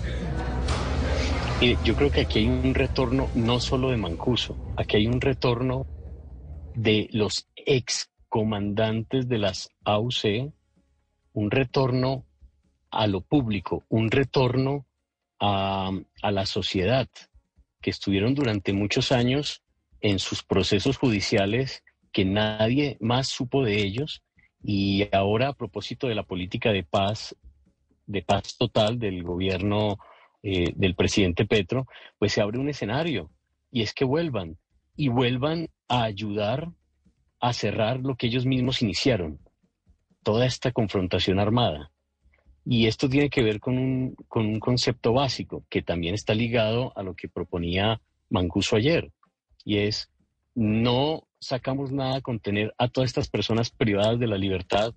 yo 1.85 1.95
creo 1.95 2.11
que 2.11 2.23
aquí 2.23 2.39
hay 2.39 2.49
un 2.49 2.75
retorno 2.75 3.29
no 3.35 3.61
solo 3.61 3.91
de 3.91 3.99
Mancuso, 3.99 4.57
aquí 4.79 4.97
hay 4.97 5.07
un 5.07 5.21
retorno 5.21 5.87
de 6.75 7.09
los 7.13 7.49
excomandantes 7.55 9.29
de 9.29 9.39
las 9.39 9.69
AUC, 9.85 10.53
un 11.35 11.51
retorno 11.51 12.25
a 12.91 13.07
lo 13.07 13.21
público, 13.21 13.85
un 13.89 14.11
retorno 14.11 14.87
a, 15.39 15.93
la 16.23 16.47
sociedad, 16.47 17.09
que 17.81 17.91
estuvieron 17.91 18.35
durante 18.35 18.73
muchos 18.73 19.11
años 19.11 19.63
en 20.01 20.19
sus 20.19 20.43
procesos 20.43 20.99
judiciales, 20.99 21.83
que 22.13 22.25
nadie 22.25 22.97
más 23.01 23.29
supo 23.29 23.65
de 23.65 23.83
ellos, 23.83 24.23
y 24.63 25.09
ahora 25.15 25.49
a 25.49 25.55
propósito 25.55 26.09
de 26.09 26.15
la 26.15 26.25
política 26.25 26.73
de 26.73 26.83
paz, 26.83 27.35
de 28.07 28.23
paz 28.23 28.57
total 28.59 28.99
del 28.99 29.23
gobierno 29.23 29.99
eh, 30.43 30.73
del 30.75 30.95
presidente 30.95 31.47
Petro, 31.47 31.87
pues 32.19 32.33
se 32.33 32.43
abre 32.43 32.59
un 32.59 32.69
escenario, 32.69 33.31
y 33.71 33.83
es 33.83 33.95
que 33.95 34.05
vuelvan, 34.05 34.59
y 34.97 35.09
vuelvan 35.09 35.69
a 35.89 36.03
ayudar 36.03 36.71
a 37.41 37.55
cerrar 37.55 38.01
lo 38.01 38.17
que 38.17 38.27
ellos 38.27 38.45
mismos 38.45 38.83
iniciaron, 38.83 39.39
toda 40.23 40.45
esta 40.45 40.73
confrontación 40.73 41.39
armada. 41.39 41.91
Y 42.73 42.87
esto 42.87 43.09
tiene 43.09 43.31
que 43.31 43.43
ver 43.43 43.59
con 43.59 43.77
un, 43.77 44.15
con 44.29 44.47
un 44.47 44.61
concepto 44.61 45.13
básico 45.13 45.65
que 45.69 45.83
también 45.83 46.15
está 46.15 46.35
ligado 46.35 46.97
a 46.97 47.03
lo 47.03 47.17
que 47.17 47.29
proponía 47.29 48.01
Mancuso 48.29 48.77
ayer, 48.77 49.11
y 49.65 49.79
es 49.79 50.09
no 50.55 51.27
sacamos 51.41 51.91
nada 51.91 52.21
con 52.21 52.39
tener 52.39 52.73
a 52.79 52.87
todas 52.87 53.11
estas 53.11 53.29
personas 53.29 53.73
privadas 53.73 54.21
de 54.21 54.29
la 54.29 54.39
libertad 54.39 54.95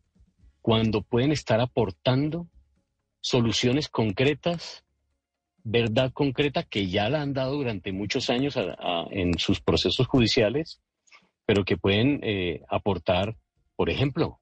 cuando 0.62 1.02
pueden 1.02 1.32
estar 1.32 1.62
aportando 1.62 2.48
soluciones 3.22 3.90
concretas, 3.90 4.86
verdad 5.64 6.14
concreta 6.14 6.62
que 6.62 6.90
ya 6.90 7.10
la 7.10 7.24
han 7.24 7.34
dado 7.34 7.54
durante 7.56 7.92
muchos 7.92 8.30
años 8.30 8.56
en 9.10 9.40
sus 9.40 9.62
procesos 9.62 10.06
judiciales, 10.06 10.80
pero 11.48 11.66
que 11.66 11.78
pueden 11.78 12.20
eh, 12.22 12.62
aportar, 12.70 13.36
por 13.76 13.90
ejemplo, 13.90 14.42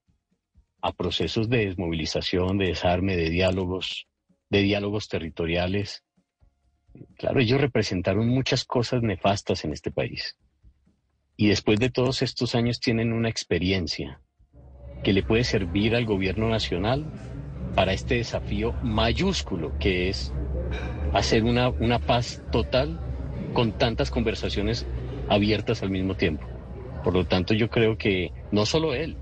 a 0.81 0.93
procesos 0.93 1.49
de 1.49 1.65
desmovilización, 1.65 2.57
de 2.57 2.67
desarme, 2.67 3.15
de 3.15 3.29
diálogos, 3.29 4.07
de 4.49 4.61
diálogos 4.61 5.07
territoriales. 5.07 6.03
Claro, 7.17 7.39
ellos 7.39 7.61
representaron 7.61 8.27
muchas 8.27 8.65
cosas 8.65 9.01
nefastas 9.01 9.63
en 9.63 9.73
este 9.73 9.91
país. 9.91 10.37
Y 11.37 11.47
después 11.47 11.79
de 11.79 11.89
todos 11.89 12.21
estos 12.21 12.55
años 12.55 12.79
tienen 12.79 13.13
una 13.13 13.29
experiencia 13.29 14.21
que 15.03 15.13
le 15.13 15.23
puede 15.23 15.43
servir 15.43 15.95
al 15.95 16.05
gobierno 16.05 16.49
nacional 16.49 17.05
para 17.75 17.93
este 17.93 18.15
desafío 18.15 18.73
mayúsculo 18.83 19.77
que 19.79 20.09
es 20.09 20.33
hacer 21.13 21.43
una, 21.43 21.69
una 21.69 21.99
paz 21.99 22.43
total 22.51 22.99
con 23.53 23.77
tantas 23.77 24.11
conversaciones 24.11 24.85
abiertas 25.29 25.81
al 25.81 25.89
mismo 25.89 26.15
tiempo. 26.15 26.45
Por 27.03 27.13
lo 27.13 27.25
tanto, 27.25 27.53
yo 27.53 27.69
creo 27.69 27.97
que 27.97 28.31
no 28.51 28.65
solo 28.65 28.93
él, 28.93 29.17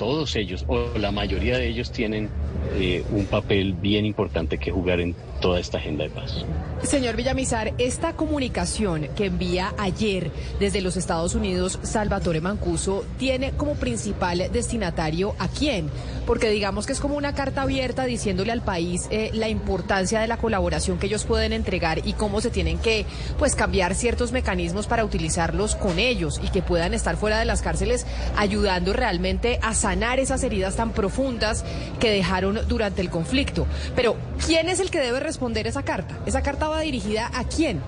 todos 0.00 0.34
ellos, 0.34 0.64
o 0.66 0.94
la 0.96 1.12
mayoría 1.12 1.58
de 1.58 1.68
ellos, 1.68 1.90
tienen 1.90 2.32
eh, 2.72 3.04
un 3.10 3.26
papel 3.26 3.74
bien 3.74 4.06
importante 4.06 4.56
que 4.56 4.70
jugar 4.70 4.98
en 5.00 5.14
toda 5.40 5.58
esta 5.58 5.78
agenda 5.78 6.04
de 6.04 6.10
paz. 6.10 6.44
Señor 6.82 7.16
Villamizar, 7.16 7.74
esta 7.78 8.14
comunicación 8.14 9.08
que 9.14 9.26
envía 9.26 9.74
ayer 9.76 10.30
desde 10.58 10.80
los 10.80 10.96
Estados 10.96 11.34
Unidos 11.34 11.78
Salvatore 11.82 12.40
Mancuso 12.40 13.04
tiene 13.18 13.52
como 13.52 13.74
principal 13.74 14.50
destinatario 14.52 15.34
a 15.38 15.48
quién? 15.48 15.90
Porque 16.26 16.48
digamos 16.48 16.86
que 16.86 16.92
es 16.92 17.00
como 17.00 17.16
una 17.16 17.34
carta 17.34 17.62
abierta 17.62 18.04
diciéndole 18.04 18.52
al 18.52 18.62
país 18.62 19.08
eh, 19.10 19.30
la 19.34 19.48
importancia 19.48 20.20
de 20.20 20.26
la 20.26 20.38
colaboración 20.38 20.98
que 20.98 21.06
ellos 21.06 21.24
pueden 21.24 21.52
entregar 21.52 22.06
y 22.06 22.14
cómo 22.14 22.40
se 22.40 22.50
tienen 22.50 22.78
que 22.78 23.04
pues 23.38 23.54
cambiar 23.54 23.94
ciertos 23.94 24.32
mecanismos 24.32 24.86
para 24.86 25.04
utilizarlos 25.04 25.74
con 25.76 25.98
ellos 25.98 26.40
y 26.42 26.48
que 26.48 26.62
puedan 26.62 26.94
estar 26.94 27.16
fuera 27.16 27.38
de 27.38 27.44
las 27.44 27.62
cárceles 27.62 28.06
ayudando 28.36 28.92
realmente 28.92 29.58
a 29.62 29.74
sanar 29.74 30.18
esas 30.18 30.42
heridas 30.44 30.76
tan 30.76 30.92
profundas 30.92 31.64
que 31.98 32.10
dejaron 32.10 32.60
durante 32.68 33.02
el 33.02 33.10
conflicto. 33.10 33.66
Pero 33.94 34.16
¿quién 34.46 34.68
es 34.68 34.80
el 34.80 34.90
que 34.90 35.00
debe 35.00 35.20
responder 35.30 35.68
esa 35.68 35.84
carta? 35.84 36.20
¿Esa 36.26 36.42
carta 36.42 36.66
va 36.68 36.80
dirigida 36.80 37.30
a 37.32 37.44
quién? 37.44 37.80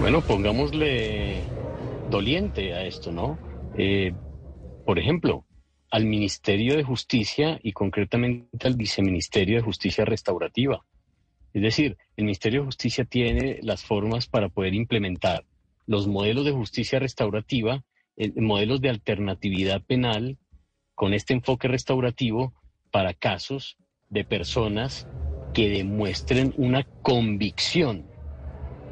Bueno, 0.00 0.20
pongámosle 0.20 1.42
doliente 2.08 2.72
a 2.72 2.84
esto, 2.84 3.10
¿no? 3.10 3.36
Eh, 3.76 4.12
por 4.86 4.96
ejemplo, 5.00 5.44
al 5.90 6.04
Ministerio 6.04 6.76
de 6.76 6.84
Justicia 6.84 7.58
y 7.64 7.72
concretamente 7.72 8.68
al 8.68 8.76
Viceministerio 8.76 9.56
de 9.56 9.62
Justicia 9.62 10.04
Restaurativa. 10.04 10.84
Es 11.52 11.62
decir, 11.62 11.96
el 12.16 12.24
Ministerio 12.26 12.60
de 12.60 12.66
Justicia 12.66 13.04
tiene 13.04 13.58
las 13.62 13.82
formas 13.82 14.28
para 14.28 14.48
poder 14.48 14.72
implementar 14.72 15.44
los 15.86 16.06
modelos 16.06 16.44
de 16.44 16.52
justicia 16.52 17.00
restaurativa, 17.00 17.82
eh, 18.16 18.30
modelos 18.40 18.80
de 18.80 18.90
alternatividad 18.90 19.82
penal 19.82 20.38
con 20.94 21.12
este 21.12 21.32
enfoque 21.32 21.66
restaurativo 21.66 22.54
para 22.92 23.14
casos 23.14 23.78
de 24.10 24.24
personas 24.24 25.06
que 25.52 25.68
demuestren 25.68 26.54
una 26.56 26.84
convicción 27.02 28.04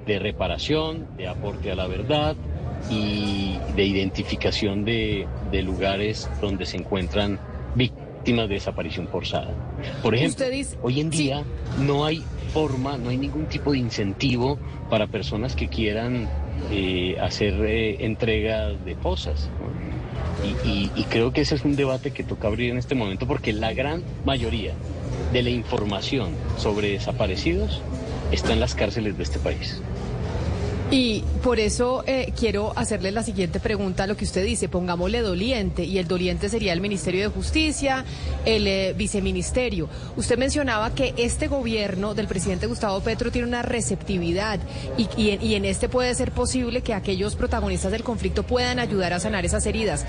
de 0.07 0.19
reparación, 0.19 1.07
de 1.17 1.29
aporte 1.29 1.71
a 1.71 1.75
la 1.75 1.87
verdad 1.87 2.37
y 2.91 3.57
de 3.75 3.85
identificación 3.85 4.85
de, 4.85 5.27
lugares 5.65 6.31
donde 6.41 6.67
se 6.67 6.77
encuentran 6.77 7.41
víctimas 7.75 8.49
de 8.49 8.55
desaparición 8.55 9.09
forzada. 9.09 9.55
Por 10.03 10.15
ejemplo, 10.15 10.47
hoy 10.83 11.01
en 11.01 11.11
día 11.11 11.45
no 11.81 12.05
hay 12.05 12.23
forma, 12.53 12.97
no 12.97 13.11
hay 13.11 13.17
ningún 13.17 13.47
tipo 13.47 13.73
de 13.73 13.79
incentivo 13.79 14.59
para 14.91 15.07
personas 15.07 15.57
que 15.57 15.69
quieran 15.69 16.29
eh, 16.71 17.17
hacer 17.21 17.55
eh, 17.65 18.05
entrega 18.05 18.69
de 18.69 18.97
fosas. 18.97 19.51
Y, 20.65 21.05
creo 21.09 21.33
que 21.33 21.41
ese 21.41 21.55
es 21.55 21.65
un 21.65 21.77
debate 21.77 22.11
que 22.11 22.23
toca 22.23 22.49
abrir 22.49 22.71
en 22.71 22.79
este 22.79 22.95
momento 22.95 23.27
porque 23.27 23.53
la 23.53 23.73
gran 23.73 24.03
mayoría 24.25 24.75
de 25.33 25.43
la 25.43 25.51
información 25.51 26.35
sobre 26.59 26.91
desaparecidos 26.91 27.81
está 28.33 28.53
en 28.53 28.61
las 28.61 28.75
cárceles 28.75 29.17
de 29.17 29.23
este 29.23 29.39
país. 29.39 29.81
Y 30.89 31.25
por 31.43 31.59
eso 31.59 32.05
eh, 32.07 32.33
quiero 32.39 32.73
hacerle 32.77 33.11
la 33.11 33.25
siguiente 33.25 33.59
pregunta 33.59 34.05
a 34.05 34.07
lo 34.07 34.17
que 34.17 34.25
usted 34.25 34.45
dice, 34.45 34.69
pongámosle 34.69 35.21
doliente, 35.21 35.83
y 35.83 35.99
el 35.99 36.07
doliente 36.07 36.49
sería 36.49 36.73
el 36.73 36.81
Ministerio 36.81 37.23
de 37.23 37.29
Justicia, 37.29 38.05
el 38.45 38.69
eh, 38.69 38.95
viceministerio. 38.97 39.89
Usted 40.17 40.39
mencionaba 40.39 40.95
que 40.95 41.13
este 41.17 41.49
gobierno 41.49 42.15
del 42.15 42.29
presidente 42.29 42.69
Gustavo 42.69 43.01
Petro 43.01 43.33
tiene 43.33 43.49
una 43.49 43.63
receptividad 43.63 44.61
y, 44.97 45.09
y 45.17 45.55
en 45.57 45.65
este 45.65 45.89
puede 45.89 46.15
ser 46.15 46.31
posible 46.31 46.83
que 46.83 46.95
aquellos 46.95 47.35
protagonistas 47.35 47.91
del 47.91 48.05
conflicto 48.05 48.45
puedan 48.45 48.79
ayudar 48.79 49.13
a 49.13 49.19
sanar 49.19 49.45
esas 49.45 49.67
heridas. 49.67 50.05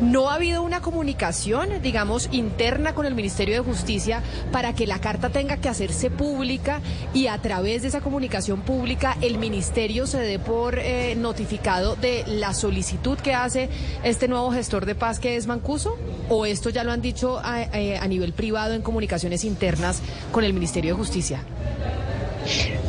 ¿No 0.00 0.30
ha 0.30 0.36
habido 0.36 0.62
una 0.62 0.80
comunicación, 0.80 1.82
digamos, 1.82 2.28
interna 2.32 2.94
con 2.94 3.04
el 3.04 3.14
Ministerio 3.14 3.54
de 3.54 3.60
Justicia 3.60 4.22
para 4.50 4.74
que 4.74 4.86
la 4.86 4.98
carta 4.98 5.28
tenga 5.28 5.58
que 5.58 5.68
hacerse 5.68 6.10
pública 6.10 6.80
y 7.12 7.26
a 7.26 7.36
través 7.42 7.82
de 7.82 7.88
esa 7.88 8.00
comunicación 8.00 8.62
pública 8.62 9.18
el 9.20 9.38
Ministerio 9.38 10.06
se 10.06 10.18
dé 10.18 10.38
por 10.38 10.78
eh, 10.78 11.14
notificado 11.16 11.96
de 11.96 12.24
la 12.26 12.54
solicitud 12.54 13.18
que 13.18 13.34
hace 13.34 13.68
este 14.02 14.26
nuevo 14.26 14.50
gestor 14.52 14.86
de 14.86 14.94
paz 14.94 15.20
que 15.20 15.36
es 15.36 15.46
Mancuso? 15.46 15.98
¿O 16.30 16.46
esto 16.46 16.70
ya 16.70 16.82
lo 16.82 16.92
han 16.92 17.02
dicho 17.02 17.38
a, 17.42 17.62
eh, 17.62 18.00
nivel 18.08 18.32
privado 18.32 18.74
en 18.74 18.82
comunicaciones 18.82 19.44
internas 19.44 20.00
con 20.32 20.44
el 20.44 20.54
Ministerio 20.54 20.94
de 20.94 20.98
Justicia? 20.98 21.42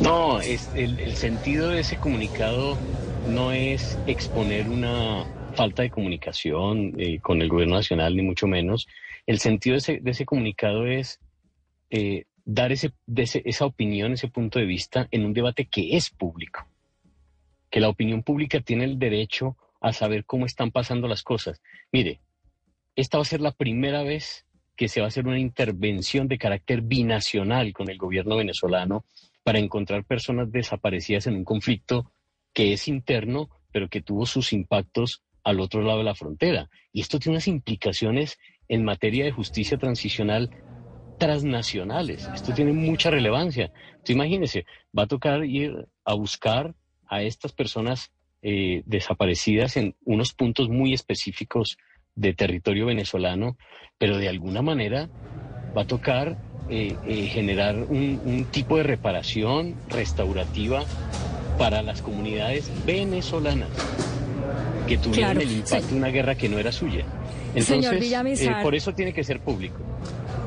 No, 0.00 0.40
el, 0.40 1.16
sentido 1.16 1.68
de 1.68 1.80
ese 1.80 1.98
comunicado 1.98 2.76
no 3.28 3.52
es 3.52 3.98
exponer 4.06 4.68
una 4.68 5.24
falta 5.52 5.82
de 5.82 5.90
comunicación 5.90 6.94
eh, 6.98 7.18
con 7.20 7.42
el 7.42 7.48
gobierno 7.48 7.76
nacional, 7.76 8.16
ni 8.16 8.22
mucho 8.22 8.46
menos. 8.46 8.86
El 9.26 9.38
sentido 9.38 9.76
de 9.78 10.00
ese, 10.04 10.26
comunicado 10.26 10.86
es 10.86 11.20
dar 12.44 12.72
ese, 12.72 12.92
esa 13.16 13.66
opinión, 13.66 14.12
ese 14.12 14.28
punto 14.28 14.58
de 14.58 14.64
vista 14.64 15.06
en 15.10 15.24
un 15.24 15.32
debate 15.32 15.66
que 15.66 15.96
es 15.96 16.10
público 16.10 16.66
que 17.72 17.80
la 17.80 17.88
opinión 17.88 18.22
pública 18.22 18.60
tiene 18.60 18.84
el 18.84 18.98
derecho 18.98 19.56
a 19.80 19.94
saber 19.94 20.26
cómo 20.26 20.44
están 20.44 20.70
pasando 20.70 21.08
las 21.08 21.22
cosas. 21.22 21.60
Mire, 21.90 22.20
esta 22.94 23.16
va 23.16 23.22
a 23.22 23.24
ser 23.24 23.40
la 23.40 23.52
primera 23.52 24.02
vez 24.02 24.46
que 24.76 24.88
se 24.88 25.00
va 25.00 25.06
a 25.06 25.08
hacer 25.08 25.26
una 25.26 25.38
intervención 25.38 26.28
de 26.28 26.36
carácter 26.36 26.82
binacional 26.82 27.72
con 27.72 27.88
el 27.88 27.96
gobierno 27.96 28.36
venezolano 28.36 29.06
para 29.42 29.58
encontrar 29.58 30.04
personas 30.04 30.52
desaparecidas 30.52 31.26
en 31.26 31.36
un 31.36 31.44
conflicto 31.44 32.12
que 32.52 32.74
es 32.74 32.88
interno, 32.88 33.48
pero 33.72 33.88
que 33.88 34.02
tuvo 34.02 34.26
sus 34.26 34.52
impactos 34.52 35.22
al 35.44 35.60
otro 35.60 35.82
lado 35.82 35.98
de 35.98 36.04
la 36.04 36.14
frontera. 36.14 36.68
Y 36.92 37.00
esto 37.00 37.18
tiene 37.18 37.36
unas 37.36 37.48
implicaciones 37.48 38.38
en 38.68 38.84
materia 38.84 39.24
de 39.24 39.32
justicia 39.32 39.78
transicional 39.78 40.50
transnacionales. 41.18 42.28
Esto 42.34 42.52
tiene 42.52 42.72
mucha 42.72 43.10
relevancia. 43.10 43.72
Entonces, 43.90 44.16
imagínese, 44.16 44.66
va 44.96 45.04
a 45.04 45.06
tocar 45.06 45.44
ir 45.44 45.86
a 46.04 46.14
buscar 46.14 46.74
a 47.06 47.22
estas 47.22 47.52
personas 47.52 48.10
eh, 48.42 48.82
desaparecidas 48.86 49.76
en 49.76 49.94
unos 50.04 50.32
puntos 50.32 50.68
muy 50.68 50.94
específicos 50.94 51.76
de 52.14 52.34
territorio 52.34 52.86
venezolano, 52.86 53.56
pero 53.98 54.18
de 54.18 54.28
alguna 54.28 54.62
manera 54.62 55.08
va 55.76 55.82
a 55.82 55.86
tocar 55.86 56.36
eh, 56.68 56.96
eh, 57.06 57.26
generar 57.26 57.76
un, 57.76 58.46
tipo 58.50 58.76
de 58.76 58.82
reparación 58.82 59.76
restaurativa 59.88 60.84
para 61.58 61.82
las 61.82 62.02
comunidades 62.02 62.70
venezolanas 62.84 63.70
que 64.86 64.98
tuvieron 64.98 65.40
el 65.40 65.50
impacto 65.50 65.88
de 65.88 65.94
una 65.94 66.08
guerra 66.08 66.34
que 66.34 66.48
no 66.48 66.58
era 66.58 66.72
suya. 66.72 67.04
Entonces, 67.54 68.50
por 68.62 68.74
eso 68.74 68.94
tiene 68.94 69.12
que 69.12 69.24
ser 69.24 69.40
público. 69.40 69.76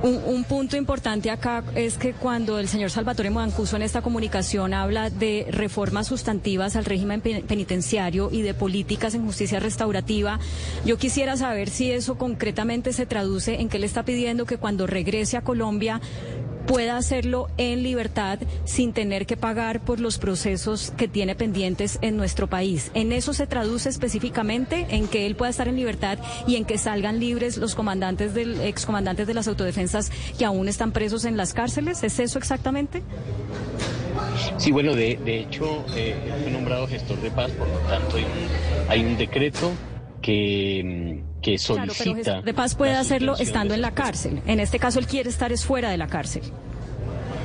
Un, 0.04 0.44
punto 0.44 0.78
importante 0.78 1.32
acá 1.32 1.64
es 1.74 1.98
que 1.98 2.14
cuando 2.14 2.60
el 2.60 2.68
señor 2.68 2.92
Salvatore 2.92 3.32
Mancuso 3.32 3.76
en 3.76 3.82
esta 3.82 4.04
comunicación 4.04 4.74
habla 4.76 5.10
de 5.10 5.48
reformas 5.50 6.06
sustantivas 6.06 6.76
al 6.76 6.86
régimen 6.86 7.22
penitenciario 7.22 8.30
y 8.32 8.44
de 8.44 8.54
políticas 8.54 9.16
en 9.16 9.26
justicia 9.26 9.60
restaurativa, 9.60 10.40
yo 10.86 10.98
quisiera 10.98 11.38
saber 11.38 11.72
si 11.72 11.92
eso 11.92 12.20
concretamente 12.20 12.94
se 12.94 13.08
traduce 13.08 13.62
en 13.62 13.68
que 13.68 13.78
él 13.78 13.84
está 13.84 14.04
pidiendo 14.04 14.46
que 14.46 14.58
cuando 14.58 14.86
regrese 14.86 15.38
a 15.38 15.42
Colombia 15.42 16.00
pueda 16.68 16.98
hacerlo 16.98 17.50
en 17.58 17.84
libertad 17.84 18.40
sin 18.66 18.94
tener 18.94 19.26
que 19.26 19.38
pagar 19.38 19.82
por 19.82 20.00
los 20.00 20.18
procesos 20.18 20.92
que 20.98 21.08
tiene 21.08 21.36
pendientes 21.36 22.00
en 22.02 22.18
nuestro 22.18 22.48
país. 22.48 22.92
En 22.94 23.12
eso 23.12 23.34
se 23.34 23.48
traduce 23.48 23.90
específicamente 23.90 24.88
en 24.90 25.08
que 25.08 25.26
él 25.26 25.36
pueda 25.36 25.52
estar 25.52 25.68
en 25.68 25.76
libertad 25.76 26.20
y 26.48 26.56
en 26.56 26.66
que 26.66 26.78
salgan 26.78 27.20
libres 27.20 27.58
los 27.58 27.76
comandantes 27.76 28.34
del 28.34 28.62
excomandantes 28.62 29.28
de 29.28 29.34
las 29.34 29.48
autodefensas 29.48 30.12
que 30.38 30.46
aún 30.46 30.68
están 30.68 30.92
presos 30.92 31.26
en 31.26 31.38
las 31.38 31.54
cárceles. 31.54 32.04
¿Es 32.04 32.20
eso 32.20 32.38
exactamente? 32.38 33.04
Sí, 34.58 34.72
bueno, 34.72 34.96
de, 34.96 35.40
hecho, 35.40 35.86
eh, 35.96 36.16
fue 36.42 36.52
nombrado 36.52 36.88
gestor 36.88 37.20
de 37.22 37.32
paz, 37.32 37.52
por 37.52 37.68
lo 37.68 37.78
tanto 37.80 38.18
hay 38.88 39.04
un, 39.04 39.18
decreto 39.18 39.72
que, 40.22 41.24
que 41.46 41.60
solicita... 41.60 42.04
Claro, 42.04 42.24
pero 42.24 42.42
de 42.42 42.54
paz 42.56 42.74
puede 42.74 42.96
hacerlo 42.96 43.38
estando 43.38 43.76
en 43.76 43.82
la 43.82 43.94
cárcel. 43.94 44.42
En 44.48 44.60
este 44.60 44.80
caso, 44.80 44.98
él 44.98 45.06
quiere 45.06 45.30
estar 45.30 45.52
es 45.52 45.64
fuera 45.64 45.92
de 45.92 45.98
la 45.98 46.08
cárcel. 46.08 46.42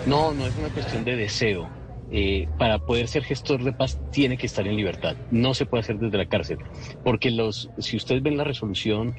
No, 0.07 0.33
no 0.33 0.47
es 0.47 0.57
una 0.57 0.71
cuestión 0.71 1.05
de 1.05 1.17
deseo. 1.17 1.69
Eh, 2.11 2.49
para 2.59 2.79
poder 2.79 3.09
ser 3.09 3.25
gestor 3.25 3.63
de 3.63 3.75
paz 3.75 4.01
tiene 4.11 4.39
que 4.39 4.47
estar 4.47 4.67
en 4.67 4.75
libertad. 4.75 5.17
No 5.31 5.53
se 5.53 5.67
puede 5.67 5.83
hacer 5.83 5.99
desde 5.99 6.17
la 6.17 6.25
cárcel. 6.31 6.57
Porque 7.05 7.31
los, 7.31 7.69
si 7.77 7.99
ustedes 7.99 8.23
ven 8.23 8.39
la 8.39 8.45
resolución, 8.45 9.17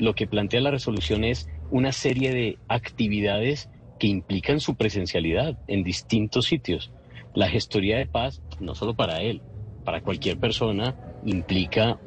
lo 0.00 0.16
que 0.16 0.26
plantea 0.26 0.60
la 0.60 0.72
resolución 0.72 1.22
es 1.22 1.48
una 1.70 1.92
serie 1.92 2.34
de 2.34 2.58
actividades 2.66 3.70
que 4.00 4.08
implican 4.08 4.58
su 4.58 4.74
presencialidad 4.74 5.56
en 5.68 5.84
distintos 5.84 6.46
sitios. 6.46 6.90
La 7.32 7.48
gestoría 7.48 7.96
de 7.96 8.06
paz, 8.06 8.42
no 8.58 8.74
solo 8.74 8.96
para 8.96 9.22
él, 9.22 9.40
para 9.84 10.00
cualquier 10.00 10.36
persona, 10.36 10.96
implica 11.24 12.00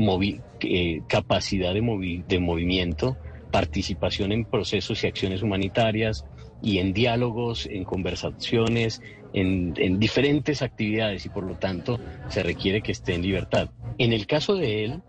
eh, 0.62 1.02
capacidad 1.08 1.74
de, 1.74 2.24
de 2.28 2.40
movimiento, 2.40 3.18
participación 3.52 4.32
en 4.32 4.46
procesos 4.46 5.04
y 5.04 5.08
acciones 5.08 5.42
humanitarias, 5.42 6.26
y 6.62 6.80
en 6.80 6.94
diálogos, 6.94 7.68
en 7.68 7.84
conversaciones, 7.84 9.02
en, 9.34 10.00
diferentes 10.00 10.62
actividades 10.62 11.26
y 11.26 11.30
por 11.30 11.44
lo 11.44 11.56
tanto 11.56 12.00
se 12.30 12.44
requiere 12.44 12.82
que 12.82 12.92
esté 12.92 13.16
en 13.16 13.22
libertad. 13.22 13.70
En 13.98 14.14
el 14.14 14.28
caso 14.28 14.56
de 14.56 14.86
él, 14.86 15.02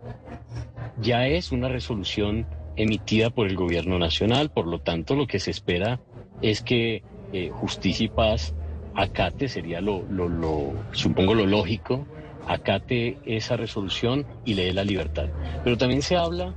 ya 1.01 1.27
es 1.27 1.51
una 1.51 1.69
resolución 1.69 2.45
emitida 2.75 3.29
por 3.29 3.47
el 3.47 3.55
gobierno 3.55 3.99
nacional, 3.99 4.51
por 4.51 4.67
lo 4.67 4.79
tanto 4.79 5.15
lo 5.15 5.27
que 5.27 5.39
se 5.39 5.51
espera 5.51 5.99
es 6.41 6.61
que 6.61 7.03
eh, 7.33 7.49
justicia 7.51 8.05
y 8.05 8.09
paz 8.09 8.55
acate, 8.95 9.47
sería 9.47 9.81
lo, 9.81 10.03
lo, 10.09 10.27
lo, 10.27 10.73
supongo 10.91 11.33
lo 11.33 11.45
lógico, 11.45 12.05
acate 12.47 13.17
esa 13.25 13.57
resolución 13.57 14.25
y 14.45 14.53
le 14.53 14.65
dé 14.65 14.73
la 14.73 14.83
libertad. 14.83 15.27
Pero 15.63 15.77
también 15.77 16.01
se 16.01 16.17
habla, 16.17 16.53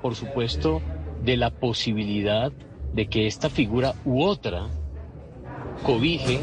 por 0.00 0.14
supuesto, 0.14 0.82
de 1.24 1.36
la 1.36 1.50
posibilidad 1.50 2.52
de 2.92 3.06
que 3.06 3.26
esta 3.26 3.48
figura 3.48 3.94
u 4.04 4.22
otra 4.22 4.68
cobije 5.84 6.40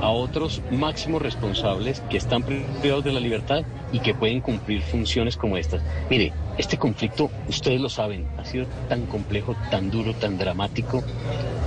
a 0.00 0.10
otros 0.10 0.62
máximos 0.70 1.20
responsables 1.20 2.00
que 2.08 2.16
están 2.16 2.42
privados 2.42 3.04
de 3.04 3.12
la 3.12 3.20
libertad 3.20 3.64
y 3.92 3.98
que 4.00 4.14
pueden 4.14 4.40
cumplir 4.40 4.82
funciones 4.82 5.36
como 5.36 5.56
estas. 5.56 5.82
Mire, 6.08 6.32
este 6.56 6.78
conflicto, 6.78 7.30
ustedes 7.48 7.80
lo 7.80 7.88
saben, 7.88 8.26
ha 8.38 8.44
sido 8.44 8.66
tan 8.88 9.06
complejo, 9.06 9.54
tan 9.70 9.90
duro, 9.90 10.14
tan 10.14 10.38
dramático, 10.38 11.02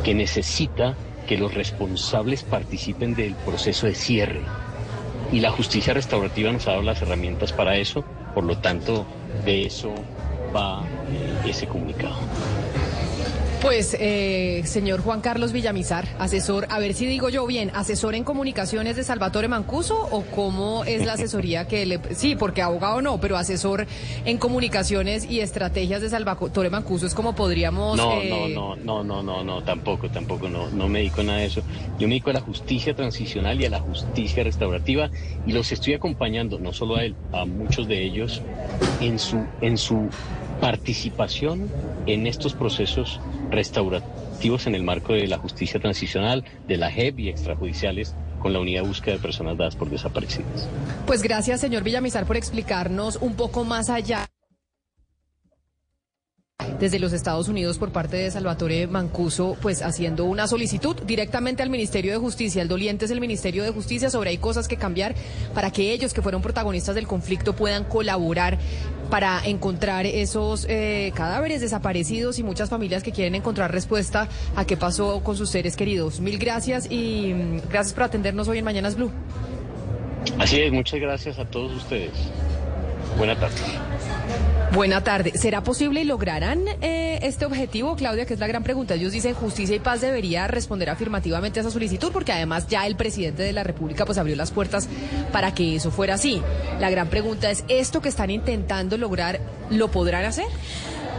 que 0.04 0.14
necesita 0.14 0.96
que 1.28 1.38
los 1.38 1.54
responsables 1.54 2.44
participen 2.44 3.14
del 3.14 3.36
proceso 3.36 3.88
de 3.88 3.96
cierre. 3.96 4.42
Y 5.30 5.40
la 5.40 5.52
justicia 5.52 5.94
restaurativa 5.94 6.52
nos 6.52 6.68
ha 6.68 6.72
dado 6.72 6.84
las 6.84 7.02
herramientas 7.02 7.54
para 7.54 7.78
eso, 7.78 8.08
por 8.32 8.44
lo 8.46 8.58
tanto, 8.60 9.12
de 9.32 9.66
eso 9.66 10.10
va 10.56 10.94
ese 11.42 11.68
comunicado. 11.68 12.30
Pues, 13.64 13.96
eh, 13.98 14.62
señor 14.66 15.00
Juan 15.00 15.22
Carlos 15.22 15.54
Villamizar, 15.54 16.06
asesor, 16.20 16.68
a 16.70 16.80
ver 16.80 16.94
si 16.94 17.06
digo 17.06 17.30
yo 17.30 17.48
bien, 17.48 17.72
asesor 17.74 18.14
en 18.14 18.26
comunicaciones 18.26 18.98
de 18.98 19.06
Salvatore 19.06 19.48
Mancuso 19.48 19.98
o 20.12 20.24
cómo 20.24 20.84
es 20.84 21.06
la 21.06 21.14
asesoría 21.14 21.66
que 21.66 21.86
le... 21.86 22.02
Sí, 22.14 22.36
porque 22.36 22.62
abogado 22.62 23.02
no, 23.02 23.22
pero 23.22 23.38
asesor 23.38 23.88
en 24.26 24.38
comunicaciones 24.38 25.24
y 25.32 25.40
estrategias 25.40 26.02
de 26.02 26.10
Salvatore 26.10 26.70
Mancuso 26.70 27.06
es 27.06 27.16
como 27.16 27.36
podríamos... 27.36 27.96
No, 27.96 28.16
no, 28.16 28.22
eh, 28.22 28.54
no, 28.54 28.76
no, 28.76 29.02
no, 29.02 29.24
no, 29.24 29.44
no, 29.46 29.64
tampoco, 29.64 30.10
tampoco, 30.10 30.50
no, 30.50 30.70
no 30.70 30.90
me 30.90 31.00
dedico 31.00 31.22
a 31.22 31.24
nada 31.24 31.40
de 31.40 31.46
eso. 31.46 31.62
Yo 31.98 32.10
me 32.10 32.16
dedico 32.16 32.32
a 32.32 32.34
la 32.34 32.42
justicia 32.42 32.94
transicional 32.94 33.62
y 33.62 33.66
a 33.66 33.70
la 33.70 33.80
justicia 33.80 34.44
restaurativa 34.44 35.10
y 35.48 35.54
los 35.54 35.72
estoy 35.72 35.94
acompañando, 35.94 36.60
no 36.60 36.74
solo 36.74 36.98
a 36.98 37.06
él, 37.06 37.16
a 37.32 37.46
muchos 37.46 37.88
de 37.88 38.04
ellos 38.04 38.42
en 39.00 39.18
su, 39.18 39.46
en 39.62 39.78
su 39.78 40.10
participación 40.60 41.70
en 42.06 42.28
estos 42.28 42.54
procesos 42.54 43.20
restaurativos 43.50 44.68
en 44.68 44.76
el 44.76 44.84
marco 44.84 45.14
de 45.14 45.28
la 45.28 45.38
justicia 45.38 45.80
transicional, 45.80 46.44
de 46.68 46.78
la 46.78 46.92
JEP 46.92 47.20
y 47.20 47.30
extrajudiciales 47.30 48.16
con 48.40 48.52
la 48.52 48.60
unidad 48.60 48.82
de 48.82 48.88
búsqueda 48.88 49.16
de 49.16 49.22
personas 49.22 49.58
dadas 49.58 49.76
por 49.76 49.90
desaparecidas. 49.90 50.68
Pues 51.08 51.22
gracias, 51.22 51.62
señor 51.62 51.84
Villamizar, 51.84 52.26
por 52.26 52.36
explicarnos 52.36 53.18
un 53.22 53.36
poco 53.36 53.64
más 53.64 53.90
allá 53.90 54.28
desde 56.80 57.00
los 57.00 57.14
Estados 57.14 57.48
Unidos 57.48 57.78
por 57.78 57.92
parte 57.92 58.18
de 58.18 58.30
Salvatore 58.30 58.88
Mancuso, 58.88 59.56
pues 59.62 59.82
haciendo 59.82 60.26
una 60.26 60.48
solicitud 60.48 60.96
directamente 61.04 61.64
al 61.64 61.70
Ministerio 61.70 62.12
de 62.12 62.18
Justicia. 62.18 62.62
El 62.62 62.68
doliente 62.68 63.06
es 63.06 63.12
el 63.12 63.22
Ministerio 63.22 63.64
de 63.64 63.72
Justicia 63.72 64.10
sobre 64.10 64.32
hay 64.32 64.38
cosas 64.38 64.68
que 64.68 64.78
cambiar 64.78 65.16
para 65.54 65.72
que 65.72 65.94
ellos 65.94 66.14
que 66.14 66.22
fueron 66.22 66.42
protagonistas 66.42 66.96
del 66.96 67.08
conflicto 67.08 67.54
puedan 67.54 67.86
colaborar 67.86 68.58
para 69.10 69.42
encontrar 69.46 70.06
esos 70.06 70.66
eh, 70.70 71.12
cadáveres 71.16 71.62
desaparecidos 71.62 72.40
y 72.40 72.44
muchas 72.44 72.70
familias 72.70 73.02
que 73.04 73.12
quieren 73.12 73.36
encontrar 73.36 73.72
respuesta 73.72 74.28
a 74.56 74.66
qué 74.66 74.76
pasó 74.76 75.24
con 75.24 75.38
sus 75.38 75.50
seres 75.50 75.76
queridos. 75.76 76.20
Mil 76.20 76.38
gracias 76.38 76.92
y 76.92 77.34
mm, 77.34 77.70
gracias 77.70 77.94
por 77.94 78.04
atendernos 78.04 78.48
hoy 78.48 78.58
en 78.58 78.66
Mañanas 78.66 78.96
Blue. 78.96 79.12
Así 80.38 80.62
es, 80.62 80.72
muchas 80.72 81.00
gracias 81.00 81.40
a 81.40 81.46
todos 81.46 81.74
ustedes. 81.76 82.12
Buena 83.18 83.40
tarde. 83.40 83.56
Buena 84.74 85.04
tarde. 85.04 85.34
¿Será 85.36 85.62
posible 85.62 86.02
y 86.02 86.04
lograrán 86.04 86.64
eh, 86.82 87.20
este 87.22 87.46
objetivo, 87.46 87.96
Claudia? 87.96 88.26
Que 88.26 88.34
es 88.34 88.40
la 88.40 88.48
gran 88.48 88.64
pregunta. 88.64 88.96
Ellos 88.96 89.12
dicen 89.12 89.36
justicia 89.36 89.76
y 89.76 89.80
paz 89.80 90.02
debería 90.02 90.48
responder 90.48 90.90
afirmativamente 90.90 91.60
a 91.60 91.62
esa 91.62 91.70
solicitud 91.70 92.12
porque 92.12 92.32
además 92.32 92.68
ya 92.68 92.88
el 92.88 92.96
presidente 92.96 93.44
de 93.44 93.54
la 93.54 93.64
República 93.64 94.04
pues 94.06 94.18
abrió 94.18 94.36
las 94.36 94.50
puertas 94.50 94.90
para 95.32 95.54
que 95.54 95.76
eso 95.76 95.92
fuera 95.92 96.16
así. 96.16 96.42
La 96.80 96.90
gran 96.90 97.08
pregunta 97.10 97.52
es, 97.52 97.64
¿esto 97.68 98.02
que 98.02 98.10
están 98.10 98.32
intentando 98.32 98.98
lograr 98.98 99.40
lo 99.70 99.92
podrán 99.92 100.26
hacer? 100.26 100.48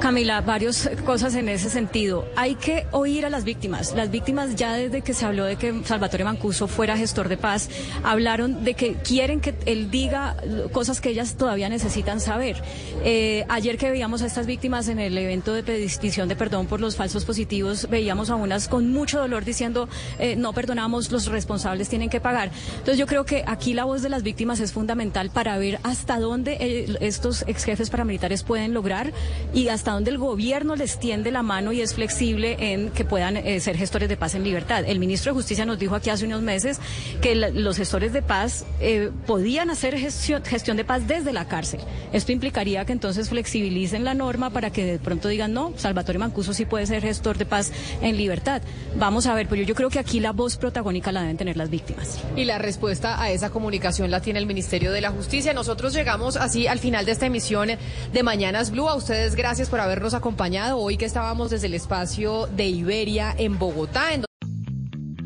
Camila, 0.04 0.42
varias 0.42 0.90
cosas 1.06 1.34
en 1.34 1.48
ese 1.48 1.70
sentido. 1.70 2.28
Hay 2.36 2.56
que 2.56 2.86
oír 2.90 3.24
a 3.24 3.30
las 3.30 3.44
víctimas. 3.44 3.94
Las 3.96 4.10
víctimas 4.10 4.54
ya 4.54 4.74
desde 4.74 5.00
que 5.00 5.14
se 5.14 5.24
habló 5.24 5.46
de 5.46 5.56
que 5.56 5.82
Salvatore 5.82 6.24
Mancuso 6.24 6.68
fuera 6.68 6.94
gestor 6.98 7.30
de 7.30 7.38
paz, 7.38 7.70
hablaron 8.02 8.64
de 8.64 8.74
que 8.74 8.96
quieren 8.96 9.40
que 9.40 9.54
él 9.64 9.90
diga 9.90 10.36
cosas 10.72 11.00
que 11.00 11.08
ellas 11.08 11.36
todavía 11.36 11.70
necesitan 11.70 12.20
saber. 12.20 12.62
Eh, 13.02 13.46
ayer 13.48 13.78
que 13.78 13.90
veíamos 13.90 14.20
a 14.20 14.26
estas 14.26 14.44
víctimas 14.44 14.88
en 14.88 14.98
el 14.98 15.16
evento 15.16 15.54
de 15.54 15.62
petición 15.62 16.28
de 16.28 16.36
perdón 16.36 16.66
por 16.66 16.82
los 16.82 16.96
falsos 16.96 17.24
positivos, 17.24 17.88
veíamos 17.88 18.28
a 18.28 18.34
unas 18.34 18.68
con 18.68 18.92
mucho 18.92 19.18
dolor 19.18 19.46
diciendo 19.46 19.88
eh, 20.18 20.36
no 20.36 20.52
perdonamos, 20.52 21.10
los 21.12 21.28
responsables 21.28 21.88
tienen 21.88 22.10
que 22.10 22.20
pagar. 22.20 22.50
Entonces 22.72 22.98
yo 22.98 23.06
creo 23.06 23.24
que 23.24 23.42
aquí 23.46 23.72
la 23.72 23.84
voz 23.84 24.02
de 24.02 24.10
las 24.10 24.22
víctimas 24.22 24.60
es 24.60 24.70
fundamental 24.70 25.30
para 25.30 25.56
ver 25.56 25.80
hasta 25.82 26.20
dónde 26.20 26.58
eh, 26.60 26.94
estos 27.00 27.42
ex 27.46 27.64
jefes 27.64 27.88
paramilitares 27.88 28.42
pueden 28.42 28.74
lograr 28.74 29.10
y 29.54 29.68
hasta 29.68 29.93
donde 29.94 30.10
el 30.10 30.18
gobierno 30.18 30.76
les 30.76 30.98
tiende 30.98 31.30
la 31.30 31.42
mano 31.42 31.72
y 31.72 31.80
es 31.80 31.94
flexible 31.94 32.56
en 32.58 32.90
que 32.90 33.04
puedan 33.04 33.36
eh, 33.36 33.60
ser 33.60 33.76
gestores 33.76 34.08
de 34.08 34.16
paz 34.16 34.34
en 34.34 34.44
libertad. 34.44 34.84
El 34.86 34.98
ministro 34.98 35.32
de 35.32 35.36
Justicia 35.36 35.64
nos 35.64 35.78
dijo 35.78 35.94
aquí 35.94 36.10
hace 36.10 36.26
unos 36.26 36.42
meses 36.42 36.80
que 37.20 37.34
los 37.34 37.76
gestores 37.76 38.12
de 38.12 38.22
paz 38.22 38.66
eh, 38.80 39.10
podían 39.26 39.70
hacer 39.70 39.96
gestión, 39.98 40.44
gestión 40.44 40.76
de 40.76 40.84
paz 40.84 41.06
desde 41.06 41.32
la 41.32 41.46
cárcel. 41.46 41.80
Esto 42.12 42.32
implicaría 42.32 42.84
que 42.84 42.92
entonces 42.92 43.28
flexibilicen 43.28 44.04
la 44.04 44.14
norma 44.14 44.50
para 44.50 44.70
que 44.70 44.84
de 44.84 44.98
pronto 44.98 45.28
digan, 45.28 45.52
no, 45.52 45.72
Salvatore 45.76 46.18
Mancuso 46.18 46.52
sí 46.52 46.64
puede 46.64 46.86
ser 46.86 47.02
gestor 47.02 47.38
de 47.38 47.46
paz 47.46 47.72
en 48.02 48.16
libertad. 48.16 48.62
Vamos 48.96 49.26
a 49.26 49.34
ver, 49.34 49.48
pero 49.48 49.62
yo 49.62 49.74
creo 49.74 49.90
que 49.90 49.98
aquí 49.98 50.20
la 50.20 50.32
voz 50.32 50.56
protagónica 50.56 51.12
la 51.12 51.22
deben 51.22 51.36
tener 51.36 51.56
las 51.56 51.70
víctimas. 51.70 52.18
Y 52.36 52.44
la 52.44 52.58
respuesta 52.58 53.20
a 53.20 53.30
esa 53.30 53.50
comunicación 53.50 54.10
la 54.10 54.20
tiene 54.20 54.38
el 54.38 54.46
Ministerio 54.46 54.92
de 54.92 55.00
la 55.00 55.10
Justicia. 55.10 55.52
Nosotros 55.52 55.94
llegamos 55.94 56.36
así 56.36 56.66
al 56.66 56.78
final 56.78 57.04
de 57.04 57.12
esta 57.12 57.26
emisión 57.26 57.70
de 58.12 58.22
Mañanas 58.22 58.70
Blue. 58.70 58.88
A 58.88 58.94
ustedes 58.94 59.34
gracias 59.34 59.68
por 59.68 59.73
habernos 59.80 60.14
acompañado 60.14 60.78
hoy 60.78 60.96
que 60.96 61.04
estábamos 61.04 61.50
desde 61.50 61.66
el 61.66 61.74
espacio 61.74 62.46
de 62.48 62.66
Iberia 62.66 63.34
en 63.36 63.58
Bogotá. 63.58 64.12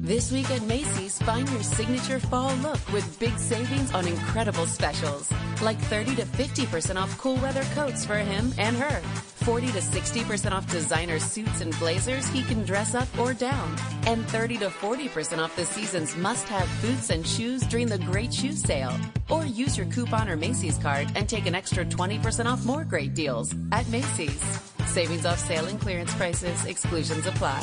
This 0.08 0.32
week 0.32 0.50
at 0.50 0.62
Macy's, 0.62 1.18
find 1.18 1.46
your 1.50 1.62
signature 1.62 2.18
fall 2.18 2.54
look 2.62 2.80
with 2.94 3.18
big 3.18 3.38
savings 3.38 3.92
on 3.92 4.06
incredible 4.08 4.64
specials. 4.64 5.30
Like 5.60 5.78
30 5.78 6.16
to 6.16 6.22
50% 6.24 6.96
off 6.96 7.18
cool 7.18 7.36
weather 7.36 7.62
coats 7.74 8.06
for 8.06 8.16
him 8.16 8.54
and 8.56 8.74
her. 8.74 9.00
40 9.44 9.66
to 9.66 9.80
60% 9.80 10.52
off 10.52 10.66
designer 10.70 11.18
suits 11.18 11.60
and 11.60 11.78
blazers 11.78 12.26
he 12.28 12.42
can 12.42 12.64
dress 12.64 12.94
up 12.94 13.06
or 13.18 13.34
down. 13.34 13.76
And 14.06 14.26
30 14.28 14.56
to 14.60 14.68
40% 14.70 15.44
off 15.44 15.54
the 15.56 15.66
season's 15.66 16.16
must 16.16 16.48
have 16.48 16.70
boots 16.80 17.10
and 17.10 17.26
shoes 17.26 17.60
during 17.64 17.88
the 17.88 17.98
great 17.98 18.32
shoe 18.32 18.52
sale. 18.52 18.96
Or 19.28 19.44
use 19.44 19.76
your 19.76 19.88
coupon 19.88 20.30
or 20.30 20.36
Macy's 20.36 20.78
card 20.78 21.12
and 21.16 21.28
take 21.28 21.44
an 21.44 21.54
extra 21.54 21.84
20% 21.84 22.46
off 22.46 22.64
more 22.64 22.84
great 22.84 23.12
deals 23.12 23.54
at 23.72 23.86
Macy's. 23.90 24.42
Savings 24.86 25.26
off 25.26 25.38
sale 25.38 25.66
and 25.66 25.78
clearance 25.78 26.14
prices, 26.14 26.64
exclusions 26.64 27.26
apply. 27.26 27.62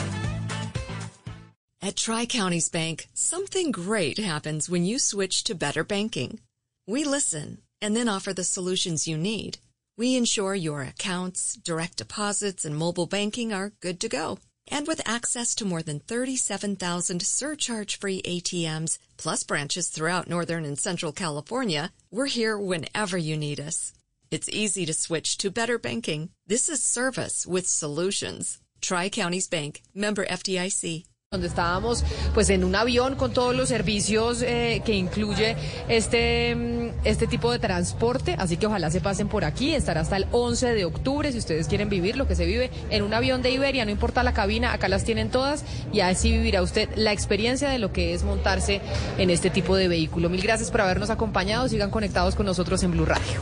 At 1.85 1.95
Tri 1.95 2.25
Counties 2.25 2.67
Bank, 2.67 3.09
something 3.14 3.69
great 3.69 4.17
happens 4.17 4.67
when 4.67 4.85
you 4.85 4.97
switch 4.97 5.43
to 5.43 5.53
better 5.53 5.83
banking. 5.83 6.39
We 6.88 7.03
listen 7.03 7.59
and 7.80 7.95
then 7.95 8.09
offer 8.09 8.33
the 8.33 8.43
solutions 8.43 9.07
you 9.07 9.19
need. 9.19 9.59
We 9.95 10.15
ensure 10.15 10.55
your 10.55 10.81
accounts, 10.81 11.55
direct 11.55 11.97
deposits, 11.97 12.65
and 12.65 12.75
mobile 12.75 13.05
banking 13.05 13.53
are 13.53 13.73
good 13.81 13.99
to 13.99 14.09
go. 14.09 14.39
And 14.67 14.88
with 14.88 15.07
access 15.07 15.53
to 15.55 15.64
more 15.64 15.83
than 15.83 15.99
37,000 15.99 17.22
surcharge-free 17.22 18.23
ATMs, 18.23 18.97
plus 19.17 19.43
branches 19.43 19.88
throughout 19.88 20.27
Northern 20.27 20.65
and 20.65 20.80
Central 20.80 21.11
California, 21.11 21.91
we're 22.09 22.25
here 22.25 22.57
whenever 22.57 23.15
you 23.15 23.38
need 23.38 23.59
us. 23.59 23.93
It's 24.31 24.49
easy 24.49 24.88
to 24.88 24.93
switch 24.95 25.38
to 25.38 25.51
better 25.51 25.77
banking. 25.77 26.31
This 26.47 26.67
is 26.67 26.81
service 26.81 27.45
with 27.45 27.67
solutions. 27.67 28.59
Tri 28.81 29.09
Counties 29.09 29.47
Bank, 29.47 29.83
member 29.93 30.25
FDIC. 30.25 31.05
Donde 31.32 31.48
estábamos 31.48 32.04
pues 32.36 32.52
en 32.52 32.64
un 32.64 32.76
avión 32.76 33.16
con 33.16 33.34
todos 33.34 33.56
los 33.56 33.68
servicios 33.68 34.44
eh, 34.44 34.84
que 34.86 34.94
incluye 34.94 35.56
este, 35.90 36.56
mm, 36.56 36.90
este 37.04 37.26
tipo 37.26 37.52
de 37.52 37.58
transporte, 37.58 38.36
así 38.38 38.58
que 38.58 38.68
ojalá 38.68 38.92
se 38.92 39.02
pasen 39.02 39.28
por 39.28 39.44
aquí, 39.44 39.74
estará 39.74 40.02
hasta 40.02 40.18
el 40.18 40.28
11 40.32 40.76
de 40.76 40.86
octubre 40.86 41.32
si 41.32 41.40
ustedes 41.40 41.68
quieren 41.68 41.90
vivir 41.90 42.16
lo 42.16 42.28
que 42.28 42.36
se 42.36 42.45
vive 42.45 42.70
en 42.92 43.02
un 43.02 43.12
avión 43.14 43.42
de 43.42 43.50
Iberia, 43.50 43.86
no 43.86 43.92
importa 43.92 44.22
la 44.22 44.34
cabina, 44.34 44.72
acá 44.72 44.88
las 44.88 45.04
tienen 45.04 45.30
todas 45.30 45.66
y 45.92 46.02
así 46.02 46.32
vivirá 46.32 46.62
usted 46.62 46.90
la 46.95 47.12
experiencia 47.12 47.70
de 47.70 47.80
lo 47.80 47.92
que 47.92 48.14
es 48.14 48.24
montarse 48.24 48.82
en 49.18 49.32
este 49.32 49.50
tipo 49.50 49.76
de 49.76 49.88
vehículo. 49.88 50.30
Mil 50.30 50.44
gracias 50.44 50.70
por 50.70 50.82
habernos 50.82 51.10
acompañado, 51.10 51.68
sigan 51.68 51.90
conectados 51.90 52.36
con 52.36 52.45
nosotros 52.45 52.84
en 52.84 52.92
Blue 52.92 53.06
Radio. 53.06 53.42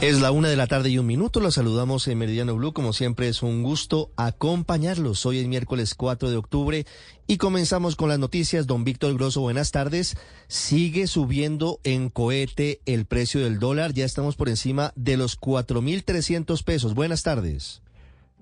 Es 0.00 0.20
la 0.20 0.32
una 0.32 0.48
de 0.48 0.56
la 0.56 0.66
tarde 0.66 0.90
y 0.90 0.98
un 0.98 1.06
minuto. 1.06 1.40
Los 1.40 1.54
saludamos 1.54 2.06
en 2.08 2.18
Meridiano 2.18 2.54
Blue. 2.56 2.72
Como 2.72 2.92
siempre, 2.92 3.28
es 3.28 3.42
un 3.42 3.62
gusto 3.62 4.10
acompañarlos. 4.16 5.24
Hoy 5.24 5.38
es 5.38 5.46
miércoles 5.46 5.94
4 5.94 6.30
de 6.30 6.36
octubre 6.36 6.86
y 7.26 7.38
comenzamos 7.38 7.96
con 7.96 8.10
las 8.10 8.18
noticias. 8.18 8.66
Don 8.66 8.84
Víctor 8.84 9.14
Grosso, 9.14 9.40
buenas 9.40 9.70
tardes. 9.70 10.16
Sigue 10.46 11.06
subiendo 11.06 11.80
en 11.84 12.10
cohete 12.10 12.80
el 12.84 13.06
precio 13.06 13.42
del 13.42 13.58
dólar. 13.58 13.94
Ya 13.94 14.04
estamos 14.04 14.36
por 14.36 14.50
encima 14.50 14.92
de 14.94 15.16
los 15.16 15.40
4.300 15.40 16.62
pesos. 16.64 16.94
Buenas 16.94 17.22
tardes. 17.22 17.83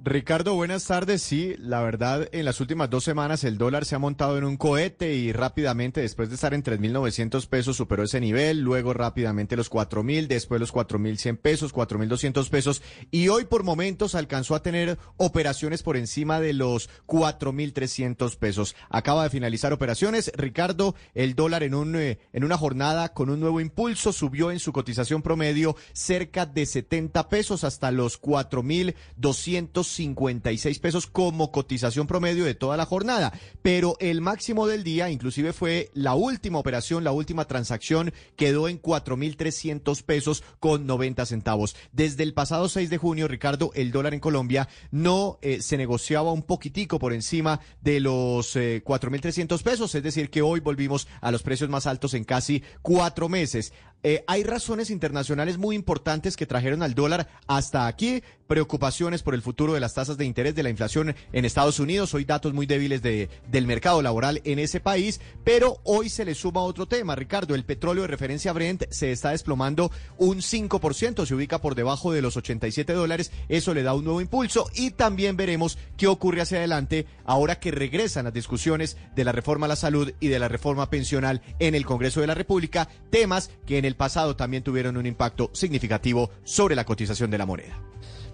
Ricardo, 0.05 0.57
buenas 0.57 0.85
tardes. 0.87 1.23
Sí, 1.23 1.55
la 1.59 1.81
verdad, 1.81 2.29
en 2.33 2.45
las 2.45 2.61
últimas 2.61 2.91
dos 2.91 3.05
semanas 3.05 3.45
el 3.45 3.57
dólar 3.57 3.85
se 3.85 3.95
ha 3.95 4.01
montado 4.01 4.37
en 4.37 4.43
un 4.43 4.57
cohete 4.57 5.15
y 5.15 5.31
rápidamente, 5.31 6.01
después 6.01 6.29
de 6.29 6.35
estar 6.35 6.55
en 6.55 6.65
3.900 6.65 7.47
pesos, 7.47 7.77
superó 7.77 8.03
ese 8.03 8.19
nivel, 8.19 8.63
luego 8.63 8.95
rápidamente 8.95 9.55
los 9.55 9.71
4.000, 9.71 10.27
después 10.27 10.61
los 10.61 10.75
4.100 10.75 11.37
pesos, 11.37 11.73
4.200 11.73 12.51
pesos 12.51 12.83
y 13.13 13.29
hoy 13.29 13.45
por 13.45 13.63
momentos 13.63 14.17
alcanzó 14.17 14.57
a 14.57 14.63
tener 14.65 14.99
operaciones 15.19 15.85
por 15.85 15.97
encima 15.97 16.41
de 16.41 16.53
los 16.53 16.91
4.300 17.07 18.37
pesos. 18.39 18.75
Acaba 18.91 19.23
de 19.23 19.31
finalizar 19.31 19.73
operaciones. 19.73 20.33
Ricardo, 20.35 20.97
el 21.15 21.37
dólar 21.37 21.63
en, 21.63 21.75
un, 21.75 21.95
eh, 21.95 22.19
en 22.33 22.43
una 22.43 22.59
jornada 22.59 23.15
con 23.15 23.31
un 23.31 23.39
nuevo 23.39 23.61
impulso 23.61 24.13
subió 24.13 24.51
en 24.51 24.59
su 24.59 24.73
cotización 24.73 25.23
promedio 25.23 25.77
cerca 25.93 26.45
de 26.45 26.67
70 26.67 27.29
pesos 27.29 27.63
hasta 27.63 27.93
los 27.93 28.21
4.200 28.21 29.92
56 29.93 30.79
pesos 30.79 31.07
como 31.07 31.53
cotización 31.53 32.07
promedio 32.07 32.45
de 32.45 32.55
toda 32.55 32.77
la 32.77 32.87
jornada. 32.87 33.33
Pero 33.63 33.97
el 34.01 34.21
máximo 34.21 34.67
del 34.67 34.85
día, 34.85 35.11
inclusive 35.11 35.53
fue 35.53 35.91
la 35.95 36.15
última 36.15 36.59
operación, 36.59 37.05
la 37.05 37.13
última 37.13 37.47
transacción, 37.47 38.13
quedó 38.37 38.69
en 38.69 38.81
4.300 38.81 40.03
pesos 40.03 40.43
con 40.61 40.87
90 40.87 41.27
centavos. 41.27 41.77
Desde 41.93 42.23
el 42.23 42.35
pasado 42.35 42.69
6 42.69 42.91
de 42.91 42.99
junio, 42.99 43.29
Ricardo, 43.29 43.71
el 43.75 43.93
dólar 43.93 44.15
en 44.15 44.21
Colombia 44.21 44.69
no 44.91 45.39
eh, 45.43 45.61
se 45.63 45.77
negociaba 45.77 46.33
un 46.33 46.43
poquitico 46.43 46.99
por 46.99 47.13
encima 47.13 47.61
de 47.81 48.01
los 48.01 48.57
eh, 48.57 48.83
4.300 48.85 49.63
pesos, 49.63 49.95
es 49.95 50.03
decir, 50.03 50.31
que 50.31 50.43
hoy 50.43 50.61
volvimos 50.61 51.09
a 51.21 51.31
los 51.31 51.43
precios 51.43 51.71
más 51.71 51.87
altos 51.87 52.15
en 52.15 52.25
casi 52.25 52.63
cuatro 52.83 53.29
meses. 53.29 53.73
Eh, 54.05 54.25
hay 54.27 54.43
razones 54.43 54.91
internacionales 54.91 55.59
muy 55.59 55.77
importantes 55.77 56.37
que 56.37 56.47
trajeron 56.47 56.83
al 56.83 56.95
dólar 56.95 57.29
hasta 57.47 57.87
aquí. 57.87 58.23
Preocupaciones 58.49 59.23
por 59.23 59.35
el 59.35 59.43
futuro 59.43 59.73
de 59.73 59.81
las 59.81 59.95
tasas 59.95 60.19
de 60.19 60.25
interés 60.25 60.55
de 60.55 60.63
la 60.63 60.71
inflación 60.71 61.15
en 61.33 61.45
Estados 61.45 61.79
Unidos. 61.79 62.13
Hoy 62.13 62.25
datos 62.25 62.53
muy 62.53 62.67
débiles 62.67 63.01
de, 63.01 63.31
del 63.49 63.67
mercado 63.67 64.03
laboral 64.03 64.43
en 64.45 64.59
ese 64.59 64.81
país. 64.81 65.21
Pero 65.45 65.79
hoy 65.85 66.09
se 66.09 66.25
le 66.25 66.35
suma 66.35 66.63
otro 66.63 66.87
tema, 66.87 67.15
Ricardo. 67.15 67.55
El 67.55 67.65
petróleo 67.65 68.03
de 68.03 68.09
referencia 68.09 68.53
Brent 68.53 68.85
se 68.91 69.13
está 69.13 69.31
desplomando 69.31 69.91
un 70.19 70.39
5%. 70.39 71.25
Se 71.25 71.35
ubica 71.35 71.61
por 71.61 71.75
debajo 71.77 72.13
de 72.13 72.23
los 72.23 72.37
87 72.37 72.93
dólares. 72.93 73.31
Eso 73.49 73.73
le 73.73 73.85
da 73.85 73.95
un 73.95 74.05
nuevo 74.05 74.21
impulso. 74.21 74.69
Y 74.75 74.91
también 74.91 75.37
veremos 75.37 75.79
qué 75.97 76.09
ocurre 76.09 76.43
hacia 76.43 76.59
adelante 76.59 77.07
ahora 77.25 77.61
que 77.61 77.71
regresan 77.71 78.25
las 78.25 78.35
discusiones 78.35 78.97
de 79.15 79.25
la 79.25 79.33
reforma 79.33 79.67
a 79.67 79.69
la 79.69 79.77
salud 79.77 80.13
y 80.21 80.29
de 80.29 80.39
la 80.41 80.49
reforma 80.49 80.91
pensional 80.91 81.41
en 81.61 81.75
el 81.75 81.87
Congreso 81.87 82.21
de 82.21 82.27
la 82.27 82.35
República. 82.35 82.89
Temas 83.11 83.51
que 83.65 83.79
en 83.79 83.85
el 83.85 83.92
pasado 83.95 84.37
también 84.37 84.63
tuvieron 84.63 84.97
un 84.97 85.07
impacto 85.07 85.51
significativo 85.53 86.31
sobre 86.45 86.77
la 86.77 86.85
cotización 86.85 87.31
de 87.31 87.39
la 87.39 87.47
moneda. 87.47 87.79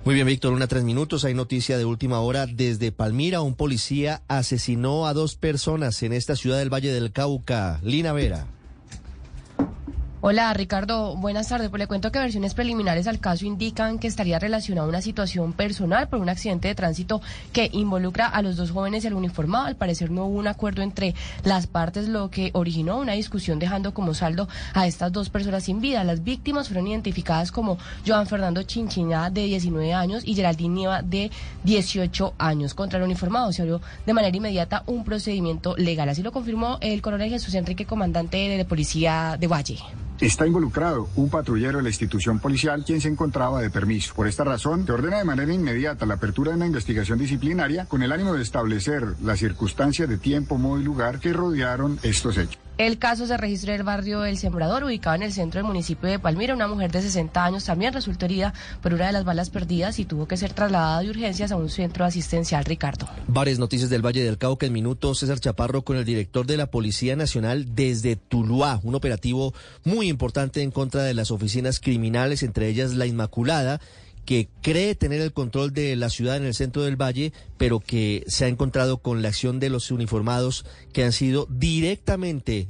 Muy 0.04 0.14
bien, 0.14 0.26
Víctor, 0.26 0.52
una 0.52 0.66
tres 0.68 0.84
minutos. 0.84 1.24
Hay 1.24 1.34
noticia 1.34 1.76
de 1.76 1.84
última 1.84 2.20
hora. 2.20 2.46
Desde 2.46 2.92
Palmira, 2.92 3.42
un 3.42 3.54
policía 3.54 4.22
asesinó 4.28 5.06
a 5.06 5.12
dos 5.12 5.36
personas 5.36 6.02
en 6.02 6.12
esta 6.12 6.36
ciudad 6.36 6.58
del 6.58 6.72
Valle 6.72 6.92
del 6.92 7.12
Cauca. 7.12 7.80
Lina 7.82 8.12
Vera. 8.12 8.57
Hola 10.20 10.52
Ricardo, 10.52 11.14
buenas 11.14 11.48
tardes. 11.48 11.70
Pues 11.70 11.78
le 11.78 11.86
cuento 11.86 12.10
que 12.10 12.18
versiones 12.18 12.52
preliminares 12.52 13.06
al 13.06 13.20
caso 13.20 13.46
indican 13.46 14.00
que 14.00 14.08
estaría 14.08 14.40
relacionada 14.40 14.84
a 14.84 14.88
una 14.88 15.00
situación 15.00 15.52
personal 15.52 16.08
por 16.08 16.18
un 16.18 16.28
accidente 16.28 16.66
de 16.66 16.74
tránsito 16.74 17.22
que 17.52 17.70
involucra 17.72 18.26
a 18.26 18.42
los 18.42 18.56
dos 18.56 18.72
jóvenes 18.72 19.06
al 19.06 19.14
uniformado. 19.14 19.66
Al 19.66 19.76
parecer 19.76 20.10
no 20.10 20.24
hubo 20.24 20.40
un 20.40 20.48
acuerdo 20.48 20.82
entre 20.82 21.14
las 21.44 21.68
partes, 21.68 22.08
lo 22.08 22.30
que 22.30 22.50
originó 22.54 22.98
una 22.98 23.12
discusión 23.12 23.60
dejando 23.60 23.94
como 23.94 24.12
saldo 24.12 24.48
a 24.74 24.88
estas 24.88 25.12
dos 25.12 25.30
personas 25.30 25.62
sin 25.62 25.80
vida. 25.80 26.02
Las 26.02 26.24
víctimas 26.24 26.66
fueron 26.66 26.88
identificadas 26.88 27.52
como 27.52 27.78
Joan 28.04 28.26
Fernando 28.26 28.64
Chinchina 28.64 29.30
de 29.30 29.44
19 29.44 29.94
años 29.94 30.24
y 30.26 30.34
Geraldine 30.34 30.74
Nieva 30.74 31.02
de 31.02 31.30
18 31.62 32.34
años. 32.38 32.74
Contra 32.74 32.98
el 32.98 33.04
uniformado 33.04 33.52
se 33.52 33.62
abrió 33.62 33.80
de 34.04 34.14
manera 34.14 34.36
inmediata 34.36 34.82
un 34.86 35.04
procedimiento 35.04 35.76
legal. 35.76 36.08
Así 36.08 36.24
lo 36.24 36.32
confirmó 36.32 36.78
el 36.80 37.00
coronel 37.02 37.30
Jesús 37.30 37.54
Enrique, 37.54 37.86
comandante 37.86 38.36
de 38.36 38.64
policía 38.64 39.36
de 39.38 39.46
Valle. 39.46 39.78
Está 40.20 40.48
involucrado 40.48 41.08
un 41.14 41.30
patrullero 41.30 41.78
de 41.78 41.84
la 41.84 41.90
institución 41.90 42.40
policial 42.40 42.84
quien 42.84 43.00
se 43.00 43.08
encontraba 43.08 43.60
de 43.60 43.70
permiso. 43.70 44.14
Por 44.14 44.26
esta 44.26 44.42
razón, 44.42 44.84
se 44.84 44.90
ordena 44.90 45.18
de 45.18 45.24
manera 45.24 45.52
inmediata 45.52 46.06
la 46.06 46.14
apertura 46.14 46.50
de 46.50 46.56
una 46.56 46.66
investigación 46.66 47.20
disciplinaria 47.20 47.86
con 47.86 48.02
el 48.02 48.10
ánimo 48.10 48.34
de 48.34 48.42
establecer 48.42 49.14
las 49.22 49.38
circunstancias 49.38 50.08
de 50.08 50.18
tiempo, 50.18 50.58
modo 50.58 50.80
y 50.80 50.84
lugar 50.84 51.20
que 51.20 51.32
rodearon 51.32 52.00
estos 52.02 52.36
hechos. 52.36 52.67
El 52.78 53.00
caso 53.00 53.26
se 53.26 53.36
registró 53.36 53.72
en 53.72 53.80
el 53.80 53.84
barrio 53.84 54.24
El 54.24 54.38
Sembrador, 54.38 54.84
ubicado 54.84 55.16
en 55.16 55.24
el 55.24 55.32
centro 55.32 55.58
del 55.58 55.66
municipio 55.66 56.08
de 56.08 56.20
Palmira. 56.20 56.54
Una 56.54 56.68
mujer 56.68 56.92
de 56.92 57.02
60 57.02 57.44
años 57.44 57.64
también 57.64 57.92
resultó 57.92 58.26
herida 58.26 58.54
por 58.80 58.94
una 58.94 59.08
de 59.08 59.12
las 59.12 59.24
balas 59.24 59.50
perdidas 59.50 59.98
y 59.98 60.04
tuvo 60.04 60.28
que 60.28 60.36
ser 60.36 60.52
trasladada 60.52 61.00
de 61.00 61.10
urgencias 61.10 61.50
a 61.50 61.56
un 61.56 61.70
centro 61.70 62.04
asistencial, 62.04 62.64
Ricardo. 62.64 63.08
Varias 63.26 63.58
noticias 63.58 63.90
del 63.90 64.06
Valle 64.06 64.22
del 64.22 64.38
Cauca 64.38 64.64
en 64.64 64.72
minuto. 64.72 65.16
César 65.16 65.40
Chaparro 65.40 65.82
con 65.82 65.96
el 65.96 66.04
director 66.04 66.46
de 66.46 66.56
la 66.56 66.70
Policía 66.70 67.16
Nacional 67.16 67.74
desde 67.74 68.14
Tuluá. 68.14 68.78
Un 68.84 68.94
operativo 68.94 69.54
muy 69.82 70.06
importante 70.06 70.62
en 70.62 70.70
contra 70.70 71.02
de 71.02 71.14
las 71.14 71.32
oficinas 71.32 71.80
criminales, 71.80 72.44
entre 72.44 72.68
ellas 72.68 72.94
la 72.94 73.06
Inmaculada 73.06 73.80
que 74.28 74.50
cree 74.60 74.94
tener 74.94 75.22
el 75.22 75.32
control 75.32 75.72
de 75.72 75.96
la 75.96 76.10
ciudad 76.10 76.36
en 76.36 76.44
el 76.44 76.52
centro 76.52 76.82
del 76.82 77.00
valle, 77.00 77.32
pero 77.56 77.80
que 77.80 78.24
se 78.26 78.44
ha 78.44 78.48
encontrado 78.48 78.98
con 78.98 79.22
la 79.22 79.28
acción 79.28 79.58
de 79.58 79.70
los 79.70 79.90
uniformados 79.90 80.66
que 80.92 81.02
han 81.02 81.12
sido 81.12 81.46
directamente 81.48 82.66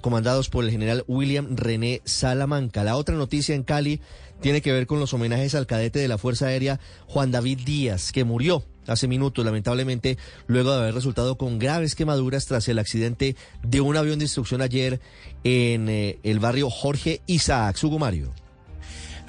comandados 0.00 0.48
por 0.48 0.64
el 0.64 0.72
general 0.72 1.04
William 1.06 1.54
René 1.54 2.02
Salamanca. 2.04 2.82
La 2.82 2.96
otra 2.96 3.14
noticia 3.14 3.54
en 3.54 3.62
Cali 3.62 4.00
tiene 4.40 4.60
que 4.60 4.72
ver 4.72 4.88
con 4.88 4.98
los 4.98 5.14
homenajes 5.14 5.54
al 5.54 5.68
cadete 5.68 6.00
de 6.00 6.08
la 6.08 6.18
Fuerza 6.18 6.46
Aérea 6.46 6.80
Juan 7.06 7.30
David 7.30 7.60
Díaz, 7.64 8.10
que 8.10 8.24
murió 8.24 8.64
hace 8.88 9.06
minutos, 9.06 9.44
lamentablemente, 9.44 10.18
luego 10.48 10.72
de 10.72 10.78
haber 10.78 10.94
resultado 10.94 11.38
con 11.38 11.60
graves 11.60 11.94
quemaduras 11.94 12.46
tras 12.46 12.66
el 12.66 12.80
accidente 12.80 13.36
de 13.62 13.80
un 13.80 13.96
avión 13.96 14.18
de 14.18 14.24
instrucción 14.24 14.62
ayer 14.62 14.98
en 15.44 15.88
eh, 15.88 16.18
el 16.24 16.40
barrio 16.40 16.68
Jorge 16.70 17.22
Isaac. 17.28 17.76
Sugumario. 17.76 18.47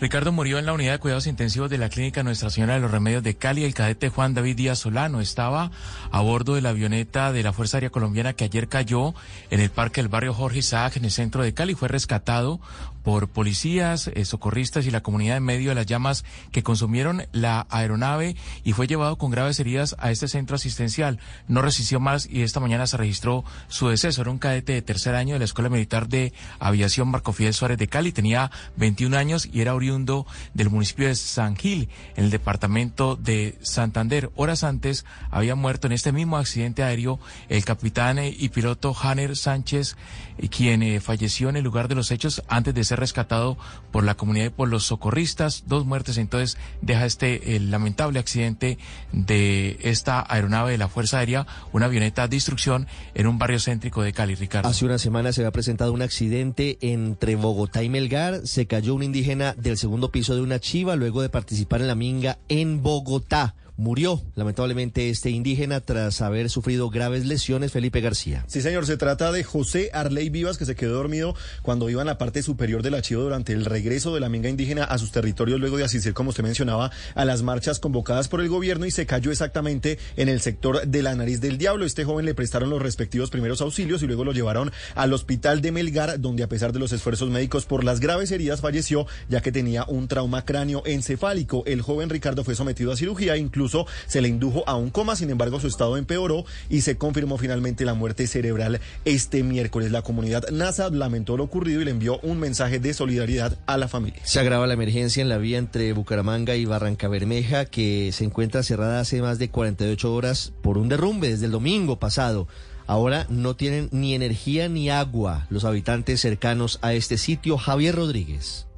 Ricardo 0.02 0.32
murió 0.32 0.60
en 0.60 0.66
la 0.66 0.72
unidad 0.72 0.94
de 0.94 1.00
cuidados 1.00 1.28
intensivos 1.28 1.70
de 1.70 1.78
la 1.78 1.90
clínica 1.90 2.24
Nuestra 2.24 2.50
Señora 2.50 2.76
de 2.76 2.80
los 2.80 2.90
Remedios 2.90 3.22
de 3.22 3.36
Cali. 3.36 3.66
El 3.66 3.74
cadete 3.74 4.08
Juan 4.08 4.34
David 4.34 4.56
Díaz 4.56 4.80
Solano 4.80 5.20
estaba 5.20 5.72
a 6.10 6.22
bordo 6.22 6.56
de 6.56 6.62
la 6.62 6.70
avioneta 6.70 7.34
de 7.34 7.44
la 7.44 7.52
Fuerza 7.52 7.78
Aérea 7.78 7.90
Colombiana 7.90 8.32
que 8.32 8.46
ayer 8.46 8.70
cayó 8.70 9.14
en 9.50 9.60
el 9.60 9.70
parque 9.70 10.02
del 10.02 10.08
barrio 10.08 10.34
Jorge 10.34 10.60
Isaac 10.60 10.96
en 10.96 11.04
el 11.04 11.12
centro 11.12 11.44
de 11.44 11.54
Cali. 11.54 11.76
Fue 11.76 11.90
rescatado 11.90 12.62
por 13.04 13.30
policías, 13.30 14.08
eh, 14.08 14.26
socorristas 14.26 14.86
y 14.86 14.92
la 14.92 15.02
comunidad 15.02 15.38
en 15.38 15.44
medio 15.44 15.70
de 15.70 15.76
las 15.76 15.86
llamas 15.86 16.26
que 16.52 16.64
consumieron 16.64 17.24
la 17.32 17.68
aeronave 17.70 18.36
y 18.64 18.74
fue 18.74 18.88
llevado 18.88 19.18
con 19.18 19.32
graves 19.32 19.60
heridas 19.60 19.96
a 20.00 20.12
este 20.12 20.28
centro 20.28 20.56
asistencial. 20.56 21.20
No 21.48 21.62
resistió 21.62 22.00
más 22.00 22.28
y 22.30 22.44
esta 22.44 22.60
mañana 22.60 22.88
se 22.88 22.98
registró 22.98 23.44
su 23.68 23.88
deceso. 23.88 24.22
Era 24.22 24.32
un 24.32 24.40
cadete 24.40 24.74
de 24.74 24.82
tercer 24.82 25.16
año 25.16 25.34
de 25.34 25.40
la 25.40 25.46
Escuela 25.46 25.70
Militar 25.70 26.08
de 26.08 26.34
Aviación 26.60 27.10
Marco 27.10 27.34
Fidel 27.34 27.54
Suárez 27.54 27.78
de 27.78 27.88
Cali. 27.88 28.12
Tenía 28.12 28.52
21 28.78 29.18
años 29.18 29.50
y 29.52 29.62
era 29.62 29.76
oriundo 29.76 30.26
del 30.54 30.70
municipio 30.70 31.08
de 31.08 31.16
San 31.16 31.56
Gil, 31.56 31.90
en 32.16 32.26
el 32.26 32.32
departamento 32.32 33.16
de 33.16 33.58
Santander. 33.62 34.32
Horas 34.36 34.64
antes 34.64 35.06
había 35.32 35.56
muerto 35.56 35.88
en 35.88 35.94
este 35.94 36.12
mismo 36.12 36.38
accidente 36.38 36.84
aéreo 36.84 37.20
el 37.48 37.66
capitán 37.66 38.20
eh, 38.20 38.36
y 38.38 38.50
piloto 38.50 38.96
Hanner 39.00 39.36
Sánchez, 39.36 39.96
eh, 40.40 40.50
quien 40.50 41.02
falleció 41.02 41.50
en 41.50 41.58
el 41.58 41.64
lugar 41.64 41.88
de 41.88 41.96
los 41.96 42.12
hechos 42.12 42.44
antes 42.48 42.74
de 42.74 42.84
ser 42.84 43.00
rescatado 43.00 43.58
por 43.92 44.04
la 44.04 44.16
comunidad 44.16 44.48
y 44.48 44.50
por 44.50 44.70
los 44.70 44.86
socorristas. 44.86 45.64
Dos 45.68 45.86
muertes, 45.86 46.18
entonces 46.18 46.58
deja 46.82 47.06
este 47.06 47.60
lamentable 47.60 48.20
accidente 48.20 48.78
de 49.12 49.78
esta 49.82 50.26
aeronave 50.28 50.72
de 50.72 50.78
la 50.78 50.88
Fuerza 50.88 51.20
Aérea, 51.20 51.46
una 51.74 51.86
avioneta 51.86 52.28
de 52.28 52.36
instrucción 52.36 52.88
en 53.14 53.28
un 53.28 53.38
barrio 53.38 53.60
céntrico 53.60 54.02
de 54.02 54.14
Cali, 54.14 54.36
Ricardo. 54.36 54.70
Hace 54.70 54.86
una 54.86 54.98
semana 54.98 55.32
se 55.32 55.42
había 55.42 55.52
presentado 55.52 55.94
un 55.94 56.02
accidente 56.02 56.78
entre 56.82 57.36
Bogotá 57.36 57.84
y 57.84 57.90
Melgar. 57.90 58.48
Se 58.48 58.66
cayó 58.66 58.96
un 58.96 59.04
indígena 59.04 59.54
del 59.54 59.78
segundo 59.78 60.12
piso 60.12 60.36
de 60.36 60.42
una 60.42 60.60
chiva 60.60 60.96
luego 60.96 61.22
de 61.22 61.30
participar 61.30 61.82
en 61.82 61.88
la 61.88 61.96
minga 61.96 62.40
en 62.48 62.82
Bogotá. 62.82 63.56
Murió 63.80 64.22
lamentablemente 64.36 65.10
este 65.10 65.30
indígena 65.30 65.80
tras 65.80 66.22
haber 66.22 66.50
sufrido 66.50 66.90
graves 66.90 67.26
lesiones. 67.26 67.72
Felipe 67.72 68.02
García. 68.02 68.44
Sí, 68.46 68.62
señor, 68.62 68.86
se 68.86 68.98
trata 68.98 69.32
de 69.32 69.46
José 69.46 69.90
Arley 69.94 70.30
Vivas, 70.30 70.58
que 70.58 70.66
se 70.66 70.76
quedó 70.76 70.96
dormido 70.96 71.34
cuando 71.62 71.90
iba 71.90 72.02
en 72.02 72.08
la 72.08 72.18
parte 72.18 72.44
superior 72.44 72.84
del 72.84 72.96
archivo 72.96 73.22
durante 73.22 73.54
el 73.54 73.64
regreso 73.64 74.14
de 74.14 74.20
la 74.20 74.28
minga 74.28 74.50
indígena 74.50 74.84
a 74.84 74.98
sus 74.98 75.14
territorios 75.14 75.62
luego 75.62 75.78
de 75.78 75.86
asistir, 75.86 76.14
como 76.14 76.32
usted 76.32 76.44
mencionaba, 76.44 76.92
a 77.16 77.24
las 77.24 77.42
marchas 77.42 77.80
convocadas 77.80 78.28
por 78.28 78.42
el 78.42 78.50
gobierno 78.50 78.86
y 78.86 78.92
se 78.92 79.06
cayó 79.06 79.32
exactamente 79.32 79.98
en 80.18 80.28
el 80.28 80.42
sector 80.42 80.86
de 80.86 81.02
la 81.02 81.16
nariz 81.16 81.40
del 81.40 81.58
diablo. 81.58 81.86
Este 81.86 82.04
joven 82.04 82.26
le 82.26 82.36
prestaron 82.36 82.70
los 82.70 82.82
respectivos 82.82 83.30
primeros 83.30 83.62
auxilios 83.62 84.04
y 84.04 84.08
luego 84.08 84.26
lo 84.26 84.34
llevaron 84.34 84.74
al 84.96 85.14
hospital 85.14 85.62
de 85.62 85.72
Melgar, 85.72 86.20
donde 86.20 86.44
a 86.44 86.50
pesar 86.50 86.74
de 86.74 86.80
los 86.80 86.92
esfuerzos 86.92 87.30
médicos 87.30 87.66
por 87.66 87.86
las 87.86 88.02
graves 88.02 88.30
heridas 88.32 88.60
falleció, 88.60 89.08
ya 89.30 89.40
que 89.40 89.54
tenía 89.54 89.86
un 89.88 90.10
trauma 90.10 90.44
cráneo 90.44 90.84
encefálico. 90.86 91.64
El 91.66 91.82
joven 91.82 92.10
Ricardo 92.10 92.44
fue 92.44 92.56
sometido 92.56 92.92
a 92.92 92.98
cirugía, 92.98 93.38
incluso 93.38 93.69
se 94.08 94.22
le 94.22 94.28
indujo 94.28 94.64
a 94.68 94.76
un 94.76 94.90
coma, 94.90 95.16
sin 95.16 95.30
embargo 95.30 95.60
su 95.60 95.68
estado 95.68 95.98
empeoró 95.98 96.46
y 96.70 96.82
se 96.82 96.98
confirmó 96.98 97.38
finalmente 97.38 97.86
la 97.86 97.94
muerte 97.94 98.28
cerebral 98.28 98.80
este 99.06 99.44
miércoles. 99.44 99.92
La 99.92 100.02
comunidad 100.02 100.50
NASA 100.52 100.90
lamentó 100.90 101.38
lo 101.38 101.44
ocurrido 101.46 101.82
y 101.82 101.86
le 101.86 101.92
envió 101.92 102.20
un 102.22 102.40
mensaje 102.40 102.80
de 102.80 102.94
solidaridad 102.94 103.58
a 103.66 103.78
la 103.78 103.88
familia. 103.88 104.22
Se 104.24 104.40
agrava 104.40 104.68
la 104.68 104.74
emergencia 104.74 105.22
en 105.22 105.30
la 105.30 105.38
vía 105.38 105.58
entre 105.58 105.94
Bucaramanga 105.94 106.56
y 106.56 106.66
Barranca 106.66 107.08
Bermeja 107.08 107.66
que 107.66 108.12
se 108.14 108.24
encuentra 108.24 108.64
cerrada 108.64 109.00
hace 109.00 109.22
más 109.22 109.40
de 109.40 109.50
48 109.50 110.14
horas 110.14 110.54
por 110.62 110.78
un 110.78 110.90
derrumbe 110.90 111.30
desde 111.30 111.46
el 111.46 111.52
domingo 111.52 112.00
pasado. 112.00 112.48
Ahora 112.88 113.28
no 113.30 113.56
tienen 113.56 113.90
ni 113.92 114.16
energía 114.16 114.68
ni 114.68 114.90
agua 114.90 115.46
los 115.50 115.64
habitantes 115.64 116.22
cercanos 116.22 116.80
a 116.82 116.94
este 116.94 117.20
sitio. 117.20 117.58
Javier 117.58 117.96
Rodríguez. 117.96 118.69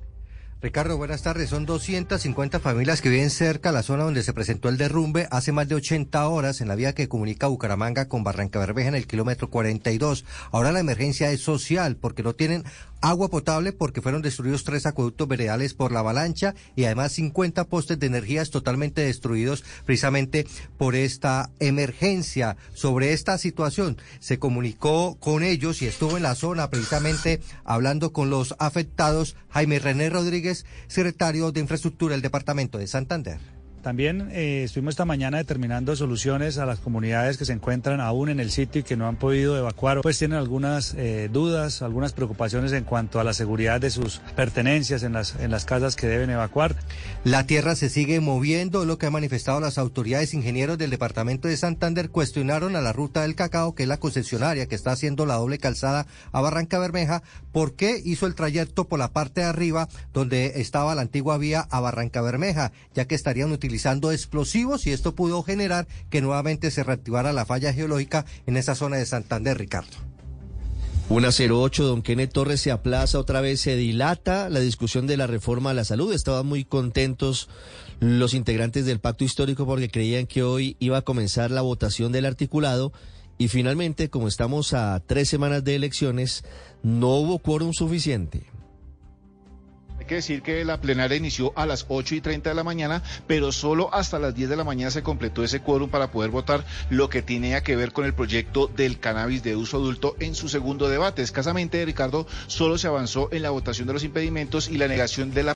Ricardo, 0.61 0.95
buenas 0.95 1.23
tardes. 1.23 1.49
Son 1.49 1.65
250 1.65 2.59
familias 2.59 3.01
que 3.01 3.09
viven 3.09 3.31
cerca 3.31 3.69
a 3.69 3.71
la 3.71 3.81
zona 3.81 4.03
donde 4.03 4.21
se 4.21 4.31
presentó 4.31 4.69
el 4.69 4.77
derrumbe 4.77 5.27
hace 5.31 5.51
más 5.51 5.67
de 5.67 5.73
80 5.73 6.27
horas 6.27 6.61
en 6.61 6.67
la 6.67 6.75
vía 6.75 6.93
que 6.93 7.09
comunica 7.09 7.47
Bucaramanga 7.47 8.07
con 8.07 8.23
Barranca 8.23 8.59
Bermeja 8.59 8.89
en 8.89 8.95
el 8.95 9.07
kilómetro 9.07 9.49
42. 9.49 10.23
Ahora 10.51 10.71
la 10.71 10.79
emergencia 10.79 11.31
es 11.31 11.41
social 11.41 11.95
porque 11.95 12.21
no 12.21 12.35
tienen 12.35 12.63
agua 13.01 13.29
potable 13.29 13.73
porque 13.73 14.01
fueron 14.01 14.21
destruidos 14.21 14.63
tres 14.63 14.85
acueductos 14.85 15.27
veredales 15.27 15.73
por 15.73 15.91
la 15.91 15.99
avalancha 15.99 16.55
y 16.75 16.85
además 16.85 17.11
50 17.13 17.65
postes 17.65 17.99
de 17.99 18.07
energías 18.07 18.49
totalmente 18.49 19.01
destruidos 19.01 19.63
precisamente 19.85 20.47
por 20.77 20.95
esta 20.95 21.49
emergencia. 21.59 22.57
Sobre 22.73 23.13
esta 23.13 23.37
situación 23.37 23.97
se 24.19 24.39
comunicó 24.39 25.17
con 25.19 25.43
ellos 25.43 25.81
y 25.81 25.87
estuvo 25.87 26.17
en 26.17 26.23
la 26.23 26.35
zona 26.35 26.69
precisamente 26.69 27.41
hablando 27.63 28.13
con 28.13 28.29
los 28.29 28.55
afectados 28.59 29.35
Jaime 29.49 29.79
René 29.79 30.09
Rodríguez, 30.09 30.65
secretario 30.87 31.51
de 31.51 31.59
Infraestructura 31.59 32.13
del 32.13 32.21
Departamento 32.21 32.77
de 32.77 32.87
Santander. 32.87 33.60
También 33.81 34.29
eh, 34.31 34.63
estuvimos 34.65 34.91
esta 34.91 35.05
mañana 35.05 35.37
determinando 35.37 35.95
soluciones 35.95 36.59
a 36.59 36.67
las 36.67 36.77
comunidades 36.77 37.37
que 37.37 37.45
se 37.45 37.53
encuentran 37.53 37.99
aún 37.99 38.29
en 38.29 38.39
el 38.39 38.51
sitio 38.51 38.81
y 38.81 38.83
que 38.83 38.95
no 38.95 39.07
han 39.07 39.15
podido 39.15 39.57
evacuar, 39.57 40.01
pues 40.01 40.19
tienen 40.19 40.37
algunas 40.37 40.93
eh, 40.93 41.29
dudas, 41.33 41.81
algunas 41.81 42.13
preocupaciones 42.13 42.73
en 42.73 42.83
cuanto 42.83 43.19
a 43.19 43.23
la 43.23 43.33
seguridad 43.33 43.81
de 43.81 43.89
sus 43.89 44.19
pertenencias 44.35 45.01
en 45.01 45.13
las, 45.13 45.35
en 45.39 45.49
las 45.49 45.65
casas 45.65 45.95
que 45.95 46.05
deben 46.05 46.29
evacuar. 46.29 46.75
La 47.23 47.47
tierra 47.47 47.75
se 47.75 47.89
sigue 47.89 48.19
moviendo, 48.19 48.85
lo 48.85 48.99
que 48.99 49.07
han 49.07 49.13
manifestado 49.13 49.59
las 49.59 49.79
autoridades 49.79 50.35
ingenieros 50.35 50.77
del 50.77 50.91
departamento 50.91 51.47
de 51.47 51.57
Santander 51.57 52.11
cuestionaron 52.11 52.75
a 52.75 52.81
la 52.81 52.93
ruta 52.93 53.23
del 53.23 53.33
cacao, 53.33 53.73
que 53.73 53.83
es 53.83 53.89
la 53.89 53.97
concesionaria 53.97 54.67
que 54.67 54.75
está 54.75 54.91
haciendo 54.91 55.25
la 55.25 55.35
doble 55.35 55.57
calzada 55.57 56.05
a 56.31 56.41
Barranca 56.41 56.77
Bermeja, 56.77 57.23
por 57.51 57.73
qué 57.75 57.99
hizo 58.05 58.27
el 58.27 58.35
trayecto 58.35 58.87
por 58.87 58.99
la 58.99 59.11
parte 59.11 59.41
de 59.41 59.47
arriba 59.47 59.89
donde 60.13 60.61
estaba 60.61 60.93
la 60.93 61.01
antigua 61.01 61.39
vía 61.39 61.67
a 61.71 61.79
Barranca 61.79 62.21
Bermeja, 62.21 62.71
ya 62.93 63.05
que 63.05 63.15
estarían 63.15 63.51
utilizando 63.51 63.70
explosivos 64.11 64.87
y 64.87 64.91
esto 64.91 65.15
pudo 65.15 65.43
generar 65.43 65.87
que 66.09 66.21
nuevamente 66.21 66.71
se 66.71 66.83
reactivara 66.83 67.33
la 67.33 67.45
falla 67.45 67.73
geológica 67.73 68.25
en 68.45 68.57
esa 68.57 68.75
zona 68.75 68.97
de 68.97 69.05
Santander, 69.05 69.57
Ricardo. 69.57 69.97
Una 71.09 71.27
08, 71.27 71.83
don 71.83 72.03
Kenneth 72.03 72.31
Torres 72.31 72.61
se 72.61 72.71
aplaza 72.71 73.19
otra 73.19 73.41
vez, 73.41 73.59
se 73.59 73.75
dilata 73.75 74.47
la 74.47 74.61
discusión 74.61 75.07
de 75.07 75.17
la 75.17 75.27
reforma 75.27 75.71
a 75.71 75.73
la 75.73 75.83
salud. 75.83 76.13
Estaban 76.13 76.45
muy 76.45 76.63
contentos 76.63 77.49
los 77.99 78.33
integrantes 78.33 78.85
del 78.85 78.99
pacto 78.99 79.25
histórico 79.25 79.65
porque 79.65 79.89
creían 79.89 80.25
que 80.25 80.41
hoy 80.41 80.77
iba 80.79 80.97
a 80.97 81.01
comenzar 81.01 81.51
la 81.51 81.61
votación 81.61 82.13
del 82.13 82.25
articulado 82.25 82.93
y 83.37 83.49
finalmente, 83.49 84.09
como 84.09 84.29
estamos 84.29 84.73
a 84.73 85.01
tres 85.05 85.27
semanas 85.27 85.63
de 85.63 85.75
elecciones, 85.75 86.45
no 86.81 87.15
hubo 87.15 87.39
quórum 87.39 87.73
suficiente. 87.73 88.43
Que 90.11 90.15
decir 90.15 90.41
que 90.41 90.65
la 90.65 90.81
plenaria 90.81 91.15
inició 91.15 91.53
a 91.55 91.65
las 91.65 91.85
8 91.87 92.15
y 92.15 92.19
30 92.19 92.49
de 92.49 92.53
la 92.53 92.65
mañana, 92.65 93.01
pero 93.27 93.53
solo 93.53 93.93
hasta 93.93 94.19
las 94.19 94.35
10 94.35 94.49
de 94.49 94.57
la 94.57 94.65
mañana 94.65 94.91
se 94.91 95.03
completó 95.03 95.41
ese 95.41 95.61
quórum 95.61 95.89
para 95.89 96.11
poder 96.11 96.31
votar 96.31 96.65
lo 96.89 97.09
que 97.09 97.21
tenía 97.21 97.63
que 97.63 97.77
ver 97.77 97.93
con 97.93 98.03
el 98.03 98.13
proyecto 98.13 98.67
del 98.67 98.99
cannabis 98.99 99.41
de 99.41 99.55
uso 99.55 99.77
adulto 99.77 100.17
en 100.19 100.35
su 100.35 100.49
segundo 100.49 100.89
debate. 100.89 101.21
Escasamente, 101.21 101.85
Ricardo, 101.85 102.27
solo 102.47 102.77
se 102.77 102.87
avanzó 102.87 103.29
en 103.31 103.41
la 103.41 103.51
votación 103.51 103.87
de 103.87 103.93
los 103.93 104.03
impedimentos 104.03 104.67
y 104.67 104.75
la 104.75 104.89
negación 104.89 105.33
de 105.33 105.43
la 105.43 105.49